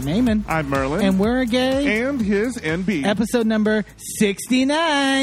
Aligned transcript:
I'm 0.00 0.06
Eamon. 0.06 0.44
I'm 0.48 0.70
Merlin. 0.70 1.04
And 1.04 1.20
we're 1.20 1.40
a 1.42 1.46
gay. 1.46 2.00
And 2.00 2.22
his 2.22 2.56
Enby. 2.56 3.04
Episode 3.04 3.46
number 3.46 3.84
69. 4.18 4.70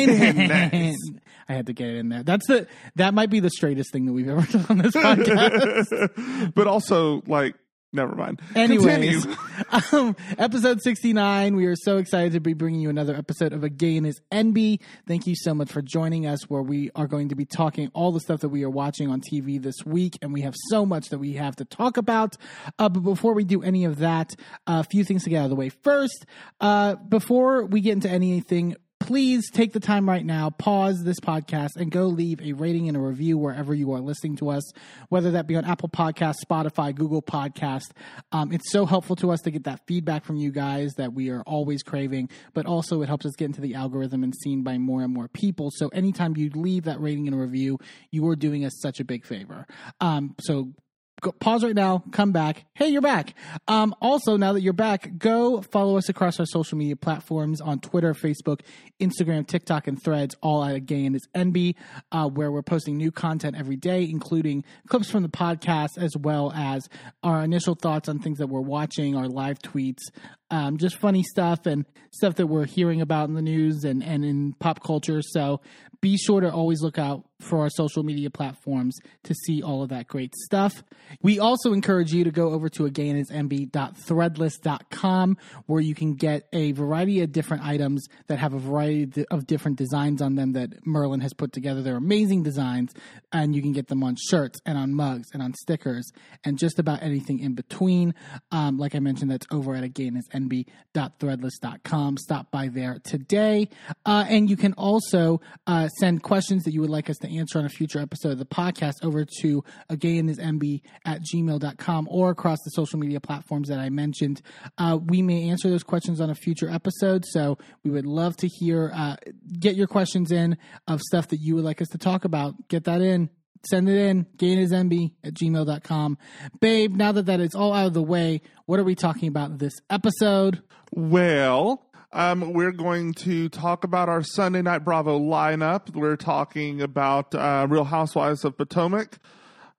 Nice. 0.48 0.96
I 1.50 1.54
had 1.54 1.66
to 1.66 1.74
get 1.74 1.88
it 1.88 1.96
in 1.96 2.10
there. 2.10 2.22
That's 2.22 2.46
the 2.46 2.68
that 2.96 3.16
might 3.16 3.32
be 3.32 3.40
the 3.40 3.50
straightest 3.50 3.92
thing 3.92 4.06
that 4.06 4.14
we've 4.14 4.30
ever 4.30 4.46
done 4.46 4.66
on 4.70 4.78
this 4.78 4.92
podcast. 4.96 6.54
but 6.54 6.68
also, 6.68 7.24
like, 7.26 7.56
never 7.94 8.16
mind. 8.16 8.42
Anyways, 8.56 9.26
um, 9.92 10.16
episode 10.38 10.82
69. 10.82 11.56
We 11.56 11.66
are 11.66 11.76
so 11.76 11.98
excited 11.98 12.34
to 12.34 12.40
be 12.40 12.54
bringing 12.54 12.82
you 12.82 12.90
another 12.90 13.16
episode 13.16 13.54
of 13.54 13.64
A 13.64 13.70
Gay 13.70 13.98
and 13.98 14.06
His 14.06 14.20
Enby. 14.32 14.80
Thank 15.08 15.28
you 15.28 15.36
so 15.36 15.54
much 15.54 15.72
for 15.72 15.82
joining 15.82 16.26
us, 16.26 16.50
where 16.50 16.62
we 16.62 16.92
are 16.96 17.08
going 17.08 17.30
to 17.30 17.36
be 17.36 17.46
talking 17.46 17.90
all 17.94 18.12
the 18.12 18.20
stuff 18.20 18.42
that 18.42 18.50
we 18.50 18.64
are 18.64 18.70
watching 18.70 19.10
on 19.10 19.22
TV 19.22 19.62
this 19.62 19.86
week. 19.86 20.18
And 20.22 20.34
we 20.34 20.42
have 20.42 20.56
so 20.70 20.86
much 20.86 21.10
that 21.10 21.20
we 21.20 21.34
have 21.34 21.56
to 21.58 21.66
talk 21.66 21.98
about. 21.98 22.36
Uh, 22.78 22.90
but 22.90 23.02
before 23.02 23.34
we 23.34 23.44
do 23.44 23.62
any 23.64 23.86
of 23.86 24.00
that, 24.00 24.36
a 24.66 24.84
few 24.84 25.04
things 25.04 25.24
to 25.24 25.30
get 25.30 25.40
out 25.40 25.46
of 25.46 25.50
the 25.50 25.56
way. 25.56 25.70
First, 25.70 26.26
uh, 26.60 26.96
before 26.96 27.66
we 27.66 27.82
get 27.82 27.94
into 27.94 28.10
anything, 28.10 28.76
please 29.08 29.50
take 29.50 29.72
the 29.72 29.80
time 29.80 30.08
right 30.08 30.26
now, 30.26 30.50
pause 30.50 31.02
this 31.06 31.22
podcast, 31.22 31.78
and 31.78 31.90
go 31.90 32.08
leave 32.08 32.42
a 32.42 32.52
rating 32.52 32.90
and 32.90 32.98
a 32.98 33.00
review 33.00 33.38
wherever 33.38 33.74
you 33.74 33.94
are 33.94 34.02
listening 34.02 34.36
to 34.36 34.50
us, 34.50 34.70
whether 35.08 35.32
that 35.32 35.48
be 35.48 35.56
on 35.56 35.64
Apple 35.64 35.88
Podcast, 35.88 36.36
Spotify, 36.46 36.94
Google 36.94 37.22
Podcast. 37.22 37.92
Um, 38.34 38.52
it's 38.52 38.70
so 38.70 38.86
helpful 38.86 39.16
to 39.16 39.32
us 39.32 39.40
to 39.44 39.52
get 39.52 39.64
that 39.64 39.80
feedback 39.88 40.26
from 40.26 40.36
you 40.36 40.52
guys 40.52 40.92
that 40.98 41.14
we 41.14 41.30
are 41.30 41.42
always 41.44 41.84
craving, 41.84 42.30
but 42.54 42.66
also 42.66 43.02
it 43.02 43.08
helps 43.08 43.26
us 43.26 43.34
get 43.38 43.46
into 43.46 43.62
the 43.62 43.76
algorithm 43.76 44.26
and 44.26 44.36
seen 44.36 44.62
by 44.62 44.78
more 44.78 45.02
and 45.04 45.14
more 45.14 45.30
people. 45.30 45.72
So 45.74 45.88
anytime 45.88 46.36
you 46.36 46.50
leave 46.54 46.84
that 46.84 47.00
rating 47.00 47.28
and 47.28 47.36
a 47.36 47.40
review, 47.40 47.80
you 48.12 48.28
are 48.28 48.36
doing 48.36 48.66
us 48.66 48.78
such 48.82 49.00
a 49.00 49.06
big 49.06 49.26
favor. 49.26 49.66
Um, 50.02 50.36
so 50.42 50.74
go, 51.22 51.32
pause 51.32 51.64
right 51.64 51.76
now, 51.76 52.04
come 52.12 52.32
back. 52.32 52.66
Hey, 52.74 52.90
you're 52.90 53.02
back. 53.02 53.34
Um, 53.68 53.96
also, 54.02 54.38
now 54.38 54.54
that 54.54 54.62
you're 54.62 54.74
back, 54.74 55.18
go 55.18 55.62
follow 55.62 55.98
us 55.98 56.10
across 56.10 56.40
our 56.40 56.46
social 56.46 56.78
media 56.78 56.96
platforms 56.96 57.62
on 57.62 57.80
Twitter, 57.80 58.14
Facebook, 58.14 58.62
Instagram, 59.00 59.48
TikTok, 59.48 59.88
and 59.88 60.02
Threads, 60.02 60.36
all 60.42 60.64
at 60.64 60.86
Gay 60.86 61.06
and 61.06 61.16
His 61.16 61.28
Enby, 61.36 61.76
uh, 62.12 62.28
where 62.28 62.52
we're 62.52 62.62
posting 62.62 62.98
new 62.98 63.12
content 63.12 63.56
every 63.58 63.76
day, 63.76 64.04
including 64.04 64.64
clips 64.88 65.10
from 65.10 65.24
the 65.24 65.30
podcast 65.30 65.98
as 65.98 66.16
well 66.16 66.52
as 66.54 66.88
our 67.24 67.44
initial 67.44 67.76
thoughts 67.76 68.08
on 68.10 68.20
things 68.20 68.38
that 68.38 68.48
we're 68.48 68.62
watching, 68.62 69.16
our 69.16 69.28
live 69.28 69.60
tweets, 69.60 70.02
um, 70.50 70.78
just 70.78 70.98
funny 70.98 71.24
stuff 71.24 71.66
and 71.66 71.86
stuff 72.12 72.36
that 72.36 72.48
we're 72.48 72.66
hearing 72.66 73.02
about 73.02 73.28
in 73.28 73.36
the 73.36 73.42
news 73.42 73.84
and, 73.84 74.04
and 74.04 74.24
in 74.24 74.54
pop 74.54 74.84
culture. 74.84 75.22
So 75.22 75.62
be 76.02 76.18
sure 76.18 76.42
to 76.42 76.52
always 76.52 76.82
look 76.82 76.98
out 76.98 77.26
for 77.40 77.60
our 77.60 77.70
social 77.70 78.04
media 78.04 78.30
platforms 78.30 78.98
to 79.24 79.34
see 79.34 79.62
all 79.62 79.84
of 79.84 79.90
that 79.90 80.08
great 80.08 80.34
stuff. 80.36 80.84
We 81.22 81.40
also 81.40 81.74
encourage 81.74 82.12
you 82.12 82.24
to 82.24 82.32
go 82.32 82.52
over 82.52 82.70
to 82.70 82.84
agayandhisenby.threadless.com 82.84 85.38
where 85.66 85.82
you 85.82 85.96
can 85.96 86.14
get 86.16 86.48
a 86.52 86.74
variety 86.74 87.22
of 87.22 87.32
different 87.32 87.64
items 87.64 88.06
that 88.28 88.38
have 88.40 88.54
a 88.54 88.60
variety 88.60 89.26
of 89.32 89.48
different 89.48 89.78
designs 89.78 90.22
on 90.22 90.36
them 90.36 90.52
that 90.54 90.86
Merlin 90.86 91.22
has 91.22 91.34
put 91.34 91.54
together. 91.54 91.82
They're 91.82 91.98
amazing 91.98 92.44
designs 92.44 92.94
and 93.32 93.56
you 93.56 93.62
can 93.62 93.72
get 93.72 93.88
them 93.88 94.04
on 94.04 94.18
shirts 94.30 94.60
and 94.66 94.78
on 94.78 94.94
mugs 94.94 95.30
and 95.34 95.42
on 95.42 95.54
stickers 95.54 96.12
and 96.44 96.58
just 96.58 96.78
about 96.80 97.02
anything 97.04 97.40
in 97.40 97.54
between. 97.54 98.14
Um, 98.52 98.78
like 98.78 98.96
I 98.96 99.00
mentioned, 99.00 99.32
that's 99.32 99.48
over 99.52 99.76
at 99.76 99.84
agayandhisenby.threadless.com. 99.84 102.18
Stop 102.18 102.52
by 102.52 102.68
there 102.70 103.00
today. 103.04 103.68
Uh, 104.06 104.26
and 104.28 104.50
you 104.50 104.58
can 104.58 104.74
also 104.74 105.40
uh, 105.66 105.88
send 105.90 106.24
questions 106.24 106.64
that 106.64 106.74
you 106.74 106.82
would 106.82 106.90
like 106.90 107.10
us 107.10 107.18
to 107.18 107.27
answer 107.28 107.60
on 107.60 107.66
a 107.66 107.70
future 107.70 108.00
episode 108.00 108.34
of 108.34 108.40
the 108.40 108.46
podcast 108.46 109.04
over 109.04 109.26
to 109.42 109.64
a 109.90 109.98
gay 109.98 110.18
in 110.18 110.26
this 110.26 110.38
agayandhisenby 110.38 110.82
at 111.06 111.22
gmail.com 111.22 112.08
or 112.10 112.30
across 112.30 112.60
the 112.64 112.72
social 112.72 113.00
media 113.00 113.20
platforms 113.20 113.70
that 113.70 113.80
I 113.80 113.90
mentioned. 113.90 114.42
Uh, 114.78 114.98
we 115.04 115.22
may 115.22 115.50
answer 115.50 115.70
those 115.70 115.84
questions 115.84 116.22
on 116.22 116.30
a 116.30 116.36
future 116.36 116.70
episode. 116.70 117.26
So 117.26 117.58
we 117.84 117.92
would 117.92 118.06
love 118.06 118.38
to 118.38 118.48
hear, 118.48 118.92
uh, 118.94 119.16
get 119.60 119.76
your 119.76 119.88
questions 119.88 120.32
in 120.32 120.58
of 120.88 121.02
stuff 121.02 121.30
that 121.30 121.40
you 121.42 121.56
would 121.56 121.66
like 121.66 121.82
us 121.82 121.90
to 121.90 121.98
talk 121.98 122.26
about. 122.26 122.68
Get 122.68 122.86
that 122.86 123.02
in. 123.02 123.30
Send 123.68 123.90
it 123.90 123.98
in, 123.98 124.26
gainismb 124.38 125.14
at 125.24 125.34
gmail.com. 125.34 126.18
Babe, 126.62 126.96
now 126.96 127.12
that 127.12 127.26
that 127.26 127.40
is 127.40 127.56
all 127.56 127.74
out 127.74 127.88
of 127.88 127.94
the 127.94 128.04
way, 128.04 128.42
what 128.66 128.80
are 128.80 128.84
we 128.84 128.94
talking 128.94 129.28
about 129.28 129.58
this 129.58 129.74
episode? 129.90 130.62
Well, 130.92 131.84
um, 132.14 132.54
we're 132.54 132.72
going 132.72 133.14
to 133.16 133.50
talk 133.50 133.84
about 133.84 134.10
our 134.10 134.24
Sunday 134.24 134.62
Night 134.62 134.80
Bravo 134.80 135.20
lineup. 135.20 135.94
We're 135.94 136.16
talking 136.16 136.82
about 136.82 137.36
uh, 137.36 137.68
Real 137.70 137.84
Housewives 137.84 138.46
of 138.46 138.58
Potomac. 138.58 139.18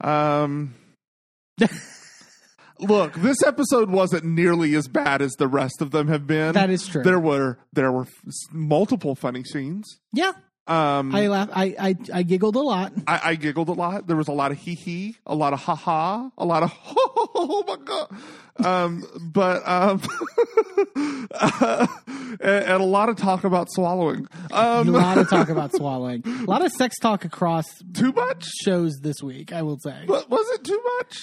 Um, 0.01 0.75
look, 2.81 3.15
this 3.15 3.43
episode 3.43 3.91
wasn't 3.91 4.25
nearly 4.25 4.75
as 4.75 4.89
bad 4.89 5.23
as 5.23 5.33
the 5.33 5.49
rest 5.49 5.81
of 5.81 5.91
them 5.91 6.09
have 6.09 6.27
been. 6.27 6.53
That 6.53 6.71
is 6.71 6.87
true. 6.87 7.03
There 7.03 7.19
were 7.21 7.59
there 7.73 7.91
were 7.91 8.03
f- 8.03 8.33
multiple 8.53 9.15
funny 9.15 9.45
scenes. 9.45 9.99
Yeah. 10.13 10.33
Um, 10.69 11.15
I 11.15 11.29
laugh. 11.29 11.49
I, 11.53 11.75
I 11.81 11.97
I 12.13 12.23
giggled 12.23 12.55
a 12.55 12.61
lot. 12.61 12.93
I, 13.07 13.21
I 13.31 13.35
giggled 13.37 13.69
a 13.71 13.73
lot. 13.73 14.07
There 14.07 14.17
was 14.17 14.29
a 14.29 14.33
lot 14.33 14.53
of 14.53 14.59
hee 14.59 14.75
hee, 14.75 15.17
a 15.27 15.35
lot 15.35 15.53
of 15.55 15.61
ha 15.61 15.75
ha, 15.75 16.31
a 16.37 16.45
lot 16.45 16.63
of 16.63 16.73
oh 16.87 17.65
my 17.67 17.77
god. 17.85 18.15
Um, 18.65 19.05
but 19.33 19.67
um, 19.67 20.03
uh, 21.35 21.87
and, 22.07 22.41
and 22.41 22.83
a 22.83 22.85
lot 22.85 23.09
of 23.09 23.17
talk 23.17 23.45
about 23.45 23.69
swallowing. 23.71 24.27
a 24.51 24.79
Um, 24.81 24.89
lot 24.89 25.17
of 25.19 25.29
talk 25.31 25.49
about 25.57 25.73
swallowing. 25.75 26.23
A 26.27 26.45
lot 26.45 26.65
of 26.65 26.73
sex 26.73 26.99
talk 26.99 27.25
across 27.25 27.65
too 27.95 28.13
much? 28.13 28.45
shows 28.65 28.99
this 29.03 29.23
week. 29.23 29.53
I 29.53 29.63
will 29.63 29.79
say. 29.79 30.05
Wa- 30.07 30.23
Was 30.29 30.49
it 30.55 30.65
too 30.65 30.83
much? 30.99 31.17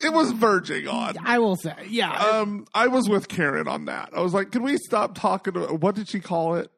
It 0.00 0.12
was 0.12 0.32
verging 0.32 0.88
on. 0.88 1.16
I 1.22 1.38
will 1.38 1.56
say. 1.56 1.74
Yeah. 1.88 2.10
Um, 2.12 2.66
I 2.74 2.86
was 2.86 3.08
with 3.08 3.28
Karen 3.28 3.68
on 3.68 3.84
that. 3.86 4.08
I 4.16 4.20
was 4.20 4.32
like, 4.32 4.52
"Can 4.52 4.62
we 4.62 4.76
stop 4.78 5.14
talking?" 5.14 5.52
To, 5.54 5.66
what 5.74 5.94
did 5.96 6.08
she 6.08 6.20
call 6.20 6.54
it? 6.54 6.70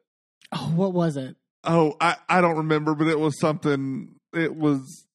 Oh, 0.53 0.71
what 0.75 0.93
was 0.93 1.17
it? 1.17 1.35
Oh, 1.63 1.95
I, 2.01 2.17
I 2.27 2.41
don't 2.41 2.57
remember, 2.57 2.93
but 2.95 3.07
it 3.07 3.19
was 3.19 3.39
something. 3.39 4.15
It 4.33 4.55
was 4.55 5.05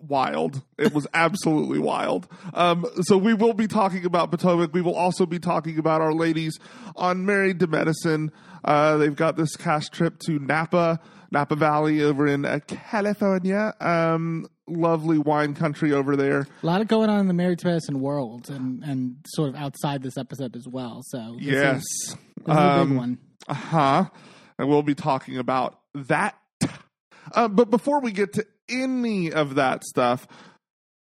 wild. 0.00 0.62
It 0.78 0.94
was 0.94 1.06
absolutely 1.14 1.78
wild. 1.78 2.28
Um, 2.54 2.86
so 3.02 3.18
we 3.18 3.34
will 3.34 3.52
be 3.54 3.66
talking 3.66 4.04
about 4.04 4.30
Potomac. 4.30 4.72
We 4.72 4.80
will 4.80 4.94
also 4.94 5.26
be 5.26 5.38
talking 5.38 5.78
about 5.78 6.00
our 6.00 6.12
ladies 6.14 6.58
on 6.96 7.26
Married 7.26 7.60
to 7.60 7.66
Medicine. 7.66 8.32
Uh, 8.64 8.96
they've 8.96 9.14
got 9.16 9.36
this 9.36 9.56
cash 9.56 9.88
trip 9.88 10.18
to 10.20 10.38
Napa, 10.38 11.00
Napa 11.30 11.56
Valley 11.56 12.02
over 12.02 12.26
in 12.26 12.44
uh, 12.44 12.60
California. 12.66 13.74
Um, 13.80 14.46
lovely 14.66 15.18
wine 15.18 15.54
country 15.54 15.92
over 15.92 16.16
there. 16.16 16.46
A 16.62 16.66
lot 16.66 16.80
of 16.80 16.88
going 16.88 17.08
on 17.10 17.20
in 17.20 17.26
the 17.28 17.34
married 17.34 17.58
to 17.60 17.66
medicine 17.66 18.00
world, 18.00 18.48
and 18.50 18.82
and 18.84 19.16
sort 19.28 19.48
of 19.50 19.54
outside 19.56 20.02
this 20.02 20.16
episode 20.18 20.56
as 20.56 20.66
well. 20.68 21.02
So 21.04 21.36
this 21.38 21.46
Yes. 21.52 21.76
is, 21.82 21.84
is 22.10 22.16
a 22.46 22.50
Um, 22.52 22.88
big 22.88 22.96
one. 22.98 23.18
Uh 23.48 23.54
huh. 23.54 24.04
And 24.58 24.68
we'll 24.68 24.82
be 24.82 24.94
talking 24.94 25.38
about 25.38 25.78
that. 25.94 26.36
Uh, 27.32 27.46
but 27.46 27.70
before 27.70 28.00
we 28.00 28.10
get 28.10 28.32
to 28.32 28.46
any 28.68 29.32
of 29.32 29.56
that 29.56 29.84
stuff, 29.84 30.26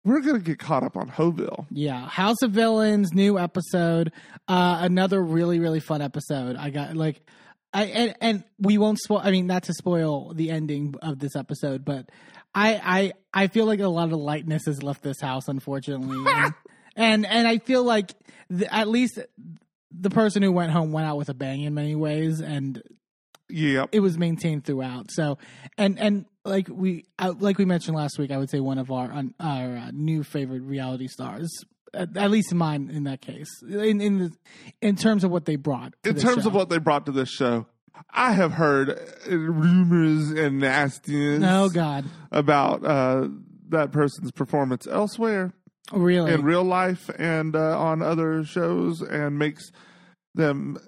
we're 0.05 0.21
going 0.21 0.37
to 0.37 0.43
get 0.43 0.59
caught 0.59 0.83
up 0.83 0.97
on 0.97 1.11
Hoville. 1.11 1.67
Yeah, 1.71 2.07
House 2.09 2.43
of 2.43 2.53
Villains, 2.53 3.13
new 3.13 3.39
episode. 3.39 4.13
Uh, 4.49 4.79
another 4.81 5.23
really 5.23 5.59
really 5.59 5.81
fun 5.81 6.01
episode. 6.03 6.57
I 6.57 6.71
got 6.71 6.97
like. 6.97 7.21
I, 7.73 7.85
and, 7.87 8.15
and 8.23 8.45
we 8.59 8.79
won't 8.79 8.99
spoil. 8.99 9.21
I 9.23 9.31
mean, 9.31 9.47
not 9.47 9.65
to 9.65 9.75
spoil 9.75 10.33
the 10.33 10.51
ending 10.51 10.95
of 11.03 11.19
this 11.19 11.37
episode, 11.37 11.85
but 11.85 12.09
I 12.55 13.13
I 13.35 13.43
I 13.43 13.47
feel 13.49 13.67
like 13.67 13.81
a 13.81 13.89
lot 13.89 14.13
of 14.13 14.19
lightness 14.19 14.65
has 14.67 14.83
left 14.83 15.03
this 15.03 15.21
house, 15.21 15.49
unfortunately, 15.49 16.25
and 16.33 16.55
and, 16.97 17.27
and 17.27 17.47
I 17.47 17.59
feel 17.59 17.85
like 17.85 18.15
the, 18.49 18.73
at 18.73 18.89
least 18.89 19.19
the 19.91 20.11
person 20.11 20.43
who 20.43 20.53
went 20.53 20.73
home 20.73 20.93
went 20.93 21.07
out 21.07 21.19
with 21.19 21.29
a 21.29 21.35
bang 21.35 21.63
in 21.63 21.75
many 21.75 21.95
ways, 21.95 22.41
and 22.41 22.83
Yep. 23.49 23.91
it 23.93 24.01
was 24.01 24.19
maintained 24.19 24.65
throughout. 24.65 25.11
So, 25.11 25.39
and 25.79 25.99
and 25.99 26.27
like 26.45 26.69
we 26.69 27.05
uh, 27.19 27.35
like 27.39 27.59
we 27.59 27.65
mentioned 27.65 27.97
last 27.97 28.19
week, 28.19 28.31
I 28.31 28.39
would 28.39 28.51
say 28.51 28.61
one 28.61 28.79
of 28.79 28.91
our 28.91 29.11
un, 29.13 29.35
our 29.41 29.77
uh, 29.77 29.91
new 29.93 30.23
favorite 30.23 30.63
reality 30.63 31.09
stars, 31.09 31.51
at, 31.95 32.17
at 32.17 32.31
least 32.31 32.53
mine 32.55 32.91
in 32.93 33.05
that 33.05 33.21
case, 33.21 33.49
in 33.63 34.01
in 34.01 34.19
the, 34.19 34.33
in 34.81 34.97
terms 34.97 35.25
of 35.25 35.31
what 35.31 35.45
they 35.45 35.57
brought. 35.57 35.95
In 36.05 36.17
terms 36.17 36.43
show. 36.43 36.49
of 36.49 36.55
what 36.55 36.69
they 36.69 36.79
brought 36.79 37.07
to 37.07 37.13
this 37.13 37.31
show, 37.31 37.67
I 38.11 38.33
have 38.33 38.53
heard 38.53 38.91
uh, 38.91 39.37
rumors 39.37 40.31
and 40.31 40.59
nastiness 40.59 41.43
oh 41.45 41.69
god, 41.69 42.05
about 42.33 42.85
uh, 42.85 43.29
that 43.69 43.93
person's 43.93 44.33
performance 44.33 44.87
elsewhere 44.87 45.53
really? 45.93 46.33
in 46.33 46.43
real 46.43 46.65
life 46.65 47.11
and 47.19 47.55
uh, 47.55 47.79
on 47.79 48.03
other 48.03 48.45
shows 48.45 49.03
and 49.03 49.39
makes 49.39 49.71
them, 50.35 50.79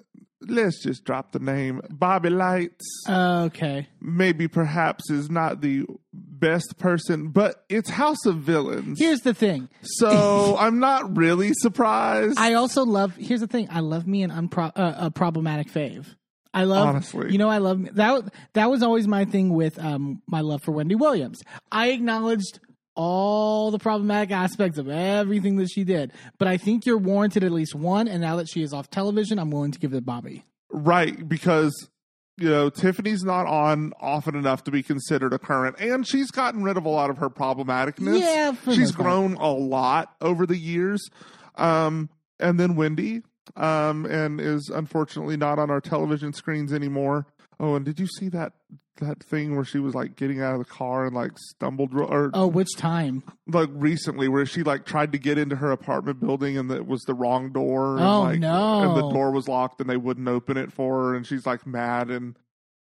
let's 0.41 0.81
just 0.83 1.03
drop 1.03 1.31
the 1.31 1.39
name, 1.39 1.81
Bobby 1.89 2.29
Lytes. 2.29 2.81
okay, 3.09 3.87
maybe 4.01 4.47
perhaps 4.47 5.09
is 5.09 5.29
not 5.29 5.61
the 5.61 5.85
best 6.13 6.77
person, 6.77 7.29
but 7.29 7.63
it's 7.69 7.89
House 7.89 8.25
of 8.25 8.37
Villains. 8.37 8.97
here's 8.99 9.21
the 9.21 9.33
thing. 9.33 9.69
so 9.81 10.55
I'm 10.59 10.79
not 10.79 11.17
really 11.17 11.51
surprised. 11.53 12.39
I 12.39 12.53
also 12.53 12.85
love. 12.85 13.15
Here's 13.15 13.41
the 13.41 13.47
thing. 13.47 13.67
I 13.71 13.79
love 13.81 14.07
me 14.07 14.23
an 14.23 14.31
unpro, 14.31 14.71
uh, 14.75 14.93
a 14.97 15.11
problematic 15.11 15.67
fave. 15.71 16.15
I 16.51 16.63
love 16.63 16.87
Honestly. 16.87 17.31
You 17.31 17.37
know, 17.37 17.49
I 17.49 17.59
love 17.59 17.95
that. 17.95 18.33
That 18.53 18.71
was 18.71 18.81
always 18.81 19.07
my 19.07 19.25
thing 19.25 19.53
with 19.53 19.77
um 19.77 20.21
my 20.27 20.41
love 20.41 20.61
for 20.63 20.71
Wendy 20.71 20.95
Williams. 20.95 21.41
I 21.71 21.89
acknowledged 21.89 22.59
all 22.99 23.71
the 23.71 23.79
problematic 23.79 24.29
aspects 24.29 24.77
of 24.77 24.89
everything 24.89 25.55
that 25.55 25.69
she 25.69 25.85
did. 25.85 26.11
But 26.37 26.49
I 26.49 26.57
think 26.57 26.85
you're 26.85 26.97
warranted 26.97 27.45
at 27.45 27.51
least 27.51 27.73
one. 27.73 28.09
And 28.09 28.19
now 28.19 28.35
that 28.35 28.49
she 28.49 28.61
is 28.61 28.73
off 28.73 28.89
television, 28.89 29.39
I'm 29.39 29.51
willing 29.51 29.71
to 29.71 29.79
give 29.79 29.93
it 29.93 29.95
to 29.95 30.01
Bobby. 30.01 30.43
Right, 30.69 31.27
because 31.27 31.89
you 32.37 32.49
know 32.49 32.69
Tiffany's 32.69 33.23
not 33.23 33.47
on 33.47 33.93
often 34.01 34.35
enough 34.35 34.65
to 34.65 34.71
be 34.71 34.83
considered 34.83 35.33
a 35.33 35.39
current, 35.39 35.77
and 35.79 36.05
she's 36.05 36.29
gotten 36.29 36.61
rid 36.61 36.77
of 36.77 36.85
a 36.85 36.89
lot 36.89 37.09
of 37.09 37.17
her 37.19 37.29
problematicness. 37.29 38.19
Yeah, 38.19 38.51
for 38.51 38.71
she's 38.71 38.89
most 38.89 38.95
part. 38.97 39.05
grown 39.05 39.33
a 39.35 39.49
lot 39.49 40.13
over 40.21 40.45
the 40.45 40.57
years. 40.57 41.09
Um, 41.55 42.09
and 42.39 42.59
then 42.59 42.75
Wendy, 42.75 43.23
um, 43.55 44.05
and 44.05 44.39
is 44.39 44.69
unfortunately 44.73 45.37
not 45.37 45.57
on 45.57 45.71
our 45.71 45.81
television 45.81 46.33
screens 46.33 46.73
anymore. 46.73 47.25
Oh, 47.59 47.75
and 47.75 47.83
did 47.85 47.99
you 47.99 48.07
see 48.07 48.29
that 48.29 48.53
that 48.97 49.23
thing 49.23 49.55
where 49.55 49.63
she 49.63 49.79
was 49.79 49.95
like 49.95 50.17
getting 50.17 50.41
out 50.41 50.53
of 50.53 50.59
the 50.59 50.65
car 50.65 51.05
and 51.05 51.15
like 51.15 51.31
stumbled, 51.37 51.93
or 51.93 52.29
Oh, 52.33 52.47
which 52.47 52.75
time? 52.75 53.23
like 53.47 53.69
recently 53.71 54.27
where 54.27 54.45
she 54.45 54.61
like 54.63 54.85
tried 54.85 55.13
to 55.13 55.17
get 55.17 55.37
into 55.37 55.55
her 55.55 55.71
apartment 55.71 56.19
building 56.19 56.57
and 56.57 56.69
it 56.71 56.85
was 56.85 57.01
the 57.03 57.13
wrong 57.13 57.51
door. 57.53 57.95
and, 57.95 58.05
Oh, 58.05 58.21
like, 58.23 58.39
no. 58.39 58.81
And 58.81 58.97
the 58.97 59.09
door 59.09 59.31
was 59.31 59.47
locked 59.47 59.79
and 59.79 59.89
they 59.89 59.95
wouldn't 59.97 60.27
open 60.27 60.57
it 60.57 60.73
for 60.73 60.99
her 61.11 61.15
and 61.15 61.25
she's 61.25 61.45
like 61.45 61.65
mad 61.65 62.09
and 62.09 62.35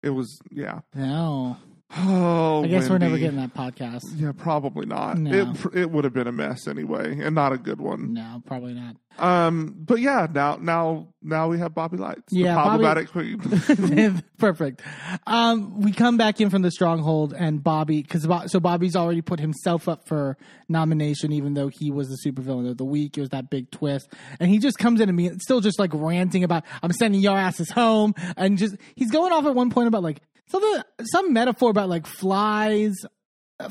it 0.01 0.09
was 0.11 0.39
yeah. 0.51 0.79
No. 0.95 1.57
Oh, 1.97 2.63
I 2.63 2.67
guess 2.67 2.87
we're 2.87 2.99
never 2.99 3.17
getting 3.17 3.39
that 3.39 3.55
podcast. 3.55 4.03
Yeah, 4.15 4.31
probably 4.37 4.85
not. 4.85 5.17
No. 5.17 5.31
It 5.31 5.75
it 5.75 5.91
would 5.91 6.03
have 6.03 6.13
been 6.13 6.27
a 6.27 6.31
mess 6.31 6.67
anyway, 6.67 7.19
and 7.19 7.33
not 7.33 7.51
a 7.51 7.57
good 7.57 7.81
one. 7.81 8.13
No, 8.13 8.43
probably 8.45 8.73
not. 8.73 8.95
Um, 9.17 9.75
but 9.77 9.99
yeah, 9.99 10.27
now 10.31 10.57
now 10.61 11.07
now 11.21 11.49
we 11.49 11.57
have 11.59 11.73
Bobby 11.73 11.97
Lytes, 11.97 12.23
Yeah, 12.29 12.55
the 12.55 12.61
problematic 12.61 13.11
queen. 13.11 14.23
Perfect. 14.37 14.81
Um, 15.27 15.81
we 15.81 15.91
come 15.91 16.15
back 16.15 16.39
in 16.39 16.49
from 16.49 16.61
the 16.61 16.71
stronghold, 16.71 17.33
and 17.37 17.61
Bobby, 17.61 18.01
because 18.01 18.27
so 18.51 18.59
Bobby's 18.59 18.95
already 18.95 19.21
put 19.21 19.39
himself 19.39 19.89
up 19.89 20.07
for 20.07 20.37
nomination, 20.69 21.33
even 21.33 21.55
though 21.55 21.67
he 21.69 21.91
was 21.91 22.07
the 22.07 22.17
supervillain 22.23 22.69
of 22.69 22.77
the 22.77 22.85
week. 22.85 23.17
It 23.17 23.21
was 23.21 23.29
that 23.31 23.49
big 23.49 23.71
twist, 23.71 24.07
and 24.39 24.49
he 24.49 24.59
just 24.59 24.77
comes 24.77 25.01
in 25.01 25.09
and 25.09 25.17
me, 25.17 25.31
still 25.39 25.59
just 25.59 25.79
like 25.79 25.91
ranting 25.93 26.43
about, 26.43 26.63
"I'm 26.81 26.93
sending 26.93 27.19
your 27.19 27.37
asses 27.37 27.71
home," 27.71 28.13
and 28.37 28.57
just 28.57 28.75
he's 28.95 29.11
going 29.11 29.33
off 29.33 29.45
at 29.45 29.55
one 29.55 29.71
point 29.71 29.87
about 29.87 30.03
like 30.03 30.21
some 30.49 30.63
some 31.03 31.33
metaphor 31.33 31.69
about 31.69 31.89
like 31.89 32.07
flies, 32.07 32.95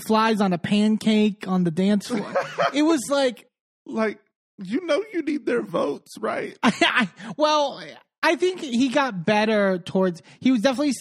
flies 0.07 0.41
on 0.41 0.53
a 0.53 0.59
pancake 0.59 1.47
on 1.47 1.65
the 1.65 1.71
dance 1.71 2.09
floor. 2.09 2.33
it 2.75 2.83
was 2.83 3.03
like 3.11 3.47
like 3.87 4.19
you 4.59 4.85
know, 4.85 5.05
you 5.13 5.23
need 5.23 5.47
their 5.47 5.63
votes, 5.63 6.19
right? 6.19 6.59
I, 6.63 7.09
well, 7.37 7.81
I 8.23 8.35
think 8.35 8.61
he 8.61 8.89
got 8.89 9.25
better 9.25 9.79
towards. 9.79 10.23
He 10.41 10.51
was 10.51 10.61
definitely 10.61 10.95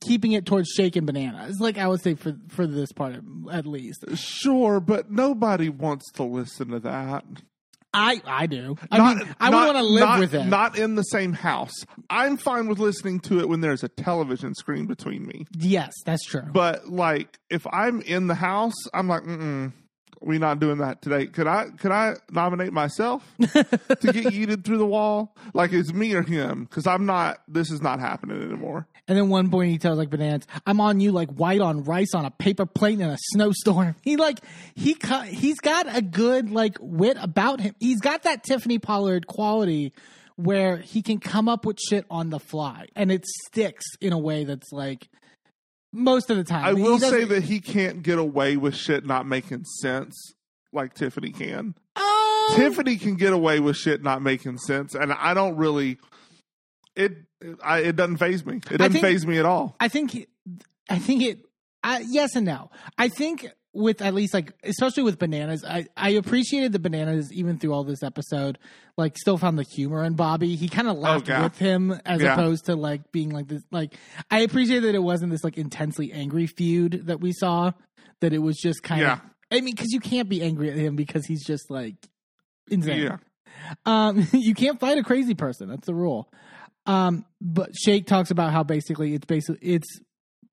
keeping 0.00 0.32
it 0.32 0.44
towards 0.44 0.70
shaking 0.70 1.06
bananas, 1.06 1.60
like 1.60 1.78
I 1.78 1.86
would 1.86 2.02
say 2.02 2.14
for 2.14 2.36
for 2.48 2.66
this 2.66 2.92
part 2.92 3.16
at 3.52 3.66
least. 3.66 4.04
Sure, 4.16 4.80
but 4.80 5.10
nobody 5.10 5.68
wants 5.68 6.10
to 6.12 6.24
listen 6.24 6.68
to 6.68 6.80
that. 6.80 7.24
I 7.92 8.20
I 8.24 8.46
do. 8.46 8.76
I 8.90 9.14
mean, 9.14 9.34
I 9.40 9.50
would 9.50 9.56
want 9.56 9.76
to 9.76 9.82
live 9.82 10.00
not- 10.04 10.20
with 10.20 10.34
it. 10.34 10.44
Not 10.44 10.78
in 10.78 10.94
the 10.94 11.02
same 11.02 11.32
house. 11.32 11.74
I'm 12.08 12.36
fine 12.36 12.68
with 12.68 12.78
listening 12.78 13.20
to 13.20 13.40
it 13.40 13.48
when 13.48 13.60
there's 13.60 13.82
a 13.82 13.88
television 13.88 14.54
screen 14.54 14.86
between 14.86 15.26
me. 15.26 15.46
yes, 15.58 15.92
that's 16.04 16.24
true. 16.24 16.44
But 16.52 16.88
like, 16.88 17.38
if 17.50 17.66
I'm 17.72 18.00
in 18.02 18.26
the 18.28 18.34
house, 18.34 18.74
I'm 18.94 19.08
like, 19.08 19.22
mm 19.22 19.72
we 20.20 20.38
not 20.38 20.60
doing 20.60 20.78
that 20.78 21.02
today. 21.02 21.26
Could 21.26 21.46
I? 21.46 21.66
Could 21.70 21.92
I 21.92 22.14
nominate 22.30 22.72
myself 22.72 23.24
to 23.40 23.46
get 23.48 23.64
yeeted 24.32 24.64
through 24.64 24.78
the 24.78 24.86
wall? 24.86 25.34
Like 25.54 25.72
it's 25.72 25.92
me 25.92 26.14
or 26.14 26.22
him? 26.22 26.64
Because 26.64 26.86
I'm 26.86 27.06
not. 27.06 27.40
This 27.48 27.70
is 27.70 27.80
not 27.80 28.00
happening 28.00 28.42
anymore. 28.42 28.86
And 29.08 29.16
then 29.16 29.28
one 29.28 29.50
point 29.50 29.70
he 29.70 29.78
tells 29.78 29.98
like 29.98 30.10
bananas, 30.10 30.46
"I'm 30.66 30.80
on 30.80 31.00
you 31.00 31.12
like 31.12 31.30
white 31.30 31.60
on 31.60 31.84
rice 31.84 32.14
on 32.14 32.24
a 32.24 32.30
paper 32.30 32.66
plate 32.66 33.00
in 33.00 33.08
a 33.08 33.16
snowstorm." 33.32 33.96
He 34.02 34.16
like 34.16 34.40
he 34.74 34.96
he's 35.26 35.60
got 35.60 35.94
a 35.94 36.02
good 36.02 36.50
like 36.50 36.76
wit 36.80 37.16
about 37.20 37.60
him. 37.60 37.74
He's 37.80 38.00
got 38.00 38.24
that 38.24 38.44
Tiffany 38.44 38.78
Pollard 38.78 39.26
quality 39.26 39.92
where 40.36 40.78
he 40.78 41.02
can 41.02 41.18
come 41.18 41.48
up 41.48 41.66
with 41.66 41.78
shit 41.78 42.06
on 42.10 42.30
the 42.30 42.40
fly 42.40 42.86
and 42.96 43.12
it 43.12 43.26
sticks 43.26 43.84
in 44.00 44.12
a 44.12 44.18
way 44.18 44.44
that's 44.44 44.72
like 44.72 45.08
most 45.92 46.30
of 46.30 46.36
the 46.36 46.44
time. 46.44 46.64
I 46.64 46.72
will 46.72 46.98
say 46.98 47.24
that 47.24 47.44
he 47.44 47.60
can't 47.60 48.02
get 48.02 48.18
away 48.18 48.56
with 48.56 48.74
shit 48.74 49.04
not 49.04 49.26
making 49.26 49.64
sense 49.64 50.34
like 50.72 50.94
Tiffany 50.94 51.30
can. 51.30 51.74
Um, 51.96 52.46
Tiffany 52.54 52.96
can 52.96 53.16
get 53.16 53.32
away 53.32 53.60
with 53.60 53.76
shit 53.76 54.02
not 54.02 54.22
making 54.22 54.58
sense, 54.58 54.94
and 54.94 55.12
I 55.12 55.34
don't 55.34 55.56
really. 55.56 55.98
It 56.96 57.16
I, 57.62 57.78
it 57.80 57.96
doesn't 57.96 58.18
phase 58.18 58.44
me. 58.44 58.60
It 58.70 58.78
doesn't 58.78 59.00
phase 59.00 59.26
me 59.26 59.38
at 59.38 59.46
all. 59.46 59.76
I 59.80 59.88
think 59.88 60.26
I 60.88 60.98
think 60.98 61.22
it 61.22 61.38
I, 61.82 62.04
yes 62.06 62.36
and 62.36 62.46
no. 62.46 62.70
I 62.98 63.08
think 63.08 63.48
with 63.72 64.02
at 64.02 64.14
least 64.14 64.34
like 64.34 64.52
especially 64.64 65.04
with 65.04 65.18
bananas, 65.18 65.64
I 65.64 65.86
I 65.96 66.10
appreciated 66.10 66.72
the 66.72 66.78
bananas 66.78 67.32
even 67.32 67.58
through 67.58 67.72
all 67.72 67.84
this 67.84 68.02
episode. 68.02 68.58
Like 68.96 69.16
still 69.16 69.38
found 69.38 69.58
the 69.58 69.62
humor 69.62 70.04
in 70.04 70.14
Bobby. 70.14 70.56
He 70.56 70.68
kind 70.68 70.88
of 70.88 70.98
laughed 70.98 71.28
yeah. 71.28 71.44
with 71.44 71.56
him 71.58 71.92
as 72.04 72.20
Yeah. 72.20 72.32
opposed 72.34 72.66
to 72.66 72.74
like 72.76 73.12
being 73.12 73.30
like 73.30 73.46
this 73.48 73.62
like 73.70 73.94
I 74.30 74.40
appreciate 74.40 74.80
that 74.80 74.94
it 74.94 75.02
wasn't 75.02 75.30
this 75.32 75.44
like 75.44 75.56
intensely 75.56 76.12
angry 76.12 76.46
feud 76.46 77.06
that 77.06 77.20
we 77.20 77.32
saw 77.32 77.72
that 78.20 78.32
it 78.32 78.38
was 78.38 78.56
just 78.56 78.82
kind 78.82 79.00
Yeah. 79.02 79.12
of 79.14 79.20
I 79.52 79.60
mean 79.60 79.76
cuz 79.76 79.92
you 79.92 80.00
can't 80.00 80.28
be 80.28 80.42
angry 80.42 80.70
at 80.70 80.76
him 80.76 80.96
because 80.96 81.24
he's 81.26 81.44
just 81.44 81.70
like 81.70 81.94
insane. 82.70 83.02
Yeah. 83.02 83.16
Um, 83.86 84.26
you 84.32 84.54
can't 84.54 84.80
fight 84.80 84.98
a 84.98 85.02
crazy 85.04 85.34
person. 85.34 85.68
That's 85.68 85.86
the 85.86 85.94
rule. 85.94 86.32
Um, 86.86 87.24
but 87.40 87.70
Shake 87.76 88.06
talks 88.06 88.30
about 88.30 88.52
how 88.52 88.62
basically 88.64 89.14
it's 89.14 89.26
basically 89.26 89.60
it's 89.66 89.86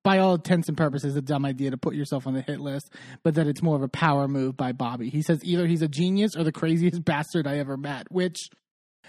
by 0.04 0.18
all 0.18 0.34
intents 0.34 0.68
and 0.68 0.76
purposes 0.76 1.16
a 1.16 1.22
dumb 1.22 1.44
idea 1.44 1.70
to 1.70 1.76
put 1.76 1.94
yourself 1.94 2.26
on 2.26 2.34
the 2.34 2.40
hit 2.40 2.60
list, 2.60 2.92
but 3.22 3.34
that 3.34 3.46
it's 3.46 3.62
more 3.62 3.76
of 3.76 3.82
a 3.82 3.88
power 3.88 4.28
move 4.28 4.56
by 4.56 4.72
Bobby. 4.72 5.10
He 5.10 5.22
says 5.22 5.40
either 5.44 5.66
he's 5.66 5.82
a 5.82 5.88
genius 5.88 6.36
or 6.36 6.44
the 6.44 6.52
craziest 6.52 7.04
bastard 7.04 7.46
I 7.46 7.58
ever 7.58 7.76
met. 7.76 8.10
Which 8.10 8.48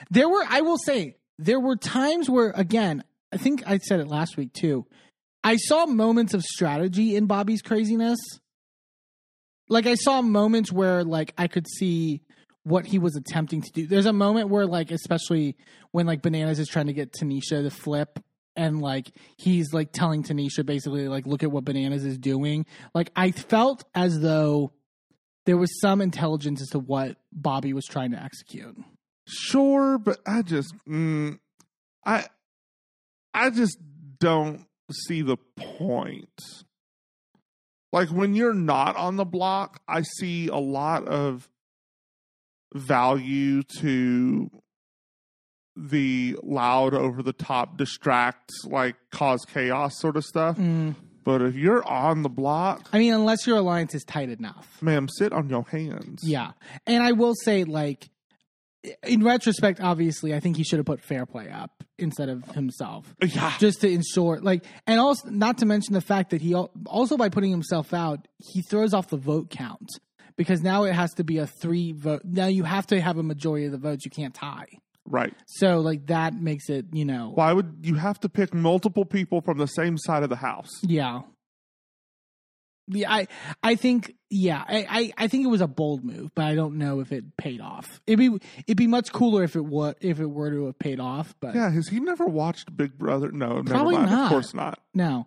there 0.10 0.28
were, 0.28 0.44
I 0.48 0.62
will 0.62 0.78
say, 0.78 1.18
there 1.38 1.60
were 1.60 1.76
times 1.76 2.30
where 2.30 2.52
again, 2.56 3.04
I 3.32 3.38
think 3.38 3.64
I 3.66 3.78
said 3.78 4.00
it 4.00 4.08
last 4.08 4.38
week 4.38 4.54
too. 4.54 4.86
I 5.44 5.56
saw 5.56 5.86
moments 5.86 6.34
of 6.34 6.44
strategy 6.44 7.16
in 7.16 7.28
Bobby's 7.28 7.62
craziness. 7.62 8.20
Like 9.70 9.86
I 9.86 9.96
saw 9.96 10.22
moments 10.22 10.72
where 10.72 11.04
like 11.04 11.34
I 11.38 11.48
could 11.48 11.68
see 11.68 12.22
what 12.64 12.86
he 12.86 13.00
was 13.00 13.16
attempting 13.16 13.62
to 13.62 13.72
do. 13.72 13.88
There's 13.88 14.06
a 14.06 14.14
moment 14.14 14.50
where 14.50 14.66
like 14.66 14.92
especially 14.92 15.56
when 15.92 16.06
like 16.06 16.22
Bananas 16.22 16.60
is 16.60 16.68
trying 16.68 16.88
to 16.88 16.94
get 16.94 17.14
Tanisha 17.14 17.64
to 17.64 17.70
flip 17.70 18.20
and 18.60 18.82
like 18.82 19.12
he's 19.38 19.74
like 19.74 19.94
telling 19.94 20.22
Tanisha 20.22 20.66
basically 20.66 21.08
like 21.08 21.26
look 21.26 21.44
at 21.44 21.52
what 21.52 21.64
Bananas 21.64 22.04
is 22.04 22.18
doing. 22.18 22.66
Like 22.94 23.10
I 23.16 23.32
felt 23.32 23.86
as 23.96 24.20
though 24.20 24.74
there 25.46 25.56
was 25.56 25.80
some 25.80 26.02
intelligence 26.02 26.62
as 26.62 26.68
to 26.72 26.80
what 26.80 27.16
Bobby 27.32 27.72
was 27.72 27.86
trying 27.86 28.12
to 28.12 28.22
execute. 28.22 28.76
Sure, 29.26 29.98
but 29.98 30.20
I 30.28 30.42
just 30.42 30.74
mm, 30.86 31.40
I 32.06 32.26
I 33.34 33.50
just 33.50 33.78
don't 34.20 34.66
see 34.92 35.22
the 35.22 35.38
point. 35.56 36.42
Like 37.94 38.10
when 38.10 38.36
you're 38.36 38.54
not 38.54 38.98
on 38.98 39.16
the 39.16 39.26
block, 39.26 39.82
I 39.88 40.02
see 40.02 40.50
a 40.50 40.58
lot 40.58 41.08
of 41.08 41.50
value 42.74 43.64
to 43.80 44.52
the 45.88 46.38
loud 46.44 46.94
over 46.94 47.24
the 47.24 47.34
top 47.34 47.78
distract 47.78 48.52
like 48.66 48.96
cause 49.12 49.46
chaos 49.46 50.00
sort 50.00 50.18
of 50.18 50.26
stuff. 50.26 50.58
Mm. 50.58 50.96
But 51.24 51.42
if 51.42 51.56
you're 51.56 51.86
on 51.88 52.24
the 52.24 52.30
block, 52.30 52.90
I 52.92 53.00
mean, 53.00 53.14
unless 53.14 53.46
your 53.46 53.58
alliance 53.58 53.94
is 53.94 54.04
tight 54.04 54.30
enough. 54.30 54.82
ma'am, 54.82 55.08
sit 55.08 55.32
on 55.32 55.50
your 55.50 55.64
hands. 55.64 56.24
Yeah. 56.24 56.52
And 56.88 57.04
I 57.04 57.12
will 57.12 57.36
say, 57.36 57.66
like, 57.66 58.10
in 59.06 59.24
retrospect, 59.24 59.82
obviously, 59.82 60.34
I 60.34 60.40
think 60.40 60.58
he 60.58 60.64
should 60.64 60.80
have 60.80 60.86
put 60.86 61.02
fair 61.02 61.26
play 61.26 61.50
up 61.50 61.84
instead 61.98 62.30
of 62.30 62.44
himself. 62.52 63.14
Yeah. 63.22 63.54
Just 63.60 63.82
to 63.82 63.90
ensure, 63.90 64.40
like, 64.40 64.64
and 64.88 65.00
also, 65.00 65.30
not 65.30 65.60
to 65.60 65.66
mention 65.66 65.94
the 65.94 66.02
fact 66.02 66.32
that 66.32 66.42
he 66.42 66.56
also, 66.56 67.18
by 67.18 67.30
putting 67.30 67.52
himself 67.52 67.94
out, 67.94 68.28
he 68.38 68.62
throws 68.62 68.94
off 68.94 69.10
the 69.10 69.18
vote 69.18 69.50
count 69.50 69.90
because 70.36 70.62
now 70.62 70.86
it 70.86 70.94
has 70.94 71.14
to 71.16 71.24
be 71.24 71.38
a 71.38 71.46
three 71.46 71.92
vote. 71.92 72.22
Now 72.24 72.48
you 72.48 72.64
have 72.64 72.88
to 72.88 73.00
have 73.02 73.18
a 73.18 73.24
majority 73.24 73.66
of 73.66 73.72
the 73.74 73.78
votes. 73.78 74.06
You 74.06 74.12
can't 74.12 74.34
tie. 74.34 74.68
Right. 75.12 75.34
So, 75.48 75.80
like, 75.80 76.06
that 76.06 76.36
makes 76.36 76.70
it, 76.70 76.86
you 76.94 77.04
know, 77.04 77.32
Why 77.34 77.52
would 77.52 77.80
you 77.82 77.96
have 77.96 78.20
to 78.20 78.30
pick 78.30 78.54
multiple 78.54 79.06
people 79.06 79.42
from 79.42 79.58
the 79.58 79.66
same 79.68 79.98
side 79.98 80.22
of 80.24 80.30
the 80.30 80.36
house? 80.36 80.70
yeah. 80.84 81.22
Yeah, 82.92 83.12
I, 83.12 83.28
I 83.62 83.76
think, 83.76 84.16
yeah, 84.30 84.64
I, 84.68 84.86
I, 84.90 85.24
I 85.24 85.28
think 85.28 85.44
it 85.46 85.50
was 85.50 85.62
a 85.62 85.68
bold 85.68 86.04
move, 86.04 86.32
but 86.36 86.46
I 86.46 86.54
don't 86.56 86.78
know 86.78 87.00
if 87.00 87.12
it 87.12 87.36
paid 87.38 87.62
off. 87.62 88.00
It'd 88.06 88.20
be, 88.20 88.38
it'd 88.68 88.78
be 88.78 88.88
much 88.88 89.12
cooler 89.12 89.44
if 89.44 89.56
it 89.56 89.66
would, 89.66 89.96
if 90.02 90.20
it 90.20 90.26
were 90.28 90.52
to 90.52 90.66
have 90.68 90.78
paid 90.80 91.00
off, 91.00 91.34
but 91.40 91.56
Yeah, 91.56 91.72
has 91.72 91.88
he 91.88 92.00
never 92.00 92.26
watched 92.26 92.76
Big 92.78 92.98
Brother? 92.98 93.32
No, 93.32 93.64
Probably 93.64 93.96
never 93.96 94.06
mind. 94.08 94.12
not. 94.12 94.24
Of 94.26 94.30
course 94.30 94.54
not. 94.54 94.80
no. 94.94 95.26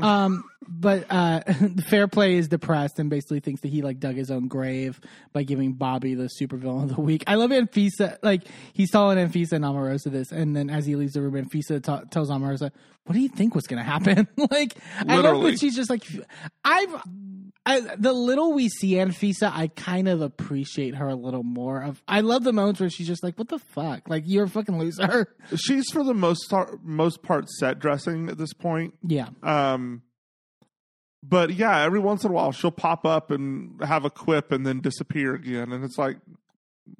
Um, 0.00 0.44
but 0.66 1.06
uh, 1.10 1.40
Fair 1.88 2.08
Play 2.08 2.34
is 2.34 2.48
depressed 2.48 2.98
and 2.98 3.08
basically 3.10 3.38
thinks 3.40 3.60
that 3.60 3.68
he 3.68 3.80
like 3.82 4.00
dug 4.00 4.16
his 4.16 4.28
own 4.30 4.48
grave 4.48 5.00
by 5.32 5.44
giving 5.44 5.74
Bobby 5.74 6.14
the 6.14 6.28
supervillain 6.40 6.84
of 6.84 6.94
the 6.96 7.00
week. 7.00 7.22
I 7.28 7.36
love 7.36 7.50
Anfisa. 7.50 8.18
Like 8.22 8.42
he's 8.72 8.90
telling 8.90 9.18
Anfisa 9.18 9.52
and 9.52 9.64
Omarosa 9.64 10.10
this, 10.10 10.32
and 10.32 10.56
then 10.56 10.68
as 10.70 10.84
he 10.86 10.96
leaves 10.96 11.12
the 11.12 11.22
room, 11.22 11.34
Anfisa 11.34 11.80
ta- 11.80 12.02
tells 12.10 12.28
Omarosa, 12.28 12.72
"What 13.04 13.14
do 13.14 13.20
you 13.20 13.28
think 13.28 13.54
was 13.54 13.66
going 13.68 13.78
to 13.84 13.88
happen?" 13.88 14.26
like 14.50 14.74
I 14.98 15.14
love 15.16 15.24
Literally. 15.24 15.50
that 15.52 15.60
she's 15.60 15.76
just 15.76 15.90
like, 15.90 16.04
"I've." 16.64 16.94
I, 17.66 17.80
the 17.96 18.12
little 18.12 18.43
we 18.48 18.68
see 18.68 18.92
Anfisa, 18.94 19.50
I 19.52 19.68
kind 19.68 20.08
of 20.08 20.20
appreciate 20.20 20.94
her 20.96 21.08
a 21.08 21.14
little 21.14 21.42
more. 21.42 21.82
Of 21.82 22.02
I 22.06 22.20
love 22.20 22.44
the 22.44 22.52
moments 22.52 22.80
where 22.80 22.90
she's 22.90 23.06
just 23.06 23.22
like, 23.22 23.38
"What 23.38 23.48
the 23.48 23.58
fuck? 23.58 24.08
Like 24.08 24.24
you're 24.26 24.44
a 24.44 24.48
fucking 24.48 24.78
loser." 24.78 25.34
She's 25.56 25.90
for 25.90 26.04
the 26.04 26.14
most 26.14 26.52
most 26.82 27.22
part 27.22 27.48
set 27.50 27.78
dressing 27.78 28.28
at 28.28 28.38
this 28.38 28.52
point. 28.52 28.94
Yeah, 29.02 29.28
Um, 29.42 30.02
but 31.22 31.54
yeah, 31.54 31.80
every 31.82 32.00
once 32.00 32.24
in 32.24 32.30
a 32.30 32.34
while 32.34 32.52
she'll 32.52 32.70
pop 32.70 33.06
up 33.06 33.30
and 33.30 33.82
have 33.82 34.04
a 34.04 34.10
quip 34.10 34.52
and 34.52 34.66
then 34.66 34.80
disappear 34.80 35.34
again, 35.34 35.72
and 35.72 35.84
it's 35.84 35.98
like, 35.98 36.18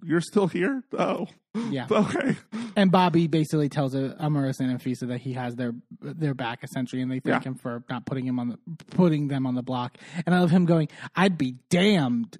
you're 0.02 0.20
still 0.20 0.46
here? 0.46 0.82
Oh, 0.98 1.26
yeah. 1.70 1.86
okay. 1.90 2.36
And 2.76 2.90
Bobby 2.90 3.26
basically 3.26 3.68
tells 3.68 3.94
Amaris 3.94 4.60
and 4.60 4.78
Anfisa 4.78 5.08
that 5.08 5.20
he 5.20 5.32
has 5.34 5.54
their 5.56 5.72
their 6.00 6.34
back 6.34 6.60
essentially, 6.64 7.02
and 7.02 7.10
they 7.10 7.20
thank 7.20 7.44
Yeah. 7.44 7.50
him 7.50 7.54
for 7.56 7.84
not 7.90 8.06
putting 8.06 8.26
him 8.26 8.38
on 8.38 8.48
the 8.48 8.58
putting 8.90 9.28
them 9.28 9.46
on 9.46 9.54
the 9.54 9.62
block. 9.62 9.98
And 10.26 10.34
I 10.34 10.40
love 10.40 10.50
him 10.50 10.64
going, 10.64 10.88
"I'd 11.14 11.38
be 11.38 11.56
damned." 11.70 12.38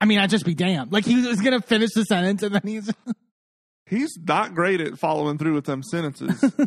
I 0.00 0.04
mean, 0.04 0.18
I'd 0.18 0.30
just 0.30 0.44
be 0.44 0.54
damned. 0.54 0.92
Like 0.92 1.04
he 1.04 1.26
was 1.26 1.40
gonna 1.40 1.60
finish 1.60 1.90
the 1.94 2.04
sentence, 2.04 2.42
and 2.42 2.54
then 2.54 2.62
he's 2.64 2.90
He's 3.86 4.18
not 4.22 4.54
great 4.54 4.82
at 4.82 4.98
following 4.98 5.38
through 5.38 5.54
with 5.54 5.64
them 5.64 5.82
sentences. 5.82 6.52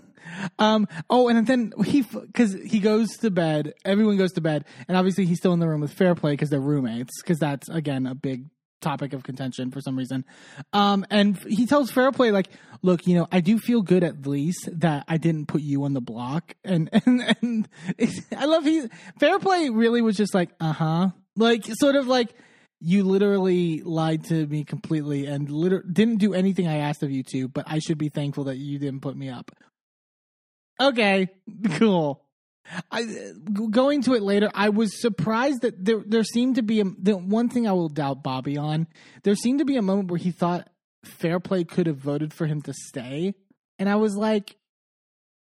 Um. 0.57 0.87
Oh, 1.09 1.27
and 1.27 1.45
then 1.45 1.73
he 1.85 2.03
because 2.03 2.53
he 2.53 2.79
goes 2.79 3.09
to 3.17 3.29
bed. 3.29 3.73
Everyone 3.83 4.17
goes 4.17 4.31
to 4.33 4.41
bed, 4.41 4.65
and 4.87 4.95
obviously 4.95 5.25
he's 5.25 5.37
still 5.39 5.51
in 5.51 5.59
the 5.59 5.67
room 5.67 5.81
with 5.81 5.91
Fairplay 5.93 6.31
because 6.33 6.49
they're 6.49 6.61
roommates. 6.61 7.21
Because 7.21 7.37
that's 7.37 7.67
again 7.69 8.07
a 8.07 8.15
big 8.15 8.45
topic 8.81 9.13
of 9.13 9.23
contention 9.23 9.71
for 9.71 9.81
some 9.81 9.97
reason. 9.97 10.25
Um. 10.73 11.05
And 11.09 11.37
he 11.43 11.65
tells 11.65 11.91
Fairplay 11.91 12.31
like, 12.31 12.49
"Look, 12.81 13.07
you 13.07 13.15
know, 13.15 13.27
I 13.31 13.39
do 13.39 13.57
feel 13.57 13.81
good 13.81 14.03
at 14.03 14.27
least 14.27 14.69
that 14.71 15.05
I 15.07 15.17
didn't 15.17 15.47
put 15.47 15.61
you 15.61 15.83
on 15.83 15.93
the 15.93 16.01
block." 16.01 16.55
And 16.63 16.89
and 17.05 17.35
and 17.41 17.69
I 18.35 18.45
love 18.45 18.63
he 18.65 18.87
Fairplay 19.19 19.69
really 19.69 20.01
was 20.01 20.17
just 20.17 20.33
like, 20.33 20.49
"Uh 20.59 20.73
huh," 20.73 21.09
like 21.35 21.65
sort 21.65 21.95
of 21.95 22.07
like. 22.07 22.33
You 22.83 23.03
literally 23.03 23.83
lied 23.83 24.23
to 24.29 24.47
me 24.47 24.63
completely 24.63 25.27
and 25.27 25.47
liter- 25.51 25.83
didn't 25.83 26.15
do 26.17 26.33
anything 26.33 26.67
I 26.67 26.77
asked 26.77 27.03
of 27.03 27.11
you 27.11 27.21
to, 27.31 27.47
but 27.47 27.65
I 27.67 27.77
should 27.77 27.99
be 27.99 28.09
thankful 28.09 28.45
that 28.45 28.57
you 28.57 28.79
didn't 28.79 29.01
put 29.01 29.15
me 29.15 29.29
up 29.29 29.51
okay, 30.81 31.29
cool. 31.73 32.23
I 32.91 33.31
going 33.69 34.01
to 34.03 34.13
it 34.13 34.21
later. 34.21 34.49
I 34.53 34.69
was 34.69 34.99
surprised 35.01 35.61
that 35.61 35.83
there 35.83 36.03
there 36.05 36.23
seemed 36.23 36.55
to 36.55 36.61
be 36.61 36.79
a, 36.79 36.83
the 36.85 37.17
one 37.17 37.49
thing 37.49 37.67
I 37.67 37.73
will 37.73 37.89
doubt 37.89 38.23
Bobby 38.23 38.57
on. 38.57 38.87
There 39.23 39.35
seemed 39.35 39.59
to 39.59 39.65
be 39.65 39.77
a 39.77 39.81
moment 39.81 40.09
where 40.09 40.17
he 40.19 40.31
thought 40.31 40.69
Fairplay 41.03 41.63
could 41.63 41.87
have 41.87 41.97
voted 41.97 42.33
for 42.33 42.45
him 42.45 42.61
to 42.63 42.73
stay, 42.73 43.33
and 43.79 43.89
I 43.89 43.95
was 43.95 44.15
like, 44.15 44.55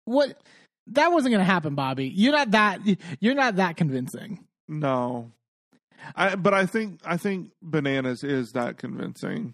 "What? 0.06 0.42
That 0.88 1.12
wasn't 1.12 1.34
going 1.34 1.46
to 1.46 1.52
happen, 1.52 1.76
Bobby. 1.76 2.08
You're 2.08 2.32
not 2.34 2.52
that. 2.52 2.80
You're 3.20 3.36
not 3.36 3.58
that 3.58 3.76
convincing." 3.78 4.46
no, 4.68 5.32
I. 6.16 6.36
But 6.36 6.54
I 6.54 6.66
think 6.66 7.02
I 7.06 7.18
think 7.18 7.52
bananas 7.62 8.24
is 8.24 8.54
that 8.54 8.78
convincing. 8.78 9.54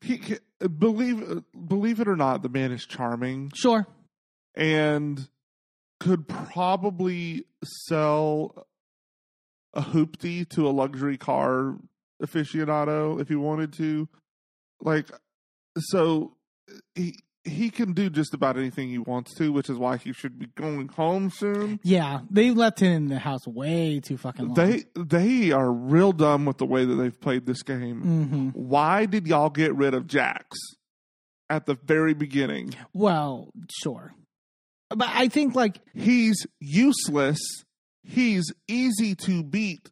He 0.00 0.20
believe 0.78 1.42
believe 1.68 2.00
it 2.00 2.08
or 2.08 2.16
not, 2.16 2.42
the 2.42 2.48
man 2.48 2.72
is 2.72 2.84
charming 2.84 3.52
Sure. 3.54 3.86
and 4.54 5.28
could 6.00 6.28
probably 6.28 7.44
sell 7.64 8.66
a 9.72 9.82
hoopty 9.82 10.48
to 10.50 10.68
a 10.68 10.70
luxury 10.70 11.16
car 11.16 11.76
aficionado 12.22 13.20
if 13.20 13.28
he 13.28 13.34
wanted 13.36 13.72
to. 13.74 14.08
Like, 14.80 15.10
so 15.78 16.36
he 16.94 17.16
he 17.46 17.68
can 17.68 17.92
do 17.92 18.08
just 18.08 18.32
about 18.32 18.56
anything 18.56 18.88
he 18.88 18.96
wants 18.98 19.34
to, 19.34 19.52
which 19.52 19.68
is 19.68 19.76
why 19.76 19.98
he 19.98 20.12
should 20.14 20.38
be 20.38 20.46
going 20.56 20.88
home 20.88 21.28
soon. 21.30 21.78
Yeah, 21.82 22.20
they 22.30 22.50
left 22.52 22.80
him 22.80 22.92
in 22.92 23.08
the 23.08 23.18
house 23.18 23.46
way 23.46 24.00
too 24.00 24.16
fucking 24.16 24.46
long. 24.46 24.54
They 24.54 24.84
they 24.96 25.52
are 25.52 25.70
real 25.70 26.12
dumb 26.12 26.44
with 26.46 26.58
the 26.58 26.66
way 26.66 26.84
that 26.84 26.94
they've 26.94 27.20
played 27.20 27.46
this 27.46 27.62
game. 27.62 28.00
hmm 28.00 28.48
Why 28.50 29.06
did 29.06 29.26
y'all 29.26 29.50
get 29.50 29.74
rid 29.74 29.92
of 29.94 30.06
Jax 30.06 30.56
at 31.50 31.66
the 31.66 31.74
very 31.74 32.14
beginning? 32.14 32.74
Well, 32.94 33.50
sure, 33.82 34.14
but 34.90 35.08
I 35.08 35.28
think 35.28 35.54
like 35.54 35.80
He's 35.94 36.46
useless. 36.60 37.38
He's 38.02 38.52
easy 38.68 39.14
to 39.14 39.42
beat. 39.42 39.90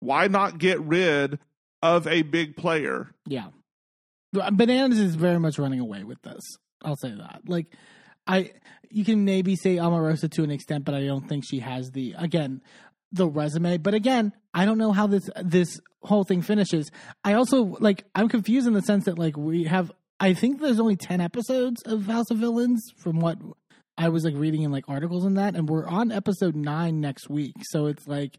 Why 0.00 0.28
not 0.28 0.58
get 0.58 0.80
rid 0.80 1.38
of 1.82 2.06
a 2.06 2.22
big 2.22 2.56
player? 2.56 3.10
Yeah. 3.26 3.48
Bananas 4.32 4.98
is 4.98 5.14
very 5.14 5.38
much 5.38 5.58
running 5.58 5.80
away 5.80 6.04
with 6.04 6.20
this. 6.22 6.40
I'll 6.82 6.96
say 6.96 7.14
that. 7.14 7.42
Like 7.46 7.66
I 8.26 8.52
you 8.90 9.04
can 9.04 9.24
maybe 9.24 9.56
say 9.56 9.76
Omarosa 9.76 10.30
to 10.32 10.44
an 10.44 10.50
extent, 10.50 10.84
but 10.84 10.94
I 10.94 11.04
don't 11.04 11.28
think 11.28 11.44
she 11.46 11.60
has 11.60 11.90
the 11.90 12.14
again 12.18 12.62
the 13.12 13.28
resume. 13.28 13.78
But 13.78 13.94
again, 13.94 14.32
I 14.52 14.64
don't 14.64 14.78
know 14.78 14.92
how 14.92 15.06
this 15.06 15.28
this 15.42 15.80
whole 16.02 16.24
thing 16.24 16.42
finishes. 16.42 16.90
I 17.24 17.34
also 17.34 17.76
like 17.80 18.04
I'm 18.14 18.28
confused 18.28 18.66
in 18.66 18.72
the 18.72 18.82
sense 18.82 19.04
that 19.04 19.18
like 19.18 19.36
we 19.36 19.64
have 19.64 19.90
I 20.18 20.34
think 20.34 20.60
there's 20.60 20.80
only 20.80 20.96
ten 20.96 21.20
episodes 21.20 21.82
of 21.82 22.06
House 22.06 22.30
of 22.30 22.38
Villains 22.38 22.82
from 22.96 23.20
what 23.20 23.38
I 23.98 24.08
was 24.10 24.24
like 24.24 24.34
reading 24.36 24.62
in 24.62 24.70
like 24.72 24.84
articles 24.88 25.24
and 25.24 25.36
that, 25.38 25.54
and 25.56 25.68
we're 25.68 25.86
on 25.86 26.12
episode 26.12 26.54
nine 26.56 27.00
next 27.00 27.28
week. 27.30 27.54
So 27.70 27.86
it's 27.86 28.06
like 28.06 28.38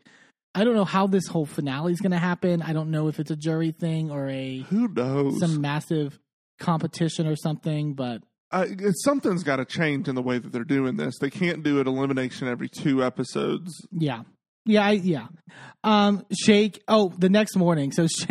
I 0.56 0.64
don't 0.64 0.76
know 0.76 0.86
how 0.86 1.08
this 1.08 1.28
whole 1.28 1.46
finale 1.46 1.92
is 1.94 2.00
going 2.02 2.12
to 2.12 2.18
happen. 2.18 2.62
I 2.62 2.74
don't 2.74 2.90
know 2.92 3.08
if 3.08 3.20
it's 3.20 3.32
a 3.32 3.36
jury 3.36 3.72
thing 3.72 4.10
or 4.12 4.28
a 4.30 4.60
Who 4.70 4.88
knows? 4.88 5.40
some 5.40 5.62
massive 5.62 6.20
competition 6.60 7.28
or 7.28 7.36
something, 7.36 7.94
but 7.94 8.24
uh, 8.52 8.66
something's 9.04 9.44
got 9.44 9.58
to 9.58 9.66
change 9.66 10.08
in 10.08 10.16
the 10.16 10.22
way 10.22 10.40
that 10.40 10.52
they're 10.52 10.64
doing 10.64 10.96
this. 10.96 11.16
They 11.20 11.30
can't 11.30 11.64
do 11.64 11.80
an 11.80 11.88
elimination 11.88 12.48
every 12.48 12.70
two 12.70 13.04
episodes. 13.04 13.72
yeah. 13.92 14.24
Yeah, 14.70 14.86
I, 14.86 14.92
yeah. 14.92 15.28
Um, 15.86 16.26
Shake. 16.38 16.84
Oh, 16.90 17.14
the 17.18 17.30
next 17.30 17.56
morning. 17.56 17.94
So 17.94 18.06
Sh- 18.08 18.26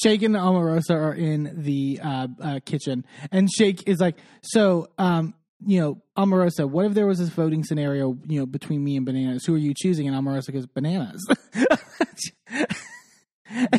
Shake 0.00 0.22
and 0.22 0.36
Omarosa 0.36 0.94
are 0.94 1.12
in 1.12 1.52
the 1.64 1.98
uh, 2.00 2.28
uh, 2.40 2.60
kitchen, 2.64 3.04
and 3.32 3.50
Shake 3.52 3.88
is 3.88 3.98
like, 3.98 4.16
"So, 4.44 4.86
um, 4.98 5.34
you 5.66 5.80
know, 5.80 6.02
Omarosa, 6.16 6.68
what 6.68 6.86
if 6.86 6.94
there 6.94 7.06
was 7.06 7.18
this 7.18 7.28
voting 7.28 7.64
scenario, 7.64 8.16
you 8.26 8.40
know, 8.40 8.46
between 8.46 8.82
me 8.82 8.96
and 8.96 9.04
Bananas? 9.06 9.44
Who 9.44 9.54
are 9.54 9.58
you 9.58 9.74
choosing?" 9.74 10.08
And 10.08 10.16
Omarosa 10.16 10.52
goes, 10.52 10.66
"Bananas." 10.66 11.20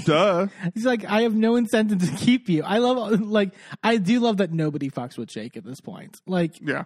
Duh. 0.05 0.47
He's 0.73 0.85
like, 0.85 1.05
"I 1.05 1.21
have 1.21 1.33
no 1.33 1.55
incentive 1.55 1.99
to 1.99 2.15
keep 2.17 2.49
you." 2.49 2.61
I 2.63 2.79
love, 2.79 3.21
like, 3.21 3.53
I 3.83 3.97
do 3.97 4.19
love 4.19 4.37
that 4.37 4.51
nobody 4.51 4.89
fucks 4.89 5.17
with 5.17 5.31
Shake 5.31 5.55
at 5.55 5.63
this 5.63 5.79
point. 5.79 6.17
Like, 6.27 6.59
Yeah. 6.61 6.83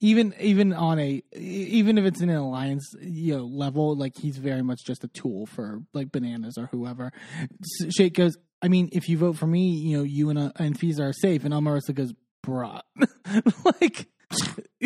even 0.00 0.34
even 0.40 0.72
on 0.72 0.98
a 0.98 1.22
even 1.36 1.98
if 1.98 2.04
it's 2.04 2.20
in 2.20 2.28
an 2.28 2.36
alliance 2.36 2.94
you 3.00 3.36
know 3.36 3.44
level 3.44 3.96
like 3.96 4.16
he's 4.16 4.36
very 4.38 4.62
much 4.62 4.84
just 4.84 5.02
a 5.04 5.08
tool 5.08 5.46
for 5.46 5.80
like 5.92 6.12
bananas 6.12 6.56
or 6.58 6.66
whoever 6.66 7.12
shake 7.90 8.14
goes 8.14 8.36
i 8.62 8.68
mean 8.68 8.88
if 8.92 9.08
you 9.08 9.16
vote 9.18 9.36
for 9.36 9.46
me 9.46 9.70
you 9.70 9.96
know 9.96 10.02
you 10.04 10.30
and 10.30 10.38
uh, 10.38 10.52
and 10.56 10.78
fees 10.78 11.00
are 11.00 11.12
safe 11.12 11.44
and 11.44 11.52
Omarosa 11.52 11.94
goes 11.94 12.12
bruh 12.44 12.80
like 13.80 14.06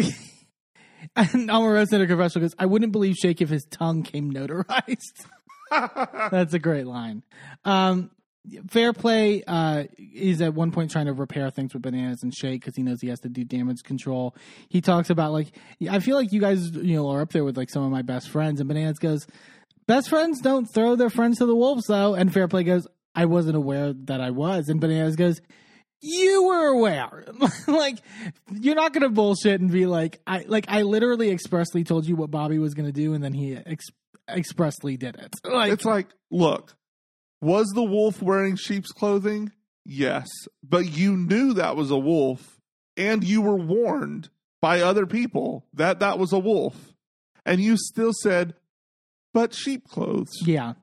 and 1.17 1.49
Omarosa 1.49 1.95
in 1.95 2.03
a 2.03 2.07
confessional 2.07 2.47
goes 2.47 2.55
i 2.59 2.67
wouldn't 2.67 2.93
believe 2.93 3.17
shake 3.17 3.41
if 3.41 3.49
his 3.49 3.65
tongue 3.71 4.03
came 4.03 4.33
notarized 4.33 5.27
that's 6.31 6.55
a 6.55 6.59
great 6.59 6.87
line 6.87 7.23
um 7.65 8.11
Fair 8.69 8.95
play 8.95 9.45
uh, 9.47 9.85
is 9.99 10.41
at 10.41 10.55
one 10.55 10.73
point 10.73 10.91
trying 10.91 11.07
to 11.07 11.13
repair 11.13 11.51
things 11.51 11.75
with 11.75 11.83
bananas 11.83 12.23
and 12.23 12.35
shake 12.35 12.63
because 12.63 12.75
he 12.75 12.83
knows 12.83 13.01
he 13.01 13.09
has 13.09 13.21
to 13.21 13.29
do 13.29 13.45
damage 13.45 13.83
control. 13.83 14.35
He 14.71 14.81
talks 14.81 15.11
about 15.11 15.33
like 15.33 15.49
I 15.91 15.99
feel 16.01 16.17
like 16.17 16.33
you 16.33 16.41
guys 16.41 16.71
you 16.71 16.97
know 16.97 17.11
are 17.11 17.21
up 17.21 17.33
there 17.33 17.45
with 17.45 17.59
like 17.59 17.69
some 17.69 17.83
of 17.83 17.91
my 17.91 18.01
best 18.01 18.31
friends, 18.31 18.59
and 18.59 18.67
bananas 18.67 18.99
goes, 18.99 19.27
"Best 19.87 20.09
friends 20.09 20.41
don't 20.41 20.65
throw 20.65 20.97
their 20.97 21.11
friends 21.11 21.37
to 21.39 21.47
the 21.47 21.55
wolves, 21.55 21.85
though." 21.87 22.15
And 22.15 22.33
fair 22.33 22.49
play 22.49 22.65
goes, 22.65 22.89
"I 23.15 23.27
wasn't 23.27 23.57
aware 23.57 23.93
that 23.93 24.23
I 24.23 24.31
was," 24.31 24.71
and 24.71 24.81
bananas 24.81 25.17
goes, 25.17 25.43
"You 26.01 26.45
were 26.45 26.67
aware." 26.69 27.25
like 27.67 27.99
you're 28.53 28.75
not 28.75 28.93
gonna 28.93 29.09
bullshit 29.11 29.61
and 29.61 29.71
be 29.71 29.87
like 29.87 30.21
I 30.27 30.45
like 30.47 30.67
I 30.69 30.83
literally 30.83 31.31
expressly 31.31 31.85
told 31.85 32.07
you 32.07 32.17
what 32.17 32.31
Bobby 32.31 32.59
was 32.59 32.75
gonna 32.75 32.93
do, 32.93 33.15
and 33.15 33.23
then 33.23 33.33
he 33.33 33.57
ex- 33.57 33.87
expressly 34.29 34.97
did 34.97 35.17
it. 35.17 35.35
Like 35.45 35.73
It's 35.73 35.85
like, 35.85 36.09
look, 36.31 36.77
was 37.41 37.69
the 37.75 37.83
wolf 37.83 38.21
wearing 38.23 38.57
sheep's 38.57 38.93
clothing? 38.93 39.53
Yes. 39.85 40.29
But 40.63 40.91
you 40.97 41.17
knew 41.17 41.55
that 41.55 41.75
was 41.77 41.91
a 41.91 41.99
wolf 41.99 42.61
and 42.97 43.25
you 43.25 43.41
were 43.43 43.57
warned 43.57 44.29
by 44.61 44.83
other 44.83 45.07
people 45.07 45.67
that 45.75 46.01
that 46.01 46.19
was 46.19 46.33
a 46.33 46.39
wolf. 46.39 46.93
And 47.47 47.61
you 47.61 47.77
still 47.79 48.13
said, 48.23 48.55
but 49.33 49.55
sheep 49.55 49.89
clothes. 49.89 50.31
yeah. 50.45 50.75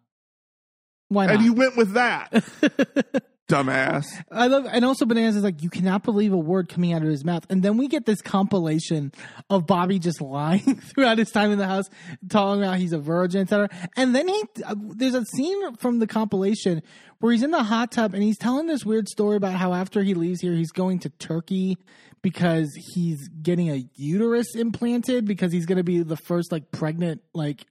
Why 1.10 1.28
not? 1.28 1.36
And 1.36 1.46
you 1.46 1.54
went 1.54 1.78
with 1.78 1.94
that, 1.94 2.34
dumbass. 3.48 4.06
I 4.32 4.48
love, 4.48 4.68
and 4.70 4.84
also 4.84 5.06
Bananas 5.06 5.36
is 5.36 5.44
like, 5.44 5.64
you 5.64 5.70
cannot 5.70 6.04
believe 6.04 6.34
a 6.34 6.38
word 6.38 6.70
coming 6.70 6.94
out 6.94 7.02
of 7.02 7.08
his 7.08 7.24
mouth. 7.24 7.46
And 7.50 7.64
then 7.64 7.78
we 7.78 7.88
get 7.88 8.06
this 8.06 8.22
compilation 8.22 9.12
of 9.50 9.66
Bobby 9.66 10.00
just 10.00 10.22
lying 10.28 10.82
throughout 10.82 11.18
his 11.18 11.32
time 11.32 11.52
in 11.52 11.58
the 11.58 11.68
house, 11.68 11.86
talking 12.30 12.64
about 12.64 12.78
he's 12.78 12.94
a 12.94 13.00
virgin, 13.00 13.42
etc. 13.42 13.70
And 13.96 14.14
then 14.14 14.28
he, 14.28 14.44
uh, 14.66 14.76
there's 14.78 15.16
a 15.16 15.26
scene 15.26 15.76
from 15.78 16.00
the 16.00 16.08
compilation 16.08 16.84
where 17.20 17.32
he's 17.32 17.44
in 17.44 17.52
the 17.52 17.64
hot 17.64 17.92
tub 17.92 18.14
and 18.14 18.22
he's 18.22 18.38
telling 18.38 18.68
this 18.68 18.86
weird 18.86 19.08
story 19.08 19.38
about 19.38 19.54
how 19.54 19.74
after 19.74 20.04
he 20.04 20.14
leaves 20.14 20.42
here, 20.42 20.54
he's 20.54 20.72
going 20.72 21.00
to 21.00 21.10
Turkey 21.10 21.78
because 22.22 22.70
he's 22.94 23.28
getting 23.42 23.70
a 23.70 23.86
uterus 23.96 24.56
implanted 24.56 25.26
because 25.26 25.52
he's 25.52 25.66
going 25.66 25.78
to 25.78 25.84
be 25.84 26.04
the 26.04 26.18
first 26.18 26.52
like 26.52 26.72
pregnant 26.72 27.22
like 27.34 27.66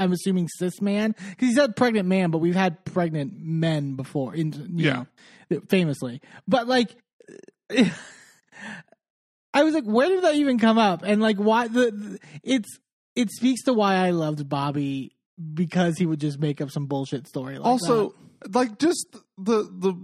I'm 0.00 0.12
assuming 0.12 0.48
cis 0.48 0.80
man 0.80 1.14
because 1.30 1.48
he 1.48 1.54
said 1.54 1.76
pregnant 1.76 2.08
man, 2.08 2.30
but 2.30 2.38
we've 2.38 2.54
had 2.56 2.84
pregnant 2.84 3.34
men 3.38 3.94
before, 3.94 4.34
in 4.34 4.52
you 4.76 4.86
Yeah. 4.86 5.04
know, 5.50 5.60
famously. 5.68 6.20
But 6.48 6.66
like, 6.66 6.96
I 9.52 9.64
was 9.64 9.74
like, 9.74 9.84
where 9.84 10.08
did 10.08 10.22
that 10.24 10.34
even 10.34 10.58
come 10.58 10.78
up? 10.78 11.02
And 11.04 11.20
like, 11.20 11.36
why 11.36 11.68
the, 11.68 11.90
the 11.90 12.18
it's 12.42 12.78
it 13.16 13.30
speaks 13.30 13.62
to 13.64 13.72
why 13.72 13.94
I 13.96 14.10
loved 14.10 14.48
Bobby 14.48 15.16
because 15.54 15.98
he 15.98 16.06
would 16.06 16.20
just 16.20 16.38
make 16.38 16.60
up 16.60 16.70
some 16.70 16.86
bullshit 16.86 17.26
story. 17.26 17.58
Like 17.58 17.66
also, 17.66 18.14
like 18.52 18.78
just 18.78 19.16
the 19.38 19.62
the 19.64 19.94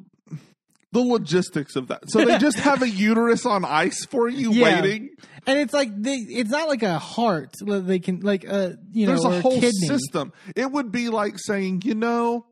the 0.96 1.02
logistics 1.02 1.76
of 1.76 1.88
that. 1.88 2.02
So 2.08 2.24
they 2.24 2.38
just 2.48 2.58
have 2.58 2.82
a 2.82 2.88
uterus 2.88 3.44
on 3.46 3.64
ice 3.64 4.04
for 4.06 4.28
you 4.28 4.52
Yeah. 4.52 4.80
waiting. 4.80 5.10
and 5.46 5.58
it's 5.58 5.72
like 5.74 5.90
they, 6.00 6.14
it's 6.16 6.50
not 6.50 6.68
like 6.68 6.82
a 6.82 6.98
heart. 6.98 7.54
They 7.64 7.98
can 7.98 8.20
like 8.20 8.44
uh 8.48 8.70
you 8.92 9.06
know 9.06 9.12
There's 9.12 9.24
or 9.24 9.34
a 9.34 9.40
whole 9.40 9.60
kidney. 9.60 9.86
system. 9.88 10.32
It 10.54 10.70
would 10.72 10.90
be 10.92 11.08
like 11.08 11.34
saying, 11.38 11.82
you 11.84 11.94
know, 11.94 12.46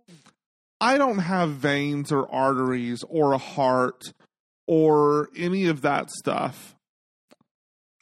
I 0.81 0.99
don't 0.99 1.19
have 1.19 1.51
veins 1.51 2.13
or 2.13 2.31
arteries 2.31 3.03
or 3.09 3.33
a 3.33 3.39
heart 3.39 4.13
or 4.67 5.31
any 5.37 5.67
of 5.67 5.81
that 5.83 6.11
stuff. 6.11 6.77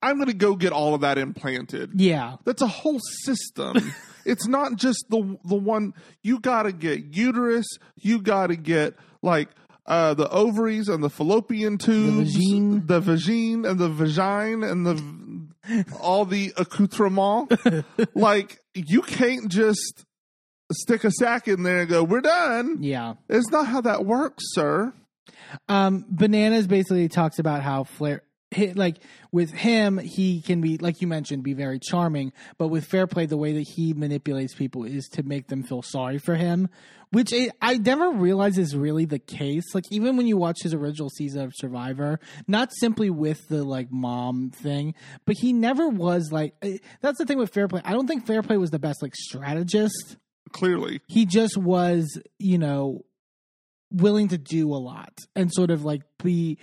I'm 0.02 0.16
going 0.16 0.26
to 0.28 0.34
go 0.34 0.56
get 0.56 0.72
all 0.72 0.94
of 0.94 1.02
that 1.02 1.16
implanted. 1.16 1.92
Yeah, 2.00 2.36
That's 2.44 2.62
a 2.62 2.66
whole 2.66 2.98
system. 3.24 3.76
it's 4.24 4.48
not 4.48 4.74
just 4.76 5.04
the 5.10 5.38
the 5.44 5.54
one 5.54 5.94
you 6.22 6.40
got 6.40 6.64
to 6.64 6.72
get 6.72 7.14
uterus, 7.16 7.66
you 7.96 8.20
got 8.20 8.48
to 8.48 8.56
get 8.56 8.94
like 9.22 9.48
uh, 9.86 10.14
the 10.14 10.28
ovaries 10.30 10.88
and 10.88 11.02
the 11.02 11.10
fallopian 11.10 11.78
tubes, 11.78 12.36
vagine. 12.36 12.86
the 12.86 13.00
vagine 13.00 13.64
and 13.68 13.78
the 13.78 13.88
vagine 13.88 14.62
and 14.68 14.86
the 14.86 15.92
all 16.00 16.24
the 16.24 16.52
accoutrement. 16.56 17.52
like 18.14 18.58
you 18.74 19.02
can't 19.02 19.48
just 19.48 20.04
stick 20.72 21.04
a 21.04 21.10
sack 21.10 21.48
in 21.48 21.62
there 21.62 21.80
and 21.80 21.88
go, 21.90 22.04
"We're 22.04 22.20
done." 22.20 22.78
yeah. 22.80 23.14
It's 23.28 23.50
not 23.50 23.66
how 23.66 23.80
that 23.82 24.04
works, 24.04 24.44
sir. 24.52 24.92
Um, 25.68 26.04
Bananas 26.08 26.66
basically 26.66 27.08
talks 27.08 27.38
about 27.38 27.62
how 27.62 27.84
Flair, 27.84 28.22
hi- 28.22 28.22
like 28.74 28.98
with 29.30 29.50
him, 29.52 29.98
he 29.98 30.40
can 30.42 30.60
be 30.60 30.78
like 30.78 31.00
you 31.00 31.06
mentioned, 31.08 31.42
be 31.42 31.54
very 31.54 31.78
charming. 31.78 32.32
But 32.58 32.68
with 32.68 32.84
Fair 32.86 33.06
Play, 33.06 33.26
the 33.26 33.36
way 33.36 33.52
that 33.52 33.62
he 33.68 33.92
manipulates 33.92 34.54
people 34.54 34.84
is 34.84 35.08
to 35.12 35.22
make 35.22 35.48
them 35.48 35.62
feel 35.62 35.82
sorry 35.82 36.18
for 36.18 36.34
him, 36.34 36.68
which 37.10 37.32
I, 37.32 37.50
I 37.60 37.78
never 37.78 38.10
realized 38.10 38.58
is 38.58 38.76
really 38.76 39.04
the 39.04 39.18
case. 39.18 39.74
Like 39.74 39.84
even 39.90 40.16
when 40.16 40.26
you 40.26 40.36
watch 40.36 40.62
his 40.62 40.74
original 40.74 41.10
season 41.10 41.42
of 41.42 41.52
Survivor, 41.54 42.20
not 42.46 42.70
simply 42.78 43.10
with 43.10 43.48
the 43.48 43.64
like 43.64 43.90
mom 43.90 44.50
thing, 44.50 44.94
but 45.24 45.36
he 45.38 45.52
never 45.52 45.88
was 45.88 46.30
like. 46.32 46.54
eh, 46.62 46.78
That's 47.00 47.18
the 47.18 47.26
thing 47.26 47.38
with 47.38 47.52
Fair 47.52 47.68
Play. 47.68 47.82
I 47.84 47.92
don't 47.92 48.06
think 48.06 48.26
Fair 48.26 48.42
Play 48.42 48.56
was 48.58 48.70
the 48.70 48.78
best 48.78 49.02
like 49.02 49.14
strategist 49.14 50.16
Clearly, 50.52 51.00
he 51.08 51.24
just 51.24 51.56
was 51.56 52.20
you 52.38 52.58
know 52.58 53.04
willing 53.90 54.28
to 54.28 54.38
do 54.38 54.68
a 54.72 54.76
lot 54.76 55.12
and 55.36 55.52
sort 55.52 55.70
of 55.70 55.84
like 55.84 56.02
be 56.22 56.58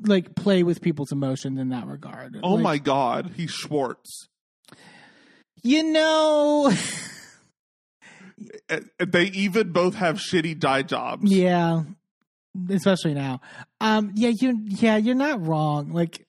like 0.00 0.34
play 0.34 0.62
with 0.62 0.80
people's 0.80 1.12
emotions 1.12 1.58
in 1.58 1.68
that 1.70 1.86
regard 1.86 2.36
oh 2.42 2.54
Like, 2.54 2.62
my 2.62 2.78
god, 2.78 3.32
he's 3.36 3.50
Schwartz. 3.50 4.28
you 5.62 5.82
know 5.84 6.72
They 8.98 9.26
even 9.26 9.72
both 9.72 9.94
have 9.96 10.16
shitty 10.18 10.58
dye 10.58 10.82
jobs. 10.82 11.30
yeah 11.30 11.82
especially 12.70 13.14
now 13.14 13.40
um 13.80 14.12
yeah 14.14 14.28
you 14.40 14.56
yeah 14.66 14.96
you're 14.96 15.14
not 15.16 15.44
wrong 15.44 15.92
like 15.92 16.24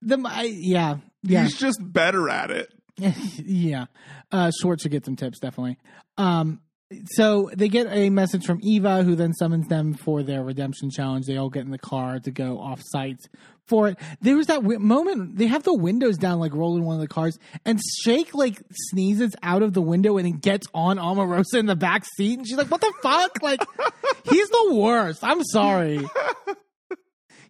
the 0.00 0.18
I, 0.26 0.44
yeah 0.44 0.98
yeah 1.22 1.42
He's 1.44 1.58
just 1.58 1.78
better 1.82 2.28
at 2.30 2.50
it. 2.50 2.72
yeah. 2.98 3.86
Uh, 4.32 4.50
Schwartz 4.60 4.82
should 4.82 4.90
get 4.92 5.04
some 5.04 5.16
tips, 5.16 5.38
definitely. 5.40 5.76
Um, 6.16 6.60
so 7.06 7.50
they 7.54 7.68
get 7.68 7.86
a 7.90 8.08
message 8.10 8.46
from 8.46 8.60
Eva, 8.62 9.02
who 9.02 9.14
then 9.14 9.34
summons 9.34 9.68
them 9.68 9.94
for 9.94 10.22
their 10.22 10.42
redemption 10.42 10.90
challenge. 10.90 11.26
They 11.26 11.36
all 11.36 11.50
get 11.50 11.64
in 11.64 11.70
the 11.70 11.78
car 11.78 12.18
to 12.20 12.30
go 12.30 12.58
off 12.58 12.80
site 12.82 13.20
for 13.66 13.88
it. 13.88 13.98
There 14.22 14.36
was 14.36 14.46
that 14.46 14.62
w- 14.62 14.78
moment 14.78 15.36
they 15.36 15.46
have 15.46 15.62
the 15.62 15.74
windows 15.74 16.16
down, 16.16 16.38
like 16.38 16.54
rolling 16.54 16.84
one 16.84 16.94
of 16.94 17.00
the 17.02 17.08
cars, 17.08 17.38
and 17.64 17.78
Shake 18.02 18.34
like 18.34 18.62
sneezes 18.72 19.36
out 19.42 19.62
of 19.62 19.74
the 19.74 19.82
window 19.82 20.16
and 20.16 20.40
gets 20.40 20.66
on 20.72 20.96
Omarosa 20.96 21.58
in 21.58 21.66
the 21.66 21.76
back 21.76 22.04
seat, 22.16 22.38
and 22.38 22.48
she's 22.48 22.56
like, 22.56 22.70
"What 22.70 22.80
the 22.80 22.92
fuck?" 23.02 23.42
Like, 23.42 23.60
he's 24.30 24.48
the 24.48 24.74
worst. 24.74 25.22
I'm 25.22 25.44
sorry. 25.44 26.08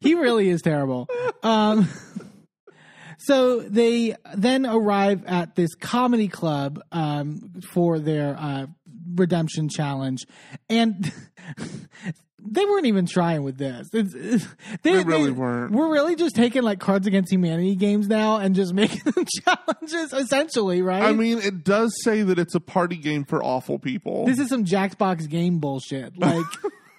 He 0.00 0.14
really 0.14 0.48
is 0.48 0.62
terrible. 0.62 1.08
Um, 1.42 1.88
so 3.18 3.60
they 3.60 4.16
then 4.34 4.66
arrive 4.66 5.24
at 5.26 5.54
this 5.54 5.74
comedy 5.74 6.28
club 6.28 6.80
um, 6.92 7.52
for 7.72 7.98
their 7.98 8.36
uh, 8.38 8.66
redemption 9.18 9.68
challenge, 9.68 10.24
and 10.68 11.12
they 12.40 12.64
weren't 12.64 12.86
even 12.86 13.06
trying 13.06 13.42
with 13.42 13.58
this. 13.58 13.88
It's, 13.92 14.14
it's- 14.14 14.48
They 14.82 15.02
really 15.02 15.30
weren't. 15.32 15.72
We're 15.72 15.90
really 15.92 16.16
just 16.16 16.34
taking 16.36 16.62
like 16.62 16.78
Cards 16.78 17.06
Against 17.06 17.32
Humanity 17.32 17.74
games 17.74 18.08
now 18.08 18.36
and 18.36 18.54
just 18.54 18.72
making 18.82 19.00
them 19.12 19.24
challenges, 19.44 20.12
essentially, 20.12 20.80
right? 20.82 21.02
I 21.02 21.12
mean, 21.12 21.38
it 21.38 21.64
does 21.64 21.92
say 22.02 22.22
that 22.22 22.38
it's 22.38 22.54
a 22.54 22.60
party 22.60 22.96
game 22.96 23.24
for 23.24 23.42
awful 23.42 23.78
people. 23.78 24.26
this 24.26 24.38
is 24.38 24.48
some 24.48 24.64
Jackbox 24.64 25.28
game 25.28 25.58
bullshit. 25.58 26.16
Like 26.18 26.46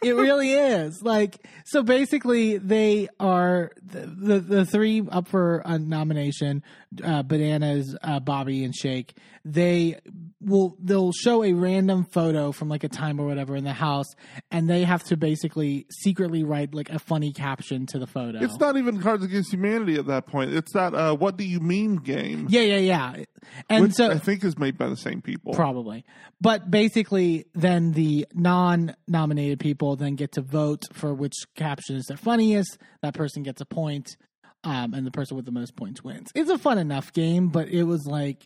it 0.03 0.15
really 0.15 0.53
is. 0.53 1.01
Like 1.01 1.45
so 1.65 1.83
basically 1.83 2.57
they 2.57 3.07
are 3.19 3.71
the 3.81 3.99
the, 4.05 4.39
the 4.39 4.65
three 4.65 5.01
up 5.09 5.27
for 5.27 5.61
a 5.65 5.77
nomination, 5.79 6.63
uh, 7.03 7.23
bananas, 7.23 7.95
uh, 8.01 8.19
Bobby 8.19 8.63
and 8.63 8.75
Shake. 8.75 9.15
They 9.45 9.99
will 10.41 10.75
they'll 10.81 11.11
show 11.11 11.43
a 11.43 11.53
random 11.53 12.05
photo 12.05 12.51
from 12.51 12.69
like 12.69 12.83
a 12.83 12.89
time 12.89 13.19
or 13.19 13.25
whatever 13.25 13.55
in 13.55 13.63
the 13.63 13.73
house 13.73 14.07
and 14.51 14.69
they 14.69 14.83
have 14.83 15.03
to 15.03 15.17
basically 15.17 15.85
secretly 15.89 16.43
write 16.43 16.73
like 16.73 16.89
a 16.89 16.99
funny 16.99 17.33
caption 17.33 17.85
to 17.87 17.99
the 17.99 18.07
photo. 18.07 18.39
it's 18.41 18.57
not 18.57 18.77
even 18.77 19.01
Cards 19.01 19.23
Against 19.23 19.51
Humanity 19.51 19.95
at 19.95 20.07
that 20.07 20.27
point. 20.27 20.53
It's 20.53 20.73
that 20.73 20.93
uh, 20.93 21.15
"What 21.15 21.37
Do 21.37 21.43
You 21.43 21.59
Meme" 21.59 21.97
game, 21.97 22.47
yeah, 22.49 22.61
yeah, 22.61 22.77
yeah. 22.77 23.23
And 23.69 23.83
which 23.83 23.93
so 23.93 24.09
I 24.09 24.17
think 24.17 24.43
is 24.43 24.57
made 24.57 24.77
by 24.77 24.87
the 24.87 24.97
same 24.97 25.21
people. 25.21 25.53
Probably. 25.53 26.05
But 26.41 26.69
basically, 26.69 27.45
then 27.53 27.91
the 27.91 28.27
non 28.33 28.95
nominated 29.07 29.59
people 29.59 29.95
then 29.95 30.15
get 30.15 30.33
to 30.33 30.41
vote 30.41 30.83
for 30.93 31.13
which 31.13 31.35
caption 31.55 31.95
is 31.95 32.05
the 32.05 32.17
funniest. 32.17 32.77
That 33.01 33.13
person 33.13 33.43
gets 33.43 33.61
a 33.61 33.65
point, 33.65 34.15
um, 34.63 34.93
and 34.93 35.05
the 35.05 35.11
person 35.11 35.35
with 35.37 35.45
the 35.45 35.51
most 35.51 35.75
points 35.75 36.03
wins. 36.03 36.29
It's 36.35 36.49
a 36.49 36.57
fun 36.57 36.77
enough 36.77 37.13
game, 37.13 37.49
but 37.49 37.67
it 37.69 37.83
was 37.83 38.05
like, 38.05 38.45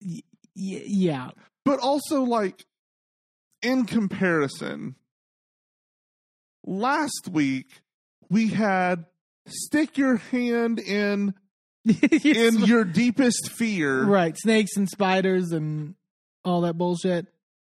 y- 0.00 0.22
y- 0.56 0.82
yeah. 0.86 1.30
but 1.64 1.80
also 1.80 2.22
like 2.22 2.64
in 3.62 3.84
comparison 3.84 4.94
last 6.64 7.28
week 7.30 7.66
we 8.28 8.48
had 8.48 9.06
stick 9.46 9.96
your 9.98 10.16
hand 10.16 10.78
in 10.78 11.34
in 12.22 12.58
your 12.60 12.84
deepest 12.84 13.50
fear 13.50 14.04
right. 14.04 14.36
Snakes 14.38 14.76
and 14.76 14.88
spiders 14.88 15.52
and 15.52 15.94
all 16.44 16.60
that 16.62 16.74
bullshit. 16.74 17.26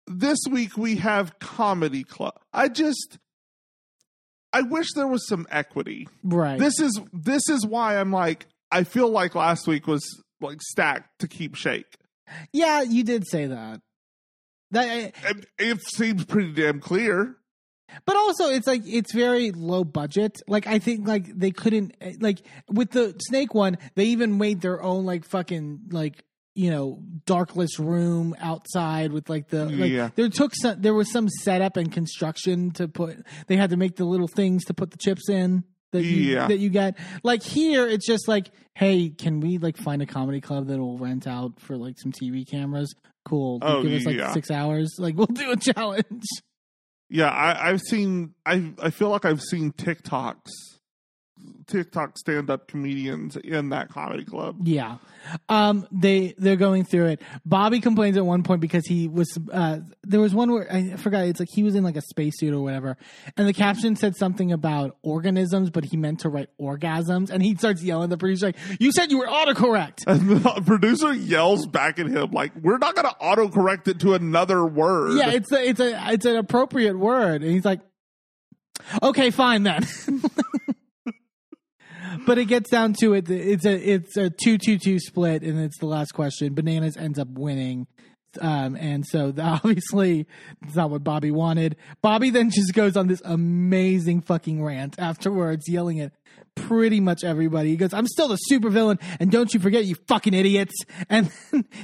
this 0.07 0.39
week 0.49 0.77
we 0.77 0.95
have 0.97 1.37
comedy 1.39 2.03
club 2.03 2.33
i 2.53 2.67
just 2.67 3.17
i 4.53 4.61
wish 4.61 4.87
there 4.95 5.07
was 5.07 5.27
some 5.27 5.45
equity 5.51 6.07
Right. 6.23 6.59
this 6.59 6.79
is 6.79 6.99
this 7.13 7.49
is 7.49 7.65
why 7.65 7.99
i'm 7.99 8.11
like 8.11 8.47
i 8.71 8.83
feel 8.83 9.09
like 9.09 9.35
last 9.35 9.67
week 9.67 9.87
was 9.87 10.03
like 10.41 10.61
stacked 10.61 11.19
to 11.19 11.27
keep 11.27 11.55
shake 11.55 11.97
yeah, 12.53 12.81
you 12.81 13.03
did 13.03 13.27
say 13.27 13.47
that. 13.47 13.81
That 14.71 15.13
it, 15.27 15.45
it 15.59 15.81
seems 15.81 16.23
pretty 16.23 16.53
damn 16.53 16.79
clear 16.79 17.35
But 18.05 18.15
also, 18.15 18.47
it's 18.49 18.67
like 18.67 18.83
it's 18.85 19.13
very 19.13 19.51
low 19.51 19.83
budget. 19.83 20.37
Like 20.47 20.65
I 20.65 20.79
think 20.79 21.05
like 21.05 21.25
they 21.37 21.51
couldn't 21.51 21.93
eh, 21.99 22.13
like 22.21 22.39
with 22.69 22.91
the 22.91 23.13
snake 23.27 23.53
one, 23.53 23.77
they 23.95 24.05
even 24.05 24.37
made 24.37 24.61
their 24.61 24.81
own 24.81 25.05
like 25.05 25.25
fucking 25.25 25.81
like 25.91 26.23
you 26.55 26.69
know 26.69 27.01
darkless 27.25 27.79
room 27.79 28.35
outside 28.39 29.11
with 29.13 29.29
like 29.29 29.47
the 29.49 29.65
like 29.65 29.91
Yeah. 29.91 30.09
there 30.15 30.27
took 30.29 30.53
some 30.55 30.81
there 30.81 30.93
was 30.93 31.09
some 31.11 31.29
setup 31.29 31.77
and 31.77 31.91
construction 31.91 32.71
to 32.71 32.87
put 32.87 33.25
they 33.47 33.55
had 33.55 33.69
to 33.69 33.77
make 33.77 33.95
the 33.95 34.05
little 34.05 34.27
things 34.27 34.65
to 34.65 34.73
put 34.73 34.91
the 34.91 34.97
chips 34.97 35.29
in 35.29 35.63
that 35.93 36.03
you 36.03 36.33
Yeah. 36.33 36.47
that 36.47 36.59
you 36.59 36.69
get 36.69 36.97
like 37.23 37.41
here 37.43 37.87
it's 37.87 38.05
just 38.05 38.27
like 38.27 38.51
hey 38.75 39.09
can 39.09 39.39
we 39.39 39.57
like 39.59 39.77
find 39.77 40.01
a 40.01 40.05
comedy 40.05 40.41
club 40.41 40.67
that 40.67 40.77
will 40.77 40.97
rent 40.97 41.25
out 41.27 41.59
for 41.59 41.77
like 41.77 41.97
some 41.97 42.11
tv 42.11 42.45
cameras 42.49 42.93
cool 43.23 43.59
Oh, 43.61 43.83
give 43.83 43.93
us 43.93 44.05
like 44.05 44.17
yeah. 44.17 44.33
six 44.33 44.51
hours 44.51 44.95
like 44.99 45.15
we'll 45.17 45.27
do 45.27 45.51
a 45.51 45.57
challenge 45.57 46.25
Yeah, 47.09 47.29
I, 47.29 47.69
I've 47.69 47.81
seen. 47.81 48.33
I 48.45 48.71
I 48.81 48.89
feel 48.89 49.09
like 49.09 49.25
I've 49.25 49.41
seen 49.41 49.73
TikToks 49.73 50.49
TikTok 51.67 52.17
stand 52.17 52.49
up 52.49 52.67
comedians 52.67 53.37
in 53.37 53.69
that 53.69 53.89
comedy 53.89 54.25
club. 54.25 54.57
Yeah. 54.63 54.97
Um, 55.49 55.87
they 55.91 56.33
they're 56.37 56.55
going 56.55 56.83
through 56.83 57.07
it. 57.07 57.21
Bobby 57.45 57.79
complains 57.79 58.17
at 58.17 58.25
one 58.25 58.43
point 58.43 58.59
because 58.59 58.85
he 58.85 59.07
was 59.07 59.37
uh, 59.51 59.79
there 60.03 60.19
was 60.19 60.33
one 60.33 60.51
where 60.51 60.71
I 60.71 60.95
forgot 60.97 61.25
it's 61.25 61.39
like 61.39 61.49
he 61.51 61.63
was 61.63 61.75
in 61.75 61.83
like 61.83 61.95
a 61.95 62.01
spacesuit 62.01 62.53
or 62.53 62.61
whatever, 62.61 62.97
and 63.37 63.47
the 63.47 63.53
caption 63.53 63.95
said 63.95 64.15
something 64.15 64.51
about 64.51 64.97
organisms, 65.03 65.69
but 65.69 65.85
he 65.85 65.97
meant 65.97 66.21
to 66.21 66.29
write 66.29 66.49
orgasms, 66.59 67.29
and 67.29 67.43
he 67.43 67.55
starts 67.55 67.83
yelling 67.83 68.05
at 68.05 68.09
the 68.09 68.17
producer 68.17 68.47
like, 68.47 68.57
"You 68.79 68.91
said 68.91 69.11
you 69.11 69.19
were 69.19 69.27
autocorrect." 69.27 69.99
And 70.11 70.29
the 70.29 70.61
producer 70.65 71.13
yells 71.13 71.65
back 71.67 71.97
at 71.99 72.07
him 72.07 72.31
like, 72.31 72.51
"We're 72.55 72.79
not 72.79 72.95
going 72.95 73.07
to 73.07 73.15
autocorrect 73.21 73.87
it 73.87 73.99
to 74.01 74.13
another 74.13 74.65
word." 74.65 75.17
yeah, 75.17 75.31
it's 75.31 75.51
a, 75.51 75.69
it's 75.69 75.79
a 75.79 76.13
it's 76.13 76.25
an 76.25 76.35
appropriate 76.35 76.97
word, 76.97 77.43
and 77.43 77.51
he's 77.51 77.65
like, 77.65 77.79
"Okay, 79.01 79.29
fine 79.29 79.63
then." 79.63 79.87
but 82.25 82.37
it 82.37 82.45
gets 82.45 82.69
down 82.69 82.93
to 83.01 83.13
it. 83.13 83.29
It's 83.29 83.65
a 83.65 83.73
it's 83.73 84.17
a 84.17 84.29
two 84.29 84.57
two 84.57 84.77
two 84.77 84.99
split, 84.99 85.43
and 85.43 85.59
it's 85.59 85.77
the 85.79 85.85
last 85.85 86.13
question. 86.13 86.53
Bananas 86.53 86.97
ends 86.97 87.19
up 87.19 87.29
winning. 87.29 87.87
Um, 88.39 88.77
and 88.77 89.05
so 89.05 89.31
the, 89.31 89.41
obviously 89.63 90.25
it's 90.61 90.75
not 90.75 90.89
what 90.89 91.03
Bobby 91.03 91.31
wanted. 91.31 91.75
Bobby 92.01 92.29
then 92.29 92.49
just 92.49 92.73
goes 92.73 92.95
on 92.95 93.07
this 93.07 93.21
amazing 93.25 94.21
fucking 94.21 94.63
rant 94.63 94.95
afterwards, 94.97 95.67
yelling 95.67 95.99
at 95.99 96.13
pretty 96.55 96.99
much 96.99 97.23
everybody. 97.23 97.69
He 97.69 97.77
goes, 97.77 97.93
I'm 97.93 98.07
still 98.07 98.27
the 98.27 98.37
supervillain, 98.49 99.01
and 99.19 99.31
don't 99.31 99.53
you 99.53 99.59
forget, 99.59 99.85
you 99.85 99.95
fucking 100.07 100.33
idiots. 100.33 100.73
And 101.09 101.29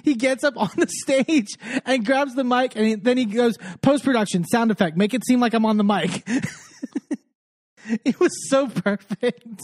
he 0.03 0.15
gets 0.15 0.43
up 0.43 0.53
on 0.55 0.69
the 0.77 0.87
stage 0.87 1.57
and 1.85 2.05
grabs 2.05 2.33
the 2.35 2.43
mic, 2.43 2.75
and 2.75 2.85
he, 2.85 2.95
then 2.95 3.17
he 3.17 3.25
goes, 3.25 3.57
post 3.81 4.05
production, 4.05 4.45
sound 4.45 4.71
effect, 4.71 4.95
make 4.95 5.13
it 5.13 5.25
seem 5.25 5.39
like 5.41 5.53
I'm 5.53 5.65
on 5.65 5.77
the 5.77 5.83
mic. 5.83 6.23
it 8.05 8.19
was 8.19 8.31
so 8.49 8.69
perfect. 8.69 9.61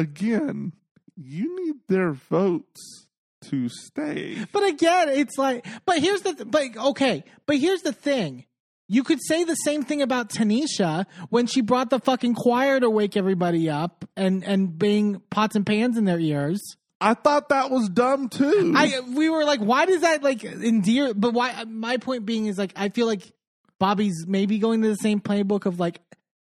Again, 0.00 0.72
you 1.16 1.64
need 1.64 1.76
their 1.88 2.12
votes 2.12 3.06
to 3.42 3.68
stay. 3.68 4.44
But 4.52 4.64
again, 4.64 5.10
it's 5.10 5.36
like, 5.38 5.66
but 5.84 5.98
here's 5.98 6.22
the, 6.22 6.34
th- 6.34 6.50
but 6.50 6.76
okay, 6.90 7.24
but 7.46 7.56
here's 7.56 7.82
the 7.82 7.92
thing. 7.92 8.46
You 8.88 9.04
could 9.04 9.20
say 9.22 9.44
the 9.44 9.54
same 9.54 9.84
thing 9.84 10.02
about 10.02 10.30
Tanisha 10.30 11.06
when 11.28 11.46
she 11.46 11.60
brought 11.60 11.90
the 11.90 12.00
fucking 12.00 12.34
choir 12.34 12.80
to 12.80 12.90
wake 12.90 13.16
everybody 13.16 13.70
up 13.70 14.04
and 14.16 14.42
and 14.42 14.76
bang 14.76 15.22
pots 15.30 15.54
and 15.54 15.64
pans 15.64 15.96
in 15.96 16.06
their 16.06 16.18
ears. 16.18 16.60
I 17.00 17.14
thought 17.14 17.50
that 17.50 17.70
was 17.70 17.88
dumb 17.88 18.28
too. 18.28 18.74
I 18.76 19.00
we 19.14 19.30
were 19.30 19.44
like, 19.44 19.60
why 19.60 19.86
does 19.86 20.00
that 20.00 20.22
like 20.24 20.42
endear? 20.44 21.14
But 21.14 21.34
why? 21.34 21.64
My 21.68 21.98
point 21.98 22.26
being 22.26 22.46
is 22.46 22.58
like, 22.58 22.72
I 22.74 22.88
feel 22.88 23.06
like 23.06 23.32
Bobby's 23.78 24.24
maybe 24.26 24.58
going 24.58 24.82
to 24.82 24.88
the 24.88 24.96
same 24.96 25.20
playbook 25.20 25.66
of 25.66 25.78
like 25.78 26.00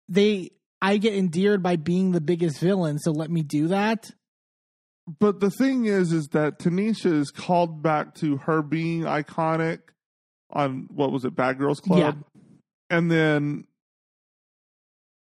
they. 0.10 0.52
I 0.84 0.98
get 0.98 1.13
endeared 1.15 1.63
by 1.63 1.78
being 1.78 2.12
the 2.12 2.22
biggest 2.22 2.60
villain, 2.60 3.00
so 3.00 3.12
let 3.12 3.32
me 3.32 3.41
do 3.41 3.69
that. 3.69 4.12
but 5.19 5.39
the 5.39 5.50
thing 5.50 5.86
is, 5.86 6.12
is 6.13 6.28
that 6.34 6.60
Tanisha 6.60 7.12
is 7.12 7.32
called 7.32 7.82
back 7.82 8.13
to 8.15 8.38
her 8.38 8.62
being 8.62 9.02
iconic 9.02 9.80
on 10.52 10.88
what 10.93 11.12
was 11.12 11.26
it, 11.26 11.36
Bad 11.36 11.58
Girls 11.58 11.80
Club, 11.80 12.00
Yeah. 12.00 12.13
and 12.98 13.10
then 13.12 13.65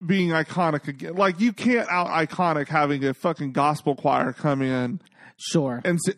being 0.05 0.29
iconic 0.29 0.87
again. 0.87 1.15
Like 1.15 1.39
you 1.39 1.53
can't 1.53 1.87
out 1.89 2.07
iconic 2.07 2.67
having 2.67 3.03
a 3.05 3.13
fucking 3.13 3.53
gospel 3.53 3.95
choir 3.95 4.33
come 4.33 4.61
in 4.61 4.99
Sure, 5.37 5.81
and 5.85 5.99
say, 6.05 6.13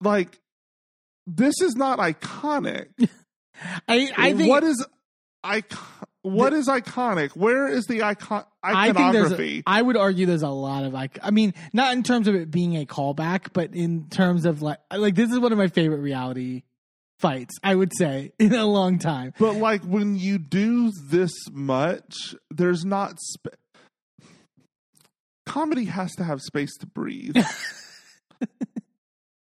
like 0.00 0.40
this 1.26 1.54
is 1.62 1.74
not 1.76 1.98
iconic. 1.98 2.88
I 3.88 4.10
I 4.16 4.32
think 4.34 4.48
what 4.50 4.64
is 4.64 4.84
icon? 5.44 6.06
What 6.22 6.52
is 6.52 6.68
iconic? 6.68 7.30
Where 7.30 7.66
is 7.66 7.86
the 7.86 8.04
icon 8.04 8.44
I 8.62 8.86
think 8.86 8.96
iconography? 8.98 9.58
A, 9.66 9.70
I 9.70 9.82
would 9.82 9.96
argue 9.96 10.24
there's 10.26 10.42
a 10.42 10.48
lot 10.48 10.84
of 10.84 10.92
like. 10.92 11.18
I 11.20 11.30
mean, 11.32 11.52
not 11.72 11.94
in 11.94 12.04
terms 12.04 12.28
of 12.28 12.36
it 12.36 12.50
being 12.50 12.76
a 12.76 12.86
callback, 12.86 13.48
but 13.52 13.74
in 13.74 14.08
terms 14.08 14.46
of 14.46 14.62
like, 14.62 14.78
like 14.94 15.16
this 15.16 15.30
is 15.30 15.38
one 15.40 15.50
of 15.50 15.58
my 15.58 15.66
favorite 15.66 15.98
reality 15.98 16.62
fights. 17.18 17.56
I 17.64 17.74
would 17.74 17.92
say 17.96 18.32
in 18.38 18.54
a 18.54 18.66
long 18.66 19.00
time. 19.00 19.34
But 19.38 19.56
like 19.56 19.82
when 19.82 20.16
you 20.16 20.38
do 20.38 20.92
this 20.92 21.32
much, 21.50 22.36
there's 22.50 22.84
not 22.84 23.18
sp- 23.18 23.58
comedy 25.44 25.86
has 25.86 26.12
to 26.12 26.24
have 26.24 26.40
space 26.40 26.76
to 26.78 26.86
breathe. 26.86 27.36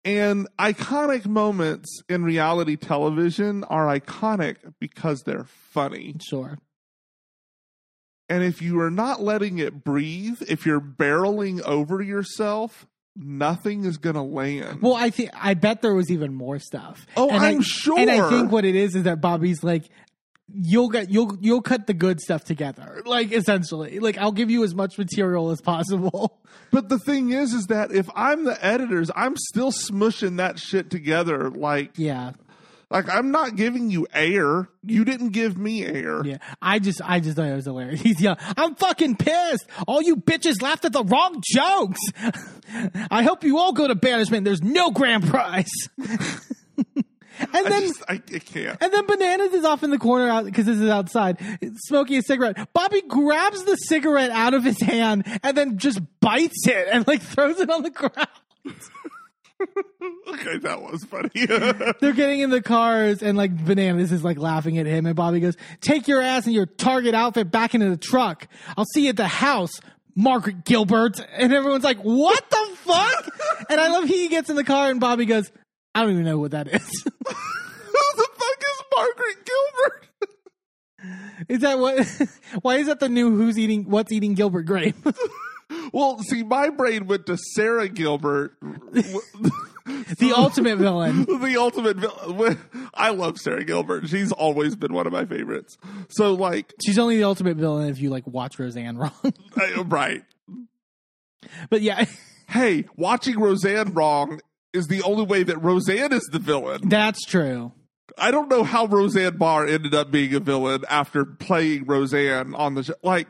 and 0.06 0.48
iconic 0.58 1.26
moments 1.26 2.02
in 2.08 2.24
reality 2.24 2.76
television 2.78 3.64
are 3.66 3.88
iconic 3.88 4.56
because 4.80 5.22
they're 5.26 5.46
funny. 5.72 6.16
Sure. 6.22 6.58
And 8.30 8.44
if 8.44 8.62
you 8.62 8.80
are 8.80 8.92
not 8.92 9.22
letting 9.22 9.58
it 9.58 9.84
breathe, 9.84 10.42
if 10.48 10.66
you're 10.66 10.80
barreling 10.82 11.62
over 11.64 12.02
yourself, 12.02 12.86
nothing 13.16 13.86
is 13.86 13.98
going 13.98 14.16
to 14.16 14.22
land. 14.22 14.82
Well, 14.82 14.94
I 14.96 15.10
think 15.10 15.32
I 15.34 15.56
bet 15.56 15.82
there 15.82 15.96
was 15.96 16.12
even 16.12 16.34
more 16.36 16.60
stuff. 16.60 17.08
Oh, 17.18 17.30
And 17.30 17.40
I- 17.40 17.50
I'm 17.50 17.62
sure. 17.62 17.98
And 18.00 18.10
I 18.10 18.30
think 18.30 18.52
what 18.52 18.66
it 18.66 18.76
is 18.76 18.96
is 18.96 19.04
that 19.04 19.20
Bobby's 19.20 19.64
like, 19.64 19.90
you'll 20.54 20.90
get 20.90 21.10
you'll 21.10 21.38
you'll 21.42 21.62
cut 21.62 21.88
the 21.88 21.94
good 21.94 22.20
stuff 22.22 22.44
together, 22.44 23.02
like 23.06 23.32
essentially. 23.32 24.00
Like 24.00 24.18
I'll 24.18 24.32
give 24.32 24.50
you 24.50 24.64
as 24.64 24.74
much 24.76 24.98
material 24.98 25.52
as 25.52 25.62
possible. 25.62 26.40
But 26.72 26.88
the 26.88 27.00
thing 27.00 27.32
is, 27.32 27.52
is 27.54 27.66
that 27.68 27.92
if 27.92 28.08
I'm 28.16 28.44
the 28.44 28.64
editors, 28.64 29.10
I'm 29.16 29.36
still 29.38 29.72
smushing 29.72 30.38
that 30.38 30.60
shit 30.60 30.92
together. 30.92 31.50
Like, 31.50 31.94
Yeah, 31.98 32.34
like 32.92 33.10
I'm 33.10 33.32
not 33.32 33.56
giving 33.56 33.90
you 33.90 34.06
air. 34.14 34.70
You 34.86 35.04
didn't 35.04 35.30
give 35.30 35.58
me 35.58 35.84
air. 35.84 36.22
yeah. 36.24 36.38
I 36.62 36.78
just 36.78 37.02
I 37.04 37.22
just 37.22 37.38
thought 37.38 37.48
it 37.48 37.56
was 37.56 37.66
hilarious. 37.66 38.02
He's 38.04 38.22
yelling, 38.22 38.38
"I'm 38.56 38.76
fucking 38.76 39.16
pissed! 39.16 39.66
All 39.88 40.02
you 40.04 40.16
bitches 40.18 40.62
laughed 40.62 40.86
at 40.86 40.94
the 40.94 41.04
wrong 41.04 41.42
jokes. 41.44 42.00
I 43.10 43.24
hope 43.24 43.44
you 43.44 43.58
all 43.58 43.74
go 43.74 43.88
to 43.88 43.96
banishment. 43.96 44.46
There's 44.46 44.62
no 44.62 44.92
grand 44.92 45.26
prize." 45.28 45.72
And 47.40 47.50
I 47.54 47.70
then 47.70 47.82
just, 47.82 48.04
I, 48.08 48.14
I 48.14 48.40
can't. 48.40 48.78
And 48.82 48.94
then 48.94 49.06
Bananas 49.06 49.54
is 49.54 49.66
off 49.66 49.84
in 49.84 49.90
the 49.90 49.98
corner 49.98 50.30
out 50.30 50.46
because 50.46 50.66
this 50.66 50.80
is 50.80 50.90
outside, 50.90 51.38
smoking 51.86 52.18
a 52.18 52.22
cigarette. 52.22 52.74
Bobby 52.74 53.02
grabs 53.08 53.64
the 53.64 53.76
cigarette 53.76 54.32
out 54.32 54.54
of 54.54 54.64
his 54.64 54.80
hand 54.82 55.26
and 55.44 55.58
then 55.58 55.78
just 55.78 56.00
bites 56.20 56.68
it 56.68 56.88
and 56.92 57.08
like 57.08 57.22
throws 57.22 57.60
it 57.60 57.70
on 57.70 57.84
the 57.84 57.90
ground. 57.90 58.28
okay, 60.28 60.58
that 60.60 60.82
was 60.82 61.04
funny. 61.06 61.30
They're 62.00 62.14
getting 62.14 62.40
in 62.40 62.50
the 62.50 62.62
cars 62.62 63.22
and 63.22 63.38
like 63.38 63.56
Bananas 63.66 64.12
is 64.12 64.24
like 64.24 64.38
laughing 64.38 64.78
at 64.78 64.86
him 64.86 65.06
and 65.06 65.16
Bobby 65.16 65.40
goes, 65.40 65.56
"Take 65.82 66.08
your 66.08 66.22
ass 66.22 66.46
and 66.46 66.54
your 66.54 66.66
Target 66.66 67.14
outfit 67.14 67.52
back 67.52 67.76
into 67.76 67.90
the 67.90 67.98
truck. 67.98 68.48
I'll 68.78 68.86
see 68.94 69.04
you 69.04 69.10
at 69.10 69.18
the 69.18 69.28
house." 69.28 69.72
Margaret 70.16 70.66
Gilbert 70.66 71.26
and 71.38 71.54
everyone's 71.54 71.84
like, 71.84 72.00
"What 72.00 72.50
the 72.50 72.70
fuck?" 72.78 73.30
and 73.70 73.80
I 73.80 73.88
love 73.90 74.04
he 74.04 74.28
gets 74.28 74.50
in 74.50 74.58
the 74.58 74.66
car 74.66 74.90
and 74.90 75.00
Bobby 75.00 75.26
goes, 75.26 75.50
"I 75.96 76.02
don't 76.02 76.12
even 76.12 76.26
know 76.26 76.40
what 76.40 76.52
that 76.52 76.68
is." 76.68 76.82
Who 77.04 77.12
the 78.16 78.28
fuck 78.36 78.62
is 78.62 78.84
Margaret 78.96 79.46
Gilbert? 79.46 80.06
is 81.50 81.60
that 81.62 81.80
what? 81.80 82.08
Why 82.62 82.76
is 82.78 82.88
that 82.88 83.00
the 83.00 83.10
new 83.10 83.36
Who's 83.36 83.58
eating 83.58 83.90
What's 83.90 84.12
eating 84.12 84.34
Gilbert 84.34 84.64
grape? 84.64 84.96
Well, 85.94 86.20
see, 86.20 86.42
my 86.44 86.70
brain 86.70 87.06
went 87.08 87.26
to 87.28 87.38
Sara 87.56 87.88
Gilbert, 87.88 88.56
the 88.62 90.34
ultimate 90.36 90.78
villain. 90.78 91.26
the 91.26 91.58
ultimate. 91.60 91.98
villain. 91.98 92.60
I 92.94 93.10
love 93.12 93.38
Sara 93.40 93.64
Gilbert. 93.64 94.08
She's 94.08 94.32
always 94.32 94.76
been 94.76 94.94
one 94.94 95.06
of 95.08 95.14
my 95.14 95.26
favorites. 95.26 95.78
So, 96.10 96.34
like, 96.34 96.74
She's 96.86 96.98
only 97.00 97.18
the 97.18 97.24
ultimate 97.24 97.58
villain 97.58 97.90
if 97.90 98.00
you 98.00 98.10
like 98.10 98.26
watch 98.28 98.58
Roseanne 98.60 98.98
wrong. 98.98 99.12
I, 99.56 99.82
right? 99.86 100.24
but 101.70 101.82
yeah, 101.82 102.06
Hey, 102.48 102.86
watching 102.96 103.40
Roseanne 103.40 103.94
wrong 103.94 104.42
is 104.74 104.88
the 104.88 105.02
only 105.04 105.24
way 105.26 105.44
that 105.44 105.58
Roseanne 105.62 106.14
is 106.14 106.28
the 106.32 106.40
villain. 106.40 106.88
that's 106.90 107.24
true. 107.26 107.72
I 108.18 108.32
don't 108.32 108.50
know 108.50 108.64
how 108.64 108.86
Roseanne 108.86 109.38
Barr 109.38 109.66
ended 109.68 109.94
up 109.96 110.12
being 110.12 110.34
a 110.34 110.40
villain 110.40 110.84
after 110.90 111.26
playing 111.26 111.86
Roseanne 111.86 112.54
on 112.56 112.74
the 112.76 112.84
show. 112.84 112.94
Like, 113.04 113.28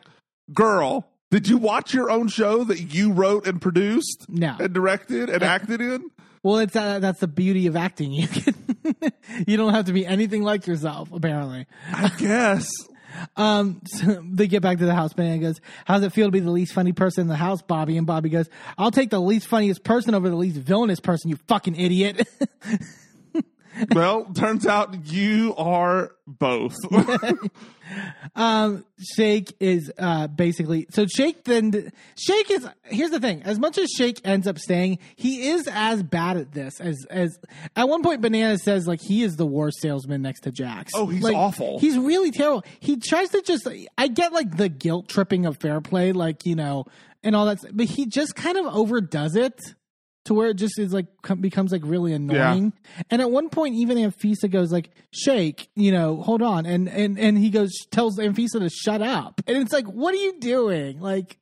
girl, 0.53 1.07
did 1.31 1.47
you 1.47 1.57
watch 1.57 1.93
your 1.93 2.09
own 2.09 2.27
show 2.27 2.63
that 2.63 2.79
you 2.93 3.11
wrote 3.11 3.45
and 3.45 3.61
produced 3.61 4.25
No. 4.29 4.55
and 4.59 4.73
directed 4.73 5.29
and 5.29 5.43
acted 5.43 5.81
in? 5.81 6.09
Well, 6.41 6.59
it's 6.59 6.75
uh, 6.75 6.99
that's 6.99 7.19
the 7.19 7.27
beauty 7.27 7.67
of 7.67 7.75
acting. 7.75 8.11
You 8.13 8.27
can 8.27 8.55
you 9.47 9.57
don't 9.57 9.73
have 9.73 9.85
to 9.85 9.93
be 9.93 10.05
anything 10.05 10.41
like 10.43 10.65
yourself. 10.65 11.11
Apparently, 11.13 11.67
I 11.93 12.09
guess. 12.17 12.67
Um, 13.35 13.81
so 13.85 14.23
they 14.31 14.47
get 14.47 14.61
back 14.61 14.79
to 14.79 14.85
the 14.85 14.95
house. 14.95 15.13
Banana 15.13 15.39
goes, 15.39 15.61
"How's 15.85 16.03
it 16.03 16.13
feel 16.13 16.27
to 16.27 16.31
be 16.31 16.39
the 16.39 16.51
least 16.51 16.73
funny 16.73 16.93
person 16.93 17.21
in 17.21 17.27
the 17.27 17.35
house, 17.35 17.61
Bobby?" 17.61 17.97
And 17.97 18.07
Bobby 18.07 18.29
goes, 18.29 18.49
"I'll 18.77 18.91
take 18.91 19.09
the 19.09 19.21
least 19.21 19.47
funniest 19.47 19.83
person 19.83 20.15
over 20.15 20.29
the 20.29 20.35
least 20.35 20.57
villainous 20.57 20.99
person. 20.99 21.29
You 21.29 21.37
fucking 21.47 21.75
idiot." 21.75 22.27
well, 23.91 24.25
turns 24.33 24.65
out 24.65 25.07
you 25.07 25.55
are 25.57 26.11
both. 26.27 26.75
um, 28.35 28.85
Shake 29.15 29.55
is 29.59 29.91
uh 29.97 30.27
basically 30.27 30.87
so 30.89 31.05
Shake 31.07 31.43
then 31.43 31.91
Shake 32.17 32.51
is 32.51 32.67
here's 32.83 33.11
the 33.11 33.19
thing. 33.19 33.43
As 33.43 33.59
much 33.59 33.77
as 33.77 33.89
Shake 33.89 34.21
ends 34.23 34.47
up 34.47 34.59
staying, 34.59 34.99
he 35.15 35.49
is 35.49 35.67
as 35.71 36.03
bad 36.03 36.37
at 36.37 36.51
this 36.51 36.79
as 36.79 37.05
as 37.09 37.39
at 37.75 37.89
one 37.89 38.03
point 38.03 38.21
Banana 38.21 38.57
says 38.57 38.87
like 38.87 39.01
he 39.01 39.23
is 39.23 39.37
the 39.37 39.45
worst 39.45 39.79
salesman 39.81 40.21
next 40.21 40.41
to 40.41 40.51
Jax. 40.51 40.91
Oh, 40.95 41.07
he's 41.07 41.23
Like, 41.23 41.35
awful. 41.35 41.79
He's 41.79 41.97
really 41.97 42.31
terrible. 42.31 42.63
He 42.79 42.97
tries 42.97 43.29
to 43.29 43.41
just 43.41 43.67
I 43.97 44.07
get 44.07 44.33
like 44.33 44.57
the 44.57 44.69
guilt 44.69 45.07
tripping 45.07 45.45
of 45.45 45.57
fair 45.57 45.81
play, 45.81 46.11
like 46.11 46.45
you 46.45 46.55
know, 46.55 46.85
and 47.23 47.35
all 47.35 47.45
that, 47.47 47.59
but 47.73 47.87
he 47.87 48.05
just 48.05 48.35
kind 48.35 48.57
of 48.57 48.65
overdoes 48.67 49.35
it 49.35 49.59
to 50.29 50.35
where 50.35 50.49
it 50.49 50.57
just 50.57 50.77
is 50.77 50.93
like 50.93 51.07
becomes 51.41 51.71
like 51.71 51.81
really 51.83 52.13
annoying. 52.13 52.71
And 53.09 53.19
at 53.19 53.31
one 53.31 53.49
point, 53.49 53.73
even 53.73 53.97
Anfisa 53.97 54.49
goes 54.49 54.71
like, 54.71 54.91
"Shake, 55.11 55.69
you 55.75 55.91
know, 55.91 56.21
hold 56.21 56.43
on," 56.43 56.67
and 56.67 56.87
and 56.87 57.17
and 57.17 57.35
he 57.35 57.49
goes 57.49 57.71
tells 57.89 58.19
Anfisa 58.19 58.59
to 58.59 58.69
shut 58.69 59.01
up, 59.01 59.41
and 59.47 59.57
it's 59.57 59.73
like, 59.73 59.87
"What 59.87 60.13
are 60.13 60.17
you 60.17 60.39
doing?" 60.39 61.01
Like. 61.01 61.37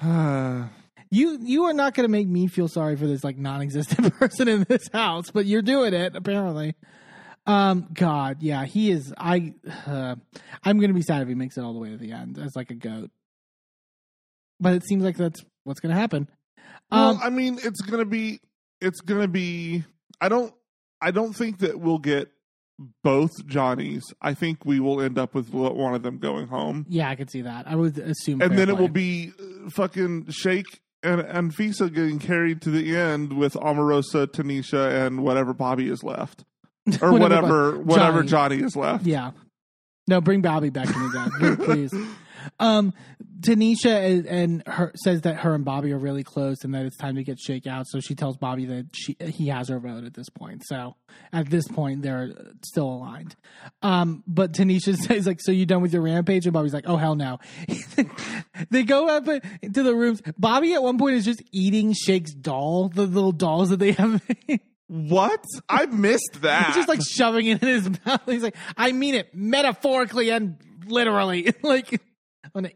You 1.14 1.38
you 1.42 1.64
are 1.64 1.74
not 1.74 1.92
going 1.92 2.04
to 2.04 2.10
make 2.10 2.26
me 2.26 2.46
feel 2.46 2.68
sorry 2.68 2.96
for 2.96 3.06
this 3.06 3.22
like 3.22 3.36
non-existent 3.36 4.14
person 4.18 4.48
in 4.48 4.64
this 4.66 4.88
house, 4.94 5.30
but 5.30 5.44
you're 5.44 5.60
doing 5.60 5.92
it 5.92 6.16
apparently. 6.16 6.74
Um, 7.44 7.88
God, 7.92 8.38
yeah, 8.40 8.64
he 8.64 8.90
is. 8.90 9.12
I 9.18 9.52
uh, 9.86 10.14
I'm 10.64 10.78
going 10.78 10.88
to 10.88 10.94
be 10.94 11.02
sad 11.02 11.20
if 11.20 11.28
he 11.28 11.34
makes 11.34 11.58
it 11.58 11.64
all 11.64 11.74
the 11.74 11.78
way 11.78 11.90
to 11.90 11.98
the 11.98 12.12
end 12.12 12.38
as 12.38 12.56
like 12.56 12.70
a 12.70 12.74
goat. 12.74 13.10
But 14.58 14.72
it 14.72 14.84
seems 14.86 15.04
like 15.04 15.18
that's 15.18 15.44
what's 15.64 15.80
going 15.80 15.94
to 15.94 16.00
happen. 16.00 16.28
Well, 16.92 17.10
Um, 17.10 17.20
I 17.22 17.30
mean, 17.30 17.58
it's 17.62 17.80
gonna 17.80 18.04
be. 18.04 18.40
It's 18.80 19.00
gonna 19.00 19.28
be. 19.28 19.84
I 20.20 20.28
don't. 20.28 20.52
I 21.00 21.10
don't 21.10 21.32
think 21.32 21.58
that 21.58 21.80
we'll 21.80 21.98
get 21.98 22.30
both 23.02 23.46
Johnnies. 23.46 24.02
I 24.20 24.34
think 24.34 24.64
we 24.64 24.80
will 24.80 25.00
end 25.00 25.18
up 25.18 25.34
with 25.34 25.52
one 25.52 25.94
of 25.94 26.02
them 26.02 26.18
going 26.18 26.48
home, 26.48 26.86
yeah, 26.88 27.08
I 27.08 27.16
could 27.16 27.30
see 27.30 27.42
that. 27.42 27.66
I 27.68 27.74
would 27.76 27.98
assume, 27.98 28.40
and 28.42 28.56
then 28.58 28.68
it 28.68 28.76
will 28.76 28.88
be 28.88 29.32
uh, 29.38 29.70
fucking 29.70 30.30
Shake 30.30 30.80
and 31.02 31.20
and 31.20 31.54
Fisa 31.54 31.92
getting 31.92 32.18
carried 32.18 32.62
to 32.62 32.70
the 32.70 32.96
end 32.96 33.32
with 33.32 33.54
Omarosa, 33.54 34.26
Tanisha, 34.26 35.06
and 35.06 35.22
whatever 35.22 35.52
Bobby 35.52 35.88
is 35.88 36.02
left, 36.02 36.44
or 37.02 37.12
whatever 37.12 37.78
whatever 37.78 38.22
Johnny. 38.22 38.56
Johnny 38.56 38.66
is 38.66 38.76
left. 38.76 39.04
Yeah. 39.04 39.32
No, 40.08 40.20
bring 40.20 40.40
Bobby 40.40 40.70
back 40.70 40.88
in 40.88 41.00
the 41.00 41.30
deck, 41.40 41.58
please. 41.60 41.94
Um, 42.58 42.92
Tanisha 43.40 44.08
is, 44.08 44.26
and 44.26 44.62
her 44.66 44.92
says 44.94 45.22
that 45.22 45.36
her 45.38 45.54
and 45.54 45.64
Bobby 45.64 45.92
are 45.92 45.98
really 45.98 46.22
close 46.22 46.62
and 46.62 46.74
that 46.74 46.86
it's 46.86 46.96
time 46.96 47.16
to 47.16 47.24
get 47.24 47.38
shake 47.40 47.66
out. 47.66 47.86
So 47.88 48.00
she 48.00 48.14
tells 48.14 48.36
Bobby 48.36 48.66
that 48.66 48.86
she 48.94 49.16
he 49.20 49.48
has 49.48 49.68
her 49.68 49.78
vote 49.78 50.04
at 50.04 50.14
this 50.14 50.28
point. 50.28 50.62
So 50.66 50.96
at 51.32 51.50
this 51.50 51.66
point, 51.68 52.02
they're 52.02 52.32
still 52.64 52.88
aligned. 52.88 53.34
Um, 53.82 54.22
but 54.26 54.52
Tanisha 54.52 54.96
says 55.06 55.26
like, 55.26 55.40
"So 55.40 55.52
you 55.52 55.66
done 55.66 55.82
with 55.82 55.92
your 55.92 56.02
rampage?" 56.02 56.46
And 56.46 56.52
Bobby's 56.52 56.74
like, 56.74 56.84
"Oh 56.86 56.96
hell 56.96 57.16
no." 57.16 57.38
they 58.70 58.84
go 58.84 59.08
up 59.08 59.28
into 59.60 59.82
the 59.82 59.94
rooms. 59.94 60.22
Bobby 60.38 60.74
at 60.74 60.82
one 60.82 60.98
point 60.98 61.16
is 61.16 61.24
just 61.24 61.42
eating 61.52 61.92
Shake's 61.92 62.32
doll, 62.32 62.88
the 62.88 63.06
little 63.06 63.32
dolls 63.32 63.70
that 63.70 63.78
they 63.78 63.92
have. 63.92 64.22
What? 64.92 65.42
I 65.70 65.86
missed 65.86 66.42
that. 66.42 66.66
He's 66.66 66.74
just 66.76 66.88
like 66.88 67.00
shoving 67.02 67.46
it 67.46 67.62
in 67.62 67.68
his 67.68 67.90
mouth. 68.04 68.20
He's 68.26 68.42
like, 68.42 68.56
I 68.76 68.92
mean 68.92 69.14
it 69.14 69.34
metaphorically 69.34 70.28
and 70.28 70.58
literally. 70.84 71.54
like, 71.62 71.98
I'm 72.44 72.50
gonna 72.54 72.70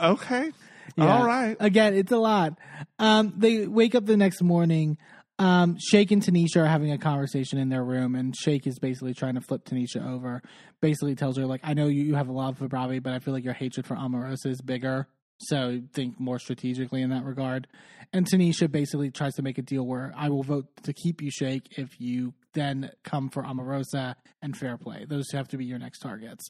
okay. 0.00 0.52
Yeah. 0.96 1.18
All 1.18 1.26
right. 1.26 1.56
Again, 1.60 1.94
it's 1.94 2.12
a 2.12 2.16
lot. 2.16 2.58
Um, 2.98 3.34
they 3.36 3.66
wake 3.66 3.94
up 3.94 4.06
the 4.06 4.16
next 4.16 4.42
morning. 4.42 4.98
Um, 5.38 5.76
Shake 5.78 6.10
and 6.10 6.20
Tanisha 6.20 6.62
are 6.62 6.66
having 6.66 6.90
a 6.90 6.98
conversation 6.98 7.58
in 7.58 7.68
their 7.68 7.84
room, 7.84 8.16
and 8.16 8.34
Shake 8.36 8.66
is 8.66 8.78
basically 8.78 9.14
trying 9.14 9.34
to 9.34 9.40
flip 9.40 9.64
Tanisha 9.64 10.04
over. 10.04 10.42
Basically, 10.80 11.14
tells 11.14 11.36
her 11.36 11.46
like, 11.46 11.60
"I 11.62 11.74
know 11.74 11.86
you, 11.86 12.02
you 12.02 12.14
have 12.16 12.28
a 12.28 12.32
love 12.32 12.58
for 12.58 12.68
Bobby, 12.68 12.98
but 12.98 13.12
I 13.12 13.20
feel 13.20 13.34
like 13.34 13.44
your 13.44 13.54
hatred 13.54 13.86
for 13.86 13.96
Omarosa 13.96 14.46
is 14.46 14.60
bigger. 14.60 15.06
So 15.40 15.80
think 15.92 16.18
more 16.18 16.38
strategically 16.38 17.02
in 17.02 17.10
that 17.10 17.24
regard." 17.24 17.68
And 18.12 18.26
Tanisha 18.26 18.70
basically 18.70 19.10
tries 19.10 19.34
to 19.34 19.42
make 19.42 19.58
a 19.58 19.62
deal 19.62 19.86
where 19.86 20.12
I 20.16 20.30
will 20.30 20.42
vote 20.42 20.66
to 20.84 20.92
keep 20.92 21.20
you, 21.20 21.30
Shake, 21.30 21.78
if 21.78 22.00
you 22.00 22.32
then 22.54 22.90
come 23.04 23.28
for 23.28 23.42
Omarosa 23.42 24.14
and 24.42 24.56
Fair 24.56 24.76
Play. 24.76 25.04
Those 25.06 25.30
have 25.32 25.48
to 25.48 25.56
be 25.56 25.66
your 25.66 25.78
next 25.78 26.00
targets. 26.00 26.48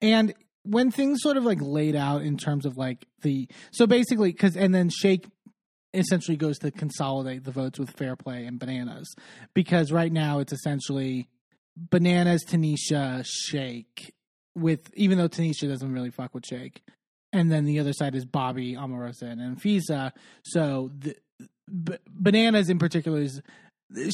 And 0.00 0.34
when 0.68 0.90
things 0.90 1.20
sort 1.22 1.36
of 1.36 1.44
like 1.44 1.60
laid 1.60 1.96
out 1.96 2.22
in 2.22 2.36
terms 2.36 2.66
of 2.66 2.76
like 2.76 3.06
the 3.22 3.48
so 3.70 3.86
basically 3.86 4.32
because 4.32 4.56
and 4.56 4.74
then 4.74 4.90
Shake 4.90 5.26
essentially 5.94 6.36
goes 6.36 6.58
to 6.58 6.70
consolidate 6.70 7.44
the 7.44 7.50
votes 7.50 7.78
with 7.78 7.90
Fair 7.90 8.16
Play 8.16 8.44
and 8.44 8.58
Bananas 8.58 9.14
because 9.54 9.90
right 9.90 10.12
now 10.12 10.38
it's 10.40 10.52
essentially 10.52 11.28
Bananas, 11.76 12.44
Tanisha, 12.44 13.24
Shake 13.26 14.12
with 14.54 14.90
even 14.94 15.18
though 15.18 15.28
Tanisha 15.28 15.68
doesn't 15.68 15.92
really 15.92 16.10
fuck 16.10 16.34
with 16.34 16.44
Shake, 16.44 16.82
and 17.32 17.50
then 17.50 17.64
the 17.64 17.78
other 17.78 17.92
side 17.92 18.14
is 18.14 18.24
Bobby, 18.24 18.74
Omarosa, 18.74 19.22
and 19.22 19.40
Anfisa. 19.40 20.12
So 20.42 20.90
the 20.98 21.16
B- 21.68 21.98
Bananas 22.08 22.68
in 22.68 22.78
particular 22.78 23.20
is. 23.20 23.40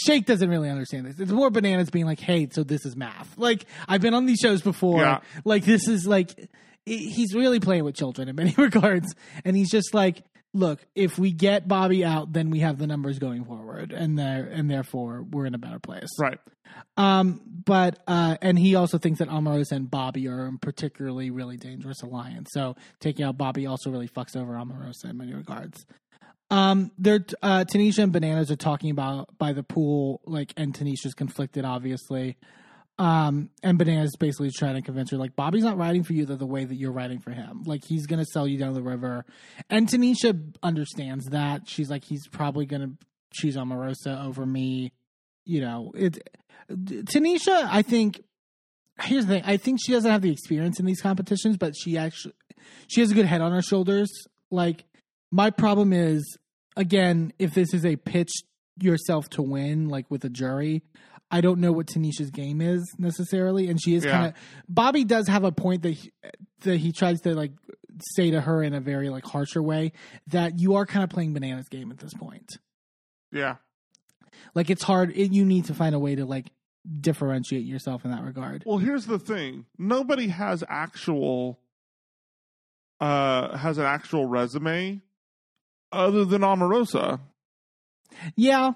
Shake 0.07 0.27
doesn't 0.27 0.49
really 0.49 0.71
understand 0.71 1.07
this. 1.07 1.19
It's 1.19 1.33
more 1.33 1.51
bananas 1.51 1.91
being 1.91 2.07
like, 2.07 2.21
"Hey, 2.21 2.49
so 2.51 2.63
this 2.63 2.87
is 2.87 2.97
math." 2.97 3.37
Like 3.37 3.67
I've 3.89 4.01
been 4.01 4.15
on 4.15 4.27
these 4.27 4.39
shows 4.39 4.63
before. 4.63 5.01
Yeah. 5.01 5.21
Like 5.45 5.65
this 5.65 5.89
is 5.89 6.07
like 6.07 6.49
he's 6.87 7.35
really 7.35 7.61
playing 7.61 7.85
with 7.85 7.97
children 7.97 8.29
in 8.29 8.37
many 8.37 8.55
regards, 8.59 9.15
and 9.45 9.57
he's 9.57 9.71
just 9.71 9.93
like, 9.93 10.23
"Look, 10.53 10.85
if 10.95 11.19
we 11.19 11.33
get 11.33 11.67
Bobby 11.67 12.05
out, 12.05 12.33
then 12.33 12.51
we 12.51 12.61
have 12.61 12.79
the 12.79 12.87
numbers 12.87 13.19
going 13.19 13.45
forward, 13.45 13.93
and 13.93 14.19
there 14.19 14.45
and 14.47 14.71
therefore 14.71 15.23
we're 15.23 15.47
in 15.47 15.55
a 15.55 15.59
better 15.59 15.81
place." 15.81 16.11
Right. 16.21 16.39
Um, 16.97 17.41
but 17.65 18.01
uh, 18.07 18.37
and 18.41 18.59
he 18.59 18.75
also 18.75 18.99
thinks 18.99 19.19
that 19.19 19.29
Omarosa 19.29 19.73
and 19.73 19.91
Bobby 19.91 20.29
are 20.29 20.47
a 20.47 20.59
particularly 20.59 21.31
really 21.31 21.57
dangerous 21.57 22.03
alliance. 22.03 22.51
So 22.53 22.77
taking 23.01 23.25
out 23.25 23.37
Bobby 23.37 23.67
also 23.67 23.91
really 23.91 24.09
fucks 24.09 24.37
over 24.37 24.55
Omarosa 24.55 25.11
in 25.11 25.17
many 25.17 25.35
regards. 25.35 25.85
Um, 26.55 26.93
they're 26.99 27.25
uh, 27.43 27.65
Tanisha 27.65 28.05
and 28.05 28.13
Bananas 28.13 28.49
are 28.49 28.57
talking 28.57 28.91
about 28.91 29.37
by 29.39 29.53
the 29.53 29.65
pool, 29.65 30.21
like, 30.25 30.53
and 30.57 30.73
Tanisha's 30.73 31.13
conflicted, 31.13 31.65
obviously. 31.65 32.37
Um, 32.97 33.51
and 33.65 33.77
Bananas 33.77 34.15
basically 34.15 34.53
trying 34.57 34.77
to 34.77 34.83
convince 34.83 35.11
her, 35.11 35.17
like, 35.17 35.35
Bobby's 35.35 35.65
not 35.65 35.77
riding 35.77 36.05
for 36.05 36.13
you 36.13 36.27
the, 36.27 36.37
the 36.37 36.47
way 36.47 36.65
that 36.65 36.77
you're 36.77 36.93
riding 36.93 37.19
for 37.19 37.33
him. 37.33 37.65
Like, 37.67 37.81
he's 37.85 38.07
gonna 38.07 38.25
sell 38.25 38.47
you 38.47 38.57
down 38.57 38.75
the 38.75 38.85
river. 38.85 39.25
And 39.69 39.89
Tanisha 39.89 40.55
understands 40.63 41.27
that. 41.31 41.69
She's 41.69 41.91
like, 41.91 42.05
he's 42.05 42.29
probably 42.29 42.67
gonna 42.67 42.93
choose 43.33 43.57
Omarosa 43.57 44.25
over 44.25 44.47
me. 44.47 44.93
You 45.45 45.61
know, 45.61 45.91
it. 45.97 46.39
Tanisha, 46.71 47.69
I 47.69 47.83
think. 47.83 48.23
Here's 49.03 49.27
the 49.27 49.35
thing. 49.35 49.43
I 49.45 49.57
think 49.57 49.81
she 49.85 49.91
doesn't 49.91 50.09
have 50.09 50.23
the 50.23 50.31
experience 50.31 50.79
in 50.79 50.87
these 50.87 51.01
competitions, 51.01 51.57
but 51.57 51.75
she 51.77 51.99
actually 51.99 52.35
she 52.87 53.01
has 53.01 53.11
a 53.11 53.15
good 53.15 53.27
head 53.27 53.41
on 53.41 53.51
her 53.51 53.61
shoulders. 53.61 54.09
Like 54.53 54.85
my 55.33 55.51
problem 55.51 55.93
is 55.93 56.23
again, 56.77 57.33
if 57.39 57.55
this 57.55 57.73
is 57.75 57.85
a 57.85 57.97
pitch 57.97 58.33
yourself 58.81 59.29
to 59.31 59.43
win, 59.43 59.89
like 59.89 60.11
with 60.11 60.25
a 60.25 60.29
jury, 60.29 60.83
I 61.31 61.41
don't 61.41 61.61
know 61.61 61.73
what 61.73 61.87
Tanisha's 61.87 62.31
game 62.31 62.61
is 62.61 62.83
necessarily, 62.99 63.69
and 63.69 63.81
she 63.83 63.95
is 63.95 64.05
Yeah. 64.05 64.11
kind 64.11 64.27
of. 64.27 64.35
Bobby 64.69 65.05
does 65.05 65.27
have 65.29 65.45
a 65.45 65.53
point 65.53 65.83
that 65.83 65.93
he, 65.93 66.13
that 66.61 66.77
he 66.79 66.93
tries 66.93 67.21
to 67.23 67.35
like 67.35 67.53
say 68.17 68.31
to 68.33 68.41
her 68.41 68.63
in 68.63 68.75
a 68.75 68.81
very 68.81 69.09
like 69.09 69.25
harsher 69.25 69.63
way 69.63 69.93
that 70.29 70.59
you 70.59 70.75
are 70.75 70.85
kind 70.87 71.05
of 71.05 71.11
playing 71.11 71.33
bananas 71.33 71.69
game 71.69 71.91
at 71.91 71.99
this 71.99 72.13
point. 72.15 72.51
Yeah. 73.33 73.57
Like 74.55 74.69
it's 74.71 74.83
hard. 74.83 75.13
It, 75.17 75.33
you 75.33 75.45
need 75.45 75.67
to 75.67 75.75
find 75.75 75.95
a 75.95 75.99
way 75.99 76.17
to 76.17 76.25
like 76.27 76.51
differentiate 77.01 77.65
yourself 77.65 78.05
in 78.05 78.11
that 78.11 78.23
regard. 78.25 78.63
Well, 78.67 78.79
here's 78.79 79.07
the 79.07 79.19
thing. 79.19 79.65
Nobody 79.79 80.29
has 80.29 80.63
actual 80.69 81.61
uh 83.01 83.57
has 83.57 83.79
an 83.79 83.85
actual 83.85 84.27
resume 84.27 85.01
other 85.95 86.25
than 86.25 86.43
Omarosa. 86.43 87.21
Yeah, 88.37 88.73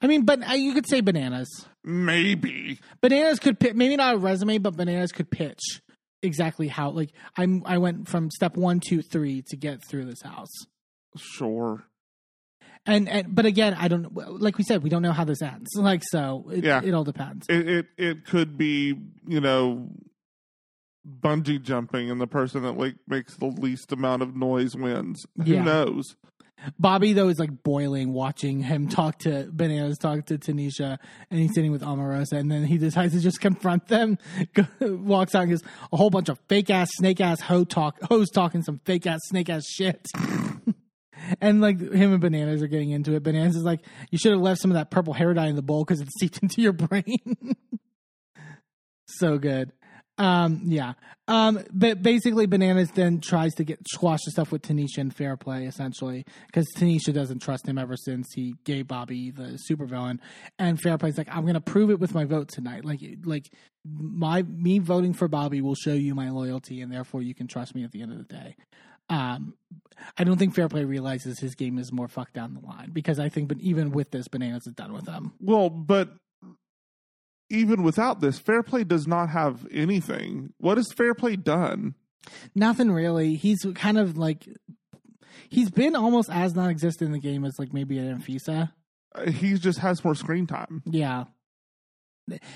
I 0.00 0.06
mean, 0.06 0.24
but 0.24 0.46
uh, 0.48 0.52
you 0.54 0.72
could 0.74 0.88
say 0.88 1.00
bananas. 1.00 1.48
Maybe. 1.84 2.80
Bananas 3.00 3.38
could 3.38 3.58
pitch, 3.58 3.74
maybe 3.74 3.96
not 3.96 4.14
a 4.14 4.18
resume, 4.18 4.58
but 4.58 4.76
bananas 4.76 5.12
could 5.12 5.30
pitch 5.30 5.82
exactly 6.22 6.68
how. 6.68 6.90
Like 6.90 7.10
I'm, 7.36 7.62
I 7.66 7.78
went 7.78 8.08
from 8.08 8.30
step 8.30 8.56
one, 8.56 8.80
two, 8.80 9.02
three 9.02 9.42
to 9.48 9.56
get 9.56 9.80
through 9.88 10.04
this 10.06 10.22
house. 10.22 10.50
Sure. 11.16 11.84
And 12.86 13.08
and 13.08 13.32
but 13.34 13.46
again, 13.46 13.74
I 13.78 13.86
don't 13.86 14.12
like 14.40 14.58
we 14.58 14.64
said 14.64 14.82
we 14.82 14.90
don't 14.90 15.02
know 15.02 15.12
how 15.12 15.24
this 15.24 15.40
ends. 15.42 15.70
Like 15.76 16.02
so, 16.10 16.50
it, 16.52 16.64
Yeah. 16.64 16.80
it 16.82 16.92
all 16.94 17.04
depends. 17.04 17.46
It, 17.48 17.68
it 17.68 17.86
it 17.96 18.26
could 18.26 18.58
be, 18.58 18.96
you 19.28 19.40
know, 19.40 19.88
bungee 21.06 21.62
jumping 21.62 22.10
and 22.10 22.20
the 22.20 22.26
person 22.26 22.62
that 22.62 22.72
like 22.76 22.96
makes 23.06 23.36
the 23.36 23.46
least 23.46 23.92
amount 23.92 24.22
of 24.22 24.34
noise 24.34 24.74
wins. 24.74 25.24
Yeah. 25.36 25.58
Who 25.58 25.64
knows? 25.64 26.16
Bobby 26.78 27.12
though 27.12 27.28
is 27.28 27.38
like 27.38 27.62
boiling 27.62 28.12
watching 28.12 28.62
him 28.62 28.88
talk 28.88 29.18
to 29.20 29.48
bananas, 29.52 29.98
talk 29.98 30.26
to 30.26 30.38
Tanisha, 30.38 30.98
and 31.30 31.40
he's 31.40 31.54
sitting 31.54 31.72
with 31.72 31.82
Omarosa, 31.82 32.32
and 32.38 32.50
then 32.50 32.64
he 32.64 32.78
decides 32.78 33.14
to 33.14 33.20
just 33.20 33.40
confront 33.40 33.88
them. 33.88 34.18
Walks 34.80 35.34
out 35.34 35.42
and 35.42 35.50
goes 35.50 35.62
a 35.92 35.96
whole 35.96 36.10
bunch 36.10 36.28
of 36.28 36.38
fake 36.48 36.70
ass 36.70 36.88
snake 36.94 37.20
ass 37.20 37.40
hoe 37.40 37.64
talk, 37.64 38.00
hoes 38.02 38.30
talking 38.30 38.62
some 38.62 38.80
fake 38.84 39.06
ass 39.06 39.20
snake 39.24 39.48
ass 39.50 39.64
shit. 39.66 40.06
and 41.40 41.60
like 41.60 41.80
him 41.80 42.12
and 42.12 42.20
Bananas 42.20 42.62
are 42.62 42.68
getting 42.68 42.90
into 42.90 43.14
it. 43.14 43.22
Bananas 43.22 43.56
is 43.56 43.64
like, 43.64 43.80
you 44.10 44.18
should 44.18 44.32
have 44.32 44.40
left 44.40 44.60
some 44.60 44.70
of 44.70 44.76
that 44.76 44.90
purple 44.90 45.12
hair 45.12 45.32
dye 45.34 45.48
in 45.48 45.56
the 45.56 45.62
bowl 45.62 45.84
because 45.84 46.00
it 46.00 46.08
seeped 46.18 46.38
into 46.42 46.60
your 46.60 46.72
brain. 46.72 47.56
so 49.06 49.38
good. 49.38 49.72
Um, 50.18 50.62
yeah. 50.66 50.92
Um, 51.26 51.64
but 51.72 52.02
basically, 52.02 52.46
Bananas 52.46 52.90
then 52.90 53.20
tries 53.20 53.54
to 53.54 53.64
get 53.64 53.78
squash 53.88 54.20
the 54.24 54.30
stuff 54.30 54.52
with 54.52 54.62
Tanisha 54.62 54.98
and 54.98 55.14
Fair 55.14 55.36
Play, 55.36 55.64
essentially, 55.64 56.24
because 56.46 56.66
Tanisha 56.76 57.12
doesn't 57.12 57.40
trust 57.40 57.66
him 57.66 57.78
ever 57.78 57.96
since 57.96 58.28
he 58.34 58.54
gave 58.64 58.86
Bobby 58.86 59.30
the 59.30 59.58
supervillain, 59.70 60.18
and 60.58 60.80
Fair 60.80 60.98
Play's 60.98 61.16
like, 61.16 61.28
I'm 61.34 61.46
gonna 61.46 61.60
prove 61.60 61.90
it 61.90 61.98
with 61.98 62.14
my 62.14 62.24
vote 62.24 62.48
tonight. 62.48 62.84
Like, 62.84 63.00
like 63.24 63.50
my 63.84 64.42
me 64.42 64.78
voting 64.78 65.14
for 65.14 65.28
Bobby 65.28 65.60
will 65.60 65.74
show 65.74 65.94
you 65.94 66.14
my 66.14 66.30
loyalty, 66.30 66.82
and 66.82 66.92
therefore 66.92 67.22
you 67.22 67.34
can 67.34 67.46
trust 67.46 67.74
me 67.74 67.84
at 67.84 67.92
the 67.92 68.02
end 68.02 68.12
of 68.12 68.18
the 68.18 68.24
day. 68.24 68.56
Um, 69.08 69.54
I 70.16 70.24
don't 70.24 70.38
think 70.38 70.54
Fair 70.54 70.68
Play 70.68 70.84
realizes 70.84 71.38
his 71.38 71.54
game 71.54 71.78
is 71.78 71.92
more 71.92 72.08
fucked 72.08 72.34
down 72.34 72.54
the 72.54 72.66
line 72.66 72.90
because 72.92 73.18
I 73.18 73.28
think, 73.28 73.48
but 73.48 73.58
even 73.60 73.90
with 73.90 74.10
this, 74.10 74.28
Bananas 74.28 74.66
is 74.66 74.74
done 74.74 74.92
with 74.92 75.06
him. 75.06 75.32
Well, 75.40 75.70
but 75.70 76.10
even 77.52 77.82
without 77.82 78.20
this, 78.20 78.38
Fair 78.38 78.62
Play 78.62 78.84
does 78.84 79.06
not 79.06 79.28
have 79.28 79.66
anything. 79.70 80.52
What 80.58 80.76
has 80.78 80.92
Fair 80.92 81.14
Play 81.14 81.36
done? 81.36 81.94
Nothing 82.54 82.90
really. 82.92 83.34
He's 83.36 83.64
kind 83.74 83.98
of 83.98 84.16
like 84.16 84.48
he's 85.48 85.70
been 85.70 85.94
almost 85.96 86.30
as 86.30 86.54
non-existent 86.54 87.06
in 87.08 87.12
the 87.12 87.18
game 87.18 87.44
as 87.44 87.54
like 87.58 87.72
maybe 87.72 87.98
an 87.98 88.18
Anfisa. 88.20 88.72
Uh, 89.14 89.30
He 89.30 89.54
just 89.54 89.78
has 89.80 90.02
more 90.04 90.14
screen 90.14 90.46
time. 90.46 90.82
Yeah. 90.86 91.24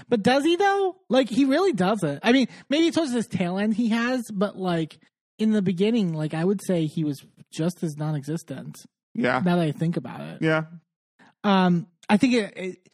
But 0.09 0.23
does 0.23 0.45
he 0.45 0.57
though? 0.57 0.97
Like 1.09 1.29
he 1.29 1.45
really 1.45 1.73
doesn't. 1.73 2.21
I 2.23 2.33
mean, 2.33 2.47
maybe 2.71 2.91
towards 2.93 3.13
his 3.13 3.27
tail 3.27 3.59
end 3.59 3.75
he 3.75 3.89
has, 3.89 4.23
but 4.33 4.57
like 4.57 4.99
in 5.39 5.51
the 5.51 5.61
beginning, 5.63 6.15
like 6.15 6.33
I 6.35 6.45
would 6.45 6.61
say 6.65 6.87
he 6.87 7.05
was 7.05 7.25
just 7.53 7.83
as 7.83 7.97
non-existent. 7.97 8.77
Yeah. 9.15 9.41
Now 9.45 9.57
that 9.57 9.63
I 9.67 9.73
think 9.73 9.97
about 9.97 10.21
it, 10.21 10.39
Yeah. 10.43 10.65
um, 11.43 11.89
I 12.09 12.17
think 12.19 12.35
it, 12.35 12.53
it, 12.57 12.89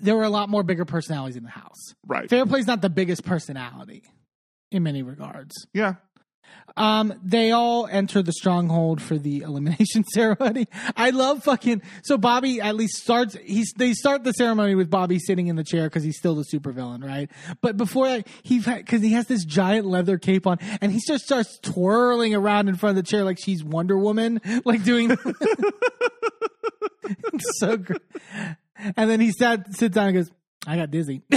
there 0.00 0.16
were 0.16 0.24
a 0.24 0.30
lot 0.30 0.48
more 0.48 0.62
bigger 0.62 0.84
personalities 0.84 1.36
in 1.36 1.44
the 1.44 1.50
house. 1.50 1.94
Right. 2.06 2.28
Fairplay's 2.28 2.66
not 2.66 2.82
the 2.82 2.90
biggest 2.90 3.24
personality 3.24 4.02
in 4.70 4.82
many 4.82 5.02
regards. 5.02 5.66
Yeah. 5.72 5.94
Um, 6.76 7.14
they 7.22 7.52
all 7.52 7.86
enter 7.86 8.22
the 8.22 8.32
stronghold 8.32 9.00
for 9.00 9.16
the 9.18 9.38
elimination 9.42 10.04
ceremony. 10.12 10.66
I 10.96 11.10
love 11.10 11.44
fucking. 11.44 11.82
So 12.04 12.18
Bobby 12.18 12.60
at 12.60 12.76
least 12.76 12.96
starts. 12.96 13.36
He's 13.44 13.72
they 13.76 13.92
start 13.94 14.24
the 14.24 14.32
ceremony 14.32 14.74
with 14.74 14.90
Bobby 14.90 15.18
sitting 15.18 15.46
in 15.46 15.56
the 15.56 15.64
chair 15.64 15.84
because 15.84 16.04
he's 16.04 16.18
still 16.18 16.34
the 16.34 16.44
supervillain, 16.44 17.02
right? 17.02 17.30
But 17.62 17.76
before 17.76 18.08
that, 18.08 18.28
he 18.42 18.58
because 18.60 19.00
he 19.02 19.12
has 19.12 19.26
this 19.26 19.44
giant 19.44 19.86
leather 19.86 20.18
cape 20.18 20.46
on, 20.46 20.58
and 20.80 20.92
he 20.92 21.00
just 21.06 21.24
starts 21.24 21.58
twirling 21.60 22.34
around 22.34 22.68
in 22.68 22.76
front 22.76 22.98
of 22.98 23.04
the 23.04 23.08
chair 23.08 23.24
like 23.24 23.38
she's 23.40 23.64
Wonder 23.64 23.96
Woman, 23.98 24.40
like 24.64 24.84
doing. 24.84 25.16
so 27.58 27.76
great. 27.76 28.02
And 28.96 29.10
then 29.10 29.20
he 29.20 29.32
sat 29.32 29.74
sits 29.74 29.94
down 29.94 30.08
and 30.08 30.16
goes, 30.16 30.30
"I 30.66 30.76
got 30.76 30.90
dizzy." 30.90 31.22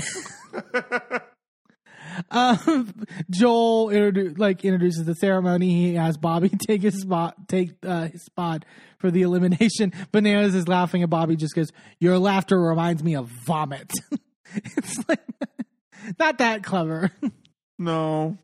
um, 2.31 2.93
Joel 3.29 3.87
introdu- 3.87 4.37
like 4.37 4.65
introduces 4.65 5.05
the 5.05 5.15
ceremony. 5.15 5.69
He 5.69 5.95
has 5.95 6.17
Bobby 6.17 6.49
take 6.67 6.81
his 6.81 7.01
spot, 7.01 7.47
take 7.47 7.71
uh, 7.85 8.07
his 8.07 8.25
spot 8.25 8.65
for 8.97 9.11
the 9.11 9.21
elimination. 9.21 9.93
Bananas 10.11 10.55
is 10.55 10.67
laughing, 10.67 11.01
and 11.01 11.09
Bobby 11.09 11.35
just 11.35 11.55
goes, 11.55 11.71
"Your 11.99 12.17
laughter 12.17 12.59
reminds 12.59 13.03
me 13.03 13.15
of 13.15 13.27
vomit." 13.27 13.91
it's 14.53 15.07
like 15.07 15.21
not 16.19 16.39
that 16.39 16.63
clever. 16.63 17.11
No. 17.77 18.37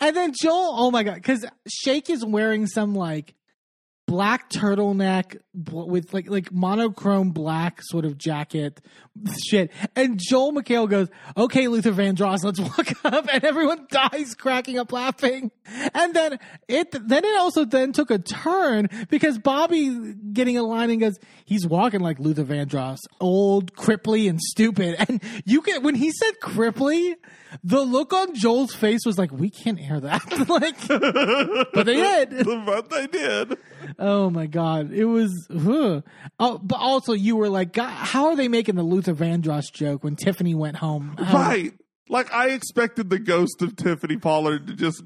and 0.00 0.16
then 0.16 0.32
Joel, 0.40 0.74
oh 0.76 0.90
my 0.92 1.02
god, 1.02 1.16
because 1.16 1.44
Shake 1.68 2.08
is 2.08 2.24
wearing 2.24 2.66
some 2.66 2.94
like 2.94 3.34
black 4.10 4.50
turtleneck 4.50 5.36
with 5.70 6.12
like 6.12 6.28
like 6.28 6.50
monochrome 6.50 7.30
black 7.30 7.80
sort 7.80 8.04
of 8.04 8.18
jacket 8.18 8.80
shit. 9.40 9.70
And 9.94 10.18
Joel 10.18 10.52
McHale 10.52 10.90
goes, 10.90 11.06
"Okay, 11.36 11.68
Luther 11.68 11.92
Vandross, 11.92 12.42
let's 12.42 12.58
walk 12.78 12.92
up," 13.04 13.28
and 13.32 13.44
everyone 13.44 13.86
dies 13.88 14.34
cracking 14.34 14.80
up 14.80 14.90
laughing. 14.90 15.52
And 15.94 16.12
then 16.12 16.40
it 16.66 16.90
then 16.90 17.24
it 17.24 17.38
also 17.38 17.64
then 17.64 17.92
took 17.92 18.10
a 18.10 18.18
turn 18.18 18.88
because 19.10 19.38
Bobby 19.38 20.14
getting 20.32 20.58
a 20.58 20.64
line 20.64 20.90
and 20.90 21.00
goes, 21.00 21.16
"He's 21.44 21.64
walking 21.64 22.00
like 22.00 22.18
Luther 22.18 22.44
Vandross, 22.44 22.98
old, 23.20 23.74
cripply, 23.74 24.28
and 24.28 24.40
stupid." 24.40 24.96
And 25.08 25.22
you 25.44 25.62
get 25.62 25.84
when 25.84 25.94
he 25.94 26.10
said 26.10 26.32
cripply. 26.42 27.14
The 27.64 27.80
look 27.80 28.12
on 28.12 28.34
Joel's 28.34 28.74
face 28.74 29.00
was 29.04 29.18
like, 29.18 29.32
"We 29.32 29.50
can't 29.50 29.80
air 29.80 29.98
that." 30.00 30.48
like, 30.48 30.86
but 31.72 31.84
they 31.86 31.96
did. 31.96 32.44
but 32.66 32.90
they 32.90 33.06
did. 33.06 33.58
Oh 33.98 34.30
my 34.30 34.46
god, 34.46 34.92
it 34.92 35.04
was. 35.06 35.32
Huh. 35.52 36.02
Oh, 36.38 36.58
but 36.62 36.76
also 36.76 37.12
you 37.12 37.36
were 37.36 37.48
like, 37.48 37.76
how 37.76 38.26
are 38.26 38.36
they 38.36 38.48
making 38.48 38.76
the 38.76 38.82
Luther 38.82 39.14
Vandross 39.14 39.72
joke 39.72 40.04
when 40.04 40.16
Tiffany 40.16 40.54
went 40.54 40.76
home? 40.76 41.16
How- 41.18 41.38
Right. 41.38 41.72
Like 42.08 42.32
I 42.32 42.48
expected 42.50 43.08
the 43.10 43.18
ghost 43.20 43.62
of 43.62 43.76
Tiffany 43.76 44.16
Pollard 44.16 44.66
to 44.66 44.74
just 44.74 45.02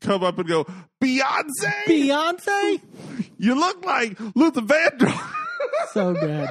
come 0.00 0.22
up 0.22 0.38
and 0.38 0.48
go, 0.48 0.64
Beyonce, 1.02 1.72
Beyonce, 1.86 2.80
you 3.38 3.54
look 3.54 3.84
like 3.84 4.18
Luther 4.34 4.62
Vandross. 4.62 5.32
so 5.92 6.14
good. 6.14 6.48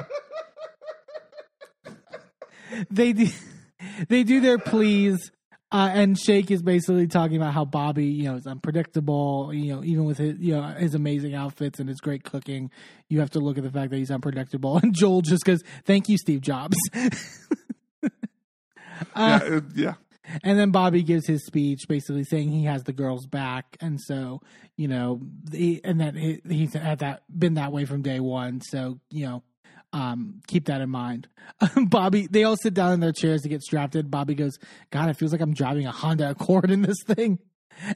they 2.90 3.12
do, 3.12 3.26
they 4.08 4.22
do 4.24 4.40
their 4.40 4.58
pleas. 4.58 5.30
Uh, 5.72 5.88
and 5.92 6.18
Shake 6.18 6.50
is 6.50 6.62
basically 6.62 7.06
talking 7.06 7.36
about 7.36 7.54
how 7.54 7.64
Bobby, 7.64 8.06
you 8.06 8.24
know, 8.24 8.34
is 8.34 8.44
unpredictable. 8.46 9.52
You 9.54 9.76
know, 9.76 9.84
even 9.84 10.04
with 10.04 10.18
his, 10.18 10.36
you 10.40 10.54
know, 10.56 10.62
his 10.62 10.96
amazing 10.96 11.34
outfits 11.36 11.78
and 11.78 11.88
his 11.88 12.00
great 12.00 12.24
cooking, 12.24 12.72
you 13.08 13.20
have 13.20 13.30
to 13.30 13.38
look 13.38 13.56
at 13.56 13.62
the 13.62 13.70
fact 13.70 13.90
that 13.92 13.96
he's 13.98 14.10
unpredictable. 14.10 14.78
And 14.82 14.92
Joel 14.94 15.22
just 15.22 15.44
goes, 15.44 15.60
"Thank 15.84 16.08
you, 16.08 16.18
Steve 16.18 16.40
Jobs." 16.40 16.76
yeah, 19.16 19.40
it- 19.42 19.64
yeah. 19.74 19.94
And 20.44 20.56
then 20.58 20.70
Bobby 20.70 21.02
gives 21.02 21.26
his 21.26 21.44
speech, 21.44 21.80
basically 21.88 22.22
saying 22.22 22.50
he 22.50 22.64
has 22.64 22.84
the 22.84 22.92
girls 22.92 23.26
back, 23.26 23.76
and 23.80 24.00
so 24.00 24.40
you 24.76 24.86
know, 24.86 25.20
he, 25.50 25.80
and 25.82 26.00
that 26.00 26.14
he, 26.14 26.40
he's 26.48 26.72
had 26.74 27.00
that 27.00 27.22
been 27.36 27.54
that 27.54 27.72
way 27.72 27.84
from 27.84 28.02
day 28.02 28.20
one. 28.20 28.60
So 28.60 29.00
you 29.10 29.26
know, 29.26 29.42
um, 29.92 30.40
keep 30.46 30.66
that 30.66 30.80
in 30.80 30.90
mind. 30.90 31.28
Bobby, 31.76 32.28
they 32.30 32.44
all 32.44 32.56
sit 32.56 32.74
down 32.74 32.92
in 32.92 33.00
their 33.00 33.12
chairs 33.12 33.42
to 33.42 33.48
get 33.48 33.62
strapped 33.62 33.96
in. 33.96 34.08
Bobby 34.08 34.34
goes, 34.34 34.58
"God, 34.90 35.08
it 35.08 35.14
feels 35.14 35.32
like 35.32 35.40
I'm 35.40 35.54
driving 35.54 35.86
a 35.86 35.92
Honda 35.92 36.30
Accord 36.30 36.70
in 36.70 36.82
this 36.82 37.02
thing." 37.04 37.38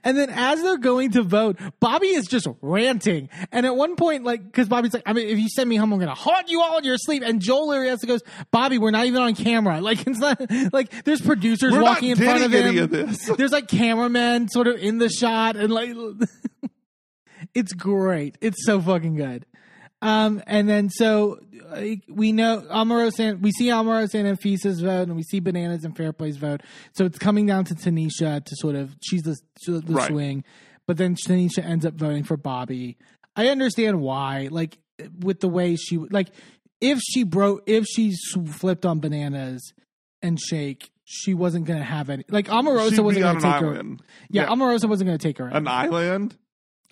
And 0.02 0.16
then 0.16 0.30
as 0.30 0.62
they're 0.62 0.78
going 0.78 1.12
to 1.12 1.22
vote, 1.22 1.58
Bobby 1.80 2.08
is 2.08 2.26
just 2.26 2.46
ranting. 2.62 3.28
And 3.52 3.66
at 3.66 3.76
one 3.76 3.96
point, 3.96 4.24
like, 4.24 4.44
because 4.44 4.68
Bobby's 4.68 4.94
like, 4.94 5.02
I 5.06 5.12
mean, 5.12 5.28
if 5.28 5.38
you 5.38 5.48
send 5.48 5.68
me 5.68 5.76
home, 5.76 5.92
I'm 5.92 5.98
going 5.98 6.08
to 6.08 6.14
haunt 6.14 6.48
you 6.48 6.62
all 6.62 6.78
in 6.78 6.84
your 6.84 6.96
sleep. 6.96 7.22
And 7.24 7.40
Joel 7.40 7.70
Arias 7.72 8.02
goes, 8.04 8.22
Bobby, 8.50 8.78
we're 8.78 8.92
not 8.92 9.06
even 9.06 9.20
on 9.22 9.34
camera. 9.34 9.80
Like, 9.84 10.06
it's 10.06 10.18
not, 10.18 10.40
like, 10.72 11.04
there's 11.04 11.20
producers 11.20 11.72
We're 11.72 11.82
walking 11.82 12.10
in 12.10 12.16
front 12.16 12.42
of 12.42 12.52
him. 12.52 12.78
of. 12.78 13.26
There's 13.36 13.52
like 13.52 13.68
cameramen 13.68 14.48
sort 14.48 14.66
of 14.66 14.76
in 14.76 14.96
the 14.96 15.10
shot. 15.10 15.56
And 15.56 15.70
like, 15.70 15.90
it's 17.54 17.74
great. 17.74 18.38
It's 18.40 18.64
so 18.64 18.80
fucking 18.80 19.16
good. 19.16 19.44
Um, 20.00 20.42
and 20.46 20.66
then 20.68 20.88
so 20.88 21.38
we 22.08 22.32
know 22.32 22.62
Omarosa, 22.70 23.40
we 23.40 23.50
see 23.52 23.66
Omarosa 23.68 24.14
and 24.24 24.38
Anfisa's 24.38 24.80
vote, 24.80 25.08
and 25.08 25.16
we 25.16 25.22
see 25.22 25.40
Bananas 25.40 25.84
and 25.84 25.96
Fairplay's 25.96 26.36
vote. 26.36 26.62
So 26.92 27.04
it's 27.04 27.18
coming 27.18 27.46
down 27.46 27.64
to 27.66 27.74
Tanisha 27.74 28.44
to 28.44 28.56
sort 28.56 28.74
of 28.76 28.96
she's 29.02 29.22
the, 29.22 29.36
the 29.66 29.82
Right. 29.86 30.08
swing, 30.08 30.44
but 30.86 30.96
then 30.96 31.14
Tanisha 31.16 31.64
ends 31.64 31.84
up 31.86 31.94
voting 31.94 32.24
for 32.24 32.36
Bobby. 32.36 32.96
I 33.36 33.48
understand 33.48 34.00
why, 34.00 34.48
like 34.50 34.78
with 35.20 35.40
the 35.40 35.48
way 35.48 35.76
she 35.76 35.98
like 35.98 36.28
if 36.80 36.98
she 37.00 37.24
broke 37.24 37.62
if 37.66 37.84
she 37.86 38.12
flipped 38.52 38.84
on 38.86 39.00
Bananas 39.00 39.72
and 40.22 40.38
Shake, 40.40 40.90
she 41.04 41.34
wasn't 41.34 41.66
gonna 41.66 41.82
have 41.84 42.10
any. 42.10 42.24
Like 42.28 42.46
She'd 42.46 42.54
wasn't 43.00 43.22
gonna 43.22 43.40
take 43.40 43.60
her. 43.60 43.74
Yeah, 44.30 44.42
Yeah. 44.42 44.46
Omarosa 44.48 44.88
wasn't 44.88 45.08
gonna 45.08 45.18
take 45.18 45.38
her. 45.38 45.48
An 45.48 45.66
island. 45.68 46.36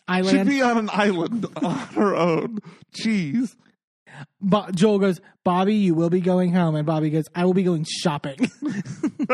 island? 0.09 0.39
She'd 0.39 0.47
be 0.49 0.63
on 0.63 0.79
an 0.79 0.91
island 0.93 1.47
on 1.63 1.75
her 1.95 2.15
own. 2.17 2.59
Jeez. 2.95 3.55
Bo- 4.41 4.71
Joel 4.75 4.99
goes, 4.99 5.21
Bobby, 5.45 5.75
you 5.75 5.95
will 5.95 6.11
be 6.11 6.21
going 6.21 6.53
home, 6.53 6.75
and 6.77 6.87
Bobby 6.87 7.11
goes, 7.11 7.25
I 7.35 7.45
will 7.45 7.55
be 7.55 7.63
going 7.63 7.85
shopping. 7.89 8.51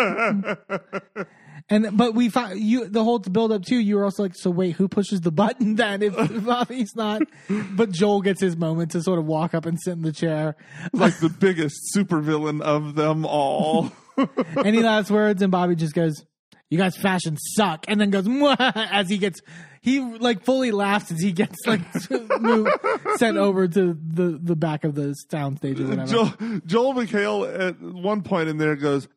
and 1.68 1.96
but 1.96 2.14
we 2.14 2.28
found 2.28 2.60
you 2.60 2.88
the 2.88 3.04
whole 3.04 3.18
build 3.18 3.52
up 3.52 3.64
too. 3.64 3.78
You 3.78 3.96
were 3.96 4.04
also 4.04 4.22
like, 4.22 4.34
so 4.34 4.50
wait, 4.50 4.76
who 4.76 4.88
pushes 4.88 5.20
the 5.20 5.32
button 5.32 5.76
then 5.76 6.02
if, 6.02 6.16
if 6.16 6.44
Bobby's 6.46 6.94
not? 6.96 7.22
But 7.48 7.90
Joel 7.90 8.22
gets 8.22 8.40
his 8.40 8.56
moment 8.56 8.92
to 8.92 9.02
sort 9.02 9.18
of 9.18 9.26
walk 9.26 9.54
up 9.54 9.66
and 9.66 9.78
sit 9.80 9.92
in 9.92 10.02
the 10.02 10.12
chair. 10.12 10.56
like 10.92 11.18
the 11.18 11.28
biggest 11.28 11.94
supervillain 11.94 12.60
of 12.60 12.94
them 12.94 13.26
all. 13.26 13.92
Any 14.56 14.82
last 14.82 15.10
words? 15.10 15.42
And 15.42 15.52
Bobby 15.52 15.76
just 15.76 15.94
goes, 15.94 16.24
"You 16.70 16.78
guys 16.78 16.96
fashion 16.96 17.36
suck," 17.56 17.84
and 17.88 18.00
then 18.00 18.10
goes 18.10 18.26
as 18.58 19.08
he 19.08 19.18
gets. 19.18 19.40
He 19.80 20.00
like 20.00 20.44
fully 20.44 20.70
laughs 20.72 21.10
as 21.12 21.20
he 21.20 21.30
gets 21.32 21.56
like 21.66 21.80
moved, 22.40 22.70
sent 23.16 23.36
over 23.36 23.68
to 23.68 23.96
the 24.06 24.38
the 24.42 24.56
back 24.56 24.84
of 24.84 24.94
the 24.96 25.14
sound 25.30 25.58
stage 25.58 25.78
or 25.80 25.84
uh, 25.84 25.88
whatever. 25.88 26.10
Joel, 26.10 26.60
Joel 26.66 26.94
McHale 26.94 27.68
at 27.68 27.80
one 27.80 28.22
point 28.22 28.48
in 28.48 28.58
there 28.58 28.74
goes, 28.74 29.08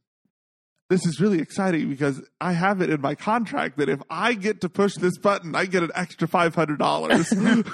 This 0.89 1.05
is 1.05 1.19
really 1.19 1.39
exciting 1.39 1.89
because 1.89 2.21
I 2.39 2.53
have 2.53 2.79
it 2.81 2.89
in 2.91 3.01
my 3.01 3.15
contract 3.15 3.77
that 3.79 3.89
if 3.89 4.01
I 4.09 4.33
get 4.33 4.61
to 4.61 4.69
push 4.69 4.93
this 4.95 5.17
button, 5.17 5.55
I 5.55 5.65
get 5.65 5.81
an 5.83 5.91
extra 5.95 6.27
$500. 6.27 7.65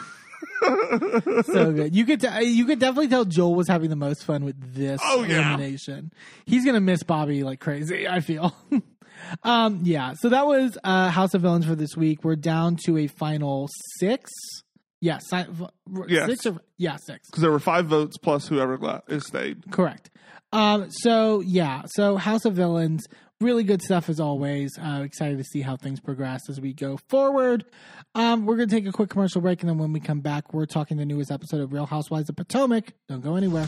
so 1.46 1.72
good. 1.74 1.96
You 1.96 2.06
could 2.06 2.22
t- 2.22 2.44
you 2.44 2.66
could 2.66 2.80
definitely 2.80 3.10
tell 3.10 3.26
Joel 3.26 3.54
was 3.56 3.68
having 3.68 3.90
the 3.90 3.96
most 3.96 4.24
fun 4.24 4.44
with 4.46 4.56
this 4.74 5.00
Oh, 5.04 5.24
yeah. 5.24 5.50
elimination. 5.54 6.12
He's 6.46 6.66
gonna 6.66 6.80
miss 6.80 7.04
Bobby 7.04 7.44
like 7.44 7.60
crazy. 7.60 8.08
I 8.08 8.22
feel. 8.22 8.56
Um, 9.44 9.82
yeah. 9.84 10.14
So 10.20 10.30
that 10.30 10.46
was 10.48 10.78
uh, 10.84 11.10
House 11.10 11.34
of 11.34 11.42
Villains 11.42 11.66
for 11.66 11.76
this 11.76 11.96
week. 11.98 12.24
We're 12.24 12.36
down 12.36 12.78
to 12.86 12.98
a 12.98 13.08
final 13.08 13.68
six. 14.00 14.32
Yeah, 15.00 15.20
si- 15.20 15.46
Yes. 16.08 16.26
six 16.28 16.46
or 16.48 16.60
yeah, 16.78 16.98
six. 17.06 17.28
Because 17.30 17.42
there 17.42 17.52
were 17.52 17.60
five 17.60 17.86
votes 17.86 18.18
plus 18.18 18.48
whoever 18.48 18.78
left, 18.78 19.12
is 19.12 19.26
stayed. 19.28 19.72
Correct. 19.72 20.10
Um, 20.52 20.90
so 20.90 21.42
yeah, 21.42 21.84
so 21.88 22.16
House 22.18 22.46
of 22.46 22.54
Villains, 22.56 23.06
really 23.40 23.64
good 23.64 23.82
stuff 23.84 24.10
as 24.10 24.20
always. 24.20 24.72
Uh, 24.82 25.02
excited 25.04 25.38
to 25.38 25.44
see 25.44 25.62
how 25.62 25.76
things 25.78 26.00
progress 26.00 26.50
as 26.50 26.60
we 26.60 26.74
go 26.74 26.98
forward. 27.10 27.66
Um, 28.16 28.46
we're 28.48 28.56
gonna 28.56 28.68
take 28.68 28.88
a 28.88 28.92
quick 28.92 29.10
commercial 29.10 29.42
break, 29.42 29.62
and 29.62 29.70
then 29.70 29.78
when 29.78 29.94
we 29.94 30.00
come 30.00 30.22
back, 30.22 30.54
we're 30.54 30.66
talking 30.66 30.98
the 30.98 31.06
newest 31.06 31.30
episode 31.32 31.62
of 31.62 31.74
Real 31.74 31.86
Housewives 31.86 32.30
of 32.30 32.36
Potomac. 32.36 32.94
Don't 33.08 33.22
go 33.22 33.36
anywhere. 33.36 33.68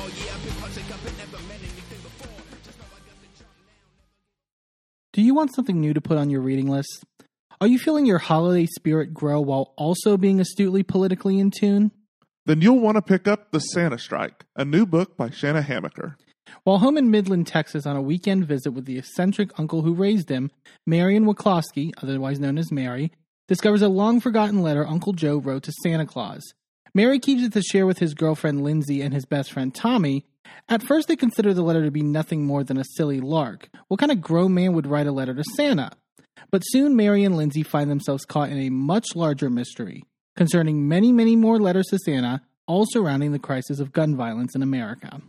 Do 5.13 5.21
you 5.21 5.33
want 5.33 5.53
something 5.53 5.81
new 5.81 5.93
to 5.93 5.99
put 5.99 6.17
on 6.17 6.29
your 6.29 6.39
reading 6.39 6.69
list? 6.69 7.03
Are 7.59 7.67
you 7.67 7.77
feeling 7.77 8.05
your 8.05 8.17
holiday 8.17 8.65
spirit 8.65 9.13
grow 9.13 9.41
while 9.41 9.73
also 9.75 10.15
being 10.15 10.39
astutely 10.39 10.83
politically 10.83 11.37
in 11.37 11.51
tune? 11.51 11.91
Then 12.45 12.61
you'll 12.61 12.79
want 12.79 12.95
to 12.95 13.01
pick 13.01 13.27
up 13.27 13.51
The 13.51 13.59
Santa 13.59 13.97
Strike, 13.97 14.45
a 14.55 14.63
new 14.63 14.85
book 14.85 15.17
by 15.17 15.29
Shanna 15.29 15.63
Hamaker. 15.63 16.15
While 16.63 16.77
home 16.77 16.97
in 16.97 17.11
Midland, 17.11 17.45
Texas, 17.45 17.85
on 17.85 17.97
a 17.97 18.01
weekend 18.01 18.47
visit 18.47 18.71
with 18.71 18.85
the 18.85 18.97
eccentric 18.97 19.59
uncle 19.59 19.81
who 19.81 19.93
raised 19.93 20.29
him, 20.29 20.49
Marion 20.87 21.25
Waclowski, 21.25 21.91
otherwise 22.01 22.39
known 22.39 22.57
as 22.57 22.71
Mary, 22.71 23.11
discovers 23.49 23.81
a 23.81 23.89
long 23.89 24.21
forgotten 24.21 24.61
letter 24.61 24.87
Uncle 24.87 25.11
Joe 25.11 25.39
wrote 25.39 25.63
to 25.63 25.73
Santa 25.83 26.05
Claus. 26.05 26.41
Mary 26.93 27.19
keeps 27.19 27.43
it 27.43 27.51
to 27.51 27.61
share 27.61 27.85
with 27.85 27.99
his 27.99 28.13
girlfriend 28.13 28.63
Lindsay 28.63 29.01
and 29.01 29.13
his 29.13 29.25
best 29.25 29.51
friend 29.51 29.75
Tommy. 29.75 30.25
At 30.69 30.83
first, 30.83 31.07
they 31.07 31.15
consider 31.15 31.53
the 31.53 31.63
letter 31.63 31.83
to 31.83 31.91
be 31.91 32.01
nothing 32.01 32.45
more 32.45 32.63
than 32.63 32.77
a 32.77 32.85
silly 32.95 33.19
lark. 33.19 33.69
What 33.87 33.99
kind 33.99 34.11
of 34.11 34.21
grown 34.21 34.53
man 34.53 34.73
would 34.73 34.87
write 34.87 35.07
a 35.07 35.11
letter 35.11 35.33
to 35.33 35.43
Santa? 35.55 35.91
But 36.51 36.61
soon, 36.61 36.95
Mary 36.95 37.23
and 37.23 37.35
Lindsay 37.35 37.63
find 37.63 37.89
themselves 37.89 38.25
caught 38.25 38.49
in 38.49 38.59
a 38.59 38.69
much 38.69 39.15
larger 39.15 39.49
mystery 39.49 40.03
concerning 40.35 40.87
many, 40.87 41.11
many 41.11 41.35
more 41.35 41.59
letters 41.59 41.87
to 41.87 41.99
Santa, 41.99 42.41
all 42.67 42.85
surrounding 42.89 43.31
the 43.31 43.39
crisis 43.39 43.79
of 43.79 43.91
gun 43.91 44.15
violence 44.15 44.55
in 44.55 44.63
America. 44.63 45.21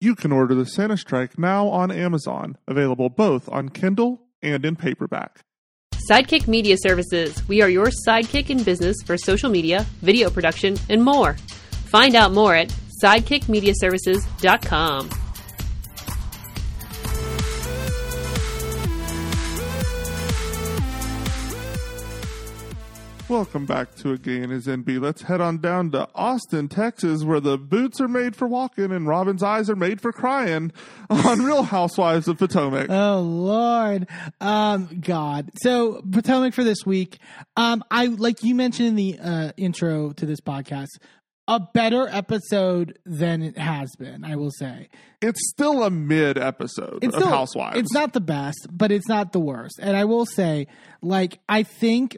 You 0.00 0.16
can 0.16 0.32
order 0.32 0.54
The 0.54 0.66
Santa 0.66 0.96
Strike 0.96 1.38
now 1.38 1.68
on 1.68 1.92
Amazon, 1.92 2.58
available 2.66 3.08
both 3.08 3.48
on 3.48 3.68
Kindle 3.68 4.20
and 4.42 4.64
in 4.64 4.74
paperback. 4.74 5.40
Sidekick 6.10 6.48
Media 6.48 6.76
Services. 6.76 7.46
We 7.46 7.62
are 7.62 7.68
your 7.68 7.88
sidekick 8.08 8.50
in 8.50 8.64
business 8.64 8.96
for 9.06 9.16
social 9.16 9.48
media, 9.48 9.86
video 10.00 10.28
production, 10.28 10.76
and 10.88 11.04
more. 11.04 11.34
Find 11.86 12.16
out 12.16 12.32
more 12.32 12.56
at 12.56 12.74
sidekickmediaservices.com. 13.02 15.10
Welcome 23.32 23.64
back 23.64 23.94
to 23.96 24.12
A 24.12 24.18
Gay 24.18 24.40
& 24.40 24.48
His 24.48 24.66
Enby. 24.66 25.00
Let's 25.00 25.22
head 25.22 25.40
on 25.40 25.56
down 25.56 25.90
to 25.92 26.06
Austin, 26.14 26.68
Texas, 26.68 27.24
where 27.24 27.40
the 27.40 27.56
boots 27.56 27.98
are 27.98 28.06
made 28.06 28.36
for 28.36 28.46
walking 28.46 28.92
and 28.92 29.06
Robyn's 29.06 29.42
eyes 29.42 29.70
are 29.70 29.74
made 29.74 30.02
for 30.02 30.12
crying 30.12 30.70
on 31.08 31.40
Real 31.40 31.62
Housewives 31.62 32.28
of 32.28 32.36
Potomac. 32.36 32.90
Oh 32.90 33.20
Lord, 33.20 34.06
um, 34.42 35.00
God. 35.00 35.48
So 35.62 36.02
Potomac 36.12 36.52
for 36.52 36.62
this 36.62 36.84
week. 36.84 37.20
Um, 37.56 37.82
I 37.90 38.04
like 38.04 38.42
you 38.42 38.54
mentioned 38.54 38.88
in 38.88 38.96
the 38.96 39.18
uh, 39.18 39.52
intro 39.56 40.12
to 40.12 40.26
this 40.26 40.42
podcast, 40.42 40.98
a 41.48 41.58
better 41.58 42.06
episode 42.08 42.98
than 43.04 43.42
it 43.42 43.58
has 43.58 43.94
been. 43.98 44.24
I 44.24 44.36
will 44.36 44.50
say 44.52 44.88
It's 45.20 45.48
still 45.50 45.82
a 45.82 45.90
mid 45.90 46.38
episode 46.38 47.00
it's 47.02 47.14
of 47.16 47.22
still- 47.22 47.32
Housewives. 47.34 47.78
It's 47.78 47.92
not 47.92 48.12
the 48.12 48.20
best, 48.20 48.68
but 48.70 48.92
it's 48.92 49.08
not 49.08 49.32
the 49.32 49.40
worst. 49.40 49.78
And 49.82 49.96
I 49.96 50.04
will 50.04 50.24
say, 50.26 50.68
like, 51.02 51.40
I 51.48 51.64
think 51.64 52.16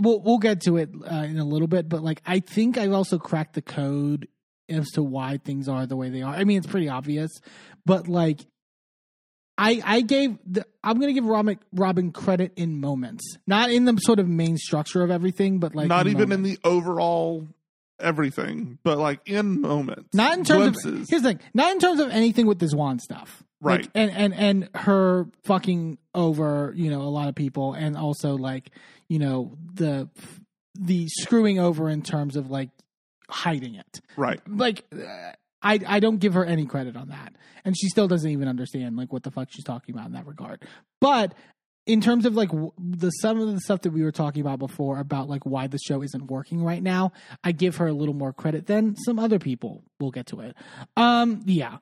we'll 0.00 0.20
we'll 0.20 0.38
get 0.38 0.62
to 0.62 0.78
it 0.78 0.90
uh, 1.10 1.14
in 1.16 1.38
a 1.38 1.44
little 1.44 1.68
bit, 1.68 1.88
but 1.88 2.02
like, 2.02 2.22
I 2.26 2.40
think 2.40 2.78
I've 2.78 2.92
also 2.92 3.18
cracked 3.18 3.54
the 3.54 3.62
code 3.62 4.26
as 4.68 4.88
to 4.92 5.02
why 5.02 5.38
things 5.44 5.68
are 5.68 5.84
the 5.86 5.96
way 5.96 6.08
they 6.08 6.22
are. 6.22 6.34
I 6.34 6.44
mean, 6.44 6.56
it's 6.58 6.66
pretty 6.66 6.88
obvious, 6.88 7.30
but 7.86 8.08
like. 8.08 8.40
I, 9.58 9.82
I 9.84 10.00
gave 10.00 10.38
the, 10.46 10.64
I'm 10.82 10.98
gonna 10.98 11.12
give 11.12 11.24
Robyn 11.26 11.58
Robyn 11.74 12.10
credit 12.12 12.52
in 12.56 12.80
moments, 12.80 13.36
not 13.46 13.70
in 13.70 13.84
the 13.84 13.94
sort 13.98 14.18
of 14.18 14.26
main 14.26 14.56
structure 14.56 15.02
of 15.02 15.10
everything, 15.10 15.58
but 15.58 15.74
like 15.74 15.88
not 15.88 16.06
in 16.06 16.12
even 16.14 16.30
moments. 16.30 16.48
in 16.48 16.54
the 16.54 16.68
overall 16.68 17.46
everything, 18.02 18.78
but 18.82 18.98
like 18.98 19.20
in 19.26 19.60
moments. 19.60 20.14
not 20.14 20.36
in 20.36 20.44
terms 20.44 20.84
of 20.84 20.92
here's 21.08 21.22
the 21.22 21.34
thing 21.34 21.40
not 21.54 21.72
in 21.72 21.78
terms 21.78 22.00
of 22.00 22.10
anything 22.10 22.46
with 22.46 22.58
this 22.58 22.74
Juan 22.74 22.98
stuff 22.98 23.42
Like, 23.60 23.78
Right. 23.80 23.90
and 23.94 24.10
and 24.10 24.34
and 24.34 24.68
her 24.74 25.26
fucking 25.44 25.98
over 26.14 26.72
you 26.76 26.90
know 26.90 27.02
a 27.02 27.12
lot 27.12 27.28
of 27.28 27.34
people 27.34 27.72
and 27.74 27.96
also 27.96 28.36
like 28.36 28.70
you 29.08 29.18
know 29.18 29.56
the 29.74 30.08
the 30.74 31.06
screwing 31.08 31.58
over 31.58 31.88
in 31.88 32.02
terms 32.02 32.36
of 32.36 32.50
like 32.50 32.70
hiding 33.28 33.74
it 33.76 34.00
right. 34.16 34.40
like 34.48 34.84
uh, 34.94 35.32
I 35.62 35.78
I 35.86 36.00
don't 36.00 36.18
give 36.18 36.34
her 36.34 36.44
any 36.44 36.66
credit 36.66 36.96
on 36.96 37.10
that, 37.10 37.34
and 37.64 37.76
she 37.78 37.88
still 37.88 38.08
doesn't 38.08 38.28
even 38.28 38.48
understand 38.48 38.96
like 38.96 39.12
what 39.12 39.22
the 39.22 39.30
fuck 39.30 39.48
she's 39.50 39.64
talking 39.64 39.94
about 39.94 40.06
in 40.06 40.12
that 40.14 40.26
regard. 40.26 40.66
But 41.00 41.34
in 41.86 42.00
terms 42.00 42.26
of 42.26 42.34
like 42.34 42.50
w- 42.50 42.72
the 42.78 43.10
some 43.10 43.40
of 43.40 43.52
the 43.52 43.60
stuff 43.60 43.82
that 43.82 43.90
we 43.90 44.02
were 44.02 44.12
talking 44.12 44.40
about 44.40 44.58
before 44.58 44.98
about 44.98 45.28
like 45.28 45.44
why 45.44 45.66
the 45.66 45.78
show 45.78 46.02
isn't 46.02 46.30
working 46.30 46.62
right 46.62 46.82
now, 46.82 47.12
I 47.42 47.52
give 47.52 47.76
her 47.76 47.86
a 47.86 47.92
little 47.92 48.14
more 48.14 48.32
credit 48.32 48.66
than 48.66 48.96
some 48.96 49.18
other 49.18 49.38
people. 49.38 49.82
We'll 50.00 50.10
get 50.10 50.26
to 50.28 50.40
it. 50.40 50.56
Um, 50.96 51.42
yeah. 51.44 51.78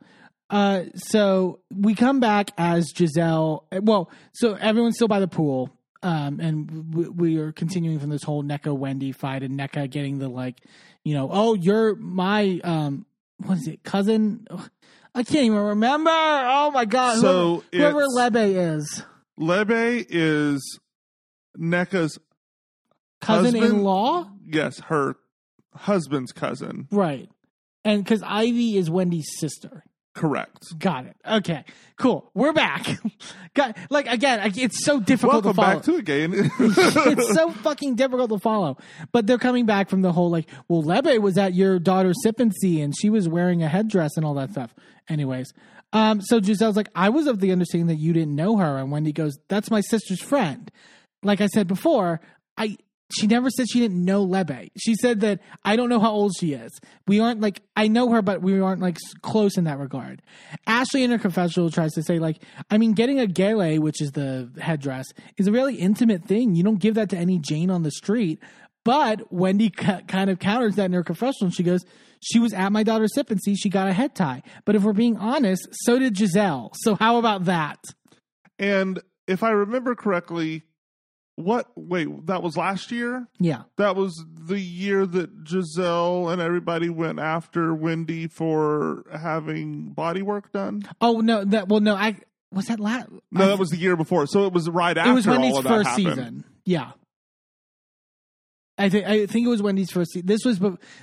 Uh, 0.49 0.85
so 0.95 1.61
we 1.73 1.95
come 1.95 2.19
back 2.19 2.51
as 2.59 2.93
Gizelle. 2.93 3.65
Well, 3.73 4.11
so 4.33 4.55
everyone's 4.55 4.97
still 4.97 5.09
by 5.09 5.21
the 5.21 5.29
pool. 5.29 5.71
Um, 6.03 6.41
and 6.41 6.95
we, 6.95 7.09
we 7.09 7.37
are 7.39 7.53
continuing 7.53 8.01
from 8.01 8.09
this 8.09 8.23
whole 8.23 8.43
Nneka 8.43 8.77
Wendy 8.77 9.13
fight 9.13 9.43
and 9.43 9.59
Nneka 9.59 9.91
getting 9.91 10.19
the 10.19 10.29
like, 10.29 10.57
you 11.05 11.15
know, 11.15 11.29
oh, 11.31 11.55
you're 11.55 11.95
my 11.95 12.59
um, 12.65 13.05
what 13.37 13.59
is 13.59 13.69
it, 13.69 13.83
cousin? 13.85 14.47
I 15.15 15.23
can't 15.23 15.45
even 15.45 15.59
remember. 15.59 16.11
Oh 16.13 16.71
my 16.73 16.85
god! 16.85 17.21
So 17.21 17.65
whoever, 17.73 18.01
whoever 18.01 18.07
Lebe 18.07 18.37
is, 18.37 19.03
Lebe 19.41 20.05
is 20.11 20.79
Nneka's 21.59 22.19
cousin-in-law, 23.23 24.31
yes, 24.47 24.81
her 24.81 25.17
husband's 25.75 26.33
cousin. 26.33 26.87
right? 26.91 27.29
And 27.85 28.05
because 28.05 28.23
Ivy 28.23 28.77
is 28.77 28.91
Wendy's 28.91 29.31
sister. 29.39 29.83
Correct. 30.15 30.79
Got 30.79 31.07
it. 31.07 31.17
Okay, 31.27 31.65
cool. 31.97 32.31
We're 32.35 32.53
back. 32.53 32.85
Got 33.55 33.77
like 33.89 34.07
again. 34.07 34.53
It's 34.57 34.85
so 34.85 35.01
difficult 35.01 35.45
Welcome 35.45 35.53
to 35.53 35.57
follow. 35.57 35.75
back 35.77 35.83
to 35.85 35.95
a 35.95 36.03
game. 36.03 36.33
it's 36.59 37.35
so 37.35 37.51
fucking 37.53 37.95
difficult 37.95 38.29
to 38.31 38.39
follow. 38.41 38.77
But 39.13 39.27
they're 39.27 39.39
coming 39.39 39.67
back 39.67 39.89
from 39.89 40.03
the 40.03 40.13
whole 40.13 40.29
like, 40.29 40.49
well, 40.69 40.83
Lebe 40.83 41.23
was 41.23 41.39
at 41.39 41.55
your 41.55 41.79
daughter's 41.79 42.17
sip 42.23 42.41
and 42.41 42.53
see 42.53 42.81
and 42.83 42.93
she 42.95 43.09
was 43.09 43.29
wearing 43.29 43.63
a 43.63 43.69
headdress 43.69 44.17
and 44.17 44.27
all 44.27 44.35
that 44.35 44.51
stuff. 44.51 44.75
Anyways, 45.09 45.53
um, 45.93 46.21
so 46.21 46.41
Gizelle's 46.41 46.77
like, 46.77 46.91
I 46.95 47.09
was 47.09 47.27
of 47.27 47.41
the 47.41 47.53
understanding 47.53 47.89
that 47.89 47.99
you 47.99 48.13
didn't 48.13 48.35
know 48.35 48.57
her, 48.59 48.79
and 48.79 48.91
Wendy 48.91 49.13
goes, 49.13 49.39
"That's 49.49 49.71
my 49.71 49.81
sister's 49.81 50.23
friend." 50.23 50.71
Like 51.23 51.41
I 51.41 51.47
said 51.49 51.67
before, 51.67 52.21
I 52.57 52.77
she 53.13 53.27
never 53.27 53.51
said 53.51 53.67
she 53.69 53.81
didn't 53.81 54.05
know 54.05 54.23
Lebe. 54.23 54.69
She 54.77 54.95
said 54.95 55.21
that 55.21 55.41
I 55.65 55.77
don't 55.77 55.89
know 55.89 55.99
how 55.99 56.13
old 56.13 56.33
she 56.39 56.53
is. 56.53 56.79
We 57.07 57.21
aren't 57.21 57.41
like 57.41 57.61
I 57.77 57.89
know 57.89 58.11
her, 58.11 58.23
but 58.23 58.41
we 58.41 58.61
aren't 58.61 58.81
like 58.81 58.99
close 59.23 59.57
in 59.57 59.65
that 59.65 59.79
regard. 59.79 60.23
Ashley 60.67 61.03
in 61.03 61.11
her 61.11 61.19
confessional 61.19 61.71
tries 61.71 61.93
to 61.95 62.03
say 62.03 62.19
like, 62.19 62.43
I 62.71 62.79
mean, 62.79 62.93
getting 62.93 63.19
a 63.19 63.27
gele, 63.27 63.79
which 63.79 64.01
is 64.01 64.13
the 64.13 64.51
headdress, 64.61 65.07
is 65.37 65.47
a 65.47 65.53
really 65.53 65.75
intimate 65.75 66.25
thing. 66.25 66.55
You 66.55 66.63
don't 66.63 66.81
give 66.81 66.95
that 66.95 67.11
to 67.11 67.17
any 67.17 67.39
Jane 67.39 67.71
on 67.71 67.83
the 67.83 67.91
street. 67.91 68.39
But 68.91 69.33
Wendy 69.33 69.71
kind 69.71 70.31
of 70.31 70.41
counters 70.41 70.75
that 70.75 70.87
in 70.87 70.93
her 70.95 71.05
confessional. 71.05 71.53
She 71.53 71.63
goes, 71.63 71.85
"She 72.19 72.41
was 72.41 72.53
at 72.53 72.73
my 72.73 72.83
daughter's 72.83 73.15
sip 73.15 73.31
and 73.31 73.41
see 73.41 73.55
she 73.55 73.69
got 73.69 73.87
a 73.87 73.93
head 73.93 74.17
tie." 74.17 74.43
But 74.65 74.75
if 74.75 74.83
we're 74.83 74.93
being 74.93 75.17
honest, 75.17 75.69
so 75.71 76.01
did 76.01 76.17
Gizelle. 76.17 76.73
So 76.75 76.97
how 76.97 77.17
about 77.19 77.45
that? 77.45 77.79
and 78.59 78.99
if 79.29 79.45
I 79.45 79.51
remember 79.51 79.95
correctly, 79.95 80.65
what? 81.37 81.69
Wait, 81.77 82.27
that 82.27 82.43
was 82.43 82.57
last 82.57 82.91
year. 82.91 83.29
Yeah. 83.39 83.63
That 83.77 83.95
was 83.95 84.13
the 84.35 84.59
year 84.59 85.07
that 85.07 85.45
Gizelle 85.45 86.33
and 86.33 86.43
everybody 86.43 86.89
went 86.89 87.21
after 87.21 87.73
Wendy 87.73 88.27
for 88.27 89.05
having 89.13 89.93
body 89.93 90.23
work 90.23 90.51
done. 90.51 90.83
Oh 91.01 91.21
no, 91.21 91.45
that 91.45 91.69
well 91.69 91.79
no, 91.79 91.95
I 91.95 92.17
was 92.51 92.67
that 92.67 92.81
last. 92.81 93.09
No, 93.31 93.47
that 93.47 93.59
was 93.61 93.71
the 93.71 93.77
year 93.77 93.95
before. 93.95 94.27
So 94.27 94.47
it 94.47 94.53
was 94.53 94.69
right 94.69 94.99
after 94.99 95.13
it 95.13 95.15
was 95.15 95.29
Wendy's 95.29 95.53
all 95.53 95.59
of 95.59 95.65
that 95.65 95.71
first 95.71 95.89
happened. 95.91 96.07
season. 96.09 96.45
Yeah. 96.65 96.91
I 98.81 98.89
think 98.89 99.07
I 99.07 99.27
think 99.27 99.47
it 99.47 99.51
was 99.51 99.63
Wendy's 99.63 99.91
first 99.91 100.13
season. 100.13 100.27
This 100.27 100.45
was 100.45 100.59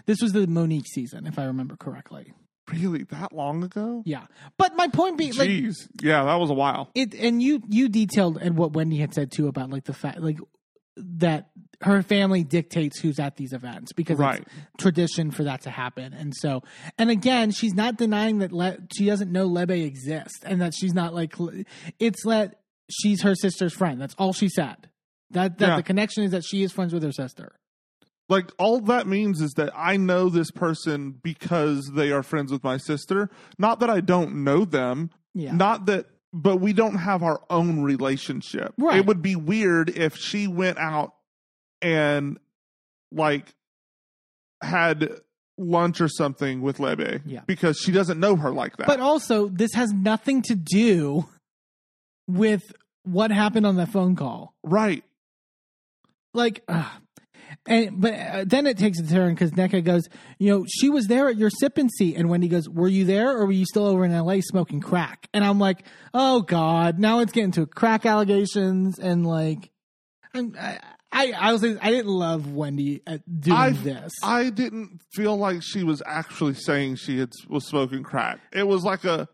this 0.06 0.22
was 0.22 0.34
the 0.34 0.48
Monique 0.48 0.88
season, 0.88 1.28
if 1.28 1.38
I 1.40 1.46
remember 1.46 1.76
correctly. 1.76 2.34
Really, 2.72 3.04
that 3.04 3.32
long 3.32 3.64
ago? 3.64 4.04
Yeah, 4.06 4.26
but 4.58 4.76
my 4.76 4.90
point 4.90 5.18
being, 5.18 5.34
like, 5.36 5.50
Jeez, 5.50 5.88
yeah, 6.02 6.26
that 6.26 6.36
was 6.36 6.50
a 6.50 6.54
while. 6.54 6.90
it 6.96 7.14
and 7.14 7.42
you 7.42 7.62
you 7.70 7.88
detailed 7.88 8.38
and 8.38 8.58
what 8.58 8.74
Wendy 8.74 8.98
had 8.98 9.14
said 9.14 9.32
too 9.32 9.48
about 9.48 9.70
like 9.70 9.86
the 9.86 9.94
fact 9.94 10.20
like 10.20 10.38
that 10.98 11.50
her 11.82 12.02
family 12.02 12.44
dictates 12.44 13.00
who's 13.00 13.20
at 13.20 13.36
these 13.38 13.54
events 13.54 13.94
because 13.94 14.18
Right. 14.18 14.42
it's 14.42 14.50
tradition 14.80 15.30
for 15.32 15.44
that 15.44 15.62
to 15.62 15.70
happen 15.70 16.12
and 16.12 16.34
so 16.36 16.64
and 16.98 17.12
again 17.12 17.52
she's 17.52 17.76
not 17.76 17.98
denying 17.98 18.40
that 18.40 18.52
Le- 18.52 18.78
she 18.96 19.06
doesn't 19.06 19.32
know 19.32 19.46
Lebe 19.46 19.70
exists 19.72 20.40
and 20.44 20.60
that 20.62 20.74
she's 20.74 20.96
not 20.96 21.14
like 21.14 21.36
it's 22.00 22.24
that 22.26 22.62
she's 22.90 23.22
her 23.22 23.36
sister's 23.36 23.74
friend 23.74 24.02
that's 24.02 24.16
all 24.18 24.34
she 24.34 24.50
said 24.50 24.90
that 25.32 25.60
that 25.60 25.68
Yeah. 25.70 25.76
the 25.78 25.84
connection 25.84 26.24
is 26.24 26.32
that 26.32 26.44
she 26.44 26.64
is 26.64 26.72
friends 26.72 26.94
with 26.94 27.04
her 27.04 27.12
sister 27.12 27.54
Like 28.30 28.52
all 28.58 28.82
that 28.82 29.08
means 29.08 29.42
is 29.42 29.54
that 29.54 29.72
I 29.76 29.96
know 29.98 30.30
this 30.30 30.52
person 30.52 31.12
because 31.24 31.92
they 31.94 32.12
are 32.12 32.24
friends 32.24 32.52
with 32.52 32.64
my 32.64 32.78
sister. 32.78 33.30
Not 33.58 33.80
that 33.80 33.90
I 33.90 34.02
don't 34.02 34.44
know 34.44 34.66
them. 34.66 35.12
yeah 35.34 35.54
Not 35.54 35.86
that, 35.86 36.08
but 36.34 36.58
we 36.58 36.74
don't 36.74 36.96
have 36.96 37.24
our 37.24 37.42
own 37.50 37.82
relationship. 37.82 38.74
Right. 38.78 38.98
It 38.98 39.06
would 39.06 39.22
be 39.22 39.36
weird 39.36 39.90
if 39.90 40.18
she 40.18 40.48
went 40.48 40.78
out 40.78 41.14
and 41.82 42.38
like 43.12 43.54
had 44.62 45.10
lunch 45.58 46.02
or 46.02 46.10
something 46.10 46.62
with 46.62 46.80
Lebe. 46.80 47.22
Yeah. 47.26 47.42
Because 47.48 47.78
she 47.78 47.92
doesn't 47.94 48.20
know 48.20 48.36
her 48.36 48.52
like 48.52 48.76
that. 48.78 48.88
but 48.88 49.00
also 49.00 49.48
this 49.48 49.74
has 49.74 49.92
nothing 49.94 50.42
to 50.44 50.56
do 50.56 51.28
with 52.28 52.64
what 53.04 53.32
happened 53.32 53.66
on 53.66 53.78
that 53.78 53.88
phone 53.88 54.18
call 54.18 54.54
right. 54.64 55.06
like 56.34 56.62
ugh. 56.68 56.86
And 57.66 58.02
but 58.02 58.14
uh, 58.14 58.44
then 58.46 58.66
it 58.68 58.78
takes 58.78 59.00
a 59.00 59.08
turn 59.08 59.34
because 59.34 59.52
Nneka 59.52 59.84
goes, 59.84 60.04
you 60.40 60.52
know, 60.52 60.66
she 60.68 60.90
was 60.90 61.08
there 61.08 61.28
at 61.30 61.38
your 61.38 61.50
sip 61.50 61.78
and 61.78 61.90
see, 61.92 62.16
and 62.16 62.30
Wendy 62.30 62.48
goes, 62.48 62.70
were 62.70 62.88
you 62.88 63.06
there 63.06 63.32
or 63.32 63.46
were 63.46 63.52
you 63.52 63.66
still 63.66 63.86
over 63.86 64.06
in 64.06 64.12
L.A. 64.12 64.42
smoking 64.42 64.80
crack? 64.80 65.28
And 65.34 65.44
I'm 65.44 65.60
like, 65.60 65.84
oh 66.14 66.42
god, 66.42 67.00
now 67.00 67.20
it's 67.20 67.32
getting 67.32 67.52
to 67.54 67.66
crack 67.66 68.06
allegations 68.06 69.00
and 69.00 69.26
like, 69.26 69.72
I'm, 70.34 70.56
I, 70.60 70.80
I 71.12 71.32
I 71.32 71.52
was 71.54 71.64
I 71.64 71.90
didn't 71.90 72.12
love 72.12 72.52
Wendy 72.54 73.02
doing 73.40 73.58
I 73.58 73.70
this. 73.72 74.14
I 74.24 74.50
didn't 74.50 75.02
feel 75.14 75.38
like 75.38 75.62
she 75.64 75.84
was 75.84 76.02
actually 76.06 76.54
saying 76.54 76.96
she 76.96 77.20
had 77.20 77.32
was 77.50 77.68
smoking 77.68 78.04
crack. 78.04 78.40
It 78.52 78.68
was 78.68 78.84
like 78.84 79.04
a 79.04 79.28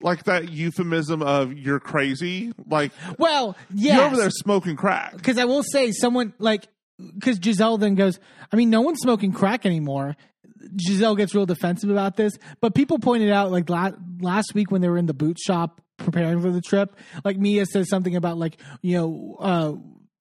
like 0.00 0.24
that 0.24 0.50
euphemism 0.50 1.22
of 1.22 1.52
you're 1.52 1.80
crazy. 1.80 2.52
Like 2.66 2.92
well, 3.18 3.56
yeah, 3.74 3.96
you're 3.96 4.04
over 4.06 4.16
there 4.16 4.30
smoking 4.30 4.76
crack. 4.76 5.16
because 5.16 5.38
I 5.38 5.44
will 5.44 5.62
say 5.62 5.92
someone 5.92 6.32
like 6.38 6.68
because 7.14 7.38
Gizelle 7.38 7.78
then 7.78 7.94
goes, 7.94 8.18
I 8.52 8.56
mean, 8.56 8.70
no 8.70 8.80
one's 8.82 9.00
smoking 9.00 9.32
crack 9.32 9.66
anymore. 9.66 10.16
Gizelle 10.76 11.16
gets 11.16 11.34
real 11.34 11.46
defensive 11.46 11.90
about 11.90 12.16
this, 12.16 12.38
but 12.60 12.74
people 12.74 12.98
pointed 12.98 13.30
out 13.30 13.50
like 13.50 13.70
la- 13.70 13.92
last 14.20 14.54
week 14.54 14.70
when 14.70 14.82
they 14.82 14.88
were 14.88 14.98
in 14.98 15.06
the 15.06 15.14
boot 15.14 15.38
shop 15.38 15.80
preparing 15.96 16.40
for 16.40 16.50
the 16.50 16.60
trip, 16.60 16.96
like 17.24 17.38
Mia 17.38 17.64
says 17.66 17.88
something 17.88 18.16
about 18.16 18.38
like 18.38 18.58
you 18.82 18.96
know. 18.96 19.36
uh 19.38 19.72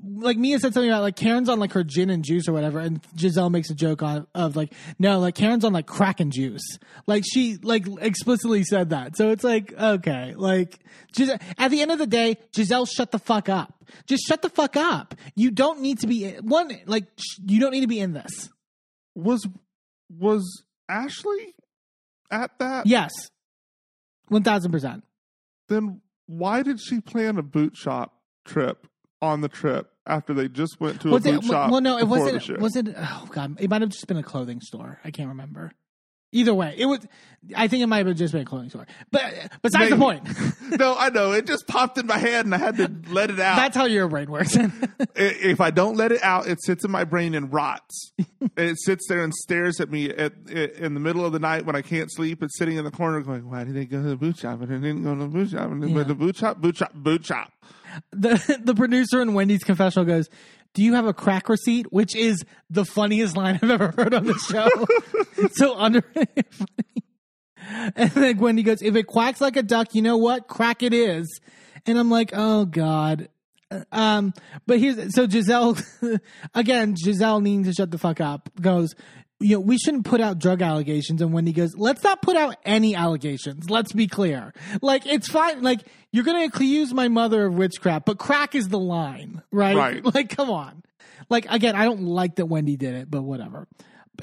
like 0.01 0.37
Mia 0.37 0.59
said 0.59 0.73
something 0.73 0.89
about 0.89 1.01
like 1.01 1.15
Karen's 1.15 1.49
on 1.49 1.59
like 1.59 1.73
her 1.73 1.83
gin 1.83 2.09
and 2.09 2.23
juice 2.23 2.47
or 2.47 2.53
whatever, 2.53 2.79
and 2.79 3.01
Gizelle 3.15 3.51
makes 3.51 3.69
a 3.69 3.75
joke 3.75 4.01
on 4.01 4.27
of 4.33 4.55
like 4.55 4.73
no, 4.97 5.19
like 5.19 5.35
Karen's 5.35 5.65
on 5.65 5.73
like 5.73 5.87
crack 5.87 6.19
and 6.19 6.31
juice. 6.31 6.79
Like 7.05 7.23
she 7.29 7.57
like 7.61 7.85
explicitly 7.99 8.63
said 8.63 8.91
that, 8.91 9.17
so 9.17 9.29
it's 9.29 9.43
like 9.43 9.73
okay, 9.73 10.33
like 10.35 10.79
Gizelle, 11.13 11.41
at 11.57 11.71
the 11.71 11.81
end 11.81 11.91
of 11.91 11.99
the 11.99 12.07
day, 12.07 12.37
Gizelle, 12.53 12.87
shut 12.89 13.11
the 13.11 13.19
fuck 13.19 13.49
up. 13.49 13.73
Just 14.05 14.25
shut 14.25 14.41
the 14.41 14.49
fuck 14.49 14.75
up. 14.75 15.15
You 15.35 15.51
don't 15.51 15.81
need 15.81 15.99
to 15.99 16.07
be 16.07 16.31
one 16.41 16.71
like 16.85 17.05
sh- 17.17 17.39
you 17.45 17.59
don't 17.59 17.71
need 17.71 17.81
to 17.81 17.87
be 17.87 17.99
in 17.99 18.13
this. 18.13 18.49
Was 19.15 19.47
was 20.09 20.63
Ashley 20.87 21.55
at 22.31 22.57
that? 22.59 22.85
Yes, 22.87 23.11
one 24.27 24.43
thousand 24.43 24.71
percent. 24.71 25.03
Then 25.67 26.01
why 26.25 26.63
did 26.63 26.79
she 26.79 27.01
plan 27.01 27.37
a 27.37 27.43
boot 27.43 27.75
shop 27.75 28.13
trip 28.45 28.87
on 29.21 29.41
the 29.41 29.49
trip 29.49 29.91
after 30.05 30.33
they 30.33 30.47
just 30.47 30.79
went 30.79 31.01
to 31.01 31.09
a 31.09 31.11
Was 31.11 31.23
boot 31.23 31.43
it? 31.43 31.43
shop? 31.45 31.71
Well, 31.71 31.81
no, 31.81 31.97
it 31.97 32.07
wasn't. 32.07 32.59
Was 32.59 32.75
it? 32.75 32.87
Oh 32.97 33.27
god, 33.31 33.57
it 33.59 33.69
might 33.69 33.81
have 33.81 33.89
just 33.91 34.07
been 34.07 34.17
a 34.17 34.23
clothing 34.23 34.61
store. 34.61 34.99
I 35.03 35.11
can't 35.11 35.29
remember. 35.29 35.71
Either 36.31 36.53
way, 36.53 36.75
it 36.77 36.85
was. 36.85 36.99
I 37.55 37.67
think 37.67 37.81
it 37.81 37.87
might 37.87 38.05
have 38.05 38.15
just 38.15 38.33
been 38.33 38.43
a 38.43 38.45
clothing 38.45 38.69
store. 38.69 38.85
But 39.09 39.33
besides 39.63 39.89
the 39.89 39.97
point, 39.97 40.27
no, 40.79 40.95
I 40.95 41.09
know. 41.09 41.31
It 41.31 41.47
just 41.47 41.65
popped 41.65 41.97
in 41.97 42.05
my 42.05 42.19
head 42.19 42.45
and 42.45 42.53
I 42.53 42.59
had 42.59 42.77
to 42.77 42.91
let 43.11 43.31
it 43.31 43.39
out. 43.39 43.55
that's 43.55 43.75
how 43.75 43.85
your 43.85 44.07
brain 44.07 44.29
works. 44.29 44.55
If 45.21 45.59
I 45.59 45.71
don't 45.71 45.97
let 45.97 46.11
it 46.11 46.23
out, 46.23 46.47
it 46.47 46.61
sits 46.63 46.85
in 46.85 46.91
my 46.91 47.03
brain 47.03 47.33
and 47.35 47.51
rots. 47.51 48.13
it 48.55 48.79
sits 48.79 49.05
there 49.09 49.23
and 49.23 49.33
stares 49.33 49.81
at 49.81 49.89
me 49.89 50.09
at, 50.09 50.33
at 50.49 50.73
in 50.75 50.93
the 50.93 50.99
middle 50.99 51.25
of 51.25 51.33
the 51.33 51.39
night 51.39 51.65
when 51.65 51.75
I 51.75 51.81
can't 51.81 52.09
sleep. 52.11 52.41
It's 52.43 52.57
sitting 52.57 52.77
in 52.77 52.85
the 52.85 52.91
corner 52.91 53.19
going, 53.21 53.49
"Why 53.49 53.63
did 53.63 53.75
they 53.75 53.85
go 53.85 54.01
to 54.01 54.09
the 54.09 54.15
boot 54.15 54.37
shop? 54.37 54.61
And 54.61 54.69
they 54.69 54.87
didn't 54.87 55.03
go 55.03 55.15
to 55.15 55.21
the 55.21 55.27
boot 55.27 55.49
shop. 55.49 55.71
And 55.71 55.81
they 55.81 55.87
went 55.87 56.07
to 56.07 56.13
the 56.13 56.19
boot 56.19 56.37
shop, 56.37 56.61
boot 56.61 56.77
shop, 56.77 56.93
boot 56.93 57.25
shop." 57.25 57.51
The 58.11 58.59
the 58.63 58.75
producer 58.75 59.21
in 59.21 59.33
Wendy's 59.33 59.63
confessional 59.63 60.05
goes, 60.05 60.27
"Do 60.73 60.83
you 60.83 60.93
have 60.93 61.05
a 61.05 61.13
crack 61.13 61.49
receipt?" 61.49 61.91
Which 61.91 62.15
is 62.15 62.43
the 62.69 62.85
funniest 62.85 63.35
line 63.37 63.59
I've 63.61 63.71
ever 63.71 63.93
heard 63.95 64.13
on 64.13 64.25
the 64.25 64.35
show. 64.35 64.69
so 65.53 65.77
under 65.77 66.03
and 67.95 68.11
then 68.11 68.37
Wendy 68.37 68.63
goes, 68.63 68.81
"If 68.81 68.95
it 68.95 69.07
quacks 69.07 69.41
like 69.41 69.57
a 69.57 69.63
duck, 69.63 69.93
you 69.93 70.01
know 70.01 70.17
what? 70.17 70.47
Crack 70.47 70.83
it 70.83 70.93
is." 70.93 71.39
And 71.85 71.97
I'm 71.97 72.09
like, 72.09 72.31
"Oh 72.33 72.65
God." 72.65 73.29
Um, 73.91 74.33
but 74.65 74.79
here's 74.79 75.13
so 75.13 75.27
Gizelle 75.27 75.79
again. 76.55 76.95
Gizelle 76.95 77.41
needing 77.41 77.65
to 77.65 77.73
shut 77.73 77.91
the 77.91 77.99
fuck 77.99 78.19
up. 78.19 78.49
Goes, 78.59 78.95
you 79.39 79.55
know, 79.55 79.59
we 79.61 79.77
shouldn't 79.77 80.05
put 80.05 80.21
out 80.21 80.39
drug 80.39 80.61
allegations. 80.61 81.21
And 81.21 81.33
Wendy 81.33 81.53
goes, 81.53 81.75
let's 81.77 82.03
not 82.03 82.21
put 82.21 82.35
out 82.35 82.55
any 82.65 82.95
allegations. 82.95 83.69
Let's 83.69 83.93
be 83.93 84.07
clear. 84.07 84.53
Like 84.81 85.05
it's 85.05 85.29
fine. 85.29 85.61
Like 85.61 85.81
you're 86.11 86.25
gonna 86.25 86.45
accuse 86.45 86.93
my 86.93 87.07
mother 87.07 87.45
of 87.45 87.53
witchcraft, 87.53 88.05
but 88.05 88.17
crack 88.17 88.55
is 88.55 88.67
the 88.69 88.79
line, 88.79 89.41
right? 89.51 89.75
Right. 89.75 90.03
Like, 90.13 90.35
come 90.35 90.49
on. 90.49 90.83
Like 91.29 91.45
again, 91.49 91.75
I 91.75 91.85
don't 91.85 92.01
like 92.03 92.35
that 92.35 92.47
Wendy 92.47 92.75
did 92.75 92.95
it, 92.95 93.11
but 93.11 93.21
whatever. 93.21 93.67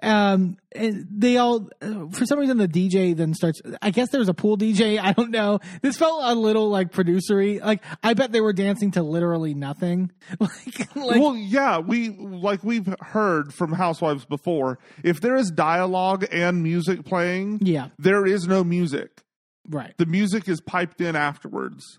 Um, 0.02 0.56
and 0.74 1.06
they 1.10 1.36
all, 1.38 1.68
for 2.12 2.26
some 2.26 2.38
reason, 2.38 2.58
the 2.58 2.68
DJ 2.68 3.16
then 3.16 3.34
starts. 3.34 3.60
I 3.80 3.90
guess 3.90 4.10
there 4.10 4.20
was 4.20 4.28
a 4.28 4.34
pool 4.34 4.56
DJ. 4.58 4.98
I 5.02 5.12
don't 5.12 5.30
know. 5.30 5.60
This 5.82 5.96
felt 5.96 6.20
a 6.24 6.34
little 6.34 6.68
like 6.68 6.92
producery. 6.92 7.60
Like 7.60 7.82
I 8.02 8.14
bet 8.14 8.32
they 8.32 8.40
were 8.40 8.52
dancing 8.52 8.90
to 8.92 9.02
literally 9.02 9.54
nothing. 9.54 10.10
like, 10.40 10.96
like 10.96 11.20
well, 11.20 11.36
yeah, 11.36 11.78
we 11.78 12.10
like 12.10 12.62
we've 12.62 12.92
heard 13.00 13.52
from 13.54 13.72
housewives 13.72 14.24
before. 14.24 14.78
If 15.02 15.20
there 15.20 15.36
is 15.36 15.50
dialogue 15.50 16.26
and 16.30 16.62
music 16.62 17.04
playing, 17.04 17.60
yeah, 17.62 17.88
there 17.98 18.26
is 18.26 18.46
no 18.46 18.64
music. 18.64 19.22
right. 19.68 19.94
The 19.96 20.06
music 20.06 20.48
is 20.48 20.60
piped 20.60 21.00
in 21.00 21.16
afterwards. 21.16 21.98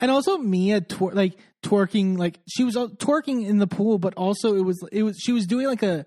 And 0.00 0.10
also 0.10 0.36
Mia 0.38 0.80
twer- 0.80 1.12
like 1.12 1.38
twerking, 1.62 2.18
like 2.18 2.40
she 2.48 2.64
was 2.64 2.74
twerking 2.74 3.46
in 3.46 3.58
the 3.58 3.66
pool, 3.68 3.98
but 3.98 4.14
also 4.14 4.54
it 4.56 4.62
was 4.62 4.82
it 4.90 5.02
was 5.04 5.16
she 5.22 5.32
was 5.32 5.46
doing 5.46 5.66
like 5.66 5.82
a 5.82 6.06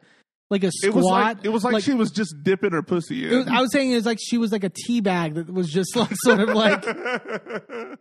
like 0.49 0.63
a 0.63 0.71
squat. 0.71 0.87
It 0.87 0.95
was 0.95 1.05
like 1.05 1.45
it 1.45 1.49
was 1.49 1.63
like, 1.63 1.83
she 1.83 1.93
was 1.93 2.11
just 2.11 2.35
dipping 2.43 2.71
her 2.71 2.81
pussy 2.81 3.25
in. 3.27 3.37
was- 3.37 3.47
I 3.47 3.61
was 3.61 3.71
saying 3.71 3.91
it 3.91 3.95
was 3.95 4.05
like 4.05 4.19
she 4.21 4.37
was 4.37 4.51
like 4.51 4.63
a 4.63 4.69
tea 4.69 5.01
bag 5.01 5.35
that 5.35 5.51
was 5.51 5.69
just 5.71 5.95
like 5.95 6.09
sort 6.23 6.39
of 6.39 6.49
like 6.49 6.85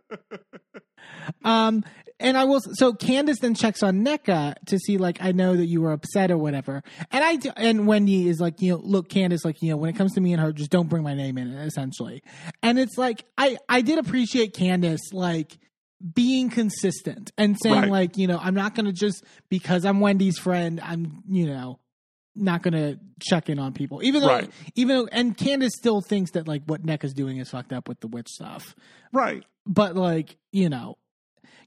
um 1.43 1.83
and 2.21 2.37
I 2.37 2.43
will 2.43 2.59
so 2.73 2.91
Candiace 2.93 3.39
then 3.39 3.55
checks 3.55 3.81
on 3.81 4.03
Nneka 4.03 4.55
to 4.67 4.77
see 4.77 4.97
like 4.97 5.19
I 5.21 5.31
know 5.31 5.55
that 5.55 5.67
you 5.67 5.79
were 5.81 5.93
upset 5.93 6.31
or 6.31 6.37
whatever. 6.37 6.83
And 7.11 7.23
I 7.23 7.37
and 7.55 7.87
Wendy 7.87 8.27
is 8.27 8.41
like, 8.41 8.61
you 8.61 8.73
know, 8.73 8.81
look 8.83 9.07
Candiace 9.09 9.45
like, 9.45 9.61
you 9.61 9.69
know, 9.69 9.77
when 9.77 9.89
it 9.89 9.95
comes 9.95 10.13
to 10.15 10.21
me 10.21 10.33
and 10.33 10.41
her 10.41 10.51
just 10.51 10.69
don't 10.69 10.89
bring 10.89 11.03
my 11.03 11.13
name 11.13 11.37
in 11.37 11.47
essentially. 11.53 12.21
And 12.61 12.77
it's 12.77 12.97
like 12.97 13.23
I 13.37 13.57
I 13.69 13.81
did 13.81 13.99
appreciate 13.99 14.53
Candiace 14.53 15.13
like 15.13 15.57
being 16.13 16.49
consistent 16.49 17.31
and 17.37 17.57
saying 17.61 17.75
Right. 17.83 17.89
like, 17.89 18.17
you 18.17 18.27
know, 18.27 18.37
I'm 18.41 18.53
not 18.55 18.75
going 18.75 18.85
to 18.85 18.93
just 18.93 19.23
because 19.49 19.83
I'm 19.85 19.99
Wendy's 20.01 20.37
friend, 20.39 20.79
I'm, 20.81 21.23
you 21.29 21.45
know, 21.47 21.79
not 22.35 22.61
going 22.63 22.73
to 22.73 22.99
check 23.21 23.49
in 23.49 23.59
on 23.59 23.73
people. 23.73 24.01
Even 24.03 24.21
though 24.21 24.27
Right. 24.27 24.49
even 24.75 24.95
though 24.97 25.09
and 25.11 25.37
Candiace 25.37 25.75
still 25.75 26.01
thinks 26.01 26.31
that 26.31 26.47
like 26.47 26.63
what 26.65 26.85
Nneka's 26.85 27.13
doing 27.13 27.37
is 27.37 27.49
fucked 27.49 27.73
up 27.73 27.87
with 27.89 27.99
the 27.99 28.07
witch 28.07 28.27
stuff 28.29 28.75
right. 29.11 29.43
but 29.65 29.95
like 29.95 30.37
you 30.51 30.69
know 30.69 30.97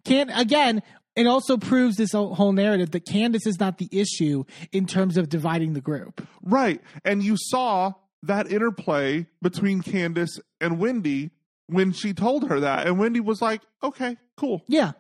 can 0.05 0.31
again 0.31 0.83
it 1.15 1.27
also 1.27 1.57
proves 1.59 1.97
this 1.97 2.13
whole 2.13 2.53
narrative 2.53 2.91
that 2.93 3.05
candiace 3.05 3.47
is 3.47 3.61
not 3.61 3.77
the 3.77 3.89
issue 3.93 4.45
in 4.73 4.87
terms 4.87 5.19
of 5.19 5.29
dividing 5.29 5.75
the 5.75 5.81
group 5.81 6.27
Right. 6.43 6.81
And 7.05 7.23
you 7.23 7.37
saw 7.37 7.93
that 8.23 8.51
interplay 8.51 9.27
between 9.43 9.83
Candiace 9.83 10.39
and 10.61 10.79
Wendy 10.79 11.31
when 11.67 11.93
she 11.93 12.15
told 12.15 12.49
her 12.49 12.61
that. 12.61 12.87
And 12.87 12.99
Wendy 12.99 13.21
was 13.21 13.43
like, 13.43 13.61
okay, 13.83 14.17
cool. 14.37 14.63
yeah 14.69 14.93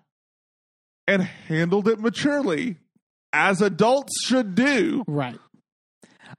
and 1.08 1.22
handled 1.22 1.88
it 1.88 1.98
maturely, 1.98 2.76
as 3.32 3.60
adults 3.60 4.12
should 4.24 4.54
do. 4.54 5.02
Right. 5.06 5.36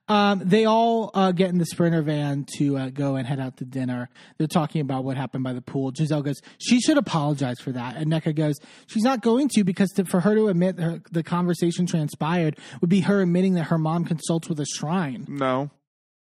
Um, 0.07 0.41
they 0.43 0.65
all 0.65 1.11
uh, 1.13 1.31
get 1.31 1.49
in 1.49 1.57
the 1.57 1.65
sprinter 1.65 2.01
van 2.01 2.45
to 2.57 2.77
uh, 2.77 2.89
go 2.89 3.15
and 3.15 3.27
head 3.27 3.39
out 3.39 3.57
to 3.57 3.65
dinner. 3.65 4.09
They're 4.37 4.47
talking 4.47 4.81
about 4.81 5.03
what 5.03 5.17
happened 5.17 5.43
by 5.43 5.53
the 5.53 5.61
pool. 5.61 5.91
Gizelle 5.91 6.23
goes, 6.23 6.41
"She 6.57 6.79
should 6.79 6.97
apologize 6.97 7.59
for 7.59 7.71
that," 7.71 7.95
and 7.95 8.11
Nneka 8.11 8.35
goes, 8.35 8.55
"She's 8.87 9.03
not 9.03 9.21
going 9.21 9.49
to 9.49 9.63
because 9.63 9.91
to, 9.91 10.05
for 10.05 10.19
her 10.21 10.35
to 10.35 10.47
admit 10.47 10.79
her, 10.79 11.01
the 11.11 11.23
conversation 11.23 11.85
transpired 11.85 12.57
would 12.81 12.89
be 12.89 13.01
her 13.01 13.21
admitting 13.21 13.53
that 13.53 13.65
her 13.65 13.77
mom 13.77 14.05
consults 14.05 14.49
with 14.49 14.59
a 14.59 14.65
shrine." 14.65 15.25
No. 15.27 15.69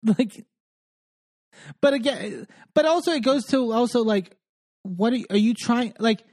like 0.18 0.46
but 1.82 1.94
again 1.94 2.48
but 2.74 2.86
also 2.86 3.12
it 3.12 3.22
goes 3.22 3.46
to 3.46 3.72
also 3.74 4.04
like 4.04 4.36
what 4.84 5.14
are 5.14 5.18
you, 5.18 5.26
are 5.30 5.38
you 5.38 5.54
trying 5.54 5.94
like 6.00 6.24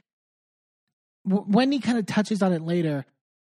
w- 1.27 1.45
wendy 1.47 1.79
kind 1.79 1.97
of 1.97 2.05
touches 2.05 2.41
on 2.41 2.53
it 2.53 2.61
later 2.61 3.05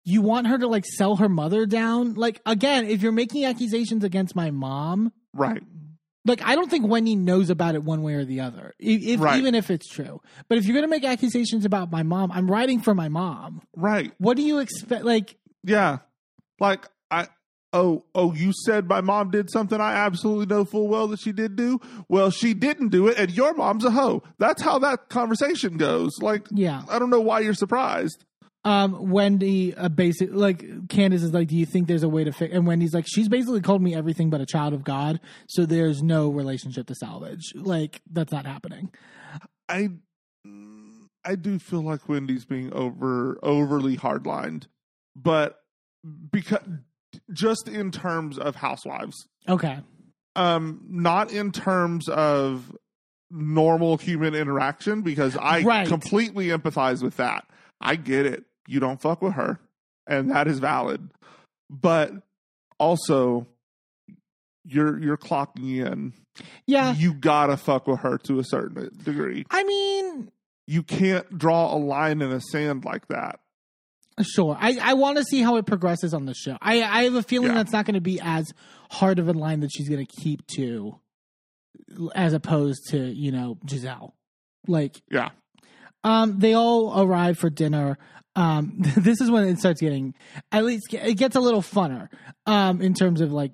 you 0.05 0.21
want 0.21 0.47
her 0.47 0.57
to 0.57 0.67
like 0.67 0.85
sell 0.85 1.17
her 1.17 1.29
mother 1.29 1.65
down 1.65 2.13
like 2.15 2.41
again 2.45 2.85
if 2.85 3.01
you're 3.01 3.11
making 3.11 3.45
accusations 3.45 4.03
against 4.03 4.35
my 4.35 4.49
mom 4.51 5.11
Right. 5.33 5.61
like 6.25 6.41
i 6.43 6.55
don't 6.55 6.69
think 6.69 6.87
wendy 6.87 7.15
knows 7.15 7.49
about 7.49 7.75
it 7.75 7.83
one 7.83 8.01
way 8.01 8.13
or 8.15 8.25
the 8.25 8.39
other 8.41 8.73
if, 8.79 9.19
Right. 9.19 9.37
even 9.37 9.55
if 9.55 9.69
it's 9.69 9.87
true 9.87 10.21
but 10.47 10.57
if 10.57 10.65
you're 10.65 10.75
gonna 10.75 10.87
make 10.87 11.03
accusations 11.05 11.65
about 11.65 11.91
my 11.91 12.03
mom 12.03 12.31
i'm 12.31 12.49
writing 12.49 12.79
for 12.81 12.95
my 12.95 13.09
mom 13.09 13.61
Right. 13.75 14.11
what 14.17 14.37
do 14.37 14.43
you 14.43 14.59
expect 14.59 15.03
like 15.05 15.35
Yeah. 15.63 15.99
Like 16.59 16.87
I 17.11 17.27
oh 17.71 18.03
oh 18.15 18.33
you 18.33 18.51
said 18.65 18.87
my 18.89 19.01
mom 19.01 19.29
did 19.31 19.49
something 19.51 19.79
I 19.79 19.93
absolutely 19.93 20.45
know 20.47 20.65
full 20.65 20.87
well 20.87 21.07
that 21.09 21.19
she 21.21 21.31
did 21.31 21.55
do. 21.55 21.79
Well, 22.09 22.31
she 22.31 22.53
didn't 22.53 22.89
do 22.89 23.07
it 23.07 23.17
and 23.17 23.29
your 23.31 23.53
mom's 23.53 23.85
a 23.85 23.91
hoe. 23.91 24.23
That's 24.39 24.61
how 24.61 24.79
that 24.79 25.09
conversation 25.09 25.77
goes. 25.77 26.17
Like 26.21 26.47
yeah 26.51 26.83
I 26.89 26.97
don't 26.99 27.09
know 27.09 27.21
why 27.21 27.39
you're 27.41 27.53
surprised. 27.53 28.25
Um 28.65 29.09
wendy 29.09 29.73
uh, 29.73 29.87
basic 29.89 30.29
like 30.33 30.89
candiace 30.89 31.23
is 31.23 31.33
like 31.33 31.47
do 31.47 31.55
you 31.55 31.65
think 31.65 31.87
there's 31.87 32.03
a 32.03 32.09
way 32.09 32.25
to 32.25 32.31
fix 32.33 32.53
and 32.53 32.67
wendy's 32.67 32.93
like 32.93 33.05
she's 33.07 33.29
basically 33.29 33.61
called 33.61 33.81
me 33.81 33.95
everything 33.95 34.29
but 34.29 34.41
a 34.41 34.45
child 34.45 34.73
of 34.73 34.83
god 34.83 35.21
so 35.47 35.65
there's 35.65 36.03
no 36.03 36.29
relationship 36.29 36.85
to 36.87 36.93
salvage 36.95 37.53
like 37.55 38.01
that's 38.11 38.31
not 38.33 38.45
happening 38.45 38.91
I 39.69 39.89
I 41.25 41.35
do 41.35 41.59
feel 41.59 41.81
like 41.81 42.09
Wendy's 42.09 42.45
being 42.45 42.73
over 42.73 43.37
overly 43.43 43.97
hardlined, 43.97 44.65
but 45.15 45.59
because 46.31 46.61
just 47.33 47.67
in 47.67 47.91
terms 47.91 48.37
of 48.39 48.55
housewives, 48.55 49.27
okay 49.47 49.79
um, 50.35 50.81
not 50.87 51.31
in 51.31 51.51
terms 51.51 52.07
of 52.09 52.75
normal 53.29 53.97
human 53.97 54.33
interaction, 54.33 55.01
because 55.01 55.35
I 55.37 55.61
Right. 55.61 55.87
completely 55.87 56.47
empathize 56.47 57.03
with 57.03 57.17
that. 57.17 57.45
I 57.81 57.95
get 57.95 58.25
it. 58.25 58.45
You 58.69 58.79
don't 58.79 59.01
fuck 59.01 59.21
with 59.21 59.33
her, 59.33 59.59
and 60.07 60.29
that 60.31 60.47
is 60.47 60.59
valid. 60.59 61.09
But 61.69 62.11
also, 62.79 63.47
you're 64.65 64.99
you're 64.99 65.17
clocking 65.17 65.85
in. 65.85 66.13
yeah 66.67 66.93
You 66.95 67.13
gotta 67.13 67.57
fuck 67.57 67.87
with 67.87 67.99
her 68.01 68.17
to 68.19 68.39
a 68.39 68.43
certain 68.43 68.89
degree. 69.03 69.45
i 69.49 69.63
mean 69.63 70.31
You 70.67 70.83
can't 70.83 71.37
draw 71.37 71.73
a 71.73 71.77
line 71.77 72.21
in 72.21 72.29
the 72.29 72.39
sand 72.39 72.85
like 72.85 73.07
that. 73.07 73.39
sure 74.21 74.57
i 74.59 74.77
i 74.81 74.93
want 74.93 75.17
to 75.17 75.23
see 75.23 75.41
how 75.41 75.55
it 75.57 75.65
progresses 75.65 76.13
on 76.13 76.25
the 76.25 76.33
show 76.33 76.57
i 76.61 76.81
i 76.81 77.03
have 77.03 77.15
a 77.15 77.23
feeling 77.23 77.49
Yeah. 77.49 77.55
that's 77.55 77.71
not 77.71 77.85
going 77.85 77.95
to 77.95 78.01
be 78.01 78.19
as 78.21 78.51
hard 78.91 79.17
of 79.19 79.27
a 79.29 79.33
line 79.33 79.61
that 79.61 79.71
she's 79.73 79.87
going 79.89 80.05
to 80.05 80.13
keep 80.21 80.45
to 80.57 80.99
as 82.15 82.33
opposed 82.33 82.89
to 82.89 82.97
you 82.99 83.31
know 83.31 83.57
gizelle 83.65 84.11
like 84.67 85.01
Yeah. 85.09 85.29
Um, 86.01 86.39
they 86.39 86.53
all 86.53 87.01
arrive 87.01 87.37
for 87.37 87.49
dinner. 87.49 87.97
Um, 88.39 88.73
this 88.97 89.19
is 89.21 89.29
when 89.29 89.47
it 89.47 89.59
starts 89.59 89.81
getting, 89.81 90.15
at 90.51 90.63
least 90.63 90.93
it 90.93 91.15
gets 91.15 91.35
a 91.35 91.41
little 91.41 91.61
funner. 91.61 92.07
Um, 92.45 92.81
in 92.81 92.93
terms 92.93 93.21
of 93.21 93.31
like 93.31 93.51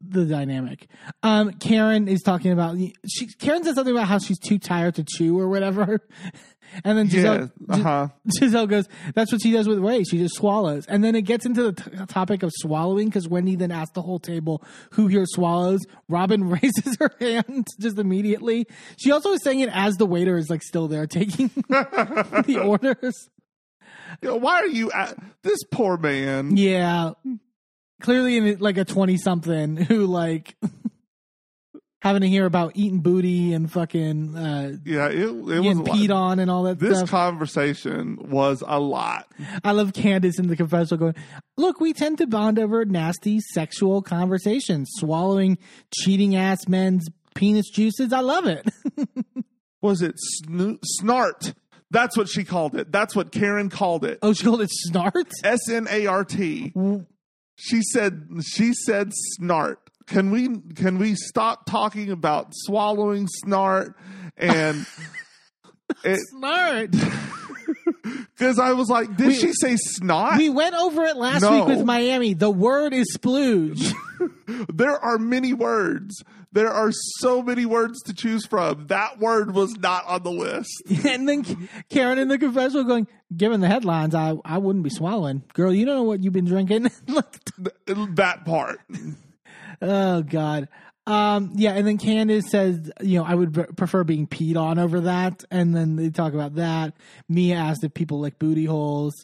the 0.00 0.24
dynamic. 0.24 0.88
Um, 1.22 1.52
Karen 1.52 2.08
is 2.08 2.22
talking 2.22 2.52
about 2.52 2.76
she. 3.06 3.26
Karen 3.38 3.64
says 3.64 3.74
something 3.74 3.94
about 3.94 4.08
how 4.08 4.18
she's 4.18 4.38
too 4.38 4.58
tired 4.58 4.94
to 4.94 5.04
chew 5.04 5.38
or 5.38 5.48
whatever, 5.48 6.00
and 6.84 6.96
then 6.96 7.08
Gizelle, 7.08 7.50
Yeah. 7.68 7.74
Uh 7.74 7.78
huh. 7.78 8.08
Gizelle 8.40 8.68
goes, 8.68 8.88
"That's 9.14 9.32
what 9.32 9.42
she 9.42 9.52
does 9.52 9.68
with 9.68 9.80
Ray. 9.80 10.04
She 10.04 10.18
just 10.18 10.36
swallows." 10.36 10.86
And 10.86 11.04
then 11.04 11.14
it 11.14 11.22
gets 11.22 11.44
into 11.44 11.70
the 11.70 11.72
t- 11.72 12.06
topic 12.06 12.42
of 12.42 12.52
swallowing 12.54 13.08
because 13.08 13.28
Wendy 13.28 13.56
then 13.56 13.70
asks 13.70 13.92
the 13.92 14.02
whole 14.02 14.18
table, 14.18 14.62
"Who 14.92 15.08
here 15.08 15.26
swallows?" 15.26 15.80
Robyn 16.08 16.44
raises 16.48 16.96
her 17.00 17.10
hand 17.20 17.66
just 17.80 17.98
immediately. 17.98 18.66
She 18.98 19.10
also 19.10 19.32
is 19.32 19.42
saying 19.42 19.60
it 19.60 19.70
as 19.72 19.96
the 19.96 20.06
waiter 20.06 20.38
is 20.38 20.48
like 20.48 20.62
still 20.62 20.88
there 20.88 21.06
taking 21.06 21.48
the 21.68 22.62
orders. 22.64 23.28
You 24.22 24.30
know, 24.30 24.36
why 24.36 24.54
are 24.60 24.66
you 24.66 24.90
at 24.90 25.16
this 25.42 25.58
poor 25.70 25.96
man? 25.96 26.56
Yeah, 26.56 27.12
clearly 28.00 28.36
in 28.36 28.58
like 28.58 28.76
a 28.78 28.84
twenty 28.84 29.16
something 29.16 29.76
who 29.76 30.06
like 30.06 30.56
having 32.02 32.22
to 32.22 32.28
hear 32.28 32.44
about 32.46 32.72
eating 32.74 33.00
booty 33.00 33.52
and 33.52 33.70
fucking 33.70 34.36
uh, 34.36 34.72
Yeah, 34.84 35.08
it, 35.08 35.18
it 35.20 35.32
was 35.34 35.50
a 35.78 35.82
lot. 35.82 35.86
peed 35.96 36.14
on 36.14 36.38
and 36.38 36.50
all 36.50 36.64
that 36.64 36.78
This 36.78 36.98
stuff. 36.98 37.10
conversation 37.10 38.16
was 38.30 38.62
a 38.66 38.78
lot. 38.80 39.26
I 39.64 39.72
love 39.72 39.92
Candiace 39.92 40.38
in 40.38 40.48
the 40.48 40.56
confessional 40.56 40.98
going, 40.98 41.14
Look, 41.56 41.80
we 41.80 41.92
tend 41.92 42.18
to 42.18 42.26
bond 42.26 42.58
over 42.58 42.84
nasty 42.84 43.40
sexual 43.52 44.02
conversations, 44.02 44.88
swallowing 44.96 45.58
cheating 45.94 46.34
ass 46.36 46.66
men's 46.68 47.08
penis 47.34 47.68
juices. 47.70 48.12
I 48.12 48.20
love 48.20 48.46
it. 48.46 48.68
Was 49.82 50.02
it 50.02 50.14
sno- 50.18 50.78
snart? 51.00 51.54
That's 51.90 52.16
what 52.16 52.28
she 52.28 52.44
called 52.44 52.74
it. 52.76 52.92
That's 52.92 53.16
what 53.16 53.32
Karen 53.32 53.70
called 53.70 54.04
it. 54.04 54.18
oh, 54.22 54.32
she 54.32 54.44
called 54.44 54.60
it 54.60 54.70
snart? 54.90 55.30
S 55.44 55.68
N 55.70 55.86
A 55.90 56.06
R 56.06 56.24
T. 56.24 56.72
She 57.56 57.82
said 57.82 58.28
she 58.44 58.72
said 58.74 59.12
snart. 59.40 59.76
Can 60.06 60.30
we 60.30 60.48
can 60.74 60.98
we 60.98 61.14
stop 61.14 61.66
talking 61.66 62.10
about 62.10 62.48
swallowing 62.52 63.28
snart 63.44 63.94
and 64.36 64.86
it 66.04 66.20
Snart. 66.34 66.92
because 68.36 68.58
I 68.58 68.72
was 68.72 68.88
like, 68.88 69.16
did 69.16 69.28
We- 69.28 69.34
she 69.34 69.52
say 69.52 69.76
snot? 69.76 70.38
We 70.38 70.50
went 70.50 70.74
over 70.74 71.04
it 71.04 71.16
last 71.16 71.42
No. 71.42 71.52
week 71.66 71.76
with 71.76 71.84
Miami. 71.84 72.34
The 72.34 72.50
word 72.50 72.92
is 72.94 73.16
splooge. 73.16 73.92
there 74.72 74.98
are 74.98 75.18
many 75.18 75.52
words. 75.52 76.22
There 76.52 76.70
are 76.70 76.90
so 76.92 77.42
many 77.42 77.66
words 77.66 78.00
to 78.02 78.14
choose 78.14 78.46
from. 78.46 78.86
That 78.86 79.18
word 79.18 79.54
was 79.54 79.76
not 79.76 80.06
on 80.06 80.22
the 80.22 80.30
list. 80.30 80.82
and 81.04 81.28
then 81.28 81.68
Karen 81.90 82.18
in 82.18 82.28
the 82.28 82.38
confessional 82.38 82.84
going, 82.84 83.06
Given 83.36 83.60
the 83.60 83.68
headlines, 83.68 84.14
I, 84.14 84.36
I 84.42 84.56
wouldn't 84.56 84.84
be 84.84 84.90
swallowing. 84.90 85.42
Girl, 85.52 85.72
you 85.72 85.84
don't 85.84 85.96
know 85.96 86.02
what 86.02 86.22
you've 86.22 86.32
been 86.32 86.46
drinking. 86.46 86.90
Look, 87.06 87.36
That 87.86 88.46
part. 88.46 88.80
Oh 89.82 90.22
God. 90.22 90.68
Um, 91.06 91.52
yeah, 91.54 91.72
and 91.72 91.86
then 91.86 91.96
Candiace 91.96 92.50
says, 92.50 92.90
you 93.00 93.18
know, 93.18 93.24
I 93.24 93.34
would 93.34 93.54
pre- 93.54 93.64
prefer 93.64 94.04
being 94.04 94.26
peed 94.26 94.56
on 94.56 94.78
over 94.78 95.00
that. 95.02 95.42
And 95.50 95.74
then 95.74 95.96
they 95.96 96.10
talk 96.10 96.34
about 96.34 96.56
that. 96.56 96.94
Mia 97.28 97.56
asked 97.56 97.82
if 97.82 97.94
people 97.94 98.20
lick 98.20 98.38
booty 98.38 98.66
holes. 98.66 99.14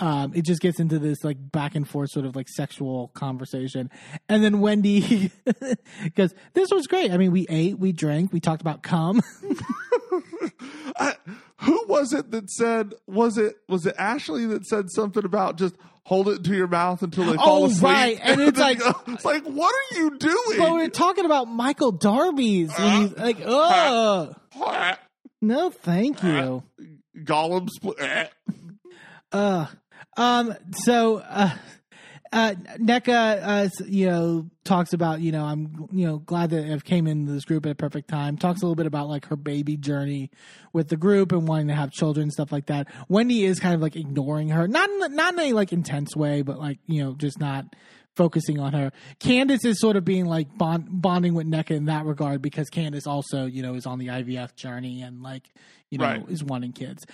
Um, 0.00 0.32
it 0.34 0.44
just 0.44 0.60
gets 0.60 0.80
into 0.80 0.98
this 0.98 1.22
like 1.22 1.36
back 1.52 1.76
and 1.76 1.88
forth 1.88 2.10
sort 2.10 2.26
of 2.26 2.34
like 2.34 2.48
sexual 2.48 3.08
conversation. 3.14 3.90
And 4.28 4.42
then 4.42 4.60
Wendy 4.60 5.30
goes, 6.16 6.34
This 6.52 6.70
was 6.72 6.88
great. 6.88 7.12
I 7.12 7.16
mean, 7.16 7.30
we 7.30 7.46
ate, 7.48 7.78
we 7.78 7.92
drank, 7.92 8.32
we 8.32 8.40
talked 8.40 8.60
about 8.60 8.82
cum. 8.82 9.22
I, 10.96 11.14
who 11.58 11.84
was 11.88 12.12
it 12.12 12.30
that 12.32 12.50
said? 12.50 12.94
Was 13.06 13.38
it 13.38 13.54
was 13.68 13.86
it 13.86 13.94
Ashley 13.98 14.46
that 14.46 14.66
said 14.66 14.90
something 14.90 15.24
about 15.24 15.56
just 15.58 15.74
hold 16.04 16.28
it 16.28 16.44
to 16.44 16.54
your 16.54 16.66
mouth 16.68 17.02
until 17.02 17.24
they 17.24 17.36
fall 17.36 17.62
Oh, 17.62 17.66
asleep? 17.66 17.82
right. 17.84 18.18
And 18.22 18.40
it's 18.40 18.58
like- 18.58 18.78
go- 18.78 19.00
it's 19.08 19.24
like, 19.24 19.44
what 19.44 19.74
are 19.74 19.96
you 19.98 20.18
doing? 20.18 20.58
but 20.58 20.72
we're 20.72 20.88
talking 20.88 21.24
about 21.24 21.46
Michael 21.48 21.92
Darby's. 21.92 22.70
And 22.78 23.08
he's 23.10 23.16
like, 23.18 23.38
oh, 23.44 24.34
no, 25.40 25.70
thank 25.70 26.22
you. 26.22 26.62
Gollum 27.18 27.68
split. 27.70 28.30
Uh, 29.32 29.66
um, 30.16 30.54
so, 30.84 31.18
uh, 31.18 31.50
uh, 32.32 32.54
Nneka, 32.80 33.40
uh, 33.42 33.68
you 33.86 34.06
know, 34.06 34.50
talks 34.64 34.92
about, 34.92 35.20
you 35.20 35.30
know, 35.30 35.44
I'm, 35.44 35.88
you 35.92 36.04
know, 36.06 36.18
glad 36.18 36.50
that 36.50 36.68
I've 36.68 36.84
came 36.84 37.06
into 37.06 37.30
this 37.30 37.44
group 37.44 37.64
at 37.64 37.70
a 37.72 37.74
perfect 37.76 38.08
time. 38.08 38.36
Talks 38.36 38.60
a 38.60 38.64
little 38.64 38.74
bit 38.74 38.86
about 38.86 39.08
like 39.08 39.26
her 39.26 39.36
baby 39.36 39.76
journey 39.76 40.30
with 40.72 40.88
the 40.88 40.96
group 40.96 41.30
and 41.30 41.46
wanting 41.46 41.68
to 41.68 41.74
have 41.74 41.92
children, 41.92 42.32
stuff 42.32 42.50
like 42.50 42.66
that. 42.66 42.88
Wendy 43.08 43.44
is 43.44 43.60
kind 43.60 43.74
of 43.74 43.80
like 43.80 43.94
ignoring 43.94 44.48
her, 44.48 44.66
not 44.66 44.90
in, 44.90 45.14
not 45.14 45.34
in 45.34 45.40
a 45.40 45.52
like 45.52 45.72
intense 45.72 46.16
way, 46.16 46.42
but 46.42 46.58
like, 46.58 46.78
you 46.86 47.04
know, 47.04 47.14
just 47.14 47.38
not 47.38 47.66
focusing 48.16 48.58
on 48.58 48.72
her. 48.72 48.90
Candiace 49.20 49.64
is 49.64 49.78
sort 49.80 49.94
of 49.96 50.04
being 50.04 50.26
like 50.26 50.48
bond, 50.58 50.86
bonding 50.90 51.34
with 51.34 51.46
Nneka 51.46 51.70
in 51.70 51.84
that 51.84 52.04
regard 52.04 52.42
because 52.42 52.68
Candiace 52.68 53.06
also, 53.06 53.46
you 53.46 53.62
know, 53.62 53.74
is 53.74 53.86
on 53.86 54.00
the 54.00 54.08
IVF 54.08 54.56
journey 54.56 55.02
and 55.02 55.22
like, 55.22 55.50
you 55.90 55.98
know, 55.98 56.04
Right. 56.04 56.24
is 56.28 56.42
wanting 56.42 56.72
kids. 56.72 57.04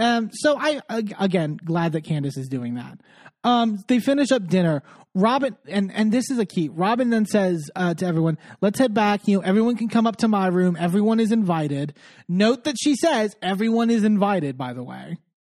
Um, 0.00 0.30
so 0.32 0.56
I 0.58 0.80
again 1.18 1.58
glad 1.64 1.92
that 1.92 2.04
Candiace 2.04 2.36
is 2.36 2.48
doing 2.48 2.74
that. 2.74 3.00
Um, 3.44 3.82
they 3.88 4.00
finish 4.00 4.30
up 4.32 4.46
dinner. 4.48 4.82
Robyn 5.14 5.56
and 5.66 5.92
and 5.92 6.12
this 6.12 6.30
is 6.30 6.38
a 6.38 6.46
key. 6.46 6.68
Robyn 6.68 7.10
then 7.10 7.26
says 7.26 7.68
uh, 7.74 7.94
to 7.94 8.06
everyone, 8.06 8.38
"Let's 8.60 8.78
head 8.78 8.94
back. 8.94 9.26
You 9.26 9.38
know, 9.38 9.42
everyone 9.44 9.76
can 9.76 9.88
come 9.88 10.06
up 10.06 10.16
to 10.18 10.28
my 10.28 10.46
room. 10.46 10.76
Everyone 10.78 11.18
is 11.20 11.32
invited." 11.32 11.94
Note 12.28 12.64
that 12.64 12.76
she 12.80 12.94
says 12.96 13.34
everyone 13.42 13.90
is 13.90 14.04
invited. 14.04 14.56
By 14.56 14.72
the 14.72 14.82
way, 14.84 15.16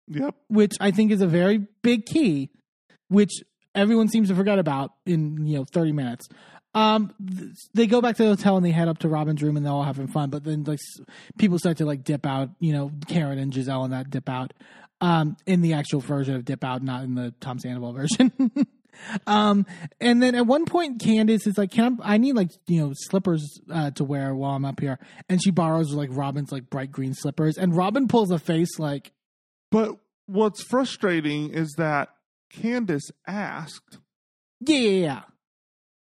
Yep. 0.08 0.34
which 0.48 0.72
I 0.80 0.90
think 0.90 1.12
is 1.12 1.20
a 1.20 1.26
very 1.26 1.66
big 1.82 2.06
key, 2.06 2.50
which 3.08 3.32
everyone 3.74 4.08
seems 4.08 4.28
to 4.28 4.34
forget 4.34 4.58
about 4.58 4.92
in 5.06 5.46
you 5.46 5.58
know 5.58 5.64
30 5.72 5.92
minutes. 5.92 6.26
Um, 6.74 7.12
th- 7.36 7.50
they 7.74 7.86
go 7.86 8.00
back 8.00 8.16
to 8.16 8.22
the 8.22 8.30
hotel 8.30 8.56
and 8.56 8.64
they 8.64 8.70
head 8.70 8.88
up 8.88 8.98
to 9.00 9.08
Robyn's 9.08 9.42
room 9.42 9.56
and 9.56 9.64
they're 9.66 9.72
all 9.72 9.82
having 9.82 10.06
fun. 10.08 10.30
But 10.30 10.44
then 10.44 10.64
like 10.64 10.78
s- 10.78 11.04
people 11.38 11.58
start 11.58 11.76
to 11.78 11.84
like 11.86 12.02
dip 12.04 12.24
out. 12.26 12.50
You 12.60 12.72
know, 12.72 12.92
Karen 13.08 13.38
and 13.38 13.52
Gizelle 13.52 13.84
and 13.84 13.92
that 13.92 14.10
dip 14.10 14.28
out. 14.28 14.52
Um, 15.00 15.36
in 15.46 15.62
the 15.62 15.72
actual 15.74 16.00
version 16.00 16.34
of 16.36 16.44
dip 16.44 16.62
out, 16.64 16.82
not 16.82 17.02
in 17.02 17.14
the 17.16 17.34
Tom 17.40 17.58
Sandoval 17.58 17.92
version. 17.96 18.30
um, 19.26 19.66
and 20.00 20.22
then 20.22 20.34
at 20.34 20.46
one 20.46 20.64
point, 20.64 21.00
Candiace 21.00 21.46
is 21.46 21.58
like, 21.58 21.72
"Can 21.72 21.98
I? 22.02 22.14
I 22.14 22.18
need 22.18 22.34
like 22.36 22.50
you 22.68 22.80
know 22.80 22.92
slippers 22.94 23.60
uh, 23.70 23.90
to 23.92 24.04
wear 24.04 24.32
while 24.34 24.54
I'm 24.54 24.64
up 24.64 24.78
here." 24.80 24.98
And 25.28 25.42
she 25.42 25.50
borrows 25.50 25.92
like 25.92 26.10
Robyn's 26.12 26.52
like 26.52 26.70
bright 26.70 26.92
green 26.92 27.14
slippers, 27.14 27.58
and 27.58 27.76
Robyn 27.76 28.06
pulls 28.08 28.30
a 28.30 28.38
face 28.38 28.78
like, 28.78 29.10
But 29.72 29.96
what's 30.26 30.62
frustrating 30.62 31.50
is 31.50 31.74
that 31.78 32.10
Candiace 32.52 33.10
asked, 33.26 33.98
"Yeah, 34.60 34.76
yeah, 34.78 35.00
yeah." 35.04 35.20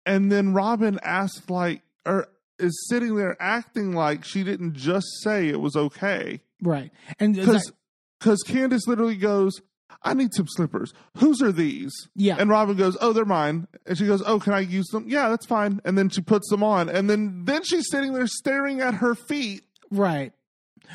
And 0.09 0.33
then 0.33 0.53
Robyn 0.55 0.99
asked 1.03 1.51
like, 1.51 1.83
or 2.07 2.29
is 2.59 2.87
sitting 2.89 3.15
there 3.15 3.37
acting 3.41 3.93
like 3.93 4.25
she 4.25 4.43
didn't 4.43 4.75
just 4.75 5.07
say 5.23 5.49
it 5.49 5.61
was 5.61 5.77
okay. 5.77 6.41
Right. 6.63 6.91
And 7.21 7.37
Because 7.37 7.71
because 8.19 8.43
Candiace 8.43 8.89
literally 8.89 9.17
goes, 9.17 9.61
I 10.03 10.15
need 10.15 10.35
some 10.35 10.47
slippers. 10.49 10.93
Whose 11.19 11.41
are 11.43 11.53
these? 11.53 11.93
Yeah. 12.17 12.37
And 12.39 12.51
Robyn 12.51 12.77
goes, 12.77 12.97
Oh, 13.01 13.13
they're 13.13 13.25
mine. 13.25 13.69
And 13.87 13.97
she 13.97 14.07
goes, 14.07 14.23
Oh, 14.27 14.41
can 14.41 14.53
I 14.55 14.61
use 14.61 14.87
them? 14.89 15.05
Yeah, 15.09 15.29
that's 15.29 15.47
fine. 15.47 15.81
And 15.85 15.97
then 15.97 16.09
she 16.09 16.21
puts 16.21 16.49
them 16.51 16.63
on. 16.65 16.89
And 16.89 17.09
then 17.09 17.45
then 17.45 17.63
she's 17.65 17.89
sitting 17.91 18.13
there 18.13 18.27
staring 18.27 18.81
at 18.81 18.95
her 18.95 19.15
feet. 19.15 19.63
right. 19.91 20.33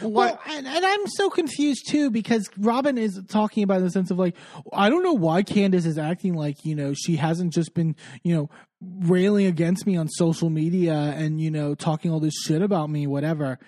Well, 0.02 0.40
and, 0.50 0.68
and 0.68 0.86
I'm 0.86 1.08
so 1.08 1.30
confused 1.30 1.88
too 1.90 2.10
because 2.10 2.50
Robyn 2.58 2.98
is 2.98 3.22
talking 3.28 3.64
about 3.64 3.78
in 3.78 3.84
the 3.86 3.92
sense 3.92 4.10
of 4.12 4.18
like, 4.18 4.36
I 4.72 4.90
don't 4.90 5.04
know 5.04 5.14
why 5.14 5.44
Candiace 5.44 5.86
is 5.86 5.98
acting 5.98 6.34
like, 6.34 6.66
you 6.66 6.76
know, 6.76 6.94
she 6.94 7.16
hasn't 7.16 7.54
just 7.54 7.74
been, 7.74 7.96
you 8.24 8.36
know, 8.36 8.50
railing 8.82 9.46
against 9.46 9.86
me 9.86 9.96
on 9.96 10.08
social 10.10 10.50
media 10.50 10.94
and, 10.94 11.40
you 11.40 11.52
know, 11.52 11.76
talking 11.76 12.12
all 12.12 12.20
this 12.20 12.34
shit 12.44 12.62
about 12.62 12.90
me, 12.90 13.08
whatever. 13.08 13.60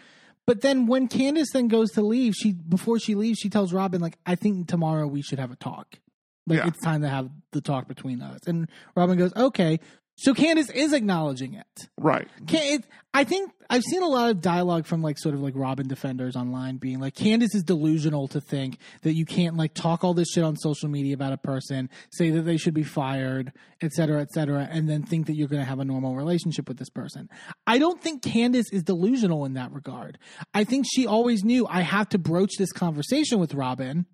But 0.47 0.61
then 0.61 0.87
when 0.87 1.07
Candiace 1.07 1.51
then 1.53 1.67
goes 1.67 1.91
to 1.91 2.01
leave, 2.01 2.33
she 2.35 2.53
before 2.53 2.99
she 2.99 3.15
leaves, 3.15 3.39
she 3.39 3.49
tells 3.49 3.73
Robyn, 3.73 4.01
like, 4.01 4.17
I 4.25 4.35
think 4.35 4.67
tomorrow 4.67 5.07
we 5.07 5.21
should 5.21 5.39
have 5.39 5.51
a 5.51 5.55
talk. 5.55 5.99
Like 6.47 6.59
Yeah. 6.59 6.67
it's 6.67 6.81
time 6.81 7.01
to 7.01 7.09
have 7.09 7.29
the 7.51 7.61
talk 7.61 7.87
between 7.87 8.21
us. 8.21 8.39
And 8.47 8.69
Robyn 8.95 9.17
goes, 9.17 9.33
Okay. 9.35 9.79
So 10.17 10.33
Candiace 10.33 10.69
is 10.69 10.93
acknowledging 10.93 11.55
it. 11.55 11.89
right. 11.97 12.27
Can 12.47 12.79
it, 12.79 12.85
I 13.13 13.25
think 13.25 13.51
I've 13.69 13.83
seen 13.83 14.01
a 14.01 14.07
lot 14.07 14.29
of 14.29 14.39
dialogue 14.41 14.85
from 14.85 15.01
like 15.01 15.17
sort 15.17 15.35
of 15.35 15.41
like 15.41 15.53
Robyn 15.55 15.87
defenders 15.87 16.35
online 16.37 16.77
being 16.77 16.99
like 16.99 17.15
Candiace 17.15 17.53
is 17.53 17.63
delusional 17.63 18.29
to 18.29 18.39
think 18.39 18.77
that 19.01 19.13
you 19.13 19.25
can't 19.25 19.57
like 19.57 19.73
talk 19.73 20.03
all 20.05 20.13
this 20.13 20.29
shit 20.29 20.43
on 20.43 20.55
social 20.55 20.87
media 20.89 21.13
about 21.15 21.33
a 21.33 21.37
person, 21.37 21.89
say 22.11 22.29
that 22.29 22.43
they 22.43 22.55
should 22.55 22.73
be 22.73 22.83
fired, 22.83 23.51
et 23.81 23.91
cetera, 23.91 24.21
et 24.21 24.31
cetera, 24.31 24.67
and 24.71 24.89
then 24.89 25.03
think 25.03 25.27
that 25.27 25.35
you're 25.35 25.49
going 25.49 25.61
to 25.61 25.67
have 25.67 25.79
a 25.79 25.85
normal 25.85 26.15
relationship 26.15 26.69
with 26.69 26.77
this 26.77 26.89
person. 26.89 27.29
I 27.67 27.77
don't 27.77 28.01
think 28.01 28.21
Candiace 28.21 28.71
is 28.71 28.83
delusional 28.83 29.43
in 29.43 29.55
that 29.55 29.73
regard. 29.73 30.17
I 30.53 30.63
think 30.63 30.85
she 30.89 31.05
always 31.05 31.43
knew 31.43 31.67
I 31.67 31.81
have 31.81 32.07
to 32.09 32.17
broach 32.17 32.51
this 32.57 32.71
conversation 32.71 33.39
with 33.39 33.53
Robyn, 33.53 34.05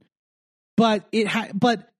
but 0.78 1.06
it 1.12 1.28
ha- 1.28 1.50
but 1.54 1.91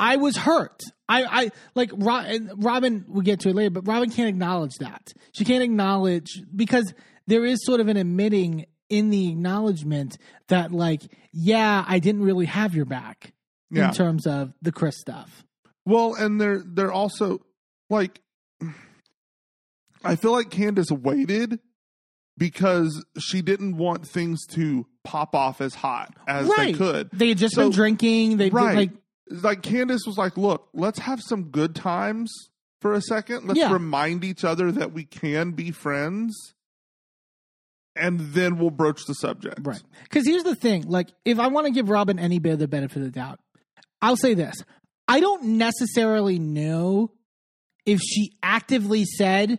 I 0.00 0.16
was 0.16 0.36
hurt. 0.36 0.80
I, 1.08 1.24
I 1.24 1.50
like 1.74 1.90
Robyn. 1.92 3.04
We'll 3.08 3.22
get 3.22 3.40
to 3.40 3.48
it 3.48 3.54
later, 3.54 3.70
but 3.70 3.86
Robyn 3.86 4.10
can't 4.10 4.28
acknowledge 4.28 4.74
that. 4.80 5.12
She 5.32 5.44
can't 5.44 5.62
acknowledge 5.62 6.42
because 6.54 6.92
there 7.26 7.44
is 7.44 7.64
sort 7.64 7.80
of 7.80 7.88
an 7.88 7.96
admitting 7.96 8.66
in 8.88 9.10
the 9.10 9.28
acknowledgement 9.30 10.16
that, 10.48 10.72
like, 10.72 11.02
yeah, 11.32 11.84
I 11.86 11.98
didn't 11.98 12.22
really 12.22 12.46
have 12.46 12.74
your 12.74 12.84
back 12.86 13.32
Yeah. 13.70 13.88
in 13.88 13.94
terms 13.94 14.26
of 14.26 14.52
the 14.62 14.72
Chris 14.72 14.98
stuff. 15.00 15.44
Well, 15.84 16.14
and 16.14 16.40
they're 16.40 16.62
they're 16.64 16.92
also 16.92 17.40
like 17.90 18.20
I 20.04 20.16
feel 20.16 20.32
like 20.32 20.50
Candiace 20.50 20.90
waited 20.90 21.58
because 22.36 23.04
she 23.18 23.42
didn't 23.42 23.76
want 23.76 24.06
things 24.06 24.46
to 24.50 24.86
pop 25.02 25.34
off 25.34 25.60
as 25.60 25.74
hot 25.74 26.14
as 26.28 26.46
right? 26.46 26.72
they 26.72 26.72
could. 26.72 27.10
They 27.12 27.28
had 27.30 27.38
just 27.38 27.54
So- 27.54 27.62
been 27.64 27.72
drinking. 27.72 28.36
They 28.36 28.50
right. 28.50 28.76
like 28.76 28.90
like 29.30 29.62
Candiace 29.62 30.06
was 30.06 30.16
like, 30.18 30.36
"Look, 30.36 30.68
let's 30.72 30.98
have 31.00 31.20
some 31.22 31.44
good 31.44 31.74
times 31.74 32.32
for 32.80 32.92
a 32.92 33.00
second. 33.00 33.46
Let's 33.46 33.58
Yeah. 33.58 33.72
remind 33.72 34.24
each 34.24 34.44
other 34.44 34.70
that 34.72 34.92
we 34.92 35.04
can 35.04 35.52
be 35.52 35.70
friends." 35.70 36.54
And 37.96 38.20
then 38.20 38.58
we'll 38.58 38.70
broach 38.70 39.04
the 39.06 39.14
subject. 39.14 39.58
Right. 39.62 39.82
Because 40.04 40.26
here's 40.26 40.44
the 40.44 40.54
thing: 40.54 40.82
like, 40.82 41.08
if 41.24 41.38
I 41.38 41.48
want 41.48 41.66
to 41.66 41.72
give 41.72 41.88
Robyn 41.88 42.18
any 42.18 42.38
bit 42.38 42.52
of 42.52 42.58
the 42.58 42.68
benefit 42.68 42.98
of 42.98 43.04
the 43.04 43.10
doubt, 43.10 43.40
I'll 44.00 44.16
say 44.16 44.34
this: 44.34 44.56
I 45.08 45.20
don't 45.20 45.42
necessarily 45.58 46.38
know 46.38 47.12
if 47.86 48.00
she 48.00 48.36
actively 48.42 49.04
said, 49.04 49.58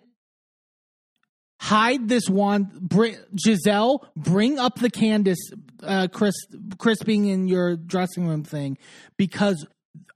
"Hide 1.60 2.08
this 2.08 2.30
wand, 2.30 2.72
bring, 2.82 3.18
Gizelle, 3.36 4.06
bring 4.16 4.60
up 4.60 4.80
the 4.80 4.90
Candiace, 4.90 5.52
uh, 5.84 6.08
Chris, 6.12 6.36
Chris 6.78 7.02
being 7.04 7.26
in 7.28 7.48
your 7.48 7.76
dressing 7.76 8.28
room 8.28 8.44
thing," 8.44 8.78
because 9.18 9.66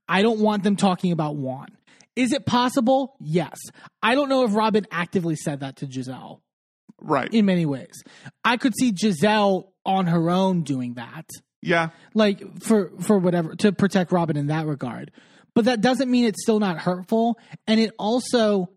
I 0.08 0.22
don't 0.22 0.40
want 0.40 0.64
them 0.64 0.76
talking 0.76 1.12
about 1.12 1.36
Juan. 1.36 1.68
Is 2.16 2.32
it 2.32 2.46
possible? 2.46 3.16
Yes. 3.20 3.60
I 4.02 4.16
don't 4.16 4.30
know 4.30 4.44
if 4.44 4.54
Robyn 4.54 4.86
actively 4.92 5.36
said 5.36 5.62
that 5.62 5.78
to 5.78 5.88
Gizelle 5.88 6.42
Right. 7.02 7.34
in 7.34 7.46
many 7.46 7.66
ways. 7.66 8.04
I 8.44 8.58
could 8.58 8.74
see 8.78 8.92
Gizelle 8.92 9.70
on 9.86 10.06
her 10.08 10.30
own 10.30 10.64
doing 10.64 10.94
that, 10.94 11.26
yeah. 11.62 11.90
like 12.14 12.62
for 12.62 12.92
for 13.00 13.18
whatever 13.18 13.56
to 13.56 13.72
protect 13.72 14.12
Robyn 14.12 14.38
in 14.38 14.48
that 14.48 14.66
regard. 14.68 15.12
But 15.56 15.66
that 15.66 15.82
doesn't 15.82 16.10
mean 16.10 16.26
it's 16.26 16.42
still 16.42 16.60
not 16.60 16.78
hurtful, 16.80 17.38
and 17.68 17.80
it 17.80 17.92
also 18.00 18.70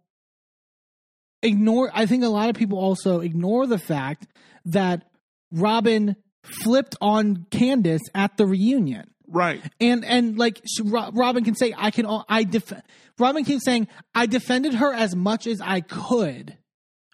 ignore. 1.47 1.90
I 1.94 2.07
think 2.07 2.24
a 2.24 2.28
lot 2.28 2.49
of 2.51 2.57
people 2.57 2.78
also 2.78 3.20
ignore 3.20 3.66
the 3.66 3.78
fact 3.78 4.26
that 4.66 5.05
Robyn 5.53 6.16
flipped 6.42 6.97
on 7.01 7.47
Candiace 7.51 8.03
at 8.14 8.36
the 8.36 8.47
reunion 8.47 9.11
Right. 9.28 9.61
and 9.80 10.05
and 10.05 10.38
like 10.38 10.61
she, 10.64 10.82
Robyn 10.84 11.44
can 11.44 11.57
say 11.57 11.74
I 11.76 11.90
can 11.90 12.07
I 12.28 12.44
def- 12.44 12.72
Robyn 13.18 13.44
keeps 13.44 13.64
saying 13.64 13.88
I 14.14 14.26
defended 14.26 14.74
her 14.74 14.92
as 14.94 15.16
much 15.16 15.49
as 15.49 15.61
I 15.61 15.80
could 15.80 16.57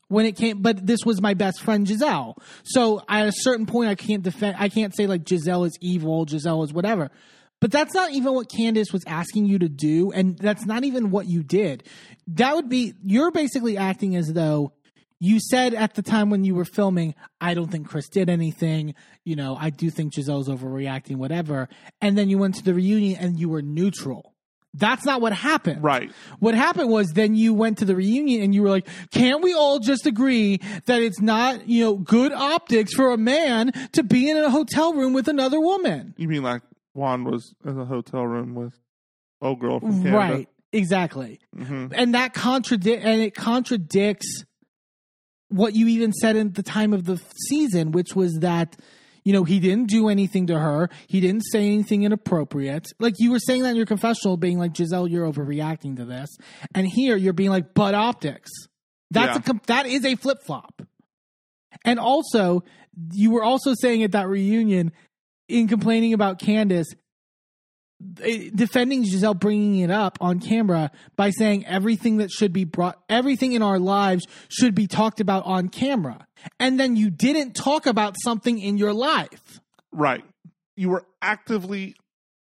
when 0.08 0.26
it 0.26 0.36
came 0.36 0.60
but 0.60 0.86
this 0.86 1.00
was 1.06 1.22
my 1.22 1.32
best 1.32 1.62
friend 1.62 1.86
Gizelle 1.86 2.34
so 2.64 3.00
at 3.08 3.26
a 3.28 3.32
certain 3.34 3.64
point 3.64 3.88
I 3.88 3.94
can't 3.94 4.22
defend 4.22 4.56
I 4.58 4.68
can't 4.68 4.94
say 4.94 5.06
like 5.06 5.24
Gizelle 5.24 5.66
is 5.66 5.78
evil 5.80 6.26
Gizelle 6.26 6.62
is 6.64 6.72
whatever 6.74 7.10
but 7.62 7.70
that's 7.70 7.94
not 7.94 8.10
even 8.10 8.34
what 8.34 8.50
Candiace 8.50 8.92
was 8.92 9.04
asking 9.06 9.46
you 9.46 9.60
to 9.60 9.68
do 9.68 10.10
and 10.10 10.36
that's 10.36 10.66
not 10.66 10.82
even 10.84 11.10
what 11.10 11.26
you 11.26 11.42
did 11.42 11.84
that 12.26 12.56
would 12.56 12.68
be 12.68 12.92
you're 13.04 13.30
basically 13.30 13.76
acting 13.78 14.16
as 14.16 14.32
though 14.32 14.72
you 15.22 15.38
said 15.38 15.72
at 15.72 15.94
the 15.94 16.02
time 16.02 16.30
when 16.30 16.44
you 16.44 16.56
were 16.56 16.64
filming, 16.64 17.14
I 17.40 17.54
don't 17.54 17.70
think 17.70 17.88
Chris 17.88 18.08
did 18.08 18.28
anything. 18.28 18.96
You 19.22 19.36
know, 19.36 19.56
I 19.56 19.70
do 19.70 19.88
think 19.88 20.14
Gizelle's 20.14 20.48
overreacting, 20.48 21.14
whatever. 21.14 21.68
And 22.00 22.18
then 22.18 22.28
you 22.28 22.38
went 22.38 22.56
to 22.56 22.64
the 22.64 22.74
reunion 22.74 23.20
and 23.20 23.38
you 23.38 23.48
were 23.48 23.62
neutral. 23.62 24.34
That's 24.74 25.04
not 25.04 25.20
what 25.20 25.32
happened. 25.32 25.84
Right. 25.84 26.10
What 26.40 26.56
happened 26.56 26.90
was 26.90 27.12
then 27.12 27.36
you 27.36 27.54
went 27.54 27.78
to 27.78 27.84
the 27.84 27.94
reunion 27.94 28.42
and 28.42 28.52
you 28.52 28.62
were 28.62 28.70
like, 28.70 28.88
can't 29.12 29.44
we 29.44 29.54
all 29.54 29.78
just 29.78 30.06
agree 30.06 30.58
that 30.86 31.00
it's 31.00 31.20
not, 31.20 31.68
you 31.68 31.84
know, 31.84 31.94
good 31.94 32.32
optics 32.32 32.92
for 32.92 33.12
a 33.12 33.16
man 33.16 33.70
to 33.92 34.02
be 34.02 34.28
in 34.28 34.36
a 34.38 34.50
hotel 34.50 34.92
room 34.92 35.12
with 35.12 35.28
another 35.28 35.60
woman? 35.60 36.14
You 36.16 36.26
mean 36.26 36.42
like 36.42 36.62
Juan 36.94 37.24
was 37.24 37.54
in 37.64 37.78
a 37.78 37.84
hotel 37.84 38.26
room 38.26 38.54
with 38.54 38.74
old 39.40 39.60
girl 39.60 39.80
from 39.80 40.02
Canada? 40.02 40.16
Right. 40.16 40.48
Exactly. 40.74 41.38
hmm 41.54 41.88
and 41.94 42.14
that 42.14 42.32
contradict 42.32 43.04
and 43.04 43.20
it 43.20 43.34
contradicts 43.34 44.44
what 45.48 45.74
you 45.74 45.86
even 45.88 46.12
said 46.14 46.34
at 46.36 46.54
the 46.54 46.62
time 46.62 46.94
of 46.94 47.04
the 47.04 47.20
season, 47.48 47.92
which 47.92 48.16
was 48.16 48.38
that 48.40 48.76
you 49.24 49.32
know 49.34 49.44
he 49.44 49.60
didn't 49.60 49.88
do 49.88 50.08
anything 50.08 50.46
to 50.46 50.58
her, 50.58 50.88
he 51.08 51.20
didn't 51.20 51.42
say 51.42 51.66
anything 51.66 52.04
inappropriate. 52.04 52.86
Like 52.98 53.14
you 53.18 53.30
were 53.32 53.38
saying 53.38 53.62
that 53.64 53.70
in 53.70 53.76
your 53.76 53.86
confessional, 53.86 54.36
being 54.38 54.58
like 54.58 54.72
Gizelle, 54.72 55.10
you're 55.10 55.30
overreacting 55.30 55.96
to 55.96 56.04
this, 56.06 56.30
and 56.74 56.86
here 56.86 57.16
you're 57.16 57.32
being 57.34 57.50
like, 57.50 57.74
but 57.74 57.94
optics. 57.94 58.50
That's 59.10 59.46
Yeah. 59.46 59.54
a 59.54 59.60
that 59.66 59.86
is 59.86 60.04
a 60.06 60.14
flip 60.16 60.38
flop. 60.42 60.80
And 61.84 61.98
also, 61.98 62.64
you 63.12 63.30
were 63.30 63.42
also 63.42 63.74
saying 63.78 64.02
at 64.04 64.12
that 64.12 64.26
reunion, 64.28 64.92
in 65.48 65.68
complaining 65.68 66.12
about 66.14 66.38
Candiace, 66.38 66.94
eh, 68.22 68.50
defending 68.54 69.04
Gizelle 69.04 69.38
bringing 69.38 69.80
it 69.80 69.90
up 69.90 70.18
on 70.20 70.40
camera 70.40 70.90
by 71.16 71.30
saying 71.30 71.66
everything 71.66 72.18
that 72.18 72.30
should 72.30 72.52
be 72.52 72.64
brought, 72.64 72.98
everything 73.08 73.52
in 73.52 73.62
our 73.62 73.78
lives 73.78 74.26
should 74.48 74.74
be 74.74 74.86
talked 74.86 75.20
about 75.20 75.44
on 75.44 75.68
camera. 75.68 76.26
And 76.58 76.78
then 76.78 76.96
you 76.96 77.10
didn't 77.10 77.52
talk 77.52 77.86
about 77.86 78.16
something 78.22 78.58
in 78.58 78.78
your 78.78 78.92
life. 78.92 79.60
Right. 79.92 80.24
You 80.76 80.90
were 80.90 81.04
actively 81.20 81.96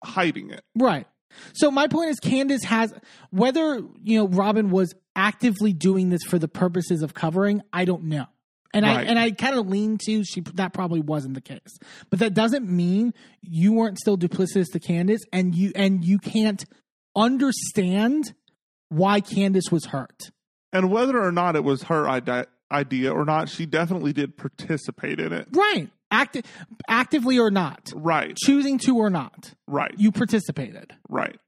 hiding 0.05 0.51
it. 0.51 0.63
Right. 0.77 1.07
So 1.53 1.71
my 1.71 1.89
point 1.89 2.11
is 2.11 2.21
Candiace 2.21 2.65
has 2.65 2.93
whether, 3.31 3.83
you 4.03 4.19
know, 4.19 4.29
Robyn 4.29 4.71
was 4.71 4.95
actively 5.15 5.73
doing 5.73 6.11
this 6.11 6.23
for 6.23 6.39
the 6.39 6.49
purposes 6.49 7.03
of 7.03 7.15
covering, 7.15 7.63
I 7.73 7.85
don't 7.85 8.05
know. 8.05 8.27
And 8.75 8.85
I 8.85 9.03
and 9.03 9.19
I 9.19 9.31
kind 9.31 9.59
of 9.59 9.67
lean 9.67 9.97
to 10.07 10.23
she 10.25 10.43
that 10.55 10.73
probably 10.75 11.01
wasn't 11.01 11.35
the 11.35 11.41
case, 11.41 11.79
but 12.11 12.19
that 12.19 12.35
doesn't 12.35 12.69
mean 12.69 13.15
you 13.41 13.73
weren't 13.73 13.99
still 13.99 14.19
duplicitous 14.19 14.67
to 14.73 14.79
Candiace, 14.81 15.23
and 15.33 15.55
you 15.55 15.73
and 15.75 16.05
you 16.05 16.19
can't 16.19 16.65
understand 17.33 18.35
why 18.89 19.21
Candiace 19.21 19.71
was 19.71 19.87
hurt. 19.87 20.31
And 20.73 20.91
whether 20.91 21.23
or 21.23 21.33
not 21.33 21.57
it 21.57 21.65
was 21.65 21.85
her 21.85 22.09
ide- 22.09 22.47
idea 22.71 23.13
or 23.13 23.25
not, 23.25 23.49
she 23.49 23.65
definitely 23.67 24.13
did 24.13 24.37
participate 24.37 25.19
in 25.21 25.33
it. 25.33 25.49
Right, 25.53 25.89
Acti- 26.11 26.43
actively 26.89 27.39
or 27.39 27.51
not, 27.51 27.91
Right, 27.95 28.37
choosing 28.37 28.79
to 28.81 28.97
or 28.99 29.09
not, 29.11 29.55
right, 29.67 29.95
you 29.97 30.13
participated. 30.13 30.95
right. 31.09 31.39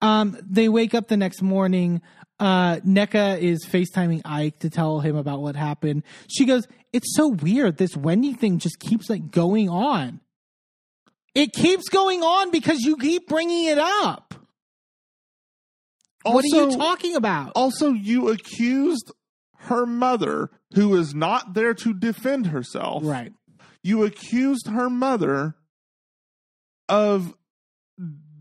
Um, 0.00 0.38
they 0.48 0.68
wake 0.68 0.94
up 0.94 1.08
the 1.08 1.16
next 1.16 1.42
morning. 1.42 2.02
Uh, 2.38 2.76
Nneka 2.76 3.40
is 3.40 3.66
FaceTiming 3.66 4.22
Ike 4.24 4.60
to 4.60 4.70
tell 4.70 5.00
him 5.00 5.16
about 5.16 5.40
what 5.40 5.56
happened. 5.56 6.04
She 6.28 6.44
goes, 6.44 6.66
It's 6.92 7.16
so 7.16 7.28
weird. 7.28 7.78
This 7.78 7.96
Wendy 7.96 8.32
thing 8.32 8.58
just 8.58 8.78
keeps 8.78 9.10
like 9.10 9.30
going 9.30 9.68
on. 9.68 10.20
It 11.34 11.52
keeps 11.52 11.88
going 11.88 12.22
on 12.22 12.50
because 12.50 12.80
you 12.80 12.96
keep 12.96 13.28
bringing 13.28 13.66
it 13.66 13.78
up. 13.78 14.34
what 16.22 16.44
are 16.44 16.56
you 16.56 16.76
talking 16.76 17.16
about? 17.16 17.52
Also, 17.54 17.92
you 17.92 18.28
accused 18.30 19.12
her 19.62 19.84
mother, 19.86 20.50
who 20.74 20.96
is 20.96 21.14
not 21.14 21.54
there 21.54 21.74
to 21.74 21.92
defend 21.92 22.46
herself. 22.48 23.02
right. 23.04 23.32
You 23.82 24.04
accused 24.04 24.66
her 24.68 24.90
mother 24.90 25.54
of 26.88 27.34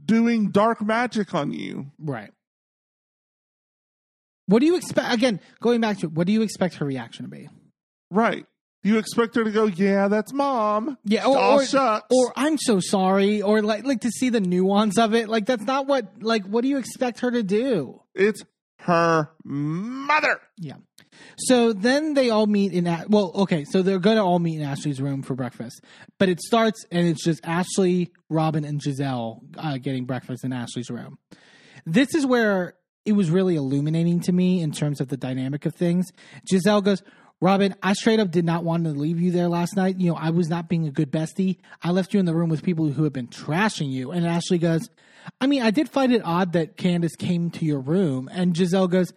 doing 0.08 0.49
dark 0.49 0.82
magic 0.82 1.36
on 1.36 1.51
you. 1.51 1.91
Right. 1.99 2.32
What 4.47 4.60
do 4.60 4.66
you 4.66 4.78
expect? 4.78 5.14
Again, 5.14 5.39
going 5.60 5.82
back 5.82 5.99
to 5.99 6.08
it, 6.08 6.14
what 6.14 6.26
do 6.26 6.34
you 6.34 6.41
expect 6.41 6.76
her 6.76 6.86
reaction 6.86 7.26
to 7.26 7.30
be? 7.30 7.49
Right. 8.10 8.45
You 8.84 8.97
expect 8.99 9.36
her 9.36 9.43
to 9.43 9.51
go, 9.51 9.66
yeah, 9.66 10.08
that's 10.08 10.32
mom. 10.32 10.97
Yeah, 11.03 11.26
or, 11.26 11.38
or, 11.38 11.66
shucks. 11.66 12.08
or 12.10 12.32
I'm 12.38 12.58
so 12.58 12.80
sorry, 12.80 13.41
or 13.41 13.62
like 13.62 13.84
like 13.84 14.01
to 14.01 14.12
see 14.12 14.30
the 14.30 14.39
nuance 14.39 14.97
of 14.97 15.14
it. 15.14 15.28
Like 15.28 15.45
that's 15.45 15.64
not 15.64 15.88
what 15.88 16.24
like 16.24 16.45
what 16.45 16.62
do 16.62 16.70
you 16.70 16.78
expect 16.78 17.20
her 17.20 17.32
to 17.32 17.43
do? 17.43 18.01
It's 18.16 18.43
her 18.80 19.30
mother. 19.43 20.39
Yeah. 20.58 20.76
So 21.38 21.74
then 21.74 22.13
they 22.13 22.30
all 22.30 22.47
meet 22.47 22.74
in 22.74 22.86
well, 23.09 23.32
okay, 23.36 23.65
so 23.65 23.82
they're 23.82 23.99
going 23.99 24.18
to 24.18 24.24
all 24.24 24.39
meet 24.39 24.57
in 24.57 24.63
Ashley's 24.63 25.01
room 25.01 25.22
for 25.22 25.36
breakfast, 25.36 25.84
but 26.18 26.30
it 26.30 26.39
starts 26.41 26.86
and 26.91 27.07
it's 27.07 27.24
just 27.24 27.45
Ashley, 27.45 28.11
Robyn, 28.30 28.65
and 28.65 28.82
Gizelle 28.82 29.41
uh, 29.57 29.78
getting 29.78 30.05
breakfast 30.05 30.43
in 30.43 30.53
Ashley's 30.53 30.89
room. 30.89 31.18
This 31.86 32.13
is 32.15 32.26
where 32.26 32.76
it 33.05 33.13
was 33.13 33.32
really 33.32 33.55
illuminating 33.55 34.20
to 34.22 34.34
me 34.34 34.61
in 34.61 34.72
terms 34.72 34.99
of 34.99 35.07
the 35.07 35.18
dynamic 35.18 35.65
of 35.65 35.74
things. 35.74 36.07
Gizelle 36.51 36.84
goes, 36.84 37.01
Robyn, 37.39 37.76
I 37.84 37.93
straight 37.93 38.20
up 38.20 38.32
did 38.32 38.45
not 38.45 38.63
want 38.63 38.84
to 38.86 38.89
leave 38.89 39.22
you 39.22 39.32
there 39.32 39.47
last 39.47 39.76
night. 39.76 39.99
You 39.99 40.11
know, 40.11 40.18
I 40.18 40.32
was 40.32 40.49
not 40.49 40.68
being 40.68 40.88
a 40.88 40.91
good 40.91 41.11
bestie. 41.11 41.57
I 41.84 41.91
left 41.91 42.13
you 42.13 42.20
in 42.20 42.26
the 42.26 42.34
room 42.34 42.49
with 42.49 42.63
people 42.63 42.89
who 42.91 43.03
have 43.03 43.13
been 43.13 43.28
trashing 43.28 43.91
you. 43.91 44.11
And 44.11 44.26
Ashley 44.26 44.57
goes, 44.57 44.89
I 45.39 45.45
mean, 45.45 45.61
I 45.61 45.72
did 45.72 45.88
find 45.88 46.11
it 46.11 46.22
odd 46.26 46.53
that 46.53 46.78
Candiace 46.78 47.15
came 47.15 47.51
to 47.51 47.65
your 47.65 47.80
room. 47.80 48.28
And 48.32 48.55
Gizelle 48.55 48.89
goes, 48.89 49.13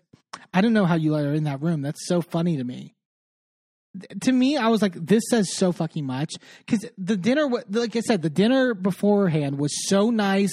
I 0.52 0.60
don't 0.60 0.72
know 0.72 0.86
how 0.86 0.96
you 0.96 1.14
are 1.14 1.32
in 1.32 1.44
that 1.44 1.62
room. 1.62 1.82
That's 1.82 2.06
so 2.06 2.20
funny 2.22 2.56
to 2.56 2.64
me. 2.64 2.94
To 4.20 4.30
me, 4.30 4.56
I 4.56 4.68
was 4.68 4.82
like, 4.82 4.94
this 4.94 5.24
says 5.30 5.52
so 5.52 5.72
fucking 5.72 6.06
much 6.06 6.34
because 6.64 6.88
the 6.96 7.16
dinner, 7.16 7.48
like 7.70 7.96
I 7.96 8.00
said, 8.00 8.22
the 8.22 8.30
dinner 8.30 8.72
beforehand 8.72 9.58
was 9.58 9.72
so 9.88 10.10
nice. 10.10 10.52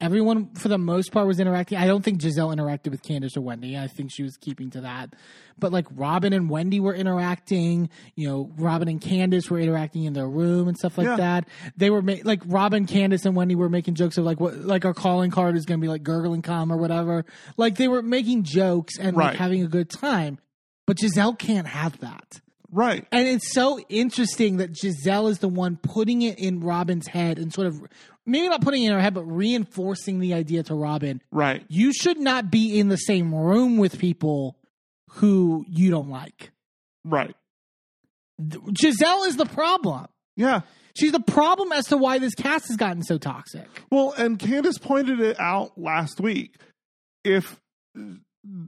Everyone, 0.00 0.54
for 0.54 0.68
the 0.68 0.78
most 0.78 1.12
part, 1.12 1.26
was 1.26 1.38
interacting. 1.38 1.76
I 1.76 1.86
don't 1.86 2.02
think 2.02 2.18
Gizelle 2.20 2.54
interacted 2.56 2.90
with 2.90 3.02
Candiace 3.02 3.36
or 3.36 3.42
Wendy. 3.42 3.76
I 3.76 3.88
think 3.88 4.10
she 4.10 4.22
was 4.22 4.38
keeping 4.38 4.70
to 4.70 4.80
that. 4.80 5.14
But 5.58 5.70
like 5.70 5.86
Robyn 5.94 6.32
and 6.32 6.48
Wendy 6.48 6.80
were 6.80 6.94
interacting. 6.94 7.90
You 8.14 8.28
know, 8.28 8.50
Robyn 8.56 8.88
and 8.88 9.00
Candiace 9.02 9.50
were 9.50 9.58
interacting 9.58 10.04
in 10.04 10.14
their 10.14 10.28
room 10.28 10.66
and 10.66 10.76
stuff 10.78 10.96
like 10.96 11.08
Yeah. 11.08 11.16
that. 11.16 11.48
They 11.76 11.90
were 11.90 12.00
ma- 12.00 12.14
like 12.24 12.40
Robyn, 12.46 12.86
Candiace, 12.86 13.26
and 13.26 13.36
Wendy 13.36 13.54
were 13.54 13.68
making 13.68 13.96
jokes 13.96 14.16
of 14.16 14.24
like 14.24 14.40
what, 14.40 14.54
like 14.56 14.86
our 14.86 14.94
calling 14.94 15.30
card 15.30 15.56
is 15.58 15.66
going 15.66 15.78
to 15.78 15.84
be 15.84 15.88
like 15.88 16.02
gurgling 16.04 16.40
cum 16.40 16.72
or 16.72 16.78
whatever. 16.78 17.26
Like 17.58 17.74
they 17.76 17.88
were 17.88 18.00
making 18.00 18.44
jokes 18.44 18.98
and 18.98 19.14
like 19.14 19.36
having 19.36 19.62
a 19.62 19.68
good 19.68 19.90
time. 19.90 20.38
But 20.86 20.96
Gizelle 20.96 21.38
can't 21.38 21.66
have 21.66 21.98
that. 22.00 22.40
Right. 22.70 23.06
And 23.10 23.26
it's 23.26 23.52
so 23.52 23.80
interesting 23.88 24.58
that 24.58 24.72
Gizelle 24.72 25.30
is 25.30 25.38
the 25.38 25.48
one 25.48 25.76
putting 25.76 26.22
it 26.22 26.38
in 26.38 26.60
Robyn's 26.60 27.06
head 27.06 27.38
and 27.38 27.52
sort 27.52 27.66
of 27.66 27.82
maybe 28.26 28.48
not 28.48 28.60
putting 28.60 28.82
it 28.82 28.88
in 28.88 28.92
her 28.92 29.00
head, 29.00 29.14
but 29.14 29.24
reinforcing 29.24 30.20
the 30.20 30.34
idea 30.34 30.62
to 30.64 30.74
Robyn. 30.74 31.22
Right. 31.32 31.64
You 31.68 31.92
should 31.92 32.18
not 32.18 32.50
be 32.50 32.78
in 32.78 32.88
the 32.88 32.96
same 32.96 33.34
room 33.34 33.78
with 33.78 33.98
people 33.98 34.56
who 35.12 35.64
you 35.68 35.90
don't 35.90 36.10
like. 36.10 36.50
Right. 37.04 37.34
Gizelle 38.40 39.26
is 39.26 39.36
the 39.36 39.46
problem. 39.46 40.06
Yeah. 40.36 40.60
She's 40.94 41.12
the 41.12 41.20
problem 41.20 41.72
as 41.72 41.86
to 41.86 41.96
why 41.96 42.18
this 42.18 42.34
cast 42.34 42.68
has 42.68 42.76
gotten 42.76 43.02
so 43.02 43.18
toxic. 43.18 43.66
Well, 43.90 44.12
and 44.16 44.38
Candiace 44.38 44.78
pointed 44.78 45.20
it 45.20 45.38
out 45.40 45.78
last 45.78 46.20
week. 46.20 46.56
If 47.24 47.58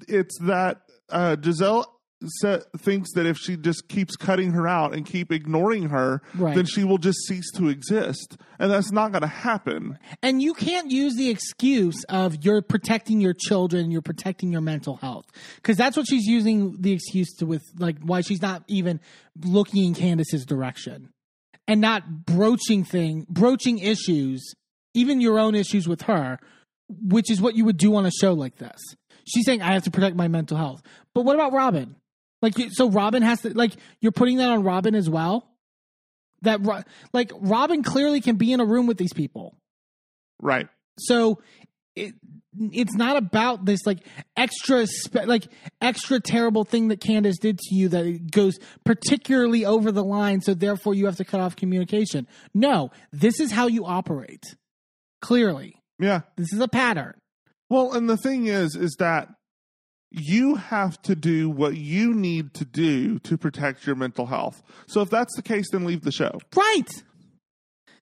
it's 0.09 0.39
that 0.39 0.83
uh, 1.09 1.37
Gizelle 1.37 1.87
sa 2.23 2.59
thinks 2.77 3.13
that 3.15 3.25
if 3.27 3.39
she 3.39 3.57
just 3.57 3.89
keeps 3.89 4.15
cutting 4.17 4.51
her 4.53 4.69
out 4.69 4.95
and 4.95 5.07
keep 5.07 5.33
ignoring 5.33 5.89
her, 5.89 6.21
Right. 6.35 6.55
then 6.55 6.67
she 6.67 6.85
will 6.85 6.99
just 6.99 7.19
cease 7.27 7.51
to 7.57 7.69
exist, 7.69 8.37
and 8.59 8.71
that's 8.71 8.93
not 8.93 9.13
going 9.13 9.23
to 9.23 9.27
happen. 9.29 9.99
And 10.23 10.43
you 10.43 10.53
can't 10.55 10.91
use 10.91 11.17
the 11.17 11.31
excuse 11.31 12.05
of 12.11 12.45
you're 12.45 12.63
protecting 12.63 13.21
your 13.21 13.33
children, 13.35 13.91
you're 13.91 14.03
protecting 14.03 14.53
your 14.53 14.61
mental 14.61 14.97
health. 14.97 15.25
Because 15.57 15.77
that's 15.77 15.97
what 15.97 16.07
she's 16.09 16.27
using 16.27 16.77
the 16.81 16.93
excuse 16.93 17.33
to 17.37 17.47
with, 17.47 17.63
like, 17.79 17.97
why 18.03 18.21
she's 18.21 18.43
not 18.43 18.65
even 18.69 19.01
looking 19.45 19.85
in 19.85 19.95
Candiace's 19.95 20.45
direction 20.45 21.11
and 21.67 21.81
not 21.81 22.27
broaching 22.27 22.85
thing, 22.85 23.27
broaching 23.31 23.79
issues, 23.79 24.55
even 24.93 25.21
your 25.21 25.39
own 25.39 25.55
issues 25.55 25.89
with 25.89 26.03
her, 26.03 26.39
which 26.89 27.31
is 27.31 27.41
what 27.41 27.55
you 27.55 27.65
would 27.65 27.77
do 27.77 27.95
on 27.95 28.05
a 28.05 28.11
show 28.11 28.33
like 28.35 28.57
this. 28.57 28.79
She's 29.25 29.45
saying, 29.47 29.63
I 29.63 29.73
have 29.75 29.85
to 29.85 29.91
protect 29.91 30.17
my 30.17 30.27
mental 30.29 30.57
health. 30.57 30.83
But 31.15 31.25
what 31.25 31.37
about 31.37 31.53
Robyn? 31.53 31.95
Like, 32.43 32.55
so 32.71 32.89
Robyn 32.89 33.23
has 33.23 33.43
to, 33.43 33.57
like, 33.57 33.73
you're 34.01 34.13
putting 34.13 34.39
that 34.39 34.51
on 34.51 34.63
Robyn 34.63 34.95
as 34.95 35.11
well? 35.11 35.47
That, 36.43 36.61
like, 37.13 37.33
Robyn 37.39 37.83
clearly 37.83 38.21
can 38.21 38.37
be 38.37 38.53
in 38.53 38.61
a 38.61 38.65
room 38.65 38.87
with 38.87 38.97
these 38.97 39.13
people. 39.13 39.57
Right. 40.41 40.69
So 40.99 41.41
it 41.95 42.15
it's 42.73 42.95
not 42.95 43.17
about 43.17 43.65
this 43.65 43.81
like 43.87 44.01
extra 44.37 44.87
spe- 44.87 45.27
like 45.27 45.47
extra 45.81 46.19
terrible 46.19 46.65
thing 46.65 46.89
that 46.89 47.01
Candiace 47.01 47.39
did 47.39 47.59
to 47.59 47.75
you 47.75 47.89
that 47.91 48.07
it 48.07 48.31
goes 48.31 48.59
particularly 48.85 49.65
over 49.65 49.93
the 49.93 50.03
line 50.03 50.41
so 50.41 50.55
therefore 50.55 50.95
you 50.95 51.07
have 51.07 51.17
to 51.17 51.25
cut 51.25 51.41
off 51.41 51.55
communication. 51.55 52.27
No, 52.53 52.91
this 53.13 53.39
is 53.39 53.53
how 53.53 53.69
you 53.69 53.87
operate. 53.87 54.43
Clearly. 55.23 55.77
Yeah. 55.99 56.23
This 56.37 56.53
is 56.53 56.61
a 56.61 56.69
pattern. 56.69 57.15
Well, 57.69 57.93
and 57.93 58.09
the 58.09 58.17
thing 58.17 58.47
is, 58.47 58.75
is 58.75 58.97
that 58.99 59.29
you 60.11 60.57
have 60.57 61.01
to 61.03 61.15
do 61.15 61.49
what 61.49 61.77
you 61.77 62.13
need 62.13 62.53
to 62.55 62.65
do 62.65 63.19
to 63.21 63.39
protect 63.39 63.87
your 63.87 63.95
mental 63.95 64.27
health. 64.27 64.63
So 64.87 65.01
if 65.03 65.11
that's 65.11 65.35
the 65.37 65.43
case, 65.43 65.71
then 65.71 65.85
leave 65.85 66.03
the 66.03 66.13
show. 66.13 66.41
Right. 66.55 66.89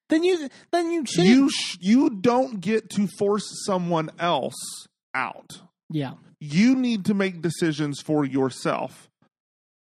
Then 0.08 0.24
you 0.24 0.48
then 0.70 0.90
you 0.90 1.04
shouldn't 1.04 1.28
You 1.28 1.50
sh- 1.50 1.76
you 1.80 2.10
don't 2.10 2.60
get 2.60 2.88
to 2.90 3.06
force 3.18 3.46
someone 3.66 4.10
else 4.18 4.86
out. 5.14 5.60
Yeah. 5.90 6.14
You 6.40 6.74
need 6.74 7.04
to 7.06 7.14
make 7.14 7.42
decisions 7.42 8.00
for 8.00 8.24
yourself 8.24 9.10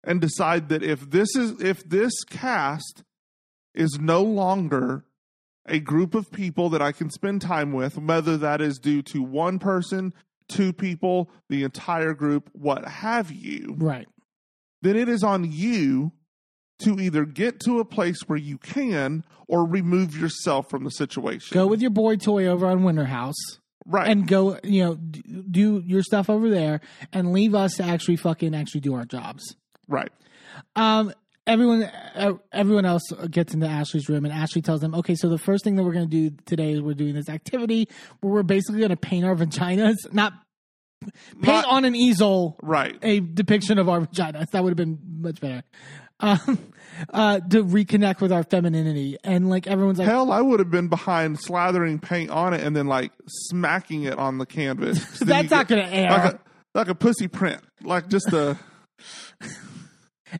and 0.03 0.21
decide 0.21 0.69
that 0.71 0.83
if 0.83 1.11
this 1.11 1.29
is 1.37 1.61
if 1.61 1.89
this 1.89 2.13
cast 2.25 3.05
is 3.75 3.99
no 4.01 4.23
longer 4.23 5.05
a 5.67 5.79
group 5.79 6.15
of 6.17 6.33
people 6.33 6.71
that 6.71 6.83
I 6.83 6.91
can 6.91 7.11
spend 7.11 7.43
time 7.43 7.73
with, 7.73 7.97
whether 7.97 8.37
that 8.39 8.61
is 8.61 8.79
due 8.79 9.03
to 9.03 9.23
one 9.23 9.61
person, 9.61 10.13
two 10.51 10.72
people, 10.74 11.30
the 11.48 11.62
entire 11.64 12.12
group, 12.12 12.51
what 12.53 12.84
have 12.86 13.30
you, 13.32 13.74
Right. 13.78 14.07
then 14.82 14.96
it 14.96 15.09
is 15.09 15.22
on 15.24 15.51
you 15.51 16.12
to 16.80 16.98
either 17.01 17.24
get 17.24 17.61
to 17.61 17.78
a 17.80 17.84
place 17.84 18.20
where 18.26 18.38
you 18.38 18.59
can 18.59 19.24
or 19.46 19.64
remove 19.66 20.16
yourself 20.16 20.68
from 20.70 20.84
the 20.84 20.90
situation. 20.90 21.55
Go 21.55 21.66
with 21.66 21.80
your 21.80 21.90
boy 21.90 22.16
toy 22.16 22.46
over 22.46 22.66
on 22.66 22.82
Winter 22.84 23.05
House. 23.07 23.36
right. 23.86 24.09
and 24.09 24.26
go 24.28 24.59
you 24.62 24.84
know 24.84 24.94
do 24.96 25.82
your 25.86 26.03
stuff 26.03 26.28
over 26.30 26.48
there 26.51 26.80
and 27.12 27.32
leave 27.32 27.55
us 27.55 27.74
to 27.76 27.82
actually 27.82 28.16
fucking 28.16 28.55
actually 28.55 28.80
do 28.82 28.94
our 28.94 29.05
jobs 29.07 29.57
right. 29.88 30.12
um 30.76 31.12
everyone 31.51 31.90
everyone 32.53 32.84
else 32.84 33.03
gets 33.30 33.53
into 33.55 33.66
ashley's 33.66 34.09
room 34.09 34.24
and 34.24 34.32
ashley 34.32 34.62
tells 34.62 34.80
them 34.80 34.94
okay 34.94 35.14
so 35.14 35.28
the 35.28 35.38
first 35.38 35.64
thing 35.64 35.76
that 35.76 35.82
we're 35.84 35.92
going 35.92 36.09
to 36.09 36.30
do 36.30 36.36
today 36.46 36.72
is 36.72 36.80
we're 36.80 36.94
doing 36.94 37.14
this 37.14 37.28
activity 37.28 37.88
where 38.20 38.32
we're 38.32 38.42
basically 38.42 38.78
going 38.78 38.90
to 38.90 38.96
paint 38.96 39.24
our 39.24 39.34
vaginas 39.34 39.96
not 40.12 40.32
paint 41.42 41.46
Not- 41.46 41.64
on 41.66 41.84
an 41.84 41.94
easel 41.96 42.57
Right. 42.62 42.96
a 43.03 43.20
depiction 43.20 43.78
of 43.78 43.88
our 43.88 44.01
vaginas 44.03 44.46
that 44.53 44.62
would 44.62 44.70
have 44.70 44.76
been 44.76 44.98
much 45.20 45.40
better 45.40 45.62
um 46.20 46.59
uh 47.14 47.40
to 47.40 47.64
reconnect 47.64 48.20
with 48.20 48.30
our 48.32 48.42
femininity 48.44 49.16
and 49.24 49.48
like 49.48 49.66
everyone's 49.66 49.98
like 49.98 50.07
Hell, 50.09 50.30
I 50.30 50.40
would 50.42 50.61
have 50.61 50.70
been 50.70 50.88
behind 50.88 51.38
slathering 51.38 52.01
paint 52.03 52.30
on 52.30 52.53
it 52.53 52.62
and 52.62 52.76
then 52.76 52.86
like 52.86 53.12
smacking 53.26 54.03
it 54.05 54.18
on 54.18 54.36
the 54.38 54.44
canvas. 54.46 55.03
That's 55.20 55.51
not 55.51 55.66
get- 55.66 55.76
gonna 55.76 55.88
air. 55.90 56.11
Like 56.11 56.34
a, 56.34 56.40
like 56.74 56.88
a 56.88 56.94
pussy 56.94 57.26
print. 57.28 57.62
Like 57.82 58.09
just 58.09 58.30
a 58.34 58.59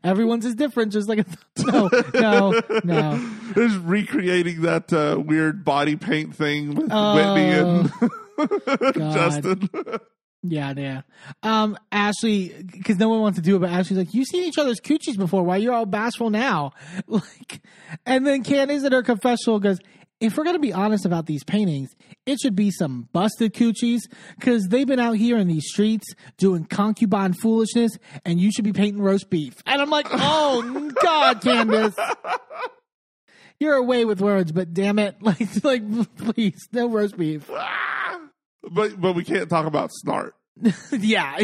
Everyone's 0.03 0.45
is 0.45 0.55
different, 0.55 0.91
just 0.93 1.07
like 1.09 1.25
no, 1.65 1.89
no, 2.13 2.61
no. 2.83 3.29
Just 3.55 3.77
recreating 3.83 4.61
that 4.61 4.91
uh, 4.93 5.19
weird 5.19 5.63
body 5.65 5.95
paint 5.95 6.35
thing 6.35 6.75
with 6.75 6.87
Oh, 6.91 7.15
Whitney 7.15 8.49
and 8.49 8.93
Justin. 9.13 9.69
Yeah, 10.43 10.73
yeah. 10.75 11.01
Um, 11.43 11.77
Ashley, 11.91 12.63
because 12.71 12.97
no 12.97 13.09
one 13.09 13.21
wants 13.21 13.37
to 13.37 13.43
do 13.43 13.55
it, 13.55 13.59
but 13.59 13.69
Ashley's 13.69 13.99
like, 13.99 14.13
"You've 14.13 14.27
seen 14.27 14.43
each 14.43 14.57
other's 14.57 14.79
coochies 14.79 15.17
before. 15.17 15.43
Why 15.43 15.57
you're 15.57 15.73
all 15.73 15.85
bashful 15.85 16.29
now?" 16.31 16.71
Like, 17.07 17.61
and 18.05 18.25
then 18.25 18.43
Candiace 18.43 18.83
at 18.83 18.91
her 18.91 19.03
confessional 19.03 19.59
goes, 19.59 19.77
"If 20.19 20.37
we're 20.37 20.43
gonna 20.45 20.57
be 20.59 20.73
honest 20.73 21.05
about 21.05 21.27
these 21.27 21.43
paintings, 21.43 21.93
it 22.25 22.39
should 22.39 22.55
be 22.55 22.71
some 22.71 23.09
busted 23.13 23.53
coochies 23.53 24.01
because 24.39 24.67
they've 24.67 24.87
been 24.87 24.99
out 24.99 25.17
here 25.17 25.37
in 25.37 25.47
these 25.47 25.65
streets 25.67 26.07
doing 26.37 26.65
concubine 26.65 27.33
foolishness, 27.33 27.97
and 28.25 28.39
you 28.39 28.51
should 28.51 28.65
be 28.65 28.73
painting 28.73 29.01
roast 29.01 29.29
beef." 29.29 29.55
And 29.65 29.81
I'm 29.81 29.89
like, 29.89 30.07
"Oh 30.11 30.91
God, 31.01 31.41
Candiace." 31.41 31.95
You're 33.59 33.75
away 33.75 34.05
with 34.05 34.21
words, 34.21 34.51
but 34.51 34.73
damn 34.73 34.97
it, 34.97 35.17
like, 35.21 35.63
like, 35.63 35.83
please, 36.17 36.67
no 36.71 36.89
roast 36.89 37.17
beef. 37.17 37.49
Ah! 37.53 38.01
but 38.69 38.99
but 38.99 39.13
we 39.13 39.23
can't 39.23 39.49
talk 39.49 39.65
about 39.65 39.91
Snart. 40.03 40.31
yeah, 40.91 41.43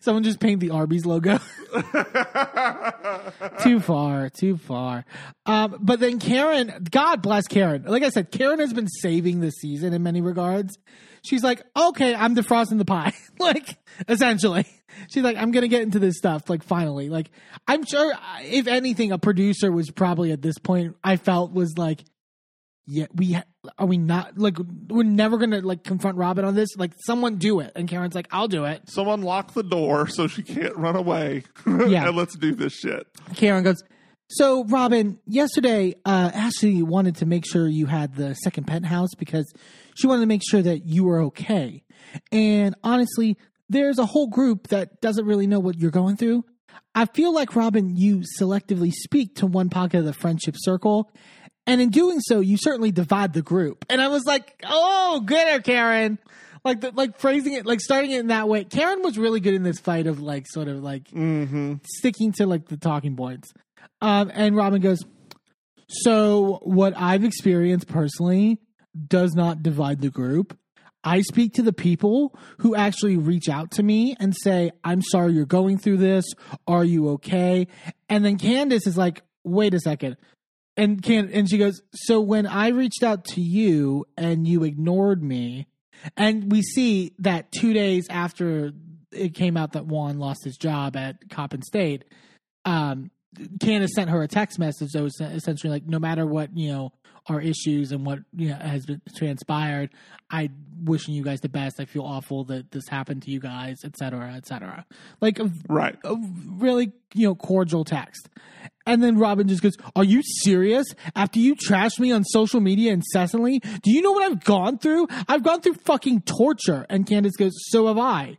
someone 0.00 0.22
just 0.22 0.40
paint 0.40 0.60
the 0.60 0.70
Arby's 0.70 1.06
logo. 1.06 1.38
too 3.62 3.80
far, 3.80 4.30
too 4.30 4.56
far. 4.56 5.04
Um, 5.44 5.76
but 5.80 6.00
then 6.00 6.18
Karen, 6.18 6.86
God 6.90 7.22
bless 7.22 7.46
Karen. 7.46 7.84
Like 7.86 8.02
I 8.02 8.08
said, 8.08 8.30
Karen 8.30 8.60
has 8.60 8.72
been 8.72 8.88
saving 8.88 9.40
the 9.40 9.50
season 9.50 9.92
in 9.92 10.02
many 10.02 10.20
regards. 10.20 10.78
She's 11.24 11.42
like, 11.42 11.62
okay, 11.76 12.14
I'm 12.14 12.36
defrosting 12.36 12.78
the 12.78 12.84
pie. 12.84 13.12
like, 13.38 13.76
essentially. 14.08 14.66
She's 15.10 15.24
like, 15.24 15.36
I'm 15.36 15.52
to 15.52 15.68
get 15.68 15.82
into 15.82 15.98
this 15.98 16.16
stuff. 16.16 16.48
Like, 16.48 16.62
finally. 16.62 17.08
Like, 17.08 17.30
I'm 17.66 17.84
sure, 17.84 18.14
if 18.42 18.66
anything, 18.66 19.12
a 19.12 19.18
producer 19.18 19.72
was 19.72 19.90
probably 19.90 20.32
at 20.32 20.40
this 20.40 20.58
point, 20.58 20.96
I 21.02 21.16
felt 21.16 21.52
was 21.52 21.76
like, 21.76 22.04
yeah, 22.86 23.06
we 23.14 23.32
ha- 23.32 23.44
are 23.78 23.86
we 23.86 23.98
not 23.98 24.38
like 24.38 24.56
we're 24.88 25.02
never 25.02 25.38
gonna 25.38 25.60
like 25.60 25.82
confront 25.84 26.16
Robyn 26.18 26.44
on 26.44 26.54
this. 26.54 26.68
Like, 26.76 26.92
someone 27.04 27.36
do 27.36 27.60
it, 27.60 27.72
and 27.74 27.88
Karen's 27.88 28.14
like, 28.14 28.28
I'll 28.30 28.48
do 28.48 28.64
it. 28.64 28.82
Someone 28.88 29.22
lock 29.22 29.54
the 29.54 29.62
door 29.64 30.06
so 30.06 30.26
she 30.28 30.42
can't 30.42 30.76
run 30.76 30.96
away. 30.96 31.44
Yeah. 31.66 32.08
and 32.08 32.16
let's 32.16 32.36
do 32.36 32.54
this 32.54 32.72
shit. 32.74 33.06
Karen 33.34 33.64
goes, 33.64 33.82
So, 34.28 34.64
Robyn, 34.64 35.18
yesterday, 35.26 35.94
uh, 36.04 36.30
Ashley 36.32 36.82
wanted 36.82 37.16
to 37.16 37.26
make 37.26 37.44
sure 37.46 37.66
you 37.68 37.86
had 37.86 38.14
the 38.14 38.34
second 38.34 38.66
penthouse 38.66 39.14
because 39.18 39.52
she 39.96 40.06
wanted 40.06 40.20
to 40.22 40.26
make 40.26 40.42
sure 40.48 40.62
that 40.62 40.86
you 40.86 41.04
were 41.04 41.22
okay. 41.24 41.82
And 42.32 42.74
honestly, 42.84 43.36
there's 43.68 43.98
a 43.98 44.06
whole 44.06 44.28
group 44.28 44.68
that 44.68 45.00
doesn't 45.00 45.26
really 45.26 45.46
know 45.46 45.58
what 45.60 45.76
you're 45.78 45.90
going 45.90 46.16
through. 46.16 46.44
I 46.94 47.04
feel 47.06 47.32
like, 47.32 47.54
Robyn, 47.56 47.96
you 47.96 48.22
selectively 48.40 48.90
speak 48.92 49.36
to 49.36 49.46
one 49.46 49.68
pocket 49.70 49.98
of 49.98 50.04
the 50.04 50.12
friendship 50.12 50.54
circle. 50.58 51.12
And 51.66 51.80
in 51.80 51.90
doing 51.90 52.20
so, 52.20 52.40
you 52.40 52.56
certainly 52.56 52.92
divide 52.92 53.32
the 53.32 53.42
group. 53.42 53.84
And 53.90 54.00
I 54.00 54.08
was 54.08 54.24
like, 54.24 54.62
oh, 54.64 55.22
good, 55.24 55.48
her, 55.48 55.60
Karen. 55.60 56.18
Like, 56.64 56.80
the, 56.80 56.92
like 56.92 57.18
phrasing 57.18 57.52
it, 57.54 57.66
like 57.66 57.80
starting 57.80 58.10
it 58.10 58.20
in 58.20 58.26
that 58.28 58.48
way. 58.48 58.64
Karen 58.64 59.02
was 59.02 59.18
really 59.18 59.40
good 59.40 59.54
in 59.54 59.62
this 59.62 59.78
fight 59.78 60.06
of 60.06 60.20
like, 60.20 60.46
sort 60.48 60.68
of 60.68 60.82
like 60.82 61.08
sticking 61.98 62.32
to 62.32 62.46
like 62.46 62.68
the 62.68 62.76
talking 62.76 63.16
points. 63.16 63.52
Um, 64.00 64.30
and 64.34 64.56
Robyn 64.56 64.80
goes, 64.80 64.98
So, 65.88 66.60
what 66.62 66.94
I've 66.96 67.24
experienced 67.24 67.88
personally 67.88 68.58
does 69.06 69.34
not 69.34 69.62
divide 69.62 70.00
the 70.00 70.10
group. 70.10 70.58
I 71.04 71.20
speak 71.20 71.54
to 71.54 71.62
the 71.62 71.72
people 71.72 72.36
who 72.58 72.74
actually 72.74 73.16
reach 73.16 73.48
out 73.48 73.70
to 73.72 73.82
me 73.82 74.16
and 74.18 74.34
say, 74.34 74.72
I'm 74.82 75.02
sorry 75.02 75.34
you're 75.34 75.46
going 75.46 75.78
through 75.78 75.98
this. 75.98 76.24
Are 76.66 76.84
you 76.84 77.10
okay? 77.10 77.68
And 78.08 78.24
then 78.24 78.38
Candiace 78.38 78.86
is 78.86 78.96
like, 78.96 79.22
Wait 79.44 79.72
a 79.74 79.78
second. 79.78 80.16
And 80.76 81.02
can 81.02 81.30
and 81.32 81.48
she 81.48 81.58
goes, 81.58 81.80
So 81.94 82.20
when 82.20 82.46
I 82.46 82.68
reached 82.68 83.02
out 83.02 83.24
to 83.26 83.40
you 83.40 84.04
and 84.16 84.46
you 84.46 84.62
ignored 84.64 85.22
me, 85.22 85.68
and 86.16 86.52
we 86.52 86.62
see 86.62 87.14
that 87.20 87.50
two 87.52 87.72
days 87.72 88.06
after 88.10 88.72
it 89.10 89.34
came 89.34 89.56
out 89.56 89.72
that 89.72 89.86
Juan 89.86 90.18
lost 90.18 90.44
his 90.44 90.56
job 90.56 90.94
at 90.96 91.30
Coppin 91.30 91.62
State, 91.62 92.04
um, 92.66 93.10
Candiace 93.60 93.94
sent 93.94 94.10
her 94.10 94.22
a 94.22 94.28
text 94.28 94.58
message 94.58 94.90
that 94.92 95.02
was 95.02 95.18
essentially 95.20 95.70
like, 95.70 95.86
no 95.86 95.98
matter 95.98 96.26
what, 96.26 96.56
you 96.56 96.72
know, 96.72 96.92
our 97.28 97.40
issues 97.40 97.90
and 97.92 98.04
what 98.06 98.20
you 98.34 98.50
know, 98.50 98.54
has 98.56 98.86
been 98.86 99.00
transpired, 99.16 99.90
I 100.30 100.50
wishing 100.84 101.14
you 101.14 101.22
guys 101.24 101.40
the 101.40 101.48
best. 101.48 101.80
I 101.80 101.84
feel 101.86 102.02
awful 102.04 102.44
that 102.44 102.70
this 102.70 102.86
happened 102.88 103.22
to 103.22 103.30
you 103.30 103.40
guys, 103.40 103.78
et 103.84 103.96
cetera, 103.96 104.34
et 104.34 104.46
cetera. 104.46 104.84
Like 105.20 105.38
a, 105.38 105.50
Right. 105.68 105.96
a 106.04 106.16
really, 106.46 106.92
you 107.14 107.28
know, 107.28 107.34
cordial 107.34 107.84
text. 107.84 108.28
And 108.86 109.02
then 109.02 109.18
Robyn 109.18 109.48
just 109.48 109.62
goes, 109.62 109.76
Are 109.94 110.04
you 110.04 110.22
serious? 110.22 110.86
After 111.14 111.38
you 111.38 111.56
trashed 111.56 111.98
me 111.98 112.12
on 112.12 112.24
social 112.24 112.60
media 112.60 112.92
incessantly, 112.92 113.58
do 113.58 113.90
you 113.90 114.00
know 114.00 114.12
what 114.12 114.30
I've 114.30 114.44
gone 114.44 114.78
through? 114.78 115.08
I've 115.28 115.42
gone 115.42 115.60
through 115.60 115.74
fucking 115.74 116.22
torture. 116.22 116.86
And 116.88 117.06
Candiace 117.06 117.36
goes, 117.36 117.52
So 117.68 117.88
have 117.88 117.98
I. 117.98 118.38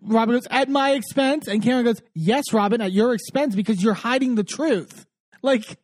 Robyn 0.00 0.36
goes, 0.36 0.46
At 0.50 0.68
my 0.68 0.92
expense? 0.92 1.48
And 1.48 1.62
Karen 1.62 1.84
goes, 1.84 2.00
Yes, 2.14 2.52
Robyn, 2.52 2.80
at 2.80 2.92
your 2.92 3.12
expense 3.14 3.54
because 3.54 3.82
you're 3.82 3.94
hiding 3.94 4.36
the 4.36 4.44
truth. 4.44 5.06
Like, 5.42 5.78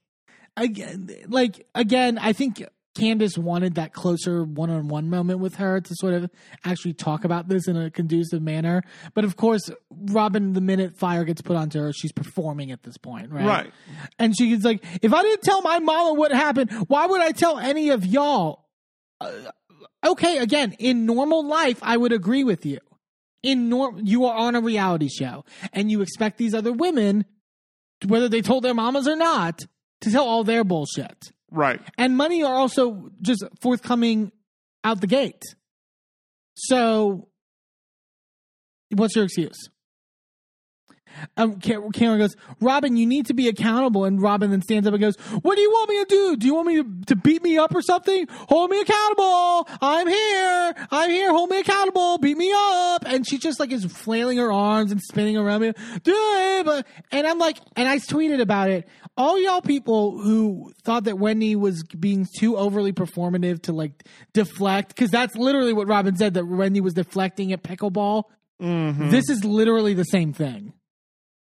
again, 0.57 1.11
like, 1.28 1.66
again, 1.74 2.18
I 2.18 2.32
think 2.32 2.64
Candiace 2.97 3.38
wanted 3.38 3.74
that 3.74 3.92
closer 3.92 4.42
one 4.44 4.70
on 4.70 4.88
one 4.88 5.11
moment 5.11 5.40
with 5.40 5.57
her 5.57 5.80
to 5.80 5.94
sort 5.97 6.14
of 6.14 6.30
actually 6.64 6.94
talk 6.94 7.24
about 7.24 7.49
this 7.49 7.68
in 7.68 7.76
a 7.76 7.90
conducive 7.90 8.42
manner. 8.42 8.82
But 9.14 9.24
of 9.24 9.36
course, 9.36 9.70
Robyn, 9.90 10.55
the 10.55 10.61
minute 10.61 10.97
fire 10.97 11.24
gets 11.24 11.42
put 11.42 11.57
onto 11.57 11.78
her, 11.80 11.92
she's 11.92 12.12
performing 12.12 12.72
at 12.72 12.82
this 12.82 12.97
point, 12.97 13.30
right? 13.30 13.44
Right. 13.44 13.72
And 14.18 14.36
she's 14.36 14.64
like, 14.64 14.84
if 15.03 15.12
I 15.12 15.22
didn't 15.22 15.42
tell 15.42 15.62
my 15.62 15.78
mama 15.78 16.14
what 16.14 16.32
happened, 16.32 16.70
why 16.88 17.07
would 17.07 17.20
I 17.20 17.32
tell 17.32 17.59
any 17.59 17.90
of 17.90 18.05
y'all? 18.05 18.66
Uh, 19.20 19.30
okay, 20.05 20.38
again, 20.38 20.72
in 20.78 21.07
normal 21.07 21.47
life, 21.47 21.78
I 21.82 21.97
would 21.97 22.12
agree 22.12 22.44
with 22.44 22.66
you. 22.66 22.78
In 23.42 23.68
norm, 23.68 24.01
you 24.03 24.24
are 24.24 24.36
on 24.36 24.55
a 24.55 24.61
reality 24.61 25.09
show, 25.09 25.44
and 25.72 25.90
you 25.90 26.01
expect 26.01 26.38
these 26.38 26.55
other 26.55 26.72
women, 26.72 27.24
whether 28.05 28.28
they 28.28 28.42
told 28.42 28.64
their 28.64 28.74
mamas 28.74 29.07
or 29.07 29.16
not, 29.16 29.64
to 30.01 30.11
tell 30.11 30.24
all 30.24 30.42
their 30.42 30.64
bullshit. 30.64 31.32
Right. 31.51 31.80
And 31.97 32.16
money 32.16 32.42
are 32.42 32.55
also 32.55 33.11
just 33.22 33.44
forthcoming 33.61 34.32
out 34.84 35.01
the 35.01 35.07
gate. 35.07 35.42
So, 36.55 37.28
what's 38.90 39.14
your 39.14 39.24
excuse? 39.24 39.68
Um, 41.36 41.61
Karen 41.61 42.18
goes, 42.18 42.36
Robyn, 42.61 42.97
you 42.97 43.07
need 43.07 43.26
to 43.26 43.34
be 43.34 43.49
accountable. 43.49 44.05
And 44.05 44.20
Robyn 44.20 44.51
then 44.51 44.62
stands 44.62 44.86
up 44.86 44.94
and 44.94 45.01
goes, 45.01 45.16
What 45.16 45.57
do 45.57 45.61
you 45.61 45.70
want 45.70 45.90
me 45.90 45.99
to 45.99 46.05
do? 46.05 46.36
Do 46.36 46.47
you 46.47 46.55
want 46.55 46.68
me 46.68 46.82
to, 46.82 47.05
to 47.07 47.16
beat 47.16 47.42
me 47.42 47.59
up 47.59 47.74
or 47.74 47.82
something? 47.82 48.26
Hold 48.49 48.70
me 48.70 48.80
accountable. 48.80 49.68
I'm 49.80 50.07
here. 50.07 50.74
I'm 50.90 51.11
here. 51.11 51.30
Hold 51.30 51.51
me 51.51 51.61
accountable. 51.61 52.18
Beat 52.18 52.36
me 52.36 52.53
up. 52.55 53.05
And 53.07 53.26
she 53.26 53.38
just 53.38 53.61
like 53.61 53.72
is 53.72 53.84
flailing 53.84 54.38
her 54.38 54.53
arms 54.53 54.92
and 54.92 55.01
spinning 55.01 55.36
around 55.36 55.62
me. 55.62 55.72
Do 56.03 56.14
it. 56.14 56.86
And 57.12 57.26
I'm 57.26 57.38
like, 57.38 57.59
and 57.76 57.88
I 57.88 57.97
tweeted 57.99 58.40
about 58.40 58.70
it. 58.70 58.88
All 59.16 59.40
y'all 59.40 59.62
people 59.62 60.18
who 60.18 60.72
thought 60.82 61.04
that 61.04 61.18
Wendy 61.18 61.56
was 61.56 61.82
being 61.84 62.26
too 62.38 62.56
overly 62.56 62.92
performative 62.92 63.62
to 63.62 63.72
like 63.72 64.04
deflect, 64.34 64.88
because 64.88 65.10
that's 65.10 65.34
literally 65.36 65.72
what 65.72 65.88
Robyn 65.88 66.16
said 66.16 66.34
that 66.34 66.44
Wendy 66.44 66.80
was 66.80 66.94
deflecting 66.94 67.52
at 67.52 67.62
pickleball. 67.62 68.24
Mm-hmm. 68.60 69.10
This 69.10 69.30
is 69.30 69.44
literally 69.44 69.94
the 69.94 70.04
same 70.04 70.32
thing. 70.32 70.74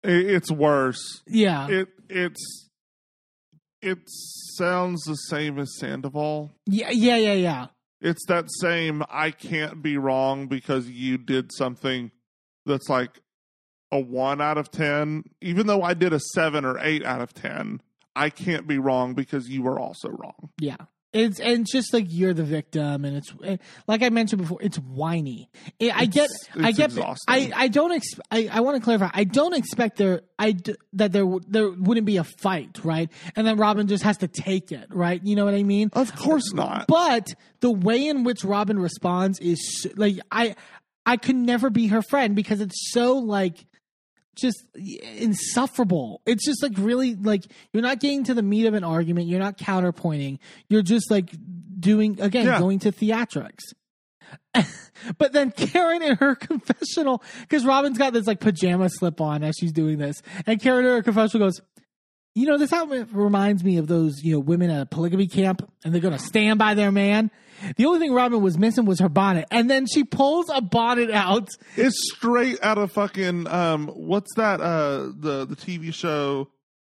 It's 0.04 0.52
worse. 0.52 1.22
Yeah. 1.28 1.68
It 1.68 1.90
it's 2.10 2.70
it 3.82 4.00
sounds 4.08 5.04
the 5.04 5.16
same 5.16 5.60
as 5.60 5.78
Sandoval. 5.78 6.54
yeah, 6.66 6.90
yeah, 6.92 7.18
yeah, 7.18 7.34
yeah. 7.34 7.68
It's 8.00 8.26
that 8.28 8.46
same 8.62 9.04
I 9.10 9.32
can't 9.32 9.82
be 9.82 9.98
wrong 9.98 10.48
because 10.48 10.90
you 10.90 11.18
did 11.18 11.52
something 11.52 12.12
that's 12.66 12.90
like 12.90 13.20
a 13.92 14.00
1 14.00 14.42
out 14.42 14.58
of 14.58 14.70
10 14.72 15.24
even 15.42 15.68
though 15.68 15.82
I 15.82 15.94
did 15.94 16.14
a 16.14 16.20
7 16.20 16.66
or 16.66 16.78
8 16.80 17.06
out 17.06 17.22
of 17.22 17.34
10. 17.34 17.82
I 18.16 18.30
can't 18.32 18.66
be 18.68 18.80
wrong 18.80 19.14
because 19.14 19.48
you 19.48 19.62
were 19.62 19.80
also 19.80 20.10
wrong. 20.10 20.50
Yeah. 20.60 20.78
It's 21.14 21.40
and 21.40 21.62
it's 21.62 21.72
just 21.72 21.94
like 21.94 22.06
you're 22.10 22.34
the 22.34 22.44
victim, 22.44 23.06
and 23.06 23.16
it's 23.16 23.34
eh, 23.42 23.58
like 23.88 24.04
I 24.04 24.10
mentioned 24.10 24.42
before, 24.42 24.62
it's 24.62 24.78
whiny. 24.78 25.50
It, 25.80 25.98
I 25.98 26.06
get, 26.06 26.30
I 26.54 26.74
get, 26.74 26.90
exhausting. 26.92 27.54
I, 27.54 27.64
I 27.64 27.68
don't, 27.70 27.94
ex- 27.94 28.20
I, 28.30 28.50
I 28.52 28.60
want 28.60 28.76
to 28.76 28.84
clarify. 28.84 29.10
I 29.14 29.24
don't 29.24 29.54
expect 29.54 29.98
there, 29.98 30.24
I 30.38 30.52
d- 30.52 30.76
that 30.94 31.14
there, 31.14 31.24
w- 31.24 31.40
there 31.48 31.72
wouldn't 31.72 32.06
be 32.06 32.18
a 32.18 32.26
fight, 32.26 32.84
right? 32.84 33.10
And 33.38 33.48
then 33.48 33.58
Robyn 33.58 33.88
just 33.88 34.04
has 34.04 34.18
to 34.18 34.28
take 34.28 34.74
it, 34.74 34.88
right? 34.90 35.24
You 35.24 35.38
know 35.38 35.46
what 35.46 35.54
I 35.54 35.64
mean? 35.64 35.90
Of 35.94 36.14
course 36.14 36.54
not. 36.54 36.88
But 36.88 37.34
the 37.62 37.72
way 37.72 38.06
in 38.06 38.26
which 38.26 38.44
Robyn 38.44 38.78
responds 38.78 39.40
is 39.40 39.88
like 39.96 40.20
I 40.30 40.56
I 41.06 41.16
could 41.16 41.38
never 41.38 41.70
be 41.70 41.88
her 41.88 42.02
friend 42.02 42.36
because 42.36 42.60
it's 42.60 42.92
so 42.92 43.16
like 43.16 43.66
just 44.42 44.64
insufferable. 44.76 46.22
It's 46.26 46.46
just 46.46 46.62
like 46.64 46.74
really 46.78 47.16
like 47.16 47.44
you're 47.74 47.84
not 47.84 48.00
getting 48.00 48.24
to 48.26 48.34
the 48.34 48.42
meat 48.44 48.66
of 48.66 48.74
an 48.74 48.84
argument. 48.84 49.28
You're 49.28 49.40
not 49.40 49.58
counterpointing. 49.58 50.40
You're 50.70 50.82
just 50.82 51.10
like 51.12 51.32
doing 51.80 52.20
again 52.22 52.46
Yeah. 52.46 52.60
going 52.60 52.80
to 52.80 52.92
theatrics. 52.92 53.64
but 55.18 55.32
then 55.34 55.52
Karen 55.52 56.02
in 56.02 56.18
her 56.18 56.36
confessional, 56.50 57.24
because 57.42 57.64
Robyn's 57.64 57.98
got 57.98 58.14
this 58.14 58.28
like 58.28 58.40
pajama 58.40 58.90
slip 58.90 59.22
on 59.22 59.44
as 59.44 59.56
she's 59.60 59.72
doing 59.72 59.98
this, 59.98 60.22
and 60.46 60.62
Karen 60.62 60.86
in 60.86 60.92
her 60.92 61.04
confessional 61.04 61.48
goes, 61.48 61.62
"You 62.36 62.46
know, 62.48 62.58
this 62.58 62.74
outfit 62.74 63.08
reminds 63.12 63.64
me 63.64 63.78
of 63.78 63.88
those 63.88 64.22
you 64.24 64.34
know 64.34 64.40
women 64.40 64.70
at 64.70 64.82
a 64.82 64.86
polygamy 64.86 65.28
camp, 65.28 65.70
and 65.86 65.94
they're 65.94 66.02
gonna 66.02 66.20
stand 66.20 66.60
by 66.60 66.74
their 66.74 66.92
man." 66.92 67.32
The 67.76 67.86
only 67.86 68.00
thing 68.00 68.14
Robyn 68.14 68.42
was 68.42 68.58
missing 68.58 68.86
was 68.86 69.00
her 69.00 69.10
bonnet, 69.10 69.46
and 69.52 69.70
then 69.70 69.86
she 69.86 70.04
pulls 70.04 70.46
a 70.54 70.62
bonnet 70.62 71.12
out. 71.12 71.50
It's 71.76 71.98
straight 72.14 72.64
out 72.64 72.78
of 72.78 72.92
fucking 72.92 73.48
um 73.48 73.88
what's 73.88 74.34
that 74.36 74.62
uh 74.62 75.12
the 75.18 75.46
the 75.46 75.56
TV 75.56 75.94
show 75.94 76.50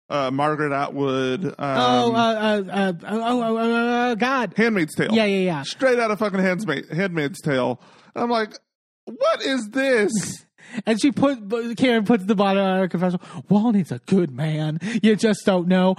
uh 0.09 0.31
Margaret 0.31 0.71
Atwood 0.73 1.45
um 1.45 1.53
oh, 1.59 2.13
uh, 2.13 2.15
uh, 2.15 2.63
uh, 2.71 2.93
oh, 3.03 3.19
oh, 3.21 3.57
oh, 3.57 4.11
oh, 4.11 4.15
God! 4.15 4.53
Handmaid's 4.57 4.95
Tale. 4.95 5.13
Yeah, 5.13 5.25
yeah, 5.25 5.39
yeah. 5.39 5.63
Straight 5.63 5.99
out 5.99 6.11
of 6.11 6.19
fucking 6.19 6.39
Handmaid, 6.39 6.89
Handmaid's 6.89 7.41
Tale. 7.41 7.81
And 8.15 8.23
I'm 8.23 8.29
like, 8.29 8.57
what 9.05 9.41
is 9.41 9.69
this? 9.71 10.45
And 10.85 11.01
she 11.01 11.13
put 11.13 11.39
Karen 11.77 12.03
puts 12.03 12.25
the 12.25 12.35
bonnet 12.35 12.59
on 12.61 12.79
her 12.79 12.87
confessional. 12.89 13.75
Is 13.75 13.91
a 13.91 13.99
good 13.99 14.31
man. 14.31 14.79
You 15.01 15.15
just 15.15 15.45
don't 15.45 15.67
know. 15.67 15.95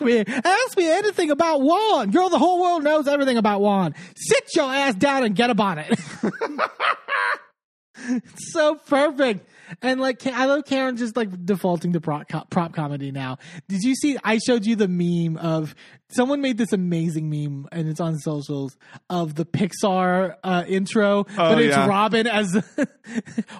Ask 0.00 0.06
me, 0.06 0.24
ask 0.26 0.78
me 0.78 0.90
anything 0.90 1.30
about 1.30 1.60
Juan. 1.60 2.10
Girl, 2.10 2.30
the 2.30 2.38
whole 2.38 2.60
world 2.60 2.82
knows 2.82 3.06
everything 3.06 3.36
about 3.36 3.60
Juan. 3.60 3.94
Sit 4.16 4.48
your 4.54 4.72
ass 4.72 4.94
down 4.94 5.24
and 5.24 5.36
get 5.36 5.50
a 5.50 5.54
bonnet. 5.54 5.98
it's 8.08 8.32
so 8.52 8.76
perfect. 8.76 9.46
And 9.82 10.00
like, 10.00 10.26
I 10.26 10.46
love 10.46 10.64
Karen 10.64 10.96
just 10.96 11.16
like 11.16 11.44
defaulting 11.44 11.92
to 11.92 12.00
prop, 12.00 12.28
prop 12.50 12.74
comedy 12.74 13.12
now. 13.12 13.38
Did 13.68 13.82
you 13.82 13.94
see? 13.94 14.16
I 14.24 14.38
showed 14.38 14.64
you 14.64 14.74
the 14.74 14.88
meme 14.88 15.36
of 15.36 15.74
someone 16.08 16.40
made 16.40 16.56
this 16.56 16.72
amazing 16.72 17.30
meme 17.30 17.68
and 17.70 17.88
it's 17.88 18.00
on 18.00 18.18
socials 18.18 18.76
of 19.08 19.34
the 19.34 19.44
Pixar 19.44 20.34
uh, 20.42 20.64
intro, 20.66 21.24
but 21.36 21.60
it's 21.60 21.76
yeah. 21.76 21.86
Robyn 21.86 22.26
as 22.26 22.56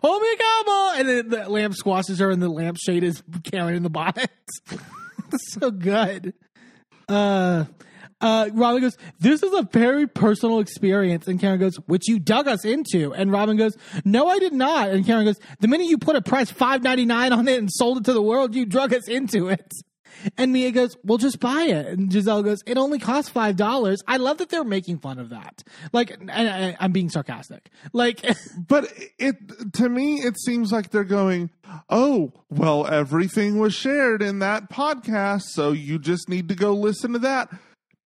"Oh 0.02 0.18
my 0.18 0.34
God!" 0.38 1.00
and 1.00 1.08
then 1.08 1.28
the 1.28 1.48
lamp 1.48 1.74
squashes 1.74 2.18
her, 2.18 2.30
and 2.30 2.42
the 2.42 2.48
lampshade 2.48 3.04
is 3.04 3.22
Karen 3.44 3.76
in 3.76 3.82
the 3.84 3.90
bonnet. 3.90 4.30
it's 5.34 5.52
so 5.54 5.70
good. 5.70 6.34
Uh, 7.08 7.64
uh, 8.20 8.50
Robyn 8.52 8.82
goes, 8.82 8.96
This 9.18 9.42
is 9.42 9.52
a 9.52 9.62
very 9.72 10.06
personal 10.06 10.60
experience. 10.60 11.26
And 11.26 11.40
Karen 11.40 11.58
goes, 11.58 11.76
Which 11.86 12.08
you 12.08 12.18
dug 12.18 12.48
us 12.48 12.64
into. 12.64 13.14
And 13.14 13.32
Robyn 13.32 13.56
goes, 13.56 13.76
No, 14.04 14.28
I 14.28 14.38
did 14.38 14.52
not. 14.52 14.90
And 14.90 15.06
Karen 15.06 15.24
goes, 15.24 15.38
The 15.60 15.68
minute 15.68 15.86
you 15.86 15.98
put 15.98 16.16
a 16.16 16.22
price 16.22 16.50
five 16.50 16.82
ninety 16.82 17.06
nine 17.06 17.32
on 17.32 17.48
it 17.48 17.58
and 17.58 17.70
sold 17.70 17.98
it 17.98 18.04
to 18.04 18.12
the 18.12 18.22
world, 18.22 18.54
you 18.54 18.66
drug 18.66 18.92
us 18.92 19.08
into 19.08 19.48
it. 19.48 19.72
And 20.36 20.52
Mia 20.52 20.70
goes, 20.70 20.96
Well, 21.04 21.18
just 21.18 21.40
buy 21.40 21.62
it. 21.64 21.86
And 21.86 22.10
Gizelle 22.10 22.44
goes, 22.44 22.62
It 22.66 22.76
only 22.78 22.98
costs 22.98 23.30
five 23.30 23.56
dollars. 23.56 24.02
I 24.06 24.16
love 24.18 24.38
that 24.38 24.48
they're 24.48 24.64
making 24.64 24.98
fun 24.98 25.18
of 25.18 25.30
that. 25.30 25.62
Like, 25.92 26.10
and 26.10 26.30
I, 26.30 26.76
I'm 26.80 26.92
being 26.92 27.10
sarcastic. 27.10 27.70
Like, 27.92 28.24
But 28.68 28.92
it 29.18 29.36
to 29.74 29.88
me 29.88 30.16
it 30.16 30.38
seems 30.40 30.72
like 30.72 30.90
they're 30.90 31.04
going, 31.04 31.50
"Oh, 31.88 32.32
well 32.50 32.86
everything 32.86 33.58
was 33.58 33.74
shared 33.74 34.22
in 34.22 34.38
that 34.40 34.70
podcast, 34.70 35.42
so 35.52 35.72
you 35.72 35.98
just 35.98 36.28
need 36.28 36.48
to 36.48 36.54
go 36.54 36.72
listen 36.74 37.12
to 37.12 37.18
that." 37.20 37.50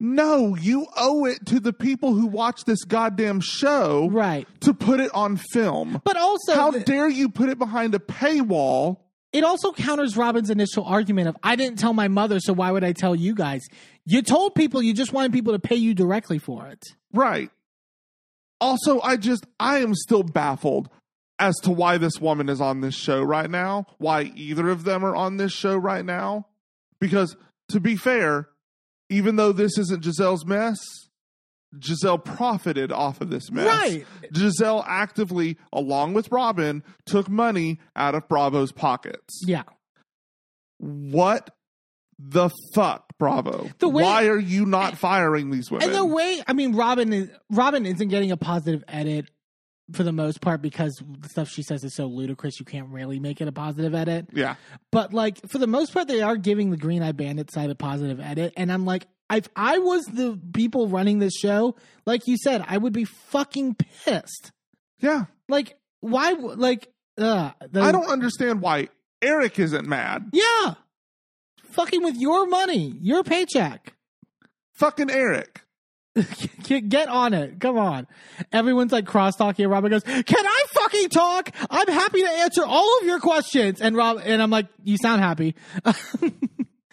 No, 0.01 0.57
you 0.57 0.87
owe 0.97 1.25
it 1.25 1.47
to 1.47 1.61
the 1.61 1.73
people 1.73 2.15
who 2.15 2.27
watch 2.27 2.65
this 2.65 2.83
goddamn 2.85 3.41
show 3.41 4.09
right. 4.11 4.47
to 4.61 4.75
put 4.75 5.01
it 5.01 5.11
on 5.15 5.37
film. 5.37 6.03
But 6.05 6.17
also, 6.17 6.55
How 6.55 6.71
the- 6.73 6.81
dare 6.81 7.09
you 7.09 7.29
put 7.29 7.49
it 7.49 7.59
behind 7.59 7.95
a 7.95 8.01
paywall? 8.01 8.99
It 9.35 9.43
also 9.43 9.73
counters 9.73 10.17
Robyn's 10.17 10.49
initial 10.49 10.85
argument 10.85 11.27
of 11.27 11.37
I 11.43 11.57
didn't 11.57 11.81
tell 11.81 11.93
my 11.93 12.07
mother, 12.07 12.39
so 12.39 12.53
why 12.53 12.71
would 12.71 12.85
I 12.85 12.93
tell 12.93 13.17
you 13.17 13.35
guys? 13.35 13.63
You 14.07 14.23
told 14.23 14.55
people 14.55 14.81
you 14.81 14.95
just 14.95 15.13
wanted 15.13 15.33
people 15.33 15.53
to 15.55 15.59
pay 15.59 15.75
you 15.75 15.93
directly 15.93 16.39
for 16.39 16.69
it. 16.69 16.81
Right. 17.13 17.51
Also, 18.61 19.01
I 19.01 19.17
just 19.17 19.45
I 19.59 19.79
am 19.79 19.97
still 19.97 20.23
baffled 20.23 20.89
as 21.41 21.57
to 21.65 21.73
why 21.73 21.99
this 21.99 22.21
woman 22.21 22.49
is 22.49 22.61
on 22.61 22.81
this 22.81 22.95
show 22.95 23.25
right 23.25 23.51
now, 23.51 23.87
why 23.99 24.33
either 24.37 24.69
of 24.69 24.85
them 24.85 25.05
are 25.05 25.17
on 25.17 25.37
this 25.37 25.53
show 25.53 25.77
right 25.77 26.05
now. 26.05 26.47
Because 27.01 27.37
to 27.71 27.81
be 27.81 27.97
fair, 27.97 28.49
even 29.11 29.35
though 29.35 29.51
this 29.51 29.77
isn't 29.79 30.05
Gizelle's 30.05 30.47
mess, 30.47 30.79
Gizelle 31.79 32.23
profited 32.25 32.93
off 32.93 33.21
of 33.21 33.31
this 33.31 33.51
mess. 33.51 33.67
Right. 33.67 34.07
Gizelle 34.33 34.85
actively, 34.87 35.57
along 35.73 36.15
with 36.15 36.31
Robyn, 36.31 36.83
took 37.07 37.29
money 37.29 37.79
out 37.97 38.15
of 38.15 38.29
Bravo's 38.29 38.73
pockets. 38.73 39.43
Yeah. 39.47 39.63
What 40.79 41.51
the 42.19 42.51
fuck, 42.75 43.13
Bravo? 43.19 43.71
The 43.79 43.89
way- 43.89 44.03
why 44.05 44.27
are 44.29 44.39
you 44.39 44.67
not 44.67 44.97
firing 44.99 45.51
these 45.51 45.71
women? 45.71 45.89
And 45.89 45.97
the 45.97 46.05
way 46.05 46.43
I 46.47 46.53
mean 46.53 46.75
Robyn 46.75 47.13
is 47.13 47.31
Robyn 47.51 47.87
isn't 47.87 48.09
getting 48.09 48.31
a 48.31 48.37
positive 48.37 48.85
edit 48.89 49.31
for 49.93 50.03
the 50.03 50.13
most 50.13 50.41
part 50.41 50.63
because 50.63 50.95
the 51.21 51.29
stuff 51.29 51.49
she 51.49 51.63
says 51.63 51.85
is 51.85 51.95
so 51.95 52.07
ludicrous 52.07 52.59
you 52.59 52.65
can't 52.65 52.89
really 52.89 53.19
make 53.21 53.41
it 53.43 53.49
a 53.49 53.53
positive 53.53 53.95
edit. 53.95 54.29
yeah. 54.33 54.55
But 54.91 55.13
like 55.13 55.47
for 55.49 55.59
the 55.59 55.67
most 55.67 55.93
part 55.93 56.09
they 56.09 56.23
are 56.23 56.37
giving 56.37 56.71
the 56.71 56.77
Green 56.77 57.03
Eye 57.03 57.13
Bandit 57.13 57.51
side 57.53 57.69
a 57.71 57.75
positive 57.75 58.19
edit 58.21 58.53
and 58.57 58.73
I'm 58.73 58.85
like 58.87 59.07
if 59.33 59.49
I 59.57 59.79
was 59.79 60.05
the 60.05 60.39
people 60.53 60.89
running 60.89 61.19
this 61.19 61.35
show, 61.35 61.77
like 62.07 62.27
you 62.27 62.37
said, 62.37 62.65
I 62.67 62.79
would 62.79 62.93
be 62.93 63.05
fucking 63.05 63.77
pissed. 64.05 64.53
Yeah. 64.99 65.27
Like 65.49 65.77
why 66.01 66.33
like 66.33 66.89
uh 67.19 67.53
the, 67.71 67.81
I 67.81 67.93
don't 67.93 68.09
understand 68.09 68.61
why 68.61 68.89
Eric 69.23 69.59
isn't 69.59 69.87
mad. 69.87 70.31
Yeah. 70.33 70.75
Fucking 71.71 72.03
with 72.03 72.17
your 72.17 72.47
money, 72.47 72.97
your 73.01 73.25
paycheck. 73.25 73.95
Fucking 74.75 75.11
Eric. 75.11 75.63
Get 76.63 77.09
on 77.09 77.35
it. 77.35 77.59
Come 77.59 77.77
on. 77.77 78.07
Everyone's 78.53 78.93
like 78.93 79.07
cross 79.07 79.35
talking. 79.35 79.67
Robyn 79.67 79.91
goes, 79.91 80.05
Can 80.05 80.25
I 80.47 80.65
fucking 80.69 81.09
talk? 81.09 81.51
I'm 81.71 81.89
happy 81.89 82.23
to 82.23 82.31
answer 82.31 82.65
all 82.65 82.99
of 83.01 83.07
your 83.07 83.19
questions. 83.19 83.81
And 83.81 83.97
Rob, 83.97 84.21
and 84.25 84.41
I'm 84.41 84.51
like, 84.51 84.67
You 84.85 84.97
sound 84.97 85.21
happy. 85.23 85.57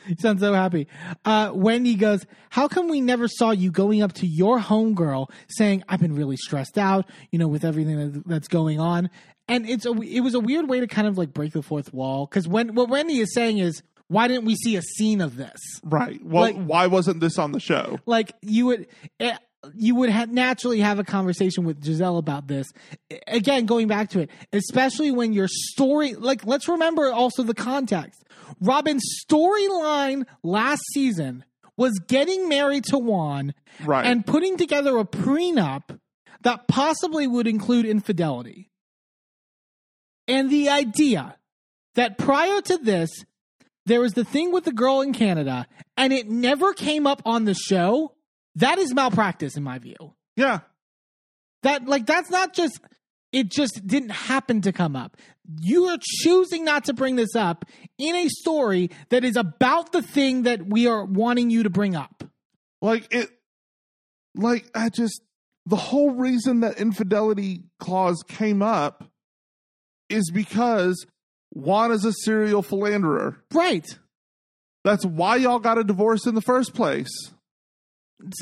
you 0.07 0.15
sound 0.19 0.39
so 0.39 0.53
happy. 0.53 0.87
Uh, 1.25 1.51
Wendy 1.53 1.95
goes, 1.95 2.25
How 2.49 2.67
come 2.67 2.87
we 2.89 3.01
never 3.01 3.27
saw 3.27 3.51
you 3.51 3.71
going 3.71 4.01
up 4.01 4.13
to 4.13 4.27
your 4.27 4.59
homegirl 4.59 5.29
saying, 5.49 5.83
I've 5.89 5.99
been 5.99 6.15
really 6.15 6.37
stressed 6.37 6.77
out, 6.77 7.09
you 7.31 7.39
know, 7.39 7.47
with 7.47 7.63
everything 7.63 7.97
that, 8.13 8.27
that's 8.27 8.47
going 8.47 8.79
on? 8.79 9.09
And 9.47 9.67
it's 9.69 9.85
a, 9.85 9.91
it 10.01 10.21
was 10.21 10.33
a 10.33 10.39
weird 10.39 10.69
way 10.69 10.79
to 10.79 10.87
kind 10.87 11.07
of 11.07 11.17
like 11.17 11.33
break 11.33 11.53
the 11.53 11.61
fourth 11.61 11.93
wall. 11.93 12.25
Cause 12.27 12.47
when, 12.47 12.73
what 12.75 12.89
Wendy 12.89 13.19
is 13.19 13.33
saying 13.33 13.57
is, 13.57 13.81
why 14.07 14.27
didn't 14.27 14.45
we 14.45 14.55
see 14.55 14.75
a 14.75 14.81
scene 14.81 15.21
of 15.21 15.37
this? 15.37 15.57
Right. 15.83 16.19
Well, 16.23 16.43
Like- 16.43 16.65
why 16.65 16.87
wasn't 16.87 17.19
this 17.21 17.37
on 17.37 17.51
the 17.53 17.59
show? 17.59 17.99
like 18.05 18.33
you 18.41 18.65
would 18.67 18.87
eh, 19.19 19.37
you 19.75 19.95
would 19.95 20.09
ha- 20.09 20.25
naturally 20.29 20.79
have 20.79 20.99
a 20.99 21.03
conversation 21.03 21.63
with 21.65 21.81
Gizelle 21.83 22.17
about 22.17 22.47
this. 22.47 22.67
Again, 23.27 23.65
going 23.65 23.87
back 23.87 24.09
to 24.11 24.21
it, 24.21 24.29
especially 24.53 25.11
when 25.11 25.33
your 25.33 25.47
story, 25.47 26.13
like, 26.15 26.45
let's 26.45 26.67
remember 26.67 27.11
also 27.11 27.43
the 27.43 27.53
context. 27.53 28.23
Robyn's 28.59 29.03
storyline 29.25 30.25
last 30.43 30.81
season 30.93 31.45
was 31.77 31.99
getting 32.07 32.49
married 32.49 32.83
to 32.85 32.97
Juan 32.97 33.53
Right. 33.83 34.05
and 34.05 34.25
putting 34.25 34.57
together 34.57 34.97
a 34.97 35.05
prenup 35.05 35.99
that 36.41 36.67
possibly 36.67 37.27
would 37.27 37.47
include 37.47 37.85
infidelity. 37.85 38.69
And 40.27 40.49
the 40.49 40.69
idea 40.69 41.37
that 41.95 42.17
prior 42.17 42.61
to 42.61 42.77
this, 42.77 43.09
there 43.85 44.01
was 44.01 44.13
the 44.13 44.23
thing 44.23 44.51
with 44.51 44.63
the 44.65 44.71
girl 44.71 45.01
in 45.01 45.13
Canada 45.13 45.67
and 45.97 46.13
it 46.13 46.29
never 46.29 46.73
came 46.73 47.05
up 47.07 47.21
on 47.25 47.45
the 47.45 47.53
show, 47.53 48.13
that 48.55 48.77
is 48.77 48.93
malpractice 48.93 49.55
in 49.55 49.63
my 49.63 49.79
view. 49.79 50.13
yeah. 50.35 50.59
That 51.63 51.85
like 51.85 52.07
that's 52.07 52.31
not 52.31 52.53
just 52.53 52.79
it 53.31 53.49
just 53.49 53.85
didn't 53.85 54.09
happen 54.09 54.61
to 54.61 54.71
come 54.71 54.95
up. 54.95 55.15
You 55.61 55.85
are 55.85 55.97
choosing 56.01 56.65
not 56.65 56.85
to 56.85 56.93
bring 56.93 57.15
this 57.15 57.35
up 57.35 57.65
in 57.97 58.15
a 58.15 58.27
story 58.29 58.89
that 59.09 59.23
is 59.23 59.35
about 59.35 59.91
the 59.91 60.01
thing 60.01 60.43
that 60.43 60.65
we 60.65 60.87
are 60.87 61.05
wanting 61.05 61.49
you 61.49 61.63
to 61.63 61.69
bring 61.69 61.95
up. 61.95 62.23
Like 62.81 63.13
it 63.13 63.29
like 64.35 64.65
I 64.73 64.89
just 64.89 65.21
the 65.65 65.75
whole 65.75 66.11
reason 66.11 66.61
that 66.61 66.79
infidelity 66.79 67.65
clause 67.79 68.23
came 68.27 68.61
up 68.61 69.03
is 70.09 70.31
because 70.31 71.05
Juan 71.51 71.91
is 71.91 72.05
a 72.05 72.13
serial 72.13 72.63
philanderer. 72.63 73.37
Right. 73.53 73.85
That's 74.83 75.05
why 75.05 75.35
y'all 75.35 75.59
got 75.59 75.77
a 75.77 75.83
divorce 75.83 76.25
in 76.25 76.33
the 76.33 76.41
first 76.41 76.73
place. 76.73 77.31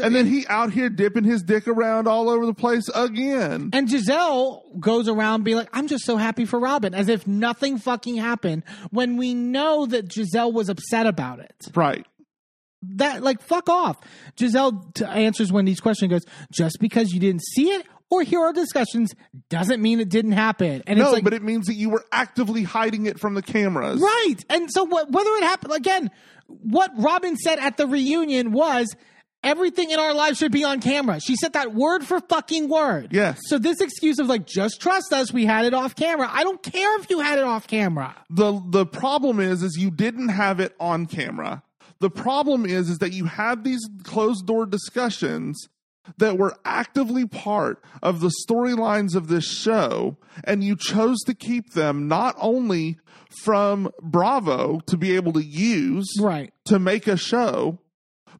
And 0.01 0.13
then 0.13 0.25
he 0.25 0.45
out 0.47 0.71
here 0.71 0.89
dipping 0.89 1.23
his 1.23 1.41
dick 1.43 1.67
around 1.67 2.07
all 2.07 2.29
over 2.29 2.45
the 2.45 2.53
place 2.53 2.89
again. 2.93 3.69
And 3.73 3.87
Gizelle 3.87 4.79
goes 4.79 5.07
around 5.07 5.43
being 5.43 5.57
like, 5.57 5.69
I'm 5.73 5.87
just 5.87 6.05
so 6.05 6.17
happy 6.17 6.45
for 6.45 6.59
Robyn, 6.59 6.93
as 6.93 7.07
if 7.07 7.25
nothing 7.27 7.77
fucking 7.77 8.17
happened 8.17 8.63
when 8.91 9.17
we 9.17 9.33
know 9.33 9.85
that 9.85 10.07
Gizelle 10.07 10.53
was 10.53 10.69
upset 10.69 11.07
about 11.07 11.39
it. 11.39 11.55
Right. 11.73 12.05
That, 12.81 13.23
like, 13.23 13.41
fuck 13.41 13.67
off. 13.69 13.97
Gizelle 14.37 14.93
t- 14.93 15.05
answers 15.05 15.51
Wendy's 15.51 15.81
question 15.81 16.05
and 16.05 16.11
goes, 16.11 16.33
just 16.51 16.77
because 16.79 17.11
you 17.11 17.19
didn't 17.19 17.43
see 17.43 17.71
it 17.71 17.85
or 18.09 18.23
hear 18.23 18.39
our 18.39 18.53
discussions 18.53 19.13
doesn't 19.49 19.81
mean 19.81 19.99
it 19.99 20.09
didn't 20.09 20.31
happen. 20.31 20.81
And 20.87 20.97
no, 20.97 21.05
it's 21.05 21.13
like, 21.13 21.23
but 21.23 21.33
it 21.33 21.43
means 21.43 21.67
that 21.67 21.75
you 21.75 21.89
were 21.89 22.05
actively 22.11 22.63
hiding 22.63 23.05
it 23.05 23.19
from 23.19 23.33
the 23.33 23.41
cameras. 23.41 23.99
Right. 23.99 24.37
And 24.49 24.71
so 24.71 24.83
what, 24.83 25.11
whether 25.11 25.29
it 25.31 25.43
happened 25.43 25.73
again, 25.73 26.09
what 26.47 26.91
Robyn 26.97 27.35
said 27.37 27.59
at 27.59 27.77
the 27.77 27.85
reunion 27.85 28.51
was 28.51 28.95
Everything 29.43 29.91
in 29.91 29.99
our 29.99 30.13
lives 30.13 30.37
should 30.37 30.51
be 30.51 30.63
on 30.65 30.81
camera. 30.81 31.19
She 31.21 31.35
said 31.37 31.53
that 31.53 31.73
word 31.73 32.03
for 32.05 32.19
fucking 32.19 32.67
word. 32.67 33.09
Yes. 33.11 33.39
So 33.45 33.57
this 33.57 33.79
excuse 33.79 34.19
of 34.19 34.27
like, 34.27 34.45
just 34.45 34.81
trust 34.81 35.13
us, 35.13 35.31
we 35.31 35.45
had 35.45 35.63
it 35.65 35.73
off 35.73 35.95
camera. 35.95 36.27
I 36.31 36.43
don't 36.43 36.61
care 36.61 36.99
if 36.99 37.09
you 37.09 37.19
had 37.21 37.39
it 37.39 37.45
off 37.45 37.65
camera. 37.67 38.15
the 38.29 38.61
the 38.69 38.85
problem 38.85 39.39
is 39.39 39.63
is 39.63 39.77
you 39.77 39.91
didn't 39.91 40.29
have 40.29 40.59
it 40.59 40.75
on 40.79 41.05
camera. 41.05 41.63
The 42.01 42.09
problem 42.09 42.65
is 42.65 42.89
is 42.89 42.97
that 42.99 43.13
you 43.13 43.25
had 43.25 43.63
these 43.63 43.87
closed 44.03 44.45
door 44.45 44.65
discussions 44.65 45.67
that 46.17 46.37
were 46.37 46.55
actively 46.65 47.25
part 47.25 47.83
of 48.01 48.19
the 48.19 48.31
storylines 48.47 49.15
of 49.15 49.27
this 49.27 49.45
show 49.49 50.17
and 50.43 50.63
you 50.63 50.75
chose 50.75 51.19
to 51.25 51.33
keep 51.33 51.73
them 51.73 52.07
not 52.07 52.35
only 52.39 52.97
from 53.43 53.89
Bravo 54.01 54.79
to 54.87 54.97
be 54.97 55.15
able 55.15 55.33
to 55.33 55.43
use 55.43 56.07
Right. 56.19 56.51
to 56.65 56.79
make 56.79 57.07
a 57.07 57.15
show 57.15 57.77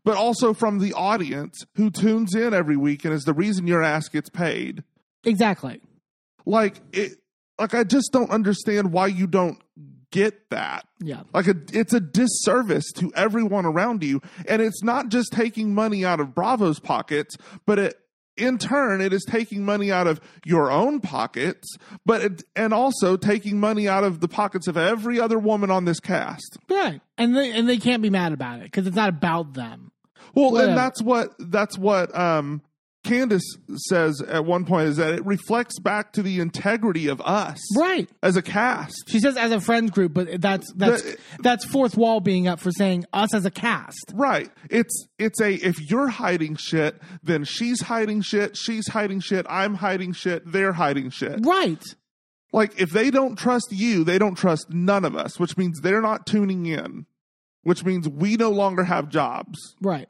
but 0.10 0.18
also 0.18 0.54
from 0.56 0.80
the 0.80 0.94
audience 0.94 1.64
who 1.76 1.92
tunes 1.92 2.34
in 2.34 2.52
every 2.52 2.76
week 2.76 3.06
and 3.06 3.14
is 3.14 3.24
the 3.26 3.34
reason 3.34 3.68
your 3.68 3.84
ass 3.84 4.10
gets 4.10 4.30
paid 4.30 4.84
Exactly. 5.24 5.80
like 6.46 6.82
it 6.92 7.12
like 7.60 7.74
i 7.76 7.84
just 7.84 8.12
don't 8.12 8.32
understand 8.32 8.92
why 8.92 9.06
you 9.08 9.28
don't 9.28 9.62
get 10.12 10.50
that 10.50 10.88
Yeah. 11.00 11.22
like 11.34 11.46
a, 11.48 11.56
it's 11.72 11.94
a 11.94 12.00
disservice 12.00 12.92
to 12.94 13.12
everyone 13.16 13.66
around 13.68 14.04
you 14.04 14.22
and 14.48 14.62
it's 14.62 14.82
not 14.84 15.10
just 15.10 15.32
taking 15.32 15.76
money 15.76 16.04
out 16.04 16.20
of 16.20 16.34
bravo's 16.34 16.80
pockets 16.80 17.38
but 17.68 17.78
it 17.78 17.96
in 18.38 18.58
turn 18.58 19.02
it 19.02 19.12
is 19.12 19.26
taking 19.30 19.66
money 19.66 19.92
out 19.92 20.08
of 20.08 20.20
your 20.46 20.72
own 20.72 21.02
pockets 21.02 21.76
but 22.06 22.22
it, 22.22 22.44
and 22.56 22.74
also 22.74 23.18
taking 23.18 23.60
money 23.60 23.88
out 23.88 24.04
of 24.06 24.22
the 24.22 24.30
pockets 24.30 24.66
of 24.68 24.78
every 24.78 25.20
other 25.20 25.38
woman 25.38 25.70
on 25.70 25.84
this 25.86 26.00
cast 26.00 26.58
Right. 26.70 27.02
And 27.18 27.36
they 27.36 27.52
and 27.52 27.68
they 27.68 27.78
can't 27.78 28.02
be 28.02 28.10
mad 28.10 28.32
about 28.32 28.60
it 28.62 28.64
because 28.64 28.88
it's 28.88 28.96
not 28.96 29.10
about 29.10 29.54
them. 29.54 29.89
Well 30.36 30.52
Whatever. 30.52 30.70
and 30.70 30.78
that's 30.78 31.02
what 31.02 31.34
that's 31.40 31.78
what 31.78 32.16
um 32.18 32.62
candiace 33.06 33.56
says 33.88 34.22
at 34.22 34.44
one 34.44 34.66
point 34.66 34.90
is 34.90 34.98
that 34.98 35.14
it 35.14 35.26
reflects 35.26 35.80
back 35.80 36.12
to 36.14 36.22
the 36.22 36.42
integrity 36.42 37.08
of 37.08 37.22
us 37.22 37.58
Right. 37.78 38.10
as 38.22 38.36
a 38.36 38.42
cast 38.42 38.94
She 39.08 39.20
says 39.22 39.38
as 39.38 39.52
a 39.54 39.62
friends 39.62 39.92
group, 39.92 40.14
but 40.14 40.42
that's 40.42 40.72
that's 40.74 41.02
The- 41.04 41.18
that's 41.42 41.66
fourth 41.66 41.96
wall 41.96 42.20
being 42.20 42.48
up 42.50 42.60
for 42.60 42.72
saying 42.72 43.06
us 43.14 43.34
as 43.34 43.46
a 43.46 43.52
cast. 43.52 44.12
Right. 44.14 44.50
It's 44.70 45.08
it's 45.18 45.40
a 45.40 45.54
if 45.54 45.80
you're 45.90 46.10
hiding 46.10 46.58
shit, 46.58 47.02
then 47.24 47.46
she's 47.46 47.82
hiding 47.84 48.22
shit, 48.22 48.58
she's 48.58 48.90
hiding 48.90 49.22
shit, 49.22 49.46
I'm 49.50 49.76
hiding 49.76 50.12
shit, 50.12 50.44
they're 50.52 50.74
hiding 50.74 51.10
shit. 51.10 51.40
Right. 51.46 51.82
Like 52.52 52.80
if 52.82 52.90
they 52.90 53.12
don't 53.12 53.38
trust 53.38 53.68
you, 53.72 54.04
they 54.04 54.18
don't 54.18 54.36
trust 54.36 54.72
none 54.72 55.06
of 55.06 55.16
us, 55.16 55.40
which 55.40 55.56
means 55.56 55.80
they're 55.80 56.02
not 56.02 56.26
tuning 56.26 56.66
in. 56.66 57.06
Which 57.64 57.84
means 57.86 58.08
we 58.10 58.36
no 58.36 58.50
longer 58.52 58.84
have 58.86 59.10
jobs. 59.10 59.58
Right. 59.82 60.10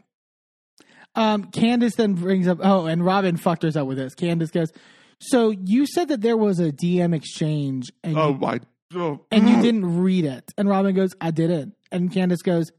Um, 1.16 1.46
Candiace 1.46 1.96
then 1.96 2.14
brings 2.14 2.48
up, 2.48 2.60
oh, 2.62 2.86
and 2.86 3.04
Robyn 3.04 3.38
fucked 3.38 3.66
us 3.66 3.76
up 3.76 3.88
with 3.88 3.98
this. 3.98 4.16
Candiace 4.16 4.52
goes, 4.52 4.72
so 5.20 5.50
you 5.50 5.86
said 5.86 6.10
that 6.10 6.22
there 6.22 6.38
was 6.38 6.60
a 6.60 6.72
DM 6.72 7.14
exchange 7.16 7.92
and, 8.04 8.18
Oh 8.18 8.30
you, 8.30 8.38
my 8.38 8.60
oh. 8.96 9.22
and 9.32 9.50
you 9.50 9.56
didn't 9.62 10.02
read 10.02 10.26
it. 10.26 10.52
And 10.58 10.70
Robyn 10.70 10.96
goes, 10.96 11.12
I 11.20 11.32
didn't. 11.32 11.76
And 11.92 12.12
Candiace 12.12 12.42
goes, 12.42 12.72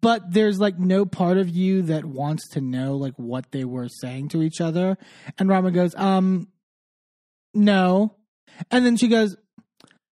but 0.00 0.32
there's 0.32 0.58
like 0.58 0.78
no 0.78 1.06
part 1.06 1.38
of 1.38 1.48
you 1.48 1.82
that 1.82 2.04
wants 2.04 2.48
to 2.50 2.60
know 2.60 2.96
like 2.96 3.14
what 3.16 3.50
they 3.52 3.64
were 3.64 3.88
saying 3.88 4.28
to 4.30 4.42
each 4.42 4.60
other. 4.60 4.98
And 5.38 5.48
Robyn 5.48 5.72
goes, 5.72 5.94
um, 5.94 6.48
no. 7.54 8.14
And 8.70 8.84
then 8.84 8.96
she 8.96 9.08
goes, 9.08 9.36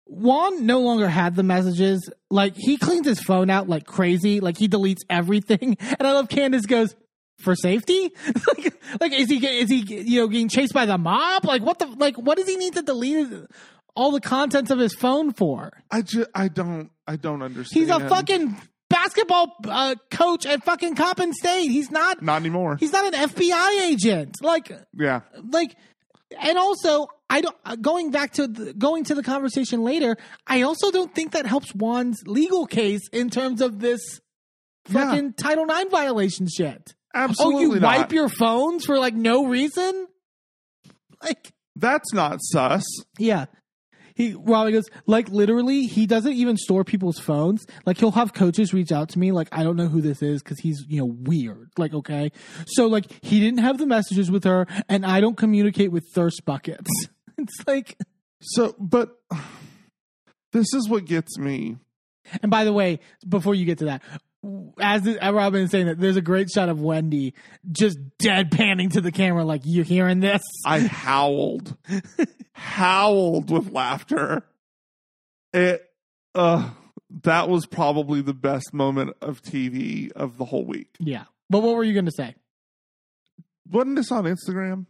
Juan 0.07 0.65
no 0.65 0.81
longer 0.81 1.09
had 1.09 1.35
the 1.37 1.43
messages. 1.43 2.09
Like 2.31 2.55
he 2.57 2.77
cleans 2.77 3.07
his 3.07 3.21
phone 3.21 3.51
out 3.51 3.69
like 3.69 3.85
crazy. 3.85 4.41
Like 4.41 4.57
he 4.57 4.69
deletes 4.69 5.01
everything. 5.11 5.77
And 5.99 6.07
I 6.07 6.13
love 6.13 6.29
Candiace 6.29 6.67
goes 6.67 6.95
for 7.39 7.55
safety. 7.55 8.13
like, 8.57 8.75
like 9.01 9.13
is 9.13 9.29
he 9.29 9.45
is 9.47 9.71
he 9.71 9.77
you 10.03 10.21
know 10.21 10.29
getting 10.29 10.49
chased 10.49 10.75
by 10.75 10.87
the 10.87 10.99
mob? 10.99 11.45
Like 11.45 11.63
what 11.63 11.79
the 11.79 11.87
like 11.87 12.17
what 12.17 12.37
does 12.37 12.47
he 12.49 12.57
need 12.57 12.75
to 12.75 12.83
delete 12.83 13.29
all 13.95 14.13
the 14.13 14.21
contents 14.21 14.71
of 14.71 14.79
his 14.79 14.95
phone 14.95 15.33
for? 15.33 15.73
I 15.91 16.03
just 16.03 16.29
I 16.35 16.49
don't 16.49 16.91
I 17.07 17.17
don't 17.17 17.43
understand. 17.43 17.87
He's 17.87 17.95
a 17.95 18.09
fucking 18.09 18.57
basketball 18.91 19.57
uh, 19.67 19.95
coach 20.11 20.47
at 20.47 20.65
fucking 20.65 20.95
Coppin 20.95 21.33
State. 21.33 21.69
He's 21.69 21.91
not. 21.91 22.23
not 22.23 22.37
anymore. 22.41 22.77
He's 22.77 22.93
not 22.93 23.13
an 23.13 23.29
FBI 23.29 23.81
agent. 23.83 24.37
Like 24.43 24.73
yeah. 24.95 25.21
like 25.53 25.77
and 26.41 26.59
also 26.59 27.09
i 27.31 27.41
don't 27.41 27.57
uh, 27.65 27.75
going 27.77 28.11
back 28.11 28.33
to 28.33 28.47
the, 28.47 28.75
going 28.75 29.03
to 29.05 29.15
the 29.15 29.23
conversation 29.23 29.83
later 29.83 30.17
i 30.47 30.61
also 30.61 30.91
don't 30.91 31.15
think 31.15 31.33
that 31.33 31.47
helps 31.47 31.75
juan's 31.75 32.19
legal 32.27 32.67
case 32.67 33.01
in 33.13 33.31
terms 33.31 33.61
of 33.63 33.79
this 33.81 34.21
Yeah. 34.91 35.05
fucking 35.07 35.33
title 35.35 35.65
ix 35.71 35.91
violation 35.91 36.47
shit 36.55 36.95
Absolutely 37.19 37.65
oh 37.67 37.75
you 37.75 37.81
not. 37.81 37.99
wipe 37.99 38.13
your 38.13 38.29
phones 38.29 38.85
for 38.85 38.99
like 38.99 39.15
no 39.15 39.47
reason 39.47 40.07
like 41.23 41.53
That's 41.77 42.13
not 42.13 42.39
sus. 42.41 42.85
yeah 43.19 43.47
he 44.15 44.35
Robbie 44.37 44.73
goes 44.73 44.89
like 45.07 45.29
literally 45.29 45.83
he 45.87 46.07
doesn't 46.07 46.33
even 46.33 46.57
store 46.57 46.83
people's 46.85 47.19
phones 47.21 47.65
like 47.87 47.99
he'll 47.99 48.11
have 48.13 48.33
coaches 48.33 48.75
reach 48.75 48.91
out 48.91 49.11
to 49.11 49.19
me 49.19 49.31
like 49.33 49.49
I 49.53 49.63
don't 49.63 49.77
know 49.77 49.87
who 49.89 50.01
this 50.01 50.23
is 50.23 50.43
because 50.43 50.59
he's 50.59 50.85
you 50.89 50.99
know 50.99 51.07
weird 51.07 51.71
like 51.79 51.95
okay 51.95 52.33
so 52.67 52.87
like 52.89 53.07
he 53.25 53.39
didn't 53.41 53.61
have 53.61 53.79
the 53.79 53.87
messages 53.87 54.31
with 54.31 54.45
her 54.45 54.67
and 54.89 55.07
I 55.07 55.21
don't 55.21 55.37
communicate 55.37 55.93
with 55.93 56.09
thirst 56.15 56.45
buckets 56.45 56.91
it's 57.39 57.55
like 57.67 57.97
So 58.41 58.75
but 58.79 59.11
this 60.53 60.73
is 60.75 60.89
what 60.89 61.05
gets 61.05 61.39
me. 61.39 61.77
and 62.43 62.51
by 62.51 62.65
the 62.65 62.73
way 62.73 62.99
before 63.29 63.55
you 63.55 63.65
get 63.65 63.79
to 63.79 63.85
that 63.87 64.03
as 64.81 65.05
Robyn 65.05 65.63
is 65.65 65.71
saying 65.71 65.87
that 65.87 65.99
there's 65.99 66.17
a 66.17 66.23
great 66.23 66.49
shot 66.51 66.69
of 66.69 66.81
Wendy 66.81 67.35
just 67.73 67.99
deadpanning 68.19 68.93
to 68.93 69.01
the 69.01 69.11
camera 69.13 69.45
like 69.45 69.63
you 69.65 69.83
hearing 69.83 70.21
this 70.21 70.43
I 70.65 70.81
howled, 70.81 71.77
howled 72.53 73.51
with 73.51 73.73
laughter. 73.73 74.45
It, 75.53 75.83
uh, 76.35 76.71
that 77.23 77.49
was 77.49 77.67
probably 77.67 78.21
the 78.21 78.35
best 78.35 78.73
moment 78.73 79.17
of 79.21 79.43
TV 79.43 80.13
of 80.13 80.37
the 80.39 80.45
whole 80.45 80.65
week. 80.65 80.89
yeah 81.01 81.25
but 81.51 81.63
what 81.63 81.75
were 81.75 81.85
you 81.85 81.95
gonna 81.95 82.11
say 82.13 82.35
Wasn't 83.71 83.97
this 83.97 84.13
on 84.13 84.25
Instagram? 84.25 84.87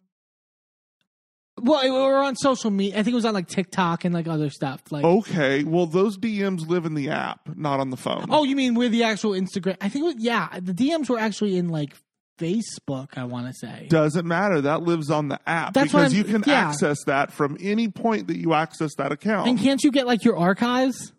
Well 1.62 1.80
it, 1.80 1.90
were 1.90 2.18
on 2.18 2.36
social 2.36 2.70
media 2.70 2.98
I 2.98 3.02
think 3.02 3.12
it 3.12 3.16
was 3.16 3.24
on 3.24 3.34
like 3.34 3.48
TikTok 3.48 4.04
and 4.04 4.14
like 4.14 4.26
other 4.28 4.50
stuff 4.50 4.80
like 4.90 5.04
Okay, 5.04 5.64
well, 5.64 5.86
those 5.86 6.16
DMs 6.18 6.66
live 6.68 6.84
in 6.86 6.94
the 6.94 7.10
app, 7.10 7.40
not 7.56 7.80
on 7.80 7.90
the 7.90 7.96
phone. 7.96 8.26
Oh, 8.30 8.44
you 8.44 8.56
mean 8.56 8.74
with 8.74 8.92
the 8.92 9.04
actual 9.04 9.32
Instagram? 9.32 9.76
I 9.80 9.88
think, 9.88 10.04
it 10.04 10.14
was, 10.14 10.24
yeah, 10.24 10.48
the 10.60 10.72
DMs 10.72 11.08
were 11.08 11.18
actually 11.18 11.56
in 11.56 11.68
like 11.68 11.94
Facebook. 12.38 13.16
I 13.16 13.24
want 13.24 13.46
to 13.48 13.52
say. 13.54 13.86
doesn't 13.90 14.26
matter. 14.26 14.60
That 14.60 14.82
lives 14.82 15.10
on 15.10 15.28
the 15.28 15.40
app 15.48 15.74
That's 15.74 15.92
what 15.92 16.00
because 16.10 16.14
I'm- 16.14 16.18
you 16.26 16.32
can 16.32 16.42
yeah. 16.46 16.68
access 16.68 16.98
that 17.06 17.32
from 17.32 17.56
any 17.60 17.88
point 17.88 18.28
that 18.28 18.36
you 18.38 18.54
access 18.54 18.94
that 18.96 19.12
account. 19.12 19.48
And 19.48 19.58
can't 19.58 19.82
you 19.82 19.90
get 19.90 20.06
like 20.06 20.24
your 20.24 20.36
archives, 20.36 21.12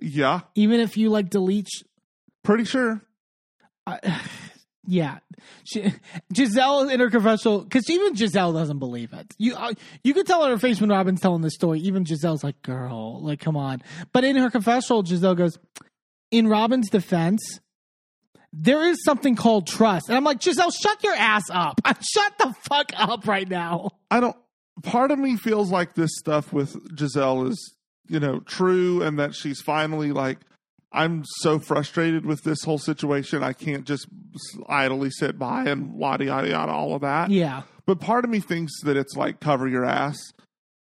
yeah, 0.00 0.40
even 0.54 0.80
if 0.80 0.96
you 0.96 1.10
like 1.10 1.30
delete? 1.30 1.68
pretty 2.44 2.64
sure. 2.64 3.00
I 3.86 4.20
yeah, 4.86 5.18
she, 5.64 5.92
Gizelle 6.32 6.92
in 6.92 7.00
her 7.00 7.10
confessional 7.10 7.62
because 7.62 7.88
even 7.90 8.14
Gizelle 8.14 8.52
doesn't 8.52 8.78
believe 8.78 9.12
it. 9.12 9.34
You 9.38 9.54
uh, 9.54 9.72
you 10.04 10.14
could 10.14 10.26
tell 10.26 10.42
on 10.42 10.50
her 10.50 10.58
face 10.58 10.80
when 10.80 10.90
Robyn's 10.90 11.20
telling 11.20 11.42
the 11.42 11.50
story. 11.50 11.80
Even 11.80 12.04
Gizelle's 12.04 12.44
like, 12.44 12.60
"Girl, 12.62 13.20
like, 13.22 13.40
come 13.40 13.56
on." 13.56 13.82
But 14.12 14.24
in 14.24 14.36
her 14.36 14.50
confessional, 14.50 15.02
Gizelle 15.02 15.36
goes, 15.36 15.58
"In 16.30 16.46
Robyn's 16.48 16.88
defense." 16.90 17.60
There 18.58 18.88
is 18.88 19.04
something 19.04 19.36
called 19.36 19.66
trust. 19.66 20.08
And 20.08 20.16
I'm 20.16 20.24
like, 20.24 20.40
Gizelle, 20.40 20.72
shut 20.72 21.04
your 21.04 21.14
ass 21.14 21.42
up. 21.50 21.78
Shut 22.00 22.38
the 22.38 22.54
fuck 22.62 22.90
up 22.96 23.26
right 23.26 23.46
now. 23.46 23.90
I 24.10 24.20
don't. 24.20 24.36
Part 24.82 25.10
of 25.10 25.18
me 25.18 25.36
feels 25.36 25.70
like 25.70 25.94
this 25.94 26.10
stuff 26.16 26.54
with 26.54 26.72
Gizelle 26.96 27.50
is, 27.50 27.74
you 28.08 28.18
know, 28.18 28.40
true, 28.40 29.02
and 29.02 29.18
that 29.18 29.34
she's 29.34 29.60
finally 29.60 30.12
like, 30.12 30.38
I'm 30.92 31.24
so 31.40 31.58
frustrated 31.58 32.24
with 32.24 32.42
this 32.42 32.62
whole 32.64 32.78
situation. 32.78 33.42
I 33.42 33.52
can't 33.52 33.84
just 33.84 34.06
idly 34.68 35.10
sit 35.10 35.38
by 35.38 35.64
and 35.64 35.98
yada 35.98 36.24
yada 36.24 36.48
yada 36.48 36.72
all 36.72 36.94
of 36.94 37.02
that. 37.02 37.30
Yeah. 37.30 37.62
But 37.86 38.00
part 38.00 38.24
of 38.24 38.30
me 38.30 38.40
thinks 38.40 38.72
that 38.82 38.96
it's 38.96 39.14
like 39.16 39.40
cover 39.40 39.68
your 39.68 39.84
ass, 39.84 40.16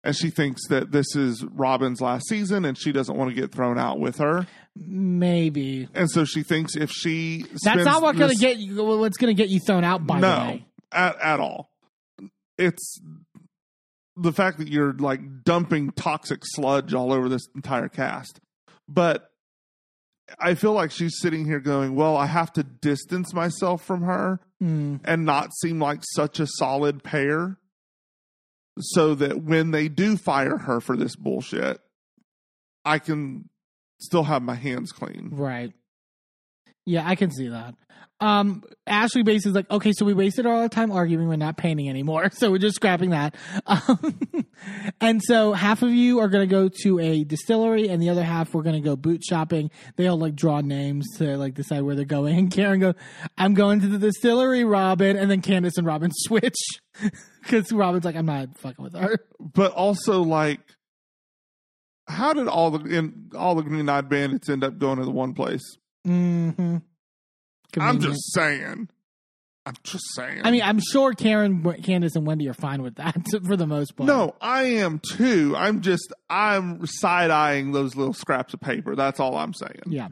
and 0.03 0.15
she 0.15 0.29
thinks 0.29 0.67
that 0.69 0.91
this 0.91 1.15
is 1.15 1.43
Robyn's 1.43 2.01
last 2.01 2.27
season, 2.29 2.65
and 2.65 2.77
she 2.77 2.91
doesn't 2.91 3.17
want 3.17 3.33
to 3.33 3.35
get 3.35 3.51
thrown 3.51 3.77
out 3.79 3.99
with 3.99 4.17
her, 4.17 4.47
Maybe. 4.75 5.89
and 5.93 6.09
so 6.09 6.23
she 6.25 6.43
thinks 6.43 6.75
if 6.75 6.91
she 6.91 7.45
That's 7.63 7.83
not 7.83 8.01
what's 8.01 8.17
going 8.19 8.31
to 8.31 8.37
get 8.37 8.57
you. 8.57 8.83
What's 8.83 9.17
going 9.17 9.35
to 9.35 9.41
get 9.41 9.49
you 9.49 9.59
thrown 9.59 9.83
out? 9.83 10.05
By 10.05 10.19
the 10.19 10.21
no 10.21 10.51
way, 10.51 10.65
at 10.91 11.19
at 11.19 11.39
all. 11.39 11.71
It's 12.57 13.01
the 14.15 14.31
fact 14.31 14.59
that 14.59 14.67
you're 14.69 14.93
like 14.93 15.43
dumping 15.43 15.91
toxic 15.91 16.41
sludge 16.43 16.93
all 16.93 17.11
over 17.11 17.27
this 17.27 17.47
entire 17.55 17.89
cast. 17.89 18.39
But 18.87 19.29
I 20.39 20.55
feel 20.55 20.73
like 20.73 20.91
she's 20.91 21.19
sitting 21.19 21.45
here 21.45 21.59
going, 21.59 21.95
"Well, 21.95 22.17
I 22.17 22.25
have 22.25 22.51
to 22.53 22.63
distance 22.63 23.33
myself 23.33 23.83
from 23.83 24.01
her 24.03 24.39
Hmm. 24.59 24.97
and 25.03 25.25
not 25.25 25.53
seem 25.55 25.79
like 25.79 26.01
such 26.13 26.39
a 26.39 26.47
solid 26.47 27.03
pair." 27.03 27.57
So 28.79 29.15
that 29.15 29.41
when 29.43 29.71
they 29.71 29.87
do 29.87 30.17
fire 30.17 30.57
her 30.57 30.81
for 30.81 30.97
this 30.97 31.15
bullshit, 31.15 31.79
I 32.83 32.99
can 32.99 33.49
still 33.99 34.23
have 34.23 34.41
my 34.41 34.55
hands 34.55 34.91
clean. 34.91 35.29
right? 35.31 35.71
Yeah, 36.85 37.07
I 37.07 37.15
can 37.15 37.31
see 37.31 37.49
that. 37.49 37.75
Um, 38.21 38.63
Ashley 38.87 39.23
Base 39.23 39.45
is 39.45 39.53
like, 39.53 39.69
okay, 39.69 39.91
so 39.91 40.05
we 40.05 40.13
wasted 40.13 40.45
all 40.45 40.61
our 40.61 40.69
time 40.69 40.89
arguing. 40.89 41.27
We're 41.27 41.35
not 41.35 41.57
painting 41.57 41.89
anymore, 41.89 42.29
so 42.33 42.49
we're 42.49 42.59
just 42.59 42.75
scrapping 42.75 43.09
that. 43.09 43.35
Um, 43.65 44.19
and 45.01 45.21
so 45.21 45.51
half 45.51 45.81
of 45.81 45.91
you 45.91 46.19
are 46.19 46.29
going 46.29 46.47
to 46.47 46.51
go 46.51 46.69
to 46.83 46.99
a 46.99 47.23
distillery, 47.25 47.89
and 47.89 48.01
the 48.01 48.09
other 48.09 48.23
half 48.23 48.53
we're 48.53 48.63
going 48.63 48.81
to 48.81 48.87
go 48.87 48.95
boot 48.95 49.23
shopping. 49.23 49.69
They 49.97 50.07
all 50.07 50.17
like 50.17 50.35
draw 50.35 50.61
names 50.61 51.05
to 51.17 51.37
like 51.37 51.55
decide 51.55 51.81
where 51.81 51.95
they're 51.95 52.05
going. 52.05 52.35
And 52.45 52.51
Karen 52.51 52.79
goes, 52.79 52.95
"I'm 53.37 53.53
going 53.53 53.81
to 53.81 53.87
the 53.87 53.97
distillery, 53.97 54.63
Robyn," 54.63 55.17
and 55.17 55.29
then 55.31 55.41
Candiace 55.41 55.77
and 55.77 55.87
Robyn 55.87 56.11
switch 56.13 56.57
because 57.41 57.71
Robyn's 57.71 58.05
like, 58.05 58.15
"I'm 58.15 58.25
not 58.25 58.57
fucking 58.57 58.83
with 58.83 58.93
her." 58.93 59.17
but 59.39 59.71
also 59.71 60.21
like 60.21 60.59
how 62.07 62.33
did 62.33 62.47
all 62.47 62.71
the 62.71 62.97
in, 62.97 63.31
all 63.35 63.55
the 63.55 63.63
green 63.63 63.89
eyed 63.89 64.09
bandits 64.09 64.49
end 64.49 64.63
up 64.63 64.77
going 64.77 64.99
to 64.99 65.05
the 65.05 65.11
one 65.11 65.33
place 65.33 65.77
Mm-hmm. 66.05 66.77
i'm 67.79 67.99
just 67.99 68.33
saying 68.33 68.87
i'm 69.65 69.73
just 69.83 70.03
saying 70.15 70.41
I 70.43 70.51
mean, 70.51 70.61
I'm 70.61 70.79
sure 70.79 71.13
Karen, 71.13 71.63
Candiace, 71.81 72.15
and 72.15 72.25
Wendy 72.27 72.47
are 72.47 72.53
fine 72.53 72.83
with 72.83 72.95
that 72.95 73.15
for 73.45 73.57
the 73.57 73.65
most 73.65 73.95
part. 73.95 74.07
no 74.07 74.35
i 74.39 74.63
am 74.63 74.99
too 74.99 75.55
i'm 75.57 75.81
just 75.81 76.13
i'm 76.29 76.85
side-eyeing 76.85 77.71
those 77.71 77.95
little 77.95 78.13
scraps 78.13 78.53
of 78.53 78.59
paper 78.61 78.95
that's 78.95 79.19
all 79.19 79.35
i'm 79.37 79.53
saying 79.53 79.81
Yeah. 79.87 80.09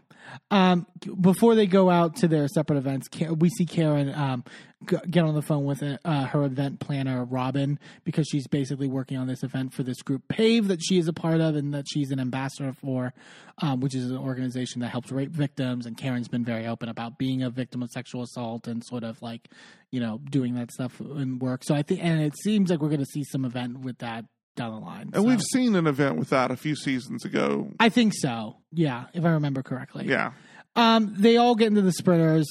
Um, 0.52 0.88
before 1.20 1.54
they 1.54 1.68
go 1.68 1.90
out 1.90 2.16
to 2.18 2.30
their 2.30 2.48
separate 2.48 2.78
events, 2.78 3.10
we 3.38 3.50
see 3.50 3.66
Karen 3.66 4.12
um, 4.16 4.46
get 4.88 5.24
on 5.24 5.34
the 5.36 5.42
phone 5.42 5.66
with 5.66 5.82
uh, 5.84 6.26
her 6.28 6.44
event 6.44 6.80
planner, 6.80 7.24
Robin, 7.26 7.80
because 8.04 8.28
she's 8.28 8.48
basically 8.48 8.88
working 8.88 9.18
on 9.18 9.28
this 9.28 9.44
event 9.44 9.74
for 9.74 9.84
this 9.84 10.02
group, 10.02 10.28
PAVE, 10.28 10.68
that 10.68 10.80
she 10.84 10.98
is 10.98 11.08
a 11.08 11.14
part 11.14 11.42
of 11.42 11.56
and 11.56 11.74
that 11.74 11.86
she's 11.88 12.12
an 12.12 12.20
ambassador 12.20 12.74
for, 12.74 13.14
um, 13.60 13.80
which 13.80 13.96
is 13.96 14.10
an 14.12 14.18
organization 14.18 14.82
that 14.82 14.90
helps 14.90 15.12
rape 15.12 15.32
victims. 15.32 15.86
And 15.86 15.98
Karen's 15.98 16.28
been 16.28 16.46
very 16.46 16.68
open 16.68 16.90
about 16.90 17.18
being 17.18 17.44
a 17.44 17.50
victim 17.50 17.82
of 17.84 17.90
sexual 17.92 18.24
assault 18.24 18.68
and 18.68 18.84
sort 18.84 19.04
of 19.04 19.22
like, 19.22 19.50
you 19.92 20.00
know, 20.00 20.20
doing 20.30 20.56
that 20.56 20.72
stuff 20.72 21.00
in 21.00 21.40
work. 21.40 21.64
So 21.64 21.74
I 21.76 21.82
think, 21.84 22.04
and 22.04 22.22
it 22.22 22.34
seems 22.44 22.70
like 22.70 22.80
we're 22.82 22.90
going 22.90 23.00
to 23.00 23.06
see 23.06 23.24
some 23.24 23.46
event 23.46 23.80
with 23.82 23.98
that 24.00 24.26
down 24.56 24.72
the 24.74 24.80
line. 24.86 25.02
and 25.14 25.16
So- 25.16 25.24
we've 25.24 25.42
seen 25.42 25.76
an 25.76 25.88
event 25.88 26.18
with 26.18 26.30
that 26.30 26.52
a 26.52 26.56
few 26.56 26.76
seasons 26.76 27.26
ago 27.26 27.72
I 27.80 27.90
think 27.90 28.14
so. 28.16 28.58
Yeah, 28.72 29.06
if 29.14 29.26
I 29.26 29.32
remember 29.32 29.64
correctly. 29.64 30.06
yeah 30.08 30.34
Um, 30.76 31.14
they 31.18 31.38
all 31.38 31.56
get 31.56 31.68
into 31.68 31.82
the 31.84 31.92
sprinters. 31.92 32.48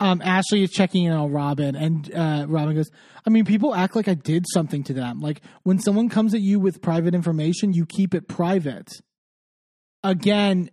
Um, 0.00 0.20
Ashley 0.22 0.62
is 0.62 0.70
checking 0.70 1.04
in 1.04 1.12
on 1.12 1.32
Robyn, 1.32 1.76
and 1.76 2.12
uh, 2.14 2.46
Robyn 2.48 2.74
goes, 2.74 2.90
I 3.26 3.30
mean, 3.30 3.44
people 3.44 3.74
act 3.74 3.96
like 3.96 4.08
I 4.08 4.14
did 4.14 4.44
something 4.52 4.82
to 4.84 4.92
them. 4.92 5.20
Like 5.20 5.40
when 5.62 5.78
someone 5.78 6.08
comes 6.08 6.34
at 6.34 6.40
you 6.40 6.60
with 6.60 6.82
private 6.82 7.14
information, 7.14 7.72
you 7.72 7.86
keep 7.86 8.14
it 8.14 8.28
private. 8.28 8.88
Again, 10.02 10.70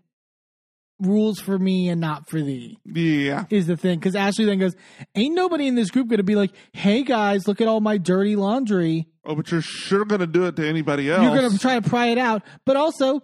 rules 0.99 1.39
for 1.39 1.57
me 1.57 1.89
and 1.89 1.99
not 1.99 2.29
for 2.29 2.39
thee 2.41 2.77
yeah 2.85 3.45
is 3.49 3.67
the 3.67 3.77
thing. 3.77 3.99
Because 3.99 4.15
Ashley 4.15 4.45
then 4.45 4.59
goes, 4.59 4.75
Ain't 5.15 5.33
nobody 5.35 5.67
in 5.67 5.75
this 5.75 5.89
group 5.89 6.07
going 6.07 6.17
to 6.17 6.23
be 6.23 6.35
like, 6.35 6.51
hey 6.73 7.03
guys, 7.03 7.47
look 7.47 7.59
at 7.61 7.67
all 7.67 7.81
my 7.81 7.97
dirty 7.97 8.35
laundry. 8.35 9.07
oh 9.25 9.35
but 9.35 9.51
you're 9.51 9.61
sure 9.61 10.05
going 10.05 10.21
to 10.21 10.27
do 10.27 10.45
it 10.45 10.55
to 10.57 10.67
anybody 10.67 11.09
else 11.09 11.23
You're 11.23 11.35
going 11.35 11.49
to 11.51 11.57
try 11.57 11.79
to 11.79 11.89
pry 11.89 12.07
it 12.07 12.17
out. 12.17 12.43
But 12.65 12.77
also, 12.77 13.21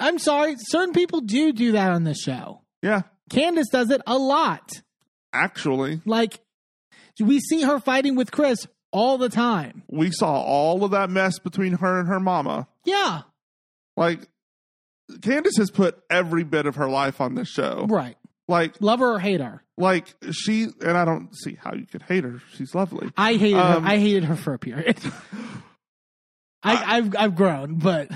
I'm 0.00 0.18
sorry, 0.18 0.56
certain 0.58 0.94
people 0.94 1.20
do 1.20 1.52
do 1.52 1.72
that 1.72 1.92
on 1.92 2.04
this 2.04 2.20
show. 2.20 2.62
yeah 2.82 3.02
Candiace 3.30 3.68
does 3.70 3.90
it 3.90 4.00
a 4.06 4.16
lot. 4.16 4.70
Actually 5.32 6.00
Like 6.04 6.40
we 7.20 7.40
see 7.40 7.62
her 7.62 7.78
fighting 7.80 8.16
with 8.16 8.30
Chris 8.32 8.66
all 8.92 9.16
the 9.18 9.28
time. 9.28 9.82
we 9.88 10.10
saw 10.10 10.32
all 10.42 10.84
of 10.84 10.90
that 10.90 11.08
mess 11.10 11.38
between 11.38 11.74
her 11.74 11.98
and 11.98 12.08
her 12.08 12.20
mama 12.20 12.68
Yeah, 12.84 13.22
like 13.96 14.20
candiace 15.22 15.56
has 15.58 15.70
put 15.70 15.98
every 16.10 16.44
bit 16.44 16.66
of 16.66 16.76
her 16.76 16.88
life 16.88 17.20
on 17.20 17.34
this 17.34 17.48
show 17.48 17.86
right. 17.88 18.16
like 18.48 18.74
Love 18.80 19.00
her 19.00 19.14
or 19.14 19.18
hate 19.18 19.40
her. 19.40 19.62
like 19.78 20.14
she 20.32 20.68
and 20.80 20.96
I 20.96 21.04
don't 21.04 21.34
see 21.36 21.56
how 21.60 21.74
you 21.74 21.86
could 21.86 22.02
hate 22.02 22.24
her. 22.24 22.40
She's 22.54 22.74
lovely. 22.74 23.10
I 23.16 23.34
hated 23.34 23.58
Um, 23.58 23.82
her. 23.84 23.88
I 23.90 23.96
hated 23.98 24.24
her 24.24 24.36
for 24.36 24.52
a 24.54 24.58
period. 24.58 24.98
I, 26.62 26.96
I've 26.96 27.16
I've 27.16 27.34
grown, 27.34 27.74
but 27.76 28.08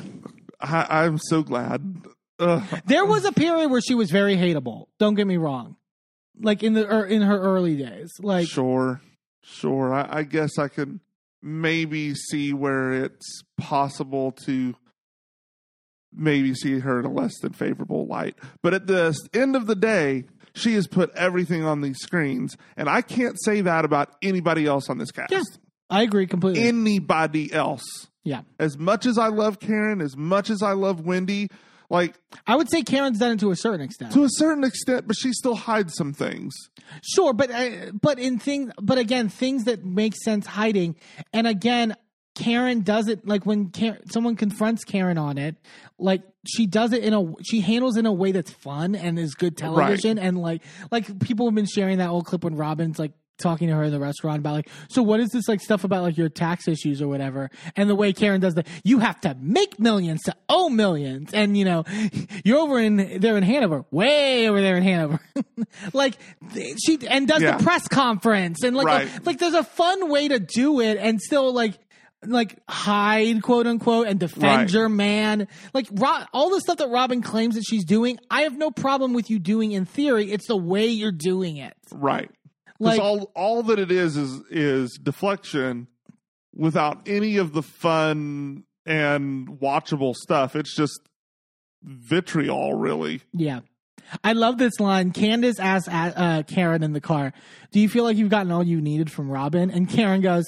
I, 0.60 1.04
I'm 1.04 1.18
so 1.18 1.42
glad. 1.42 1.96
Ugh. 2.38 2.62
there 2.86 3.04
was 3.04 3.24
a 3.24 3.32
period 3.32 3.70
where 3.70 3.80
she 3.80 3.94
was 3.94 4.10
very 4.10 4.36
hateable. 4.36 4.86
Don't 4.98 5.14
get 5.14 5.26
me 5.26 5.36
wrong. 5.36 5.76
Like 6.40 6.62
in 6.62 6.74
the 6.74 6.86
or 6.92 7.04
in 7.06 7.22
her 7.22 7.38
early 7.40 7.76
days, 7.76 8.10
like 8.20 8.46
sure, 8.48 9.00
sure. 9.42 9.92
I, 9.94 10.18
I 10.18 10.22
guess 10.22 10.58
I 10.58 10.68
could 10.68 11.00
maybe 11.42 12.14
see 12.14 12.52
where 12.52 12.92
it's 12.92 13.42
possible 13.58 14.32
to 14.44 14.74
maybe 16.12 16.54
see 16.54 16.78
her 16.80 16.98
in 17.00 17.06
a 17.06 17.12
less 17.12 17.38
than 17.40 17.52
favorable 17.52 18.06
light. 18.06 18.36
But 18.62 18.74
at 18.74 18.86
the 18.86 19.16
end 19.34 19.56
of 19.56 19.66
the 19.66 19.74
day, 19.76 20.24
she 20.54 20.74
has 20.74 20.86
put 20.86 21.10
everything 21.14 21.64
on 21.64 21.80
these 21.80 21.98
screens, 21.98 22.56
and 22.76 22.88
I 22.88 23.02
can't 23.02 23.36
say 23.44 23.60
that 23.62 23.84
about 23.84 24.14
anybody 24.22 24.66
else 24.66 24.88
on 24.88 24.98
this 24.98 25.10
cast. 25.10 25.32
Yeah. 25.32 25.42
I 25.88 26.02
agree 26.02 26.26
completely. 26.26 26.66
Anybody 26.66 27.52
else. 27.52 27.84
yeah, 28.24 28.40
As 28.58 28.76
much 28.76 29.06
as 29.06 29.18
I 29.18 29.28
love 29.28 29.60
Karen, 29.60 30.00
as 30.00 30.16
much 30.16 30.50
as 30.50 30.60
I 30.60 30.72
love 30.72 31.00
Wendy, 31.02 31.48
like 31.90 32.14
I 32.46 32.56
would 32.56 32.70
say 32.70 32.82
Karen's 32.82 33.18
done 33.18 33.32
it 33.32 33.40
to 33.40 33.50
a 33.50 33.56
certain 33.56 33.80
extent. 33.80 34.12
to 34.12 34.24
a 34.24 34.28
certain 34.30 34.64
extent, 34.64 35.06
but 35.06 35.16
she 35.16 35.32
still 35.32 35.54
hides 35.54 35.94
some 35.94 36.12
things. 36.12 36.54
Sure, 37.02 37.32
but 37.32 37.50
uh, 37.50 37.92
but 38.00 38.18
in 38.18 38.38
things, 38.38 38.72
but 38.80 38.98
again, 38.98 39.28
things 39.28 39.64
that 39.64 39.84
make 39.84 40.14
sense 40.16 40.46
hiding, 40.46 40.96
and 41.32 41.46
again, 41.46 41.96
Karen 42.34 42.82
does 42.82 43.08
it 43.08 43.26
like 43.26 43.46
when 43.46 43.70
Karen, 43.70 44.08
someone 44.10 44.36
confronts 44.36 44.84
Karen 44.84 45.18
on 45.18 45.38
it, 45.38 45.56
like 45.98 46.22
she 46.46 46.66
does 46.66 46.92
it 46.92 47.02
in 47.02 47.14
a 47.14 47.32
she 47.42 47.60
handles 47.60 47.96
it 47.96 48.00
in 48.00 48.06
a 48.06 48.12
way 48.12 48.32
that's 48.32 48.50
fun 48.50 48.94
and 48.94 49.18
is 49.18 49.34
good 49.34 49.56
television, 49.56 50.18
and 50.18 50.38
like 50.38 50.62
like 50.90 51.18
people 51.20 51.46
have 51.46 51.54
been 51.54 51.66
sharing 51.66 51.98
that 51.98 52.10
old 52.10 52.26
clip 52.26 52.44
when 52.44 52.54
Robyn's 52.54 52.98
like 52.98 53.12
talking 53.38 53.68
to 53.68 53.74
her 53.74 53.84
in 53.84 53.90
the 53.92 53.98
restaurant 54.00 54.38
about 54.38 54.54
like 54.54 54.68
so 54.88 55.02
what 55.02 55.20
is 55.20 55.28
this 55.30 55.46
like 55.48 55.60
stuff 55.60 55.84
about 55.84 56.02
like 56.02 56.16
your 56.16 56.28
tax 56.28 56.66
issues 56.68 57.02
or 57.02 57.08
whatever 57.08 57.50
and 57.76 57.88
the 57.90 57.94
way 57.94 58.12
karen 58.12 58.40
does 58.40 58.54
that 58.54 58.66
you 58.84 58.98
have 58.98 59.20
to 59.20 59.36
make 59.40 59.78
millions 59.78 60.22
to 60.22 60.34
owe 60.48 60.68
millions 60.68 61.32
and 61.34 61.56
you 61.56 61.64
know 61.64 61.84
you're 62.44 62.58
over 62.58 62.78
in 62.78 63.20
there 63.20 63.36
in 63.36 63.42
hanover 63.42 63.84
way 63.90 64.48
over 64.48 64.60
there 64.60 64.76
in 64.76 64.82
hanover 64.82 65.20
like 65.92 66.16
she 66.84 66.98
and 67.08 67.28
does 67.28 67.42
Yeah. 67.42 67.56
the 67.58 67.64
press 67.64 67.86
conference 67.88 68.62
and 68.62 68.76
like 68.76 68.86
Right. 68.86 69.26
like 69.26 69.38
there's 69.38 69.54
a 69.54 69.64
fun 69.64 70.08
way 70.08 70.28
to 70.28 70.38
do 70.40 70.80
it 70.80 70.96
and 70.98 71.20
still 71.20 71.52
like 71.52 71.78
like 72.24 72.58
hide 72.68 73.42
quote 73.42 73.66
unquote 73.66 74.06
and 74.08 74.18
defend 74.18 74.42
Right. 74.44 74.72
your 74.72 74.88
man 74.88 75.46
like 75.74 75.86
Ro- 75.92 76.24
all 76.32 76.50
the 76.50 76.60
stuff 76.60 76.78
that 76.78 76.88
robyn 76.88 77.20
claims 77.22 77.54
that 77.56 77.64
she's 77.64 77.84
doing 77.84 78.18
i 78.30 78.42
have 78.42 78.56
no 78.56 78.70
problem 78.70 79.12
with 79.12 79.28
you 79.30 79.38
doing 79.38 79.72
in 79.72 79.84
theory 79.84 80.32
it's 80.32 80.48
the 80.48 80.56
way 80.56 80.86
you're 80.86 81.12
doing 81.12 81.58
it 81.58 81.74
Right. 81.92 82.30
Like- 82.78 83.00
all 83.00 83.30
all 83.34 83.62
that 83.64 83.78
it 83.78 83.90
is 83.90 84.16
is 84.16 84.40
is 84.50 84.98
deflection 85.02 85.86
without 86.54 87.06
any 87.08 87.36
of 87.36 87.52
the 87.52 87.62
fun 87.62 88.64
and 88.84 89.48
watchable 89.60 90.14
stuff. 90.14 90.54
It's 90.56 90.74
just 90.74 91.00
vitriol, 91.82 92.74
really. 92.74 93.20
Yeah. 93.32 93.60
I 94.22 94.34
love 94.34 94.58
this 94.58 94.78
line. 94.78 95.10
Candiace 95.12 95.58
asks 95.58 95.88
uh, 95.88 96.42
Karen 96.46 96.82
in 96.82 96.92
the 96.92 97.00
car, 97.00 97.32
Do 97.72 97.80
you 97.80 97.88
feel 97.88 98.04
like 98.04 98.16
you've 98.16 98.30
gotten 98.30 98.52
all 98.52 98.62
you 98.62 98.80
needed 98.80 99.10
from 99.10 99.28
Robyn? 99.28 99.70
And 99.70 99.88
Karen 99.88 100.20
goes, 100.20 100.44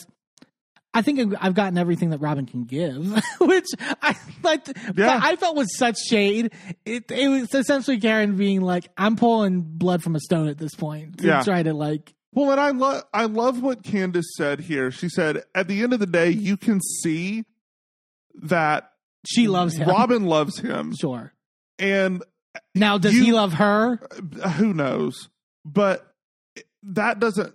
I 0.95 1.03
think 1.03 1.35
I've 1.41 1.55
gotten 1.55 1.77
everything 1.77 2.11
that 2.11 2.19
Robyn 2.21 2.47
can 2.47 2.65
give, 2.65 2.97
which 3.41 3.67
I 4.01 4.17
like. 4.43 4.67
Yeah. 4.97 5.21
I 5.23 5.37
felt 5.37 5.55
was 5.57 5.77
such 5.77 5.97
shade. 6.09 6.53
It, 6.87 7.11
it 7.11 7.29
was 7.29 7.53
essentially 7.53 8.01
Karen 8.01 8.37
being 8.37 8.63
like, 8.63 8.89
"I'm 8.97 9.15
pulling 9.17 9.61
blood 9.61 10.03
from 10.03 10.17
a 10.17 10.21
stone 10.21 10.49
at 10.49 10.57
this 10.59 10.75
point 10.75 11.19
to 11.19 11.27
Yeah. 11.27 11.43
try 11.43 11.63
to 11.63 11.75
like." 11.75 12.15
Well, 12.33 12.51
and 12.51 12.61
I 12.61 12.71
love 12.71 13.05
I 13.13 13.25
love 13.25 13.63
what 13.63 13.83
Candiace 13.83 14.35
said 14.37 14.61
here. 14.61 14.91
She 14.91 15.09
said, 15.09 15.45
at 15.55 15.67
the 15.69 15.83
end 15.83 15.93
of 15.93 15.99
the 16.01 16.07
day, 16.07 16.31
you 16.31 16.57
can 16.57 16.81
see 16.81 17.45
that 18.35 18.93
She 19.27 19.49
loves 19.49 19.77
him. 19.77 19.89
Robyn 19.89 20.25
loves 20.27 20.59
him, 20.59 20.95
Sure. 21.01 21.33
and 21.79 22.23
Now, 22.75 22.99
does 22.99 23.15
You- 23.15 23.25
he 23.25 23.33
love 23.33 23.55
her? 23.55 24.01
uh, 24.43 24.51
who 24.51 24.73
knows? 24.75 25.29
But 25.65 26.15
that 26.83 27.19
doesn't. 27.19 27.55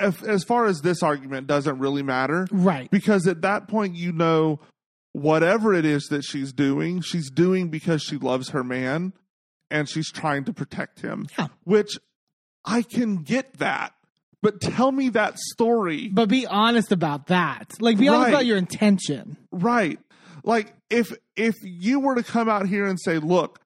If, 0.00 0.22
as 0.22 0.44
far 0.44 0.66
as 0.66 0.80
this 0.80 1.02
argument 1.02 1.46
doesn't 1.48 1.78
really 1.78 2.02
matter, 2.02 2.46
Right. 2.52 2.88
because 2.90 3.26
at 3.26 3.42
that 3.42 3.66
point 3.66 3.96
you 3.96 4.12
know 4.12 4.60
whatever 5.12 5.74
it 5.74 5.84
is 5.84 6.04
that 6.10 6.22
she's 6.22 6.52
doing 6.52 7.00
she's 7.00 7.30
doing 7.30 7.68
because 7.70 8.02
she 8.02 8.16
loves 8.16 8.50
her 8.50 8.62
man 8.62 9.12
and 9.70 9.88
she's 9.88 10.12
trying 10.12 10.44
to 10.44 10.52
protect 10.52 11.00
him 11.00 11.26
Yeah. 11.36 11.48
which 11.64 11.98
i 12.68 12.82
can 12.82 13.16
get 13.22 13.54
that 13.58 13.92
but 14.40 14.60
tell 14.60 14.92
me 14.92 15.08
that 15.08 15.36
story 15.38 16.08
But 16.08 16.28
be 16.28 16.46
honest 16.46 16.92
about 16.92 17.26
that. 17.26 17.72
Like, 17.80 17.98
be 17.98 18.06
honest 18.06 18.26
Right. 18.26 18.28
about 18.34 18.46
your 18.46 18.56
intention. 18.56 19.36
right 19.50 19.98
like 20.44 20.72
if 20.90 21.12
if 21.34 21.54
you 21.64 21.98
were 22.00 22.14
to 22.14 22.22
come 22.22 22.48
out 22.48 22.68
here 22.68 22.86
and 22.86 22.98
say 23.00 23.18
look 23.18 23.58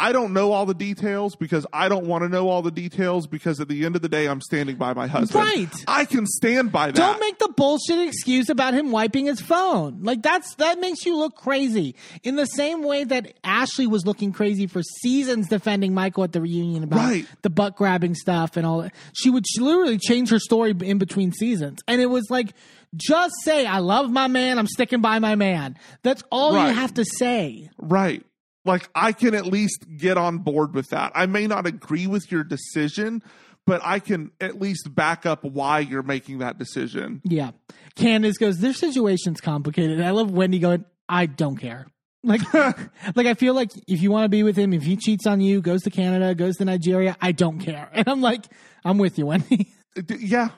I 0.00 0.12
don't 0.12 0.32
know 0.32 0.52
all 0.52 0.64
the 0.64 0.74
details 0.74 1.34
because 1.34 1.66
I 1.72 1.88
don't 1.88 2.06
want 2.06 2.22
to 2.22 2.28
know 2.28 2.48
all 2.48 2.62
the 2.62 2.70
details 2.70 3.26
because 3.26 3.58
at 3.60 3.66
the 3.66 3.84
end 3.84 3.96
of 3.96 4.02
the 4.02 4.08
day, 4.08 4.26
I'm 4.28 4.40
standing 4.40 4.76
by 4.76 4.94
my 4.94 5.08
husband. 5.08 5.44
Right. 5.44 5.68
I 5.88 6.04
can 6.04 6.24
stand 6.24 6.70
by 6.70 6.86
that. 6.86 6.94
Don't 6.94 7.18
make 7.18 7.38
the 7.40 7.48
bullshit 7.48 7.98
excuse 8.06 8.48
about 8.48 8.74
him 8.74 8.92
wiping 8.92 9.26
his 9.26 9.40
phone. 9.40 10.02
Like 10.02 10.22
that's 10.22 10.54
that 10.56 10.78
makes 10.80 11.04
you 11.04 11.16
look 11.16 11.34
crazy. 11.34 11.96
In 12.22 12.36
the 12.36 12.46
same 12.46 12.84
way 12.84 13.02
that 13.04 13.34
Ashley 13.42 13.88
was 13.88 14.06
looking 14.06 14.32
crazy 14.32 14.68
for 14.68 14.82
seasons 15.02 15.48
defending 15.48 15.94
Michael 15.94 16.22
at 16.24 16.32
the 16.32 16.40
reunion 16.40 16.84
about 16.84 16.98
Right. 17.00 17.26
the 17.42 17.50
butt 17.50 17.74
grabbing 17.76 18.14
stuff 18.14 18.56
and 18.56 18.64
all 18.64 18.82
that. 18.82 18.94
She 19.14 19.30
would 19.30 19.46
she 19.48 19.60
literally 19.60 19.98
change 19.98 20.30
her 20.30 20.38
story 20.38 20.76
in 20.80 20.98
between 20.98 21.32
seasons. 21.32 21.80
And 21.88 22.00
it 22.00 22.06
was 22.06 22.30
like 22.30 22.54
just 22.96 23.34
say 23.42 23.66
I 23.66 23.78
love 23.80 24.10
my 24.10 24.28
man, 24.28 24.58
I'm 24.58 24.66
sticking 24.68 25.00
by 25.00 25.18
my 25.18 25.34
man. 25.34 25.76
That's 26.02 26.22
all 26.30 26.52
you 26.52 26.74
have 26.74 26.94
to 26.94 27.04
say. 27.04 27.68
Right. 27.78 28.24
Like 28.68 28.88
I 28.94 29.12
can 29.12 29.34
at 29.34 29.46
least 29.46 29.84
get 29.96 30.16
on 30.18 30.38
board 30.38 30.74
with 30.74 30.88
that. 30.90 31.12
I 31.14 31.26
may 31.26 31.46
not 31.46 31.66
agree 31.66 32.06
with 32.06 32.30
your 32.30 32.44
decision, 32.44 33.22
but 33.66 33.80
I 33.84 33.98
can 33.98 34.30
at 34.40 34.60
least 34.60 34.94
back 34.94 35.26
up 35.26 35.42
why 35.44 35.80
you're 35.80 36.02
making 36.02 36.38
that 36.38 36.58
decision. 36.58 37.20
Yeah. 37.24 37.50
Candiace 37.96 38.38
goes, 38.38 38.58
their 38.58 38.72
situation's 38.74 39.40
complicated. 39.40 40.00
I 40.00 40.10
love 40.10 40.30
Wendy 40.30 40.58
going, 40.58 40.84
I 41.08 41.26
don't 41.26 41.56
care. 41.56 41.86
Like, 42.22 42.42
like 42.54 43.26
I 43.26 43.34
feel 43.34 43.54
like 43.54 43.70
if 43.86 44.02
you 44.02 44.10
want 44.10 44.24
to 44.24 44.28
be 44.28 44.42
with 44.42 44.56
him, 44.56 44.72
if 44.72 44.82
he 44.82 44.96
cheats 44.96 45.26
on 45.26 45.40
you, 45.40 45.60
goes 45.62 45.82
to 45.82 45.90
Canada, 45.90 46.34
goes 46.34 46.56
to 46.56 46.64
Nigeria, 46.64 47.16
I 47.20 47.32
don't 47.32 47.58
care. 47.60 47.88
And 47.94 48.08
I'm 48.08 48.20
like, 48.20 48.44
I'm 48.84 48.98
with 48.98 49.18
you, 49.18 49.26
Wendy. 49.26 49.72
D- 49.94 50.16
Yeah. 50.20 50.48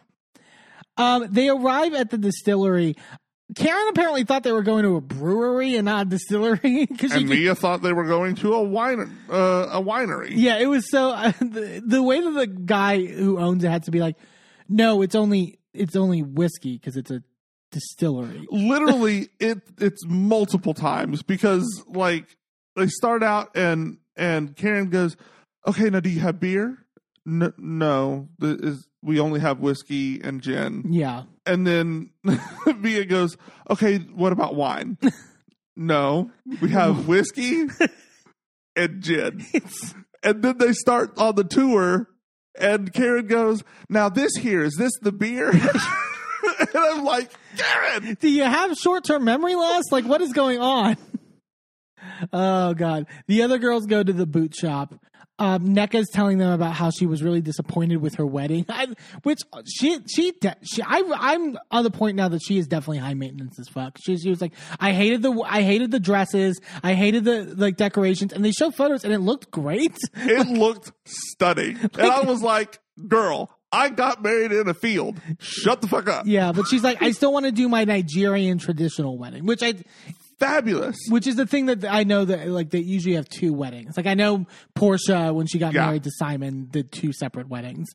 Um, 0.97 1.29
they 1.31 1.49
arrive 1.49 1.95
at 1.95 2.11
the 2.11 2.19
distillery. 2.19 2.97
Karen 3.57 3.89
apparently 3.89 4.25
thought 4.25 4.43
they 4.43 4.53
were 4.53 4.63
going 4.63 4.85
to 4.85 4.97
a 4.97 5.01
brewery 5.01 5.77
and 5.77 5.87
not 5.87 6.07
a 6.07 6.11
distillery 6.11 6.87
because 6.91 7.13
And 7.13 7.29
Mia 7.29 7.55
thought 7.55 7.83
they 7.83 7.93
were 7.93 8.07
going 8.07 8.35
to 8.37 8.55
a 8.55 8.63
wine 8.63 9.19
uh, 9.29 9.69
a 9.73 9.83
winery. 9.83 10.31
Yeah, 10.33 10.59
it 10.59 10.67
was 10.67 10.89
so 10.91 11.11
uh, 11.11 11.33
the, 11.41 11.83
the 11.85 12.03
way 12.03 12.21
that 12.21 12.31
the 12.31 12.47
guy 12.47 13.05
who 13.05 13.39
owns 13.39 13.65
it 13.65 13.71
had 13.71 13.85
to 13.85 13.91
be 13.91 14.01
like, 14.01 14.17
no, 14.69 15.03
it's 15.03 15.15
only 15.15 15.59
it's 15.73 15.97
only 15.97 16.23
whiskey 16.23 16.77
because 16.77 16.97
it's 16.97 17.11
a 17.11 17.23
distillery. 17.73 18.47
Literally 18.51 19.29
it 19.41 19.63
it's 19.79 20.05
multiple 20.07 20.75
times 20.75 21.23
because 21.23 21.85
like 21.89 22.37
they 22.77 22.87
start 22.87 23.23
out 23.23 23.57
and 23.57 23.99
and 24.17 24.55
Karen 24.57 24.91
goes, 24.91 25.17
"Okay, 25.67 25.91
now 25.91 26.01
do 26.01 26.11
you 26.11 26.21
have 26.21 26.39
beer?" 26.41 26.79
N- 27.27 27.53
no, 27.59 28.29
is 28.41 28.87
we 29.03 29.19
only 29.21 29.41
have 29.41 29.61
whiskey 29.61 30.21
and 30.23 30.41
gin. 30.43 30.85
Yeah, 30.91 31.25
And 31.47 31.67
then 31.67 32.11
Mia 32.79 33.05
goes, 33.05 33.37
"Okay, 33.69 33.99
what 33.99 34.33
about 34.33 34.55
wine?" 34.55 34.99
no, 35.77 36.31
we 36.61 36.71
have 36.71 37.09
whiskey 37.09 37.67
and 38.77 39.03
gin. 39.03 39.45
And 40.23 40.43
then 40.43 40.59
they 40.59 40.73
start 40.73 41.17
on 41.19 41.35
the 41.37 41.45
tour, 41.45 42.09
and 42.59 42.93
Karen 42.93 43.27
goes, 43.27 43.65
"Now 43.89 44.09
this 44.09 44.33
here 44.37 44.63
is 44.63 44.75
this 44.77 44.93
the 45.01 45.13
beer?" 45.13 45.51
and 45.51 46.69
I'm 46.75 47.05
like, 47.05 47.31
"Karen, 47.57 48.17
Do 48.21 48.29
you 48.29 48.45
have 48.45 48.77
short 48.77 49.05
term 49.05 49.25
memory 49.25 49.55
loss? 49.55 49.85
Like, 49.91 50.05
what 50.05 50.21
is 50.21 50.33
going 50.33 50.61
on? 50.61 50.97
Oh, 52.33 52.75
God. 52.75 53.07
The 53.29 53.43
other 53.43 53.59
girls 53.59 53.87
go 53.87 54.03
to 54.03 54.13
the 54.13 54.27
boot 54.27 54.55
shop. 54.55 54.95
Um, 55.41 55.69
Nneka's 55.69 56.09
telling 56.13 56.37
them 56.37 56.53
about 56.53 56.75
how 56.75 56.91
she 56.91 57.07
was 57.07 57.23
really 57.23 57.41
disappointed 57.41 57.97
with 57.97 58.17
her 58.17 58.27
wedding, 58.27 58.67
I, 58.69 58.89
which 59.23 59.39
she, 59.67 59.99
she, 60.07 60.33
de- 60.33 60.57
she, 60.63 60.83
I, 60.83 61.03
I'm 61.17 61.59
on 61.71 61.83
the 61.83 61.91
point 61.91 62.17
now 62.17 62.29
that 62.29 62.43
she 62.47 62.59
is 62.59 62.67
definitely 62.67 62.99
high 62.99 63.15
maintenance 63.15 63.59
as 63.59 63.67
fuck. 63.69 63.97
She, 64.05 64.19
she 64.19 64.29
was 64.29 64.43
like, 64.43 64.53
I 64.79 64.93
hated 64.93 65.23
the, 65.23 65.33
I 65.47 65.63
hated 65.63 65.91
the 65.91 65.99
dresses, 65.99 66.61
I 66.83 66.93
hated 66.93 67.25
the 67.25 67.55
like 67.57 67.77
decorations, 67.77 68.35
and 68.35 68.45
they 68.45 68.53
show 68.53 68.71
photos, 68.71 69.03
and 69.03 69.15
it 69.15 69.21
looked 69.21 69.51
great. 69.51 69.97
it 70.15 70.47
looked 70.59 70.93
stunning," 71.07 71.79
and 71.81 72.03
I 72.03 72.21
was 72.21 72.43
like, 72.43 72.79
"Girl." 73.09 73.51
I 73.73 73.89
got 73.89 74.21
married 74.21 74.51
in 74.51 74.69
a 74.69 74.75
field. 74.75 75.21
Shut 75.39 75.81
the 75.81 75.87
fuck 75.87 76.09
up. 76.09 76.27
Yeah, 76.27 76.51
but 76.51 76.67
she's 76.67 76.83
like, 76.83 77.01
I 77.01 77.13
still 77.13 77.33
want 77.33 77.47
to 77.47 77.53
do 77.53 77.69
my 77.69 77.85
Nigerian 77.85 78.59
traditional 78.59 79.17
wedding, 79.17 79.47
which 79.47 79.63
I, 79.63 79.75
Fabulous. 80.41 80.97
which 81.11 81.27
is 81.27 81.37
the 81.37 81.47
thing 81.47 81.67
that 81.67 81.85
I 81.85 82.03
know 82.05 82.25
that 82.25 82.49
like 82.49 82.71
they 82.71 82.79
usually 82.81 83.15
have 83.15 83.29
two 83.29 83.53
weddings. 83.53 83.97
Like 83.97 84.07
I 84.07 84.15
know 84.15 84.47
Porsha 84.75 85.33
when 85.35 85.47
she 85.47 85.59
got 85.59 85.75
Yeah. 85.75 85.87
married 85.87 86.03
to 86.05 86.11
Simon 86.17 86.67
did 86.71 86.91
two 86.91 87.13
separate 87.13 87.49
weddings. 87.49 87.89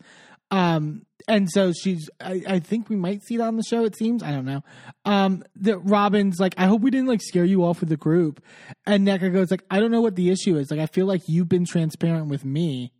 Um 0.52 1.02
and 1.28 1.50
so 1.50 1.74
she's 1.74 2.08
I, 2.22 2.44
I 2.48 2.60
think 2.60 2.88
we 2.88 2.96
might 2.96 3.24
see 3.24 3.38
that 3.38 3.46
on 3.48 3.58
the 3.58 3.64
show 3.64 3.84
it 3.84 3.98
seems. 3.98 4.22
I 4.22 4.32
don't 4.32 4.46
know. 4.46 4.64
Um 5.06 5.44
that 5.58 5.80
Robyn's 5.80 6.40
like 6.40 6.54
I 6.58 6.68
hope 6.68 6.82
we 6.82 6.92
didn't 6.92 7.08
like 7.08 7.22
scare 7.24 7.46
you 7.46 7.64
off 7.66 7.80
with 7.80 7.90
the 7.90 7.98
group. 7.98 8.44
And 8.86 9.08
Nneka 9.08 9.34
goes 9.34 9.50
like 9.50 9.64
I 9.72 9.80
don't 9.80 9.92
know 9.92 10.02
what 10.02 10.16
the 10.16 10.30
issue 10.30 10.56
is. 10.58 10.70
Like 10.70 10.80
I 10.80 10.86
feel 10.86 11.08
like 11.08 11.22
you've 11.28 11.50
been 11.50 11.66
transparent 11.66 12.28
with 12.28 12.46
me. 12.46 12.92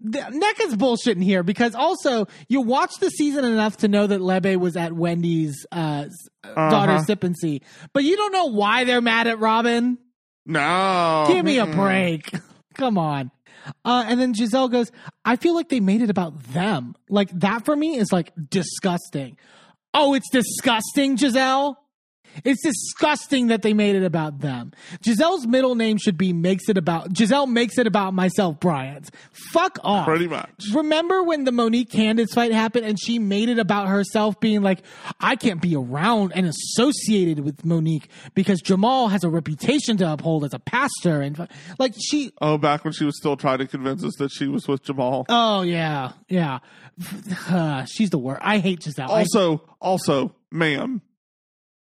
The, 0.00 0.18
is 0.62 0.74
bullshitting 0.76 1.22
here 1.22 1.42
because 1.42 1.74
also 1.74 2.26
you 2.48 2.60
watch 2.60 2.94
the 3.00 3.10
season 3.10 3.44
enough 3.44 3.78
to 3.78 3.88
know 3.88 4.06
that 4.06 4.20
Lebe 4.20 4.60
was 4.60 4.76
at 4.76 4.92
Wendy's 4.92 5.66
uh, 5.72 6.06
s- 6.06 6.12
daughter's 6.54 7.06
sip 7.06 7.24
and 7.24 7.36
see, 7.36 7.62
but 7.92 8.04
you 8.04 8.16
don't 8.16 8.32
know 8.32 8.46
why 8.46 8.84
they're 8.84 9.00
mad 9.00 9.26
at 9.26 9.38
Robyn. 9.38 9.98
No. 10.44 11.24
Give 11.28 11.44
me 11.44 11.58
a 11.58 11.66
break. 11.66 12.30
Come 12.74 12.98
on. 12.98 13.30
Uh, 13.84 14.04
and 14.06 14.20
then 14.20 14.32
Gizelle 14.34 14.70
goes, 14.70 14.92
I 15.24 15.36
feel 15.36 15.54
like 15.54 15.68
they 15.68 15.80
made 15.80 16.02
it 16.02 16.10
about 16.10 16.40
them. 16.52 16.94
Like 17.08 17.30
that 17.40 17.64
for 17.64 17.74
me 17.74 17.96
is 17.96 18.12
like 18.12 18.32
disgusting. 18.50 19.36
Oh, 19.92 20.14
it's 20.14 20.28
disgusting, 20.30 21.16
Gizelle? 21.16 21.76
It's 22.44 22.62
disgusting 22.62 23.48
that 23.48 23.62
they 23.62 23.72
made 23.72 23.96
it 23.96 24.04
about 24.04 24.40
them. 24.40 24.72
Gizelle's 25.02 25.46
middle 25.46 25.74
name 25.74 25.96
should 25.98 26.18
be 26.18 26.32
makes 26.32 26.68
it 26.68 26.76
about 26.78 27.12
Gizelle 27.12 27.48
makes 27.50 27.78
it 27.78 27.86
about 27.86 28.14
myself, 28.14 28.60
Bryant. 28.60 29.10
Fuck 29.52 29.78
off. 29.84 30.06
Pretty 30.06 30.26
much. 30.28 30.50
Remember 30.74 31.22
when 31.22 31.44
the 31.44 31.52
Monique 31.52 31.90
Candiace 31.90 32.32
fight 32.34 32.52
happened 32.52 32.84
and 32.86 32.98
she 33.00 33.18
made 33.18 33.48
it 33.48 33.58
about 33.58 33.88
herself 33.88 34.38
being 34.40 34.62
like, 34.62 34.82
I 35.20 35.36
can't 35.36 35.60
be 35.60 35.74
around 35.76 36.32
and 36.34 36.46
associated 36.46 37.40
with 37.40 37.64
Monique 37.64 38.08
because 38.34 38.60
Jamal 38.60 39.08
has 39.08 39.24
a 39.24 39.28
reputation 39.28 39.96
to 39.98 40.12
uphold 40.12 40.44
as 40.44 40.52
a 40.54 40.58
pastor 40.58 41.20
and 41.22 41.48
like 41.78 41.94
she 41.98 42.32
Oh, 42.40 42.58
back 42.58 42.84
when 42.84 42.92
she 42.92 43.04
was 43.04 43.16
still 43.18 43.36
trying 43.36 43.58
to 43.58 43.66
convince 43.66 44.04
us 44.04 44.14
that 44.18 44.30
she 44.30 44.46
was 44.46 44.66
with 44.68 44.82
Jamal. 44.82 45.24
Oh 45.28 45.62
yeah, 45.62 46.12
yeah. 46.28 46.58
Uh, 47.48 47.84
she's 47.88 48.10
the 48.10 48.18
worst. 48.18 48.40
I 48.44 48.58
hate 48.58 48.80
Gizelle. 48.80 49.08
I- 49.10 49.20
Also, 49.26 49.62
also, 49.80 50.34
ma'am, 50.50 51.02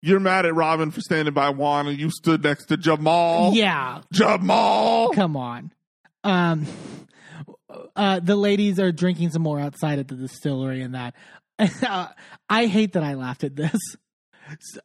you're 0.02 0.19
mad 0.19 0.45
at 0.45 0.53
Robyn 0.56 0.91
for 0.91 1.02
standing 1.02 1.34
by 1.34 1.49
Juan 1.49 1.88
and 1.88 1.99
you 1.99 2.10
stood 2.11 2.44
next 2.44 2.65
to 2.65 2.78
Jamal. 2.78 3.53
yeah, 3.53 4.02
Jamal. 4.11 5.11
come 5.11 5.36
on. 5.36 5.72
Um, 6.24 6.65
uh, 7.95 8.19
the 8.19 8.36
ladies 8.36 8.80
are 8.80 8.91
drinking 8.91 9.32
some 9.32 9.41
more 9.41 9.60
outside 9.60 9.99
at 9.99 10.07
the 10.07 10.15
distillery 10.15 10.82
and 10.82 10.95
that. 10.95 11.15
Uh, 11.60 12.07
I 12.49 12.65
hate 12.68 12.94
that 12.94 13.03
I 13.03 13.15
laughed 13.15 13.44
at 13.44 13.56
this. 13.56 13.80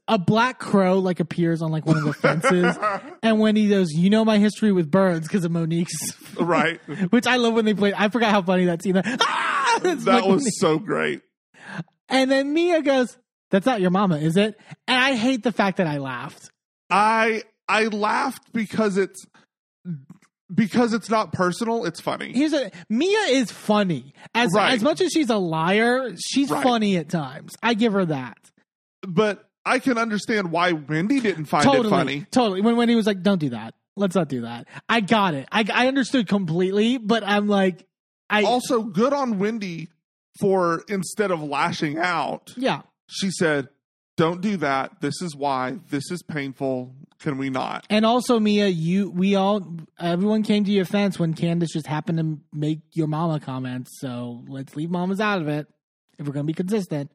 A 0.09 0.19
black 0.19 0.59
crow 0.59 0.99
like 0.99 1.21
appears 1.21 1.63
on 1.63 1.71
like 1.71 1.87
one 1.87 1.97
of 1.97 2.03
the 2.03 2.13
fences, 2.15 2.77
and 3.23 3.39
when 3.39 3.55
he 3.55 3.69
goes, 3.69 3.93
"You 3.93 4.11
know 4.11 4.25
my 4.25 4.39
history 4.39 4.73
with 4.73 4.91
birds 4.91 5.29
because 5.29 5.45
of 5.45 5.53
Monique's," 5.53 5.95
Right. 6.37 6.81
which 7.11 7.29
I 7.29 7.37
love 7.37 7.55
when 7.55 7.65
they 7.65 7.75
play. 7.75 7.93
I 7.97 8.09
forgot 8.09 8.33
how 8.33 8.43
funny 8.43 8.65
that 8.65 8.83
scene. 8.83 9.01
Ah! 9.05 9.79
That 9.83 10.27
was 10.27 10.59
so 10.59 10.81
great. 10.81 11.21
And 12.09 12.29
then 12.29 12.53
Mia 12.53 12.83
goes, 12.83 13.17
That's 13.53 13.67
not 13.67 13.81
your 13.81 13.91
mama, 13.91 14.17
is 14.17 14.37
it? 14.37 14.59
And 14.89 14.99
I 14.99 15.15
hate 15.15 15.45
the 15.45 15.53
fact 15.53 15.77
that 15.77 15.87
I 15.87 15.99
laughed. 15.99 16.51
I 16.91 17.45
I 17.69 17.85
laughed 17.85 18.53
because 18.53 18.97
it's 18.99 19.25
because 20.53 20.93
it's 20.93 21.09
not 21.09 21.33
personal, 21.33 21.85
it's 21.85 22.01
funny. 22.01 22.33
Here's 22.33 22.53
a 22.53 22.71
Mia 22.89 23.19
is 23.31 23.51
funny. 23.53 24.13
As 24.35 24.51
Right. 24.55 24.75
as 24.75 24.83
much 24.83 25.01
as 25.01 25.13
she's 25.13 25.31
a 25.31 25.37
liar, 25.37 26.15
she's 26.17 26.51
Right. 26.51 26.63
funny 26.63 26.97
at 26.97 27.09
times. 27.09 27.55
I 27.63 27.75
give 27.75 27.93
her 27.93 28.05
that. 28.07 28.37
But 29.07 29.49
I 29.65 29.79
can 29.79 29.97
understand 29.97 30.51
why 30.51 30.73
Wendy 30.73 31.21
didn't 31.21 31.45
find 31.47 31.65
totally. 31.65 31.87
it 31.87 31.91
funny. 31.91 32.27
Totally. 32.31 32.61
When 32.63 32.77
Wendy 32.77 32.95
was 32.95 33.07
like, 33.07 33.23
Don't 33.23 33.39
do 33.39 33.51
that. 33.51 33.75
Let's 33.97 34.15
not 34.15 34.29
do 34.29 34.43
that. 34.43 34.67
I 34.89 35.01
got 35.01 35.35
it. 35.35 35.47
I 35.53 35.65
I 35.73 35.89
understood 35.89 36.27
completely, 36.27 36.99
but 36.99 37.23
I'm 37.25 37.47
like 37.49 37.87
I 38.31 38.45
Also, 38.45 38.83
good 38.83 39.13
on 39.13 39.39
Wendy 39.39 39.89
for 40.41 40.83
instead 40.89 41.31
of 41.31 41.43
lashing 41.43 41.99
out, 41.99 42.53
Yeah. 42.57 42.83
She 43.13 43.31
said, 43.31 43.69
"Don't 44.17 44.41
do 44.41 44.57
that. 44.59 45.01
This 45.01 45.21
is 45.23 45.37
why. 45.37 45.79
This 45.91 46.11
is 46.11 46.23
painful. 46.23 46.95
Can 47.21 47.39
we 47.39 47.51
not?" 47.51 47.87
And 47.91 48.05
also, 48.07 48.41
Mia, 48.41 48.69
you 48.69 49.11
we 49.11 49.35
all 49.35 49.67
everyone 50.01 50.43
came 50.43 50.65
to 50.65 50.71
your 50.71 50.85
fence 50.85 51.19
when 51.19 51.35
Candiace 51.35 51.73
just 51.73 51.87
happened 51.87 52.19
to 52.19 52.39
make 52.57 52.81
your 52.93 53.07
mama 53.07 53.41
comments. 53.41 53.99
So 54.01 54.45
let's 54.49 54.75
leave 54.77 54.91
mamas 54.91 55.21
out 55.21 55.41
of 55.41 55.49
it 55.49 55.67
if 56.19 56.27
we're 56.27 56.33
gonna 56.33 56.45
be 56.45 56.53
consistent. 56.53 57.11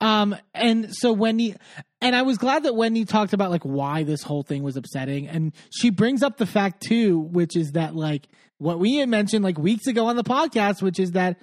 Um, 0.00 0.36
and 0.54 0.94
so 0.94 1.12
Wendy, 1.12 1.54
and 2.00 2.16
I 2.16 2.22
was 2.22 2.38
glad 2.38 2.62
that 2.62 2.74
Wendy 2.74 3.04
talked 3.04 3.32
about 3.32 3.50
like 3.50 3.64
why 3.64 4.02
this 4.02 4.22
whole 4.22 4.42
thing 4.42 4.62
was 4.62 4.76
upsetting, 4.76 5.28
and 5.28 5.52
she 5.70 5.90
brings 5.90 6.22
up 6.22 6.38
the 6.38 6.46
fact 6.46 6.82
too, 6.82 7.18
which 7.18 7.56
is 7.56 7.72
that 7.72 7.94
like 7.94 8.28
what 8.58 8.78
we 8.78 8.96
had 8.96 9.08
mentioned 9.08 9.44
like 9.44 9.58
weeks 9.58 9.86
ago 9.86 10.06
on 10.06 10.16
the 10.16 10.24
podcast, 10.24 10.82
which 10.82 10.98
is 10.98 11.12
that 11.12 11.38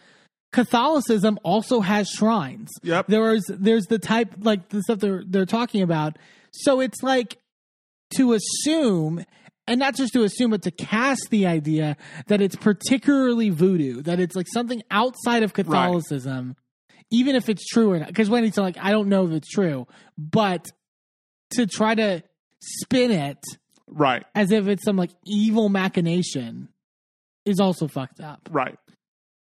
Catholicism 0.52 1.38
also 1.44 1.82
has 1.82 2.08
shrines. 2.10 2.70
Yep. 2.84 3.08
There 3.08 3.34
is 3.34 3.46
there's 3.50 3.86
the 3.88 4.00
type 4.00 4.34
like 4.40 4.70
the 4.70 4.82
stuff 4.84 5.00
they're 5.00 5.24
they're 5.28 5.46
talking 5.46 5.82
about. 5.82 6.18
So 6.52 6.80
it's 6.80 7.04
like 7.04 7.38
to 8.16 8.34
assume 8.34 9.24
and 9.68 9.80
not 9.80 9.96
just 9.96 10.14
to 10.14 10.24
assume, 10.24 10.52
but 10.52 10.62
to 10.62 10.72
cast 10.72 11.28
the 11.30 11.46
idea 11.46 11.98
that 12.28 12.40
it's 12.40 12.56
particularly 12.56 13.50
voodoo, 13.50 14.02
that 14.04 14.20
it's 14.20 14.36
like 14.36 14.48
something 14.54 14.82
outside 14.90 15.44
of 15.44 15.54
Catholicism, 15.54 16.56
even 17.12 17.36
if 17.36 17.50
it's 17.50 17.66
true 17.68 17.92
or 17.92 18.00
not. 18.00 18.08
Because 18.08 18.30
Wendy's 18.30 18.58
like, 18.58 18.78
I 18.80 18.92
don't 18.92 19.10
know 19.10 19.26
if 19.26 19.34
it's 19.34 19.50
true, 19.50 19.86
but 20.18 20.66
to 21.52 21.68
try 21.68 21.96
to 21.96 22.24
spin 22.62 23.12
it 23.12 23.40
Right. 23.88 24.24
as 24.34 24.52
if 24.52 24.68
it's 24.68 24.84
some 24.86 24.96
like 24.96 25.12
evil 25.26 25.68
machination 25.68 26.70
is 27.46 27.60
also 27.60 27.88
fucked 27.90 28.22
up. 28.22 28.48
Right. 28.50 28.78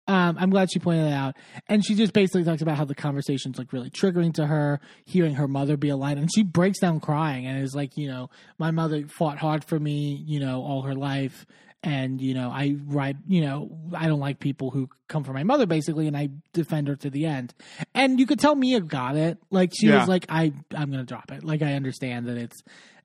Um, 0.07 0.38
I'm 0.40 0.49
glad 0.52 0.72
she 0.72 0.80
pointed 0.80 1.06
that 1.06 1.14
out. 1.14 1.36
And 1.68 1.84
she 1.84 1.95
just 1.95 2.14
basically 2.14 2.44
talks 2.44 2.61
about 2.61 2.77
how 2.77 2.86
the 2.86 2.94
conversation's 2.95 3.57
like 3.57 3.73
really 3.73 3.90
triggering 3.90 4.34
to 4.36 4.45
her, 4.45 4.80
hearing 5.06 5.36
her 5.36 5.48
mother 5.48 5.77
be 5.77 5.90
a 5.90 5.98
light. 5.98 6.18
And 6.18 6.30
she 6.34 6.44
breaks 6.44 6.80
down 6.80 6.99
crying 6.99 7.48
and 7.48 7.64
is 7.64 7.73
like, 7.76 7.98
you 7.98 8.07
know, 8.07 8.30
my 8.60 8.69
mother 8.72 9.07
fought 9.07 9.40
hard 9.40 9.64
for 9.65 9.80
me, 9.80 10.23
you 10.27 10.40
know, 10.40 10.61
all 10.61 10.84
her 10.84 10.94
life. 10.94 11.45
And, 11.82 12.19
you 12.22 12.34
know, 12.34 12.49
I 12.49 12.77
ride, 12.86 13.18
you 13.27 13.41
know, 13.41 13.69
I 13.95 14.07
don't 14.07 14.19
like 14.19 14.40
people 14.40 14.72
who 14.72 14.90
come 15.07 15.23
for 15.23 15.34
my 15.34 15.44
mother 15.44 15.65
basically. 15.65 16.07
And 16.07 16.15
I 16.18 16.30
defend 16.53 16.88
her 16.88 16.95
to 16.98 17.10
the 17.10 17.26
end. 17.26 17.53
And 17.94 18.19
you 18.19 18.26
could 18.27 18.40
tell 18.40 18.56
Mia 18.56 18.82
got 18.82 19.15
it. 19.15 19.38
Like 19.52 19.72
she 19.76 19.88
Yeah. 19.88 19.99
was 19.99 20.07
like, 20.07 20.26
I, 20.30 20.53
I'm 20.76 20.91
going 20.91 21.03
to 21.03 21.06
drop 21.06 21.32
it. 21.32 21.44
Like 21.44 21.61
I 21.61 21.73
understand 21.73 22.27
that 22.27 22.38
it's, 22.38 22.61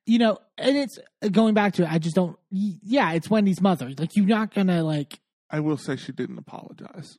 you 0.06 0.18
know, 0.18 0.38
and 0.58 0.76
it's 0.76 0.98
going 1.30 1.54
back 1.54 1.74
to 1.74 1.82
it. 1.84 1.90
I 1.92 1.98
just 1.98 2.14
don't, 2.16 2.38
yeah, 2.50 3.12
it's 3.12 3.28
Wendy's 3.30 3.60
mother. 3.60 3.90
Like 3.98 4.16
you're 4.16 4.26
not 4.26 4.54
going 4.54 4.66
to 4.68 4.82
like, 4.82 5.18
I 5.50 5.60
will 5.60 5.76
say 5.76 5.96
she 5.96 6.12
didn't 6.12 6.38
apologize. 6.38 7.18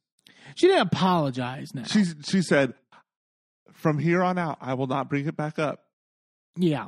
she 0.56 0.68
didn't 0.68 0.88
apologize 0.88 1.70
now. 1.74 1.84
She 1.84 2.06
she 2.28 2.42
said, 2.42 2.74
"From 3.72 4.00
here 4.00 4.24
on 4.24 4.38
out, 4.38 4.58
I 4.62 4.74
will 4.74 4.88
not 4.88 5.10
bring 5.10 5.28
it 5.28 5.36
back 5.36 5.60
up." 5.60 5.84
yeah. 6.58 6.88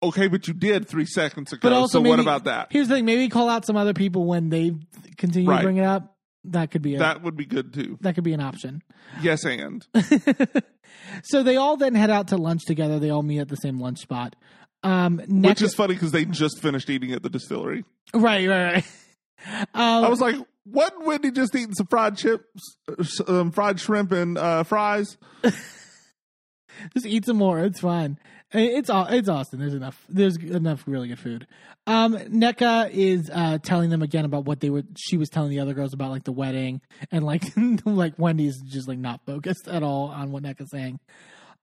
Okay, 0.00 0.28
but 0.28 0.46
you 0.46 0.54
did 0.54 0.88
three 0.88 1.06
seconds 1.06 1.52
ago. 1.52 1.58
But 1.60 1.72
also, 1.72 1.98
so 1.98 2.02
maybe, 2.02 2.10
what 2.10 2.20
about 2.20 2.44
that? 2.44 2.68
Here's 2.70 2.86
the 2.86 2.94
thing: 2.94 3.04
maybe 3.04 3.28
call 3.28 3.48
out 3.48 3.64
some 3.64 3.76
other 3.76 3.94
people 3.94 4.26
when 4.26 4.48
they 4.48 4.72
continue 5.16 5.48
Right. 5.50 5.58
to 5.58 5.62
bring 5.64 5.76
it 5.78 5.84
up. 5.84 6.14
That 6.44 6.70
could 6.70 6.82
be 6.82 6.94
a, 6.94 6.98
that. 7.00 7.22
Would 7.22 7.36
be 7.36 7.44
good 7.46 7.74
too. 7.74 7.98
That 8.02 8.14
could 8.14 8.22
be 8.22 8.32
an 8.32 8.40
option. 8.40 8.82
Yes, 9.20 9.44
and 9.44 9.84
so 11.24 11.42
they 11.42 11.56
all 11.56 11.76
then 11.76 11.96
head 11.96 12.10
out 12.10 12.28
to 12.28 12.36
lunch 12.36 12.64
together. 12.64 13.00
They 13.00 13.10
all 13.10 13.24
meet 13.24 13.40
at 13.40 13.48
the 13.48 13.56
same 13.56 13.80
lunch 13.80 13.98
spot. 13.98 14.36
Um, 14.84 15.18
which 15.28 15.60
is 15.62 15.74
funny 15.74 15.94
because 15.94 16.12
they 16.12 16.24
just 16.24 16.60
finished 16.62 16.88
eating 16.88 17.10
at 17.10 17.24
the 17.24 17.28
distillery. 17.28 17.84
right, 18.14 18.48
right, 18.48 18.72
right. 18.74 18.84
Um, 19.46 20.04
I 20.04 20.08
was 20.08 20.20
like, 20.20 20.36
"What? 20.64 21.04
Wendy 21.04 21.30
just 21.30 21.54
eating 21.54 21.74
some 21.74 21.86
fried 21.86 22.16
chips, 22.16 22.78
um, 23.26 23.52
fried 23.52 23.80
shrimp, 23.80 24.12
and 24.12 24.36
uh, 24.36 24.62
fries?" 24.64 25.16
just 25.42 27.06
eat 27.06 27.24
some 27.24 27.36
more. 27.36 27.60
It's 27.60 27.80
fine. 27.80 28.18
It's 28.50 28.88
all. 28.88 29.06
It's 29.06 29.28
Austin. 29.28 29.60
There's 29.60 29.74
enough. 29.74 30.02
There's 30.08 30.36
enough 30.36 30.84
really 30.86 31.08
good 31.08 31.18
food. 31.18 31.46
Um, 31.86 32.16
Nneka 32.16 32.90
is 32.90 33.30
uh, 33.32 33.58
telling 33.58 33.90
them 33.90 34.02
again 34.02 34.24
about 34.24 34.44
what 34.44 34.60
they 34.60 34.70
were. 34.70 34.82
She 34.96 35.16
was 35.16 35.28
telling 35.28 35.50
the 35.50 35.60
other 35.60 35.74
girls 35.74 35.92
about 35.92 36.10
like 36.10 36.24
the 36.24 36.32
wedding 36.32 36.80
and 37.10 37.24
like 37.24 37.44
like 37.84 38.18
Wendy's 38.18 38.60
just 38.62 38.88
like 38.88 38.98
not 38.98 39.20
focused 39.26 39.68
at 39.68 39.82
all 39.82 40.08
on 40.08 40.32
what 40.32 40.42
Nneka's 40.42 40.70
saying. 40.70 40.98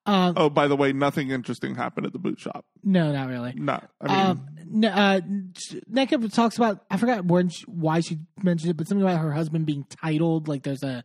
Um, 0.05 0.33
Oh, 0.37 0.49
by 0.49 0.67
the 0.67 0.75
way, 0.75 0.93
nothing 0.93 1.31
interesting 1.31 1.75
happened 1.75 2.05
at 2.05 2.13
the 2.13 2.19
boot 2.19 2.39
shop. 2.39 2.65
no, 2.83 3.11
not 3.11 3.27
really. 3.27 3.53
No, 3.55 3.79
I 4.01 4.07
mean, 4.07 4.25
Um, 4.25 4.47
n- 4.83 4.85
uh, 4.85 5.19
Nneka 5.91 6.31
talks 6.33 6.57
about 6.57 6.83
I 6.91 6.97
forgot 6.97 7.25
when 7.25 7.49
she, 7.49 7.63
why 7.67 8.01
she 8.01 8.19
mentioned 8.43 8.71
it, 8.71 8.77
but 8.77 8.87
something 8.87 9.03
about 9.03 9.19
her 9.21 9.31
husband 9.31 9.65
being 9.65 9.85
titled. 10.01 10.47
Like 10.47 10.63
there's 10.63 10.83
a, 10.83 11.03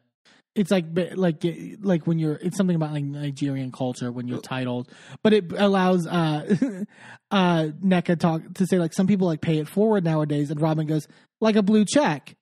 it's 0.55 0.71
like 0.71 0.85
like 1.15 1.45
like 1.81 2.07
when 2.07 2.19
you're 2.19 2.35
it's 2.35 2.57
something 2.57 2.77
about 2.77 2.93
like 2.93 3.05
Nigerian 3.05 3.71
culture 3.73 4.11
when 4.13 4.27
you're 4.29 4.41
titled, 4.41 4.89
but 5.23 5.33
it 5.33 5.53
allows 5.53 6.07
uh 6.07 6.57
uh 7.31 7.69
Nneka 7.83 8.19
talk 8.19 8.43
to 8.55 8.67
say 8.67 8.79
like 8.79 8.93
some 8.93 9.07
people 9.07 9.27
like 9.27 9.41
pay 9.41 9.59
it 9.59 9.69
forward 9.69 10.05
nowadays, 10.05 10.51
and 10.51 10.61
Robyn 10.61 10.87
goes 10.87 11.07
like 11.41 11.57
a 11.57 11.63
blue 11.63 11.85
check. 11.85 12.37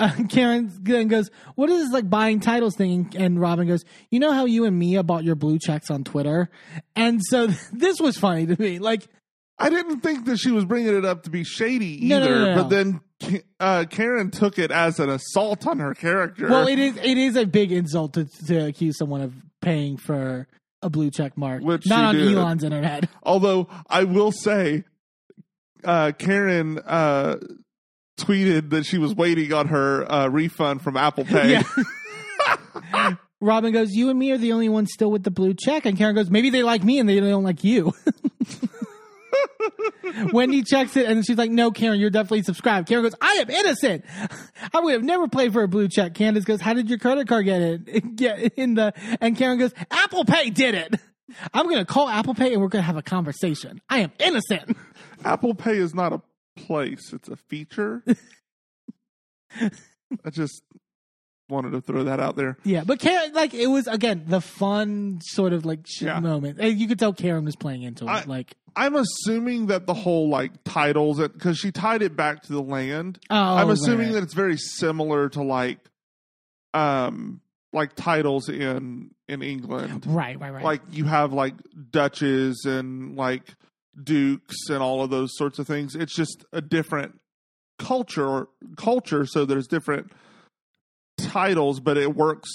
Uh, 0.00 0.10
Karen 0.28 0.72
then 0.82 1.08
goes, 1.08 1.30
"What 1.54 1.70
is 1.70 1.84
this 1.84 1.92
like 1.92 2.08
buying 2.08 2.40
titles 2.40 2.74
thing?" 2.74 3.12
And 3.16 3.40
Robyn 3.40 3.68
goes, 3.68 3.84
"You 4.10 4.18
know 4.18 4.32
how 4.32 4.46
you 4.46 4.64
and 4.64 4.78
Mia 4.78 5.02
bought 5.02 5.24
your 5.24 5.34
blue 5.36 5.58
checks 5.60 5.90
on 5.90 6.02
Twitter?" 6.04 6.48
And 6.96 7.20
so 7.22 7.46
this 7.72 8.00
was 8.00 8.16
funny 8.16 8.46
to 8.46 8.60
me. 8.60 8.78
Like 8.78 9.06
I 9.58 9.68
didn't 9.68 10.00
think 10.00 10.24
that 10.24 10.38
she 10.38 10.50
was 10.50 10.64
bringing 10.64 10.96
it 10.96 11.04
up 11.04 11.24
to 11.24 11.30
be 11.30 11.44
shady 11.44 12.06
either. 12.06 12.20
no, 12.20 12.28
no, 12.28 12.54
no. 12.54 12.62
But 12.62 12.68
then 12.70 13.00
uh, 13.60 13.84
Karen 13.90 14.30
took 14.30 14.58
it 14.58 14.70
as 14.70 14.98
an 14.98 15.10
assault 15.10 15.66
on 15.66 15.78
her 15.78 15.94
character. 15.94 16.48
Well, 16.48 16.66
it 16.66 16.78
is 16.78 16.96
it 16.96 17.18
is 17.18 17.36
a 17.36 17.44
big 17.44 17.70
insult 17.70 18.14
to, 18.14 18.24
to 18.46 18.66
accuse 18.66 18.96
someone 18.96 19.20
of 19.20 19.34
paying 19.60 19.98
for 19.98 20.48
a 20.82 20.88
blue 20.88 21.10
check 21.10 21.36
mark, 21.36 21.62
Which 21.62 21.86
not 21.86 22.04
on 22.06 22.14
did. 22.14 22.34
Elon's 22.34 22.64
internet. 22.64 23.08
Although 23.22 23.68
I 23.86 24.04
will 24.04 24.32
say, 24.32 24.84
uh, 25.84 26.12
Karen 26.18 26.78
uh, 26.78 27.36
tweeted 28.22 28.70
that 28.70 28.84
she 28.86 28.98
was 28.98 29.14
waiting 29.14 29.52
on 29.52 29.68
her 29.68 30.10
uh, 30.10 30.28
refund 30.28 30.82
from 30.82 30.96
Apple 30.96 31.24
Pay. 31.24 31.52
Yeah. 31.52 31.62
Robyn 33.40 33.72
goes, 33.72 33.92
"You 33.92 34.10
and 34.10 34.18
me 34.18 34.32
are 34.32 34.38
the 34.38 34.52
only 34.52 34.68
ones 34.68 34.92
still 34.92 35.10
with 35.10 35.22
the 35.22 35.30
blue 35.30 35.54
check," 35.54 35.86
and 35.86 35.96
Karen 35.96 36.14
goes, 36.14 36.30
"Maybe 36.30 36.50
they 36.50 36.62
like 36.62 36.84
me 36.84 36.98
and 36.98 37.08
they 37.08 37.18
don't 37.20 37.42
like 37.42 37.64
you." 37.64 37.92
Wendy 40.32 40.62
checks 40.62 40.96
it 40.96 41.06
and 41.06 41.24
she's 41.24 41.38
like, 41.38 41.50
"No, 41.50 41.70
Karen, 41.70 41.98
you're 41.98 42.10
definitely 42.10 42.42
subscribed." 42.42 42.88
Karen 42.88 43.02
goes, 43.02 43.14
"I 43.20 43.32
am 43.34 43.48
innocent. 43.48 44.04
I 44.74 44.80
would 44.80 44.92
have 44.92 45.04
never 45.04 45.28
played 45.28 45.52
for 45.52 45.62
a 45.62 45.68
blue 45.68 45.88
check." 45.88 46.14
Candiace 46.14 46.44
goes, 46.44 46.60
"How 46.60 46.74
did 46.74 46.90
your 46.90 46.98
credit 46.98 47.28
card 47.28 47.46
get 47.46 47.62
it? 47.62 48.16
Get 48.16 48.54
in 48.56 48.74
the?" 48.74 48.92
And 49.20 49.36
Karen 49.36 49.58
goes, 49.58 49.72
"Apple 49.90 50.24
Pay 50.24 50.50
did 50.50 50.74
it." 50.74 50.94
I'm 51.54 51.68
gonna 51.68 51.84
call 51.84 52.08
Apple 52.08 52.34
Pay 52.34 52.52
and 52.52 52.60
we're 52.60 52.68
gonna 52.68 52.82
have 52.82 52.96
a 52.96 53.02
conversation. 53.02 53.80
I 53.88 54.00
am 54.00 54.12
innocent. 54.18 54.76
Apple 55.24 55.54
Pay 55.54 55.76
is 55.76 55.94
not 55.94 56.12
a 56.12 56.20
place; 56.66 57.12
it's 57.12 57.28
a 57.28 57.36
feature. 57.36 58.02
I 59.60 60.30
just 60.30 60.62
wanted 61.48 61.70
to 61.72 61.80
throw 61.80 62.04
that 62.04 62.20
out 62.20 62.36
there. 62.36 62.56
Yeah, 62.64 62.84
but 62.84 63.00
Karen, 63.00 63.32
like, 63.32 63.54
it 63.54 63.66
was 63.66 63.86
again 63.86 64.24
the 64.26 64.40
fun 64.40 65.20
sort 65.22 65.52
of 65.52 65.64
like 65.66 65.80
shit 65.86 66.06
Yeah. 66.06 66.20
moment. 66.20 66.58
And 66.60 66.78
you 66.78 66.86
could 66.88 66.98
tell 66.98 67.12
Karen 67.12 67.44
was 67.44 67.56
playing 67.56 67.82
into 67.82 68.04
it. 68.04 68.08
I- 68.08 68.24
like, 68.24 68.54
I'm 68.76 68.94
assuming 68.94 69.66
that 69.66 69.86
the 69.86 69.94
whole 69.94 70.28
like 70.28 70.52
titles 70.64 71.18
because 71.18 71.58
she 71.58 71.72
tied 71.72 72.02
it 72.02 72.14
back 72.14 72.42
to 72.44 72.52
the 72.52 72.62
land. 72.62 73.18
oh, 73.28 73.36
I'm 73.36 73.68
assuming 73.70 74.06
right. 74.08 74.14
that 74.14 74.22
it's 74.22 74.34
very 74.34 74.56
similar 74.56 75.28
to 75.30 75.42
like, 75.42 75.78
um, 76.72 77.40
like 77.72 77.94
titles 77.96 78.48
in 78.48 79.10
in 79.28 79.42
England. 79.42 80.04
right, 80.06 80.38
right, 80.38 80.52
right. 80.52 80.62
Like 80.64 80.82
you 80.92 81.04
have 81.04 81.32
like 81.32 81.54
duchess 81.90 82.64
and 82.64 83.16
like 83.16 83.42
dukes 84.04 84.68
and 84.68 84.82
all 84.82 85.02
of 85.02 85.10
those 85.10 85.30
sorts 85.36 85.58
of 85.58 85.66
things. 85.66 85.94
It's 85.94 86.14
just 86.14 86.44
a 86.52 86.60
different 86.60 87.18
culture 87.78 88.48
culture. 88.76 89.26
So 89.26 89.44
there's 89.44 89.66
different 89.66 90.12
titles, 91.18 91.80
but 91.80 91.96
it 91.96 92.14
works 92.14 92.50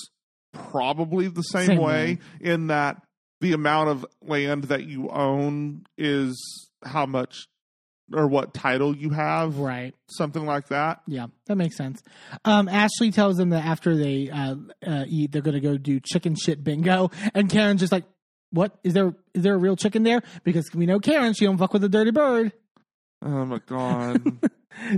probably 0.53 1.27
the 1.27 1.41
same, 1.41 1.67
Same 1.67 1.81
way 1.81 2.19
in 2.39 2.67
that 2.67 3.01
the 3.41 3.53
amount 3.53 3.89
of 3.89 4.05
land 4.22 4.65
that 4.65 4.85
you 4.85 5.09
own 5.09 5.85
is 5.97 6.69
how 6.84 7.05
much 7.05 7.47
or 8.13 8.27
what 8.27 8.53
title 8.53 8.95
you 8.95 9.09
have, 9.09 9.57
right. 9.57 9.95
something 10.09 10.45
like 10.45 10.67
that. 10.67 11.01
Yeah, 11.07 11.27
that 11.47 11.55
makes 11.55 11.76
sense. 11.76 12.03
Um, 12.43 12.69
Ashley 12.69 13.11
tells 13.11 13.35
them 13.38 13.49
that 13.49 13.65
after 13.65 13.95
they 13.95 14.30
uh, 14.30 14.55
uh, 14.85 15.05
eat, 15.07 15.31
they're 15.31 15.41
going 15.41 15.55
to 15.55 15.59
go 15.59 15.77
do 15.77 15.99
chicken 15.99 16.35
shit 16.35 16.63
bingo, 16.63 17.09
and 17.34 17.49
Karen's 17.49 17.81
just 17.81 17.91
like, 17.91 18.05
"What 18.56 18.77
is 18.84 18.94
there? 18.94 19.14
Is 19.34 19.44
there 19.44 19.53
a 19.53 19.57
real 19.57 19.76
chicken 19.76 20.03
there?" 20.03 20.22
Because 20.44 20.65
we 20.73 20.86
know 20.86 20.99
Karen, 20.99 21.34
she 21.34 21.45
don't 21.45 21.57
fuck 21.57 21.73
with 21.73 21.84
a 21.84 21.90
dirty 21.90 22.11
bird. 22.11 22.52
Oh 23.23 23.45
my 23.45 23.60
god. 23.65 24.23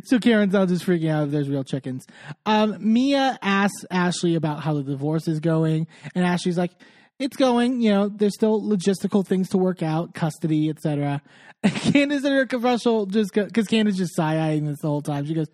So 0.06 0.18
Karen's 0.18 0.56
all 0.56 0.66
just 0.66 0.84
freaking 0.86 1.12
out 1.12 1.26
if 1.26 1.32
there's 1.32 1.50
real 1.50 1.64
chickens. 1.64 2.06
Um, 2.48 2.78
Mia 2.80 3.38
asks 3.44 3.86
Ashley 3.92 4.34
about 4.34 4.62
how 4.62 4.74
the 4.74 4.82
divorce 4.82 5.28
is 5.28 5.40
going, 5.40 5.86
and 6.16 6.26
Ashley's 6.26 6.58
like, 6.58 6.72
"It's 7.20 7.38
going. 7.38 7.80
You 7.82 7.92
know, 7.92 8.10
there's 8.10 8.34
still 8.34 8.60
logistical 8.60 9.26
things 9.26 9.50
to 9.50 9.60
work 9.60 9.84
out, 9.84 10.14
custody, 10.14 10.70
etc." 10.70 11.22
And 11.64 11.74
Candiace 11.74 12.24
in 12.24 12.34
her 12.34 12.46
confessional 12.46 13.06
just 13.08 13.34
because 13.34 13.68
Candiace 13.68 13.98
just 13.98 14.16
side 14.16 14.38
eyeing 14.38 14.66
this 14.66 14.80
the 14.82 14.88
whole 14.88 15.02
time. 15.02 15.26
She 15.26 15.34
goes, 15.34 15.48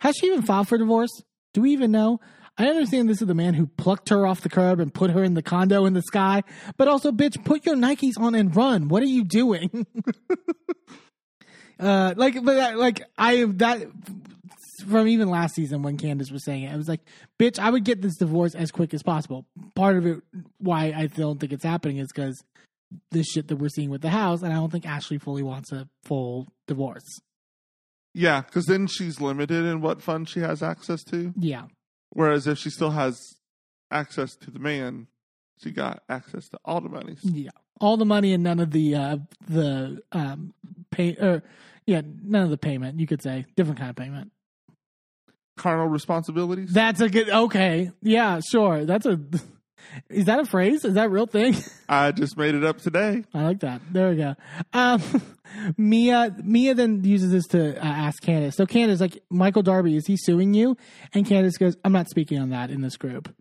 "Has 0.00 0.16
she 0.16 0.26
even 0.26 0.42
filed 0.42 0.68
for 0.68 0.76
divorce? 0.78 1.10
Do 1.54 1.62
we 1.62 1.72
even 1.72 1.92
know?" 1.92 2.20
I 2.62 2.68
understand 2.68 3.08
this 3.08 3.20
is 3.20 3.28
the 3.28 3.34
man 3.34 3.54
who 3.54 3.66
plucked 3.66 4.08
her 4.10 4.26
off 4.26 4.40
the 4.40 4.48
curb 4.48 4.80
and 4.80 4.92
put 4.92 5.10
her 5.10 5.22
in 5.22 5.34
the 5.34 5.42
condo 5.42 5.84
in 5.86 5.94
the 5.94 6.02
sky, 6.02 6.42
but 6.76 6.88
also, 6.88 7.10
bitch, 7.10 7.42
put 7.44 7.66
your 7.66 7.76
Nikes 7.76 8.18
on 8.18 8.34
and 8.34 8.54
run. 8.54 8.88
What 8.88 9.02
are 9.02 9.06
you 9.06 9.24
doing? 9.24 9.86
uh, 11.80 12.14
like, 12.16 12.34
but 12.44 12.54
that, 12.54 12.78
like 12.78 13.02
I 13.16 13.44
that 13.44 13.88
from 14.86 15.08
even 15.08 15.28
last 15.28 15.54
season 15.54 15.82
when 15.82 15.96
Candiace 15.96 16.30
was 16.30 16.44
saying 16.44 16.64
it, 16.64 16.72
I 16.72 16.76
was 16.76 16.88
like, 16.88 17.00
bitch, 17.38 17.58
I 17.58 17.70
would 17.70 17.84
get 17.84 18.02
this 18.02 18.16
divorce 18.16 18.54
as 18.54 18.70
quick 18.70 18.92
as 18.94 19.02
possible. 19.02 19.46
Part 19.74 19.96
of 19.96 20.06
it, 20.06 20.20
why 20.58 20.92
I 20.96 21.06
don't 21.06 21.38
think 21.38 21.52
it's 21.52 21.64
happening, 21.64 21.98
is 21.98 22.08
because 22.14 22.42
this 23.10 23.26
shit 23.26 23.48
that 23.48 23.56
we're 23.56 23.68
seeing 23.68 23.90
with 23.90 24.02
the 24.02 24.10
house, 24.10 24.42
and 24.42 24.52
I 24.52 24.56
don't 24.56 24.70
think 24.70 24.86
Ashley 24.86 25.18
fully 25.18 25.42
wants 25.42 25.72
a 25.72 25.88
full 26.04 26.48
divorce. 26.66 27.20
yeah, 28.14 28.42
because 28.42 28.66
then 28.66 28.86
she's 28.86 29.20
limited 29.20 29.64
in 29.64 29.80
what 29.80 30.02
funds 30.02 30.30
she 30.30 30.40
has 30.40 30.62
access 30.62 31.02
to. 31.04 31.32
Yeah, 31.38 31.64
Whereas 32.14 32.46
if 32.46 32.58
she 32.58 32.70
still 32.70 32.90
has 32.90 33.36
access 33.90 34.36
to 34.36 34.50
the 34.50 34.58
man, 34.58 35.06
she 35.62 35.70
got 35.70 36.02
access 36.08 36.48
to 36.50 36.58
all 36.64 36.80
the 36.80 36.88
money. 36.88 37.16
yeah, 37.22 37.50
all 37.80 37.96
the 37.96 38.04
money 38.04 38.32
and 38.32 38.42
none 38.42 38.60
of 38.60 38.70
the 38.70 38.94
uh 38.94 39.16
the 39.48 40.02
um 40.12 40.52
pay 40.90 41.14
or 41.16 41.42
Yeah, 41.86 42.02
none 42.22 42.42
of 42.44 42.50
the 42.50 42.58
payment. 42.58 43.00
You 43.00 43.06
could 43.06 43.22
say 43.22 43.46
different 43.56 43.78
kind 43.78 43.90
of 43.90 43.96
payment. 43.96 44.32
Carnal 45.56 45.86
responsibilities. 45.88 46.72
That's 46.72 47.00
a 47.00 47.08
good. 47.08 47.28
Okay, 47.28 47.90
yeah, 48.02 48.40
sure. 48.40 48.84
That's 48.84 49.06
a. 49.06 49.18
Is 50.08 50.26
that 50.26 50.40
a 50.40 50.44
phrase? 50.44 50.84
Is 50.84 50.94
that 50.94 51.06
a 51.06 51.08
real 51.08 51.26
thing? 51.26 51.56
I 51.88 52.12
just 52.12 52.36
made 52.36 52.54
it 52.54 52.64
up 52.64 52.78
today. 52.78 53.24
I 53.34 53.42
like 53.42 53.60
that. 53.60 53.80
There 53.90 54.10
we 54.10 54.16
go. 54.16 54.34
Um, 54.72 55.02
Mia 55.76 56.34
Mia 56.42 56.74
then 56.74 57.04
uses 57.04 57.30
this 57.30 57.46
to 57.48 57.76
uh, 57.76 57.84
ask 57.84 58.22
Candiace. 58.22 58.56
So 58.56 58.66
Candiace, 58.66 59.00
like 59.00 59.22
Michael 59.30 59.62
Darby, 59.62 59.96
is 59.96 60.06
he 60.06 60.16
suing 60.16 60.54
you? 60.54 60.76
And 61.12 61.26
Candiace 61.26 61.58
goes, 61.58 61.76
"I'm 61.84 61.92
not 61.92 62.08
speaking 62.08 62.38
on 62.38 62.50
that 62.50 62.70
in 62.70 62.80
this 62.80 62.96
group." 62.96 63.34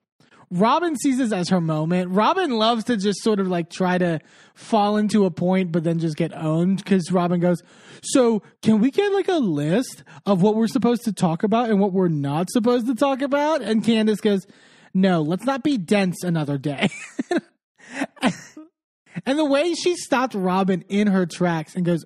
Robyn 0.51 0.97
sees 0.97 1.17
this 1.17 1.31
as 1.31 1.47
her 1.47 1.61
moment. 1.61 2.11
Robyn 2.11 2.51
loves 2.51 2.83
to 2.85 2.97
just 2.97 3.23
sort 3.23 3.39
of 3.39 3.47
like 3.47 3.69
try 3.69 3.97
to 3.97 4.19
fall 4.53 4.97
into 4.97 5.23
a 5.23 5.31
point, 5.31 5.71
but 5.71 5.85
then 5.85 5.97
just 5.97 6.17
get 6.17 6.33
owned 6.33 6.77
because 6.77 7.09
Robyn 7.09 7.39
goes, 7.39 7.61
So, 8.03 8.43
can 8.61 8.81
we 8.81 8.91
get 8.91 9.13
like 9.13 9.29
a 9.29 9.37
list 9.37 10.03
of 10.25 10.41
what 10.41 10.55
we're 10.55 10.67
supposed 10.67 11.05
to 11.05 11.13
talk 11.13 11.43
about 11.43 11.69
and 11.69 11.79
what 11.79 11.93
we're 11.93 12.09
not 12.09 12.49
supposed 12.49 12.85
to 12.87 12.95
talk 12.95 13.21
about? 13.21 13.61
And 13.61 13.81
Candiace 13.81 14.19
goes, 14.19 14.45
No, 14.93 15.21
let's 15.21 15.45
not 15.45 15.63
be 15.63 15.77
dense 15.77 16.23
another 16.23 16.57
day. 16.57 16.89
and 18.21 19.39
the 19.39 19.45
way 19.45 19.73
she 19.73 19.95
stopped 19.95 20.33
Robyn 20.33 20.83
in 20.89 21.07
her 21.07 21.25
tracks 21.25 21.75
and 21.75 21.85
goes, 21.85 22.05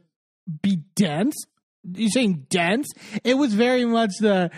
Be 0.62 0.78
dense? 0.96 1.36
you 1.94 2.10
saying 2.10 2.48
dense? 2.50 2.92
It 3.24 3.36
was 3.36 3.54
very 3.54 3.86
much 3.86 4.12
the, 4.20 4.50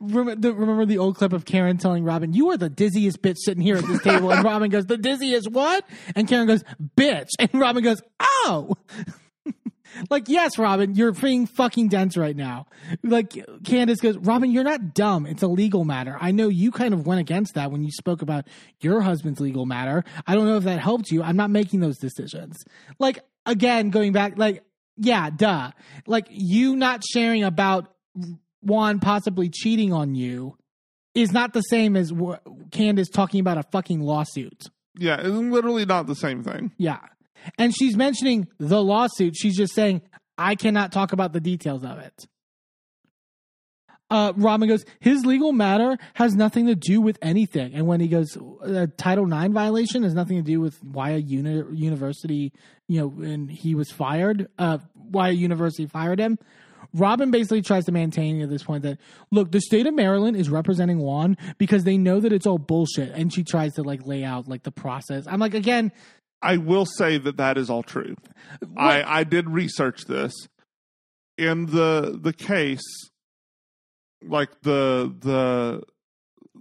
remember 0.00 0.86
the 0.86 0.98
old 0.98 1.16
clip 1.16 1.32
of 1.32 1.44
Karen 1.44 1.78
telling 1.78 2.04
Robyn, 2.04 2.32
"You 2.32 2.50
are 2.50 2.56
the 2.56 2.70
dizziest 2.70 3.20
bitch 3.20 3.36
sitting 3.38 3.62
here 3.62 3.76
at 3.76 3.86
this 3.86 4.02
table," 4.02 4.32
and 4.32 4.44
Robyn 4.44 4.70
goes, 4.70 4.86
"The 4.86 4.98
dizziest 4.98 5.50
what?" 5.50 5.84
And 6.14 6.28
Karen 6.28 6.46
goes, 6.46 6.64
"Bitch," 6.96 7.28
and 7.38 7.50
Robyn 7.54 7.84
goes, 7.84 8.02
"Oh." 8.20 8.74
Like 10.08 10.28
yes, 10.28 10.58
Robyn, 10.58 10.94
you're 10.94 11.12
being 11.12 11.46
fucking 11.46 11.88
dense 11.88 12.16
right 12.16 12.36
now. 12.36 12.66
Like 13.02 13.30
Candiace 13.64 14.00
goes, 14.00 14.16
Robyn, 14.16 14.50
you're 14.50 14.64
not 14.64 14.94
dumb. 14.94 15.26
It's 15.26 15.42
a 15.42 15.48
legal 15.48 15.84
matter. 15.84 16.16
I 16.20 16.30
know 16.30 16.48
you 16.48 16.70
kind 16.70 16.94
of 16.94 17.06
went 17.06 17.20
against 17.20 17.54
that 17.54 17.70
when 17.70 17.82
you 17.82 17.90
spoke 17.90 18.22
about 18.22 18.46
your 18.80 19.00
husband's 19.00 19.40
legal 19.40 19.66
matter. 19.66 20.04
I 20.26 20.34
don't 20.34 20.46
know 20.46 20.56
if 20.56 20.64
that 20.64 20.80
helped 20.80 21.10
you. 21.10 21.22
I'm 21.22 21.36
not 21.36 21.50
making 21.50 21.80
those 21.80 21.98
decisions. 21.98 22.56
Like 22.98 23.20
again, 23.46 23.90
going 23.90 24.12
back, 24.12 24.38
like 24.38 24.64
yeah, 24.96 25.30
duh. 25.30 25.70
Like 26.06 26.26
you 26.30 26.76
not 26.76 27.02
sharing 27.04 27.42
about 27.42 27.94
Juan 28.62 29.00
possibly 29.00 29.48
cheating 29.48 29.92
on 29.92 30.14
you 30.14 30.56
is 31.14 31.32
not 31.32 31.52
the 31.52 31.62
same 31.62 31.96
as 31.96 32.12
Candiace 32.70 33.08
talking 33.08 33.40
about 33.40 33.58
a 33.58 33.64
fucking 33.72 34.00
lawsuit. 34.00 34.66
Yeah, 34.98 35.16
it's 35.16 35.28
literally 35.28 35.86
not 35.86 36.06
the 36.06 36.14
same 36.14 36.42
thing. 36.42 36.72
Yeah. 36.76 37.00
And 37.58 37.74
she's 37.74 37.96
mentioning 37.96 38.48
the 38.58 38.82
lawsuit. 38.82 39.36
She's 39.36 39.56
just 39.56 39.74
saying, 39.74 40.02
I 40.36 40.54
cannot 40.54 40.92
talk 40.92 41.12
about 41.12 41.32
the 41.32 41.40
details 41.40 41.84
of 41.84 41.98
it. 41.98 42.26
Uh, 44.10 44.32
Robyn 44.36 44.68
goes, 44.68 44.84
his 44.98 45.24
legal 45.24 45.52
matter 45.52 45.96
has 46.14 46.34
nothing 46.34 46.66
to 46.66 46.74
do 46.74 47.00
with 47.00 47.16
anything. 47.22 47.74
And 47.74 47.86
when 47.86 48.00
he 48.00 48.08
goes, 48.08 48.36
uh, 48.36 48.88
Title 48.96 49.32
IX 49.32 49.54
violation 49.54 50.02
has 50.02 50.14
nothing 50.14 50.36
to 50.36 50.42
do 50.42 50.60
with 50.60 50.82
why 50.82 51.10
a 51.10 51.18
uni- 51.18 51.76
university, 51.76 52.52
you 52.88 53.00
know, 53.00 53.24
and 53.24 53.48
he 53.48 53.76
was 53.76 53.90
fired, 53.92 54.48
uh, 54.58 54.78
why 54.94 55.28
a 55.28 55.32
university 55.32 55.86
fired 55.86 56.18
him. 56.18 56.38
Robyn 56.92 57.30
basically 57.30 57.62
tries 57.62 57.84
to 57.84 57.92
maintain 57.92 58.40
at 58.40 58.50
this 58.50 58.64
point 58.64 58.82
that, 58.82 58.98
look, 59.30 59.52
the 59.52 59.60
state 59.60 59.86
of 59.86 59.94
Maryland 59.94 60.36
is 60.36 60.50
representing 60.50 60.98
Juan 60.98 61.36
because 61.56 61.84
they 61.84 61.96
know 61.96 62.18
that 62.18 62.32
it's 62.32 62.46
all 62.46 62.58
bullshit. 62.58 63.12
And 63.12 63.32
she 63.32 63.44
tries 63.44 63.74
to 63.74 63.82
like 63.82 64.04
lay 64.06 64.24
out 64.24 64.48
like 64.48 64.64
the 64.64 64.72
process. 64.72 65.26
I'm 65.28 65.38
like, 65.38 65.54
again, 65.54 65.92
I 66.42 66.56
will 66.56 66.86
say 66.86 67.18
that 67.18 67.36
that 67.36 67.58
is 67.58 67.68
all 67.70 67.82
true. 67.82 68.16
I, 68.76 69.02
I 69.20 69.24
did 69.24 69.48
research 69.50 70.04
this. 70.06 70.32
In 71.36 71.66
the 71.66 72.18
the 72.20 72.32
case, 72.32 72.82
like 74.22 74.50
the 74.62 75.14
the 75.18 75.82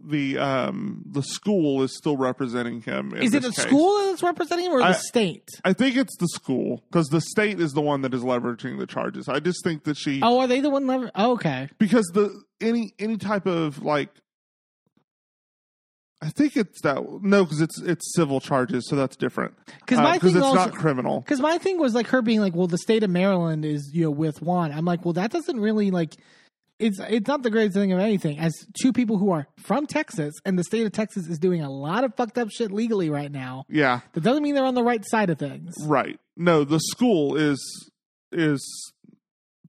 the 0.05 0.37
um 0.37 1.03
the 1.11 1.21
school 1.21 1.83
is 1.83 1.95
still 1.97 2.15
representing 2.15 2.81
him. 2.81 3.13
is 3.15 3.33
it 3.33 3.41
the 3.41 3.49
case. 3.51 3.57
school 3.65 4.07
that's 4.07 4.23
representing 4.23 4.67
him 4.67 4.71
or 4.73 4.81
I- 4.81 4.89
the 4.89 4.97
state? 4.99 5.47
I 5.65 5.73
think 5.73 5.97
it's 5.97 6.15
the 6.17 6.27
school 6.29 6.83
because 6.89 7.07
the 7.07 7.19
state 7.21 7.59
is 7.59 7.73
the 7.73 7.81
one 7.81 8.01
that 8.03 8.13
is 8.13 8.21
leveraging 8.21 8.79
the 8.79 8.87
charges. 8.87 9.27
I 9.27 9.39
just 9.41 9.63
think 9.63 9.83
that 9.83 9.97
she 9.97 10.21
Oh, 10.23 10.39
are 10.39 10.47
they 10.47 10.61
the 10.61 10.69
one? 10.69 10.87
Lever- 10.87 11.11
oh, 11.15 11.33
okay. 11.33 11.69
because 11.77 12.05
the 12.13 12.41
any 12.61 12.93
any 12.99 13.17
type 13.17 13.45
of 13.45 13.83
like 13.83 14.09
I 16.21 16.29
think 16.29 16.57
it's 16.57 16.81
that 16.81 17.01
no 17.21 17.45
because 17.45 17.61
it's 17.61 17.79
it's 17.81 18.13
civil 18.13 18.41
charges 18.41 18.87
so 18.89 18.95
that's 18.97 19.15
different 19.15 19.53
'Cause 19.85 19.99
uh, 19.99 20.03
my 20.03 20.13
because 20.17 20.33
thing 20.33 20.37
it's 20.41 20.45
also- 20.45 20.65
not 20.65 20.73
criminal. 20.73 21.21
Because 21.21 21.39
my 21.39 21.57
thing 21.57 21.79
was 21.79 21.93
like 21.95 22.07
her 22.07 22.21
being 22.21 22.41
like, 22.41 22.53
well, 22.55 22.67
the 22.67 22.77
state 22.77 23.03
of 23.03 23.09
Maryland 23.09 23.63
is 23.63 23.89
you 23.93 24.03
know 24.03 24.11
with 24.11 24.41
Juan. 24.41 24.71
I'm 24.73 24.83
like, 24.85 25.05
well, 25.05 25.13
that 25.13 25.31
doesn't 25.31 25.59
really 25.59 25.91
like. 25.91 26.15
It's 26.77 26.97
it's 27.09 27.27
not 27.27 27.43
the 27.43 27.49
greatest 27.49 27.75
thing 27.75 27.91
of 27.91 27.99
anything. 27.99 28.37
As 28.39 28.53
two 28.81 28.93
people 28.93 29.17
who 29.17 29.31
are 29.31 29.47
from 29.57 29.85
Texas 29.85 30.33
and 30.45 30.57
the 30.57 30.63
state 30.63 30.85
of 30.85 30.91
Texas 30.93 31.27
is 31.27 31.37
doing 31.37 31.61
a 31.61 31.69
lot 31.69 32.03
of 32.05 32.15
fucked 32.15 32.37
up 32.37 32.49
shit 32.51 32.71
legally 32.71 33.09
right 33.09 33.31
now. 33.31 33.65
Yeah, 33.69 33.99
That 34.13 34.21
doesn't 34.23 34.43
mean 34.43 34.55
they're 34.55 34.63
on 34.65 34.75
the 34.75 34.83
right 34.83 35.03
side 35.05 35.29
of 35.29 35.37
things. 35.39 35.73
right. 35.85 36.19
No, 36.37 36.63
the 36.63 36.79
school 36.79 37.35
is 37.35 37.59
is 38.31 38.93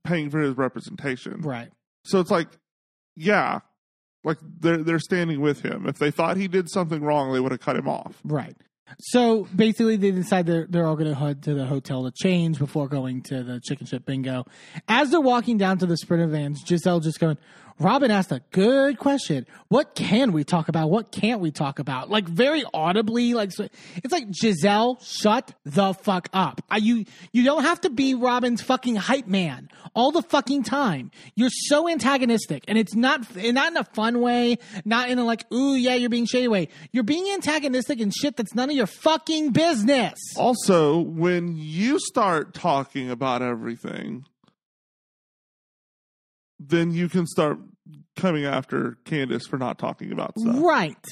paying 0.05 0.29
for 0.29 0.39
his 0.39 0.55
representation. 0.57 1.41
Right. 1.41 1.69
So 2.05 2.19
it's 2.21 2.31
like, 2.31 2.47
yeah, 3.17 3.59
like 4.23 4.37
they're 4.59 4.77
they're 4.77 4.99
standing 4.99 5.41
with 5.41 5.61
him. 5.61 5.87
If 5.87 5.97
they 5.97 6.11
thought 6.11 6.37
he 6.37 6.47
did 6.47 6.69
something 6.69 7.01
wrong, 7.01 7.33
they 7.33 7.39
would 7.39 7.51
have 7.51 7.61
cut 7.61 7.75
him 7.75 7.87
off. 7.87 8.19
Right. 8.23 8.55
So 8.99 9.47
basically, 9.55 9.95
they 9.95 10.11
decide 10.11 10.45
they're 10.45 10.67
they're 10.69 10.85
all 10.85 10.95
going 10.95 11.09
to 11.09 11.15
head 11.15 11.43
to 11.43 11.53
the 11.53 11.65
hotel 11.65 12.03
to 12.03 12.11
change 12.11 12.59
before 12.59 12.87
going 12.87 13.21
to 13.23 13.43
the 13.43 13.59
chicken 13.61 13.87
ship 13.87 14.05
bingo. 14.05 14.45
As 14.87 15.11
they're 15.11 15.21
walking 15.21 15.57
down 15.57 15.77
to 15.79 15.85
the 15.85 15.97
sprinter 15.97 16.27
vans, 16.27 16.63
Gizelle 16.63 17.01
just 17.01 17.19
going. 17.19 17.37
Robyn 17.81 18.11
asked 18.11 18.31
a 18.31 18.41
good 18.51 18.99
question. 18.99 19.47
What 19.69 19.95
can 19.95 20.33
we 20.33 20.43
talk 20.43 20.69
about? 20.69 20.91
What 20.91 21.11
can't 21.11 21.41
we 21.41 21.49
talk 21.49 21.79
about? 21.79 22.11
Like 22.11 22.25
very 22.25 22.63
audibly, 22.73 23.33
like 23.33 23.51
so, 23.51 23.67
it's 23.95 24.11
like 24.11 24.29
Gizelle, 24.29 25.03
shut 25.03 25.53
the 25.65 25.93
fuck 25.93 26.29
up. 26.31 26.61
Are 26.69 26.77
you 26.77 27.05
you 27.31 27.43
don't 27.43 27.63
have 27.63 27.81
to 27.81 27.89
be 27.89 28.13
Robyn's 28.13 28.61
fucking 28.61 28.97
hype 28.97 29.27
man 29.27 29.69
all 29.95 30.11
the 30.11 30.21
fucking 30.21 30.63
time. 30.63 31.11
You're 31.35 31.49
so 31.49 31.89
antagonistic, 31.89 32.63
and 32.67 32.77
it's 32.77 32.95
not 32.95 33.25
not 33.35 33.71
in 33.71 33.77
a 33.77 33.83
fun 33.83 34.21
way, 34.21 34.57
not 34.85 35.09
in 35.09 35.17
a 35.17 35.25
like, 35.25 35.51
ooh 35.51 35.73
yeah, 35.73 35.95
you're 35.95 36.09
being 36.09 36.27
shady 36.27 36.47
way. 36.47 36.67
You're 36.91 37.03
being 37.03 37.33
antagonistic 37.33 37.99
and 37.99 38.13
shit 38.13 38.37
that's 38.37 38.53
none 38.53 38.69
of 38.69 38.75
your 38.75 38.87
fucking 38.87 39.51
business. 39.51 40.19
Also, 40.37 40.99
when 40.99 41.55
you 41.57 41.99
start 41.99 42.53
talking 42.53 43.09
about 43.09 43.41
everything, 43.41 44.25
then 46.69 46.91
you 46.91 47.09
can 47.09 47.25
start 47.25 47.57
coming 48.15 48.45
after 48.45 48.97
Candiace 49.05 49.47
for 49.47 49.57
not 49.57 49.79
talking 49.79 50.11
about 50.11 50.37
stuff. 50.37 50.55
Right. 50.59 51.05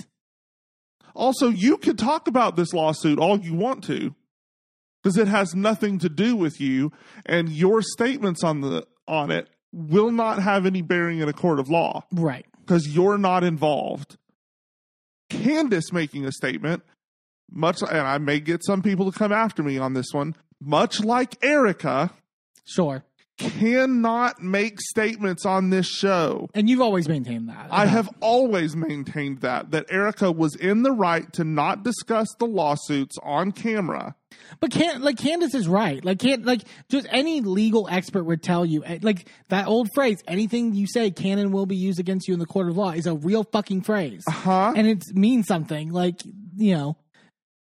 Also, 1.15 1.49
you 1.49 1.77
can 1.77 1.97
talk 1.97 2.27
about 2.27 2.55
this 2.55 2.71
lawsuit 2.73 3.17
all 3.19 3.39
you 3.39 3.53
want 3.55 3.83
to 3.85 4.13
because 5.01 5.17
it 5.17 5.27
has 5.27 5.55
nothing 5.55 5.97
to 5.99 6.09
do 6.09 6.35
with 6.35 6.61
you 6.61 6.91
and 7.25 7.49
your 7.49 7.81
statements 7.81 8.43
on 8.43 8.61
the 8.61 8.85
on 9.07 9.31
it 9.31 9.49
will 9.73 10.11
not 10.11 10.41
have 10.41 10.65
any 10.65 10.81
bearing 10.81 11.19
in 11.19 11.27
a 11.27 11.33
court 11.33 11.59
of 11.59 11.69
law 11.69 12.03
Right. 12.11 12.45
because 12.61 12.87
you're 12.87 13.17
not 13.17 13.43
involved. 13.43 14.17
Candiace 15.29 15.91
making 15.91 16.25
a 16.25 16.31
statement, 16.31 16.83
much 17.51 17.81
and 17.81 17.91
I 18.07 18.17
may 18.17 18.39
get 18.39 18.63
some 18.63 18.81
people 18.81 19.11
to 19.11 19.17
come 19.17 19.31
after 19.31 19.63
me 19.63 19.77
on 19.77 19.93
this 19.93 20.07
one, 20.11 20.35
much 20.61 21.01
like 21.03 21.43
Erica, 21.43 22.11
Sure. 22.65 23.03
Cannot 23.39 24.41
make 24.41 24.81
statements 24.81 25.45
on 25.45 25.69
this 25.69 25.87
show. 25.87 26.49
And 26.53 26.69
you've 26.69 26.81
always 26.81 27.07
maintained 27.07 27.49
that. 27.49 27.67
I 27.71 27.85
have 27.85 28.09
always 28.19 28.75
maintained 28.75 29.41
that 29.41 29.71
that 29.71 29.85
Erica 29.89 30.31
was 30.31 30.55
in 30.55 30.83
the 30.83 30.91
right 30.91 31.31
to 31.33 31.43
not 31.43 31.83
discuss 31.83 32.27
the 32.37 32.45
lawsuits 32.45 33.17
on 33.23 33.53
camera. 33.53 34.15
But 34.59 34.71
can 34.71 35.01
like 35.01 35.17
Candiace 35.17 35.55
is 35.55 35.67
right. 35.67 36.03
Like 36.03 36.19
can't 36.19 36.45
like 36.45 36.63
just 36.89 37.07
any 37.09 37.41
legal 37.41 37.87
expert 37.89 38.25
would 38.25 38.43
tell 38.43 38.65
you 38.65 38.83
eh, 38.83 38.99
like 39.01 39.29
that 39.47 39.67
old 39.67 39.89
phrase, 39.93 40.21
anything 40.27 40.73
you 40.73 40.85
say 40.87 41.09
can 41.09 41.39
and 41.39 41.53
will 41.53 41.65
be 41.65 41.75
used 41.75 41.99
against 41.99 42.27
you 42.27 42.33
in 42.33 42.39
the 42.39 42.45
court 42.45 42.67
of 42.67 42.77
law 42.77 42.91
is 42.91 43.07
a 43.07 43.15
real 43.15 43.43
fucking 43.45 43.81
phrase. 43.81 44.23
Huh? 44.27 44.73
And 44.75 44.87
it 44.87 45.03
means 45.13 45.47
something. 45.47 45.91
Like, 45.91 46.21
you 46.57 46.75
know, 46.75 46.97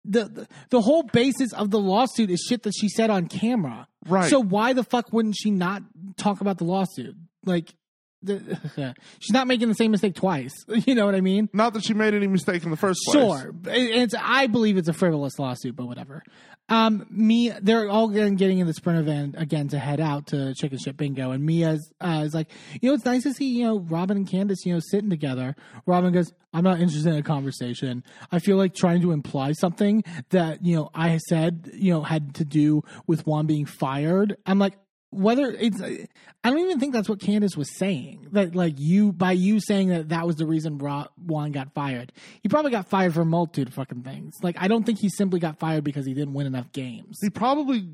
the, 0.08 0.26
the 0.26 0.48
the 0.70 0.82
whole 0.82 1.04
basis 1.04 1.52
of 1.54 1.72
the 1.72 1.80
lawsuit 1.80 2.30
is 2.30 2.46
shit 2.48 2.64
that 2.64 2.74
she 2.80 2.90
said 2.90 3.10
on 3.10 3.28
camera. 3.28 3.88
Right. 4.08 4.30
So 4.30 4.40
why 4.42 4.74
the 4.74 4.84
fuck 4.84 5.12
wouldn't 5.12 5.36
she 5.38 5.52
not 5.52 5.82
talk 6.18 6.42
about 6.42 6.58
the 6.58 6.64
lawsuit? 6.66 7.16
Like 7.46 7.74
the, 8.22 8.58
she's 9.20 9.34
not 9.34 9.48
making 9.48 9.68
the 9.68 9.76
same 9.76 9.92
mistake 9.92 10.16
twice. 10.16 10.54
You 10.86 10.96
know 10.96 11.06
what 11.06 11.16
I 11.16 11.22
mean? 11.22 11.50
Not 11.54 11.74
that 11.74 11.84
she 11.84 11.94
made 11.94 12.14
any 12.14 12.28
mistake 12.28 12.64
in 12.64 12.72
the 12.72 12.78
first 12.78 13.00
place. 13.06 13.16
Sure, 13.16 13.54
It- 13.68 13.96
it's. 14.02 14.16
I 14.20 14.48
believe 14.48 14.78
it's 14.78 14.88
a 14.90 14.94
frivolous 14.94 15.38
lawsuit, 15.40 15.76
but 15.76 15.86
whatever. 15.88 16.24
Um, 16.68 17.06
me, 17.12 17.52
they're 17.62 17.90
all 17.90 18.08
getting, 18.08 18.60
in 18.60 18.66
the 18.66 18.74
sprinter 18.74 19.04
van 19.04 19.36
again 19.38 19.68
to 19.70 19.78
head 19.78 20.00
out 20.00 20.28
to 20.28 20.54
Chicken 20.56 20.80
Ship 20.80 20.98
Bingo, 20.98 21.32
and 21.32 21.46
Mia's 21.46 21.92
uh, 22.02 22.24
is 22.26 22.34
like, 22.34 22.50
you 22.82 22.90
know, 22.90 22.96
it's 22.96 23.06
nice 23.06 23.24
to 23.24 23.34
see 23.34 23.46
you 23.46 23.66
know 23.66 23.80
Robyn 23.80 24.18
and 24.18 24.28
Candiace, 24.28 24.66
you 24.66 24.74
know, 24.74 24.80
sitting 24.80 25.10
together. 25.10 25.56
Robyn 25.86 26.12
goes, 26.12 26.34
I'm 26.54 26.64
not 26.64 26.80
interested 26.80 27.12
in 27.12 27.20
a 27.20 27.24
conversation. 27.24 28.04
I 28.32 28.40
feel 28.40 28.58
like 28.58 28.74
trying 28.74 29.02
to 29.02 29.12
imply 29.12 29.52
something 29.52 30.04
that 30.30 30.66
you 30.66 30.76
know 30.76 30.90
I 30.96 31.18
said, 31.18 31.70
you 31.74 31.94
know, 31.94 32.02
had 32.02 32.34
to 32.36 32.46
do 32.46 32.82
with 33.06 33.28
Juan 33.28 33.46
being 33.46 33.66
fired. 33.66 34.38
I'm 34.46 34.60
like. 34.60 34.74
Whether 35.16 35.52
it's 35.52 35.82
I 35.82 36.50
don't 36.50 36.60
even 36.60 36.80
think 36.80 36.94
that's 36.94 37.10
what 37.10 37.20
Candiace 37.20 37.58
was 37.58 37.76
saying. 37.78 38.28
That 38.32 38.56
like 38.56 38.76
you 38.78 39.12
by 39.12 39.32
you 39.32 39.60
saying 39.60 39.90
that 39.90 40.10
that 40.10 40.28
was 40.28 40.36
the 40.36 40.46
reason 40.46 40.78
Juan 40.78 41.52
got 41.52 41.74
fired. 41.74 42.12
He 42.42 42.50
probably 42.50 42.72
got 42.72 42.88
fired 42.88 43.14
for 43.14 43.22
a 43.22 43.26
multitude 43.26 43.70
of 43.70 43.74
fucking 43.74 44.04
things. 44.04 44.36
Like 44.42 44.56
I 44.60 44.68
don't 44.68 44.86
think 44.86 45.00
he 45.00 45.10
simply 45.10 45.40
got 45.40 45.60
fired 45.60 45.84
because 45.84 46.06
he 46.06 46.14
didn't 46.14 46.34
win 46.34 46.48
enough 46.48 46.72
games. 46.72 47.18
He 47.22 47.30
probably 47.30 47.88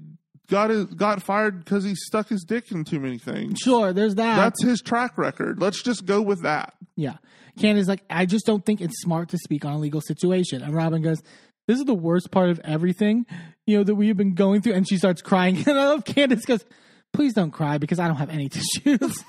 got 0.50 0.70
his, 0.70 0.86
got 0.86 1.24
fired 1.24 1.64
because 1.64 1.84
he 1.84 1.96
stuck 1.96 2.28
his 2.28 2.44
dick 2.44 2.72
in 2.72 2.84
too 2.84 3.00
many 3.00 3.18
things. 3.18 3.60
Sure, 3.60 3.94
there's 3.94 4.16
that. 4.16 4.36
That's 4.36 4.62
his 4.62 4.82
track 4.82 5.18
record. 5.18 5.60
Let's 5.60 5.82
just 5.82 6.06
go 6.06 6.22
with 6.22 6.44
that. 6.44 6.76
Yeah. 6.96 7.16
Candiace's 7.60 7.88
like, 7.88 8.04
I 8.10 8.26
just 8.26 8.46
don't 8.46 8.66
think 8.66 8.82
it's 8.82 9.02
smart 9.02 9.30
to 9.30 9.38
speak 9.38 9.66
on 9.66 9.74
a 9.74 9.80
legal 9.80 10.02
situation. 10.02 10.62
And 10.62 10.74
Robyn 10.74 11.02
goes, 11.02 11.22
This 11.68 11.80
is 11.80 11.86
the 11.86 11.94
worst 11.94 12.32
part 12.32 12.50
of 12.50 12.60
everything, 12.64 13.26
you 13.66 13.78
know, 13.78 13.84
that 13.84 13.96
we 13.96 14.10
have 14.10 14.18
been 14.18 14.36
going 14.36 14.62
through. 14.62 14.74
And 14.74 14.88
she 14.88 14.98
starts 14.98 15.22
crying. 15.22 15.64
And 15.68 15.80
I 15.80 15.88
love 15.88 16.06
Candiace 16.06 16.46
goes, 16.46 16.66
Please 17.14 17.34
don't 17.34 17.52
cry 17.52 17.78
because 17.78 18.00
I 18.00 18.08
don't 18.08 18.18
have 18.18 18.30
any 18.30 18.50
tissues. 18.50 19.24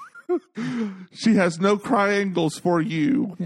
She 1.13 1.35
has 1.35 1.61
no 1.61 1.77
triangles 1.77 2.59
for 2.59 2.81
you. 2.81 3.37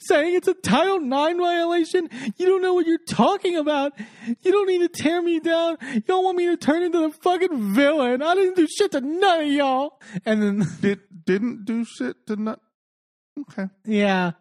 Saying 0.00 0.34
it's 0.34 0.48
a 0.48 0.54
Title 0.54 0.96
IX 0.96 1.38
violation. 1.38 2.08
You 2.36 2.46
don't 2.46 2.62
know 2.62 2.74
what 2.74 2.86
you're 2.86 2.98
talking 3.06 3.56
about. 3.56 3.92
You 4.40 4.50
don't 4.50 4.66
need 4.66 4.78
to 4.80 4.88
tear 4.88 5.22
me 5.22 5.38
down. 5.38 5.76
You 5.92 6.00
don't 6.00 6.24
want 6.24 6.36
me 6.36 6.46
to 6.46 6.56
turn 6.56 6.82
into 6.82 6.98
the 6.98 7.10
fucking 7.10 7.74
villain. 7.74 8.22
I 8.22 8.34
didn't 8.34 8.56
do 8.56 8.66
shit 8.66 8.92
to 8.92 9.00
none 9.00 9.42
of 9.42 9.46
y'all. 9.52 10.00
And 10.24 10.42
then 10.42 10.66
Did 10.80 11.00
didn't 11.24 11.64
do 11.64 11.84
shit 11.84 12.26
to 12.26 12.36
none. 12.36 12.58
Okay. 13.42 13.68
Yeah. 13.84 14.32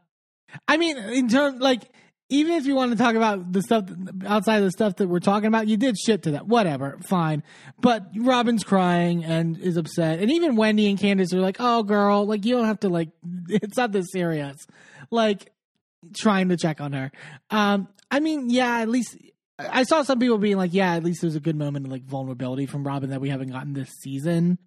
I 0.68 0.78
mean, 0.78 0.98
in 0.98 1.30
terms, 1.30 1.62
like, 1.62 1.84
even 2.32 2.54
if 2.54 2.66
you 2.66 2.76
want 2.76 2.94
to 2.94 2.98
talk 2.98 3.16
about 3.16 3.52
the 3.52 3.62
stuff 3.62 3.84
outside 4.26 4.58
of 4.58 4.64
the 4.64 4.72
stuff 4.72 4.96
that 4.96 5.08
we're 5.08 5.20
talking 5.20 5.48
about, 5.48 5.68
you 5.68 5.76
did 5.76 5.98
shit 5.98 6.24
to 6.24 6.32
that. 6.32 6.48
Whatever, 6.48 6.98
fine. 7.04 7.44
But 7.80 8.08
Robyn's 8.16 8.64
crying 8.64 9.26
and 9.26 9.60
is 9.60 9.76
upset. 9.76 10.20
And 10.20 10.32
even 10.32 10.56
Wendy 10.56 10.90
and 10.90 10.98
Candiace 10.98 11.34
are 11.34 11.42
like, 11.42 11.58
oh, 11.60 11.84
girl, 11.84 12.26
like, 12.26 12.46
you 12.46 12.56
don't 12.56 12.66
have 12.66 12.80
to, 12.80 12.90
like, 12.90 13.10
it's 13.50 13.76
not 13.76 13.92
this 13.92 14.08
serious. 14.14 14.66
Like, 15.12 15.52
trying 16.16 16.50
to 16.50 16.58
check 16.58 16.80
on 16.80 16.94
her. 16.94 17.12
Um, 17.50 17.90
I 18.10 18.22
mean, 18.22 18.50
yeah, 18.50 18.80
at 18.80 18.90
least. 18.90 19.18
I 19.60 19.84
saw 19.84 20.02
some 20.02 20.18
people 20.18 20.40
being 20.40 20.58
like, 20.58 20.74
yeah, 20.74 20.96
at 20.96 21.04
least 21.04 21.22
there's 21.22 21.36
a 21.36 21.40
good 21.40 21.56
moment 21.56 21.86
of 21.86 21.92
like 21.92 22.04
vulnerability 22.04 22.66
from 22.66 22.84
Robyn 22.84 23.12
that 23.12 23.22
we 23.22 23.30
haven't 23.30 23.52
gotten 23.52 23.74
this 23.74 23.92
season. 24.02 24.58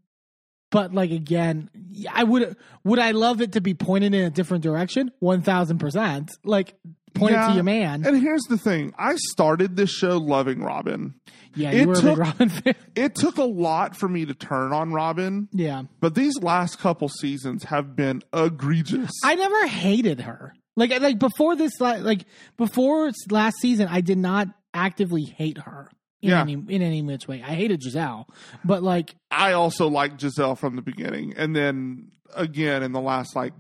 But 0.70 0.94
like 0.94 1.10
again, 1.10 1.68
I 2.08 2.22
would 2.22 2.56
would 2.84 3.00
I 3.00 3.10
love 3.10 3.40
it 3.40 3.52
to 3.52 3.60
be 3.60 3.74
pointed 3.74 4.14
in 4.14 4.22
a 4.22 4.30
different 4.30 4.62
direction? 4.62 5.10
One 5.18 5.42
thousand 5.42 5.78
percent. 5.78 6.30
Like 6.44 6.74
point 7.14 7.34
it 7.34 7.46
to 7.48 7.54
your 7.54 7.62
man. 7.64 8.04
And 8.06 8.20
here's 8.20 8.42
the 8.48 8.58
thing: 8.58 8.92
I 8.98 9.14
started 9.16 9.76
this 9.76 9.90
show 9.90 10.18
loving 10.18 10.60
Robyn. 10.62 11.14
Yeah, 11.56 11.70
it 11.70 11.82
you 11.82 11.86
were 11.86 11.92
a 11.92 11.96
took- 11.96 12.04
big 12.04 12.18
Robyn 12.18 12.48
fan. 12.48 12.74
It 12.96 13.14
took 13.14 13.38
a 13.38 13.44
lot 13.44 13.96
for 13.96 14.08
me 14.08 14.24
to 14.26 14.34
turn 14.34 14.72
on 14.72 14.92
Robyn, 14.92 15.48
Yeah, 15.52 15.82
but 16.00 16.14
these 16.14 16.36
last 16.40 16.78
couple 16.78 17.08
seasons 17.08 17.64
have 17.64 17.94
been 17.96 18.22
egregious. 18.32 19.10
I 19.24 19.34
never 19.36 19.66
hated 19.66 20.20
her. 20.20 20.54
Like 20.76 20.90
like 21.00 21.18
before 21.20 21.54
this 21.56 21.80
like 21.80 22.24
before 22.56 23.10
last 23.30 23.56
season, 23.60 23.86
I 23.88 24.00
did 24.00 24.18
not 24.18 24.48
actively 24.72 25.22
hate 25.22 25.58
her 25.58 25.88
in 26.20 26.30
Yeah. 26.30 26.40
any 26.40 26.54
in 26.54 26.82
any 26.82 27.02
which 27.02 27.28
way. 27.28 27.40
I 27.42 27.54
hated 27.54 27.80
Gizelle, 27.80 28.26
but 28.64 28.82
like 28.82 29.14
I 29.30 29.52
also 29.52 29.86
liked 29.88 30.20
Gizelle 30.20 30.58
from 30.58 30.74
the 30.74 30.82
beginning, 30.82 31.34
and 31.36 31.54
then 31.54 32.10
again 32.34 32.82
in 32.82 32.90
the 32.90 33.00
last 33.00 33.36
like 33.36 33.52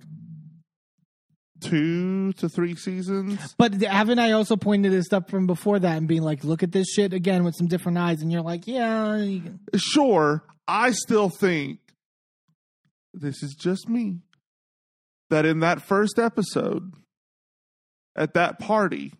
two 1.64 2.32
to 2.34 2.48
three 2.48 2.76
seasons. 2.76 3.54
But 3.58 3.74
haven't 3.82 4.18
I 4.18 4.32
also 4.32 4.56
pointed 4.56 4.92
this 4.92 5.06
stuff 5.06 5.28
from 5.28 5.46
before 5.46 5.78
that 5.78 5.96
and 5.96 6.06
being 6.06 6.22
like, 6.22 6.44
look 6.44 6.62
at 6.62 6.72
this 6.72 6.88
shit 6.88 7.12
again 7.12 7.44
with 7.44 7.54
some 7.56 7.66
different 7.66 7.98
eyes, 7.98 8.22
and 8.22 8.30
you're 8.30 8.42
like, 8.42 8.66
yeah, 8.66 9.16
you 9.16 9.58
Sure, 9.74 10.44
I 10.68 10.92
still 10.92 11.30
think 11.30 11.80
this 13.12 13.42
is 13.42 13.54
just 13.54 13.88
me. 13.88 14.20
That 15.30 15.46
in 15.46 15.60
that 15.60 15.80
first 15.80 16.18
episode, 16.18 16.92
at 18.14 18.34
that 18.34 18.58
party, 18.58 19.14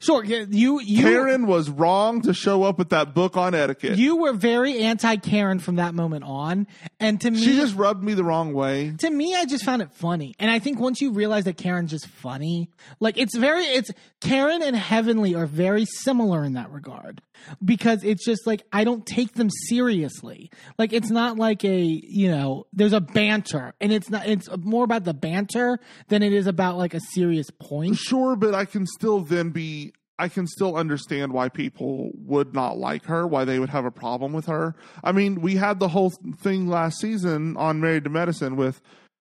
sure. 0.00 0.24
yeah, 0.24 0.44
You 0.48 0.80
you 0.80 1.02
Karen 1.02 1.46
was 1.46 1.70
wrong 1.70 2.22
to 2.22 2.34
show 2.34 2.62
up 2.62 2.78
with 2.78 2.90
that 2.90 3.14
book 3.14 3.36
on 3.36 3.54
etiquette. 3.54 3.98
you 3.98 4.16
were 4.16 4.32
very 4.32 4.80
anti 4.80 5.16
Karen 5.16 5.58
from 5.58 5.76
that 5.76 5.94
moment 5.94 6.24
on, 6.24 6.66
and 7.00 7.20
to 7.20 7.30
me, 7.30 7.38
she 7.38 7.54
just 7.56 7.76
rubbed 7.76 8.02
me 8.02 8.14
the 8.14 8.24
wrong 8.24 8.52
way. 8.52 8.94
to 8.98 9.10
me, 9.10 9.34
I 9.34 9.44
just 9.44 9.64
found 9.64 9.82
it 9.82 9.90
funny. 9.92 10.34
And 10.38 10.50
I 10.50 10.58
think 10.58 10.78
once 10.80 11.00
you 11.00 11.12
realize 11.12 11.44
that 11.44 11.56
Karen's 11.56 11.90
just 11.90 12.06
funny, 12.06 12.70
like 13.00 13.18
it's 13.18 13.36
very, 13.36 13.64
it's 13.64 13.90
Karen 14.20 14.62
and 14.62 14.76
Heavenly 14.76 15.34
are 15.34 15.46
very 15.46 15.84
similar 15.84 16.44
in 16.44 16.54
that 16.54 16.70
regard 16.70 17.20
because 17.64 18.04
it's 18.04 18.24
just 18.24 18.46
like 18.46 18.62
I 18.72 18.84
don't 18.84 19.04
take 19.06 19.34
them 19.34 19.50
seriously. 19.68 20.50
Like 20.78 20.92
it's 20.92 21.10
not 21.10 21.36
like 21.36 21.64
a, 21.64 21.78
you 21.82 22.30
know, 22.30 22.66
there's 22.72 22.92
a 22.92 23.00
banter 23.00 23.74
and 23.80 23.92
it's 23.92 24.10
not, 24.10 24.26
it's 24.26 24.48
more 24.58 24.84
about 24.84 25.04
the 25.04 25.14
banter 25.14 25.78
than 26.08 26.22
it 26.22 26.32
is 26.32 26.46
about 26.46 26.76
like 26.76 26.94
a 26.94 27.00
serious 27.12 27.50
point. 27.50 27.96
Sure, 27.96 28.36
but 28.36 28.54
I 28.54 28.64
can 28.64 28.86
still 28.86 29.20
then 29.20 29.50
be. 29.50 29.92
I 30.16 30.28
can 30.28 30.46
still 30.46 30.76
understand 30.76 31.32
why 31.32 31.48
people 31.48 32.12
would 32.14 32.54
not 32.54 32.78
like 32.78 33.06
her, 33.06 33.26
why 33.26 33.44
they 33.44 33.58
would 33.58 33.70
have 33.70 33.84
a 33.84 33.90
problem 33.90 34.32
with 34.32 34.46
her. 34.46 34.76
I 35.02 35.10
mean, 35.10 35.40
we 35.40 35.56
had 35.56 35.80
the 35.80 35.88
whole 35.88 36.12
thing 36.38 36.68
last 36.68 37.00
season 37.00 37.56
on 37.56 37.80
Married 37.80 38.04
to 38.04 38.10
Medicine 38.10 38.54
with 38.54 38.80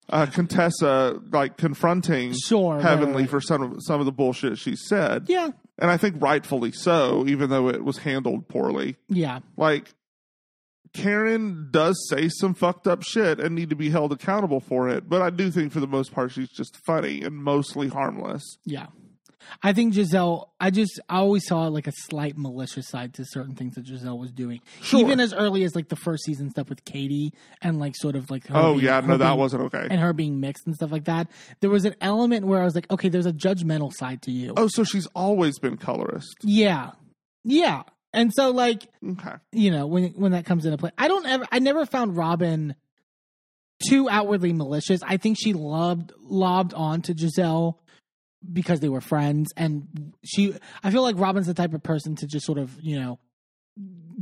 uh, 0.10 0.27
Contessa 0.27 1.19
like 1.31 1.57
confronting 1.57 2.34
Sure, 2.34 2.76
right, 2.76 2.84
Heavenly 2.84 3.23
right. 3.23 3.30
for 3.30 3.41
some 3.41 3.64
of 3.64 3.77
some 3.80 3.99
of 4.02 4.06
the 4.06 4.11
bullshit 4.11 4.60
she 4.60 4.76
said. 4.76 5.26
Yeah. 5.27 5.49
And 5.80 5.90
I 5.90 5.98
think 5.98 6.22
rightfully 6.22 6.72
so, 6.72 7.26
even 7.28 7.50
though 7.50 7.70
it 7.70 7.84
was 7.84 8.00
handled 8.00 8.48
poorly. 8.48 8.98
Yeah. 9.10 9.40
Like 9.58 9.94
Karen 10.94 11.70
does 11.72 11.98
say 12.10 12.30
some 12.30 12.54
fucked 12.54 12.88
up 12.88 13.04
shit 13.04 13.40
and 13.40 13.56
need 13.56 13.70
to 13.72 13.76
be 13.76 13.90
held 13.90 14.12
accountable 14.12 14.60
for 14.60 14.90
it, 14.90 15.10
but 15.10 15.22
I 15.22 15.30
do 15.30 15.50
think 15.50 15.72
for 15.72 15.80
the 15.80 15.88
most 15.88 16.14
part 16.14 16.32
she's 16.32 16.52
just 16.52 16.78
funny 16.78 17.22
and 17.22 17.36
mostly 17.36 17.88
harmless. 17.88 18.44
Yeah. 18.66 18.88
I 19.61 19.74
think 19.74 19.94
Gizelle, 19.94 20.49
I 20.60 20.70
just, 20.70 20.99
I 21.10 21.18
always 21.18 21.45
saw 21.48 21.68
like 21.68 21.88
a 21.88 21.91
slight 21.91 22.38
malicious 22.38 22.88
side 22.88 23.14
to 23.15 23.26
certain 23.26 23.56
things 23.56 23.76
that 23.76 23.86
Gizelle 23.86 24.18
was 24.18 24.32
doing. 24.32 24.60
Sure. 24.82 24.99
Even 24.99 25.20
as 25.20 25.34
early 25.34 25.64
as 25.64 25.76
like 25.76 25.90
the 25.90 25.95
first 25.95 26.24
season 26.24 26.49
stuff 26.49 26.70
with 26.70 26.84
Katie 26.86 27.34
and 27.61 27.80
like 27.80 27.95
sort 27.95 28.15
of 28.15 28.30
like 28.32 28.48
her 28.48 28.56
Oh 28.57 28.74
being- 28.74 28.86
yeah, 28.86 28.99
no, 29.02 29.18
that 29.18 29.28
being- 29.30 29.40
wasn't 29.40 29.64
okay. 29.64 29.88
And 29.90 29.99
her 29.99 30.14
being 30.14 30.40
mixed 30.40 30.65
and 30.65 30.76
stuff 30.76 30.91
like 30.91 31.06
that. 31.06 31.30
There 31.61 31.70
was 31.70 31.86
an 31.86 31.95
element 32.02 32.45
where 32.45 32.61
I 32.61 32.65
was 32.65 32.76
like, 32.76 32.90
okay, 32.91 33.10
there's 33.10 33.26
a 33.26 33.34
judgmental 33.34 33.91
side 33.94 34.22
to 34.24 34.32
you. 34.32 34.53
Oh, 34.57 34.68
so 34.68 34.84
she's 34.84 35.07
always 35.15 35.60
been 35.60 35.78
colorist. 35.78 36.36
Yeah. 36.44 36.91
Yeah. 37.44 37.84
And 38.14 38.32
so 38.34 38.52
like, 38.52 38.84
Okay. 39.07 39.34
you 39.52 39.72
know, 39.72 39.88
when 39.88 40.10
when 40.11 40.34
that 40.34 40.45
comes 40.45 40.65
into 40.65 40.78
play. 40.78 40.91
I 40.98 41.07
don't 41.07 41.26
ever 41.26 41.45
I 41.52 41.60
never 41.60 41.86
found 41.86 42.15
Robyn 42.15 42.76
too 43.90 44.07
outwardly 44.10 44.53
malicious. 44.53 45.02
I 45.03 45.18
think 45.18 45.38
she 45.40 45.53
loved 45.53 46.14
lobbed 46.22 46.74
on 46.74 47.02
to 47.03 47.14
Gizelle 47.14 47.76
because 48.52 48.80
they 48.80 48.90
were 48.90 49.02
friends 49.02 49.52
and 49.56 50.14
she 50.24 50.56
I 50.84 50.91
feel 50.91 51.02
like 51.02 51.18
Robyn's 51.18 51.48
the 51.48 51.53
type 51.53 51.74
of 51.74 51.84
person 51.84 52.15
to 52.18 52.28
just 52.28 52.45
sort 52.45 52.57
of, 52.57 52.76
you 52.82 52.99
know, 52.99 53.20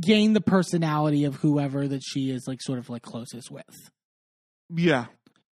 gain 0.00 0.32
the 0.32 0.40
personality 0.40 1.24
of 1.24 1.36
whoever 1.36 1.86
that 1.88 2.02
she 2.04 2.30
is 2.30 2.44
like 2.46 2.60
sort 2.62 2.78
of 2.78 2.88
like 2.88 3.02
closest 3.02 3.50
with. 3.50 3.90
Yeah. 4.74 5.06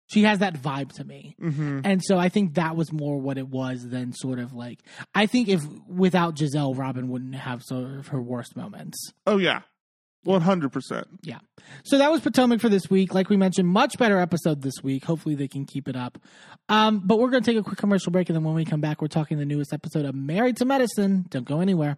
She 0.07 0.23
has 0.23 0.39
that 0.39 0.53
vibe 0.55 0.93
to 0.93 1.03
me. 1.03 1.35
hmm 1.39 1.79
And 1.83 2.03
so 2.03 2.17
I 2.17 2.29
think 2.29 2.55
that 2.55 2.75
was 2.75 2.91
more 2.91 3.17
what 3.17 3.37
it 3.37 3.47
was 3.47 3.87
than 3.87 4.13
sort 4.13 4.39
of 4.39 4.53
like 4.53 4.79
I 5.13 5.25
think 5.25 5.47
if 5.47 5.63
without 5.87 6.35
Gizelle 6.35 6.77
Robyn 6.77 7.09
wouldn't 7.09 7.35
have 7.35 7.63
sort 7.63 7.99
of 7.99 8.07
her 8.07 8.21
worst 8.21 8.55
moments. 8.55 9.11
Oh 9.25 9.37
yeah. 9.37 9.61
One 10.25 10.41
hundred 10.41 10.73
percent. 10.73 11.07
Yeah. 11.21 11.39
So 11.85 11.97
that 11.99 12.11
was 12.11 12.19
Potomac 12.21 12.59
for 12.59 12.67
this 12.67 12.89
week. 12.89 13.13
Like 13.13 13.29
we 13.29 13.37
mentioned, 13.37 13.67
much 13.67 13.97
better 13.97 14.19
episode 14.19 14.61
this 14.63 14.83
week. 14.83 15.05
Hopefully 15.05 15.35
they 15.35 15.47
can 15.47 15.65
keep 15.65 15.87
it 15.87 15.95
up. 15.95 16.17
Um, 16.67 17.01
but 17.05 17.19
we're 17.19 17.29
going 17.29 17.43
to 17.43 17.51
take 17.51 17.59
a 17.59 17.63
quick 17.63 17.77
commercial 17.77 18.11
break, 18.11 18.27
and 18.27 18.35
then 18.35 18.43
when 18.43 18.55
we 18.55 18.65
come 18.65 18.81
back, 18.81 19.01
we're 19.01 19.07
talking 19.07 19.37
the 19.37 19.45
newest 19.45 19.71
episode 19.71 20.03
of 20.03 20.15
Married 20.15 20.57
to 20.57 20.65
Medicine. 20.65 21.25
Don't 21.29 21.45
go 21.47 21.61
anywhere. 21.61 21.97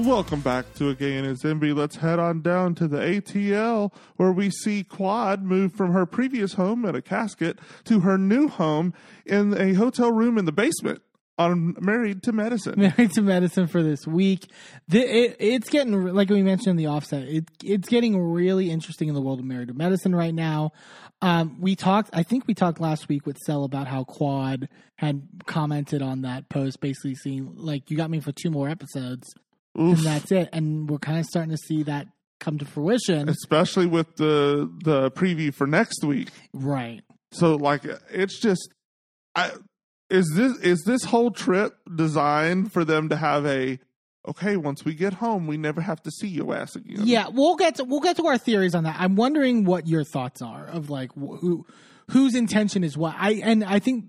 Welcome 0.00 0.40
back 0.40 0.72
to 0.76 0.88
A 0.88 0.94
Gay 0.94 1.18
and 1.18 1.26
His 1.26 1.42
Enby. 1.42 1.76
Let's 1.76 1.96
head 1.96 2.18
on 2.18 2.40
down 2.40 2.74
to 2.76 2.88
the 2.88 2.96
ATL 2.96 3.92
where 4.16 4.32
we 4.32 4.48
see 4.48 4.82
Quad 4.82 5.42
move 5.42 5.74
from 5.74 5.92
her 5.92 6.06
previous 6.06 6.54
home 6.54 6.86
in 6.86 6.94
a 6.94 7.02
casket 7.02 7.58
to 7.84 8.00
her 8.00 8.16
new 8.16 8.48
home 8.48 8.94
in 9.26 9.52
a 9.60 9.74
hotel 9.74 10.10
room 10.10 10.38
in 10.38 10.46
the 10.46 10.52
basement 10.52 11.02
on 11.36 11.76
Married 11.80 12.22
to 12.22 12.32
Medicine. 12.32 12.76
Married 12.96 13.12
to 13.12 13.20
Medicine 13.20 13.66
for 13.66 13.82
this 13.82 14.06
week. 14.06 14.50
The, 14.88 15.00
it, 15.00 15.36
it's 15.38 15.68
getting 15.68 15.92
like 15.92 16.30
we 16.30 16.42
mentioned 16.42 16.70
in 16.70 16.76
the 16.76 16.86
offset. 16.86 17.24
It, 17.24 17.50
it's 17.62 17.88
getting 17.90 18.18
really 18.18 18.70
interesting 18.70 19.08
in 19.08 19.14
the 19.14 19.20
world 19.20 19.40
of 19.40 19.44
Married 19.44 19.68
to 19.68 19.74
Medicine 19.74 20.14
right 20.14 20.34
now. 20.34 20.72
Um, 21.20 21.60
we 21.60 21.76
talked. 21.76 22.08
I 22.14 22.22
think 22.22 22.46
we 22.46 22.54
talked 22.54 22.80
last 22.80 23.06
week 23.10 23.26
with 23.26 23.36
Cell 23.36 23.64
about 23.64 23.86
how 23.86 24.04
Quad 24.04 24.70
had 24.96 25.28
commented 25.44 26.00
on 26.00 26.22
that 26.22 26.48
post, 26.48 26.80
basically 26.80 27.16
saying 27.16 27.52
like, 27.54 27.90
"You 27.90 27.98
got 27.98 28.08
me 28.08 28.20
for 28.20 28.32
two 28.32 28.50
more 28.50 28.70
episodes, 28.70 29.34
Oof. 29.78 29.98
and 29.98 30.06
that's 30.06 30.32
it." 30.32 30.48
And 30.52 30.88
we're 30.88 30.98
kind 30.98 31.18
of 31.18 31.26
starting 31.26 31.50
to 31.50 31.58
see 31.58 31.82
that 31.84 32.06
come 32.40 32.58
to 32.58 32.64
fruition. 32.64 33.28
Especially 33.28 33.86
with 33.86 34.16
the 34.16 34.70
the 34.84 35.10
preview 35.12 35.52
for 35.54 35.66
next 35.66 36.02
week. 36.04 36.30
right. 36.52 37.02
So 37.32 37.54
like 37.54 37.84
it's 38.10 38.40
just 38.40 38.68
I 39.36 39.52
is 40.08 40.32
this 40.34 40.58
is 40.58 40.82
this 40.84 41.04
whole 41.04 41.30
trip 41.30 41.74
designed 41.94 42.72
for 42.72 42.84
them 42.84 43.08
to 43.10 43.16
have 43.16 43.46
a 43.46 43.78
okay, 44.28 44.56
once 44.56 44.84
we 44.84 44.94
get 44.94 45.14
home, 45.14 45.46
we 45.46 45.56
never 45.56 45.80
have 45.80 46.02
to 46.02 46.10
see 46.10 46.28
your 46.28 46.54
ass 46.54 46.76
again. 46.76 47.02
Yeah, 47.04 47.28
we'll 47.28 47.56
get 47.56 47.76
to 47.76 47.84
we'll 47.84 48.00
get 48.00 48.16
to 48.16 48.26
our 48.26 48.38
theories 48.38 48.74
on 48.74 48.84
that. 48.84 48.96
I'm 48.98 49.16
wondering 49.16 49.64
what 49.64 49.86
your 49.86 50.04
thoughts 50.04 50.42
are 50.42 50.66
of 50.66 50.90
like 50.90 51.12
who 51.14 51.64
whose 52.10 52.34
intention 52.34 52.82
is 52.82 52.96
what. 52.96 53.14
I 53.16 53.34
and 53.44 53.64
I 53.64 53.78
think 53.78 54.06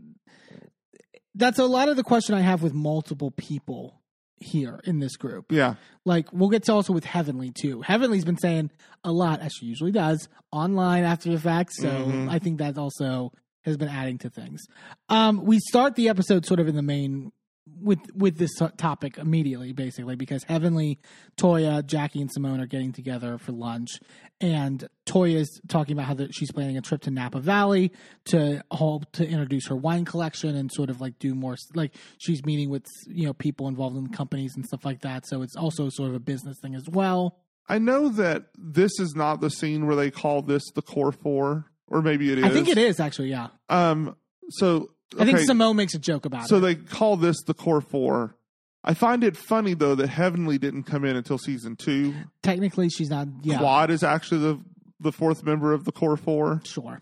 that's 1.36 1.60
a 1.60 1.66
lot 1.66 1.90
of 1.90 1.96
the 1.96 2.04
question 2.04 2.36
I 2.36 2.42
have 2.42 2.64
with 2.64 2.74
multiple 2.74 3.32
people 3.32 4.01
here 4.42 4.80
in 4.84 5.00
this 5.00 5.16
group. 5.18 5.52
Yeah. 5.52 5.76
Like 6.06 6.32
we'll 6.34 6.50
get 6.50 6.64
to 6.64 6.74
also 6.74 6.94
with 6.94 7.06
Heavenly 7.06 7.52
too. 7.52 7.82
Heavenly's 7.82 8.26
been 8.26 8.38
saying 8.38 8.72
a 9.04 9.12
lot 9.12 9.40
as 9.40 9.54
she 9.54 9.66
usually 9.68 9.92
does 9.92 10.28
online 10.52 11.04
after 11.04 11.30
the 11.32 11.40
fact, 11.40 11.72
so 11.74 11.88
Mhm. 11.90 12.30
I 12.30 12.40
think 12.40 12.58
that 12.60 12.78
also 12.78 13.32
has 13.64 13.78
been 13.78 13.90
adding 13.90 14.18
to 14.20 14.30
things. 14.30 14.62
Um, 15.10 15.44
we 15.46 15.60
start 15.60 15.96
the 15.96 16.10
episode 16.10 16.46
sort 16.46 16.60
of 16.60 16.68
in 16.68 16.76
the 16.76 16.82
main 16.82 17.32
with 17.80 18.00
with 18.16 18.38
this 18.38 18.52
topic 18.78 19.18
immediately, 19.20 19.72
basically, 19.72 20.16
because 20.16 20.44
Heavenly, 20.44 21.00
Toya, 21.38 21.86
Jackie, 21.86 22.22
and 22.22 22.32
Simone 22.32 22.60
are 22.60 22.66
getting 22.66 22.92
together 22.92 23.38
for 23.38 23.52
lunch, 23.52 24.00
and 24.42 24.88
Toya's 25.06 25.62
talking 25.70 25.94
about 25.94 26.08
how 26.08 26.16
that 26.16 26.34
she's 26.34 26.52
planning 26.52 26.78
a 26.78 26.82
trip 26.82 27.02
to 27.04 27.12
Napa 27.12 27.40
Valley 27.40 27.92
to 28.26 28.64
hope 28.72 29.10
to 29.14 29.26
introduce 29.28 29.68
her 29.68 29.76
wine 29.76 30.04
collection 30.04 30.56
and 30.56 30.72
sort 30.72 30.90
of 30.90 31.00
like 31.00 31.20
do 31.20 31.36
more 31.36 31.56
like 31.76 31.94
she's 32.18 32.44
meeting 32.44 32.70
with 32.70 32.86
you 33.08 33.26
know 33.26 33.34
people 33.34 33.68
involved 33.68 33.96
in 33.96 34.08
companies 34.10 34.54
and 34.56 34.66
stuff 34.66 34.84
like 34.84 35.02
that. 35.02 35.28
So 35.28 35.44
it's 35.44 35.56
also 35.56 35.90
sort 35.90 36.10
of 36.10 36.16
a 36.16 36.20
business 36.20 36.58
thing 36.62 36.76
as 36.76 36.90
well. 36.90 37.38
I 37.70 37.78
know 37.78 38.10
that 38.10 38.48
this 38.58 39.00
is 39.00 39.16
not 39.16 39.40
the 39.40 39.50
scene 39.50 39.86
where 39.86 39.96
they 39.96 40.12
call 40.12 40.42
this 40.42 40.64
the 40.74 40.82
core 40.82 41.12
four, 41.12 41.66
or 41.88 42.02
maybe 42.02 42.32
it 42.32 42.40
is. 42.40 42.44
I 42.44 42.50
think 42.50 42.68
it 42.68 42.78
is 42.78 43.00
actually, 43.00 43.30
yeah. 43.30 43.48
Um. 43.70 44.16
So 44.50 44.90
I 45.20 45.26
think 45.26 45.38
okay, 45.38 45.46
Simone 45.46 45.76
makes 45.76 45.94
a 45.94 46.00
joke 46.00 46.26
about 46.26 46.48
So 46.48 46.58
it. 46.58 46.60
So 46.60 46.66
they 46.66 46.76
call 46.76 47.16
this 47.18 47.44
the 47.44 47.54
core 47.54 47.82
four. 47.82 48.36
I 48.84 48.94
find 48.94 49.24
it 49.24 49.38
funny 49.38 49.74
though 49.74 49.96
that 49.96 50.08
Heavenly 50.08 50.58
didn't 50.58 50.84
come 50.84 51.06
in 51.06 51.16
until 51.16 51.38
season 51.38 51.76
two. 51.76 52.14
Technically, 52.42 52.90
she's 52.90 53.10
not. 53.10 53.28
Yeah, 53.44 53.60
Quad 53.60 53.92
is 53.92 54.04
actually 54.04 54.42
the 54.42 54.60
the 55.00 55.12
fourth 55.12 55.44
member 55.44 55.74
of 55.74 55.86
the 55.86 55.92
core 55.92 56.18
four, 56.18 56.62
sure. 56.64 57.02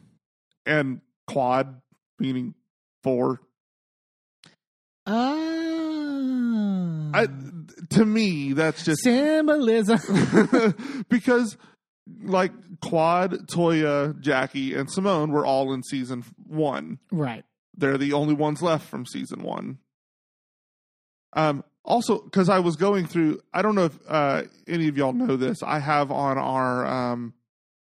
and 0.65 1.01
Quad 1.27 1.81
meaning 2.19 2.53
four. 3.03 3.39
Ah, 5.07 5.11
I 7.13 7.27
to 7.91 8.05
me 8.05 8.53
that's 8.53 8.83
just 8.83 9.03
symbolism. 9.03 9.99
because 11.09 11.57
like 12.21 12.51
Quad, 12.81 13.47
Toya, 13.47 14.19
Jackie, 14.19 14.73
and 14.73 14.91
Simone 14.91 15.31
were 15.31 15.45
all 15.45 15.73
in 15.73 15.83
season 15.83 16.25
one. 16.45 16.99
right. 17.11 17.43
They're 17.77 17.97
the 17.97 18.11
only 18.11 18.33
ones 18.33 18.61
left 18.61 18.89
from 18.89 19.05
season 19.05 19.41
one. 19.41 19.77
Um, 21.31 21.63
also, 21.89 22.21
because 22.21 22.47
I 22.49 22.59
was 22.59 22.75
going 22.77 23.05
through, 23.07 23.41
I 23.53 23.61
don't 23.61 23.75
know 23.75 23.85
if 23.85 23.99
uh, 24.07 24.43
any 24.67 24.87
of 24.87 24.97
y'all 24.97 25.11
know 25.13 25.35
this. 25.35 25.61
I 25.63 25.79
have 25.79 26.11
on 26.11 26.37
our 26.37 26.85
um, 26.85 27.33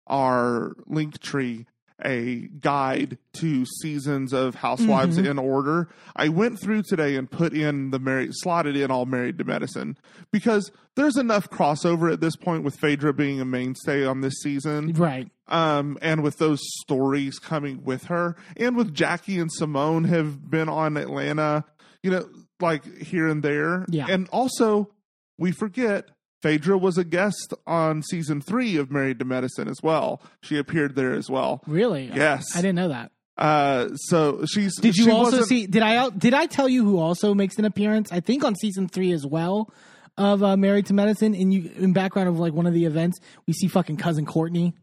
our 0.07 0.73
link 0.87 1.19
tree 1.19 1.65
a 2.03 2.47
guide 2.61 3.17
to 3.33 3.65
seasons 3.81 4.31
of 4.31 4.55
Housewives 4.55 5.17
Mhm. 5.17 5.31
in 5.31 5.37
order. 5.37 5.89
I 6.15 6.29
went 6.29 6.57
through 6.57 6.83
today 6.83 7.17
and 7.17 7.29
put 7.29 7.53
in 7.53 7.91
the 7.91 7.99
married, 7.99 8.31
slotted 8.35 8.77
in 8.77 8.89
all 8.89 9.05
Married 9.05 9.37
to 9.39 9.43
Medicine 9.43 9.97
because 10.31 10.71
there's 10.95 11.17
enough 11.17 11.49
crossover 11.49 12.11
at 12.11 12.21
this 12.21 12.37
point 12.37 12.63
with 12.63 12.77
Phaedra 12.77 13.13
being 13.13 13.41
a 13.41 13.45
mainstay 13.45 14.05
on 14.05 14.21
this 14.21 14.35
season 14.41 14.93
Right. 14.93 15.29
um, 15.49 15.97
and 16.01 16.23
with 16.23 16.37
those 16.37 16.61
stories 16.81 17.37
coming 17.37 17.83
with 17.83 18.05
her, 18.05 18.37
and 18.55 18.77
with 18.77 18.93
Jackie 18.93 19.37
and 19.37 19.51
Simone 19.51 20.05
have 20.05 20.49
been 20.49 20.69
on 20.69 20.95
Atlanta, 20.95 21.65
you 22.01 22.11
know, 22.11 22.29
like 22.61 22.83
here 22.97 23.27
and 23.27 23.43
there. 23.43 23.85
Yeah. 23.89 24.07
And 24.09 24.27
also, 24.31 24.89
we 25.37 25.51
forget 25.51 26.09
Phaedra 26.41 26.77
was 26.77 26.97
a 26.97 27.03
guest 27.03 27.53
on 27.67 28.01
season 28.03 28.41
three 28.41 28.77
of 28.77 28.91
Married 28.91 29.19
to 29.19 29.25
Medicine 29.25 29.67
as 29.67 29.77
well. 29.83 30.21
She 30.43 30.57
appeared 30.57 30.95
there 30.95 31.13
as 31.13 31.29
well. 31.29 31.61
Really? 31.67 32.11
Yes. 32.13 32.55
I 32.55 32.61
didn't 32.61 32.75
know 32.75 32.89
that. 32.89 33.11
Uh, 33.37 33.89
so 33.95 34.45
she's. 34.45 34.75
Did 34.79 34.95
you 34.95 35.05
she 35.05 35.11
also 35.11 35.41
see? 35.43 35.65
Did 35.65 35.81
I? 35.81 36.09
Did 36.09 36.33
I 36.33 36.45
tell 36.45 36.67
you 36.67 36.83
who 36.83 36.99
also 36.99 37.33
makes 37.33 37.57
an 37.57 37.65
appearance? 37.65 38.11
I 38.11 38.19
think 38.19 38.43
on 38.43 38.55
season 38.55 38.89
three 38.89 39.13
as 39.13 39.25
well 39.25 39.71
of 40.17 40.43
uh, 40.43 40.57
Married 40.57 40.87
to 40.87 40.93
Medicine. 40.93 41.33
And 41.33 41.53
you, 41.53 41.71
in 41.77 41.93
background 41.93 42.27
of 42.27 42.37
like 42.37 42.51
one 42.51 42.67
of 42.67 42.73
the 42.73 42.83
events, 42.83 43.17
we 43.47 43.53
see 43.53 43.67
fucking 43.67 43.95
cousin 43.95 44.25
Courtney. 44.25 44.73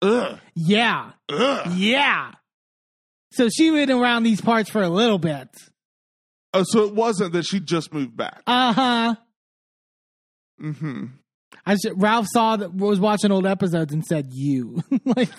Ugh, 0.00 0.38
Yeah, 0.54 1.10
ugh. 1.28 1.72
yeah. 1.76 2.32
So 3.32 3.48
she 3.50 3.70
been 3.70 3.90
around 3.90 4.22
these 4.22 4.40
parts 4.40 4.70
for 4.70 4.82
a 4.82 4.88
little 4.88 5.18
bit. 5.18 5.48
Oh, 6.58 6.64
so 6.66 6.84
it 6.84 6.94
wasn't 6.94 7.32
that 7.34 7.44
she 7.44 7.60
just 7.60 7.92
moved 7.92 8.16
back. 8.16 8.42
Uh 8.46 8.72
huh. 8.72 9.14
hmm 10.60 11.04
I 11.64 11.72
s- 11.74 11.86
Ralph 11.94 12.26
saw 12.32 12.56
that 12.56 12.74
was 12.74 12.98
watching 13.00 13.30
old 13.32 13.46
episodes 13.46 13.92
and 13.92 14.04
said 14.04 14.28
you 14.30 14.82
like 15.04 15.30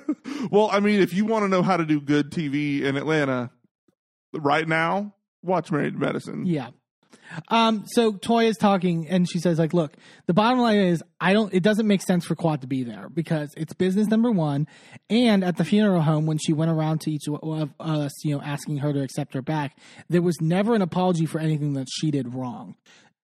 well, 0.50 0.68
I 0.72 0.80
mean, 0.80 1.00
if 1.00 1.12
you 1.14 1.24
want 1.24 1.44
to 1.44 1.48
know 1.48 1.62
how 1.62 1.76
to 1.76 1.84
do 1.84 2.00
good 2.00 2.30
TV 2.30 2.82
in 2.82 2.96
Atlanta 2.96 3.50
right 4.32 4.66
now, 4.66 5.14
watch 5.42 5.70
Married 5.70 5.94
to 5.94 5.98
Medicine. 5.98 6.46
yeah 6.46 6.68
Um, 7.48 7.84
so 7.86 8.12
Toya 8.12 8.48
is 8.48 8.56
talking 8.56 9.08
and 9.08 9.28
she 9.28 9.38
says, 9.38 9.58
like, 9.58 9.74
look, 9.74 9.94
the 10.26 10.34
bottom 10.34 10.58
line 10.58 10.78
is 10.78 11.02
I 11.20 11.32
don't 11.32 11.52
it 11.52 11.62
doesn't 11.62 11.86
make 11.86 12.02
sense 12.02 12.24
for 12.24 12.34
Quad 12.34 12.60
to 12.62 12.66
be 12.66 12.84
there 12.84 13.08
because 13.08 13.52
it's 13.56 13.72
business 13.74 14.08
number 14.08 14.30
one. 14.30 14.66
And 15.10 15.44
at 15.44 15.56
the 15.56 15.64
funeral 15.64 16.02
home, 16.02 16.26
when 16.26 16.38
she 16.38 16.52
went 16.52 16.70
around 16.70 17.00
to 17.02 17.10
each 17.10 17.28
of 17.28 17.70
us, 17.80 18.24
you 18.24 18.34
know, 18.34 18.42
asking 18.42 18.78
her 18.78 18.92
to 18.92 19.02
accept 19.02 19.34
her 19.34 19.42
back, 19.42 19.78
there 20.08 20.22
was 20.22 20.40
never 20.40 20.74
an 20.74 20.82
apology 20.82 21.26
for 21.26 21.38
anything 21.38 21.74
that 21.74 21.88
she 21.90 22.10
did 22.10 22.34
wrong. 22.34 22.76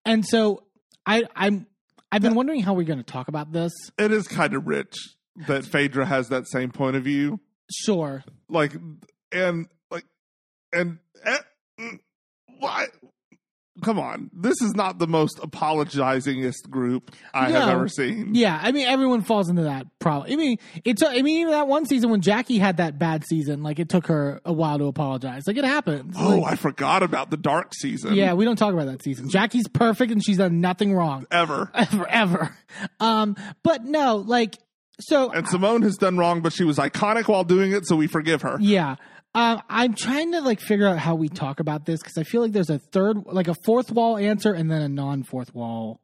And 0.05 0.27
so 0.27 0.65
I 1.07 1.25
I'm 1.35 1.67
I've 2.11 2.23
been 2.23 2.35
wondering 2.35 2.61
how 2.61 2.75
we're 2.75 2.85
gonna 2.85 3.03
talk 3.03 3.29
about 3.29 3.53
this. 3.53 3.73
It 3.99 4.13
is 4.13 4.29
kind 4.29 4.55
of 4.55 4.67
rich 4.67 4.95
that 5.49 5.65
Phaedra 5.65 6.07
has 6.07 6.29
that 6.29 6.49
same 6.49 6.71
point 6.71 6.97
of 6.97 7.05
view. 7.05 7.41
Sure. 7.71 8.23
Like, 8.49 8.75
and 9.33 9.67
like, 9.91 10.05
and 10.73 10.99
eh, 11.25 11.39
mm, 11.81 11.99
why? 12.59 12.87
Come 13.83 13.99
on, 13.99 14.31
this 14.35 14.61
is 14.61 14.75
not 14.75 14.99
the 14.99 15.07
most 15.07 15.39
apologizingest 15.39 16.69
group 16.69 17.11
I 17.33 17.51
have 17.51 17.69
ever 17.71 17.89
seen. 17.89 18.35
Yeah, 18.35 18.59
I 18.63 18.71
mean 18.73 18.87
everyone 18.87 19.23
falls 19.23 19.49
into 19.49 19.63
that 19.63 19.87
problem. 19.99 20.31
I 20.31 20.37
mean, 20.37 20.59
it's 20.85 21.03
I 21.03 21.23
mean 21.23 21.41
even 21.41 21.53
that 21.53 21.69
one 21.69 21.87
season 21.87 22.11
when 22.11 22.21
Jackie 22.21 22.59
had 22.59 22.77
that 22.77 22.99
bad 22.99 23.25
season, 23.25 23.63
like 23.63 23.79
it 23.79 23.89
took 23.89 24.09
her 24.09 24.41
a 24.45 24.53
while 24.53 24.79
to 24.79 24.85
apologize. 24.85 25.47
Like 25.47 25.57
it 25.57 25.65
happens. 25.65 26.15
Oh, 26.19 26.39
Like, 26.41 26.53
I 26.53 26.57
forgot 26.57 27.03
about 27.03 27.31
the 27.31 27.37
dark 27.39 27.73
season. 27.75 28.15
yeah, 28.15 28.35
we 28.35 28.45
don't 28.45 28.57
talk 28.57 28.75
about 28.75 28.87
that 28.87 29.03
season. 29.03 29.31
Jackie's 29.31 29.69
perfect 29.69 30.13
and 30.13 30.23
she's 30.23 30.39
done 30.39 30.61
nothing 30.61 30.95
wrong 30.95 31.27
ever. 31.31 31.71
ever 31.75 32.07
ever. 32.09 32.57
Um, 33.01 33.37
but 33.63 33.85
no, 33.85 34.17
like 34.17 34.59
so 35.01 35.31
And 35.33 35.49
Simone 35.49 35.83
has 35.83 35.97
done 35.97 36.17
wrong, 36.19 36.43
but 36.43 36.53
she 36.53 36.65
was 36.65 36.77
iconic 36.77 37.27
while 37.27 37.45
doing 37.45 37.73
it, 37.73 37.87
so 37.87 37.97
we 37.97 38.07
forgive 38.07 38.43
her. 38.43 38.59
yeah. 38.61 38.97
Um, 39.35 39.63
I'm 39.69 39.95
trying 39.95 40.33
to 40.33 40.41
like 40.41 40.61
figure 40.61 40.87
out 40.87 40.99
how 40.99 41.15
we 41.15 41.29
talk 41.29 41.61
about 41.61 41.87
this 41.87 42.01
because 42.01 42.19
I 42.19 42.23
feel 42.23 42.43
like 42.43 42.53
there's 42.53 42.71
a 42.71 42.79
third, 42.79 43.25
like 43.27 43.49
a 43.49 43.55
fourth 43.65 43.91
wall 43.91 44.19
answer 44.19 44.53
and 44.53 44.71
then 44.71 44.83
a 44.83 44.89
non 44.89 45.23
fourth 45.23 45.55
wall 45.55 46.01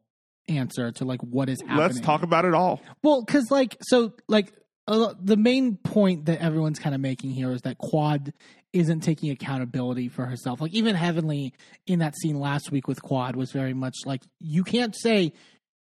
answer 0.47 0.91
to 0.93 1.05
like 1.05 1.21
what 1.21 1.47
is 1.47 1.61
happening. 1.61 1.77
Let's 1.77 1.99
talk 1.99 2.23
about 2.23 2.45
it 2.45 2.53
all. 2.53 2.81
Well, 3.03 3.23
because 3.23 3.51
like 3.51 3.77
so, 3.81 4.13
like 4.27 4.51
uh, 4.87 5.13
the 5.21 5.37
main 5.37 5.77
point 5.77 6.25
that 6.25 6.41
everyone's 6.41 6.79
kind 6.79 6.95
of 6.95 7.01
making 7.01 7.29
here 7.29 7.51
is 7.51 7.61
that 7.61 7.77
Quad 7.77 8.33
isn't 8.73 9.01
taking 9.01 9.29
accountability 9.29 10.09
for 10.09 10.25
herself. 10.25 10.61
Like 10.61 10.73
even 10.73 10.95
Heavenly 10.95 11.53
in 11.85 11.99
that 11.99 12.15
scene 12.17 12.39
last 12.39 12.71
week 12.71 12.87
with 12.87 13.01
Quad 13.01 13.35
was 13.35 13.51
very 13.51 13.73
much 13.73 13.95
like 14.05 14.23
you 14.39 14.63
can't 14.63 14.95
say 14.95 15.33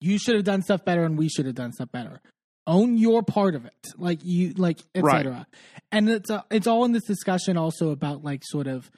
you 0.01 0.17
should 0.17 0.35
have 0.35 0.43
done 0.43 0.61
stuff 0.61 0.83
better 0.83 1.03
and 1.03 1.17
we 1.17 1.29
should 1.29 1.45
have 1.45 1.55
done 1.55 1.71
stuff 1.71 1.91
better. 1.91 2.21
Own 2.67 2.97
your 2.97 3.23
part 3.23 3.55
of 3.55 3.65
it, 3.65 3.87
like 3.97 4.19
you 4.23 4.53
like 4.53 4.79
etc. 4.93 5.47
And 5.91 6.09
it's 6.09 6.29
uh, 6.29 6.41
it's 6.51 6.67
all 6.67 6.85
in 6.85 6.91
this 6.91 7.05
discussion 7.05 7.57
also 7.57 7.89
about 7.89 8.23
like 8.23 8.41
sort 8.45 8.67
of 8.67 8.91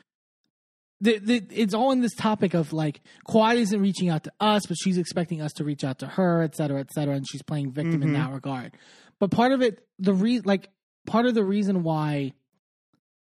the, 0.99 1.17
the, 1.19 1.43
it's 1.49 1.73
all 1.73 1.91
in 1.91 2.01
this 2.01 2.13
topic 2.13 2.53
of 2.53 2.73
like 2.73 3.01
Quad 3.25 3.55
isn't 3.57 3.81
reaching 3.81 4.09
out 4.09 4.23
to 4.25 4.31
us, 4.39 4.65
but 4.67 4.77
she's 4.77 4.97
expecting 4.99 5.41
us 5.41 5.51
to 5.53 5.63
reach 5.63 5.83
out 5.83 5.99
to 5.99 6.07
her, 6.07 6.43
et 6.43 6.55
cetera, 6.55 6.79
et 6.79 6.91
cetera, 6.91 7.15
and 7.15 7.25
she's 7.27 7.41
playing 7.41 7.71
victim 7.71 8.03
in 8.03 8.09
Mhm. 8.09 8.13
that 8.13 8.31
regard. 8.33 8.73
But 9.19 9.31
part 9.31 9.51
of 9.51 9.61
it, 9.61 9.83
the 9.97 10.13
re 10.13 10.41
like 10.41 10.69
part 11.07 11.25
of 11.25 11.33
the 11.33 11.43
reason 11.43 11.81
why 11.83 12.33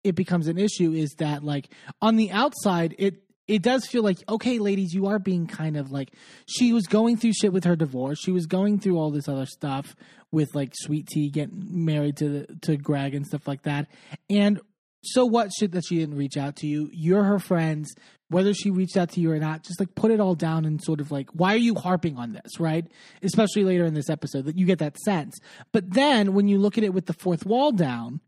it 0.03 0.15
becomes 0.15 0.47
an 0.47 0.57
issue 0.57 0.91
is 0.91 1.11
that 1.19 1.43
like 1.43 1.69
on 2.01 2.17
the 2.17 2.31
outside, 2.31 2.95
it 2.97 3.22
it 3.47 3.61
does 3.61 3.85
feel 3.85 4.03
like 4.03 4.17
okay, 4.29 4.59
ladies, 4.59 4.93
you 4.93 5.07
are 5.07 5.19
being 5.19 5.47
kind 5.47 5.77
of 5.77 5.91
like 5.91 6.13
she 6.45 6.73
was 6.73 6.87
going 6.87 7.17
through 7.17 7.33
shit 7.33 7.53
with 7.53 7.63
her 7.65 7.75
divorce. 7.75 8.19
She 8.19 8.31
was 8.31 8.45
going 8.45 8.79
through 8.79 8.97
all 8.97 9.11
this 9.11 9.27
other 9.27 9.45
stuff 9.45 9.95
with 10.31 10.55
like 10.55 10.73
Sweet 10.75 11.07
Tea 11.07 11.29
getting 11.29 11.85
married 11.85 12.17
to 12.17 12.45
to 12.61 12.77
Greg 12.77 13.13
and 13.13 13.25
stuff 13.25 13.47
like 13.47 13.63
that, 13.63 13.87
and 14.29 14.59
so 15.03 15.25
what 15.25 15.51
shit 15.51 15.73
that 15.73 15.83
she 15.85 15.97
didn't 15.97 16.15
reach 16.15 16.37
out 16.37 16.55
to 16.57 16.67
you. 16.67 16.89
You're 16.93 17.23
her 17.23 17.39
friends. 17.39 17.93
Whether 18.29 18.55
she 18.55 18.71
reached 18.71 18.97
out 18.97 19.09
to 19.11 19.19
you 19.19 19.31
or 19.31 19.37
not 19.37 19.63
just 19.63 19.79
like 19.79 19.93
put 19.93 20.09
it 20.09 20.19
all 20.19 20.33
down 20.33 20.65
and 20.65 20.81
sort 20.81 20.99
of 20.99 21.11
like 21.11 21.29
why 21.33 21.53
are 21.53 21.57
you 21.57 21.75
harping 21.75 22.17
on 22.17 22.33
this 22.33 22.59
right? 22.59 22.87
Especially 23.21 23.63
later 23.63 23.85
in 23.85 23.93
this 23.93 24.09
episode 24.09 24.45
that 24.45 24.57
you 24.57 24.65
get 24.65 24.79
that 24.79 24.97
sense. 24.97 25.37
But 25.71 25.91
then 25.91 26.33
when 26.33 26.47
you 26.47 26.57
look 26.57 26.77
at 26.77 26.83
it 26.83 26.95
with 26.95 27.05
the 27.05 27.13
fourth 27.13 27.45
wall 27.45 27.71
down 27.71 28.21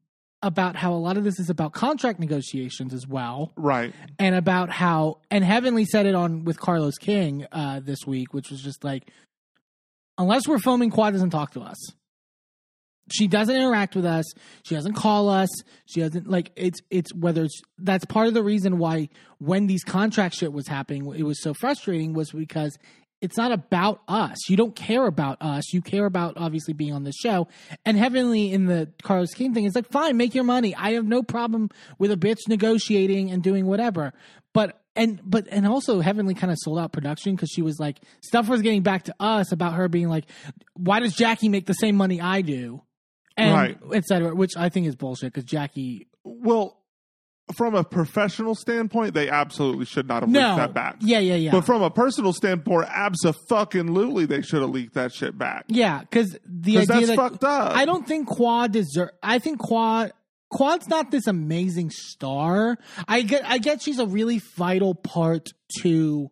about 0.45 0.75
how 0.75 0.93
a 0.93 1.01
lot 1.01 1.17
of 1.17 1.23
this 1.23 1.39
is 1.39 1.49
about 1.49 1.73
contract 1.73 2.19
negotiations 2.19 2.93
as 2.93 3.07
well. 3.07 3.51
Right. 3.57 3.93
and 4.19 4.35
about 4.35 4.69
how 4.69 5.17
and 5.31 5.43
heavenly 5.43 5.85
said 5.85 6.05
it 6.05 6.15
on 6.15 6.45
with 6.45 6.59
carlos 6.59 6.97
king 6.97 7.45
uh 7.51 7.79
this 7.83 8.05
week 8.05 8.33
which 8.33 8.51
was 8.51 8.61
just 8.61 8.83
like 8.83 9.09
unless 10.17 10.47
we're 10.47 10.59
filming 10.59 10.91
quad 10.91 11.13
doesn't 11.13 11.31
talk 11.31 11.51
to 11.53 11.61
us. 11.61 11.77
She 13.11 13.27
doesn't 13.27 13.55
interact 13.55 13.95
with 13.95 14.05
us. 14.05 14.25
She 14.63 14.73
doesn't 14.73 14.93
call 14.93 15.29
us. 15.29 15.49
She 15.85 15.99
doesn't 15.99 16.27
like 16.27 16.51
it's 16.55 16.79
it's 16.89 17.13
whether 17.13 17.43
it's 17.43 17.61
that's 17.77 18.05
part 18.05 18.27
of 18.27 18.33
the 18.33 18.43
reason 18.43 18.77
why 18.79 19.09
when 19.39 19.67
these 19.67 19.83
contract 19.83 20.35
shit 20.35 20.51
was 20.53 20.67
happening 20.67 21.13
it 21.15 21.23
was 21.23 21.41
so 21.41 21.53
frustrating 21.53 22.13
was 22.13 22.31
because 22.31 22.77
it's 23.21 23.37
not 23.37 23.51
about 23.51 24.01
us. 24.07 24.49
You 24.49 24.57
don't 24.57 24.75
care 24.75 25.05
about 25.07 25.37
us. 25.41 25.73
You 25.73 25.81
care 25.81 26.05
about 26.05 26.33
obviously 26.37 26.73
being 26.73 26.93
on 26.93 27.03
the 27.03 27.11
show. 27.13 27.47
And 27.85 27.97
heavenly 27.97 28.51
in 28.51 28.65
the 28.65 28.89
carlos 29.03 29.33
king 29.33 29.53
thing 29.53 29.65
is 29.65 29.73
like 29.75 29.89
fine 29.89 30.17
make 30.17 30.35
your 30.35 30.43
money. 30.43 30.75
I 30.75 30.91
have 30.93 31.05
no 31.05 31.23
problem 31.23 31.69
with 31.97 32.11
a 32.11 32.17
bitch 32.17 32.47
negotiating 32.47 33.31
and 33.31 33.41
doing 33.41 33.65
whatever. 33.65 34.13
But 34.53 34.79
and 34.95 35.19
but 35.23 35.47
and 35.49 35.65
also 35.67 35.99
heavenly 36.01 36.33
kind 36.35 36.51
of 36.51 36.57
sold 36.61 36.79
out 36.79 36.91
production 36.93 37.35
because 37.35 37.49
she 37.49 37.61
was 37.61 37.79
like 37.79 37.97
stuff 38.21 38.47
was 38.47 38.61
getting 38.61 38.81
back 38.83 39.03
to 39.03 39.15
us 39.19 39.51
about 39.51 39.73
her 39.73 39.89
being 39.89 40.07
like 40.07 40.23
why 40.73 41.01
does 41.01 41.13
jackie 41.15 41.49
make 41.49 41.65
the 41.65 41.73
same 41.73 41.95
money 41.95 42.21
i 42.21 42.41
do? 42.41 42.81
And 43.37 43.53
Right. 43.53 43.77
et 43.93 44.05
cetera, 44.05 44.33
which 44.33 44.55
I 44.55 44.69
think 44.69 44.87
is 44.87 44.95
bullshit 44.95 45.33
because 45.33 45.43
Jackie. 45.43 46.07
Well, 46.23 46.77
from 47.53 47.75
a 47.75 47.83
professional 47.83 48.55
standpoint, 48.55 49.13
they 49.13 49.29
absolutely 49.29 49.85
should 49.85 50.07
not 50.07 50.23
have 50.23 50.29
No, 50.31 50.39
leaked 50.49 50.57
that 50.57 50.73
back. 50.73 50.95
yeah, 51.01 51.19
yeah, 51.19 51.35
yeah, 51.35 51.51
But 51.51 51.65
from 51.65 51.83
a 51.83 51.91
personal 51.91 52.33
standpoint, 52.33 52.87
abso-fucking-lutely, 52.87 54.25
they 54.25 54.41
should 54.41 54.61
have 54.61 54.71
leaked 54.71 54.95
that 54.95 55.13
shit 55.13 55.37
back. 55.37 55.65
yeah, 55.67 55.99
because 55.99 56.37
the 56.45 56.75
'Cause 56.75 56.89
idea 56.89 57.07
that's 57.07 57.07
that 57.07 57.15
fucked 57.15 57.43
up. 57.43 57.75
I 57.75 57.85
don't 57.85 58.07
think 58.07 58.27
Quad 58.27 58.71
deserve. 58.71 59.09
I 59.21 59.39
think 59.39 59.59
Quad 59.59 60.11
Quad's 60.51 60.87
not 60.87 61.11
this 61.11 61.27
amazing 61.27 61.89
star. 61.91 62.77
I 63.07 63.21
get 63.23 63.43
I 63.45 63.57
get 63.57 63.81
she's 63.81 63.99
a 63.99 64.05
really 64.07 64.39
vital 64.55 64.95
part 64.95 65.49
to 65.81 66.29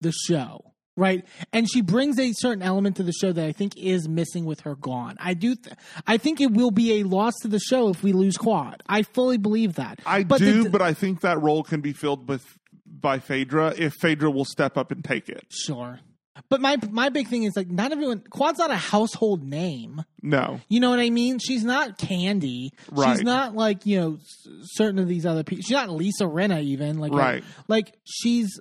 the 0.00 0.12
show. 0.12 0.69
Right, 0.96 1.24
and 1.52 1.70
she 1.70 1.80
brings 1.80 2.18
a 2.18 2.32
certain 2.32 2.62
element 2.62 2.96
to 2.96 3.02
the 3.02 3.12
show 3.12 3.32
that 3.32 3.44
I 3.44 3.52
think 3.52 3.76
is 3.76 4.06
missing 4.08 4.44
with 4.44 4.60
her 4.60 4.74
gone. 4.74 5.16
I 5.18 5.32
do, 5.34 5.54
th- 5.54 5.74
I 6.06 6.18
think 6.18 6.40
it 6.42 6.50
will 6.50 6.72
be 6.72 7.00
a 7.00 7.04
loss 7.04 7.32
to 7.42 7.48
the 7.48 7.60
show 7.60 7.88
if 7.88 8.02
we 8.02 8.12
lose 8.12 8.36
Quad. 8.36 8.82
I 8.86 9.02
fully 9.02 9.38
believe 9.38 9.76
that. 9.76 10.00
I 10.04 10.24
but 10.24 10.38
do, 10.40 10.64
the- 10.64 10.70
but 10.70 10.82
I 10.82 10.92
think 10.92 11.20
that 11.22 11.40
role 11.40 11.62
can 11.62 11.80
be 11.80 11.92
filled 11.94 12.28
with 12.28 12.44
by 12.84 13.18
Phaedra 13.18 13.74
if 13.78 13.94
Phaedra 13.94 14.30
will 14.30 14.44
step 14.44 14.76
up 14.76 14.90
and 14.90 15.02
take 15.02 15.28
it. 15.30 15.44
Sure. 15.48 16.00
But 16.48 16.60
my 16.60 16.76
my 16.90 17.08
big 17.08 17.28
thing 17.28 17.44
is 17.44 17.52
like 17.56 17.70
not 17.70 17.92
everyone 17.92 18.20
Quad's 18.28 18.58
not 18.58 18.70
a 18.70 18.76
household 18.76 19.42
name. 19.44 20.02
No. 20.22 20.60
You 20.68 20.80
know 20.80 20.90
what 20.90 20.98
I 20.98 21.08
mean? 21.10 21.38
She's 21.38 21.64
not 21.64 21.98
Kandi. 21.98 22.70
right. 22.90 23.10
She's 23.16 23.22
not 23.22 23.54
like, 23.54 23.86
you 23.86 24.00
know, 24.00 24.14
s- 24.16 24.48
certain 24.72 24.98
of 24.98 25.06
these 25.08 25.24
other 25.24 25.44
people. 25.44 25.62
She's 25.62 25.72
not 25.72 25.90
Lisa 25.90 26.24
Rinna 26.24 26.62
even. 26.62 26.98
Like 26.98 27.12
Right. 27.12 27.44
like 27.68 27.94
she's 28.04 28.58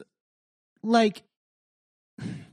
like 0.84 1.23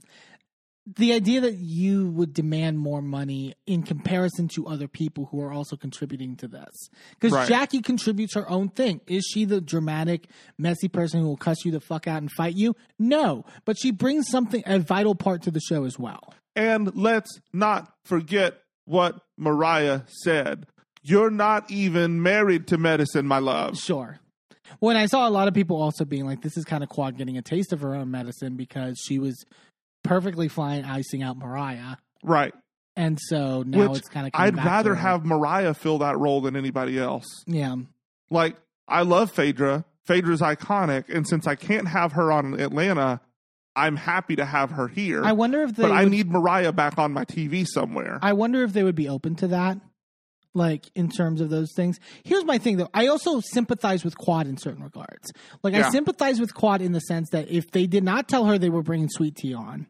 the 0.97 1.13
idea 1.13 1.41
that 1.41 1.55
you 1.57 2.09
would 2.11 2.33
demand 2.33 2.79
more 2.79 3.03
money 3.03 3.55
in 3.67 3.83
comparison 3.83 4.47
to 4.47 4.67
other 4.69 4.87
people 4.87 5.27
who 5.27 5.41
are 5.41 5.53
also 5.53 5.77
contributing 5.77 6.37
to 6.37 6.47
this. 6.47 6.89
Because 7.19 7.33
Right. 7.33 7.49
Jackie 7.49 7.83
contributes 7.83 8.35
her 8.35 8.49
own 8.49 8.69
thing. 8.69 9.01
Is 9.09 9.25
she 9.25 9.45
the 9.45 9.61
dramatic, 9.61 10.29
messy 10.59 10.89
person 10.89 11.21
who 11.21 11.27
will 11.27 11.37
cuss 11.37 11.65
you 11.65 11.73
the 11.73 11.81
fuck 11.81 12.07
out 12.07 12.19
and 12.23 12.31
fight 12.31 12.55
you? 12.55 12.77
No. 12.99 13.45
But 13.65 13.77
she 13.79 13.91
brings 13.91 14.29
something, 14.29 14.63
a 14.65 14.79
vital 14.79 15.17
part 15.17 15.43
to 15.43 15.51
the 15.51 15.61
show 15.61 15.85
as 15.85 15.99
well. 15.99 16.35
And 16.55 16.95
let's 16.95 17.41
not 17.53 17.93
forget 18.05 18.63
what 18.85 19.21
Mariah 19.37 20.03
said. 20.07 20.67
You're 21.03 21.31
not 21.31 21.71
even 21.71 22.23
married 22.23 22.69
to 22.69 22.79
medicine, 22.79 23.27
my 23.27 23.39
love. 23.39 23.77
Sure. 23.77 24.21
When 24.79 24.97
I 24.97 25.07
saw 25.07 25.29
a 25.29 25.31
lot 25.31 25.49
of 25.49 25.55
people 25.55 25.81
also 25.81 26.05
being 26.05 26.27
like, 26.27 26.43
this 26.43 26.57
is 26.57 26.65
kind 26.65 26.83
of 26.83 26.89
Quad 26.89 27.17
getting 27.17 27.39
a 27.39 27.43
taste 27.43 27.73
of 27.73 27.81
her 27.81 27.95
own 27.95 28.11
medicine 28.11 28.57
because 28.57 28.99
she 29.05 29.19
was 29.19 29.45
perfectly 30.03 30.49
fine 30.49 30.85
icing 30.85 31.23
out 31.23 31.37
Mariah. 31.37 31.97
Right. 32.23 32.55
And 32.97 33.19
so 33.21 33.63
now 33.63 33.89
Which 33.89 33.99
it's 33.99 34.09
kind 34.09 34.27
of. 34.27 34.33
I'd 34.35 34.57
rather 34.57 34.95
have 34.95 35.25
Mariah 35.25 35.75
fill 35.75 35.99
that 35.99 36.19
role 36.19 36.41
than 36.41 36.57
anybody 36.57 36.99
else. 36.99 37.27
Yeah. 37.47 37.77
Like, 38.31 38.57
I 38.89 39.03
love 39.03 39.31
Phaedra. 39.31 39.85
Phaedra's 40.05 40.41
iconic. 40.41 41.15
And 41.15 41.27
since 41.29 41.47
I 41.47 41.57
can't 41.57 41.89
have 41.89 42.13
her 42.13 42.33
on 42.33 42.59
Atlanta, 42.59 43.21
I'm 43.75 43.97
happy 43.97 44.37
to 44.37 44.47
have 44.47 44.71
her 44.71 44.89
here. 44.89 45.23
I 45.23 45.33
wonder 45.33 45.63
if 45.63 45.77
they. 45.77 45.83
but 45.83 45.93
I 45.93 46.07
need 46.07 46.31
Mariah 46.31 46.73
back 46.73 46.99
on 46.99 47.13
my 47.13 47.25
TV 47.27 47.67
somewhere. 47.67 48.19
I 48.23 48.33
wonder 48.33 48.63
if 48.63 48.73
they 48.73 48.83
would 48.83 48.95
be 48.95 49.09
open 49.09 49.35
to 49.37 49.49
that, 49.49 49.79
like 50.57 50.91
in 50.95 51.09
terms 51.09 51.41
of 51.41 51.51
those 51.51 51.73
things. 51.77 52.01
Here's 52.25 52.45
my 52.45 52.59
thing, 52.59 52.79
though. 52.79 52.89
I 52.95 53.09
also 53.09 53.41
sympathize 53.41 54.05
with 54.05 54.17
Quad 54.17 54.47
in 54.47 54.57
certain 54.57 54.83
regards. 54.83 55.33
Like 55.63 55.75
I 55.75 55.91
sympathize 55.91 56.41
with 56.41 56.55
Quad 56.55 56.81
in 56.81 56.93
the 56.93 57.01
sense 57.01 57.31
that 57.31 57.49
if 57.49 57.71
they 57.71 57.87
did 57.87 58.03
not 58.03 58.29
tell 58.29 58.47
her 58.47 58.59
they 58.59 58.71
were 58.71 58.83
bringing 58.83 59.09
Sweet 59.09 59.37
Tea 59.37 59.55
on 59.55 59.87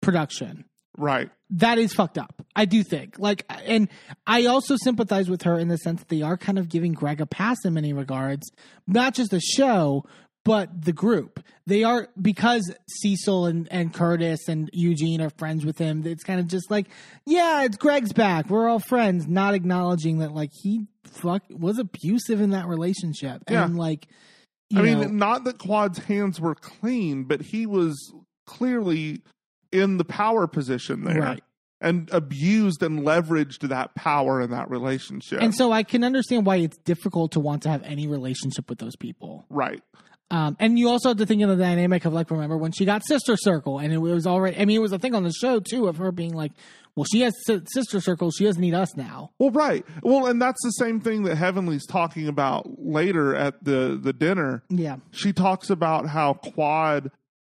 production, 0.00 0.64
right. 0.96 1.30
that 1.50 1.78
is 1.78 1.92
fucked 1.92 2.16
up. 2.16 2.46
I 2.54 2.64
do 2.64 2.82
think. 2.82 3.18
Like, 3.18 3.44
and 3.66 3.88
I 4.26 4.46
also 4.46 4.76
sympathize 4.82 5.28
with 5.28 5.42
her 5.42 5.58
in 5.58 5.68
the 5.68 5.78
sense 5.78 6.00
that 6.00 6.08
they 6.08 6.22
are 6.22 6.36
kind 6.36 6.58
of 6.58 6.68
giving 6.68 6.92
Greg 6.92 7.20
a 7.20 7.26
pass 7.26 7.58
in 7.64 7.74
many 7.74 7.92
regards, 7.92 8.50
not 8.86 9.14
just 9.14 9.32
the 9.32 9.40
show, 9.40 10.04
but 10.48 10.84
the 10.84 10.92
group. 10.92 11.44
They 11.66 11.84
are 11.84 12.08
because 12.20 12.74
Cecil 12.88 13.46
and, 13.46 13.68
and 13.70 13.92
Curtis 13.92 14.48
and 14.48 14.70
Eugene 14.72 15.20
are 15.20 15.30
friends 15.30 15.66
with 15.66 15.76
him. 15.76 16.06
It's 16.06 16.24
kind 16.24 16.40
of 16.40 16.46
just 16.46 16.70
like, 16.70 16.86
yeah, 17.26 17.64
it's 17.64 17.76
Greg's 17.76 18.14
back. 18.14 18.48
We're 18.48 18.68
all 18.68 18.78
friends, 18.78 19.28
not 19.28 19.52
acknowledging 19.54 20.18
that 20.20 20.32
like 20.32 20.50
he 20.62 20.86
fuck 21.04 21.42
was 21.50 21.78
abusive 21.78 22.40
in 22.40 22.50
that 22.50 22.66
relationship. 22.66 23.42
Yeah. 23.50 23.64
And 23.64 23.76
like, 23.76 24.08
you 24.70 24.80
I 24.80 24.82
mean, 24.82 25.00
know, 25.00 25.08
not 25.08 25.44
that 25.44 25.58
Quad's 25.58 25.98
hands 25.98 26.40
were 26.40 26.54
clean, 26.54 27.24
but 27.24 27.42
he 27.42 27.66
was 27.66 28.14
clearly 28.46 29.22
in 29.70 29.98
the 29.98 30.04
power 30.04 30.46
position 30.46 31.04
there. 31.04 31.20
Right. 31.20 31.44
And 31.80 32.08
abused 32.10 32.82
and 32.82 33.00
leveraged 33.00 33.68
that 33.68 33.94
power 33.94 34.40
in 34.40 34.50
that 34.50 34.68
relationship. 34.68 35.40
and 35.40 35.54
so 35.54 35.70
I 35.70 35.84
can 35.84 36.02
understand 36.02 36.44
why 36.44 36.56
it's 36.56 36.76
difficult 36.78 37.32
to 37.32 37.40
want 37.40 37.62
to 37.62 37.68
have 37.68 37.84
any 37.84 38.08
relationship 38.08 38.68
with 38.68 38.78
those 38.78 38.96
people. 38.96 39.44
right. 39.48 39.82
Um, 40.30 40.56
and 40.60 40.78
you 40.78 40.90
also 40.90 41.08
have 41.08 41.18
to 41.18 41.26
think 41.26 41.40
of 41.42 41.48
the 41.48 41.56
dynamic 41.56 42.04
of 42.04 42.12
like, 42.12 42.30
remember 42.30 42.56
when 42.58 42.72
she 42.72 42.84
got 42.84 43.02
Sister 43.06 43.36
Circle, 43.36 43.78
and 43.78 43.92
it 43.92 43.98
was 43.98 44.26
already. 44.26 44.58
I 44.58 44.64
mean, 44.66 44.76
it 44.76 44.80
was 44.82 44.92
a 44.92 44.98
thing 44.98 45.14
on 45.14 45.22
the 45.24 45.32
show 45.32 45.58
too 45.60 45.88
of 45.88 45.96
her 45.96 46.12
being 46.12 46.34
like, 46.34 46.52
"Well, 46.94 47.06
she 47.10 47.22
has 47.22 47.34
Sister 47.72 48.00
Circle, 48.00 48.30
she 48.32 48.44
doesn't 48.44 48.60
need 48.60 48.74
us 48.74 48.94
now." 48.94 49.30
Well, 49.38 49.50
right. 49.50 49.86
Well, 50.02 50.26
and 50.26 50.40
that's 50.42 50.62
the 50.62 50.72
same 50.72 51.00
thing 51.00 51.22
that 51.22 51.36
Heavenly's 51.36 51.86
talking 51.86 52.28
about 52.28 52.66
later 52.78 53.34
at 53.34 53.64
the 53.64 53.98
the 54.00 54.12
dinner. 54.12 54.62
Yeah, 54.68 54.96
She 55.12 55.32
talks 55.32 55.70
about 55.70 56.08
how 56.08 56.34
Quad, 56.34 57.10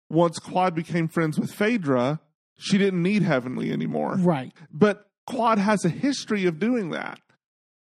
once 0.09 0.39
Quad 0.39 0.73
became 0.73 1.07
friends 1.07 1.37
with 1.39 1.51
Phaedra, 1.53 2.21
she 2.57 2.79
didn't 2.79 3.03
need 3.03 3.21
Heavenly 3.21 3.71
anymore. 3.71 4.15
right. 4.17 4.51
But 4.71 5.05
Quad 5.27 5.59
has 5.59 5.85
a 5.85 5.89
history 5.89 6.45
of 6.47 6.57
doing 6.57 6.89
that. 6.89 7.19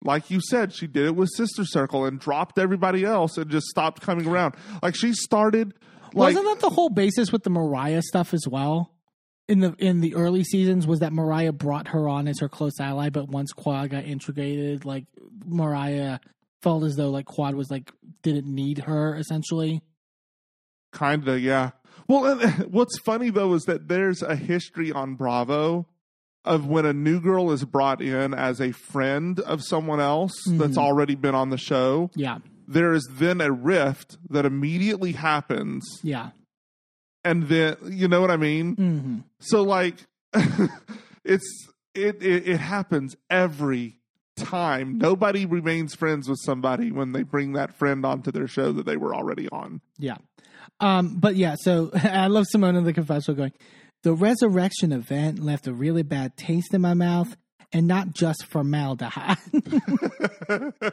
Like 0.06 0.30
you 0.30 0.40
said, 0.40 0.72
she 0.72 0.86
did 0.86 1.06
it 1.06 1.16
with 1.16 1.30
Sister 1.34 1.64
Circle 1.64 2.06
and 2.06 2.18
dropped 2.20 2.58
everybody 2.58 3.04
else 3.04 3.36
and 3.36 3.50
just 3.50 3.66
stopped 3.66 4.00
coming 4.00 4.26
around. 4.26 4.54
Like 4.82 4.94
she 4.94 5.12
started 5.12 5.74
like 6.14 6.34
Wasn't 6.34 6.44
that 6.44 6.60
the 6.60 6.70
whole 6.70 6.88
basis 6.88 7.32
with 7.32 7.42
the 7.42 7.50
Mariah 7.50 8.02
stuff 8.02 8.32
as 8.32 8.46
well? 8.48 8.92
In 9.48 9.60
the 9.60 9.74
in 9.78 10.00
the 10.00 10.14
early 10.14 10.44
seasons, 10.44 10.86
was 10.86 11.00
that 11.00 11.12
Mariah 11.12 11.52
brought 11.52 11.88
her 11.88 12.08
on 12.08 12.26
as 12.26 12.40
her 12.40 12.48
close 12.48 12.80
ally, 12.80 13.10
but 13.10 13.28
once 13.28 13.52
Quad 13.52 13.90
got 13.90 14.04
integrated, 14.04 14.84
like 14.84 15.04
Mariah 15.44 16.18
felt 16.62 16.84
as 16.84 16.96
though 16.96 17.10
like 17.10 17.26
Quad 17.26 17.54
was 17.54 17.70
like 17.70 17.92
didn't 18.22 18.46
need 18.46 18.78
her 18.78 19.16
essentially. 19.16 19.82
Kinda, 20.92 21.38
yeah. 21.38 21.72
Well, 22.08 22.38
what's 22.70 22.98
funny 22.98 23.30
though 23.30 23.54
is 23.54 23.64
that 23.64 23.88
there's 23.88 24.22
a 24.22 24.36
history 24.36 24.92
on 24.92 25.14
Bravo 25.14 25.86
of 26.46 26.66
when 26.66 26.86
a 26.86 26.92
new 26.92 27.20
girl 27.20 27.50
is 27.50 27.64
brought 27.64 28.00
in 28.00 28.32
as 28.34 28.60
a 28.60 28.72
friend 28.72 29.40
of 29.40 29.62
someone 29.62 30.00
else 30.00 30.32
that's 30.46 30.78
already 30.78 31.14
been 31.14 31.34
on 31.34 31.50
the 31.50 31.58
show. 31.58 32.10
Yeah, 32.14 32.38
There 32.68 32.92
is 32.94 33.06
then 33.10 33.40
a 33.40 33.50
rift 33.52 34.16
that 34.30 34.46
immediately 34.46 35.12
happens, 35.12 35.84
yeah, 36.02 36.30
and 37.24 37.44
then 37.48 37.76
you 37.90 38.08
know 38.08 38.20
what 38.20 38.30
I 38.30 38.36
mean. 38.36 38.74
hmm 38.74 39.16
So 39.40 39.62
like, 39.62 39.96
it's 41.24 41.68
it, 41.94 42.22
it 42.22 42.48
it 42.48 42.60
happens 42.60 43.16
every 43.30 43.98
time. 44.36 44.98
Nobody 44.98 45.46
remains 45.46 45.94
friends 45.94 46.28
with 46.28 46.38
somebody 46.44 46.92
when 46.92 47.12
they 47.12 47.22
bring 47.22 47.54
that 47.54 47.74
friend 47.74 48.04
onto 48.04 48.30
their 48.30 48.46
show 48.46 48.72
that 48.72 48.86
they 48.86 48.96
were 48.96 49.14
already 49.14 49.48
on. 49.50 49.80
yeah. 49.98 50.16
Um, 50.78 51.16
but 51.16 51.36
yeah, 51.36 51.54
so 51.58 51.90
I 51.94 52.26
love 52.26 52.44
Simone 52.50 52.76
in 52.76 52.84
the 52.84 52.92
confessional 52.92 53.34
going. 53.36 53.52
The 54.02 54.14
resurrection 54.14 54.92
event 54.92 55.40
left 55.40 55.66
a 55.66 55.72
really 55.72 56.02
bad 56.02 56.36
taste 56.36 56.72
in 56.72 56.80
my 56.80 56.94
mouth, 56.94 57.36
and 57.72 57.86
not 57.88 58.12
just 58.14 58.46
formaldehyde. 58.46 59.38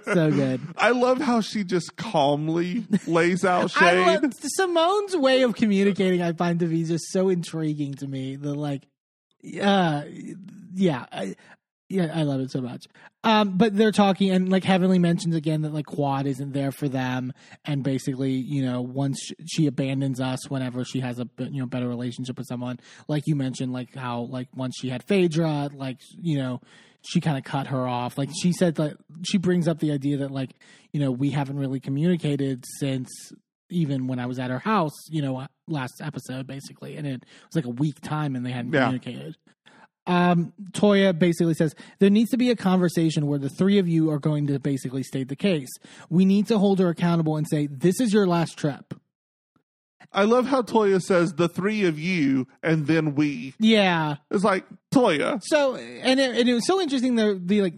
so 0.05 0.31
good. 0.31 0.61
I 0.77 0.89
love 0.91 1.21
how 1.21 1.41
she 1.41 1.63
just 1.63 1.95
calmly 1.95 2.85
lays 3.05 3.45
out 3.45 3.75
I 3.80 3.91
shade. 3.91 4.21
love 4.23 4.34
Simone's 4.57 5.15
way 5.15 5.43
of 5.43 5.55
communicating. 5.55 6.21
I 6.21 6.34
find 6.34 6.59
to 6.61 6.65
be 6.65 6.84
just 6.84 7.11
so 7.11 7.30
intriguing 7.30 7.93
to 7.95 8.07
me. 8.07 8.35
The 8.35 8.53
like, 8.55 8.88
uh, 9.61 10.03
yeah, 10.73 11.05
I, 11.11 11.35
yeah, 11.94 12.11
I 12.14 12.24
love 12.24 12.40
it 12.41 12.52
so 12.52 12.60
much. 12.61 12.86
Um, 13.24 13.57
but 13.57 13.76
they're 13.76 13.91
talking, 13.94 14.32
and 14.32 14.49
like 14.49 14.64
Heavenly 14.64 14.99
mentions 14.99 15.36
again 15.36 15.61
that 15.61 15.74
like 15.74 15.86
Quad 15.86 16.26
isn't 16.26 16.52
there 16.52 16.72
for 16.72 16.90
them, 16.90 17.32
and 17.64 17.84
basically, 17.84 18.32
you 18.34 18.65
know, 18.65 18.82
once 18.82 19.32
she 19.45 19.68
abandons 19.68 20.20
us, 20.20 20.49
whenever 20.49 20.84
she 20.84 20.99
has 20.99 21.20
a 21.20 21.30
you 21.38 21.60
know 21.61 21.65
better 21.65 21.88
relationship 21.88 22.38
with 22.38 22.48
someone, 22.48 22.80
like 23.07 23.24
you 23.28 23.36
mentioned, 23.36 23.72
like 23.72 23.95
how 23.95 24.22
like 24.24 24.48
once 24.56 24.74
she 24.80 24.90
had 24.90 25.03
Phaedra, 25.03 25.70
like 25.74 25.99
you 26.22 26.38
know. 26.38 26.60
She 27.06 27.20
kind 27.20 27.38
of 27.38 27.44
cut 27.44 27.68
her 27.68 27.86
off. 27.86 28.18
Like 28.18 28.30
she 28.41 28.53
said 28.53 28.76
that 28.76 28.95
she 29.26 29.38
brings 29.38 29.68
up 29.68 29.80
the 29.80 29.91
idea 29.91 30.15
that 30.20 30.32
like, 30.32 30.52
you 30.94 31.02
know, 31.02 31.11
we 31.11 31.32
haven't 31.32 31.60
really 31.60 31.82
communicated 31.82 32.64
since 32.80 33.10
even 33.70 34.07
when 34.07 34.20
I 34.20 34.26
was 34.26 34.40
at 34.40 34.49
her 34.49 34.60
house, 34.60 34.94
you 35.10 35.22
know, 35.22 35.45
last 35.68 35.95
episode 36.02 36.48
basically, 36.48 36.95
and 36.95 37.06
it 37.06 37.26
was 37.48 37.57
like 37.57 37.65
a 37.65 37.76
week 37.76 37.99
time 37.99 38.38
and 38.38 38.45
they 38.45 38.52
hadn't 38.52 38.72
Yeah. 38.72 38.84
communicated. 38.86 39.36
Um, 40.05 40.51
Toya 40.71 41.17
basically 41.17 41.53
says 41.53 41.73
there 41.99 42.09
needs 42.09 42.30
to 42.31 42.38
be 42.38 42.49
a 42.49 42.55
conversation 42.55 43.27
where 43.27 43.39
the 43.39 43.49
three 43.49 43.80
of 43.80 43.88
you 43.88 44.11
are 44.11 44.19
going 44.19 44.47
to 44.47 44.59
basically 44.59 45.03
state 45.03 45.30
the 45.30 45.35
case. 45.35 45.69
We 46.09 46.25
need 46.25 46.47
to 46.47 46.57
hold 46.57 46.80
her 46.80 46.89
accountable 46.89 47.38
and 47.38 47.47
say, 47.47 47.67
"This 47.67 47.99
is 48.01 48.13
your 48.13 48.27
last 48.27 48.57
trip." 48.57 48.93
I 50.11 50.25
love 50.25 50.45
how 50.45 50.61
Toya 50.61 51.01
says 51.01 51.34
the 51.34 51.47
three 51.49 51.85
of 51.85 51.97
you 51.97 52.47
and 52.61 52.85
then 52.85 53.15
we. 53.15 53.55
Yeah. 53.59 54.17
It's 54.30 54.43
like 54.43 54.65
Toya. 54.93 55.39
So, 55.43 55.75
and 55.75 56.19
it, 56.19 56.38
and 56.38 56.47
it 56.47 56.53
was 56.53 56.67
so 56.67 56.80
interesting. 56.80 57.15
The 57.15 57.39
the 57.43 57.61
like, 57.61 57.73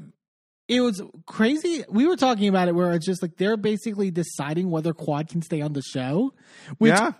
it 0.67 0.81
was 0.81 1.01
crazy. 1.27 1.83
We 1.87 2.07
were 2.07 2.17
talking 2.17 2.47
about 2.49 2.67
it 2.67 2.75
where 2.75 2.91
it's 2.93 3.05
just 3.05 3.21
like 3.21 3.37
they're 3.37 3.55
basically 3.55 4.11
deciding 4.11 4.69
whether 4.71 4.93
Quad 4.93 5.29
can 5.29 5.43
stay 5.43 5.61
on 5.61 5.73
the 5.73 5.81
show. 5.83 6.33
Which 6.79 6.91
Yeah. 6.91 7.11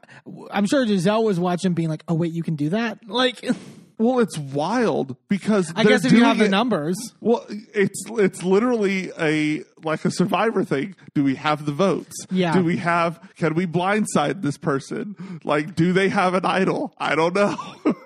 I'm 0.52 0.66
sure 0.66 0.86
Gizelle 0.86 1.24
was 1.24 1.40
watching, 1.40 1.74
being 1.74 1.90
like, 1.90 2.04
"Oh 2.08 2.16
wait, 2.16 2.34
you 2.34 2.44
can 2.44 2.56
do 2.56 2.70
that." 2.70 3.08
Like, 3.08 3.48
Well, 3.98 4.20
it's 4.20 4.38
wild 4.38 5.16
because 5.30 5.72
I 5.76 5.84
guess 5.84 6.04
if 6.04 6.12
you 6.12 6.24
have 6.24 6.38
the 6.38 6.50
numbers, 6.50 6.96
Well, 7.22 7.46
it's 7.74 8.04
it's 8.10 8.44
literally 8.44 9.12
a 9.20 9.64
like 9.84 10.04
a 10.04 10.12
survivor 10.12 10.64
thing. 10.64 10.96
Do 11.14 11.24
we 11.24 11.36
have 11.36 11.66
the 11.66 11.72
votes? 11.72 12.14
Yeah. 12.30 12.54
Do 12.54 12.64
we 12.64 12.78
have? 12.78 13.20
Can 13.38 13.54
we 13.56 13.66
blindside 13.66 14.42
this 14.42 14.58
person? 14.58 15.40
Like, 15.44 15.76
do 15.76 15.94
they 15.94 16.10
have 16.10 16.34
an 16.34 16.46
idol? 16.46 16.94
I 16.98 17.16
don't 17.16 17.34
know. 17.36 17.56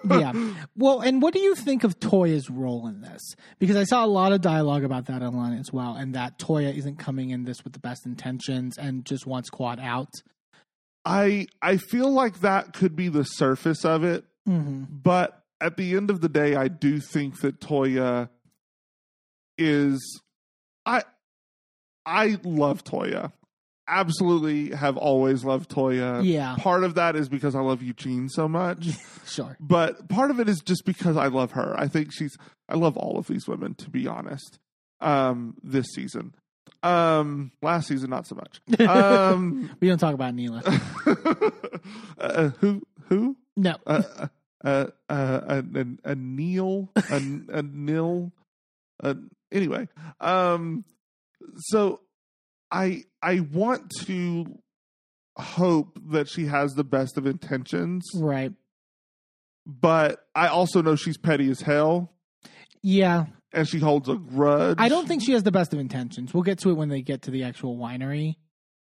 yeah. 0.10 0.34
Well, 0.76 1.00
and 1.02 1.22
what 1.22 1.34
do 1.34 1.40
you 1.40 1.56
think 1.56 1.84
of 1.84 2.00
Toya's 2.00 2.50
role 2.50 2.88
in 2.88 3.02
this? 3.02 3.22
Because 3.58 3.76
I 3.76 3.84
saw 3.86 4.06
a 4.06 4.08
lot 4.08 4.32
of 4.32 4.42
dialogue 4.42 4.84
about 4.84 5.06
that 5.08 5.22
online 5.24 5.58
as 5.58 5.74
well, 5.74 5.96
and 5.96 6.14
that 6.16 6.38
Toya 6.38 6.76
isn't 6.78 6.98
coming 6.98 7.32
in 7.32 7.46
this 7.46 7.64
with 7.64 7.74
the 7.74 7.80
best 7.80 8.06
intentions 8.06 8.78
and 8.78 9.06
just 9.06 9.26
wants 9.26 9.50
Quad 9.50 9.80
out. 9.80 10.10
I 11.06 11.48
I 11.62 11.78
feel 11.78 12.12
like 12.12 12.42
that 12.42 12.74
could 12.74 12.96
be 12.96 13.08
the 13.08 13.24
surface 13.24 13.84
of 13.86 14.04
it, 14.04 14.26
Mm-hmm. 14.48 14.84
but 15.04 15.44
at 15.62 15.78
the 15.78 15.96
end 15.96 16.10
of 16.10 16.22
the 16.22 16.30
day, 16.30 16.56
I 16.56 16.68
do 16.68 17.00
think 17.00 17.42
that 17.42 17.60
Toya 17.60 18.30
is 19.58 20.22
I 20.86 21.04
I 22.06 22.38
love 22.44 22.84
Toya. 22.84 23.32
Absolutely 23.88 24.76
have 24.76 24.98
always 24.98 25.44
loved 25.44 25.70
Toya. 25.72 26.24
Yeah. 26.24 26.56
Part 26.60 26.84
of 26.84 26.94
that 26.96 27.16
is 27.16 27.28
because 27.28 27.56
I 27.56 27.60
love 27.62 27.82
Eugene 27.82 28.30
so 28.30 28.48
much. 28.48 28.88
Sure. 29.30 29.56
but 29.60 30.10
part 30.10 30.32
of 30.32 30.40
it 30.40 30.50
is 30.50 30.60
just 30.60 30.86
because 30.86 31.16
I 31.16 31.28
love 31.28 31.52
her. 31.52 31.76
I 31.78 31.88
think 31.88 32.12
she's 32.12 32.36
I 32.68 32.76
love 32.76 32.98
all 32.98 33.20
of 33.20 33.28
these 33.28 33.48
women 33.48 33.76
to 33.76 33.90
be 33.90 34.08
honest. 34.08 34.58
Um 35.02 35.56
this 35.62 35.86
season. 35.94 36.34
Um 36.82 37.52
last 37.62 37.88
season 37.90 38.10
not 38.10 38.26
so 38.26 38.36
much. 38.36 38.60
Um 38.90 39.70
We 39.80 39.88
don't 39.88 40.00
talk 40.00 40.16
about 40.16 40.34
Neela. 40.34 40.64
uh, 42.18 42.50
who 42.60 42.82
who 43.08 43.36
No. 43.56 43.76
uh 43.86 44.28
uh 44.64 44.88
uh 45.10 45.40
a, 45.48 45.58
a, 45.80 45.86
a 46.12 46.16
Neil 46.16 46.90
a, 46.96 47.22
a 47.50 47.62
Nil 47.62 48.32
uh, 49.04 49.14
anyway 49.52 49.88
um 50.20 50.84
so 51.58 52.02
I 52.72 53.04
I 53.22 53.40
want 53.40 53.90
to 54.06 54.60
hope 55.38 55.98
that 56.12 56.28
she 56.30 56.46
has 56.48 56.74
the 56.74 56.84
best 56.84 57.18
of 57.18 57.26
intentions 57.26 58.04
Right. 58.16 58.52
but 59.66 60.20
I 60.36 60.48
also 60.48 60.82
know 60.82 60.96
she's 60.96 61.18
petty 61.18 61.50
as 61.50 61.62
hell 61.62 62.12
Yeah. 62.82 63.26
and 63.54 63.68
she 63.68 63.80
holds 63.80 64.10
a 64.10 64.16
grudge. 64.16 64.76
I 64.80 64.90
don't 64.90 65.08
think 65.08 65.24
she 65.24 65.32
has 65.34 65.44
the 65.44 65.52
best 65.52 65.74
of 65.74 65.80
intentions. 65.80 66.34
We'll 66.34 66.44
get 66.44 66.60
to 66.60 66.70
it 66.70 66.74
when 66.74 66.90
they 66.90 67.02
get 67.02 67.24
to 67.24 67.32
the 67.32 67.44
actual 67.44 67.78
winery. 67.78 68.36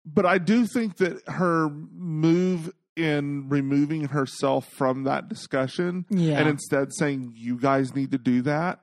but 0.05 0.25
I 0.25 0.37
do 0.37 0.65
think 0.67 0.97
that 0.97 1.21
her 1.27 1.69
move 1.69 2.71
in 2.95 3.49
removing 3.49 4.05
herself 4.05 4.67
from 4.69 5.03
that 5.03 5.27
discussion 5.29 6.05
Yeah. 6.09 6.39
and 6.39 6.47
instead 6.49 6.93
saying 6.93 7.33
you 7.35 7.57
guys 7.57 7.95
need 7.95 8.11
to 8.11 8.17
do 8.17 8.41
that. 8.43 8.79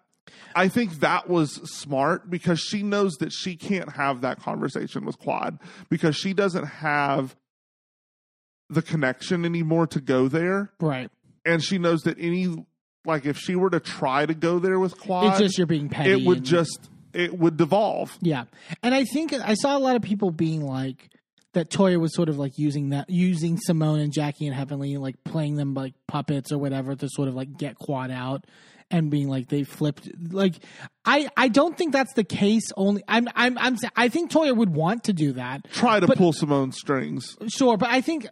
I 0.55 0.69
think 0.69 1.01
that 1.01 1.29
was 1.29 1.55
smart 1.79 2.31
because 2.31 2.61
she 2.61 2.83
knows 2.83 3.15
that 3.21 3.33
she 3.33 3.57
can't 3.57 3.93
have 3.93 4.21
that 4.21 4.41
conversation 4.41 5.05
with 5.05 5.19
Quad 5.19 5.59
because 5.89 6.17
she 6.17 6.33
doesn't 6.35 6.67
have 6.67 7.37
the 8.69 8.83
connection 8.83 9.45
anymore 9.45 9.87
to 9.89 10.01
go 10.01 10.29
there 10.29 10.71
right. 10.81 11.11
and 11.45 11.63
she 11.63 11.77
knows 11.79 12.03
that 12.03 12.17
any 12.21 12.65
like 13.05 13.27
if 13.27 13.37
she 13.37 13.57
were 13.57 13.71
to 13.71 13.81
try 13.81 14.25
to 14.25 14.35
go 14.35 14.61
there 14.61 14.79
with 14.79 14.97
Quad 15.01 15.33
It's 15.33 15.39
just 15.41 15.59
you're 15.59 15.67
being 15.67 15.89
petty. 15.89 16.13
it 16.13 16.27
would 16.27 16.45
just 16.45 16.89
it 17.13 17.37
would 17.37 17.57
devolve. 17.57 18.17
Yeah. 18.21 18.45
And 18.85 18.95
I 18.95 19.05
think 19.05 19.33
I 19.33 19.55
saw 19.55 19.77
a 19.77 19.81
lot 19.81 19.97
of 19.97 20.03
people 20.03 20.31
being 20.31 20.65
like, 20.65 21.09
that 21.53 21.71
Toya 21.71 21.99
was 22.01 22.15
sort 22.15 22.29
of 22.29 22.39
like 22.39 22.59
using 22.59 22.91
that 22.91 23.11
using 23.11 23.57
Simone 23.59 24.01
and 24.01 24.13
Jackie 24.13 24.47
and 24.47 24.55
Heavenly 24.55 24.97
like 24.97 25.17
playing 25.25 25.57
them 25.57 25.75
like 25.75 25.95
puppets 26.07 26.53
or 26.53 26.59
whatever 26.59 26.95
to 26.95 27.09
sort 27.11 27.29
of 27.29 27.35
like 27.35 27.57
get 27.59 27.77
Quad 27.77 28.11
out 28.11 28.45
and 28.91 29.11
being 29.11 29.29
like 29.29 29.49
they 29.49 29.63
flipped 29.65 30.09
like 30.33 30.55
I 31.05 31.29
I 31.37 31.49
don't 31.49 31.77
think 31.77 31.93
that's 31.93 32.13
the 32.15 32.25
case 32.25 32.73
only 32.77 33.03
I'm 33.09 33.29
I'm 33.35 33.57
I'm 33.59 33.77
I 33.97 34.09
think 34.09 34.31
Toya 34.31 34.57
would 34.57 34.71
want 34.71 35.05
to 35.05 35.13
do 35.13 35.33
that 35.35 35.71
Try 35.73 36.01
to 36.01 36.07
But- 36.07 36.19
pull 36.19 36.33
Simone's 36.33 36.77
strings. 36.79 37.37
sure 37.49 37.77
but 37.77 37.89
I 37.89 38.01
think 38.01 38.27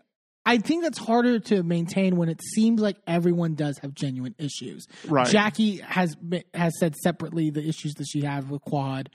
I 0.47 0.57
think 0.57 0.83
that's 0.83 0.99
harder 0.99 1.41
to 1.41 1.63
maintain 1.63 2.17
when 2.17 2.31
it 2.31 2.41
seems 2.55 2.81
like 2.81 2.97
everyone 3.07 3.55
does 3.55 3.77
have 3.83 3.93
genuine 3.93 4.35
issues. 4.39 4.87
Right. 5.07 5.27
Jackie 5.29 5.77
has 5.79 6.17
has 6.55 6.73
said 6.81 6.97
separately 6.97 7.51
the 7.51 7.63
issues 7.69 7.93
that 7.95 8.07
she 8.11 8.23
had 8.23 8.49
with 8.49 8.63
Quad, 8.63 9.11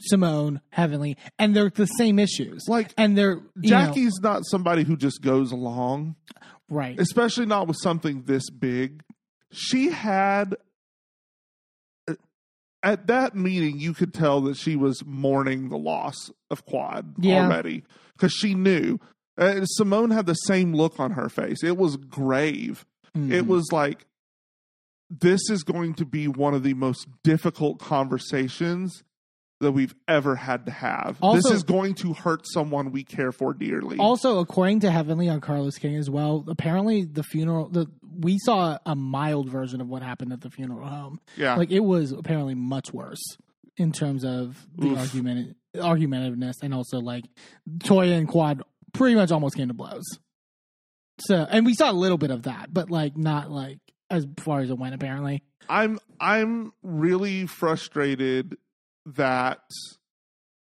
Simone, 0.00 0.60
Heavenly, 0.70 1.16
and 1.38 1.54
they're 1.54 1.70
the 1.70 1.86
same 1.86 2.18
issues. 2.18 2.64
Like, 2.68 2.92
and 2.96 3.16
they're 3.16 3.40
you 3.60 3.70
know, 3.70 3.86
Jackie's 3.86 4.18
not 4.22 4.44
somebody 4.46 4.84
who 4.84 4.96
just 4.96 5.22
goes 5.22 5.52
along, 5.52 6.16
right. 6.68 6.98
especially 6.98 7.46
not 7.46 7.66
with 7.68 7.76
something 7.80 8.22
this 8.22 8.50
big. 8.50 9.02
She 9.52 9.90
had 9.90 10.56
at 12.82 13.06
that 13.06 13.34
meeting, 13.34 13.80
you 13.80 13.94
could 13.94 14.12
tell 14.12 14.42
that 14.42 14.56
she 14.58 14.76
was 14.76 15.02
mourning 15.06 15.70
the 15.70 15.78
loss 15.78 16.30
of 16.50 16.66
Quad 16.66 17.14
Yeah. 17.18 17.44
already 17.46 17.82
because 18.12 18.32
she 18.32 18.54
knew. 18.54 18.98
Uh, 19.38 19.64
Simone 19.64 20.10
had 20.10 20.26
the 20.26 20.34
same 20.34 20.74
look 20.74 21.00
on 21.00 21.12
her 21.12 21.28
face. 21.28 21.64
It 21.64 21.76
was 21.78 21.96
grave. 21.96 22.84
Mhm. 23.16 23.32
It 23.32 23.46
was 23.46 23.66
like, 23.72 24.06
this 25.10 25.40
is 25.50 25.62
going 25.62 25.94
to 25.94 26.04
be 26.04 26.28
one 26.28 26.52
of 26.54 26.62
the 26.62 26.74
most 26.74 27.06
difficult 27.22 27.78
conversations 27.78 29.02
that 29.64 29.72
we've 29.72 29.94
ever 30.08 30.36
had 30.36 30.66
to 30.66 30.72
have. 30.72 31.18
Also- 31.20 31.48
this 31.48 31.56
is 31.56 31.62
going 31.64 31.94
to 31.96 32.14
hurt 32.14 32.42
someone 32.46 32.92
we 32.92 33.04
care 33.04 33.32
for 33.32 33.52
dearly. 33.52 33.98
Also, 33.98 34.38
according 34.38 34.80
to 34.80 34.90
Heavenly 34.90 35.28
on 35.28 35.40
Carlos 35.40 35.76
King 35.76 35.96
as 35.96 36.08
well, 36.08 36.44
apparently 36.48 37.04
the 37.04 37.22
funeral 37.22 37.68
the 37.68 37.86
we 38.16 38.38
saw 38.38 38.78
a 38.86 38.94
mild 38.94 39.48
version 39.48 39.80
of 39.80 39.88
what 39.88 40.02
happened 40.02 40.32
at 40.32 40.40
the 40.40 40.50
funeral 40.50 40.86
home. 40.86 41.20
yeah. 41.36 41.56
Like 41.56 41.70
it 41.72 41.80
was 41.80 42.12
apparently 42.12 42.54
much 42.54 42.92
worse 42.92 43.22
in 43.76 43.90
terms 43.92 44.24
of 44.24 44.66
the 44.76 44.88
Oof. 44.88 44.98
argument 44.98 45.56
argumentativeness 45.74 46.54
and 46.62 46.72
also 46.72 47.00
like 47.00 47.24
Toya 47.78 48.16
and 48.16 48.28
Quad 48.28 48.62
pretty 48.92 49.16
much 49.16 49.32
almost 49.32 49.56
came 49.56 49.68
to 49.68 49.74
blows. 49.74 50.04
So 51.18 51.46
and 51.50 51.66
we 51.66 51.74
saw 51.74 51.90
a 51.90 51.92
little 51.92 52.18
bit 52.18 52.30
of 52.30 52.44
that, 52.44 52.72
but 52.72 52.90
like 52.90 53.16
not 53.16 53.50
like 53.50 53.78
as 54.10 54.26
far 54.38 54.60
as 54.60 54.70
it 54.70 54.78
went 54.78 54.94
apparently. 54.94 55.42
I'm 55.68 55.98
I'm 56.20 56.72
really 56.82 57.46
frustrated 57.46 58.56
that 59.06 59.60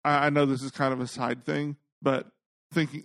I 0.03 0.30
know 0.30 0.45
this 0.45 0.61
is 0.61 0.72
kind 0.72 0.93
of 0.93 1.01
a 1.01 1.07
side 1.07 1.45
thing, 1.45 1.77
but 2.01 2.27
thinking 2.73 3.03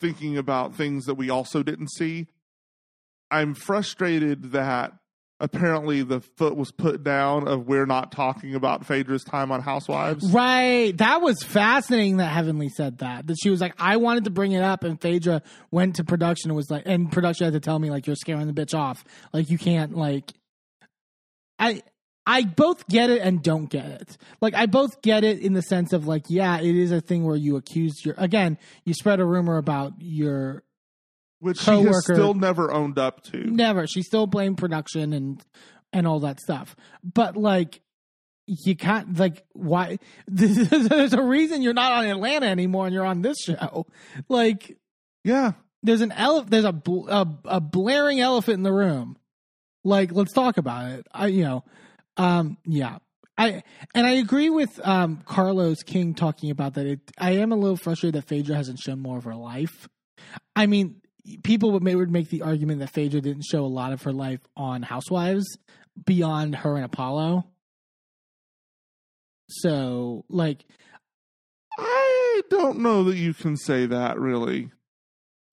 thinking 0.00 0.36
about 0.36 0.74
things 0.74 1.06
that 1.06 1.14
we 1.14 1.30
also 1.30 1.62
didn't 1.62 1.90
see, 1.90 2.26
I'm 3.30 3.54
frustrated 3.54 4.52
that 4.52 4.92
apparently 5.40 6.02
the 6.02 6.20
foot 6.20 6.56
was 6.56 6.70
put 6.72 7.02
down 7.02 7.48
of 7.48 7.66
we're 7.66 7.86
not 7.86 8.12
talking 8.12 8.54
about 8.54 8.86
Phaedra's 8.86 9.24
time 9.24 9.50
on 9.50 9.60
Housewives. 9.60 10.30
Right. 10.30 10.96
That 10.96 11.20
was 11.22 11.42
fascinating 11.42 12.18
that 12.18 12.26
Heavenly 12.26 12.68
said 12.68 12.98
that. 12.98 13.26
That 13.26 13.36
she 13.42 13.50
was 13.50 13.60
like, 13.60 13.74
I 13.78 13.96
wanted 13.96 14.24
to 14.24 14.30
bring 14.30 14.52
it 14.52 14.62
up, 14.62 14.84
and 14.84 15.00
Phaedra 15.00 15.42
went 15.70 15.96
to 15.96 16.04
production 16.04 16.50
and 16.50 16.56
was 16.56 16.70
like, 16.70 16.84
and 16.86 17.10
production 17.10 17.46
had 17.46 17.54
to 17.54 17.60
tell 17.60 17.78
me, 17.78 17.90
like, 17.90 18.06
you're 18.06 18.16
scaring 18.16 18.46
the 18.46 18.52
bitch 18.52 18.78
off. 18.78 19.04
Like, 19.32 19.50
you 19.50 19.58
can't, 19.58 19.96
like, 19.96 20.32
I. 21.58 21.82
I 22.26 22.42
both 22.44 22.86
get 22.88 23.10
it 23.10 23.20
and 23.20 23.42
don't 23.42 23.66
get 23.66 23.84
it. 23.86 24.16
Like 24.40 24.54
I 24.54 24.66
both 24.66 25.02
get 25.02 25.24
it 25.24 25.40
in 25.40 25.52
the 25.52 25.60
sense 25.62 25.92
of 25.92 26.06
like, 26.06 26.24
yeah, 26.28 26.58
it 26.58 26.74
is 26.74 26.90
a 26.90 27.00
thing 27.00 27.24
where 27.24 27.36
you 27.36 27.56
accuse 27.56 28.04
your 28.04 28.14
again, 28.16 28.58
you 28.84 28.94
spread 28.94 29.20
a 29.20 29.24
rumor 29.26 29.58
about 29.58 29.92
your 29.98 30.62
Which 31.40 31.58
she 31.58 31.70
has 31.70 32.04
still 32.04 32.32
never 32.34 32.72
owned 32.72 32.98
up 32.98 33.22
to. 33.24 33.36
Never. 33.38 33.86
She 33.86 34.02
still 34.02 34.26
blamed 34.26 34.56
production 34.58 35.12
and 35.12 35.44
and 35.92 36.06
all 36.06 36.20
that 36.20 36.40
stuff. 36.40 36.74
But 37.02 37.36
like 37.36 37.80
you 38.46 38.74
can't 38.76 39.18
like 39.18 39.44
why 39.52 39.98
there's 40.26 41.12
a 41.12 41.22
reason 41.22 41.60
you're 41.62 41.72
not 41.74 41.92
on 41.92 42.06
Atlanta 42.06 42.46
anymore 42.46 42.86
and 42.86 42.94
you're 42.94 43.04
on 43.06 43.20
this 43.22 43.36
show. 43.38 43.86
Like 44.30 44.78
Yeah. 45.24 45.52
there's 45.82 46.00
an 46.00 46.12
ele- 46.12 46.44
there's 46.44 46.64
a, 46.64 46.74
a 47.08 47.26
a 47.44 47.60
blaring 47.60 48.20
elephant 48.20 48.54
in 48.56 48.62
the 48.62 48.72
room. 48.72 49.18
Like 49.84 50.10
let's 50.12 50.32
talk 50.32 50.56
about 50.56 50.90
it. 50.92 51.06
I 51.12 51.26
you 51.26 51.44
know 51.44 51.64
um 52.16 52.58
yeah. 52.64 52.98
I 53.36 53.62
and 53.94 54.06
I 54.06 54.12
agree 54.12 54.50
with 54.50 54.80
um 54.86 55.22
Carlos 55.24 55.82
King 55.82 56.14
talking 56.14 56.50
about 56.50 56.74
that 56.74 56.86
it 56.86 57.00
I 57.18 57.32
am 57.32 57.52
a 57.52 57.56
little 57.56 57.76
frustrated 57.76 58.14
that 58.14 58.28
Phaedra 58.28 58.54
hasn't 58.54 58.78
shown 58.78 59.00
more 59.00 59.18
of 59.18 59.24
her 59.24 59.34
life. 59.34 59.88
I 60.54 60.66
mean, 60.66 61.00
people 61.42 61.72
would 61.72 61.82
may, 61.82 61.94
would 61.94 62.10
make 62.10 62.28
the 62.28 62.42
argument 62.42 62.80
that 62.80 62.90
Phaedra 62.90 63.20
didn't 63.20 63.44
show 63.44 63.64
a 63.64 63.66
lot 63.66 63.92
of 63.92 64.02
her 64.02 64.12
life 64.12 64.40
on 64.56 64.82
Housewives 64.82 65.46
beyond 66.04 66.56
her 66.56 66.76
and 66.76 66.84
Apollo. 66.84 67.44
So, 69.48 70.24
like, 70.28 70.64
I 71.78 72.42
don't 72.50 72.78
know 72.78 73.04
that 73.04 73.16
you 73.16 73.34
can 73.34 73.56
say 73.56 73.86
that 73.86 74.18
really. 74.18 74.70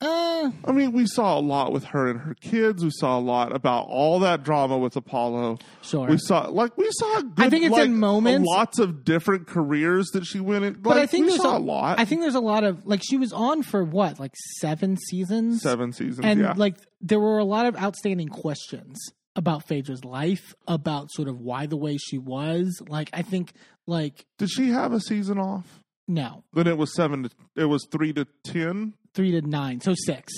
Uh, 0.02 0.52
I 0.65 0.72
mean, 0.72 0.94
we 0.94 1.06
saw 1.06 1.38
a 1.38 1.41
lot 1.41 1.72
with 1.72 1.84
her 1.86 2.07
and 2.07 2.19
her 2.19 2.34
kids. 2.34 2.84
We 2.84 2.90
saw 2.91 3.19
a 3.19 3.22
lot 3.22 3.56
about 3.56 3.86
all 3.88 4.19
that 4.22 4.44
drama 4.44 4.78
with 4.78 4.95
Apollo. 4.95 5.60
sure. 5.84 6.07
We 6.07 6.18
saw 6.18 6.48
like 6.49 6.76
we 6.76 6.88
saw. 6.91 7.22
Good, 7.22 7.34
I 7.38 7.49
think 7.49 7.65
it's 7.65 7.72
like, 7.73 7.86
in 7.86 7.99
moments. 7.99 8.48
Lots 8.48 8.80
of 8.80 9.03
different 9.06 9.45
careers 9.45 10.07
that 10.14 10.26
she 10.26 10.40
went 10.40 10.65
in. 10.65 10.73
but 10.73 10.95
like, 10.95 11.03
I 11.03 11.06
think 11.06 11.28
there's 11.28 11.44
a, 11.44 11.49
a 11.49 11.60
lot. 11.60 11.99
I 11.99 12.06
think 12.06 12.22
there's 12.22 12.36
a 12.36 12.40
lot 12.40 12.64
of 12.64 12.86
like 12.88 13.02
she 13.03 13.18
was 13.18 13.32
on 13.32 13.61
for 13.61 13.84
what, 13.84 14.19
like 14.19 14.34
seven 14.60 14.98
seasons, 14.98 15.61
seven 15.61 15.94
seasons. 15.94 16.26
and 16.26 16.40
yeah, 16.40 16.53
like 16.56 16.78
there 16.99 17.19
were 17.19 17.38
a 17.38 17.45
lot 17.45 17.68
of 17.68 17.78
outstanding 17.78 18.30
questions 18.30 18.98
about 19.36 19.68
Phaedra's 19.68 20.03
life, 20.03 20.56
about 20.68 21.11
sort 21.11 21.28
of 21.28 21.40
why 21.40 21.68
the 21.68 21.78
way 21.78 21.98
she 21.98 22.18
was. 22.18 22.82
Like, 22.88 23.11
I 23.14 23.22
think 23.22 23.53
like 23.86 24.26
did 24.40 24.49
she 24.49 24.69
have 24.69 24.94
a 24.94 24.99
season 24.99 25.38
off? 25.38 25.80
no, 26.07 26.44
Then 26.53 26.68
it 26.68 26.78
was 26.78 26.94
seven. 26.94 27.23
To, 27.23 27.30
it 27.56 27.65
was 27.65 27.88
three 27.91 28.14
to 28.14 28.26
ten. 28.44 28.94
Three 29.13 29.31
to 29.31 29.41
nine, 29.41 29.81
so 29.81 29.93
six. 29.95 30.31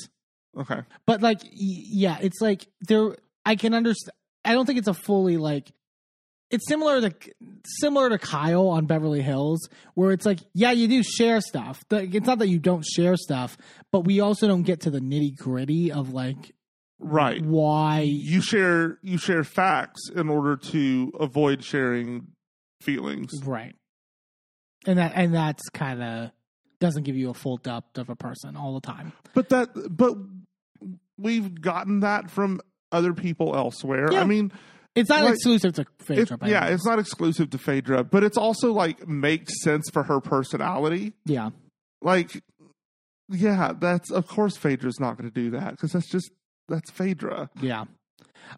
Okay. 0.58 0.82
but 1.08 1.22
like 1.22 1.40
yeah 1.52 2.18
it's 2.22 2.40
like 2.40 2.68
there 2.88 3.16
i 3.44 3.56
can 3.56 3.74
understand 3.74 4.14
i 4.46 4.54
don't 4.54 4.68
think 4.68 4.78
it's 4.78 4.88
a 4.88 4.94
fully 4.94 5.38
like 5.38 5.72
it's 6.52 6.68
similar 6.68 7.02
to 7.02 7.12
similar 7.66 8.10
to 8.10 8.20
kyle 8.20 8.68
on 8.68 8.86
beverly 8.86 9.24
hills 9.24 9.68
where 9.96 10.12
it's 10.12 10.28
like 10.28 10.38
yeah 10.54 10.70
you 10.72 10.88
do 10.88 11.02
share 11.02 11.42
stuff 11.42 11.84
it's 11.90 12.28
not 12.28 12.38
that 12.38 12.50
you 12.50 12.60
don't 12.60 12.86
share 12.86 13.16
stuff 13.18 13.58
but 13.92 14.02
we 14.02 14.20
also 14.20 14.48
don't 14.48 14.62
get 14.62 14.82
to 14.82 14.92
the 14.92 15.00
nitty 15.00 15.36
gritty 15.36 15.92
of 15.92 16.14
like 16.14 16.54
Right. 17.00 17.44
why 17.44 18.02
You 18.02 18.40
share 18.42 19.00
you 19.02 19.18
share 19.18 19.44
facts 19.44 20.02
in 20.16 20.30
order 20.30 20.56
to 20.56 21.12
avoid 21.20 21.64
sharing 21.64 22.28
feelings. 22.82 23.32
right 23.44 23.76
and 24.86 25.00
that 25.00 25.14
and 25.16 25.34
that's 25.34 25.68
kind 25.70 26.04
of 26.04 26.32
doesn't 26.84 27.04
give 27.04 27.16
you 27.16 27.30
a 27.30 27.34
full 27.34 27.56
depth 27.56 27.98
of 27.98 28.10
a 28.10 28.16
person 28.16 28.58
all 28.58 28.74
the 28.74 28.82
time 28.82 29.14
But 29.34 29.48
that 29.50 29.70
but 29.90 30.18
we've 31.18 31.62
gotten 31.62 32.02
that 32.02 32.30
from 32.30 32.60
other 32.92 33.14
people 33.14 33.56
elsewhere. 33.56 34.12
Yeah. 34.12 34.22
I 34.22 34.26
mean, 34.26 34.52
it's 34.96 35.10
not 35.10 35.24
Like, 35.24 35.36
exclusive 35.36 35.74
to 35.74 35.86
Phaedra, 36.00 36.38
any 36.42 36.52
yeah, 36.52 36.68
it's 36.68 36.86
not 36.86 37.00
exclusive 37.00 37.50
to 37.52 37.58
Phaedra, 37.58 38.04
but 38.04 38.24
it's 38.24 38.38
also 38.38 38.74
like 38.74 39.08
makes 39.08 39.64
sense 39.64 39.90
for 39.92 40.04
her 40.04 40.20
personality. 40.20 41.14
yeah 41.26 41.52
Like, 42.02 42.44
yeah, 43.30 43.72
that's 43.80 44.12
of 44.12 44.28
course 44.28 44.58
Phaedra's 44.58 45.00
not 45.00 45.18
going 45.18 45.30
to 45.32 45.34
do 45.34 45.52
that 45.52 45.72
because 45.72 45.94
that's 45.94 46.10
just 46.10 46.30
that's 46.68 46.92
Phaedra. 46.92 47.50
Yeah. 47.62 47.86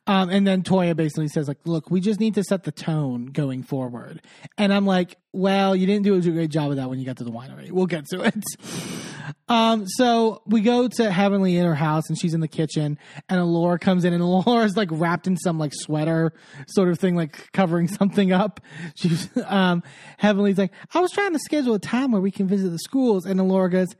Um, 0.07 0.29
and 0.29 0.45
then 0.45 0.63
Toya 0.63 0.95
basically 0.95 1.27
says, 1.27 1.47
like, 1.47 1.59
look, 1.65 1.89
we 1.89 2.01
just 2.01 2.19
need 2.19 2.35
to 2.35 2.43
set 2.43 2.63
the 2.63 2.71
tone 2.71 3.27
going 3.27 3.63
forward. 3.63 4.21
And 4.57 4.73
I'm 4.73 4.85
like, 4.85 5.17
well, 5.31 5.75
you 5.75 5.85
didn't 5.85 6.03
do 6.03 6.15
a 6.15 6.21
great 6.21 6.49
job 6.49 6.71
of 6.71 6.77
that 6.77 6.89
when 6.89 6.99
you 6.99 7.05
got 7.05 7.17
to 7.17 7.23
the 7.23 7.31
winery. 7.31 7.71
We'll 7.71 7.87
get 7.87 8.05
to 8.07 8.23
it. 8.23 8.43
Um, 9.47 9.85
so 9.87 10.41
we 10.45 10.61
go 10.61 10.87
to 10.87 11.11
Heavenly 11.11 11.57
in 11.57 11.65
her 11.65 11.75
house 11.75 12.09
and 12.09 12.17
she's 12.17 12.33
in 12.33 12.41
the 12.41 12.47
kitchen 12.47 12.97
and 13.29 13.43
Laura 13.45 13.77
comes 13.77 14.03
in 14.05 14.13
and 14.13 14.23
Laura's 14.23 14.75
like 14.75 14.89
wrapped 14.91 15.27
in 15.27 15.37
some 15.37 15.57
like 15.59 15.71
sweater 15.73 16.33
sort 16.67 16.89
of 16.89 16.99
thing, 16.99 17.15
like 17.15 17.51
covering 17.51 17.87
something 17.87 18.31
up. 18.31 18.59
She's, 18.95 19.29
um, 19.45 19.83
Heavenly's 20.17 20.57
like, 20.57 20.71
I 20.93 20.99
was 20.99 21.11
trying 21.11 21.33
to 21.33 21.39
schedule 21.39 21.75
a 21.75 21.79
time 21.79 22.11
where 22.11 22.21
we 22.21 22.31
can 22.31 22.47
visit 22.47 22.69
the 22.69 22.79
schools. 22.79 23.25
And 23.25 23.39
Laura 23.47 23.69
goes, 23.69 23.95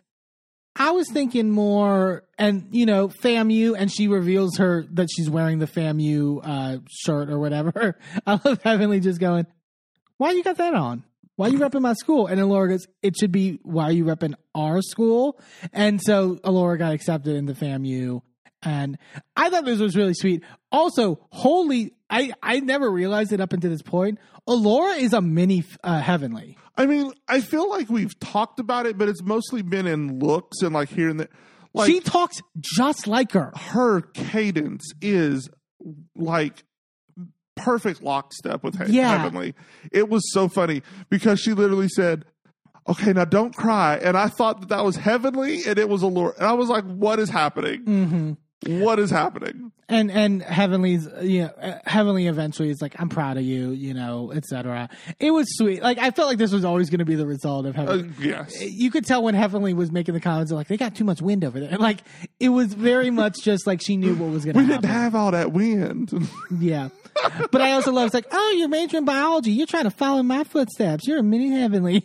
I 0.76 0.92
was 0.92 1.10
thinking 1.10 1.52
more, 1.52 2.24
and 2.38 2.68
you 2.72 2.86
know, 2.86 3.08
FAMU, 3.08 3.76
and 3.78 3.92
she 3.92 4.08
reveals 4.08 4.58
her 4.58 4.86
that 4.92 5.08
she's 5.16 5.30
wearing 5.30 5.60
the 5.60 5.68
FAMU 5.68 6.42
uh, 6.44 6.78
shirt 6.90 7.30
or 7.30 7.40
whatever. 7.40 7.98
I 8.28 8.40
love 8.44 8.62
Heavenly 8.62 9.00
just 9.00 9.20
going, 9.20 9.48
"Why 10.18 10.32
you 10.32 10.44
got 10.44 10.58
that 10.58 10.74
on? 10.74 11.04
Why 11.38 11.48
you 11.48 11.60
repping 11.60 11.82
my 11.82 11.94
school?" 11.94 12.28
And 12.28 12.44
Laura 12.48 12.70
goes, 12.70 12.86
"It 13.02 13.16
should 13.18 13.32
be 13.32 13.60
why 13.64 13.92
you 13.92 14.04
repping 14.04 14.34
our 14.54 14.82
school." 14.82 15.40
And 15.72 16.02
so 16.02 16.40
Laura 16.44 16.78
got 16.78 16.94
accepted 16.94 17.36
into 17.38 17.54
FAMU, 17.54 18.22
and 18.62 18.98
I 19.38 19.50
thought 19.50 19.64
this 19.64 19.80
was 19.80 19.96
really 19.96 20.14
sweet. 20.14 20.44
Also, 20.74 21.20
holy, 21.30 21.94
I 22.10 22.34
I 22.44 22.60
never 22.60 22.90
realized 22.90 23.32
it 23.34 23.40
up 23.42 23.54
until 23.54 23.70
this 23.72 23.82
point. 23.82 24.20
Alora 24.48 24.94
is 24.96 25.14
a 25.14 25.22
mini 25.22 25.64
uh, 25.84 26.00
Heavenly. 26.02 26.58
I 26.78 26.86
mean, 26.86 27.14
I 27.28 27.42
feel 27.42 27.70
like 27.70 27.90
we've 27.90 28.18
talked 28.20 28.60
about 28.60 28.86
it, 28.86 28.98
but 28.98 29.08
it's 29.10 29.24
mostly 29.24 29.62
been 29.62 29.88
in 29.88 30.20
looks 30.20 30.62
and 30.62 30.74
like 30.74 30.90
here 30.90 31.10
and 31.10 31.20
there. 31.20 31.30
Like 31.74 31.88
she 31.90 32.00
talks 32.00 32.42
just 32.60 33.08
like 33.08 33.32
her. 33.34 33.52
her 33.56 34.02
cadence 34.02 34.92
is 35.02 35.50
like 36.16 36.64
perfect 37.56 38.02
lockstep 38.04 38.64
with 38.64 38.78
He- 38.86 38.98
Yeah. 38.98 39.18
Heavenly. 39.18 39.56
It 39.92 40.10
was 40.10 40.32
so 40.32 40.48
funny 40.48 40.84
because 41.10 41.40
she 41.40 41.54
literally 41.54 41.88
said, 41.90 42.26
"Okay, 42.88 43.14
now 43.14 43.26
don't 43.26 43.56
cry," 43.56 43.96
and 43.98 44.18
I 44.18 44.28
thought 44.28 44.60
that 44.62 44.70
that 44.70 44.84
was 44.86 44.96
Heavenly, 44.98 45.66
and 45.66 45.80
it 45.80 45.90
was 45.90 46.02
Alora, 46.04 46.34
and 46.38 46.46
I 46.46 46.54
was 46.54 46.70
like, 46.70 46.84
"What 46.86 47.20
is 47.20 47.30
happening? 47.30 47.84
Mm-hmm. 47.86 48.34
What 48.68 48.98
is 49.00 49.12
happening?" 49.12 49.72
And 49.88 50.10
and 50.10 50.42
Heavenly's 50.42 51.08
you 51.22 51.44
know 51.44 51.48
uh, 51.62 51.78
Heavenly 51.86 52.26
eventually 52.26 52.70
is 52.72 52.82
like 52.82 52.96
I'm 53.00 53.10
proud 53.10 53.38
of 53.38 53.44
you, 53.44 53.70
you 53.72 53.94
know, 53.94 54.32
etc. 54.34 54.90
It 55.20 55.30
was 55.32 55.46
sweet. 55.58 55.84
Like 55.84 56.00
I 56.00 56.10
felt 56.10 56.28
like 56.30 56.40
this 56.40 56.52
was 56.52 56.66
always 56.66 56.90
going 56.90 57.00
to 57.00 57.06
be 57.06 57.14
the 57.16 57.28
result 57.28 57.68
of 57.68 57.78
Uh, 57.78 57.82
Heavenly. 57.82 58.28
yes, 58.30 58.60
you 58.62 58.90
could 58.90 59.06
tell 59.06 59.22
when 59.22 59.36
Heavenly 59.36 59.74
was 59.76 59.92
making 59.92 60.16
the 60.16 60.20
comments 60.20 60.52
like 60.52 60.68
they 60.68 60.78
got 60.78 60.96
too 60.96 61.04
much 61.04 61.22
wind 61.22 61.44
over 61.46 61.60
there. 61.60 61.78
Like 61.78 62.00
it 62.40 62.50
was 62.50 62.74
very 62.74 63.12
much 63.12 63.36
just 63.44 63.68
like 63.68 63.82
she 63.82 63.98
knew 63.98 64.16
what 64.16 64.32
was 64.32 64.44
going 64.46 64.56
to 64.56 64.62
we 64.62 64.66
happen. 64.68 64.82
didn't 64.82 64.94
have 64.96 65.14
all 65.16 65.32
that 65.32 65.52
wind. 65.52 66.12
Yeah. 66.60 66.90
But 67.52 67.62
I 67.62 67.72
also 67.74 67.92
love 67.92 68.08
it's 68.08 68.14
like, 68.14 68.28
oh, 68.32 68.56
you're 68.58 68.68
majoring 68.68 69.06
biology. 69.06 69.52
You're 69.52 69.68
trying 69.68 69.86
to 69.86 69.90
follow 69.92 70.22
my 70.24 70.44
footsteps. 70.44 71.08
You're 71.08 71.20
a 71.20 71.24
mini 71.24 71.50
heavenly. 71.52 72.04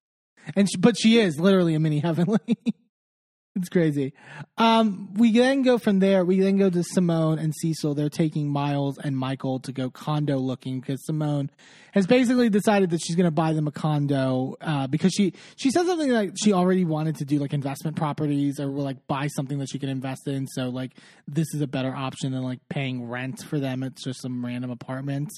and 0.56 0.68
she, 0.70 0.76
but 0.78 0.96
she 0.98 1.18
is 1.18 1.38
literally 1.38 1.74
a 1.74 1.80
mini 1.80 1.98
heavenly. 1.98 2.38
it's 3.56 3.70
crazy. 3.70 4.12
Um, 4.58 5.14
we 5.14 5.32
then 5.32 5.62
go 5.62 5.78
from 5.78 5.98
there. 5.98 6.26
We 6.26 6.40
then 6.40 6.58
go 6.58 6.68
to 6.68 6.82
Simone 6.84 7.38
and 7.38 7.54
Cecil. 7.54 7.94
They're 7.94 8.10
taking 8.10 8.48
Miles 8.50 8.98
and 8.98 9.16
Michael 9.16 9.60
to 9.60 9.72
go 9.72 9.88
condo 9.88 10.36
looking 10.36 10.78
because 10.78 11.04
Simone 11.06 11.50
has 11.92 12.06
basically 12.06 12.50
decided 12.50 12.90
that 12.90 13.00
she's 13.00 13.16
going 13.16 13.24
to 13.24 13.30
buy 13.30 13.54
them 13.54 13.66
a 13.66 13.72
condo 13.72 14.56
uh, 14.60 14.86
because 14.86 15.12
she 15.14 15.32
she 15.56 15.70
said 15.70 15.86
something 15.86 16.10
like 16.10 16.32
she 16.36 16.52
already 16.52 16.84
wanted 16.84 17.16
to 17.16 17.24
do 17.24 17.38
like 17.38 17.54
investment 17.54 17.96
properties 17.96 18.60
or 18.60 18.66
like 18.66 19.06
buy 19.06 19.26
something 19.28 19.58
that 19.58 19.70
she 19.70 19.78
could 19.78 19.88
invest 19.88 20.28
in. 20.28 20.46
So 20.48 20.68
like 20.68 20.92
this 21.26 21.46
is 21.54 21.62
a 21.62 21.66
better 21.66 21.94
option 21.96 22.32
than 22.32 22.42
like 22.42 22.60
paying 22.68 23.08
rent 23.08 23.42
for 23.42 23.58
them. 23.58 23.82
It's 23.82 24.04
just 24.04 24.20
some 24.20 24.44
random 24.44 24.70
apartment, 24.70 25.30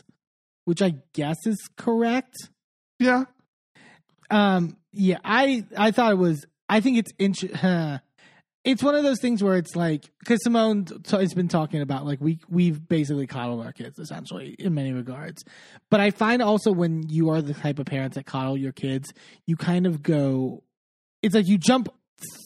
which 0.64 0.82
I 0.82 0.94
guess 1.12 1.36
is 1.46 1.56
correct. 1.76 2.34
yeah, 2.98 3.26
Um, 4.28 4.76
yeah, 4.92 5.18
I 5.24 5.64
I 5.76 5.92
thought 5.92 6.10
it 6.10 6.18
was. 6.18 6.44
I 6.68 6.80
think 6.80 6.98
it's 6.98 7.12
interesting. 7.18 8.00
It's 8.68 8.82
one 8.82 8.94
of 8.94 9.02
those 9.02 9.20
things 9.20 9.42
where 9.42 9.56
it's 9.56 9.74
like 9.74 10.10
because 10.18 10.42
Simone 10.42 10.84
t- 10.84 11.16
has 11.16 11.34
been 11.34 11.48
talking 11.48 11.80
about 11.80 12.04
like 12.04 12.20
we 12.20 12.38
we've 12.48 12.86
basically 12.86 13.26
coddled 13.26 13.64
our 13.64 13.72
kids 13.72 13.98
essentially 13.98 14.54
in 14.58 14.74
many 14.74 14.92
regards, 14.92 15.42
but 15.90 16.00
I 16.00 16.10
find 16.10 16.42
also 16.42 16.70
when 16.70 17.08
you 17.08 17.30
are 17.30 17.40
the 17.40 17.54
type 17.54 17.78
of 17.78 17.86
parents 17.86 18.16
that 18.16 18.26
coddle 18.26 18.56
your 18.56 18.72
kids, 18.72 19.12
you 19.46 19.56
kind 19.56 19.86
of 19.86 20.02
go. 20.02 20.62
It's 21.22 21.34
like 21.34 21.48
you 21.48 21.58
jump 21.58 21.88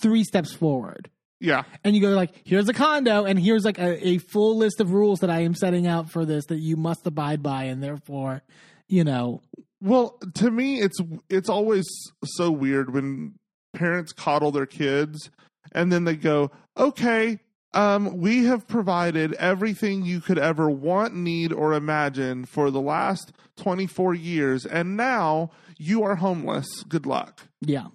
three 0.01 0.23
steps 0.23 0.53
forward 0.53 1.11
yeah. 1.41 1.63
and 1.83 1.97
you 1.97 2.03
go 2.03 2.11
like 2.11 2.31
here's 2.45 2.69
a 2.69 2.75
condo 2.75 3.25
and 3.25 3.39
here's 3.39 3.65
like 3.65 3.79
a, 3.79 4.07
a 4.07 4.19
full 4.19 4.59
list 4.59 4.81
of 4.81 4.93
rules 4.93 5.21
that 5.21 5.31
i 5.31 5.41
am 5.41 5.55
setting 5.55 5.87
out 5.87 6.11
for 6.11 6.27
this 6.27 6.45
that 6.47 6.59
you 6.59 6.77
must 6.77 7.07
abide 7.07 7.43
by 7.43 7.65
and 7.65 7.83
therefore 7.83 8.43
you 8.87 9.03
know 9.03 9.41
Well, 9.83 10.17
to 10.35 10.51
me, 10.51 10.81
it's 10.81 10.99
it's 11.29 11.49
always 11.49 11.87
so 12.25 12.53
weird 12.53 12.95
when 12.95 13.35
parents 13.75 14.13
coddle 14.13 14.53
their 14.53 14.67
kids 14.67 15.29
and 15.73 15.93
then 15.93 16.05
they 16.05 16.17
go, 16.17 16.51
"Okay, 16.77 17.41
um, 17.75 18.19
we 18.19 18.45
have 18.45 18.67
provided 18.69 19.33
everything 19.35 20.05
you 20.05 20.21
could 20.21 20.39
ever 20.39 20.69
want, 20.71 21.15
need, 21.15 21.53
or 21.53 21.73
imagine 21.75 22.45
for 22.45 22.71
the 22.71 22.81
last 22.81 23.33
twenty 23.57 23.87
four 23.87 24.15
years, 24.15 24.65
and 24.67 24.97
now 24.97 25.51
you 25.79 26.03
are 26.03 26.17
homeless. 26.17 26.83
Good 26.85 27.07
luck." 27.07 27.49
yeah 27.61 27.87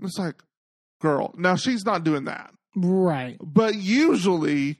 It's 0.00 0.18
like, 0.18 0.42
girl, 1.00 1.34
now 1.36 1.56
she's 1.56 1.84
not 1.84 2.04
doing 2.04 2.24
that, 2.24 2.52
right 2.76 3.36
but 3.40 3.74
usually 3.74 4.78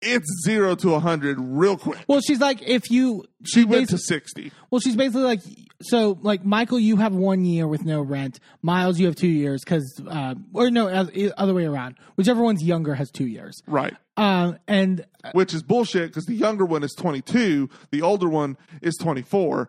it's 0.00 0.26
zero 0.44 0.74
to 0.76 0.94
a 0.94 1.00
hundred 1.00 1.38
real 1.40 1.76
quick. 1.76 1.98
well 2.06 2.20
she's 2.20 2.40
like 2.40 2.62
if 2.62 2.90
you 2.90 3.24
She 3.44 3.64
went 3.64 3.88
to 3.90 3.98
sixty. 3.98 4.52
well 4.70 4.80
she's 4.80 4.96
basically 4.96 5.22
like 5.22 5.40
so 5.82 6.18
like 6.22 6.44
michael 6.44 6.78
you 6.78 6.96
have 6.96 7.14
one 7.14 7.44
year 7.44 7.66
with 7.68 7.84
no 7.84 8.00
rent 8.02 8.38
miles 8.62 8.98
you 8.98 9.06
have 9.06 9.16
two 9.16 9.28
years 9.28 9.62
because 9.64 10.00
uh, 10.08 10.34
or 10.52 10.70
no 10.70 10.88
uh, 10.88 11.06
other 11.36 11.54
way 11.54 11.64
around 11.66 11.96
whichever 12.16 12.42
one's 12.42 12.62
younger 12.62 12.94
has 12.94 13.10
two 13.10 13.26
years 13.26 13.60
Right. 13.66 13.94
um 14.16 14.58
and 14.68 15.04
which 15.32 15.52
is 15.54 15.62
bullshit 15.62 16.10
because 16.10 16.26
the 16.26 16.34
younger 16.34 16.64
one 16.64 16.82
is 16.82 16.94
22, 16.96 17.68
the 17.90 18.02
older 18.02 18.28
one 18.28 18.56
is 18.80 18.96
24. 18.96 19.68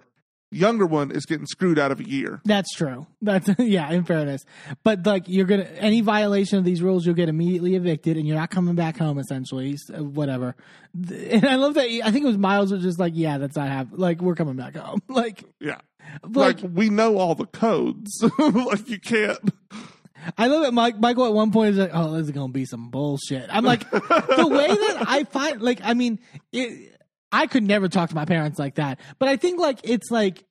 Younger 0.51 0.85
one 0.87 1.11
is 1.11 1.25
getting 1.27 1.45
screwed 1.45 1.77
out 1.77 1.91
of 1.91 1.99
a 1.99 2.09
year. 2.09 2.41
That's 2.43 2.73
true. 2.73 3.05
That's 3.21 3.47
yeah, 3.59 3.91
in 3.91 4.03
fairness. 4.03 4.41
But 4.83 5.05
like 5.05 5.25
you're 5.27 5.45
gonna 5.45 5.63
any 5.77 6.01
violation 6.01 6.57
of 6.57 6.65
these 6.65 6.81
rules, 6.81 7.05
you'll 7.05 7.13
get 7.15 7.29
immediately 7.29 7.75
evicted, 7.75 8.17
and 8.17 8.27
you're 8.27 8.37
not 8.37 8.49
coming 8.49 8.73
back 8.75 8.97
home. 8.97 9.19
Essentially, 9.19 9.75
so 9.77 9.95
uh, 9.95 10.03
whatever. 10.03 10.55
And 11.09 11.45
I 11.45 11.55
love 11.55 11.75
that. 11.75 11.85
I 12.03 12.11
think 12.11 12.23
it 12.23 12.27
was 12.27 12.37
Miles 12.39 12.71
was 12.71 12.81
just 12.81 12.99
like, 12.99 13.13
yeah, 13.15 13.37
that's 13.37 13.55
not 13.55 13.67
happening. 13.67 13.99
Like 13.99 14.21
we're 14.21 14.33
coming 14.35 14.55
back 14.55 14.75
home. 14.75 15.01
Like, 15.07 15.43
Yeah. 15.59 15.77
like, 16.23 16.63
Like, 16.63 16.71
we 16.73 16.89
know 16.89 17.19
all 17.19 17.35
the 17.35 17.45
codes. 17.45 18.09
like 18.39 18.89
you 18.89 18.99
can't. 18.99 19.37
I 20.37 20.47
love 20.47 20.63
it. 20.65 20.73
Mike, 20.73 20.99
Michael 20.99 21.25
at 21.27 21.33
one 21.33 21.51
point 21.51 21.71
is 21.73 21.77
like, 21.77 21.91
oh, 21.93 22.13
this 22.13 22.23
is 22.25 22.31
gonna 22.31 22.51
be 22.51 22.65
some 22.65 22.89
bullshit. 22.89 23.47
I'm 23.53 23.63
like, 23.63 23.89
the 23.91 24.47
way 24.49 24.67
that 24.67 25.03
I 25.07 25.23
find, 25.25 25.61
like, 25.61 25.79
I 25.83 25.93
mean, 25.93 26.19
it, 26.51 26.98
I 27.31 27.47
could 27.47 27.63
never 27.63 27.87
talk 27.87 28.09
to 28.09 28.15
my 28.15 28.25
parents 28.25 28.57
like 28.59 28.75
that. 28.75 28.99
But 29.19 29.29
I 29.29 29.37
think 29.37 29.59
like 29.59 29.79
it's 29.83 30.09
like. 30.11 30.45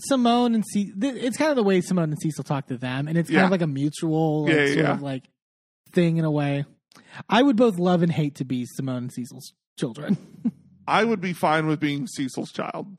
Simone 0.00 0.54
and 0.54 0.64
C, 0.64 0.92
th- 0.92 1.16
it's 1.16 1.36
kind 1.36 1.50
of 1.50 1.56
the 1.56 1.64
way 1.64 1.80
Simone 1.80 2.10
and 2.10 2.18
Cecil 2.22 2.44
talk 2.44 2.68
to 2.68 2.78
them, 2.78 3.08
and 3.08 3.18
it's 3.18 3.28
kind 3.28 3.38
Yeah. 3.40 3.44
of 3.46 3.50
like 3.50 3.62
a 3.62 3.66
mutual, 3.66 4.44
like, 4.44 4.54
Yeah, 4.54 4.66
sort 4.74 4.86
of 4.86 5.02
like 5.02 5.24
thing 5.92 6.18
in 6.18 6.24
a 6.24 6.30
way. 6.30 6.66
I 7.28 7.42
would 7.42 7.56
both 7.56 7.80
love 7.80 8.02
and 8.04 8.12
hate 8.12 8.36
to 8.36 8.44
be 8.44 8.64
Simone 8.64 8.98
and 8.98 9.12
Cecil's 9.12 9.54
children. 9.76 10.16
I 10.86 11.02
would 11.02 11.20
be 11.20 11.32
fine 11.32 11.66
with 11.66 11.80
being 11.80 12.06
Cecil's 12.06 12.52
child. 12.52 12.96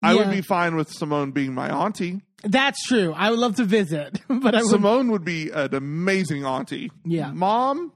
I 0.00 0.14
would 0.14 0.30
be 0.30 0.42
fine 0.42 0.76
with 0.76 0.92
Simone 0.92 1.32
being 1.32 1.54
my 1.54 1.68
auntie. 1.68 2.20
That's 2.44 2.80
true. 2.86 3.12
I 3.16 3.30
would 3.30 3.40
love 3.40 3.56
to 3.56 3.64
visit, 3.64 4.20
but 4.28 4.54
I 4.54 4.58
would. 4.62 4.70
Simone 4.70 5.10
would 5.10 5.24
be 5.24 5.50
an 5.50 5.74
amazing 5.74 6.44
auntie. 6.44 6.92
Yeah. 7.04 7.32
Mom, 7.32 7.92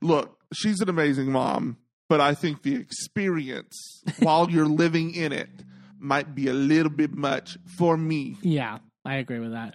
look, 0.00 0.38
she's 0.54 0.80
an 0.80 0.88
amazing 0.88 1.32
mom, 1.32 1.78
but 2.08 2.20
I 2.20 2.34
think 2.34 2.62
the 2.62 2.74
experience 2.76 4.02
while 4.20 4.50
you're 4.50 4.66
living 4.84 5.14
in 5.14 5.32
it 5.32 5.50
might 5.98 6.34
be 6.34 6.48
a 6.48 6.52
little 6.52 6.92
bit 6.92 7.12
much 7.12 7.58
for 7.76 7.96
me. 7.96 8.36
Yeah, 8.42 8.78
I 9.04 9.16
agree 9.16 9.40
with 9.40 9.52
that. 9.52 9.74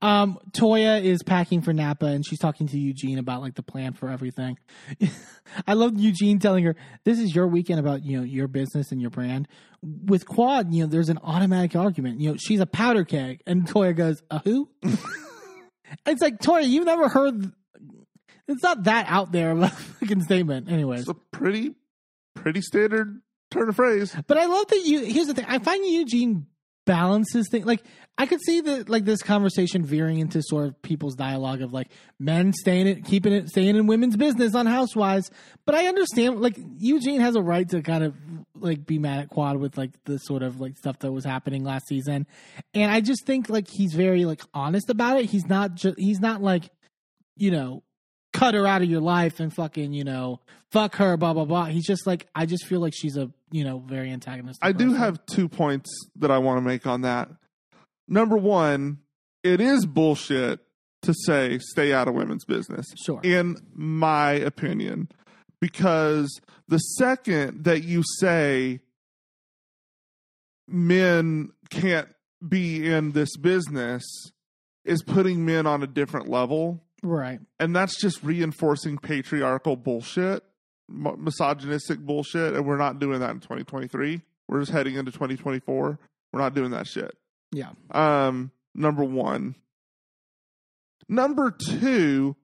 Um, 0.00 0.38
Toya 0.52 1.02
is 1.02 1.22
packing 1.22 1.60
for 1.60 1.72
Napa 1.72 2.06
and 2.06 2.24
she's 2.26 2.38
talking 2.38 2.68
to 2.68 2.78
Eugene 2.78 3.18
about 3.18 3.42
like 3.42 3.54
the 3.54 3.62
plan 3.62 3.92
for 3.92 4.08
everything. 4.08 4.58
I 5.66 5.74
love 5.74 5.98
Eugene 5.98 6.38
telling 6.38 6.64
her, 6.64 6.76
This 7.04 7.18
is 7.18 7.34
your 7.34 7.46
weekend 7.46 7.80
about, 7.80 8.04
you 8.04 8.18
know, 8.18 8.24
your 8.24 8.48
business 8.48 8.92
and 8.92 9.00
your 9.00 9.10
brand. 9.10 9.48
With 9.82 10.26
Quad, 10.26 10.72
you 10.72 10.84
know, 10.84 10.88
there's 10.88 11.10
an 11.10 11.18
automatic 11.22 11.76
argument. 11.76 12.20
You 12.20 12.30
know, 12.30 12.36
she's 12.38 12.60
a 12.60 12.66
powder 12.66 13.04
keg. 13.04 13.42
And 13.46 13.66
Toya 13.66 13.94
goes, 13.94 14.22
A 14.30 14.38
who? 14.38 14.70
it's 16.06 16.22
like, 16.22 16.38
Toya, 16.38 16.66
you've 16.66 16.86
never 16.86 17.08
heard 17.08 17.52
it's 18.48 18.62
not 18.62 18.84
that 18.84 19.06
out 19.08 19.32
there 19.32 19.50
of 19.50 19.62
a 19.62 19.68
fucking 20.00 20.22
statement. 20.22 20.70
Anyways. 20.70 21.00
It's 21.00 21.08
a 21.08 21.14
pretty, 21.14 21.74
pretty 22.34 22.60
standard 22.60 23.20
turn 23.50 23.68
of 23.68 23.76
phrase. 23.76 24.14
But 24.26 24.38
I 24.38 24.46
love 24.46 24.66
that 24.68 24.82
you. 24.84 25.04
Here's 25.04 25.26
the 25.26 25.34
thing. 25.34 25.46
I 25.48 25.58
find 25.58 25.84
Eugene 25.86 26.46
balances 26.86 27.48
things. 27.50 27.66
Like 27.66 27.82
I 28.18 28.26
could 28.26 28.40
see 28.42 28.60
that, 28.60 28.88
like 28.88 29.04
this 29.04 29.22
conversation 29.22 29.84
veering 29.84 30.18
into 30.18 30.42
sort 30.42 30.66
of 30.66 30.80
people's 30.82 31.14
dialogue 31.14 31.62
of 31.62 31.72
like 31.72 31.88
men 32.18 32.52
staying 32.52 32.86
it, 32.86 33.04
keeping 33.04 33.32
it, 33.32 33.48
staying 33.48 33.76
in 33.76 33.86
women's 33.86 34.16
business 34.16 34.54
on 34.54 34.66
Housewives. 34.66 35.30
But 35.66 35.74
I 35.74 35.86
understand. 35.86 36.40
Like 36.40 36.58
Eugene 36.78 37.20
has 37.20 37.36
a 37.36 37.42
right 37.42 37.68
to 37.70 37.82
kind 37.82 38.04
of 38.04 38.14
like 38.54 38.86
be 38.86 38.98
mad 38.98 39.20
at 39.20 39.28
Quad 39.30 39.56
with 39.56 39.76
like 39.76 39.92
the 40.04 40.18
sort 40.18 40.42
of 40.42 40.60
like 40.60 40.76
stuff 40.76 40.98
that 41.00 41.12
was 41.12 41.24
happening 41.24 41.64
last 41.64 41.88
season, 41.88 42.26
and 42.72 42.90
I 42.90 43.00
just 43.00 43.26
think 43.26 43.48
like 43.48 43.68
he's 43.70 43.94
very 43.94 44.24
like 44.24 44.42
honest 44.52 44.90
about 44.90 45.18
it. 45.18 45.26
He's 45.26 45.46
not 45.46 45.74
just. 45.74 45.98
He's 45.98 46.20
not 46.20 46.42
like, 46.42 46.70
you 47.36 47.50
know. 47.50 47.82
Cut 48.34 48.54
her 48.54 48.66
out 48.66 48.82
of 48.82 48.90
your 48.90 49.00
life 49.00 49.40
and 49.40 49.54
fucking, 49.54 49.94
you 49.94 50.04
know, 50.04 50.40
fuck 50.70 50.96
her, 50.96 51.16
blah 51.16 51.32
blah 51.32 51.46
blah. 51.46 51.66
He's 51.66 51.86
just 51.86 52.06
like, 52.06 52.26
I 52.34 52.44
just 52.44 52.66
feel 52.66 52.80
like 52.80 52.92
she's 52.94 53.16
a, 53.16 53.30
you 53.50 53.64
know, 53.64 53.78
very 53.78 54.10
antagonistic. 54.10 54.62
I 54.62 54.72
do 54.72 54.92
have 54.92 55.24
two 55.24 55.48
points 55.48 55.90
that 56.16 56.30
I 56.30 56.38
want 56.38 56.58
to 56.58 56.60
make 56.60 56.86
on 56.86 57.00
that. 57.02 57.30
Number 58.06 58.36
one, 58.36 58.98
it 59.42 59.60
is 59.60 59.86
bullshit 59.86 60.60
to 61.02 61.14
say 61.24 61.58
stay 61.58 61.92
out 61.92 62.08
of 62.08 62.14
women's 62.14 62.44
business. 62.44 62.86
Sure. 63.02 63.20
In 63.22 63.56
my 63.72 64.32
opinion. 64.32 65.08
Because 65.60 66.40
the 66.68 66.78
second 66.78 67.64
that 67.64 67.84
you 67.84 68.02
say 68.18 68.80
men 70.68 71.52
can't 71.70 72.08
be 72.46 72.86
in 72.86 73.12
this 73.12 73.36
business 73.38 74.04
is 74.84 75.02
putting 75.02 75.46
men 75.46 75.66
on 75.66 75.82
a 75.82 75.86
different 75.86 76.28
level. 76.28 76.83
Right. 77.04 77.38
And 77.60 77.74
that's 77.76 78.00
just 78.00 78.22
reinforcing 78.24 78.98
patriarchal 78.98 79.76
bullshit. 79.76 80.42
m- 80.90 81.16
misogynistic 81.22 82.00
bullshit, 82.00 82.54
and 82.54 82.66
we're 82.66 82.76
not 82.76 82.98
doing 82.98 83.20
that 83.20 83.30
in 83.30 83.40
2023. 83.40 84.20
We're 84.48 84.60
just 84.60 84.72
heading 84.72 84.96
into 84.96 85.12
2024. 85.12 85.98
We're 86.32 86.40
not 86.40 86.54
doing 86.54 86.72
that 86.72 86.86
shit. 86.86 87.16
Yeah. 87.52 87.70
Um, 87.92 88.50
number 88.74 89.04
one. 89.04 89.54
Number 91.08 91.50
two, 91.50 92.34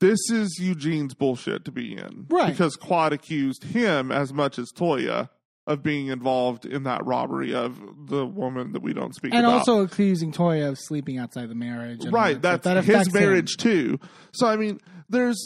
this 0.00 0.18
is 0.30 0.58
Eugene's 0.60 1.14
bullshit 1.14 1.64
to 1.64 1.72
be 1.72 1.96
in. 1.96 2.26
Right. 2.28 2.50
Because 2.50 2.76
Quad 2.76 3.12
accused 3.12 3.64
him 3.64 4.12
as 4.12 4.32
much 4.32 4.58
as 4.58 4.70
Toya 4.76 5.30
of 5.66 5.82
being 5.82 6.06
involved 6.08 6.64
in 6.64 6.84
that 6.84 7.04
robbery 7.04 7.52
of 7.54 7.80
the 8.06 8.24
woman 8.24 8.72
that 8.72 8.82
we 8.82 8.92
don't 8.92 9.14
speak 9.14 9.32
And 9.34 9.40
about. 9.44 9.50
And 9.50 9.58
also 9.58 9.80
accusing 9.82 10.30
Toya 10.32 10.68
of 10.68 10.78
sleeping 10.78 11.18
outside 11.18 11.48
the 11.48 11.54
marriage. 11.56 12.04
and 12.04 12.12
right, 12.12 12.40
that 12.42 12.62
that's 12.62 12.86
That 12.86 12.98
his 12.98 13.08
him. 13.08 13.12
marriage 13.14 13.56
too. 13.56 13.98
So 14.32 14.46
I 14.46 14.56
mean, 14.56 14.78
there's 15.08 15.36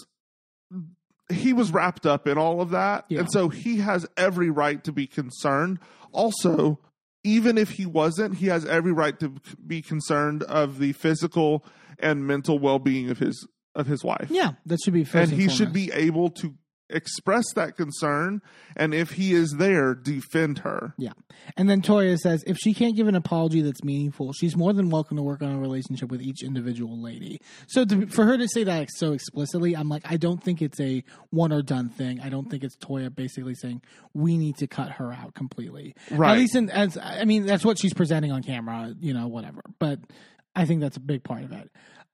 he 1.31 1.53
was 1.53 1.73
wrapped 1.73 2.07
up 2.07 2.27
in 2.27 2.37
all 2.39 2.61
of 2.61 2.71
that, 2.71 3.05
Yeah. 3.09 3.21
and 3.21 3.31
so 3.31 3.49
he 3.49 3.77
has 3.79 4.05
every 4.17 4.51
right 4.51 4.83
to 4.85 4.93
be 4.93 5.07
concerned. 5.07 5.79
Also, 6.13 6.81
even 7.23 7.57
if 7.57 7.71
he 7.71 7.87
wasn't, 7.87 8.37
he 8.37 8.47
has 8.47 8.67
every 8.67 8.93
right 8.93 9.19
to 9.21 9.35
be 9.65 9.81
concerned 9.81 10.43
of 10.45 10.79
the 10.81 10.93
physical 10.93 11.65
and 12.01 12.27
mental 12.27 12.59
well-being 12.59 13.11
of 13.11 13.19
his 13.19 13.47
of 13.77 13.87
his 13.87 14.03
wife. 14.03 14.27
Yeah, 14.29 14.53
that 14.67 14.81
should 14.85 14.93
be 14.95 15.01
and 15.01 15.09
first 15.09 15.33
he 15.33 15.49
should 15.49 15.73
be 15.73 15.93
able 15.93 16.31
to 16.31 16.55
express 16.91 17.45
that 17.55 17.77
concern, 17.77 18.43
and 18.77 18.95
if 18.95 19.13
he 19.13 19.33
is 19.33 19.57
there, 19.59 19.95
defend 19.95 20.59
her. 20.61 20.95
Yeah. 20.99 21.13
And 21.57 21.69
then 21.69 21.83
Toya 21.83 22.17
says 22.19 22.45
if 22.47 22.57
she 22.59 22.75
can't 22.75 22.97
give 22.97 23.09
an 23.09 23.15
apology 23.15 23.63
that's 23.63 23.83
meaningful, 23.83 24.33
she's 24.33 24.57
more 24.57 24.73
than 24.73 24.91
welcome 24.91 25.17
to 25.17 25.23
work 25.23 25.43
on 25.43 25.53
a 25.53 25.59
relationship 25.59 26.11
with 26.11 26.21
each 26.21 26.43
individual 26.43 27.01
lady. 27.01 27.41
So 27.69 27.85
to, 27.85 28.07
for 28.07 28.25
her 28.25 28.37
to 28.37 28.49
say 28.49 28.65
that 28.65 28.89
so 28.93 29.13
explicitly, 29.13 29.77
I'm 29.77 29.89
like, 29.89 30.03
I 30.05 30.17
don't 30.17 30.43
think 30.43 30.63
it's 30.63 30.81
a 30.81 31.05
one 31.31 31.53
or 31.53 31.63
done 31.63 31.89
thing. 31.89 32.21
I 32.21 32.29
don't 32.29 32.51
think 32.51 32.65
it's 32.65 32.77
Toya 32.77 33.15
basically 33.15 33.55
saying 33.55 33.83
we 34.15 34.37
need 34.37 34.57
to 34.59 34.67
cut 34.67 34.93
her 34.93 35.13
out 35.13 35.35
completely. 35.35 35.95
Right. 36.11 36.33
At 36.33 36.39
least 36.39 36.57
in, 36.57 36.71
as 36.71 36.99
I 36.99 37.25
mean, 37.25 37.47
that's 37.47 37.65
what 37.65 37.79
she's 37.79 37.95
presenting 37.95 38.33
on 38.33 38.43
camera, 38.43 38.95
you 39.01 39.15
know, 39.15 39.29
whatever. 39.29 39.63
But 39.79 40.01
I 40.55 40.65
think 40.65 40.81
that's 40.81 40.97
a 40.97 41.01
big 41.01 41.23
part 41.23 41.45
of 41.45 41.53
it. 41.53 41.71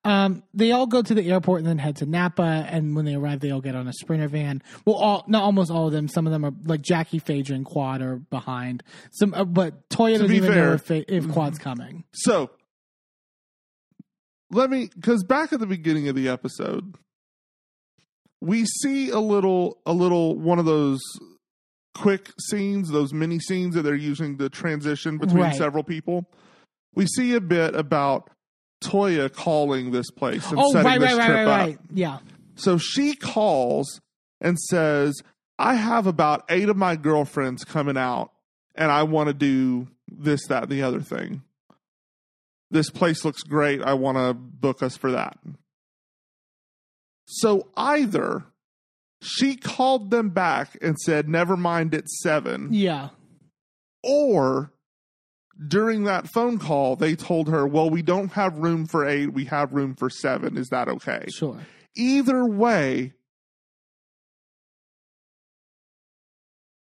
Um, 0.06 0.42
they 0.54 0.70
all 0.72 0.86
go 0.86 1.02
to 1.02 1.14
the 1.14 1.30
airport 1.30 1.58
and 1.60 1.68
then 1.68 1.78
head 1.78 1.96
to 1.96 2.06
Napa. 2.06 2.66
And 2.70 2.94
when 2.94 3.04
they 3.04 3.14
arrive, 3.14 3.40
they 3.40 3.50
all 3.50 3.60
get 3.60 3.74
on 3.74 3.88
a 3.88 3.92
sprinter 3.92 4.28
van. 4.28 4.62
Well, 4.84 4.96
all 4.96 5.24
not 5.26 5.42
almost 5.42 5.70
all 5.70 5.86
of 5.86 5.92
them. 5.92 6.08
Some 6.08 6.26
of 6.26 6.32
them 6.32 6.44
are 6.44 6.52
like 6.64 6.80
Jackie, 6.82 7.18
Phaedra, 7.18 7.56
and 7.56 7.64
Quad 7.66 8.02
are 8.02 8.16
behind. 8.16 8.82
Some, 9.10 9.34
uh, 9.34 9.44
but 9.44 9.88
Toya 9.90 10.12
doesn't 10.18 10.32
even 10.32 10.52
fair- 10.52 10.66
know 10.68 10.72
if, 10.74 10.90
if 10.90 11.28
Quad's 11.30 11.58
coming. 11.58 12.04
So 12.14 12.50
let 14.50 14.70
me 14.70 14.88
because 14.94 15.24
back 15.24 15.52
at 15.52 15.60
the 15.60 15.66
beginning 15.66 16.08
of 16.08 16.14
the 16.14 16.28
episode, 16.28 16.96
we 18.40 18.64
see 18.64 19.10
a 19.10 19.18
little 19.18 19.78
a 19.86 19.92
little 19.92 20.38
one 20.38 20.58
of 20.58 20.64
those 20.64 21.00
quick 21.94 22.30
scenes, 22.50 22.90
those 22.90 23.12
mini 23.12 23.38
scenes 23.38 23.74
that 23.74 23.82
they're 23.82 23.94
using 23.94 24.36
to 24.38 24.48
transition 24.50 25.18
between 25.18 25.44
Right. 25.44 25.54
several 25.56 25.82
people. 25.82 26.30
We 26.94 27.06
see 27.06 27.34
a 27.34 27.40
bit 27.40 27.74
about 27.74 28.30
Toya 28.82 29.32
calling 29.32 29.90
this 29.90 30.10
place 30.10 30.48
and 30.50 30.58
Oh, 30.60 30.70
setting 30.72 30.86
right, 30.86 31.00
this 31.00 31.12
right, 31.12 31.18
right, 31.18 31.26
trip 31.26 31.36
right, 31.36 31.46
up. 31.46 31.66
right. 31.66 31.78
Yeah, 31.92 32.18
So 32.56 32.78
she 32.78 33.14
calls 33.14 34.00
and 34.40 34.58
says, 34.58 35.22
I 35.58 35.74
have 35.74 36.06
about 36.06 36.44
eight 36.50 36.68
of 36.68 36.76
my 36.76 36.96
girlfriends 36.96 37.64
coming 37.64 37.96
out 37.96 38.30
and 38.74 38.90
I 38.90 39.04
want 39.04 39.28
to 39.28 39.34
do 39.34 39.88
this, 40.08 40.46
that, 40.48 40.64
and 40.64 40.72
the 40.72 40.82
other 40.82 41.00
thing. 41.00 41.42
This 42.70 42.90
place 42.90 43.24
looks 43.24 43.42
great. 43.42 43.80
I 43.82 43.94
want 43.94 44.18
to 44.18 44.34
book 44.34 44.82
us 44.82 44.96
for 44.96 45.12
that. 45.12 45.38
So 47.26 47.68
either 47.76 48.44
she 49.22 49.56
called 49.56 50.10
them 50.10 50.28
back 50.30 50.76
and 50.82 50.96
said, 50.98 51.28
Never 51.28 51.56
mind, 51.56 51.94
it's 51.94 52.20
seven, 52.22 52.68
yeah, 52.72 53.08
or 54.02 54.70
during 55.68 56.04
that 56.04 56.28
phone 56.28 56.58
call, 56.58 56.96
they 56.96 57.14
told 57.14 57.48
her, 57.48 57.66
Well, 57.66 57.88
we 57.90 58.02
don't 58.02 58.32
have 58.32 58.56
room 58.58 58.86
for 58.86 59.06
eight, 59.06 59.32
we 59.32 59.44
have 59.46 59.72
room 59.72 59.94
for 59.94 60.10
seven. 60.10 60.56
Is 60.56 60.68
that 60.68 60.88
okay? 60.88 61.24
sure. 61.34 61.58
Either 61.96 62.44
way, 62.44 63.12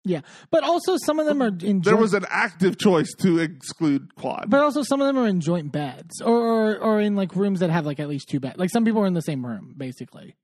Yeah, 0.06 0.22
but 0.50 0.64
also 0.64 0.98
some 0.98 1.20
of 1.20 1.26
them 1.26 1.42
are 1.44 1.48
in. 1.50 1.82
there 1.82 1.94
joint- 1.94 2.00
was 2.00 2.14
an 2.14 2.26
active 2.30 2.78
choice 2.80 3.14
to 3.20 3.38
exclude 3.40 4.16
quad. 4.16 4.46
but 4.50 4.62
also 4.62 4.82
some 4.82 5.02
of 5.02 5.08
them 5.08 5.18
are 5.20 5.28
in 5.28 5.40
joint 5.42 5.72
beds 5.72 6.22
or, 6.22 6.36
or 6.40 6.78
or 6.80 7.02
in 7.02 7.16
like 7.16 7.36
rooms 7.36 7.60
that 7.60 7.70
have 7.70 7.86
like 7.86 8.00
at 8.00 8.08
least 8.08 8.30
two 8.30 8.40
beds. 8.40 8.58
Like 8.58 8.70
some 8.72 8.86
people 8.86 9.02
are 9.02 9.08
in 9.08 9.14
the 9.14 9.22
same 9.22 9.46
room, 9.46 9.76
basically. 9.78 10.36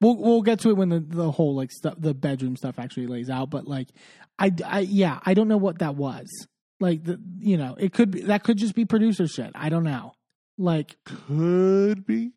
We'll 0.00 0.16
we'll 0.16 0.42
get 0.42 0.60
to 0.60 0.70
it 0.70 0.76
when 0.76 0.88
the, 0.90 1.00
the 1.00 1.30
whole 1.30 1.54
like 1.54 1.70
stuff 1.70 1.94
the 1.96 2.14
bedroom 2.14 2.56
stuff 2.56 2.78
actually 2.78 3.06
lays 3.06 3.30
out. 3.30 3.48
But 3.48 3.66
like, 3.66 3.88
I, 4.38 4.50
I 4.66 4.80
yeah 4.80 5.20
I 5.24 5.34
don't 5.34 5.48
know 5.48 5.56
what 5.56 5.78
that 5.78 5.94
was. 5.94 6.26
Like 6.80 7.04
the 7.04 7.20
you 7.38 7.56
know 7.56 7.74
it 7.78 7.92
could 7.92 8.10
be 8.10 8.20
that 8.22 8.42
could 8.44 8.58
just 8.58 8.74
be 8.74 8.84
producer 8.84 9.26
shit. 9.26 9.50
I 9.54 9.68
don't 9.68 9.84
know. 9.84 10.12
Like 10.58 10.96
Could 11.04 12.06
be. 12.06 12.32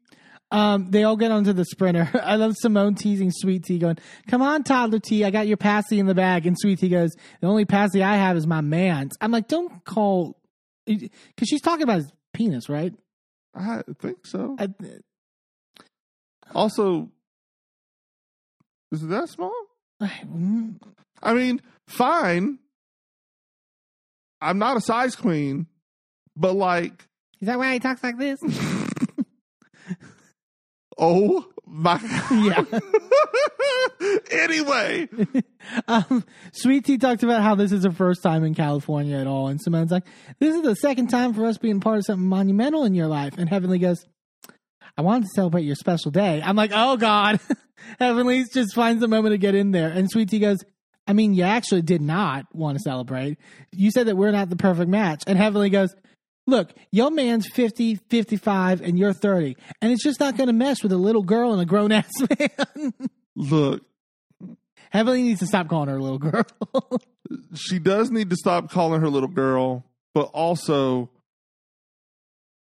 um, 0.52 0.92
they 0.92 1.04
all 1.04 1.16
get 1.18 1.32
onto 1.32 1.54
the 1.54 1.66
sprinter. 1.66 2.10
I 2.24 2.36
love 2.36 2.54
Simone 2.58 2.96
teasing 2.96 3.32
Sweet 3.32 3.64
Tea, 3.66 3.80
going, 3.80 3.98
"Come 4.28 4.42
on, 4.42 4.64
toddler 4.64 5.00
Tea, 5.00 5.24
I 5.26 5.30
got 5.32 5.48
your 5.48 5.58
passy 5.58 6.00
in 6.00 6.06
the 6.06 6.16
bag." 6.16 6.46
And 6.46 6.58
Sweet 6.60 6.80
Tea 6.80 6.90
goes, 6.90 7.12
"The 7.42 7.48
only 7.48 7.66
passy 7.66 8.02
I 8.04 8.16
have 8.16 8.36
is 8.38 8.48
my 8.48 8.62
man's." 8.62 9.12
I'm 9.22 9.32
like, 9.32 9.48
"Don't 9.48 9.84
call," 9.86 10.38
because 10.86 11.48
she's 11.48 11.62
talking 11.62 11.84
about 11.84 11.98
his 11.98 12.12
penis, 12.34 12.68
right? 12.70 12.94
I 13.56 13.84
think 14.00 14.26
so. 14.26 14.56
I, 14.60 14.70
Also, 16.54 17.10
is 18.92 19.04
it 19.04 19.08
that 19.10 19.30
small? 19.30 19.54
mm, 20.02 20.76
I 21.22 21.34
mean, 21.34 21.62
fine. 21.88 22.60
I'm 24.42 24.58
not 24.58 24.78
a 24.78 24.82
size 24.82 25.16
queen, 25.16 25.68
but 26.36 26.54
like, 26.56 27.08
is 27.42 27.48
that 27.48 27.58
why 27.58 27.74
he 27.74 27.80
talks 27.80 28.04
like 28.04 28.18
this? 28.18 28.40
oh 30.98 31.46
my. 31.66 32.00
yeah. 32.32 32.64
anyway, 34.32 35.08
um, 35.88 36.24
Sweet 36.52 36.86
Tea 36.86 36.98
talked 36.98 37.24
about 37.24 37.42
how 37.42 37.56
this 37.56 37.72
is 37.72 37.84
her 37.86 37.92
first 37.92 38.24
time 38.24 38.44
in 38.44 38.56
California 38.56 39.18
at 39.18 39.28
all, 39.28 39.48
and 39.48 39.62
Simone's 39.62 39.92
like, 39.92 40.06
"This 40.40 40.56
is 40.56 40.64
the 40.64 40.76
second 40.76 41.08
time 41.08 41.34
for 41.34 41.46
us 41.46 41.58
being 41.58 41.80
part 41.80 41.98
of 41.98 42.06
something 42.06 42.28
monumental 42.28 42.86
in 42.86 42.96
your 42.96 43.08
life." 43.08 43.38
And 43.38 43.50
Heavenly 43.50 43.80
goes, 43.80 44.06
"I 44.98 45.02
wanted 45.02 45.24
to 45.24 45.30
celebrate 45.36 45.64
your 45.64 45.76
special 45.76 46.12
day." 46.12 46.42
I'm 46.44 46.56
like, 46.56 46.72
"Oh 46.74 46.98
God!" 46.98 47.40
Heavenly 48.00 48.46
just 48.54 48.76
finds 48.76 49.04
a 49.04 49.08
moment 49.08 49.34
to 49.34 49.38
get 49.38 49.56
in 49.56 49.72
there, 49.72 49.90
and 49.90 50.10
Sweet 50.10 50.30
Tea 50.30 50.40
goes, 50.40 50.58
"I 51.10 51.14
mean, 51.14 51.34
you 51.34 51.44
actually 51.44 51.82
did 51.82 52.02
not 52.02 52.46
want 52.54 52.78
to 52.78 52.82
celebrate. 52.82 53.38
You 53.74 53.92
said 53.92 54.08
that 54.08 54.16
we're 54.16 54.32
not 54.32 54.50
the 54.50 54.56
perfect 54.56 54.90
match." 54.90 55.24
And 55.28 55.38
Heavenly 55.38 55.70
goes. 55.70 55.94
Look, 56.48 56.74
your 56.92 57.12
man's 57.12 57.48
50, 57.48 57.96
55, 58.10 58.82
and 58.82 58.98
you're 58.98 59.14
30. 59.14 59.56
And 59.84 59.92
it's 59.92 60.04
just 60.04 60.20
not 60.20 60.36
going 60.36 60.48
to 60.48 60.54
mesh 60.54 60.82
with 60.82 60.92
a 60.92 60.98
little 60.98 61.22
girl 61.22 61.54
and 61.54 61.62
a 61.62 61.66
grown 61.66 61.92
ass 61.92 62.10
man. 62.40 62.94
look, 63.36 63.84
Heavenly 64.90 65.22
needs 65.22 65.42
to 65.42 65.46
stop 65.46 65.68
calling 65.68 65.90
her 65.90 65.98
a 65.98 66.02
little 66.02 66.18
girl. 66.18 66.46
she 67.54 67.78
does 67.78 68.10
need 68.10 68.32
to 68.32 68.36
stop 68.36 68.72
calling 68.72 69.02
her 69.02 69.10
little 69.10 69.30
girl, 69.30 69.86
but 70.16 70.32
also, 70.34 71.12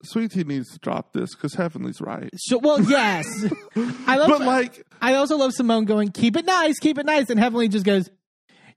Sweet 0.04 0.32
Tea 0.32 0.44
needs 0.44 0.70
to 0.74 0.80
drop 0.80 1.14
this 1.14 1.34
because 1.34 1.54
Heavenly's 1.54 2.02
right. 2.02 2.30
So, 2.36 2.58
well, 2.58 2.82
yes. 2.82 3.26
I 4.06 4.18
love. 4.18 4.28
But 4.28 4.42
like, 4.42 4.86
I 5.02 5.14
also 5.16 5.38
love 5.38 5.54
Simone 5.54 5.86
going, 5.86 6.10
"Keep 6.12 6.36
it 6.36 6.46
nice, 6.46 6.78
keep 6.80 6.98
it 6.98 7.06
nice," 7.06 7.30
and 7.30 7.40
Heavenly 7.40 7.70
just 7.70 7.86
goes, 7.86 8.10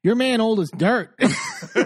"Your 0.03 0.15
man 0.15 0.41
old 0.41 0.61
as 0.61 0.71
dirt." 0.71 1.15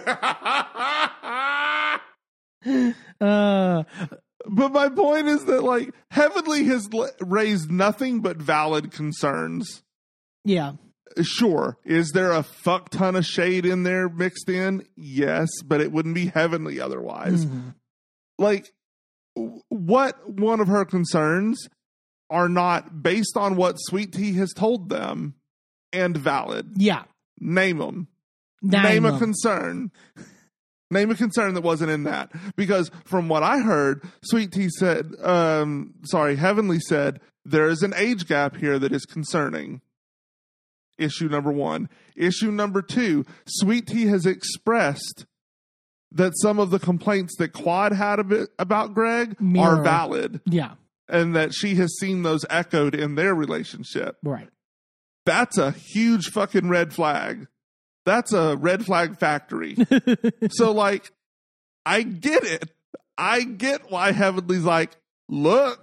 uh, 3.20 3.82
But 4.47 4.73
my 4.73 4.89
point 4.91 5.28
is 5.28 5.45
that 5.47 5.62
like 5.62 5.95
Heavenly 6.11 6.65
has 6.65 6.89
l- 6.93 7.09
raised 7.20 7.70
nothing 7.70 8.20
but 8.20 8.36
valid 8.36 8.91
concerns. 8.93 9.82
yeah, 10.45 10.73
Sure, 11.23 11.78
is 11.85 12.11
there 12.12 12.32
a 12.32 12.43
fuck 12.43 12.89
ton 12.91 13.15
of 13.16 13.24
shade 13.24 13.65
in 13.65 13.85
there 13.85 14.09
mixed 14.09 14.49
in? 14.49 14.85
Yes, 14.97 15.49
but 15.65 15.81
it 15.81 15.93
wouldn't 15.93 16.15
be 16.15 16.27
Heavenly 16.27 16.81
otherwise. 16.81 17.47
Like, 18.39 18.73
what 19.69 20.28
one 20.28 20.59
of 20.61 20.66
her 20.69 20.85
concerns 20.85 21.69
are 22.31 22.49
not 22.49 23.03
based 23.03 23.36
on 23.36 23.55
what 23.57 23.77
Sweet 23.78 24.12
Tea 24.12 24.32
has 24.35 24.53
told 24.53 24.89
them 24.89 25.35
and 25.93 26.16
valid? 26.16 26.73
yeah. 26.77 27.05
Name 27.39 27.78
them. 27.78 28.09
Name 28.62 28.82
Name 28.82 29.05
a 29.05 29.19
concern. 29.19 29.90
Name 30.90 31.11
a 31.11 31.15
concern 31.15 31.55
that 31.55 31.62
wasn't 31.62 31.90
in 31.90 32.05
that. 32.05 32.31
Because 32.56 32.90
from 33.05 33.28
what 33.28 33.43
I 33.43 33.59
heard, 33.59 34.02
Sweet 34.23 34.52
Tea 34.52 34.69
said, 34.69 35.12
um, 35.23 35.94
sorry, 36.05 36.36
Heavenly 36.36 36.78
said, 36.78 37.20
there 37.44 37.69
is 37.69 37.82
an 37.82 37.93
age 37.97 38.27
gap 38.27 38.56
here 38.56 38.78
that 38.78 38.93
is 38.93 39.05
concerning. 39.05 39.81
Issue 40.97 41.28
number 41.28 41.51
one. 41.51 41.89
Issue 42.16 42.51
number 42.52 42.81
two, 42.81 43.24
Sweet 43.47 43.86
Tea 43.86 44.06
has 44.06 44.27
expressed 44.27 45.27
that 46.12 46.32
some 46.40 46.61
of 46.61 46.70
the 46.70 46.78
complaints 46.78 47.35
that 47.39 47.52
Quad 47.52 47.93
had 47.93 48.20
about 48.59 48.94
Greg 48.94 49.40
Mirror. 49.40 49.66
are 49.66 49.82
valid 49.82 50.40
yeah, 50.47 50.74
and 51.09 51.35
that 51.35 51.52
she 51.52 51.74
has 51.74 51.93
seen 51.98 52.23
those 52.23 52.47
echoed 52.48 52.94
in 52.94 53.16
their 53.16 53.35
relationship. 53.35 54.16
right. 54.23 54.48
That's 55.27 55.59
a 55.59 55.71
huge 55.71 56.31
fucking 56.31 56.69
red 56.69 56.93
flag. 56.93 57.47
That's 58.05 58.33
a 58.33 58.57
red 58.57 58.85
flag 58.85 59.19
factory. 59.19 59.77
so, 60.51 60.73
like, 60.73 61.11
I 61.87 62.03
get 62.03 62.45
it. 62.45 62.71
I 63.17 63.43
get 63.43 63.91
why 63.91 64.13
Heavenly's 64.13 64.65
like, 64.65 64.91
look, 65.29 65.81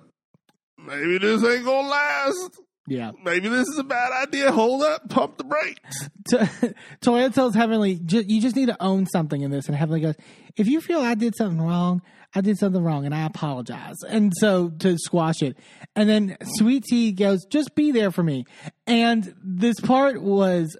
maybe 0.77 1.17
this 1.17 1.43
ain't 1.43 1.65
gonna 1.65 1.87
last. 1.87 2.59
Yeah. 2.87 3.11
Maybe 3.23 3.47
this 3.47 3.67
is 3.67 3.77
a 3.77 3.83
bad 3.83 4.11
idea. 4.27 4.51
Hold 4.51 4.83
up, 4.83 5.09
pump 5.09 5.37
the 5.37 5.43
brakes. 5.43 6.09
T- 6.27 6.71
Toya 7.01 7.33
tells 7.33 7.55
Heavenly, 7.55 7.99
"Ju- 8.03 8.25
you 8.27 8.41
just 8.41 8.55
need 8.55 8.65
to 8.67 8.77
own 8.83 9.05
something 9.05 9.41
in 9.41 9.49
this. 9.51 9.67
And 9.67 9.75
Heavenly 9.75 10.01
goes, 10.01 10.15
if 10.57 10.67
you 10.67 10.81
feel 10.81 10.99
I 10.99 11.15
did 11.15 11.35
something 11.35 11.61
wrong, 11.61 12.01
I 12.33 12.41
did 12.41 12.57
something 12.57 12.81
wrong 12.81 13.05
and 13.05 13.13
I 13.13 13.25
apologize. 13.25 13.97
And 14.07 14.31
so 14.37 14.69
to 14.79 14.97
squash 14.97 15.41
it. 15.41 15.57
And 15.95 16.09
then 16.09 16.37
Sweet 16.57 16.85
Tea 16.85 17.11
goes, 17.11 17.45
just 17.45 17.75
be 17.75 17.91
there 17.91 18.11
for 18.11 18.23
me. 18.23 18.45
And 18.87 19.33
this 19.43 19.79
part 19.79 20.21
was, 20.21 20.77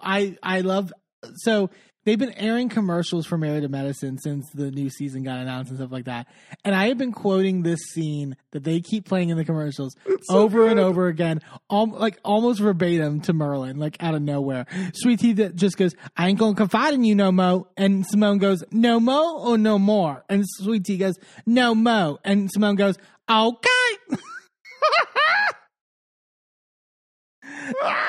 I, 0.00 0.36
I 0.42 0.60
love, 0.60 0.92
so 1.36 1.70
they've 2.04 2.18
been 2.18 2.32
airing 2.34 2.68
commercials 2.68 3.26
for 3.26 3.36
Married 3.38 3.62
to 3.62 3.68
Medicine 3.68 4.18
since 4.18 4.46
the 4.54 4.70
new 4.70 4.90
season 4.90 5.22
got 5.22 5.38
announced 5.38 5.70
and 5.70 5.78
stuff 5.78 5.92
like 5.92 6.04
that. 6.06 6.26
And 6.64 6.74
I 6.74 6.88
have 6.88 6.98
been 6.98 7.12
quoting 7.12 7.62
this 7.62 7.80
scene 7.92 8.36
that 8.52 8.64
they 8.64 8.80
keep 8.80 9.04
playing 9.06 9.28
in 9.30 9.36
the 9.36 9.44
commercials 9.44 9.94
over 10.30 10.66
and 10.68 10.78
over 10.80 11.08
again, 11.08 11.40
al- 11.70 11.90
like 11.90 12.18
almost 12.24 12.60
verbatim 12.60 13.20
to 13.22 13.32
Merlin, 13.32 13.78
like 13.78 13.96
out 14.00 14.14
of 14.14 14.22
nowhere. 14.22 14.66
Sweet 14.94 15.20
Tea 15.20 15.32
that 15.34 15.56
just 15.56 15.76
goes, 15.76 15.94
I 16.16 16.28
ain't 16.28 16.38
gonna 16.38 16.54
confide 16.54 16.94
in 16.94 17.04
you 17.04 17.14
no 17.14 17.32
mo. 17.32 17.68
And 17.76 18.06
Simone 18.06 18.38
goes, 18.38 18.62
No 18.70 19.00
mo 19.00 19.38
or 19.38 19.58
no 19.58 19.78
more? 19.78 20.24
And 20.28 20.44
Sweet 20.46 20.84
Tea 20.84 20.98
goes, 20.98 21.14
No 21.46 21.74
mo. 21.74 22.18
And 22.24 22.50
Simone 22.52 22.76
goes, 22.76 22.96
Okay. 23.30 23.68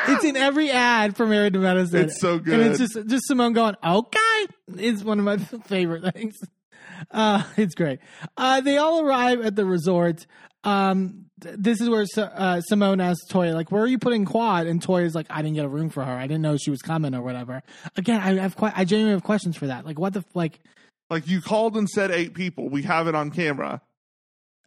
it's 0.08 0.24
in 0.24 0.36
every 0.38 0.72
ad 0.72 1.16
for 1.16 1.26
Married 1.26 1.54
to 1.54 1.60
Medicine. 1.60 2.02
It's 2.06 2.20
so 2.20 2.40
good. 2.40 2.60
And 2.60 2.70
it's 2.70 2.80
just 2.80 3.08
just 3.08 3.28
Simone 3.28 3.54
going, 3.54 3.76
okay. 3.84 4.48
It's 4.78 5.04
one 5.04 5.20
of 5.20 5.26
my 5.26 5.38
favorite 5.66 6.14
things. 6.14 6.36
Uh, 7.12 7.44
it's 7.58 7.76
great. 7.76 8.00
Uh, 8.38 8.62
they 8.62 8.78
all 8.78 9.06
arrive 9.06 9.42
at 9.42 9.56
the 9.56 9.66
resort. 9.66 10.26
Um, 10.64 11.26
th- 11.42 11.56
this 11.58 11.82
is 11.82 11.90
where 11.90 12.06
uh, 12.18 12.62
Simone 12.62 13.02
asks 13.02 13.30
Toya, 13.30 13.54
like, 13.54 13.72
where 13.72 13.84
are 13.84 13.88
you 13.88 14.00
putting 14.00 14.24
Quad? 14.24 14.66
And 14.68 14.82
Toya's 14.82 15.14
like, 15.14 15.28
I 15.30 15.42
didn't 15.42 15.56
get 15.56 15.66
a 15.66 15.70
room 15.70 15.90
for 15.90 16.04
her. 16.06 16.12
I 16.14 16.28
didn't 16.28 16.42
know 16.42 16.56
she 16.56 16.72
was 16.72 16.82
coming 16.82 17.14
or 17.14 17.22
whatever. 17.22 17.62
Again, 17.98 18.22
I 18.22 18.36
have 18.42 18.56
quite, 18.56 18.74
I 18.76 18.86
genuinely 18.86 19.14
have 19.16 19.24
questions 19.24 19.58
for 19.58 19.68
that. 19.68 19.86
Like, 19.86 20.00
what 20.00 20.14
the, 20.14 20.20
f- 20.20 20.36
like, 20.36 20.60
Like 21.10 21.28
you 21.28 21.42
called 21.42 21.76
and 21.76 21.90
said 21.90 22.12
eight 22.12 22.34
people. 22.34 22.70
We 22.70 22.84
have 22.84 23.08
it 23.08 23.16
on 23.16 23.30
camera. 23.32 23.82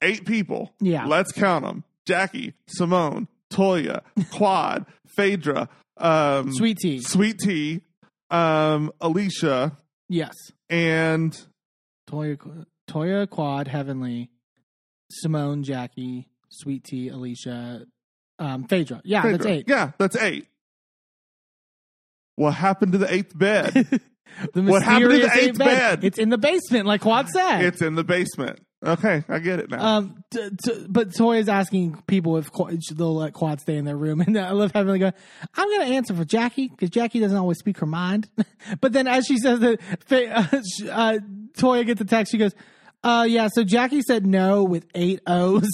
Eight 0.02 0.26
people. 0.26 0.74
Yeah. 0.80 1.06
Let's 1.06 1.32
count 1.32 1.64
them. 1.64 1.84
Jackie, 2.04 2.52
Simone, 2.66 3.26
Toya, 3.52 4.02
Quad, 4.32 4.86
Phaedra, 5.16 5.68
um, 5.96 6.52
Sweet 6.52 6.78
Tea. 6.78 7.00
Sweet 7.00 7.38
Tea, 7.38 7.80
um, 8.30 8.92
Alicia, 9.00 9.76
Yes. 10.08 10.34
and 10.68 11.36
Toya, 12.10 12.66
Toya, 12.88 13.28
Quad, 13.28 13.68
Heavenly, 13.68 14.30
Simone, 15.10 15.62
Jackie, 15.62 16.28
Sweet 16.50 16.84
Tea, 16.84 17.08
Alicia, 17.08 17.86
um, 18.38 18.64
Phaedra. 18.64 19.00
Yeah, 19.04 19.22
that's 19.30 19.46
eight. 19.46 19.64
Yeah, 19.68 19.92
that's 19.98 20.16
eight. 20.16 20.46
What 22.36 22.52
happened 22.52 22.92
to 22.92 22.98
the 22.98 23.12
eighth 23.12 23.36
bed? 23.36 24.00
The 24.52 24.60
What 24.62 24.82
happened 24.82 25.12
to 25.12 25.18
the 25.18 25.22
mysterious 25.24 25.48
eighth 25.48 25.58
bed? 25.58 26.04
It's 26.04 26.18
in 26.18 26.28
the 26.28 26.36
basement, 26.36 26.84
like 26.84 27.00
Quad 27.00 27.28
said. 27.28 27.62
it's 27.64 27.80
in 27.80 27.94
the 27.94 28.04
basement. 28.04 28.58
Okay, 28.84 29.24
I 29.28 29.38
get 29.38 29.58
it 29.58 29.70
now. 29.70 29.96
Um, 29.96 30.22
t- 30.30 30.50
t- 30.64 30.86
but 30.88 31.08
Toya 31.08 31.38
is 31.38 31.48
asking 31.48 32.02
people 32.06 32.36
if 32.36 32.52
Qu- 32.52 32.78
they'll 32.94 33.16
let 33.16 33.32
Quad 33.32 33.60
stay 33.60 33.76
in 33.76 33.86
their 33.86 33.96
room, 33.96 34.20
and 34.26 34.38
I 34.38 34.50
love 34.50 34.72
having 34.74 34.98
go. 35.00 35.12
I'm 35.54 35.68
going 35.70 35.88
to 35.88 35.94
answer 35.94 36.14
for 36.14 36.24
Jackie 36.24 36.68
because 36.68 36.90
Jackie 36.90 37.20
doesn't 37.20 37.36
always 37.36 37.58
speak 37.58 37.78
her 37.78 37.86
mind. 37.86 38.28
but 38.80 38.92
then, 38.92 39.06
as 39.06 39.24
she 39.26 39.38
says 39.38 39.60
that, 39.60 39.80
Fa- 40.06 40.30
uh, 40.52 40.60
sh- 40.62 40.88
uh, 40.90 41.18
Toya 41.58 41.86
gets 41.86 41.98
the 42.00 42.04
text. 42.04 42.30
She 42.32 42.38
goes, 42.38 42.52
"Uh, 43.02 43.26
yeah." 43.28 43.48
So 43.50 43.64
Jackie 43.64 44.02
said 44.02 44.26
no 44.26 44.62
with 44.64 44.86
eight 44.94 45.20
O's, 45.26 45.70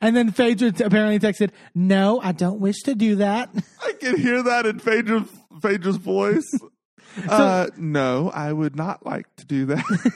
and 0.00 0.16
then 0.16 0.32
Phaedra 0.32 0.72
t- 0.72 0.82
apparently 0.84 1.20
texted, 1.20 1.50
"No, 1.74 2.20
I 2.20 2.32
don't 2.32 2.58
wish 2.60 2.82
to 2.82 2.96
do 2.96 3.16
that." 3.16 3.50
I 3.80 3.92
can 3.92 4.16
hear 4.18 4.42
that 4.42 4.66
in 4.66 4.80
Phaedra's, 4.80 5.28
Phaedra's 5.62 5.96
voice. 5.98 6.50
Uh, 7.28 7.68
no, 7.76 8.30
I 8.30 8.52
would 8.52 8.76
not 8.76 9.04
like 9.04 9.26
to 9.36 9.46
do 9.46 9.66
that. 9.66 10.12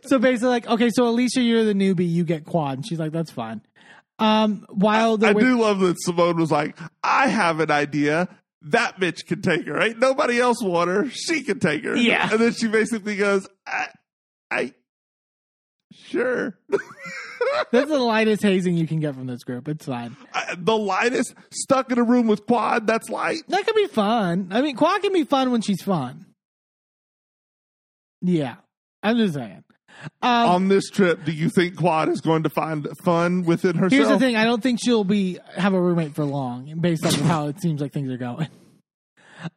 so 0.06 0.18
basically, 0.18 0.48
like, 0.48 0.68
okay, 0.68 0.90
so 0.90 1.08
Alicia, 1.08 1.40
you're 1.40 1.64
the 1.64 1.74
newbie, 1.74 2.10
you 2.10 2.24
get 2.24 2.44
Quad, 2.44 2.78
and 2.78 2.86
she's 2.86 2.98
like, 2.98 3.12
"That's 3.12 3.30
fine." 3.30 3.62
Um, 4.18 4.66
while 4.68 5.16
the 5.16 5.28
I 5.28 5.32
do 5.32 5.60
love 5.60 5.80
that 5.80 5.96
Simone 6.00 6.36
was 6.36 6.50
like, 6.50 6.76
I 7.02 7.28
have 7.28 7.60
an 7.60 7.70
idea. 7.70 8.28
That 8.62 8.98
bitch 8.98 9.24
can 9.26 9.40
take 9.40 9.66
her. 9.66 9.80
Ain't 9.80 10.00
nobody 10.00 10.40
else 10.40 10.62
want 10.62 10.90
her. 10.90 11.08
She 11.10 11.42
can 11.42 11.60
take 11.60 11.84
her. 11.84 11.96
Yeah. 11.96 12.28
And 12.30 12.40
then 12.40 12.52
she 12.52 12.66
basically 12.66 13.16
goes, 13.16 13.46
I, 13.66 13.86
I 14.50 14.74
sure. 15.92 16.58
That's 17.72 17.88
the 17.90 17.98
lightest 17.98 18.42
hazing 18.42 18.76
you 18.76 18.86
can 18.86 19.00
get 19.00 19.14
from 19.14 19.26
this 19.26 19.44
group. 19.44 19.68
It's 19.68 19.86
fine. 19.86 20.16
I- 20.32 20.54
the 20.58 20.76
lightest 20.76 21.34
stuck 21.50 21.90
in 21.92 21.98
a 21.98 22.02
room 22.02 22.26
with 22.26 22.46
quad. 22.46 22.86
That's 22.86 23.08
light. 23.10 23.42
That 23.48 23.64
could 23.66 23.74
be 23.74 23.86
fun. 23.86 24.48
I 24.50 24.62
mean, 24.62 24.76
Quad 24.76 25.02
can 25.02 25.12
be 25.12 25.24
fun 25.24 25.50
when 25.50 25.60
she's 25.60 25.82
fun. 25.82 26.26
Yeah, 28.22 28.56
I'm 29.02 29.16
just 29.16 29.34
saying. 29.34 29.64
Um, 30.22 30.48
On 30.48 30.68
this 30.68 30.90
trip, 30.90 31.24
do 31.24 31.32
you 31.32 31.48
think 31.50 31.76
quad 31.76 32.08
is 32.08 32.20
going 32.20 32.44
to 32.44 32.50
find 32.50 32.86
fun 33.02 33.44
within 33.44 33.74
herself? 33.76 33.92
here's 33.92 34.08
the 34.08 34.18
thing: 34.18 34.36
I 34.36 34.44
don't 34.44 34.62
think 34.62 34.78
she'll 34.82 35.02
be 35.04 35.38
have 35.56 35.74
a 35.74 35.80
roommate 35.80 36.14
for 36.14 36.24
long, 36.24 36.72
based 36.80 37.04
on 37.04 37.12
how 37.14 37.48
it 37.48 37.60
seems 37.60 37.80
like 37.80 37.92
things 37.92 38.10
are 38.10 38.16
going. 38.16 38.48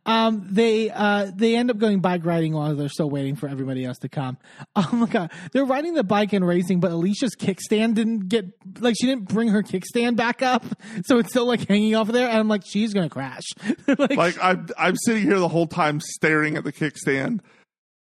Um, 0.05 0.47
they 0.49 0.89
uh 0.89 1.31
they 1.33 1.55
end 1.55 1.71
up 1.71 1.77
going 1.77 1.99
bike 1.99 2.25
riding 2.25 2.53
while 2.53 2.75
they're 2.75 2.89
still 2.89 3.09
waiting 3.09 3.35
for 3.35 3.47
everybody 3.47 3.85
else 3.85 3.97
to 3.99 4.09
come. 4.09 4.37
Oh 4.75 4.89
my 4.93 5.05
god, 5.05 5.31
they're 5.51 5.65
riding 5.65 5.93
the 5.93 6.03
bike 6.03 6.33
and 6.33 6.47
racing, 6.47 6.79
but 6.79 6.91
Alicia's 6.91 7.35
kickstand 7.35 7.95
didn't 7.95 8.29
get 8.29 8.45
like 8.79 8.95
she 8.99 9.05
didn't 9.05 9.27
bring 9.27 9.49
her 9.49 9.61
kickstand 9.61 10.15
back 10.15 10.41
up, 10.41 10.65
so 11.05 11.19
it's 11.19 11.29
still 11.29 11.45
like 11.45 11.67
hanging 11.67 11.95
off 11.95 12.07
of 12.07 12.13
there. 12.13 12.27
And 12.27 12.37
I'm 12.37 12.47
like, 12.47 12.63
she's 12.65 12.93
gonna 12.93 13.09
crash. 13.09 13.43
like, 13.87 14.15
like 14.15 14.37
I'm 14.41 14.67
I'm 14.77 14.95
sitting 15.05 15.23
here 15.23 15.39
the 15.39 15.47
whole 15.47 15.67
time 15.67 15.99
staring 15.99 16.57
at 16.57 16.63
the 16.63 16.71
kickstand, 16.71 17.41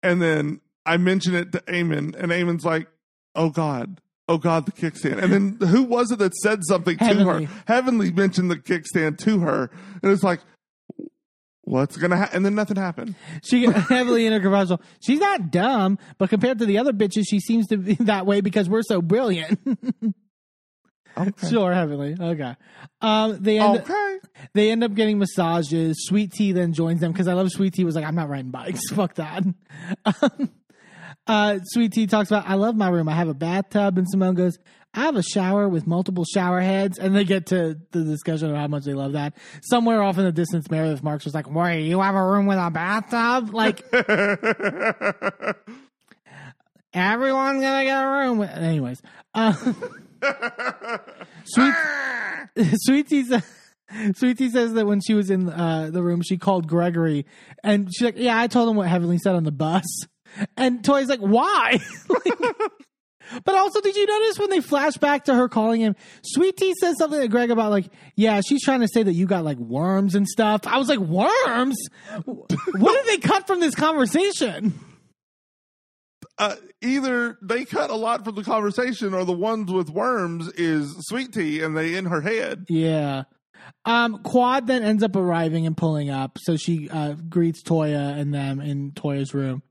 and 0.03 0.22
then 0.22 0.60
I 0.85 0.97
mention 0.97 1.35
it 1.35 1.52
to 1.53 1.60
Eamon, 1.61 2.15
and 2.15 2.31
Eamon's 2.31 2.65
like, 2.65 2.88
"Oh 3.35 3.49
God, 3.49 4.02
oh 4.27 4.38
God, 4.38 4.65
the 4.65 4.72
kickstand." 4.72 5.22
And 5.22 5.31
then 5.31 5.68
who 5.68 5.84
was 5.84 6.11
it 6.11 6.19
that 6.19 6.35
said 6.35 6.60
something 6.64 6.97
Heavenly. 6.97 7.45
to 7.45 7.52
her? 7.52 7.64
Heavenly 7.68 8.11
mentioned 8.11 8.52
the 8.52 8.57
kickstand 8.57 9.18
to 9.19 9.39
her, 9.39 9.72
and 10.02 10.11
it's 10.11 10.23
like, 10.23 10.41
"What's 11.66 11.98
gonna 11.98 12.16
happen?" 12.18 12.38
And 12.38 12.46
then 12.46 12.56
nothing 12.56 12.78
happened. 12.78 13.16
She 13.44 13.66
Heavenly 13.90 14.24
intercontroversial. 14.24 14.82
She's 15.06 15.20
not 15.20 15.52
dumb, 15.52 16.00
but 16.18 16.30
compared 16.30 16.60
to 16.60 16.66
the 16.66 16.78
other 16.78 16.94
bitches, 16.94 17.26
she 17.30 17.40
seems 17.40 17.68
to 17.68 17.78
be 17.78 17.94
that 18.00 18.26
way 18.26 18.42
because 18.42 18.70
we're 18.70 18.84
so 18.84 19.02
brilliant. 19.02 19.60
Okay. 21.18 21.48
sure, 21.50 21.72
heavenly. 21.74 22.16
Okay. 22.20 22.56
Um, 23.00 23.38
they 23.42 23.58
end 23.58 23.80
Okay. 23.80 24.18
they 24.54 24.70
end 24.70 24.84
up 24.84 24.94
getting 24.96 25.18
massages. 25.18 25.96
Sweet 26.08 26.32
Tea 26.34 26.52
then 26.52 26.74
joins 26.74 27.00
them 27.00 27.14
because 27.14 27.28
I 27.30 27.34
love 27.34 27.50
Sweet 27.52 27.74
Tea 27.74 27.86
was 27.86 27.96
like, 27.96 28.04
I'm 28.04 28.16
not 28.16 28.28
riding 28.28 28.52
bikes. 28.52 28.82
Fuck 28.92 29.16
that. 29.16 29.44
Um, 30.06 30.50
uh, 31.26 31.60
Sweet 31.64 31.94
Tea 31.94 32.08
talks 32.08 32.30
about, 32.30 32.48
I 32.48 32.56
love 32.56 32.76
my 32.76 32.90
room. 32.90 33.08
I 33.08 33.14
have 33.14 33.30
a 33.30 33.34
bathtub, 33.34 33.98
and 33.98 34.08
Simone 34.10 34.36
goes, 34.36 34.58
I 34.96 35.02
have 35.02 35.18
a 35.18 35.24
shower 35.24 35.68
with 35.68 35.86
multiple 35.86 36.24
shower 36.24 36.62
heads, 36.62 36.98
and 36.98 37.14
they 37.14 37.26
get 37.26 37.48
to 37.48 37.78
the 37.92 38.04
discussion 38.06 38.50
of 38.50 38.56
how 38.56 38.68
much 38.68 38.86
they 38.86 38.94
love 38.94 39.12
that. 39.12 39.36
Somewhere 39.62 40.02
off 40.02 40.18
in 40.18 40.24
the 40.24 40.32
distance, 40.32 40.72
Meredith 40.72 41.04
Marks 41.04 41.26
was 41.26 41.34
like, 41.34 41.50
"Wait, 41.50 41.82
you 41.86 42.00
have 42.00 42.16
a 42.16 42.26
room 42.26 42.46
with 42.46 42.58
a 42.58 42.72
bathtub? 42.72 43.54
Like 43.54 43.84
everyone's 46.94 47.62
gonna 47.62 47.84
get 47.84 48.02
a 48.04 48.08
room?" 48.08 48.38
with-" 48.38 48.52
Anyways, 48.52 49.02
uh, 49.34 49.54
Sweet 51.44 51.74
Sweet 52.76 53.08
Tea 53.10 53.24
says. 53.26 53.44
Sweet 54.16 54.40
says 54.40 54.74
that 54.74 54.88
when 54.88 55.00
she 55.00 55.14
was 55.14 55.30
in 55.30 55.48
uh, 55.48 55.90
the 55.92 56.02
room, 56.02 56.22
she 56.24 56.38
called 56.38 56.68
Gregory, 56.68 57.26
and 57.64 57.88
she's 57.94 58.04
like, 58.04 58.18
"Yeah, 58.18 58.40
I 58.40 58.48
told 58.48 58.68
him 58.70 58.76
what 58.76 58.88
Heavenly 58.88 59.20
said 59.20 59.36
on 59.36 59.44
the 59.44 59.52
bus." 59.52 59.86
And 60.58 60.84
Toya's 60.84 61.08
like, 61.08 61.20
"Why?" 61.20 61.80
Like- 62.10 62.40
but 63.43 63.56
also, 63.56 63.81
did 63.81 63.95
you 63.95 64.06
notice 64.06 64.39
when 64.39 64.49
they 64.49 64.61
flash 64.61 64.97
back 64.97 65.26
to 65.26 65.35
her 65.35 65.47
calling 65.49 65.81
him? 65.81 65.95
Sweet 66.23 66.57
Tea 66.57 66.73
says 66.80 66.95
something 66.97 67.19
to 67.19 67.27
Greg 67.27 67.52
about 67.52 67.72
like, 67.72 67.89
"Yeah, 68.15 68.41
she's 68.41 68.64
trying 68.64 68.81
to 68.81 68.88
say 68.88 69.03
that 69.03 69.14
you 69.14 69.26
got 69.26 69.43
like 69.43 69.57
worms 69.57 70.15
and 70.15 70.27
stuff." 70.27 70.68
I 70.68 70.77
was 70.77 70.89
like, 70.89 70.99
"Worms? 70.99 71.77
what 72.26 72.49
did 72.49 73.06
they 73.07 73.18
cut 73.27 73.47
from 73.47 73.60
this 73.60 73.76
conversation?" 73.76 74.73
uh, 76.38 76.56
either 76.81 77.38
they 77.41 77.65
cut 77.65 77.89
a 77.89 77.95
lot 77.95 78.26
from 78.26 78.35
the 78.35 78.43
conversation, 78.43 79.14
or 79.14 79.23
the 79.26 79.34
ones 79.34 79.72
with 79.72 79.89
worms 79.89 80.49
is 80.53 80.95
sweet 81.07 81.34
tea, 81.34 81.61
and 81.61 81.76
they 81.76 81.95
in 81.95 82.06
her 82.06 82.22
head. 82.22 82.65
Yeah. 82.69 83.23
Um, 83.85 84.22
Quad 84.23 84.68
then 84.68 84.84
ends 84.84 85.03
up 85.03 85.15
arriving 85.15 85.65
and 85.65 85.76
pulling 85.76 86.10
up, 86.10 86.38
so 86.39 86.57
she 86.57 86.89
uh, 86.89 87.14
greets 87.30 87.64
Toya 87.64 88.18
and 88.18 88.34
them 88.34 88.60
in 88.60 88.91
Toya's 88.91 89.34
room. 89.34 89.64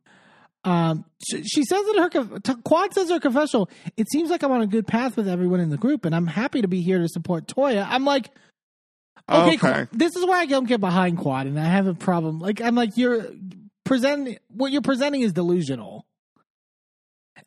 Um, 0.64 1.04
she, 1.22 1.42
she 1.44 1.64
says 1.64 1.84
in 1.88 1.98
her 2.02 2.40
Quad 2.64 2.94
says 2.94 3.10
her 3.10 3.20
confessional, 3.20 3.68
it 3.96 4.10
seems 4.10 4.30
like 4.30 4.42
I'm 4.42 4.50
on 4.50 4.62
a 4.62 4.66
good 4.66 4.86
path 4.86 5.16
with 5.16 5.28
everyone 5.28 5.60
in 5.60 5.68
the 5.70 5.76
group, 5.76 6.04
and 6.04 6.14
I'm 6.14 6.26
happy 6.26 6.62
to 6.62 6.68
be 6.68 6.80
here 6.80 6.98
to 6.98 7.08
support 7.08 7.46
Toya. 7.46 7.86
I'm 7.88 8.04
like, 8.04 8.30
okay, 9.28 9.54
Okay. 9.56 9.86
This 9.92 10.16
is 10.16 10.24
why 10.24 10.40
I 10.40 10.46
don't 10.46 10.66
get 10.66 10.80
behind 10.80 11.18
Quad, 11.18 11.46
and 11.46 11.60
I 11.60 11.64
have 11.66 11.86
a 11.86 11.94
problem. 11.94 12.38
Like, 12.38 12.60
I'm 12.62 12.74
like, 12.74 12.96
you're 12.96 13.26
presenting 13.84 14.38
what 14.48 14.72
you're 14.72 14.82
presenting 14.82 15.20
is 15.20 15.32
delusional, 15.34 16.06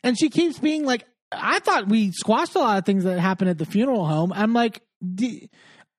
and 0.04 0.18
she 0.18 0.30
keeps 0.30 0.60
being 0.60 0.86
like, 0.86 1.06
I 1.32 1.60
thought 1.60 1.88
we 1.88 2.12
squashed 2.12 2.56
a 2.56 2.60
lot 2.60 2.78
of 2.78 2.86
things 2.86 3.04
that 3.04 3.20
happened 3.20 3.50
at 3.50 3.58
the 3.58 3.66
funeral 3.66 4.06
home. 4.06 4.32
I'm 4.32 4.54
like, 4.54 4.82
D- 5.16 5.50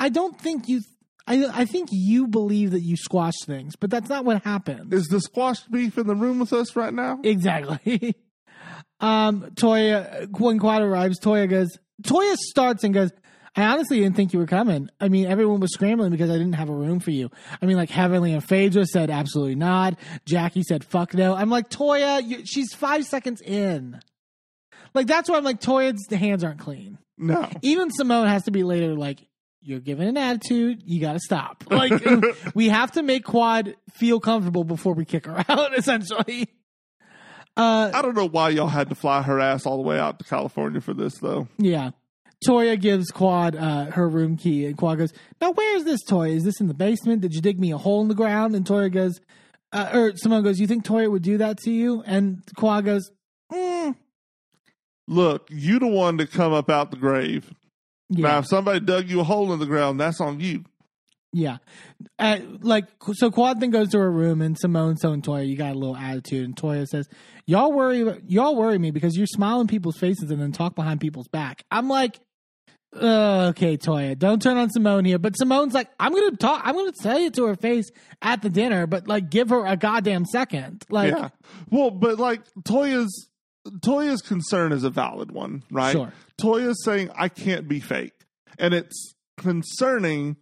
I 0.00 0.08
don't 0.08 0.40
think 0.40 0.68
you. 0.68 0.82
I 1.28 1.60
I 1.60 1.64
think 1.66 1.90
you 1.92 2.26
believe 2.26 2.70
that 2.70 2.80
you 2.80 2.96
squashed 2.96 3.44
things, 3.44 3.76
but 3.76 3.90
that's 3.90 4.08
not 4.08 4.24
what 4.24 4.42
happened. 4.44 4.92
Is 4.94 5.06
the 5.06 5.20
squashed 5.20 5.70
beef 5.70 5.98
in 5.98 6.06
the 6.06 6.14
room 6.14 6.38
with 6.38 6.52
us 6.52 6.74
right 6.74 6.92
now? 6.92 7.20
Exactly. 7.22 8.14
um, 9.00 9.50
Toya, 9.54 10.28
when 10.38 10.58
Quad 10.58 10.82
arrives, 10.82 11.20
Toya 11.20 11.48
goes, 11.48 11.68
Toya 12.02 12.36
starts 12.36 12.82
and 12.82 12.94
goes, 12.94 13.10
I 13.54 13.64
honestly 13.64 14.00
didn't 14.00 14.16
think 14.16 14.32
you 14.32 14.38
were 14.38 14.46
coming. 14.46 14.88
I 15.00 15.08
mean, 15.08 15.26
everyone 15.26 15.60
was 15.60 15.72
scrambling 15.72 16.12
because 16.12 16.30
I 16.30 16.34
didn't 16.34 16.52
have 16.54 16.68
a 16.68 16.74
room 16.74 17.00
for 17.00 17.10
you. 17.10 17.30
I 17.60 17.66
mean, 17.66 17.76
like 17.76 17.90
Heavenly 17.90 18.32
and 18.32 18.42
Phaedra 18.42 18.86
said, 18.86 19.10
absolutely 19.10 19.56
not. 19.56 19.98
Jackie 20.24 20.62
said, 20.62 20.84
fuck 20.84 21.12
no. 21.12 21.34
I'm 21.34 21.50
like, 21.50 21.68
Toya, 21.68 22.26
you, 22.26 22.46
she's 22.46 22.72
five 22.72 23.04
seconds 23.04 23.40
in. 23.42 24.00
Like, 24.94 25.06
that's 25.06 25.28
why 25.28 25.36
I'm 25.36 25.44
like, 25.44 25.60
Toya's 25.60 26.06
hands 26.10 26.44
aren't 26.44 26.60
clean. 26.60 26.98
No. 27.18 27.48
Even 27.62 27.90
Simone 27.90 28.28
has 28.28 28.44
to 28.44 28.50
be 28.50 28.62
later, 28.62 28.94
like, 28.94 29.26
you're 29.60 29.80
giving 29.80 30.08
an 30.08 30.16
attitude. 30.16 30.82
You 30.84 31.00
got 31.00 31.14
to 31.14 31.20
stop. 31.20 31.64
Like, 31.70 31.92
we 32.54 32.68
have 32.68 32.92
to 32.92 33.02
make 33.02 33.24
Quad 33.24 33.76
feel 33.94 34.20
comfortable 34.20 34.64
before 34.64 34.94
we 34.94 35.04
kick 35.04 35.26
her 35.26 35.44
out, 35.48 35.76
essentially. 35.76 36.48
Uh, 37.56 37.90
I 37.92 38.02
don't 38.02 38.14
know 38.14 38.28
why 38.28 38.50
y'all 38.50 38.68
had 38.68 38.88
to 38.88 38.94
fly 38.94 39.22
her 39.22 39.40
ass 39.40 39.66
all 39.66 39.76
the 39.76 39.82
way 39.82 39.98
out 39.98 40.18
to 40.20 40.24
California 40.24 40.80
for 40.80 40.94
this, 40.94 41.18
though. 41.18 41.48
Yeah. 41.58 41.90
Toya 42.46 42.80
gives 42.80 43.10
Quad 43.10 43.56
uh, 43.56 43.86
her 43.86 44.08
room 44.08 44.36
key, 44.36 44.66
and 44.66 44.76
Quad 44.76 44.98
goes, 44.98 45.12
Now, 45.40 45.50
where's 45.52 45.82
this 45.82 46.04
toy? 46.04 46.30
Is 46.30 46.44
this 46.44 46.60
in 46.60 46.68
the 46.68 46.74
basement? 46.74 47.20
Did 47.20 47.34
you 47.34 47.40
dig 47.40 47.58
me 47.58 47.72
a 47.72 47.78
hole 47.78 48.00
in 48.00 48.06
the 48.06 48.14
ground? 48.14 48.54
And 48.54 48.64
Toya 48.64 48.92
goes, 48.92 49.20
uh, 49.72 49.90
or 49.92 50.12
someone 50.16 50.44
goes, 50.44 50.60
You 50.60 50.68
think 50.68 50.84
Toya 50.84 51.10
would 51.10 51.22
do 51.22 51.38
that 51.38 51.58
to 51.64 51.72
you? 51.72 52.02
And 52.06 52.42
Quad 52.56 52.84
goes, 52.84 53.10
mm, 53.52 53.96
Look, 55.08 55.48
you 55.50 55.78
the 55.78 55.88
one 55.88 56.18
to 56.18 56.26
come 56.26 56.52
up 56.52 56.70
out 56.70 56.90
the 56.90 56.96
grave. 56.96 57.52
Now, 58.10 58.38
if 58.38 58.46
somebody 58.46 58.80
dug 58.80 59.08
you 59.08 59.20
a 59.20 59.24
hole 59.24 59.52
in 59.52 59.58
the 59.58 59.66
ground, 59.66 60.00
that's 60.00 60.20
on 60.20 60.40
you. 60.40 60.64
Yeah. 61.32 61.58
Uh, 62.18 62.38
like, 62.62 62.86
so 63.12 63.30
Quad 63.30 63.60
then 63.60 63.70
goes 63.70 63.90
to 63.90 63.98
her 63.98 64.10
room, 64.10 64.40
and 64.40 64.58
Simone's 64.58 65.00
telling 65.00 65.20
Toya, 65.20 65.46
You 65.46 65.56
got 65.56 65.74
a 65.74 65.78
little 65.78 65.96
attitude. 65.96 66.44
And 66.44 66.56
Toya 66.56 66.86
says, 66.86 67.06
Y'all 67.46 67.72
worry, 67.72 68.20
y'all 68.26 68.56
worry 68.56 68.78
me 68.78 68.90
because 68.90 69.14
you 69.14 69.26
smile 69.26 69.60
in 69.60 69.66
people's 69.66 69.98
faces 69.98 70.30
and 70.30 70.40
then 70.40 70.52
talk 70.52 70.74
behind 70.74 71.00
people's 71.00 71.28
back. 71.28 71.64
I'm 71.70 71.88
like, 71.88 72.18
uh, 72.96 73.48
okay, 73.50 73.76
Toya, 73.76 74.18
don't 74.18 74.40
turn 74.40 74.56
on 74.56 74.70
Simone 74.70 75.04
here. 75.04 75.18
But 75.18 75.34
Simone's 75.34 75.74
like, 75.74 75.90
I'm 76.00 76.12
gonna 76.12 76.36
talk. 76.36 76.62
I'm 76.64 76.74
gonna 76.74 76.92
say 77.00 77.26
it 77.26 77.34
to 77.34 77.44
her 77.44 77.56
face 77.56 77.90
at 78.22 78.40
the 78.40 78.48
dinner, 78.48 78.86
but 78.86 79.06
like, 79.06 79.28
give 79.28 79.50
her 79.50 79.66
a 79.66 79.76
goddamn 79.76 80.24
second. 80.24 80.84
Like, 80.88 81.12
yeah. 81.12 81.28
Well, 81.70 81.90
but 81.90 82.18
like 82.18 82.40
Toya's 82.64 83.28
Toya's 83.80 84.22
concern 84.22 84.72
is 84.72 84.84
a 84.84 84.90
valid 84.90 85.30
one, 85.30 85.62
right? 85.70 85.92
Sure. 85.92 86.12
Toya's 86.38 86.82
saying 86.84 87.10
I 87.14 87.28
can't 87.28 87.68
be 87.68 87.80
fake. 87.80 88.14
And 88.58 88.74
it's 88.74 89.14
concerning 89.36 90.36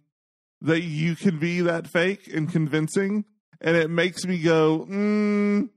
that 0.61 0.81
you 0.81 1.15
can 1.15 1.37
be 1.39 1.61
that 1.61 1.87
fake 1.87 2.27
and 2.33 2.51
convincing. 2.51 3.25
And 3.61 3.75
it 3.75 3.89
makes 3.89 4.25
me 4.25 4.39
go, 4.39 4.87
mm, 4.89 5.69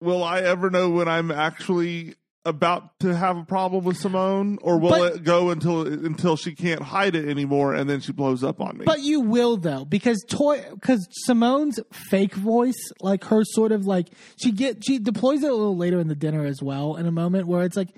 will 0.00 0.24
I 0.24 0.40
ever 0.40 0.70
know 0.70 0.90
when 0.90 1.08
I'm 1.08 1.30
actually 1.30 2.14
about 2.46 2.98
to 3.00 3.14
have 3.14 3.36
a 3.36 3.44
problem 3.44 3.84
with 3.84 3.98
Simone? 3.98 4.58
Or 4.62 4.78
will 4.78 4.90
But- 4.90 5.16
it 5.16 5.24
go 5.24 5.50
until 5.50 5.86
until 5.86 6.36
she 6.36 6.54
can't 6.54 6.80
hide 6.82 7.14
it 7.14 7.28
anymore 7.28 7.74
and 7.74 7.88
then 7.88 8.00
she 8.00 8.12
blows 8.12 8.42
up 8.42 8.60
on 8.62 8.78
me? 8.78 8.84
But 8.86 9.02
you 9.02 9.20
will 9.20 9.58
though, 9.58 9.84
because 9.84 10.24
toy, 10.26 10.64
because 10.74 11.06
Simone's 11.26 11.78
fake 11.92 12.34
voice, 12.34 12.80
like 13.00 13.24
her 13.24 13.44
sort 13.44 13.72
of 13.72 13.86
like 13.86 14.08
she 14.42 14.52
get 14.52 14.82
she 14.84 14.98
deploys 14.98 15.42
it 15.42 15.50
a 15.50 15.54
little 15.54 15.76
later 15.76 16.00
in 16.00 16.08
the 16.08 16.14
dinner 16.14 16.44
as 16.46 16.62
well, 16.62 16.96
in 16.96 17.06
a 17.06 17.12
moment 17.12 17.46
where 17.46 17.62
it's 17.62 17.76
like 17.76 17.90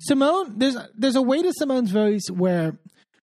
Simone. 0.00 0.58
There's 0.58 0.76
there's 0.94 1.16
a 1.16 1.22
way 1.22 1.42
to 1.42 1.52
Simone's 1.52 1.90
voice 1.90 2.26
where 2.30 2.78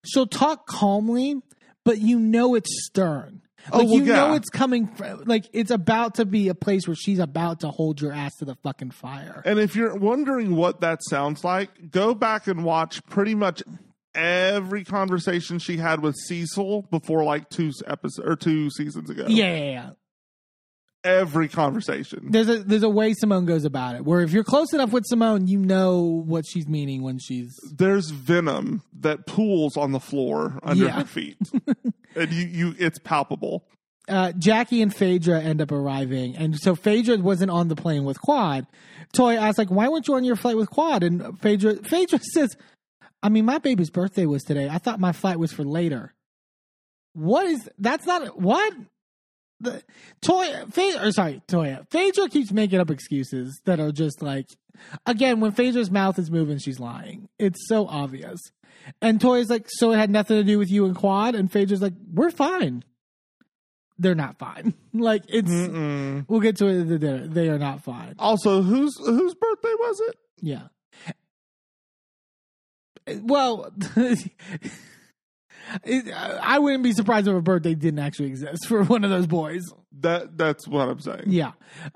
she'll 0.06 0.28
talk 0.28 0.68
calmly, 0.68 1.36
but 1.84 2.00
you 2.00 2.20
know 2.20 2.56
it's 2.56 2.86
stern. 2.86 3.42
Oh, 3.72 3.80
Like 3.80 3.88
well, 3.88 3.98
you 3.98 4.06
know 4.06 4.34
it's 4.34 4.50
coming, 4.50 4.90
like 5.26 5.50
it's 5.52 5.72
about 5.72 6.16
to 6.16 6.26
be 6.26 6.48
a 6.48 6.56
place 6.56 6.88
where 6.88 6.96
she's 6.96 7.20
about 7.20 7.60
to 7.62 7.70
hold 7.70 8.00
your 8.00 8.14
ass 8.14 8.34
to 8.38 8.46
the 8.46 8.56
fucking 8.64 8.92
fire. 8.92 9.42
And 9.44 9.60
if 9.60 9.76
you're 9.76 9.96
wondering 9.96 10.56
what 10.56 10.80
that 10.82 11.00
sounds 11.04 11.44
like, 11.44 11.92
go 11.92 12.14
back 12.14 12.48
and 12.48 12.64
watch 12.64 13.04
pretty 13.08 13.36
much 13.36 13.62
every 14.16 14.86
conversation 14.86 15.60
she 15.60 15.78
had 15.78 16.02
with 16.02 16.16
Cecil 16.16 16.84
before 16.84 17.26
like 17.26 17.50
two 17.50 17.72
episodes 17.86 18.26
or 18.26 18.36
two 18.38 18.70
seasons 18.70 19.10
ago. 19.10 19.26
Yeah, 19.28 19.54
yeah, 19.54 19.72
yeah. 19.72 19.90
Every 21.08 21.48
conversation. 21.48 22.28
There's 22.32 22.50
a 22.50 22.58
there's 22.64 22.84
a 22.84 22.90
way 22.90 23.14
Simone 23.14 23.46
goes 23.46 23.64
about 23.66 23.96
it. 23.96 24.04
Where 24.06 24.22
if 24.22 24.32
you're 24.32 24.44
close 24.44 24.74
enough 24.74 24.92
with 24.92 25.06
Simone, 25.08 25.48
you 25.48 25.58
know 25.58 26.02
what 26.26 26.46
she's 26.46 26.68
meaning 26.68 27.02
when 27.02 27.18
she's 27.20 27.52
There's 27.74 28.10
venom 28.10 28.84
that 29.00 29.26
pools 29.26 29.78
on 29.78 29.92
the 29.94 30.00
floor 30.00 30.60
under 30.64 30.86
Yeah. 30.86 30.92
her 31.00 31.06
feet. 31.06 31.38
and 32.16 32.32
you, 32.34 32.46
you 32.48 32.76
it's 32.78 33.00
palpable. 33.00 33.64
uh, 34.10 34.32
Jackie 34.34 34.82
and 34.82 34.94
Phaedra 34.94 35.42
end 35.42 35.62
up 35.62 35.72
arriving, 35.72 36.36
and 36.36 36.58
so 36.60 36.76
Phaedra 36.76 37.18
wasn't 37.18 37.52
on 37.52 37.68
the 37.70 37.76
plane 37.76 38.04
with 38.04 38.20
Quad. 38.22 38.68
Toya 39.14 39.38
asked, 39.38 39.58
like, 39.58 39.70
why 39.70 39.88
weren't 39.88 40.08
you 40.08 40.16
on 40.16 40.24
your 40.26 40.36
flight 40.36 40.58
with 40.58 40.70
Quad? 40.70 41.04
And 41.04 41.40
Phaedra, 41.40 41.76
Phaedra 41.84 42.20
says, 42.34 42.56
I 43.24 43.30
mean, 43.30 43.46
my 43.46 43.58
baby's 43.58 43.90
birthday 43.90 44.26
was 44.26 44.44
today. 44.44 44.68
I 44.70 44.78
thought 44.78 45.00
my 45.00 45.12
flight 45.14 45.40
was 45.40 45.52
for 45.54 45.64
later. 45.64 46.14
What 47.14 47.46
is 47.48 47.70
that's 47.80 48.06
not 48.06 48.40
what 48.40 48.74
the 49.60 49.84
Toy 50.22 50.66
Phaedra, 50.72 51.08
or 51.08 51.12
sorry, 51.12 51.42
Toya. 51.48 51.90
Phaedra 51.90 52.30
keeps 52.30 52.52
making 52.52 52.80
up 52.80 52.90
excuses 52.90 53.60
that 53.66 53.80
are 53.80 53.92
just 53.92 54.22
like, 54.22 54.48
again, 55.06 55.40
when 55.40 55.52
Phaedra's 55.52 55.92
mouth 55.92 56.20
is 56.20 56.30
moving, 56.30 56.58
she's 56.60 56.80
lying. 56.80 57.30
It's 57.40 57.68
so 57.68 57.88
obvious. 57.88 58.40
And 59.02 59.20
Toya's 59.20 59.50
like, 59.50 59.66
so 59.68 59.92
it 59.92 59.98
had 59.98 60.10
nothing 60.10 60.38
to 60.38 60.44
do 60.44 60.58
with 60.58 60.70
you 60.70 60.86
and 60.86 60.96
Quad, 60.96 61.36
and 61.36 61.52
Phaedra's 61.52 61.82
like, 61.82 61.94
we're 62.14 62.32
fine 62.32 62.84
they're 64.00 64.16
not 64.16 64.38
fine. 64.38 64.74
Like 64.98 65.26
it's 65.30 65.52
Mm-mm. 65.52 66.26
we'll 66.28 66.40
get 66.40 66.58
to 66.58 66.66
it 66.66 66.86
dinner. 67.00 67.28
They 67.28 67.50
are 67.50 67.60
not 67.60 67.84
fine. 67.84 68.16
Also, 68.18 68.64
whose 68.64 68.98
whose 68.98 69.36
birthday 69.36 69.74
was 69.78 70.00
it? 70.08 70.16
Yeah. 70.42 70.68
Well, 73.22 73.72
I 76.14 76.60
wouldn't 76.60 76.84
be 76.84 76.94
surprised 76.94 77.28
if 77.28 77.36
a 77.36 77.42
birthday 77.42 77.76
didn't 77.76 78.00
actually 78.00 78.28
exist 78.28 78.68
for 78.68 78.84
one 78.84 79.04
of 79.04 79.10
those 79.10 79.28
boys. 79.28 79.64
That 80.02 80.38
that's 80.38 80.68
what 80.68 80.90
I'm 80.90 81.00
saying. 81.00 81.24
Yeah. 81.28 81.54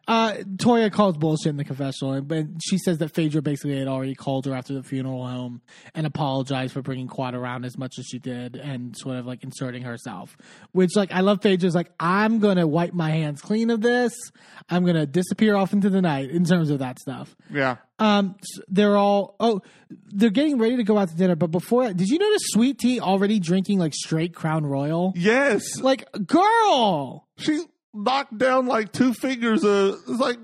Uh, 0.08 0.34
Toya 0.56 0.92
calls 0.92 1.18
bullshit 1.18 1.48
in 1.52 1.58
the 1.58 1.64
confessional, 1.64 2.14
and- 2.14 2.28
but 2.28 2.45
she 2.64 2.78
says 2.78 2.98
that 3.00 3.14
Phaedra 3.14 3.42
basically 3.42 3.78
had 3.78 3.88
already 3.88 4.16
called 4.16 4.45
her 4.45 4.53
after 4.53 4.74
the 4.74 4.82
funeral 4.82 5.28
home 5.28 5.61
and 5.94 6.08
apologized 6.08 6.74
for 6.74 6.82
bringing 6.82 7.08
Quad 7.08 7.36
around 7.36 7.66
as 7.66 7.78
much 7.78 8.00
as 8.00 8.06
she 8.06 8.18
did 8.18 8.56
and 8.56 8.95
sort 8.98 9.18
of 9.18 9.26
like 9.26 9.44
inserting 9.44 9.84
herself. 9.84 10.36
Which, 10.72 10.95
like, 10.95 11.11
I 11.11 11.20
love 11.20 11.42
Phaedra's 11.42 11.76
like, 11.76 11.92
I'm 12.00 12.40
going 12.40 12.58
to 12.58 12.66
wipe 12.66 12.94
my 12.94 13.11
hands 13.11 13.42
clean 13.42 13.70
of 13.70 13.82
this. 13.82 14.14
I'm 14.70 14.84
going 14.84 14.95
to 14.95 15.06
disappear 15.06 15.56
off 15.56 15.74
into 15.74 15.90
the 15.90 16.02
night 16.02 16.30
in 16.32 16.44
terms 16.45 16.70
of 16.70 16.80
that 16.80 16.98
stuff. 17.00 17.36
Yeah. 17.52 17.78
Um, 18.00 18.36
they're 18.68 18.98
all 18.98 19.36
oh, 19.40 19.61
they're 20.08 20.32
getting 20.32 20.58
ready 20.58 20.78
to 20.78 20.84
go 20.84 20.98
out 20.98 21.10
to 21.10 21.16
dinner. 21.16 21.36
But 21.36 21.52
before 21.52 21.86
that, 21.86 21.98
did 21.98 22.08
you 22.08 22.18
notice 22.18 22.42
Sweet 22.45 22.80
Tea 22.80 23.00
already 23.00 23.40
drinking 23.40 23.78
like 23.78 23.94
straight 23.94 24.34
Crown 24.34 24.66
Royal? 24.66 25.14
Yes. 25.16 25.80
Like, 25.80 26.06
girl, 26.26 27.28
She 27.42 27.64
knocked 27.94 28.38
down 28.38 28.68
like 28.68 28.92
two 28.92 29.14
fingers 29.14 29.64
of 29.64 29.95
it's 30.08 30.20
like 30.20 30.40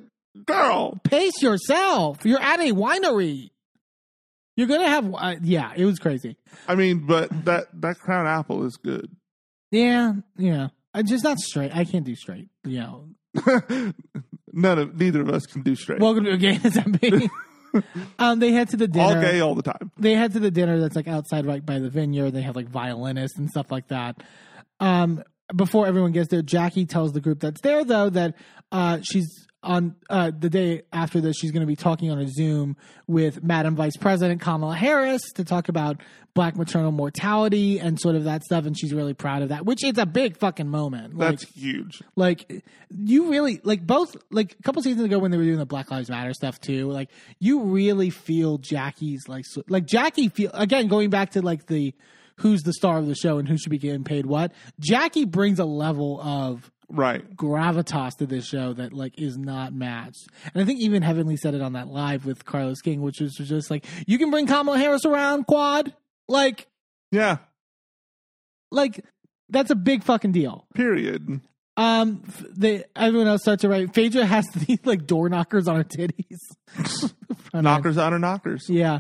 girl. 0.46 1.00
pace 1.04 1.42
yourself. 1.42 2.26
You're 2.26 2.42
at 2.42 2.60
a 2.60 2.72
winery. 2.74 3.50
You're 4.56 4.68
gonna 4.68 4.90
have 4.90 5.14
uh, 5.14 5.36
yeah. 5.42 5.74
It 5.76 5.86
was 5.86 6.00
crazy. 6.00 6.36
I 6.68 6.76
mean, 6.76 7.06
but 7.06 7.46
that 7.46 7.68
that 7.82 8.00
crown 8.00 8.26
apple 8.28 8.66
is 8.66 8.78
good. 8.78 9.12
Yeah, 9.72 10.14
yeah. 10.38 10.70
I 10.94 11.04
just 11.04 11.24
not 11.24 11.38
straight. 11.38 11.76
I 11.76 11.86
can't 11.86 12.06
do 12.06 12.16
straight. 12.16 12.50
You 12.64 12.80
know. 12.80 13.10
None 14.54 14.80
of 14.80 15.00
neither 15.00 15.22
of 15.22 15.30
us 15.30 15.46
can 15.46 15.62
do 15.62 15.76
straight. 15.76 16.00
Welcome 16.00 16.24
to 16.24 16.32
a 16.32 16.38
game 16.38 16.60
SMP. 16.62 17.30
um, 18.20 18.40
they 18.40 18.52
head 18.52 18.70
to 18.70 18.78
the 18.78 18.88
dinner. 18.88 19.06
all 19.06 19.22
gay 19.22 19.40
all 19.40 19.54
the 19.54 19.62
time. 19.62 19.92
they 20.00 20.14
head 20.14 20.34
to 20.34 20.40
the 20.40 20.50
dinner 20.50 20.80
that's 20.80 20.96
like 20.96 21.08
outside 21.08 21.46
right 21.46 21.64
by 21.64 21.78
the 21.78 21.90
vineyard. 21.92 22.32
They 22.32 22.42
have 22.42 22.56
like 22.56 22.68
violinists 22.68 23.38
and 23.38 23.50
stuff 23.50 23.72
like 23.72 23.90
that. 23.90 24.24
Um, 24.80 25.24
before 25.56 25.88
everyone 25.88 26.12
gets 26.12 26.30
there, 26.30 26.42
Jackie 26.42 26.86
tells 26.86 27.14
the 27.14 27.22
group 27.22 27.40
that's 27.40 27.62
there 27.62 27.84
though 27.84 28.10
that 28.10 28.36
uh, 28.72 29.00
she's 29.02 29.48
on 29.64 29.96
uh, 30.10 30.32
the 30.38 30.50
day 30.50 30.84
after 30.94 31.20
this, 31.20 31.36
she's 31.38 31.52
going 31.52 31.62
to 31.62 31.68
be 31.68 31.76
talking 31.76 32.12
on 32.12 32.20
a 32.20 32.28
Zoom 32.28 32.78
with 33.08 33.44
Madam 33.44 33.76
Vice 33.76 33.98
President 33.98 34.40
Kamala 34.40 34.76
Harris 34.76 35.22
to 35.34 35.44
talk 35.44 35.68
about 35.68 36.00
black 36.36 36.56
maternal 36.56 36.92
mortality 36.92 37.80
and 37.80 38.00
sort 38.00 38.16
of 38.16 38.26
that 38.26 38.44
stuff. 38.44 38.66
And 38.66 38.78
she's 38.78 38.94
really 38.94 39.16
proud 39.16 39.42
of 39.42 39.50
that, 39.50 39.66
which 39.66 39.84
is 39.84 39.98
a 39.98 40.06
big 40.06 40.38
fucking 40.38 40.68
moment. 40.68 41.18
Like, 41.18 41.40
That's 41.40 41.52
huge. 41.56 42.02
like 42.16 42.64
you 42.90 43.32
really 43.32 43.60
like 43.64 43.86
both 43.86 44.16
like 44.30 44.56
a 44.60 44.64
couple 44.64 44.82
seasons 44.84 45.04
ago 45.04 45.18
when 45.18 45.32
they 45.32 45.38
were 45.38 45.44
doing 45.44 45.58
the 45.58 45.66
Black 45.66 45.90
Lives 45.90 46.10
Matter 46.10 46.34
stuff 46.34 46.62
too. 46.62 46.92
Like 46.92 47.10
you 47.40 47.64
really 47.64 48.12
feel 48.12 48.60
Jackie's 48.60 49.28
like 49.28 49.46
so, 49.46 49.64
like 49.68 49.86
Jackie 49.86 50.30
feel 50.30 50.52
again 50.54 50.88
going 50.88 51.10
back 51.10 51.32
to 51.32 51.42
like 51.42 51.66
the 51.66 51.94
who's 52.40 52.62
the 52.64 52.74
star 52.74 52.98
of 52.98 53.08
the 53.08 53.16
show 53.16 53.38
and 53.38 53.48
who 53.48 53.58
should 53.58 53.70
be 53.72 53.78
getting 53.78 54.04
paid 54.04 54.26
what. 54.26 54.52
Jackie 54.80 55.26
brings 55.26 55.60
a 55.60 55.66
level 55.66 56.20
of 56.22 56.72
Right. 56.90 57.36
gravitas 57.36 58.16
to 58.20 58.26
this 58.26 58.48
show 58.48 58.72
that 58.74 58.94
like 58.94 59.20
is 59.20 59.38
not 59.38 59.74
matched. 59.74 60.28
And 60.54 60.62
I 60.64 60.66
think 60.66 60.80
even 60.80 61.02
Heavenly 61.02 61.36
said 61.36 61.54
it 61.54 61.62
on 61.62 61.74
that 61.74 61.88
live 61.90 62.26
with 62.26 62.46
Carlos 62.46 62.80
King, 62.82 63.02
which 63.02 63.20
was 63.20 63.34
just 63.36 63.70
like, 63.70 63.86
you 64.08 64.18
can 64.18 64.32
bring 64.32 64.48
Kamala 64.48 64.78
Harris 64.78 65.04
around, 65.06 65.48
quad. 65.48 65.94
Like, 66.30 66.68
Yeah. 67.12 67.38
like 68.72 69.04
that's 69.50 69.70
a 69.72 69.76
big 69.76 70.04
fucking 70.04 70.32
deal. 70.32 70.66
Period. 70.76 71.42
Um, 71.76 72.24
they 72.56 72.86
everyone 72.96 73.28
else 73.28 73.42
starts 73.42 73.62
to 73.62 73.70
write. 73.70 73.94
Phaedra 73.94 74.26
has 74.26 74.48
these 74.68 74.80
like 74.86 75.06
door 75.06 75.30
knockers 75.30 75.68
on 75.68 75.76
her 75.76 75.84
titties. 75.84 76.40
Knockers 77.54 77.98
on 77.98 78.12
her 78.14 78.20
knockers. 78.20 78.66
Yeah. 78.70 79.00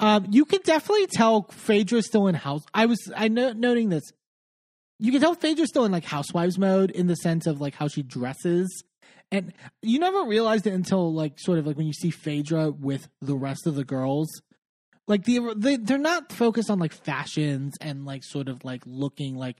Um, 0.00 0.26
you 0.30 0.44
can 0.44 0.60
definitely 0.62 1.06
tell 1.08 1.42
Phaedra's 1.50 2.06
still 2.06 2.28
in 2.28 2.34
house. 2.34 2.62
I 2.72 2.86
was 2.86 3.10
I 3.16 3.28
know 3.28 3.52
noting 3.52 3.88
this. 3.88 4.04
You 4.98 5.12
can 5.12 5.20
tell 5.20 5.34
Phaedra's 5.34 5.68
still 5.68 5.84
in 5.84 5.92
like 5.92 6.04
housewives 6.04 6.58
mode 6.58 6.90
in 6.90 7.06
the 7.06 7.16
sense 7.16 7.46
of 7.46 7.60
like 7.60 7.74
how 7.74 7.88
she 7.88 8.02
dresses. 8.02 8.84
And 9.30 9.52
you 9.82 9.98
never 9.98 10.24
realized 10.24 10.66
it 10.66 10.72
until 10.72 11.12
like 11.12 11.38
sort 11.38 11.58
of 11.58 11.66
like 11.66 11.76
when 11.76 11.86
you 11.86 11.92
see 11.92 12.10
Phaedra 12.10 12.70
with 12.70 13.08
the 13.20 13.36
rest 13.36 13.66
of 13.66 13.74
the 13.74 13.84
girls. 13.84 14.28
Like 15.06 15.24
the 15.24 15.54
they 15.56 15.76
they're 15.76 15.98
not 15.98 16.32
focused 16.32 16.70
on 16.70 16.78
like 16.78 16.92
fashions 16.92 17.74
and 17.80 18.04
like 18.04 18.22
sort 18.24 18.48
of 18.48 18.64
like 18.64 18.82
looking 18.86 19.36
like 19.36 19.56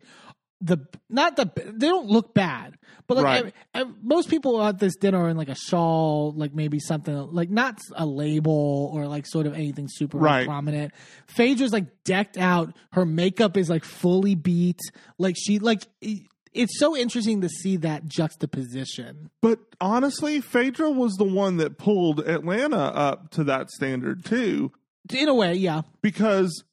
the 0.60 0.78
not 1.08 1.36
the 1.36 1.50
they 1.56 1.86
don't 1.86 2.08
look 2.08 2.34
bad, 2.34 2.76
but 3.06 3.16
like 3.16 3.24
Right. 3.24 3.44
ev- 3.46 3.52
ev- 3.88 3.94
most 4.02 4.28
people 4.28 4.60
at 4.62 4.78
this 4.80 4.96
dinner 4.96 5.18
are 5.22 5.28
in 5.28 5.36
like 5.36 5.48
a 5.48 5.54
shawl, 5.54 6.32
like 6.36 6.52
maybe 6.54 6.78
something 6.80 7.14
like 7.32 7.48
not 7.50 7.78
a 7.94 8.04
label 8.04 8.90
or 8.92 9.06
like 9.06 9.24
sort 9.26 9.46
of 9.46 9.54
anything 9.54 9.86
super 9.88 10.18
Right. 10.18 10.46
prominent. 10.46 10.92
Phaedra's 11.28 11.72
like 11.72 11.86
decked 12.04 12.36
out, 12.38 12.74
her 12.92 13.06
makeup 13.06 13.56
is 13.56 13.70
like 13.70 13.84
fully 13.84 14.34
beat, 14.34 14.80
like 15.18 15.36
she 15.38 15.58
like 15.60 15.86
it- 16.00 16.26
it's 16.52 16.78
so 16.80 16.96
interesting 16.96 17.42
to 17.42 17.48
see 17.48 17.76
that 17.76 18.06
juxtaposition. 18.08 19.30
But 19.42 19.60
honestly, 19.80 20.40
Phaedra 20.40 20.90
was 20.90 21.14
the 21.14 21.24
one 21.24 21.58
that 21.58 21.78
pulled 21.78 22.20
Atlanta 22.20 22.78
up 22.78 23.30
to 23.32 23.44
that 23.44 23.70
standard 23.70 24.24
too, 24.24 24.72
In 25.14 25.28
a 25.28 25.34
way, 25.34 25.54
yeah, 25.54 25.82
because 26.02 26.64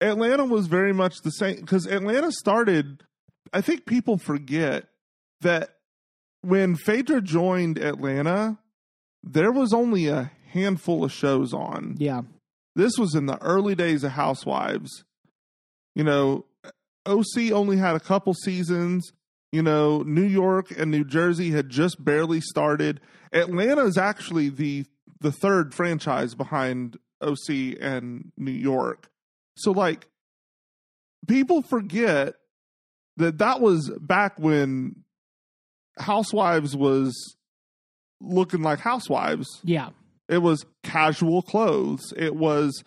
Atlanta 0.00 0.44
was 0.44 0.68
very 0.68 0.92
much 0.94 1.16
the 1.22 1.30
same. 1.30 1.56
Because 1.56 1.86
Atlanta 1.86 2.30
started, 2.32 3.02
I 3.52 3.60
think 3.60 3.86
people 3.86 4.18
forget 4.18 4.86
that 5.40 5.76
when 6.42 6.76
Phaedra 6.76 7.20
joined 7.22 7.78
Atlanta, 7.78 8.58
there 9.22 9.52
was 9.52 9.72
only 9.72 10.06
a 10.08 10.30
handful 10.52 11.04
of 11.04 11.12
shows 11.12 11.52
on. 11.52 11.96
yeah, 11.98 12.22
This 12.74 12.96
was 12.98 13.14
in 13.14 13.26
the 13.26 13.40
early 13.42 13.74
days 13.74 14.04
of 14.04 14.12
Housewives. 14.12 15.04
You 15.94 16.04
know, 16.04 16.46
OC 17.04 17.52
only 17.52 17.76
had 17.78 17.96
a 17.96 18.00
couple 18.00 18.34
seasons. 18.34 19.12
You 19.52 19.62
know, 19.62 20.02
New 20.02 20.24
York 20.24 20.70
and 20.76 20.90
New 20.90 21.04
Jersey 21.04 21.50
had 21.50 21.68
just 21.68 22.04
barely 22.04 22.40
started. 22.40 23.00
Atlanta 23.32 23.84
is 23.84 23.96
actually 23.98 24.48
the 24.48 24.86
the 25.20 25.32
third 25.32 25.72
franchise 25.72 26.34
behind 26.34 26.98
OC 27.22 27.78
and 27.80 28.32
New 28.36 28.50
York. 28.52 29.08
So 29.56 29.70
like 29.72 30.08
people 31.26 31.62
forget 31.62 32.34
that 33.16 33.38
that 33.38 33.60
was 33.60 33.90
back 34.00 34.38
when 34.38 34.96
Housewives 35.98 36.76
was 36.76 37.36
looking 38.20 38.62
like 38.62 38.80
Housewives 38.80 39.46
yeah. 39.64 39.90
it 40.28 40.38
was 40.38 40.64
casual 40.82 41.42
clothes 41.42 42.12
it 42.16 42.34
was 42.34 42.82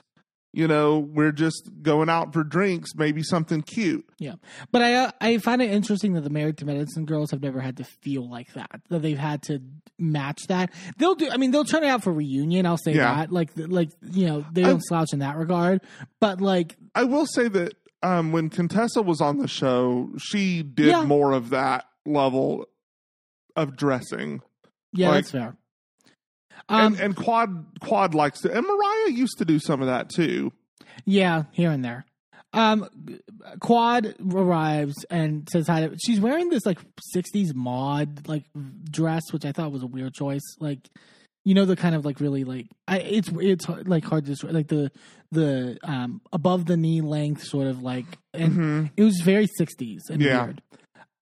you 0.54 0.68
know 0.68 0.98
we're 0.98 1.32
just 1.32 1.70
going 1.84 2.10
out 2.10 2.34
for 2.34 2.44
drinks 2.44 2.96
maybe 2.96 3.22
something 3.22 3.62
cute 3.62 4.08
Yeah, 4.18 4.36
but 4.72 4.82
I 4.82 4.94
uh, 4.96 5.12
I 5.22 5.38
find 5.38 5.62
it 5.62 5.70
interesting 5.70 6.14
that 6.14 6.22
the 6.22 6.32
Married 6.32 6.58
to 6.58 6.66
Medicine 6.66 7.06
girls 7.06 7.30
have 7.30 7.42
never 7.44 7.62
had 7.62 7.78
to 7.78 7.84
feel 7.84 8.28
like 8.28 8.54
that. 8.54 8.82
That 8.90 9.04
they've 9.04 9.18
had 9.20 9.44
to 9.44 9.62
match 10.00 10.48
that. 10.48 10.72
They'll 10.98 11.14
do. 11.14 11.30
I 11.30 11.38
mean, 11.38 11.52
they'll 11.52 11.66
turn 11.66 11.84
it 11.84 11.88
out 11.88 12.04
for 12.04 12.12
reunion. 12.12 12.66
I'll 12.66 12.78
say 12.78 12.94
Yeah. 12.96 13.14
that. 13.18 13.32
Like 13.32 13.52
like 13.56 13.92
you 14.12 14.26
know 14.26 14.44
they 14.52 14.64
don't 14.64 14.78
I- 14.78 14.88
slouch 14.88 15.14
in 15.14 15.20
that 15.20 15.38
regard. 15.38 15.82
But 16.20 16.42
like 16.42 16.76
i 16.96 17.04
will 17.04 17.28
say 17.28 17.48
that 17.48 17.74
um 18.04 18.32
when 18.32 18.50
contessa 18.50 19.02
was 19.02 19.22
on 19.22 19.38
the 19.38 19.48
show 19.48 20.10
she 20.18 20.64
did 20.64 20.88
Yeah. 20.88 21.04
more 21.04 21.32
of 21.34 21.50
that 21.50 21.86
level 22.06 22.66
of 23.56 23.76
dressing 23.76 24.42
yeah, 24.94 25.10
Like- 25.10 25.16
that's 25.26 25.32
fair. 25.32 25.56
Um, 26.68 26.94
and 26.94 27.00
and 27.00 27.16
quad 27.16 27.66
quad 27.80 28.14
likes 28.14 28.42
to 28.42 28.52
and 28.56 28.66
mariah 28.66 29.12
used 29.12 29.38
to 29.38 29.46
do 29.46 29.60
some 29.60 29.82
of 29.82 29.88
that 29.88 30.10
too 30.10 30.52
yeah, 31.06 31.44
here 31.52 31.72
and 31.72 31.84
there. 31.86 32.06
Um, 32.52 32.90
Quad 33.62 34.16
arrives 34.34 35.06
and 35.10 35.48
says 35.50 35.68
hi. 35.68 35.88
To, 35.88 35.96
she's 36.04 36.20
wearing 36.20 36.50
this 36.50 36.66
like 36.66 36.80
'60s 37.16 37.54
mod 37.56 38.28
like 38.28 38.44
dress, 38.90 39.32
which 39.32 39.46
I 39.46 39.52
thought 39.54 39.72
was 39.72 39.84
a 39.84 39.88
weird 39.88 40.14
choice. 40.14 40.42
Like, 40.60 40.90
you 41.46 41.54
know, 41.54 41.66
the 41.66 41.76
kind 41.76 41.96
of 41.96 42.06
like 42.06 42.20
really 42.20 42.44
like 42.44 42.68
I, 42.88 43.00
it's 43.00 43.30
it's 43.36 43.68
like 43.70 44.04
hard 44.06 44.26
to 44.26 44.32
describe, 44.32 44.54
like 44.54 44.68
the 44.68 44.92
the 45.32 45.78
um 45.84 46.22
above 46.34 46.66
the 46.66 46.78
knee 46.78 47.02
length 47.02 47.44
sort 47.44 47.68
of 47.68 47.82
like, 47.82 48.06
and 48.34 48.92
it 48.98 49.04
was 49.04 49.22
very 49.22 49.48
'60s 49.60 50.10
and 50.10 50.22
Yeah. 50.22 50.46
weird. 50.46 50.62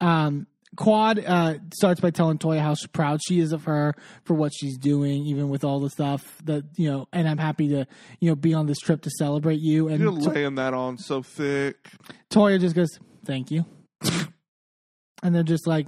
Um, 0.02 0.48
Quad 0.76 1.18
uh, 1.26 1.56
starts 1.74 2.02
by 2.02 2.12
telling 2.12 2.38
Toya 2.38 2.60
how 2.60 2.76
proud 2.92 3.20
she 3.26 3.40
is 3.40 3.52
of 3.52 3.64
her 3.64 3.96
for 4.26 4.34
what 4.36 4.52
she's 4.54 4.78
doing, 4.78 5.24
even 5.26 5.50
with 5.50 5.64
all 5.64 5.80
the 5.80 5.90
stuff 5.90 6.38
that 6.44 6.66
you 6.76 6.92
know. 6.92 7.08
And 7.14 7.28
I'm 7.28 7.38
happy 7.40 7.70
to 7.70 7.88
you 8.20 8.30
know 8.30 8.36
be 8.36 8.54
on 8.54 8.68
this 8.68 8.78
trip 8.80 9.02
to 9.04 9.10
celebrate 9.10 9.60
you. 9.62 9.88
And 9.88 10.00
you're 10.00 10.12
laying 10.12 10.56
that 10.56 10.74
on 10.74 10.98
so 10.98 11.24
thick 11.24 11.90
Toya 12.30 12.60
just 12.60 12.76
goes, 12.76 12.90
"Thank 13.26 13.50
you," 13.50 13.66
and 15.24 15.34
they're 15.34 15.44
just 15.44 15.66
like, 15.68 15.88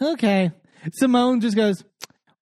"Okay." 0.00 0.50
Simone 0.94 1.40
just 1.40 1.56
goes, 1.56 1.84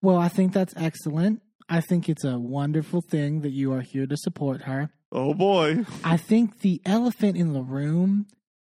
"Well, 0.03 0.17
I 0.19 0.29
think 0.29 0.53
that's 0.53 0.75
excellent. 0.77 1.43
I 1.69 1.81
think 1.81 2.09
it's 2.09 2.25
a 2.25 2.39
wonderful 2.39 3.03
thing 3.03 3.43
that 3.43 3.53
you 3.53 3.73
are 3.73 3.83
here 3.83 4.07
to 4.07 4.17
support 4.17 4.63
her. 4.63 4.91
oh 5.11 5.33
boy 5.33 5.85
I 6.05 6.19
think 6.19 6.61
the 6.61 6.83
elephant 6.85 7.37
in 7.37 7.55
the 7.55 7.63
room 7.63 8.27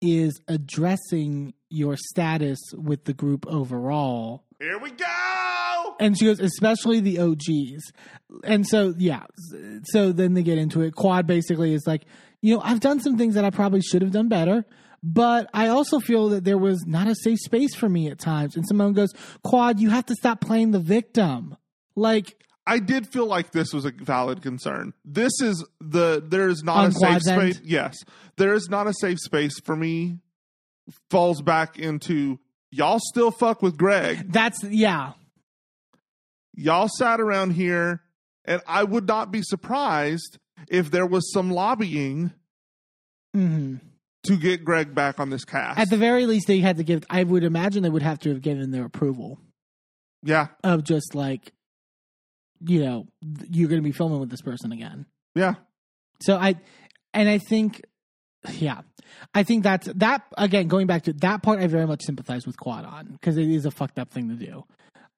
is 0.02 0.40
addressing 0.48 1.54
your 1.70 1.98
status 1.98 2.60
with 2.74 3.06
the 3.06 3.14
group 3.14 3.46
overall." 3.48 4.46
here 4.60 4.78
we 4.78 4.92
go 4.92 5.96
And 6.00 6.18
she 6.18 6.26
goes, 6.26 6.40
especially 6.40 7.00
the 7.00 7.20
OGs. 7.20 7.92
And 8.44 8.66
so, 8.68 8.94
yeah. 8.98 9.24
So 9.86 10.12
then 10.12 10.34
they 10.36 10.44
get 10.44 10.58
into 10.58 10.82
it. 10.82 10.96
Quad 10.96 11.28
basically 11.28 11.74
is 11.74 11.84
like, 11.86 12.06
you 12.42 12.56
know, 12.56 12.62
I've 12.64 12.80
done 12.80 13.00
some 13.00 13.18
things 13.18 13.36
that 13.36 13.46
I 13.46 13.50
probably 13.50 13.82
should 13.82 14.02
have 14.02 14.12
done 14.12 14.28
better, 14.30 14.66
but 15.04 15.50
I 15.54 15.68
also 15.68 16.00
feel 16.00 16.30
that 16.30 16.44
there 16.44 16.58
was 16.58 16.86
not 16.86 17.08
a 17.08 17.16
safe 17.16 17.40
space 17.40 17.76
for 17.76 17.90
me 17.90 18.10
at 18.10 18.20
times. 18.20 18.56
And 18.56 18.66
Simone 18.68 18.94
goes, 18.94 19.14
Quad, 19.44 19.80
you 19.80 19.90
have 19.90 20.06
to 20.08 20.16
stop 20.16 20.42
playing 20.42 20.72
the 20.72 20.80
victim. 20.80 21.58
Like, 21.96 22.36
I 22.68 22.80
did 22.80 23.08
feel 23.08 23.26
like 23.26 23.52
this 23.52 23.74
was 23.74 23.86
a 23.86 23.92
valid 23.92 24.42
concern. 24.42 24.94
This 25.04 25.34
is 25.42 25.66
the 25.80 26.24
there 26.26 26.48
is 26.48 26.64
not 26.64 26.90
a 26.90 26.92
safe 26.92 27.10
end? 27.10 27.24
space. 27.56 27.62
Yes, 27.64 27.98
there 28.38 28.54
is 28.54 28.70
not 28.70 28.88
a 28.88 28.94
safe 28.94 29.20
space 29.20 29.60
for 29.60 29.76
me. 29.76 30.20
Falls 31.10 31.42
back 31.42 31.80
into 31.80 32.40
y'all 32.70 33.00
still 33.00 33.32
fuck 33.32 33.62
with 33.62 33.78
Greg. 33.78 34.32
that's, 34.32 34.64
yeah. 34.64 35.14
Y'all 36.54 36.90
sat 36.98 37.22
around 37.22 37.52
here, 37.52 38.02
and 38.46 38.62
I 38.68 38.84
would 38.84 39.08
not 39.08 39.32
be 39.32 39.42
surprised 39.42 40.38
if 40.68 40.92
there 40.92 41.06
was 41.06 41.32
some 41.32 41.50
lobbying 41.50 42.34
hmm 43.34 43.78
to 44.24 44.38
get 44.38 44.64
Greg 44.64 44.94
back 44.94 45.20
on 45.20 45.30
this 45.30 45.46
cast. 45.46 45.80
At 45.80 45.90
the 45.90 45.98
very 45.98 46.26
least, 46.26 46.48
they 46.48 46.60
had 46.60 46.78
to 46.78 46.84
give, 46.84 47.04
I 47.10 47.24
would 47.24 47.44
imagine 47.44 47.84
they 47.84 47.90
would 47.90 48.04
have 48.04 48.20
to 48.20 48.30
have 48.30 48.42
given 48.42 48.72
their 48.72 48.86
approval 48.86 49.40
yeah, 50.24 50.48
of 50.64 50.84
just 50.84 51.16
like, 51.16 51.52
you 52.60 52.84
know, 52.84 53.08
you're 53.50 53.70
going 53.70 53.82
to 53.82 53.88
be 53.88 53.92
filming 53.92 54.20
with 54.20 54.30
this 54.30 54.42
person 54.42 54.72
again. 54.72 55.06
yeah, 55.34 55.56
So 56.20 56.36
I, 56.36 56.56
and 57.14 57.28
I 57.28 57.40
think, 57.40 57.82
yeah, 58.52 58.82
I 59.34 59.44
think 59.44 59.64
that's 59.64 59.88
that 59.96 60.24
again. 60.38 60.68
Going 60.68 60.88
back 60.88 61.04
to 61.04 61.14
that 61.14 61.44
part, 61.44 61.60
I 61.60 61.68
very 61.68 61.86
much 61.86 62.02
sympathize 62.04 62.46
with 62.46 62.58
Quad 62.58 62.86
on 62.86 63.08
because 63.14 63.38
it 63.38 63.50
is 63.50 63.66
a 63.66 63.72
fucked 63.72 64.00
up 64.00 64.12
thing 64.12 64.30
to 64.30 64.36
do. 64.36 64.64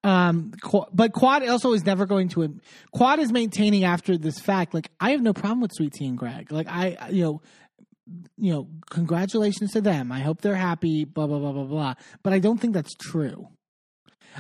Um, 0.04 0.52
but 0.92 1.14
Quad 1.14 1.48
also 1.48 1.72
is 1.72 1.86
never 1.86 2.06
going 2.06 2.28
to. 2.30 2.60
Quad 2.92 3.20
is 3.20 3.32
maintaining 3.32 3.86
after 3.86 4.18
this 4.18 4.40
fact, 4.40 4.74
like 4.74 4.92
I 5.00 5.12
have 5.12 5.22
no 5.22 5.32
problem 5.32 5.62
with 5.62 5.72
Sweet 5.74 5.94
Tea 5.94 6.08
and 6.08 6.18
Greg. 6.18 6.52
Like 6.52 6.68
I, 6.68 7.10
you 7.10 7.24
know, 7.24 7.42
you 8.38 8.54
know, 8.54 8.68
congratulations 8.90 9.72
to 9.74 9.82
them. 9.82 10.12
I 10.12 10.20
hope 10.20 10.42
they're 10.42 10.56
happy. 10.56 11.06
Blah 11.06 11.28
blah 11.28 11.40
blah 11.40 11.52
blah 11.54 11.64
blah. 11.64 11.94
But 12.24 12.34
I 12.34 12.40
don't 12.40 12.60
think 12.60 12.74
that's 12.74 12.94
true. 12.96 13.48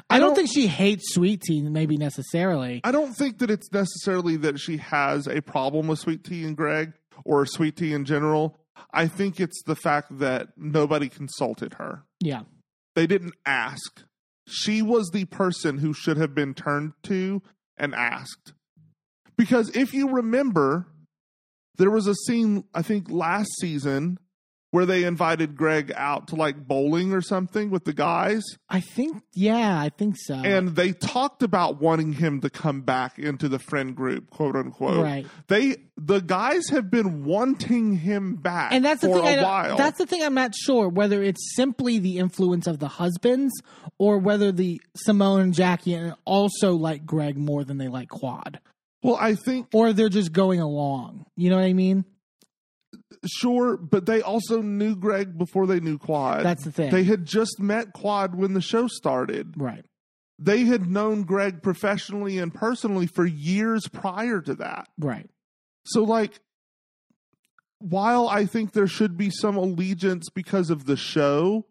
I, 0.09 0.17
don't, 0.19 0.29
don't- 0.29 0.35
think 0.35 0.49
she 0.51 0.65
hates 0.67 1.13
Sweet 1.13 1.41
Tea, 1.41 1.61
maybe 1.61 1.97
necessarily. 1.97 2.81
I 2.83 2.91
don't 2.91 3.13
think 3.13 3.37
that 3.39 3.51
it's 3.51 3.71
necessarily 3.71 4.37
that 4.37 4.59
she 4.59 4.77
has 4.77 5.27
a 5.27 5.41
problem 5.41 5.87
with 5.87 5.99
Sweet 5.99 6.23
Tea 6.23 6.45
and 6.45 6.57
Greg 6.57 6.93
or 7.25 7.45
Sweet 7.45 7.75
Tea 7.77 7.93
in 7.93 8.03
general. 8.03 8.57
I 8.91 9.05
think 9.07 9.39
it's 9.39 9.61
the 9.67 9.75
fact 9.75 10.17
that 10.17 10.47
nobody 10.57 11.09
consulted 11.09 11.75
her. 11.75 12.03
yeah. 12.19 12.41
They 12.95 13.07
didn't 13.07 13.33
ask. 13.45 14.03
She 14.47 14.81
was 14.83 15.09
the 15.09 15.25
person 15.25 15.79
who 15.79 15.93
should 15.93 16.17
have 16.17 16.35
been 16.35 16.53
turned 16.53 16.93
to 17.03 17.41
and 17.77 17.95
asked. 17.95 18.53
Because 19.35 19.69
if 19.75 19.93
you 19.95 20.09
remember, 20.09 20.85
there 21.77 21.91
was 21.91 22.07
a 22.07 22.15
scene, 22.15 22.63
I 22.73 22.81
think 22.81 23.09
last 23.09 23.49
season, 23.59 24.19
where 24.73 24.87
they 24.87 25.03
invited 25.03 25.55
Greg 25.55 25.93
out 25.95 26.29
to 26.29 26.35
like 26.35 26.67
bowling 26.67 27.13
or 27.13 27.21
something 27.21 27.69
with 27.69 27.85
the 27.85 27.93
guys. 27.93 28.41
I 28.67 28.79
think, 28.79 29.21
yeah, 29.31 29.79
I 29.79 29.89
think 29.89 30.15
so. 30.17 30.33
and 30.33 30.69
they 30.75 30.93
talked 30.93 31.43
about 31.43 31.79
wanting 31.79 32.13
him 32.13 32.41
to 32.41 32.49
come 32.49 32.81
back 32.81 33.19
into 33.19 33.47
the 33.47 33.59
friend 33.59 33.95
group, 33.95 34.31
quote 34.31 34.55
unquote. 34.55 35.03
Right. 35.03 35.27
They 35.47 35.75
the 35.95 36.21
guys 36.21 36.69
have 36.69 36.89
been 36.89 37.23
wanting 37.23 37.97
him 37.97 38.37
back 38.37 38.71
and 38.73 38.83
that's 38.83 39.01
the 39.01 39.09
for 39.09 39.21
thing. 39.21 39.37
A 39.37 39.43
while. 39.43 39.77
That's 39.77 39.99
the 39.99 40.07
thing. 40.07 40.23
I'm 40.23 40.33
not 40.33 40.55
sure 40.55 40.89
whether 40.89 41.21
it's 41.21 41.55
simply 41.55 41.99
the 41.99 42.17
influence 42.17 42.65
of 42.65 42.79
the 42.79 42.87
husbands 42.87 43.53
or 43.99 44.17
whether 44.17 44.51
the 44.51 44.81
Simone 44.95 45.41
and 45.41 45.53
Jackie 45.53 45.93
and 45.93 46.15
also 46.25 46.73
like 46.73 47.05
Greg 47.05 47.37
more 47.37 47.63
than 47.63 47.77
they 47.77 47.89
like 47.89 48.09
Quad, 48.09 48.59
well, 49.03 49.17
I 49.19 49.35
think 49.35 49.67
or 49.73 49.93
they're 49.93 50.09
just 50.09 50.31
going 50.31 50.59
along. 50.59 51.25
You 51.35 51.49
know 51.49 51.57
what 51.57 51.65
I 51.65 51.73
mean? 51.73 52.05
sure, 53.25 53.77
but 53.77 54.05
they 54.05 54.21
also 54.21 54.61
knew 54.61 54.95
Greg 54.95 55.37
before 55.37 55.67
they 55.67 55.79
knew 55.79 55.97
Quad. 55.97 56.43
That's 56.43 56.63
the 56.63 56.71
thing. 56.71 56.91
They 56.91 57.03
had 57.03 57.25
just 57.25 57.59
met 57.59 57.93
Quad 57.93 58.35
when 58.35 58.53
the 58.53 58.61
show 58.61 58.87
started. 58.87 59.53
Right. 59.57 59.85
They 60.39 60.65
had 60.65 60.89
known 60.89 61.23
Greg 61.23 61.61
professionally 61.61 62.37
and 62.37 62.53
personally 62.53 63.07
for 63.07 63.25
years 63.25 63.87
prior 63.87 64.41
to 64.41 64.55
that. 64.55 64.87
Right. 64.97 65.29
So, 65.85 66.03
like, 66.03 66.39
while 67.79 68.27
I 68.27 68.45
think 68.45 68.73
there 68.73 68.87
should 68.87 69.17
be 69.17 69.29
some 69.29 69.57
allegiance 69.57 70.29
because 70.29 70.69
of 70.69 70.85
the 70.85 70.97
show, 70.97 71.65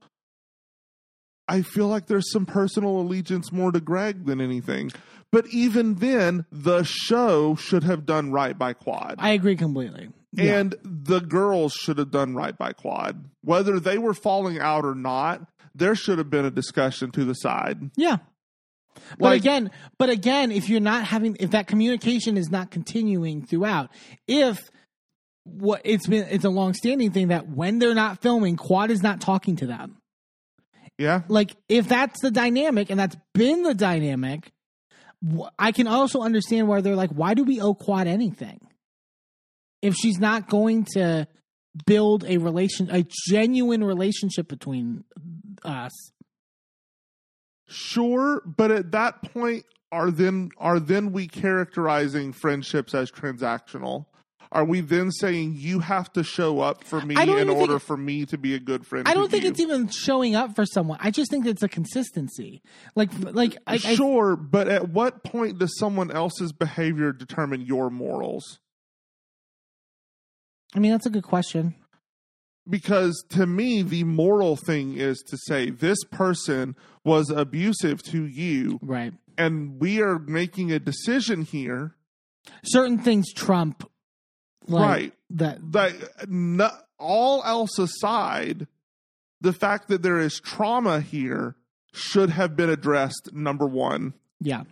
I 1.52 1.62
feel 1.62 1.86
like 1.88 2.06
there's 2.06 2.32
some 2.32 2.46
personal 2.46 2.98
allegiance 2.98 3.52
more 3.52 3.70
to 3.72 3.80
Greg 3.80 4.24
than 4.24 4.40
anything. 4.40 4.90
But 5.30 5.46
even 5.48 5.96
then, 5.96 6.46
the 6.50 6.82
show 6.82 7.56
should 7.56 7.84
have 7.84 8.06
done 8.06 8.32
right 8.32 8.56
by 8.58 8.72
Quad. 8.72 9.16
I 9.18 9.30
agree 9.30 9.56
completely. 9.56 10.08
Yeah. 10.32 10.58
And 10.58 10.74
the 10.82 11.20
girls 11.20 11.74
should 11.74 11.98
have 11.98 12.10
done 12.10 12.34
right 12.34 12.56
by 12.56 12.72
Quad. 12.72 13.24
Whether 13.42 13.78
they 13.78 13.98
were 13.98 14.14
falling 14.14 14.58
out 14.60 14.84
or 14.86 14.94
not, 14.94 15.42
there 15.74 15.94
should 15.94 16.16
have 16.18 16.30
been 16.30 16.46
a 16.46 16.50
discussion 16.50 17.10
to 17.12 17.24
the 17.24 17.34
side. 17.34 17.90
Yeah. 17.96 18.16
But 19.18 19.26
Like- 19.26 19.40
again, 19.42 19.70
but 19.98 20.08
again, 20.10 20.52
if 20.52 20.68
you're 20.70 20.80
not 20.80 21.04
having, 21.04 21.36
if 21.38 21.50
that 21.50 21.66
communication 21.66 22.36
is 22.38 22.50
not 22.50 22.70
continuing 22.70 23.44
throughout, 23.44 23.90
if 24.26 24.58
what 25.44 25.80
it's 25.84 26.06
been, 26.06 26.26
it's 26.30 26.44
a 26.44 26.50
long-standing 26.50 27.10
thing 27.10 27.28
that 27.28 27.48
when 27.48 27.78
they're 27.78 27.94
not 27.94 28.22
filming, 28.22 28.56
Quad 28.56 28.90
is 28.90 29.02
not 29.02 29.20
talking 29.20 29.56
to 29.56 29.66
them. 29.66 29.96
Yeah. 31.02 31.22
Like, 31.28 31.56
if 31.68 31.88
that's 31.88 32.20
the 32.20 32.30
dynamic, 32.30 32.90
and 32.90 32.98
that's 32.98 33.16
been 33.34 33.62
the 33.62 33.74
dynamic, 33.74 34.52
I 35.58 35.72
can 35.72 35.86
also 35.86 36.20
understand 36.22 36.68
why 36.68 36.80
they're 36.80 36.96
like, 36.96 37.10
why 37.10 37.34
do 37.34 37.44
we 37.44 37.60
owe 37.60 37.74
Quad 37.74 38.06
anything? 38.06 38.60
If 39.82 39.94
she's 39.94 40.18
not 40.18 40.48
going 40.48 40.86
to 40.94 41.26
build 41.86 42.24
a 42.24 42.38
relation, 42.38 42.88
a 42.90 43.04
genuine 43.28 43.82
relationship 43.82 44.46
between 44.48 45.04
us, 45.64 45.92
Sure, 47.72 48.42
but 48.44 48.70
at 48.70 48.90
that 48.92 49.22
point, 49.32 49.64
are 49.90 50.10
then 50.10 50.50
are 50.58 50.78
then 50.78 51.12
we 51.12 51.26
characterizing 51.26 52.32
friendships 52.32 52.94
as 52.94 53.10
transactional? 53.10 54.06
Are 54.52 54.64
we 54.66 54.80
then 54.82 55.10
saying 55.10 55.54
you 55.56 55.78
have 55.80 56.12
to 56.12 56.22
show 56.22 56.60
up 56.60 56.84
for 56.84 57.00
me 57.00 57.14
in 57.18 57.26
think 57.26 57.50
order 57.50 57.78
for 57.78 57.96
me 57.96 58.26
to 58.26 58.36
be 58.36 58.54
a 58.54 58.58
good 58.60 58.86
friend? 58.86 59.08
I 59.08 59.14
don't 59.14 59.30
think 59.30 59.44
you? 59.44 59.50
it's 59.50 59.60
even 59.60 59.88
showing 59.88 60.34
up 60.36 60.54
for 60.54 60.66
someone. 60.66 60.98
I 61.00 61.10
just 61.10 61.30
think 61.30 61.46
it's 61.46 61.62
a 61.62 61.68
consistency. 61.68 62.62
Like, 62.94 63.10
like 63.18 63.56
I, 63.66 63.74
I- 63.74 63.76
sure, 63.78 64.36
but 64.36 64.68
at 64.68 64.90
what 64.90 65.24
point 65.24 65.58
does 65.58 65.76
someone 65.78 66.10
else's 66.10 66.52
behavior 66.52 67.12
determine 67.12 67.62
your 67.62 67.88
morals? 67.88 68.60
I 70.74 70.78
mean, 70.78 70.92
that's 70.92 71.06
a 71.06 71.10
good 71.10 71.24
question. 71.24 71.74
Because 72.68 73.24
to 73.30 73.46
me, 73.46 73.82
the 73.82 74.04
moral 74.04 74.56
thing 74.56 74.94
is 74.96 75.18
to 75.28 75.36
say 75.46 75.70
this 75.70 75.98
person 76.04 76.76
was 77.04 77.28
abusive 77.30 78.02
to 78.04 78.24
you, 78.26 78.78
Right. 78.82 79.14
and 79.36 79.80
we 79.80 80.00
are 80.00 80.18
making 80.18 80.70
a 80.70 80.78
decision 80.78 81.42
here. 81.42 81.96
Certain 82.64 82.98
things 82.98 83.32
trump. 83.32 83.88
Like, 84.68 84.88
Right. 84.88 85.12
That. 85.30 85.72
that 85.72 86.28
no, 86.28 86.70
all 86.98 87.42
else 87.44 87.78
aside, 87.78 88.66
the 89.40 89.52
fact 89.52 89.88
that 89.88 90.02
there 90.02 90.18
is 90.18 90.40
trauma 90.40 91.00
here 91.00 91.56
should 91.92 92.30
have 92.30 92.56
been 92.56 92.70
addressed. 92.70 93.30
Number 93.32 93.66
one, 93.66 94.14
Yeah. 94.40 94.64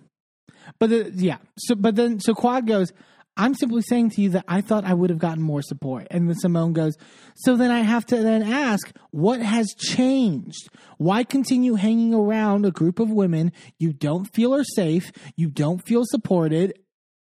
But 0.79 0.91
the, 0.91 1.11
yeah. 1.15 1.39
So, 1.59 1.75
but 1.75 1.97
then, 1.97 2.21
so 2.21 2.35
Quad 2.35 2.67
goes, 2.67 2.93
I'm 3.37 3.55
simply 3.55 3.83
saying 3.83 4.11
to 4.11 4.21
you 4.21 4.31
that 4.31 4.45
I 4.47 4.61
thought 4.61 4.85
I 4.85 4.93
would 4.93 5.09
have 5.11 5.19
gotten 5.19 5.43
more 5.43 5.63
support. 5.63 6.07
And 6.11 6.29
then 6.29 6.37
Simone 6.37 6.73
goes, 6.73 6.95
so 7.37 7.57
then 7.57 7.71
I 7.71 7.81
have 7.81 8.05
to 8.07 8.23
then 8.23 8.43
ask, 8.43 8.93
what 9.11 9.41
has 9.41 9.75
changed? 9.79 10.69
Why 10.99 11.25
continue 11.25 11.75
hanging 11.75 12.13
around 12.13 12.67
a 12.67 12.71
group 12.71 12.99
of 12.99 13.11
women 13.11 13.53
you 13.79 13.93
don't 13.93 14.27
feel 14.27 14.55
are 14.55 14.65
safe, 14.65 15.11
you 15.37 15.49
don't 15.49 15.79
feel 15.79 16.03
supported? 16.05 16.79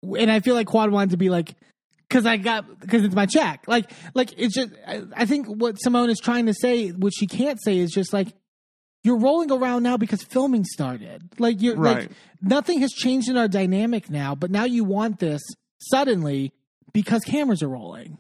And 0.03 0.31
I 0.31 0.41
feel 0.41 0.55
like 0.55 0.67
Quad 0.67 0.91
wanted 0.91 1.11
to 1.11 1.17
be 1.17 1.31
like, 1.31 1.55
because 2.13 2.27
I 2.27 2.37
got 2.37 2.81
because 2.81 3.05
it's 3.05 3.15
my 3.15 3.27
check. 3.27 3.65
Like, 3.67 3.91
like 4.15 4.33
it's 4.37 4.55
just. 4.55 4.71
I, 4.87 5.03
I 5.17 5.27
think 5.27 5.47
what 5.49 5.77
Simone 5.81 6.11
is 6.11 6.19
trying 6.21 6.47
to 6.47 6.55
say, 6.55 6.89
what 6.91 7.13
she 7.17 7.27
can't 7.27 7.59
say, 7.63 7.79
is 7.79 7.91
just 7.91 8.13
like 8.13 8.29
you're 9.05 9.19
rolling 9.19 9.51
around 9.51 9.83
now 9.83 9.97
because 9.97 10.23
filming 10.23 10.65
started. 10.65 11.23
Like 11.39 11.61
you're 11.63 11.77
Right. 11.77 12.03
like 12.03 12.11
nothing 12.41 12.81
has 12.81 12.93
changed 12.93 13.29
in 13.29 13.37
our 13.37 13.49
dynamic 13.49 14.09
now, 14.11 14.35
but 14.35 14.51
now 14.51 14.65
you 14.65 14.85
want 14.85 15.19
this 15.19 15.43
suddenly 15.79 16.53
because 16.93 17.23
cameras 17.23 17.63
are 17.63 17.69
rolling. 17.69 18.19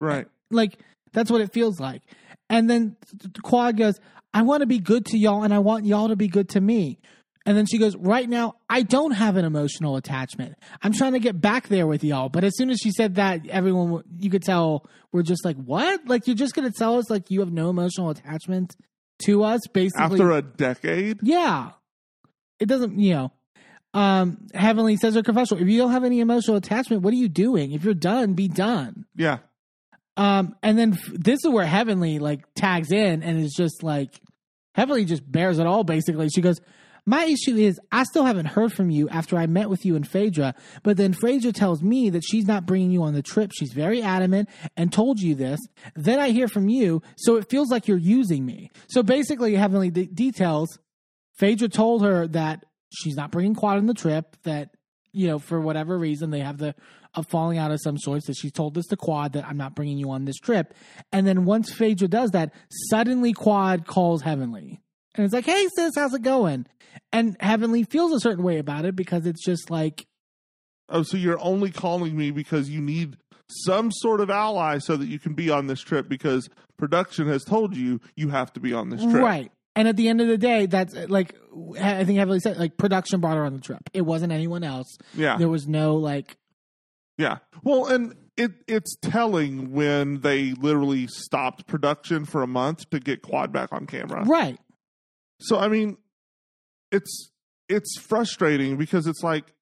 right? 0.00 0.26
Like 0.50 0.78
that's 1.12 1.30
what 1.30 1.40
it 1.40 1.52
feels 1.52 1.78
like. 1.80 2.02
And 2.48 2.68
then 2.70 2.96
Quad 3.42 3.76
goes, 3.76 3.94
"I 4.32 4.42
want 4.42 4.60
to 4.62 4.66
be 4.66 4.78
good 4.78 5.06
to 5.06 5.18
y'all, 5.18 5.42
and 5.42 5.52
I 5.52 5.58
want 5.58 5.84
y'all 5.84 6.08
to 6.08 6.16
be 6.16 6.28
good 6.28 6.48
to 6.50 6.60
me." 6.60 6.98
And 7.46 7.56
then 7.56 7.64
she 7.66 7.78
goes, 7.78 7.96
"Right 7.96 8.28
now, 8.28 8.56
I 8.68 8.82
don't 8.82 9.12
have 9.12 9.36
an 9.36 9.44
emotional 9.46 9.96
attachment. 9.96 10.56
I'm 10.82 10.92
trying 10.92 11.12
to 11.14 11.18
get 11.20 11.40
back 11.40 11.68
there 11.68 11.86
with 11.86 12.04
y'all." 12.04 12.28
But 12.28 12.44
as 12.44 12.54
soon 12.56 12.68
as 12.70 12.78
she 12.78 12.90
said 12.92 13.14
that, 13.14 13.46
everyone 13.48 14.02
you 14.18 14.28
could 14.30 14.42
tell 14.42 14.86
we're 15.12 15.22
just 15.22 15.44
like, 15.44 15.56
"What? 15.56 16.06
Like 16.06 16.26
you're 16.26 16.36
just 16.36 16.54
gonna 16.54 16.70
tell 16.70 16.98
us 16.98 17.08
like 17.08 17.30
you 17.30 17.40
have 17.40 17.50
no 17.52 17.70
emotional 17.70 18.10
attachment 18.10 18.76
to 19.24 19.42
us?" 19.42 19.60
Basically, 19.72 20.04
After 20.04 20.30
a 20.32 20.42
decade, 20.42 21.20
yeah. 21.22 21.70
It 22.58 22.66
doesn't, 22.66 22.98
you 22.98 23.14
know. 23.14 23.32
Um, 23.94 24.46
Heavenly 24.54 24.96
says 24.96 25.14
her 25.14 25.22
confessional. 25.22 25.62
If 25.62 25.68
you 25.68 25.78
don't 25.78 25.92
have 25.92 26.04
any 26.04 26.20
emotional 26.20 26.56
attachment, 26.58 27.02
what 27.02 27.12
are 27.14 27.16
you 27.16 27.28
doing? 27.28 27.72
If 27.72 27.84
you're 27.84 27.94
done, 27.94 28.34
be 28.34 28.46
done. 28.48 29.06
yeah, 29.16 29.38
Um, 30.16 30.54
and 30.62 30.78
then 30.78 30.92
f- 30.92 31.06
this 31.12 31.38
is 31.42 31.50
where 31.50 31.64
Heavenly 31.66 32.18
like 32.18 32.44
tags 32.54 32.92
in 32.92 33.22
and 33.22 33.40
is 33.40 33.54
just 33.56 33.82
like 33.82 34.20
Heavenly 34.74 35.06
just 35.06 35.28
bears 35.30 35.58
it 35.58 35.66
all 35.66 35.82
basically. 35.84 36.28
She 36.28 36.42
goes, 36.42 36.60
My 37.06 37.24
issue 37.24 37.56
is 37.56 37.80
I 37.90 38.04
still 38.04 38.24
haven't 38.24 38.46
heard 38.46 38.72
from 38.72 38.90
you 38.90 39.08
after 39.08 39.36
I 39.36 39.46
met 39.46 39.70
with 39.70 39.84
you 39.84 39.96
and 39.96 40.06
Phaedra, 40.06 40.54
but 40.82 40.96
then 40.96 41.12
Phaedra 41.12 41.52
tells 41.52 41.82
me 41.82 42.10
that 42.10 42.22
she's 42.24 42.46
not 42.46 42.66
bringing 42.66 42.90
you 42.90 43.02
on 43.02 43.14
the 43.14 43.22
trip. 43.22 43.52
She's 43.54 43.72
very 43.72 44.02
adamant 44.02 44.48
and 44.76 44.92
told 44.92 45.20
you 45.20 45.34
this. 45.34 45.60
Then 45.94 46.18
I 46.18 46.30
hear 46.30 46.48
from 46.48 46.68
you, 46.68 47.02
so 47.16 47.36
it 47.36 47.48
feels 47.48 47.70
like 47.70 47.88
you're 47.88 47.98
using 47.98 48.44
me. 48.44 48.70
So 48.88 49.02
basically, 49.02 49.54
Heavenly 49.54 49.90
de- 49.90 50.06
details 50.06 50.78
Phaedra 51.40 51.68
told 51.68 52.02
her 52.02 52.26
that 52.28 52.66
she's 52.92 53.16
not 53.16 53.30
bringing 53.30 53.54
Quad 53.54 53.78
on 53.78 53.86
the 53.86 53.94
trip, 53.94 54.36
that, 54.42 54.74
you 55.12 55.26
know, 55.26 55.38
for 55.38 55.58
whatever 55.58 55.96
reason, 55.98 56.30
they 56.30 56.40
have 56.40 56.58
the 56.58 56.74
a 57.14 57.24
falling 57.24 57.58
out 57.58 57.72
of 57.72 57.80
some 57.82 57.98
sorts, 57.98 58.26
that 58.26 58.36
she's 58.36 58.52
told 58.52 58.74
this 58.74 58.86
to 58.86 58.96
Quad 58.96 59.32
that 59.32 59.44
I'm 59.44 59.56
not 59.56 59.74
bringing 59.74 59.98
you 59.98 60.10
on 60.10 60.26
this 60.26 60.36
trip. 60.36 60.74
And 61.10 61.26
then 61.26 61.44
once 61.44 61.72
Phaedra 61.72 62.06
does 62.06 62.30
that, 62.30 62.52
suddenly 62.88 63.32
Quad 63.32 63.86
calls 63.86 64.22
Heavenly. 64.22 64.80
And 65.16 65.24
it's 65.24 65.34
like, 65.34 65.46
hey, 65.46 65.66
sis, 65.74 65.94
how's 65.96 66.14
it 66.14 66.22
going? 66.22 66.66
And 67.12 67.36
Heavenly 67.40 67.84
feels 67.84 68.12
a 68.12 68.20
certain 68.20 68.44
way 68.44 68.58
about 68.58 68.84
it 68.84 68.96
because 68.96 69.26
it's 69.26 69.44
just 69.44 69.70
like, 69.70 70.06
Oh, 70.88 71.02
so 71.02 71.16
you're 71.16 71.40
only 71.40 71.70
calling 71.70 72.16
me 72.16 72.30
because 72.32 72.68
you 72.68 72.80
need 72.80 73.16
some 73.48 73.90
sort 73.92 74.20
of 74.20 74.28
ally 74.30 74.78
so 74.78 74.96
that 74.96 75.06
you 75.06 75.18
can 75.18 75.34
be 75.34 75.50
on 75.50 75.66
this 75.68 75.80
trip 75.80 76.08
because 76.08 76.48
production 76.76 77.28
has 77.28 77.44
told 77.44 77.76
you 77.76 78.00
you 78.16 78.28
have 78.30 78.52
to 78.54 78.60
be 78.60 78.72
on 78.72 78.90
this 78.90 79.02
trip. 79.02 79.22
right. 79.22 79.52
And 79.76 79.86
at 79.86 79.96
the 79.96 80.08
end 80.08 80.20
of 80.20 80.26
the 80.26 80.36
day, 80.36 80.66
that's 80.66 80.96
uh, 80.96 81.06
like, 81.08 81.34
I 81.80 82.04
think 82.04 82.18
Heavenly 82.18 82.40
said, 82.40 82.56
like, 82.58 82.76
production 82.76 83.20
brought 83.20 83.36
her 83.36 83.44
on 83.44 83.54
the 83.54 83.60
trip. 83.60 83.88
It 83.94 84.02
wasn't 84.02 84.32
anyone 84.32 84.64
else. 84.64 84.98
Yeah. 85.14 85.36
There 85.36 85.48
was 85.48 85.68
no, 85.68 85.94
like, 85.94 86.36
Yeah. 87.18 87.38
Well, 87.62 87.86
and 87.86 88.14
it 88.36 88.52
it's 88.66 88.96
telling 89.00 89.72
when 89.72 90.20
they 90.22 90.52
literally 90.52 91.06
stopped 91.06 91.66
production 91.66 92.24
for 92.24 92.42
a 92.42 92.46
month 92.48 92.88
to 92.90 92.98
get 92.98 93.22
Quad 93.22 93.52
back 93.52 93.72
on 93.72 93.86
camera. 93.86 94.24
right. 94.24 94.58
So 95.40 95.58
I 95.58 95.68
mean, 95.68 95.96
it's 96.90 97.30
it's 97.68 97.98
frustrating 97.98 98.76
because 98.76 99.06
it's 99.06 99.22
like 99.22 99.52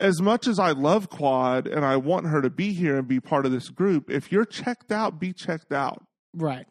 as 0.00 0.20
much 0.20 0.46
as 0.46 0.58
I 0.58 0.72
love 0.72 1.08
Quad 1.08 1.66
and 1.66 1.84
I 1.84 1.96
want 1.96 2.26
her 2.26 2.42
to 2.42 2.50
be 2.50 2.72
here 2.72 2.96
and 2.96 3.06
be 3.06 3.20
part 3.20 3.46
of 3.46 3.52
this 3.52 3.68
group, 3.68 4.10
if 4.10 4.32
you're 4.32 4.44
checked 4.44 4.92
out, 4.92 5.20
be 5.20 5.32
checked 5.32 5.72
out. 5.72 6.04
Right. 6.34 6.66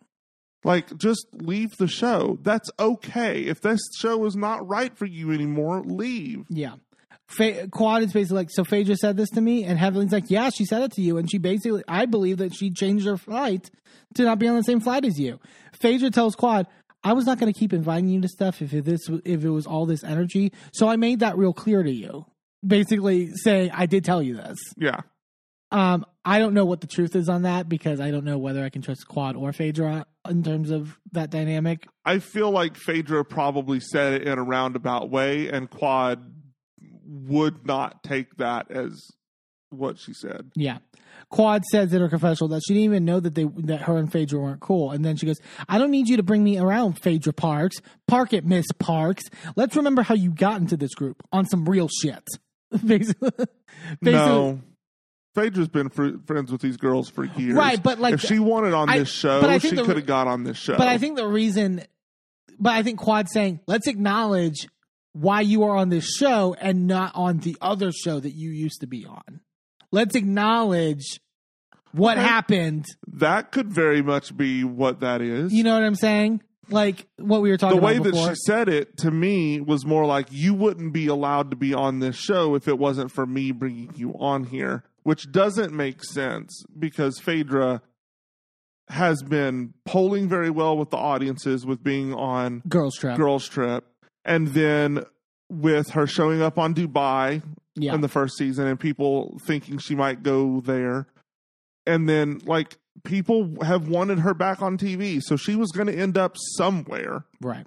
Like, 0.65 0.97
just 0.97 1.27
leave 1.33 1.75
the 1.77 1.87
show. 1.87 2.37
That's 2.41 2.69
okay. 2.79 3.41
If 3.41 3.61
this 3.61 3.81
show 3.97 4.25
is 4.25 4.35
not 4.35 4.67
right 4.67 4.97
for 4.97 5.05
you 5.05 5.31
anymore, 5.31 5.83
leave. 5.85 6.45
Yeah. 6.49 6.75
Fa- 7.27 7.67
Quad 7.69 8.03
is 8.03 8.13
basically 8.13 8.37
like, 8.37 8.49
so 8.51 8.63
Phaedra 8.63 8.95
said 8.95 9.17
this 9.17 9.29
to 9.31 9.41
me, 9.41 9.63
and 9.63 9.79
Heavenly's 9.79 10.11
like, 10.11 10.29
yeah, 10.29 10.49
she 10.49 10.65
said 10.65 10.83
it 10.83 10.91
to 10.93 11.01
you, 11.01 11.17
and 11.17 11.29
she 11.29 11.37
basically, 11.37 11.83
I 11.87 12.05
believe 12.05 12.37
that 12.37 12.53
she 12.55 12.71
changed 12.71 13.05
her 13.05 13.17
flight 13.17 13.71
to 14.15 14.23
not 14.23 14.39
be 14.39 14.47
on 14.47 14.55
the 14.55 14.63
same 14.63 14.79
flight 14.79 15.05
as 15.05 15.19
you. 15.19 15.39
Phaedra 15.73 16.11
tells 16.11 16.35
Quad, 16.35 16.67
I 17.03 17.13
was 17.13 17.25
not 17.25 17.39
going 17.39 17.51
to 17.51 17.57
keep 17.57 17.73
inviting 17.73 18.09
you 18.09 18.21
to 18.21 18.27
stuff 18.27 18.61
if 18.61 18.73
it, 18.73 18.85
this 18.85 19.09
if 19.25 19.43
it 19.43 19.49
was 19.49 19.67
all 19.67 19.85
this 19.85 20.03
energy, 20.03 20.51
so 20.71 20.87
I 20.87 20.95
made 20.95 21.19
that 21.19 21.37
real 21.37 21.53
clear 21.53 21.83
to 21.83 21.91
you. 21.91 22.25
Basically, 22.65 23.31
saying 23.33 23.71
I 23.73 23.85
did 23.87 24.05
tell 24.05 24.23
you 24.23 24.37
this. 24.37 24.57
Yeah. 24.77 25.01
Um, 25.71 26.05
I 26.23 26.39
don't 26.39 26.53
know 26.53 26.65
what 26.65 26.81
the 26.81 26.87
truth 26.87 27.15
is 27.15 27.27
on 27.27 27.41
that 27.41 27.67
because 27.67 27.99
I 27.99 28.11
don't 28.11 28.23
know 28.23 28.37
whether 28.37 28.63
I 28.63 28.69
can 28.69 28.81
trust 28.81 29.07
Quad 29.07 29.35
or 29.35 29.51
Phaedra 29.51 30.05
in 30.29 30.43
terms 30.43 30.69
of 30.69 30.97
that 31.11 31.29
dynamic. 31.29 31.87
I 32.05 32.19
feel 32.19 32.51
like 32.51 32.77
Phaedra 32.77 33.25
probably 33.25 33.79
said 33.79 34.13
it 34.13 34.27
in 34.27 34.37
a 34.37 34.43
roundabout 34.43 35.09
way, 35.09 35.49
and 35.49 35.69
Quad 35.69 36.23
would 37.05 37.65
not 37.65 38.03
take 38.03 38.37
that 38.37 38.71
as 38.71 39.11
what 39.73 39.99
she 39.99 40.13
said. 40.13 40.51
Yeah. 40.55 40.79
Quad 41.29 41.63
says 41.65 41.93
in 41.93 42.01
her 42.01 42.09
confessional 42.09 42.49
that 42.49 42.61
she 42.67 42.73
didn't 42.73 42.85
even 42.85 43.05
know 43.05 43.19
that 43.19 43.33
they 43.35 43.45
that 43.63 43.81
her 43.83 43.97
and 43.97 44.11
Phaedra 44.11 44.39
weren't 44.39 44.59
cool. 44.59 44.91
And 44.91 45.03
then 45.03 45.15
she 45.15 45.25
goes, 45.25 45.39
I 45.67 45.77
don't 45.77 45.91
need 45.91 46.07
you 46.07 46.17
to 46.17 46.23
bring 46.23 46.43
me 46.43 46.59
around, 46.59 46.99
Phaedra 47.01 47.33
Parks. 47.33 47.77
Park 48.07 48.33
it, 48.33 48.45
Miss 48.45 48.65
Parks. 48.79 49.23
Let's 49.55 49.75
remember 49.75 50.03
how 50.03 50.15
you 50.15 50.31
got 50.31 50.61
into 50.61 50.77
this 50.77 50.93
group 50.93 51.23
on 51.31 51.45
some 51.45 51.65
real 51.65 51.87
shit. 51.87 52.23
Basically, 52.85 53.29
basically 54.01 54.11
No. 54.11 54.61
Phaedra's 55.35 55.67
been 55.67 55.89
fr- 55.89 56.17
friends 56.25 56.51
with 56.51 56.61
these 56.61 56.77
girls 56.77 57.09
for 57.09 57.25
years. 57.25 57.55
Right, 57.55 57.81
but, 57.81 57.97
like, 57.99 58.13
if 58.15 58.21
she 58.21 58.37
wanted 58.37 58.73
on 58.73 58.89
I- 58.89 58.99
this 58.99 59.09
show, 59.09 59.41
but 59.41 59.49
I 59.49 59.57
think 59.57 59.79
she 59.79 59.83
could 59.83 59.95
have 59.97 60.05
got 60.05 60.27
on 60.27 60.43
this 60.43 60.57
show. 60.57 60.77
But 60.77 60.87
I 60.87 60.99
think 60.99 61.17
the 61.17 61.27
reason, 61.27 61.83
but 62.59 62.73
I 62.73 62.83
think 62.83 62.99
Quad 62.99 63.27
saying, 63.29 63.59
let's 63.65 63.87
acknowledge 63.87 64.67
why 65.13 65.41
you 65.41 65.63
are 65.63 65.75
on 65.75 65.89
this 65.89 66.07
show 66.07 66.55
and 66.59 66.85
not 66.85 67.13
on 67.15 67.39
the 67.39 67.57
other 67.61 67.91
show 67.91 68.19
that 68.19 68.31
you 68.31 68.51
used 68.51 68.81
to 68.81 68.87
be 68.87 69.05
on. 69.07 69.41
Let's 69.93 70.15
acknowledge 70.15 71.19
what 71.91 72.17
Okay. 72.17 72.25
happened. 72.27 72.85
that 73.07 73.51
could 73.51 73.71
very 73.71 74.01
much 74.01 74.35
be 74.35 74.63
what 74.63 75.01
that 75.01 75.21
is. 75.21 75.53
You 75.53 75.63
know 75.63 75.73
what 75.75 75.83
I'm 75.83 75.93
saying? 75.95 76.41
Like 76.69 77.05
what 77.17 77.41
we 77.43 77.49
were 77.51 77.57
talking 77.57 77.77
about. 77.77 77.93
the 77.93 78.01
way 78.01 78.11
that 78.11 78.15
she 78.29 78.35
said 78.47 78.69
it 78.69 78.97
to 78.97 79.11
me 79.11 79.61
was 79.61 79.85
more 79.85 80.05
like 80.05 80.27
you 80.31 80.53
wouldn't 80.55 80.93
be 80.93 81.05
allowed 81.07 81.51
to 81.51 81.55
be 81.57 81.73
on 81.73 81.99
this 81.99 82.15
show 82.15 82.55
if 82.55 82.67
it 82.67 82.79
wasn't 82.79 83.11
for 83.11 83.25
me 83.27 83.51
bringing 83.51 83.91
you 83.95 84.15
on 84.19 84.45
here, 84.45 84.83
which 85.03 85.31
doesn't 85.31 85.73
make 85.73 86.03
sense 86.03 86.63
because 86.79 87.19
Phaedra 87.19 87.81
has 88.89 89.21
been 89.21 89.73
polling 89.85 90.27
very 90.27 90.49
well 90.49 90.75
with 90.77 90.89
the 90.89 90.97
audiences 90.97 91.65
with 91.65 91.83
being 91.83 92.13
on 92.13 92.63
Girls 92.67 92.95
Trip. 92.97 93.15
Girls 93.15 93.47
Trip, 93.47 93.85
and 94.25 94.47
then 94.49 95.03
with 95.49 95.91
her 95.91 96.07
showing 96.07 96.41
up 96.41 96.57
on 96.57 96.73
Dubai 96.73 97.43
yeah. 97.75 97.93
in 97.93 98.01
the 98.01 98.07
first 98.07 98.37
season 98.37 98.67
and 98.67 98.79
people 98.79 99.37
thinking 99.45 99.77
she 99.77 99.95
might 99.95 100.23
go 100.23 100.61
there. 100.61 101.07
And 101.85 102.07
then, 102.07 102.39
like, 102.45 102.77
people 103.03 103.57
have 103.61 103.87
wanted 103.87 104.19
her 104.19 104.33
back 104.33 104.61
on 104.61 104.77
TV. 104.77 105.21
So 105.21 105.35
she 105.35 105.55
was 105.55 105.71
going 105.71 105.87
to 105.87 105.93
end 105.93 106.17
up 106.17 106.35
somewhere. 106.57 107.25
Right. 107.41 107.65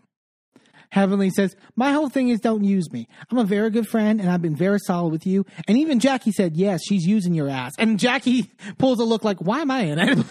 Heavenly 0.91 1.31
says, 1.31 1.57
My 1.75 1.93
whole 1.93 2.09
thing 2.09 2.29
is 2.29 2.41
don't 2.41 2.65
use 2.65 2.91
me. 2.93 3.09
I'm 3.31 3.39
a 3.39 3.45
very 3.45 3.71
good 3.71 3.89
friend 3.89 4.21
and 4.21 4.31
I've 4.31 4.43
been 4.43 4.57
very 4.57 4.79
solid 4.79 5.11
with 5.11 5.27
you. 5.27 5.45
And 5.67 5.77
even 5.77 6.01
Jackie 6.01 6.33
said, 6.33 6.57
Yes, 6.57 6.81
she's 6.87 7.05
using 7.05 7.35
your 7.35 7.49
ass. 7.49 7.73
And 7.79 7.99
Jackie 7.99 8.51
pulls 8.79 9.01
a 9.01 9.05
look 9.05 9.25
like, 9.25 9.39
Why 9.39 9.61
am 9.61 9.71
I 9.71 9.81
in 9.81 9.99
it? 9.99 10.27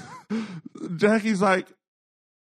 Jackie's 0.95 1.41
like, 1.41 1.67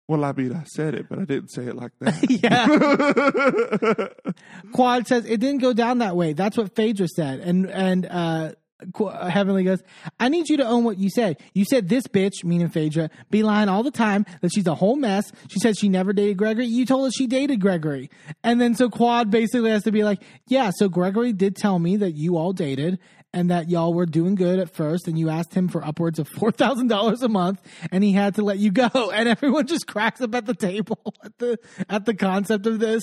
well, 0.08 0.24
I 0.24 0.32
mean, 0.32 0.54
I 0.54 0.64
said 0.64 0.94
it, 0.94 1.06
but 1.08 1.18
I 1.18 1.24
didn't 1.24 1.50
say 1.50 1.64
it 1.64 1.76
like 1.76 1.92
that. 2.00 2.30
yeah. 4.24 4.32
Quad 4.72 5.06
says, 5.06 5.26
It 5.26 5.38
didn't 5.38 5.60
go 5.60 5.74
down 5.74 5.98
that 5.98 6.16
way. 6.16 6.32
That's 6.32 6.56
what 6.56 6.74
Phaedra 6.74 7.08
said. 7.08 7.40
And, 7.40 7.70
and, 7.70 8.06
uh, 8.06 8.52
Qu- 8.92 9.08
Heavenly 9.08 9.64
goes, 9.64 9.82
I 10.20 10.28
need 10.28 10.48
you 10.48 10.56
to 10.58 10.64
own 10.64 10.84
what 10.84 10.98
you 10.98 11.10
said. 11.10 11.42
You 11.52 11.64
said 11.64 11.88
this 11.88 12.06
bitch, 12.06 12.44
meaning 12.44 12.68
Phaedra, 12.68 13.10
be 13.28 13.42
lying 13.42 13.68
all 13.68 13.82
the 13.82 13.90
time 13.90 14.24
that 14.40 14.50
she's 14.54 14.68
a 14.68 14.74
whole 14.74 14.94
mess. 14.94 15.30
She 15.48 15.58
said 15.58 15.76
she 15.76 15.88
never 15.88 16.12
dated 16.12 16.36
Gregory. 16.36 16.66
You 16.66 16.86
told 16.86 17.08
us 17.08 17.14
she 17.16 17.26
dated 17.26 17.60
Gregory. 17.60 18.08
And 18.44 18.60
then 18.60 18.76
so 18.76 18.88
Quad 18.88 19.30
basically 19.30 19.70
has 19.70 19.82
to 19.82 19.90
be 19.90 20.04
like, 20.04 20.22
yeah, 20.46 20.70
so 20.74 20.88
Gregory 20.88 21.32
did 21.32 21.56
tell 21.56 21.78
me 21.80 21.96
that 21.96 22.12
you 22.12 22.36
all 22.36 22.52
dated 22.52 23.00
and 23.32 23.50
that 23.50 23.68
y'all 23.68 23.92
were 23.92 24.06
doing 24.06 24.34
good 24.34 24.58
at 24.58 24.70
first 24.70 25.06
and 25.06 25.18
you 25.18 25.28
asked 25.28 25.54
him 25.54 25.68
for 25.68 25.84
upwards 25.84 26.18
of 26.18 26.28
$4,000 26.30 27.22
a 27.22 27.28
month 27.28 27.60
and 27.92 28.02
he 28.02 28.12
had 28.12 28.34
to 28.36 28.42
let 28.42 28.58
you 28.58 28.70
go. 28.70 28.88
And 29.18 29.28
everyone 29.28 29.66
just 29.66 29.86
cracks 29.86 30.20
up 30.20 30.34
at 30.34 30.46
the 30.46 30.54
table 30.54 31.14
at 31.24 31.36
the, 31.38 31.58
at 31.88 32.04
the 32.04 32.14
concept 32.14 32.66
of 32.66 32.78
this. 32.78 33.02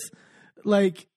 Like, 0.63 1.07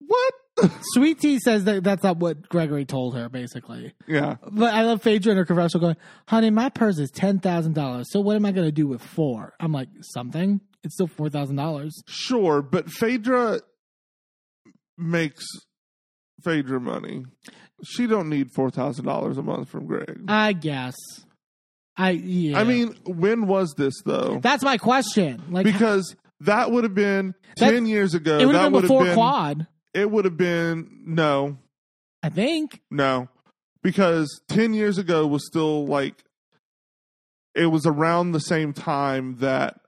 what? 0.00 0.34
Sweet 0.94 1.20
Tea 1.20 1.38
says 1.38 1.64
that 1.64 1.84
that's 1.84 2.02
not 2.02 2.16
what 2.16 2.48
Gregory 2.48 2.84
told 2.84 3.14
her, 3.14 3.28
basically. 3.28 3.92
yeah. 4.06 4.36
But 4.50 4.74
I 4.74 4.82
love 4.82 5.02
Phaedra 5.02 5.32
in 5.32 5.38
her 5.38 5.44
commercial 5.44 5.80
going, 5.80 5.96
honey, 6.26 6.50
my 6.50 6.68
purse 6.70 6.98
is 6.98 7.10
$10,000. 7.12 8.04
So 8.08 8.20
what 8.20 8.36
am 8.36 8.46
I 8.46 8.52
going 8.52 8.66
to 8.66 8.72
do 8.72 8.86
with 8.86 9.02
four? 9.02 9.54
I'm 9.60 9.72
like, 9.72 9.88
something? 10.00 10.60
It's 10.82 10.94
still 10.94 11.08
$4,000. 11.08 11.90
Sure. 12.06 12.62
But 12.62 12.90
Phaedra 12.90 13.60
makes 14.96 15.44
Phaedra 16.42 16.80
money. 16.80 17.24
She 17.84 18.06
don't 18.06 18.28
need 18.28 18.52
$4,000 18.52 19.36
a 19.38 19.42
month 19.42 19.68
from 19.68 19.86
Greg. 19.86 20.22
I 20.28 20.52
guess. 20.52 20.94
I, 21.96 22.10
yeah. 22.10 22.58
I 22.58 22.64
mean, 22.64 22.94
when 23.06 23.46
was 23.46 23.74
this, 23.76 23.94
though? 24.04 24.38
that's 24.42 24.62
my 24.64 24.76
question. 24.78 25.42
Like, 25.50 25.64
because 25.64 26.14
that 26.40 26.70
would 26.70 26.84
have 26.84 26.94
been 26.94 27.34
That- 27.58 27.70
10 27.70 27.86
years 27.86 28.14
ago. 28.14 28.38
it 28.38 28.46
would 28.46 28.54
have 28.54 28.72
been 28.72 28.82
before 28.82 29.04
been, 29.04 29.14
quad, 29.14 29.66
It 29.94 30.10
would 30.10 30.24
have 30.26 30.36
been, 30.36 31.04
no, 31.06 31.58
I 32.22 32.28
think. 32.28 32.80
no. 32.90 33.28
Because 33.82 34.40
10 34.48 34.74
years 34.74 34.98
ago 34.98 35.26
was 35.26 35.46
still 35.46 35.86
like, 35.86 36.24
it 37.54 37.66
was 37.66 37.86
around 37.86 38.32
the 38.32 38.40
same 38.40 38.72
time 38.72 39.36
that 39.36 39.80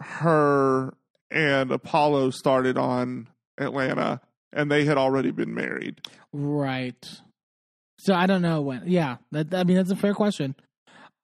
her 0.00 0.94
and 1.30 1.70
Apollo 1.70 2.30
started 2.30 2.76
on 2.78 3.28
Atlanta 3.58 4.20
and 4.52 4.70
they 4.70 4.84
had 4.84 4.96
already 4.96 5.30
been 5.30 5.54
married. 5.54 6.00
Right. 6.32 7.20
So 7.98 8.14
I 8.14 8.26
don't 8.26 8.42
know 8.42 8.60
when. 8.62 8.82
Yeah, 8.86 9.16
that, 9.32 9.54
I 9.54 9.64
mean 9.64 9.76
that's 9.76 9.90
a 9.90 9.96
fair 9.96 10.14
question. 10.14 10.54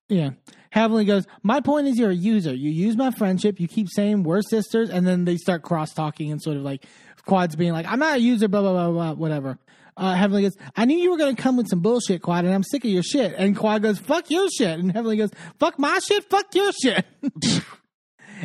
Yeah. 0.08 0.30
Heavenly 0.70 1.04
goes, 1.04 1.26
My 1.42 1.60
point 1.60 1.86
is 1.86 1.98
you're 1.98 2.10
a 2.10 2.14
user. 2.14 2.54
You 2.54 2.70
use 2.70 2.96
my 2.96 3.10
friendship, 3.10 3.60
you 3.60 3.68
keep 3.68 3.88
saying 3.90 4.22
we're 4.22 4.42
sisters, 4.42 4.90
and 4.90 5.06
then 5.06 5.24
they 5.24 5.36
start 5.36 5.62
cross 5.62 5.92
talking 5.92 6.32
and 6.32 6.40
sort 6.42 6.56
of 6.56 6.62
like 6.62 6.86
Quad's 7.26 7.56
being 7.56 7.72
like, 7.72 7.86
I'm 7.86 7.98
not 7.98 8.16
a 8.16 8.20
user, 8.20 8.48
blah 8.48 8.62
blah 8.62 8.72
blah 8.72 8.90
blah, 8.90 9.12
whatever. 9.14 9.58
Uh, 9.94 10.14
Heavenly 10.14 10.42
goes, 10.42 10.56
I 10.74 10.86
knew 10.86 10.96
you 10.96 11.10
were 11.10 11.18
gonna 11.18 11.36
come 11.36 11.56
with 11.56 11.68
some 11.68 11.80
bullshit, 11.80 12.22
Quad, 12.22 12.46
and 12.46 12.54
I'm 12.54 12.62
sick 12.62 12.84
of 12.84 12.90
your 12.90 13.02
shit. 13.02 13.34
And 13.36 13.56
Quad 13.56 13.82
goes, 13.82 13.98
Fuck 13.98 14.30
your 14.30 14.48
shit. 14.48 14.78
And 14.78 14.92
Heavenly 14.92 15.18
goes, 15.18 15.30
Fuck 15.58 15.78
my 15.78 15.98
shit, 15.98 16.28
fuck 16.30 16.54
your 16.54 16.72
shit. 16.72 17.04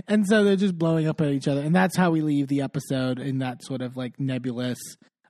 and 0.07 0.25
so 0.27 0.43
they're 0.43 0.55
just 0.55 0.77
blowing 0.77 1.07
up 1.07 1.21
at 1.21 1.29
each 1.29 1.47
other. 1.47 1.61
And 1.61 1.75
that's 1.75 1.95
how 1.97 2.11
we 2.11 2.21
leave 2.21 2.47
the 2.47 2.61
episode 2.61 3.19
in 3.19 3.39
that 3.39 3.63
sort 3.63 3.81
of 3.81 3.95
like 3.97 4.19
nebulous 4.19 4.77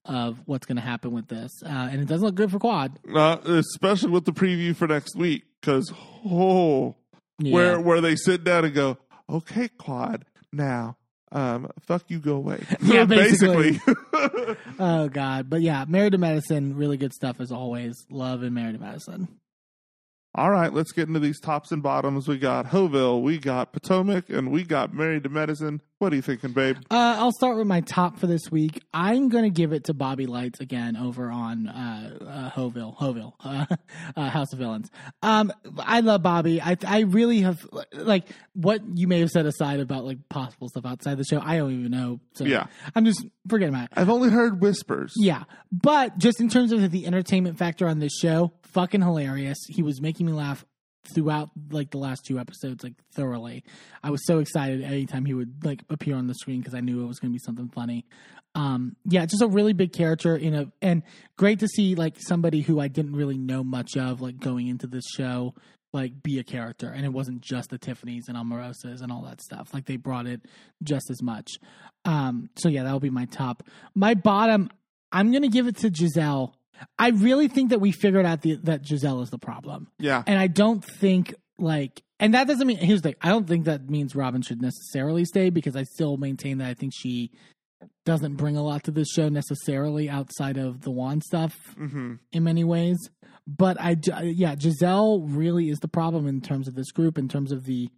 of 0.05 0.37
what's 0.45 0.65
going 0.65 0.77
to 0.77 0.81
happen 0.81 1.11
with 1.11 1.27
this. 1.27 1.51
Uh, 1.65 1.69
and 1.69 2.01
it 2.01 2.07
doesn't 2.07 2.25
look 2.25 2.35
good 2.35 2.49
for 2.51 2.59
Quad. 2.59 2.97
Uh, 3.13 3.37
especially 3.45 4.09
with 4.11 4.25
the 4.25 4.31
preview 4.31 4.75
for 4.75 4.87
next 4.87 5.15
week. 5.15 5.43
Because, 5.59 5.91
oh, 6.25 6.95
Yeah. 7.39 7.53
where 7.53 7.79
where 7.79 8.01
they 8.01 8.15
sit 8.15 8.43
down 8.43 8.63
and 8.65 8.73
go, 8.73 8.97
okay, 9.29 9.67
Quad, 9.77 10.23
now, 10.53 10.95
um, 11.31 11.69
fuck 11.81 12.03
you, 12.07 12.19
go 12.19 12.35
away. 12.37 12.63
Yeah, 12.81 13.03
basically. 13.05 13.71
basically. 13.73 14.55
oh, 14.79 15.09
God. 15.09 15.49
But 15.49 15.61
yeah, 15.61 15.83
Married 15.87 16.13
to 16.13 16.17
Medicine, 16.17 16.77
really 16.77 16.95
good 16.97 17.11
stuff 17.13 17.41
as 17.41 17.51
always. 17.51 17.95
Love 18.09 18.43
and 18.43 18.55
Married 18.55 18.75
to 18.75 18.81
Medicine. 18.81 19.27
All 20.37 20.51
right, 20.51 20.71
let's 20.71 20.91
get 20.91 21.07
into 21.07 21.19
these 21.19 21.39
tops 21.39 21.71
and 21.71 21.81
bottoms. 21.81 22.27
We 22.27 22.37
got 22.37 22.67
Hoville, 22.67 23.23
we 23.23 23.39
got 23.39 23.73
Potomac, 23.73 24.29
and 24.29 24.51
we 24.51 24.63
got 24.63 24.93
Married 24.93 25.23
to 25.23 25.29
Medicine. 25.29 25.81
What 25.97 26.13
are 26.13 26.15
you 26.15 26.21
thinking, 26.21 26.51
babe? 26.51 26.77
Uh, 26.91 27.15
I'll 27.17 27.31
start 27.31 27.57
with 27.57 27.65
my 27.65 27.81
top 27.81 28.19
for 28.19 28.27
this 28.27 28.51
week. 28.51 28.83
I'm 28.93 29.29
going 29.29 29.45
to 29.45 29.49
give 29.49 29.73
it 29.73 29.85
to 29.85 29.95
Bobby 29.95 30.27
Lytes 30.27 30.59
again 30.59 30.95
over 30.95 31.31
on 31.31 31.67
uh, 31.67 32.19
uh, 32.21 32.51
Hoville, 32.51 32.95
Hoville, 32.95 33.33
uh, 33.43 33.65
uh, 34.15 34.29
House 34.29 34.53
of 34.53 34.59
Villains. 34.59 34.91
Um, 35.23 35.51
I 35.79 36.01
love 36.01 36.21
Bobby. 36.21 36.61
I 36.61 36.77
I 36.85 36.99
really 36.99 37.41
have 37.41 37.57
like 37.93 38.27
what 38.53 38.81
you 38.93 39.07
may 39.07 39.21
have 39.21 39.31
said 39.31 39.47
aside 39.47 39.79
about 39.79 40.05
like 40.05 40.19
possible 40.29 40.69
stuff 40.69 40.85
outside 40.85 41.17
the 41.17 41.23
show. 41.23 41.41
I 41.43 41.57
don't 41.57 41.71
even 41.71 41.89
know. 41.89 42.19
So 42.33 42.45
Yeah. 42.45 42.67
I'm 42.93 43.03
just 43.03 43.25
forgetting 43.49 43.73
about 43.73 43.85
it. 43.85 43.89
I've 43.95 44.11
only 44.11 44.29
heard 44.29 44.61
whispers. 44.61 45.13
Yeah, 45.17 45.45
but 45.71 46.19
just 46.19 46.39
in 46.39 46.47
terms 46.47 46.71
of 46.71 46.91
the 46.91 47.07
entertainment 47.07 47.57
factor 47.57 47.87
on 47.87 47.97
this 47.97 48.13
show, 48.15 48.53
fucking 48.73 49.01
hilarious. 49.01 49.57
He 49.67 49.83
was 49.83 50.01
making 50.01 50.25
me 50.25 50.33
laugh 50.33 50.65
throughout 51.13 51.49
like 51.71 51.91
the 51.91 51.97
last 51.97 52.25
two 52.25 52.39
episodes 52.39 52.83
like 52.83 52.93
thoroughly. 53.15 53.63
I 54.03 54.11
was 54.11 54.25
so 54.25 54.39
excited 54.39 54.83
anytime 54.83 55.25
he 55.25 55.33
would 55.33 55.63
like 55.63 55.81
appear 55.89 56.15
on 56.15 56.27
the 56.27 56.35
screen 56.35 56.59
because 56.59 56.73
I 56.73 56.81
knew 56.81 57.03
it 57.03 57.07
was 57.07 57.19
going 57.19 57.31
to 57.31 57.33
be 57.33 57.43
something 57.43 57.69
funny. 57.69 58.05
Um, 58.55 58.95
yeah, 59.05 59.25
just 59.25 59.41
a 59.41 59.47
really 59.47 59.73
big 59.73 59.93
character 59.93 60.35
in 60.35 60.55
a 60.55 60.71
and 60.81 61.03
great 61.37 61.59
to 61.59 61.67
see 61.67 61.95
like 61.95 62.15
somebody 62.19 62.61
who 62.61 62.79
I 62.79 62.87
didn't 62.87 63.15
really 63.15 63.37
know 63.37 63.63
much 63.63 63.95
of 63.95 64.21
like 64.21 64.39
going 64.39 64.67
into 64.67 64.87
this 64.87 65.05
show 65.15 65.53
like 65.93 66.21
be 66.21 66.37
a 66.37 66.43
character 66.43 66.89
and 66.89 67.05
it 67.05 67.13
wasn't 67.13 67.41
just 67.41 67.69
the 67.69 67.77
Tiffany's 67.77 68.27
and 68.27 68.37
Omarosas 68.37 69.01
and 69.01 69.11
all 69.11 69.23
that 69.23 69.41
stuff. 69.41 69.73
Like 69.73 69.85
they 69.85 69.95
brought 69.95 70.27
it 70.27 70.41
just 70.83 71.09
as 71.09 71.21
much. 71.21 71.59
Um, 72.05 72.49
so 72.55 72.69
yeah, 72.69 72.83
that'll 72.83 72.99
be 72.99 73.09
my 73.09 73.25
top. 73.25 73.63
My 73.95 74.13
bottom, 74.13 74.69
I'm 75.11 75.31
gonna 75.31 75.49
give 75.49 75.67
it 75.67 75.77
to 75.77 75.89
Gizelle. 75.89 76.53
I 76.97 77.09
really 77.09 77.47
think 77.47 77.69
that 77.69 77.79
we 77.79 77.91
figured 77.91 78.25
out 78.25 78.41
the, 78.41 78.55
that 78.63 78.83
Gizelle 78.83 79.21
is 79.23 79.29
the 79.29 79.37
problem. 79.37 79.87
Yeah. 79.99 80.23
And 80.25 80.39
I 80.39 80.47
don't 80.47 80.83
think 80.83 81.33
like 81.57 82.03
and 82.19 82.33
that 82.33 82.47
doesn't 82.47 82.65
mean 82.65 82.77
here's 82.77 83.01
the 83.01 83.09
thing. 83.09 83.15
I 83.21 83.29
don't 83.29 83.47
think 83.47 83.65
that 83.65 83.89
means 83.89 84.15
Robyn 84.15 84.41
should 84.41 84.61
necessarily 84.61 85.25
stay 85.25 85.49
because 85.49 85.75
I 85.75 85.83
still 85.83 86.17
maintain 86.17 86.57
that 86.59 86.67
I 86.67 86.73
think 86.73 86.93
she 86.95 87.31
doesn't 88.05 88.35
bring 88.35 88.57
a 88.57 88.63
lot 88.63 88.83
to 88.85 88.91
this 88.91 89.09
show 89.09 89.29
necessarily 89.29 90.09
outside 90.09 90.57
of 90.57 90.81
the 90.81 90.91
Juan 90.91 91.21
stuff 91.21 91.55
hmm 91.75 92.15
in 92.31 92.43
many 92.43 92.63
ways. 92.63 92.97
But 93.47 93.79
I, 93.79 93.95
yeah, 94.23 94.55
Gizelle 94.55 95.23
really 95.25 95.69
is 95.69 95.79
the 95.79 95.87
problem 95.87 96.27
in 96.27 96.41
terms 96.41 96.67
of 96.67 96.75
this 96.75 96.91
group, 96.91 97.17
in 97.17 97.29
terms 97.29 97.53
of 97.53 97.63
the 97.63 97.89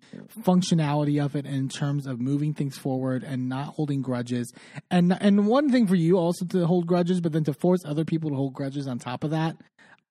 functionality 0.42 1.24
of 1.24 1.36
it, 1.36 1.48
in 1.48 1.70
terms 1.70 2.06
of 2.06 2.22
moving 2.22 2.54
things 2.54 2.78
forward 2.78 3.24
and 3.24 3.50
not 3.50 3.74
holding 3.74 4.04
grudges. 4.04 4.54
And 4.92 5.18
and 5.20 5.48
one 5.48 5.72
thing 5.72 5.88
for 5.88 5.96
you 5.96 6.18
also 6.18 6.46
to 6.46 6.68
hold 6.68 6.86
grudges, 6.86 7.20
but 7.20 7.32
then 7.32 7.46
to 7.46 7.54
force 7.54 7.82
other 7.84 8.06
people 8.06 8.30
to 8.30 8.36
hold 8.36 8.54
grudges 8.54 8.88
on 8.88 9.00
top 9.00 9.24
of 9.24 9.32
that, 9.32 9.58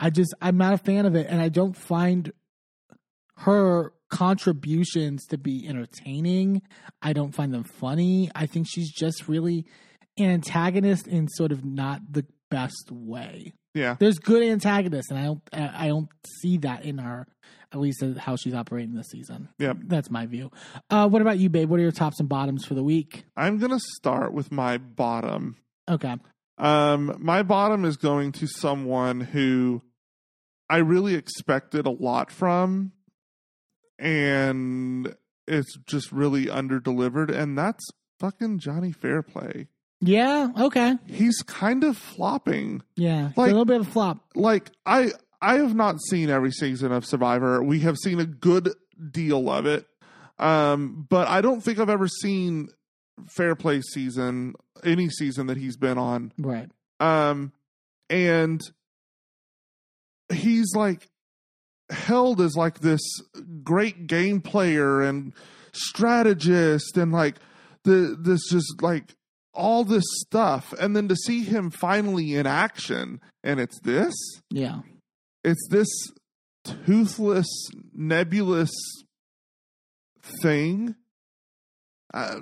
I 0.00 0.10
just 0.10 0.34
I'm 0.42 0.56
not 0.56 0.74
a 0.74 0.78
fan 0.78 1.06
of 1.06 1.14
it, 1.14 1.28
and 1.30 1.40
I 1.40 1.48
don't 1.50 1.76
find 1.76 2.32
her 3.36 3.92
contributions 4.08 5.24
to 5.26 5.38
be 5.38 5.68
entertaining. 5.68 6.62
I 7.00 7.12
don't 7.12 7.32
find 7.32 7.54
them 7.54 7.62
funny. 7.62 8.28
I 8.34 8.46
think 8.46 8.66
she's 8.68 8.90
just 8.90 9.28
really 9.28 9.66
an 10.16 10.30
antagonist 10.30 11.06
in 11.06 11.28
sort 11.28 11.52
of 11.52 11.64
not 11.64 12.00
the 12.10 12.26
best 12.50 12.90
way 12.90 13.52
Yeah. 13.74 13.96
there's 13.98 14.18
good 14.18 14.42
antagonists, 14.42 15.10
and 15.10 15.18
I 15.18 15.24
don't 15.24 15.42
I 15.52 15.88
don't 15.88 16.08
see 16.40 16.56
that 16.58 16.84
in 16.84 16.98
her, 16.98 17.26
at 17.72 17.78
least 17.80 18.02
how 18.18 18.36
she's 18.36 18.54
operating 18.54 18.94
this 18.94 19.08
season. 19.10 19.48
Yeah, 19.58 19.74
that's 19.76 20.10
my 20.10 20.26
view. 20.26 20.50
Uh, 20.90 21.08
what 21.08 21.20
about 21.22 21.38
you, 21.38 21.48
babe? 21.50 21.68
What 21.68 21.78
are 21.78 21.82
your 21.82 21.92
tops 21.92 22.20
and 22.20 22.28
bottoms 22.28 22.64
for 22.64 22.74
the 22.74 22.82
week? 22.82 23.24
I'm 23.36 23.58
gonna 23.58 23.80
start 23.80 24.32
with 24.32 24.50
my 24.50 24.78
bottom. 24.78 25.56
Okay, 25.88 26.16
Um, 26.58 27.16
my 27.20 27.42
bottom 27.42 27.84
is 27.84 27.96
going 27.96 28.32
to 28.32 28.46
someone 28.46 29.20
who 29.20 29.82
I 30.70 30.78
really 30.78 31.14
expected 31.14 31.86
a 31.86 31.90
lot 31.90 32.30
from, 32.30 32.92
and 33.98 35.14
it's 35.46 35.76
just 35.86 36.12
really 36.12 36.48
under 36.50 36.80
delivered, 36.80 37.30
and 37.30 37.56
that's 37.56 37.84
fucking 38.20 38.58
Johnny 38.58 38.92
Fairplay. 38.92 39.68
Yeah, 40.00 40.48
okay, 40.58 40.94
He's 41.06 41.42
kind 41.42 41.82
of 41.84 41.96
flopping. 41.96 42.82
yeah, 42.96 43.30
Like- 43.36 43.48
a 43.50 43.52
little 43.52 43.64
bit 43.64 43.80
of 43.80 43.88
a 43.88 43.90
flop. 43.90 44.18
Like 44.34 44.70
I, 44.86 45.10
I 45.42 45.54
have 45.58 45.74
not 45.74 46.00
seen 46.08 46.30
every 46.30 46.52
season 46.52 46.92
of 46.92 47.04
Survivor. 47.04 47.62
We 47.62 47.80
have 47.80 47.96
seen 47.96 48.20
a 48.20 48.24
good 48.26 48.72
deal 49.10 49.50
of 49.50 49.66
it, 49.66 49.86
um, 50.38 51.06
but 51.08 51.26
I 51.28 51.40
don't 51.40 51.60
think 51.62 51.78
I've 51.78 51.90
ever 51.90 52.08
seen 52.08 52.68
Fairplay 53.28 53.80
season, 53.80 54.54
any 54.84 55.08
season 55.08 55.48
that 55.48 55.56
he's 55.56 55.76
been 55.76 55.98
on. 55.98 56.32
Right. 56.38 56.70
um 57.00 57.52
and 58.10 58.62
he's 60.32 60.74
like 60.74 61.08
held 61.90 62.40
as 62.40 62.56
like 62.56 62.80
this 62.80 63.00
great 63.62 64.06
game 64.06 64.40
player 64.40 65.00
and 65.02 65.32
strategist 65.72 66.96
and 66.96 67.12
like 67.12 67.36
the 67.84 68.16
this 68.20 68.40
just 68.50 68.82
like 68.82 69.14
all 69.54 69.84
this 69.84 70.04
stuff 70.26 70.72
and 70.80 70.94
then 70.94 71.08
to 71.08 71.16
see 71.16 71.42
him 71.42 71.70
finally 71.70 72.34
in 72.34 72.46
action 72.46 73.20
and 73.42 73.58
it's 73.60 73.80
this 73.80 74.14
Yeah, 74.50 74.80
it's 75.42 75.66
this 75.70 75.88
toothless 76.64 77.48
nebulous 77.94 78.70
thing 80.42 80.94
I, 82.12 82.40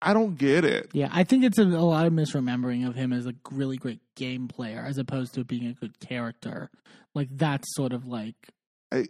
I 0.00 0.14
don't 0.14 0.36
get 0.38 0.64
it 0.64 0.90
yeah. 0.92 1.08
I 1.12 1.24
think 1.24 1.44
it's 1.44 1.58
a, 1.58 1.64
a 1.64 1.84
lot 1.84 2.06
of 2.06 2.12
misremembering 2.12 2.86
of 2.86 2.94
him 2.94 3.12
as 3.12 3.26
a 3.26 3.34
really 3.50 3.76
great 3.76 4.00
game 4.16 4.48
player, 4.48 4.84
as 4.86 4.98
opposed 4.98 5.34
to 5.34 5.44
being 5.44 5.66
a 5.66 5.72
good 5.74 6.00
character. 6.00 6.70
Like 7.14 7.28
that's 7.32 7.74
sort 7.74 7.92
of 7.92 8.06
like 8.06 8.36
it 8.92 9.08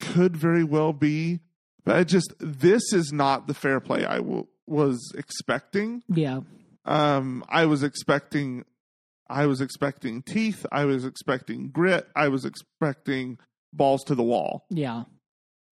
could 0.00 0.36
very 0.36 0.64
well 0.64 0.92
be, 0.92 1.40
but 1.84 1.96
I 1.96 2.04
just 2.04 2.32
this 2.38 2.92
is 2.92 3.12
not 3.12 3.46
the 3.46 3.54
Fairplay 3.54 4.04
I 4.04 4.18
w- 4.18 4.46
was 4.68 5.12
expecting. 5.16 6.02
yeah, 6.08 6.40
Um, 6.84 7.44
I 7.48 7.66
was 7.66 7.82
expecting, 7.82 8.64
I 9.28 9.46
was 9.46 9.60
expecting 9.60 10.22
teeth. 10.22 10.64
I 10.72 10.84
was 10.84 11.04
expecting 11.04 11.70
grit. 11.70 12.06
I 12.16 12.28
was 12.28 12.44
expecting 12.44 13.38
balls 13.72 14.02
to 14.04 14.14
the 14.14 14.22
wall. 14.22 14.66
yeah, 14.70 15.04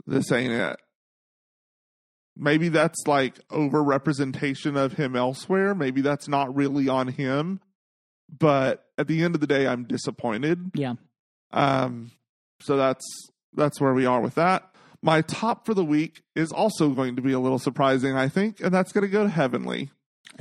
This 0.06 0.30
ain't 0.32 0.52
it. 0.52 0.76
Maybe 2.38 2.68
that's 2.68 3.06
like 3.06 3.38
over 3.50 3.82
representation 3.82 4.76
of 4.76 4.92
him 4.94 5.16
elsewhere. 5.16 5.74
Maybe 5.74 6.02
that's 6.02 6.28
not 6.28 6.54
really 6.54 6.86
on 6.88 7.08
him. 7.08 7.60
But 8.28 8.84
at 8.98 9.06
the 9.06 9.22
end 9.22 9.34
of 9.34 9.40
the 9.40 9.46
day, 9.46 9.66
I'm 9.66 9.84
disappointed. 9.84 10.72
yeah. 10.74 10.94
Um, 11.52 12.10
so 12.60 12.76
that's 12.76 13.04
that's 13.54 13.80
where 13.80 13.94
we 13.94 14.04
are 14.04 14.20
with 14.20 14.34
that. 14.34 14.68
My 15.06 15.22
top 15.22 15.64
for 15.66 15.72
the 15.72 15.84
week 15.84 16.22
is 16.34 16.50
also 16.50 16.90
going 16.90 17.14
to 17.14 17.22
be 17.22 17.32
a 17.32 17.38
little 17.38 17.60
surprising, 17.60 18.16
I 18.16 18.28
think, 18.28 18.60
and 18.60 18.74
that's 18.74 18.90
going 18.90 19.02
to 19.02 19.08
go 19.08 19.22
to 19.22 19.28
Heavenly. 19.30 19.90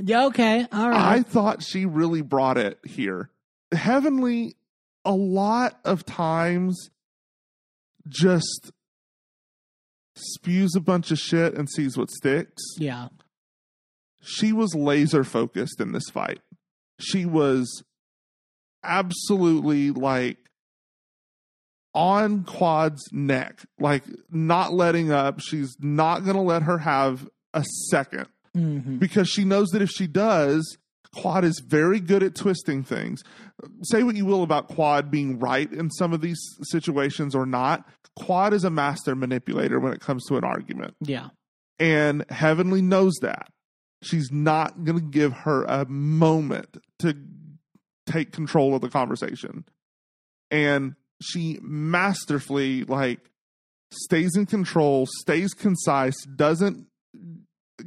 Yeah, 0.00 0.26
okay, 0.26 0.66
All 0.72 0.90
right. 0.90 1.18
I 1.18 1.22
thought 1.22 1.62
she 1.62 1.86
really 1.86 2.20
brought 2.20 2.58
it 2.58 2.80
here. 2.84 3.30
Heavenly, 3.72 4.56
a 5.04 5.12
lot 5.12 5.78
of 5.84 6.04
times, 6.04 6.90
just 8.08 8.72
spews 10.16 10.74
a 10.76 10.80
bunch 10.80 11.12
of 11.12 11.18
shit 11.20 11.54
and 11.54 11.70
sees 11.70 11.96
what 11.96 12.10
sticks. 12.10 12.62
yeah, 12.76 13.08
She 14.20 14.52
was 14.52 14.74
laser 14.74 15.22
focused 15.22 15.80
in 15.80 15.92
this 15.92 16.08
fight. 16.10 16.40
She 16.98 17.24
was 17.24 17.84
absolutely 18.82 19.90
like 19.92 20.38
on 21.96 22.44
Quad's 22.44 23.02
neck, 23.10 23.60
like 23.80 24.04
not 24.30 24.72
letting 24.72 25.10
up. 25.10 25.40
She's 25.40 25.76
not 25.80 26.20
going 26.24 26.36
to 26.36 26.42
let 26.42 26.62
her 26.62 26.78
have 26.78 27.28
a 27.54 27.64
second 27.90 28.26
hmm 28.54 28.98
because 28.98 29.28
she 29.28 29.44
knows 29.44 29.68
that 29.70 29.82
if 29.82 29.90
she 29.90 30.06
does, 30.06 30.76
Quad 31.14 31.44
is 31.44 31.60
very 31.66 31.98
good 32.00 32.22
at 32.22 32.34
twisting 32.34 32.84
things. 32.84 33.22
Say 33.82 34.02
what 34.02 34.14
you 34.16 34.26
will 34.26 34.42
about 34.42 34.68
Quad 34.68 35.10
being 35.10 35.38
right 35.38 35.70
in 35.72 35.90
some 35.90 36.12
of 36.12 36.20
these 36.20 36.38
situations 36.64 37.34
or 37.34 37.46
not. 37.46 37.86
Quad 38.14 38.52
is 38.52 38.64
a 38.64 38.70
master 38.70 39.14
manipulator 39.14 39.80
when 39.80 39.92
it 39.92 40.00
comes 40.00 40.24
to 40.26 40.36
an 40.36 40.44
argument. 40.44 40.94
yeah, 41.00 41.28
And 41.78 42.24
Heavenly 42.30 42.82
knows 42.82 43.14
that. 43.22 43.48
She's 44.02 44.30
not 44.30 44.84
going 44.84 44.98
to 44.98 45.04
give 45.04 45.32
her 45.32 45.64
a 45.64 45.86
moment 45.86 46.76
to 47.00 47.16
take 48.06 48.32
control 48.32 48.74
of 48.74 48.80
the 48.82 48.88
conversation. 48.90 49.64
And 50.50 50.94
she 51.20 51.58
masterfully, 51.62 52.84
like, 52.84 53.20
stays 53.92 54.36
in 54.36 54.46
control, 54.46 55.06
stays 55.20 55.54
concise, 55.54 56.16
doesn't 56.24 56.86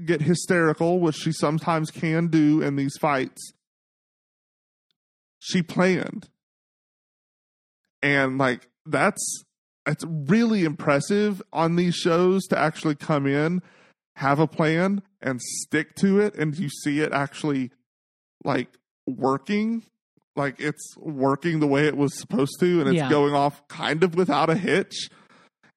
get 0.06 0.22
hysterical, 0.22 1.00
which 1.00 1.16
she 1.16 1.32
sometimes 1.32 1.92
can 1.92 2.28
do 2.28 2.62
in 2.62 2.76
these 2.76 2.98
fights. 2.98 3.54
She 5.40 5.62
planned. 5.62 6.30
And, 8.02 8.38
like, 8.38 8.70
that's 8.86 9.44
it's 9.86 10.06
really 10.06 10.66
impressive 10.66 11.42
on 11.52 11.76
these 11.76 11.96
shows 11.96 12.44
to 12.48 12.58
actually 12.58 12.96
come 12.96 13.26
in, 13.26 13.62
have 14.18 14.40
a 14.40 14.48
plan, 14.48 15.02
and 15.22 15.42
stick 15.42 15.96
to 15.96 16.20
it, 16.20 16.36
and 16.36 16.58
you 16.58 16.70
see 16.70 17.00
it 17.00 17.12
actually 17.12 17.72
like 18.44 18.70
working. 19.08 19.84
Like 20.40 20.60
it's 20.60 20.96
working 20.98 21.60
the 21.60 21.68
way 21.68 21.86
it 21.88 21.96
was 21.98 22.18
supposed 22.18 22.60
to, 22.62 22.80
and 22.80 22.90
it's 22.90 22.96
Yeah. 22.98 23.10
going 23.10 23.34
off 23.36 23.68
kind 23.68 24.04
of 24.04 24.16
without 24.16 24.50
a 24.50 24.56
hitch. 24.56 25.10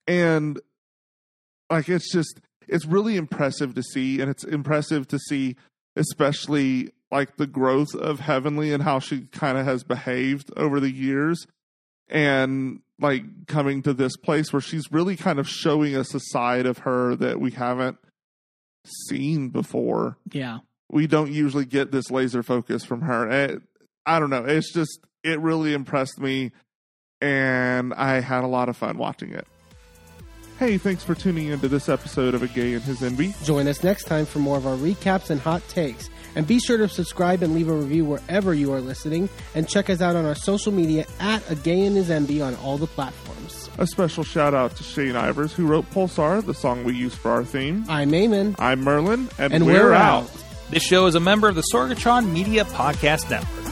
And 0.07 0.59
like 1.71 1.89
it's 1.89 2.11
just 2.13 2.41
it's 2.69 2.87
really 2.87 3.17
impressive 3.17 3.75
to 3.75 3.83
see, 3.83 4.21
and 4.21 4.31
it's 4.31 4.45
impressive 4.45 5.09
to 5.09 5.19
see, 5.19 5.57
especially 5.97 6.91
like 7.11 7.37
the 7.37 7.47
growth 7.47 7.95
of 7.95 8.21
Heavenly 8.21 8.73
and 8.73 8.83
how 8.83 8.99
she 9.01 9.23
kind 9.33 9.59
of 9.59 9.67
has 9.67 9.85
behaved 9.85 10.51
over 10.57 10.81
the 10.81 10.91
years 10.91 11.47
and 12.09 12.81
like 12.99 13.25
coming 13.47 13.83
to 13.83 13.93
this 13.93 14.17
place 14.17 14.53
where 14.53 14.63
she's 14.63 14.91
really 14.93 15.17
kind 15.17 15.39
of 15.39 15.49
showing 15.49 15.95
us 15.97 16.15
a 16.15 16.21
side 16.21 16.67
of 16.67 16.79
her 16.79 17.15
that 17.17 17.41
we 17.41 17.51
haven't 17.51 17.99
seen 19.09 19.49
before. 19.49 20.17
yeah. 20.33 20.59
We 20.91 21.07
don't 21.07 21.33
usually 21.33 21.65
get 21.65 21.91
this 21.91 22.11
laser 22.11 22.43
focus 22.43 22.85
from 22.85 23.01
her. 23.03 23.27
It, 23.31 23.63
I 24.07 24.19
don't 24.19 24.31
know. 24.31 24.45
It's 24.45 24.73
just, 24.73 25.01
it 25.23 25.41
really 25.41 25.75
impressed 25.75 26.19
me. 26.21 26.53
And 27.21 27.95
I 27.95 28.21
had 28.21 28.43
a 28.45 28.49
lot 28.49 28.69
of 28.69 28.77
fun 28.77 28.99
watching 28.99 29.33
it. 29.33 29.47
Hey, 30.59 30.79
thanks 30.79 31.03
for 31.03 31.15
tuning 31.15 31.49
into 31.49 31.69
this 31.69 31.89
episode 31.89 32.35
of 32.35 32.43
A 32.43 32.49
Gay 32.49 32.75
and 32.75 32.83
His 32.83 33.01
Enby. 33.01 33.35
Join 33.45 33.67
us 33.67 33.83
next 33.83 34.05
time 34.05 34.27
for 34.27 34.39
more 34.39 34.57
of 34.57 34.67
our 34.67 34.77
recaps 34.77 35.31
and 35.31 35.41
hot 35.41 35.67
takes. 35.69 36.09
And 36.35 36.47
be 36.47 36.59
sure 36.61 36.79
to 36.79 36.89
subscribe 36.89 37.43
and 37.43 37.55
leave 37.55 37.69
a 37.69 37.73
review 37.75 38.05
wherever 38.05 38.55
you 38.55 38.73
are 38.73 38.81
listening. 38.81 39.29
And 39.55 39.69
check 39.69 39.91
us 39.91 40.01
out 40.01 40.17
on 40.17 40.25
our 40.25 40.35
social 40.35 40.73
media 40.73 41.07
at 41.21 41.49
A 41.51 41.55
Gay 41.57 41.85
and 41.85 41.97
His 41.97 42.11
Enby 42.11 42.45
on 42.45 42.55
all 42.57 42.79
the 42.79 42.87
platforms. 42.87 43.69
A 43.79 43.87
special 43.87 44.23
shout 44.25 44.55
out 44.55 44.77
to 44.77 44.83
Shane 44.83 45.15
Ivers, 45.15 45.53
who 45.53 45.67
wrote 45.67 45.91
Pulsar, 45.91 46.45
the 46.45 46.55
song 46.55 46.85
we 46.85 46.95
use 46.95 47.15
for 47.15 47.31
our 47.31 47.45
theme. 47.45 47.85
I'm 47.89 48.11
Eamon. 48.13 48.55
I'm 48.59 48.83
Merlin, 48.83 49.29
and, 49.39 49.53
And 49.53 49.67
we're, 49.67 49.85
we're 49.85 49.93
out. 49.95 50.25
out. 50.25 50.45
This 50.71 50.83
show 50.83 51.07
is 51.07 51.15
a 51.15 51.21
member 51.21 51.49
of 51.49 51.55
the 51.55 51.65
Sorgatron 51.73 52.31
Media 52.33 52.65
Podcast 52.65 53.31
Network. 53.31 53.72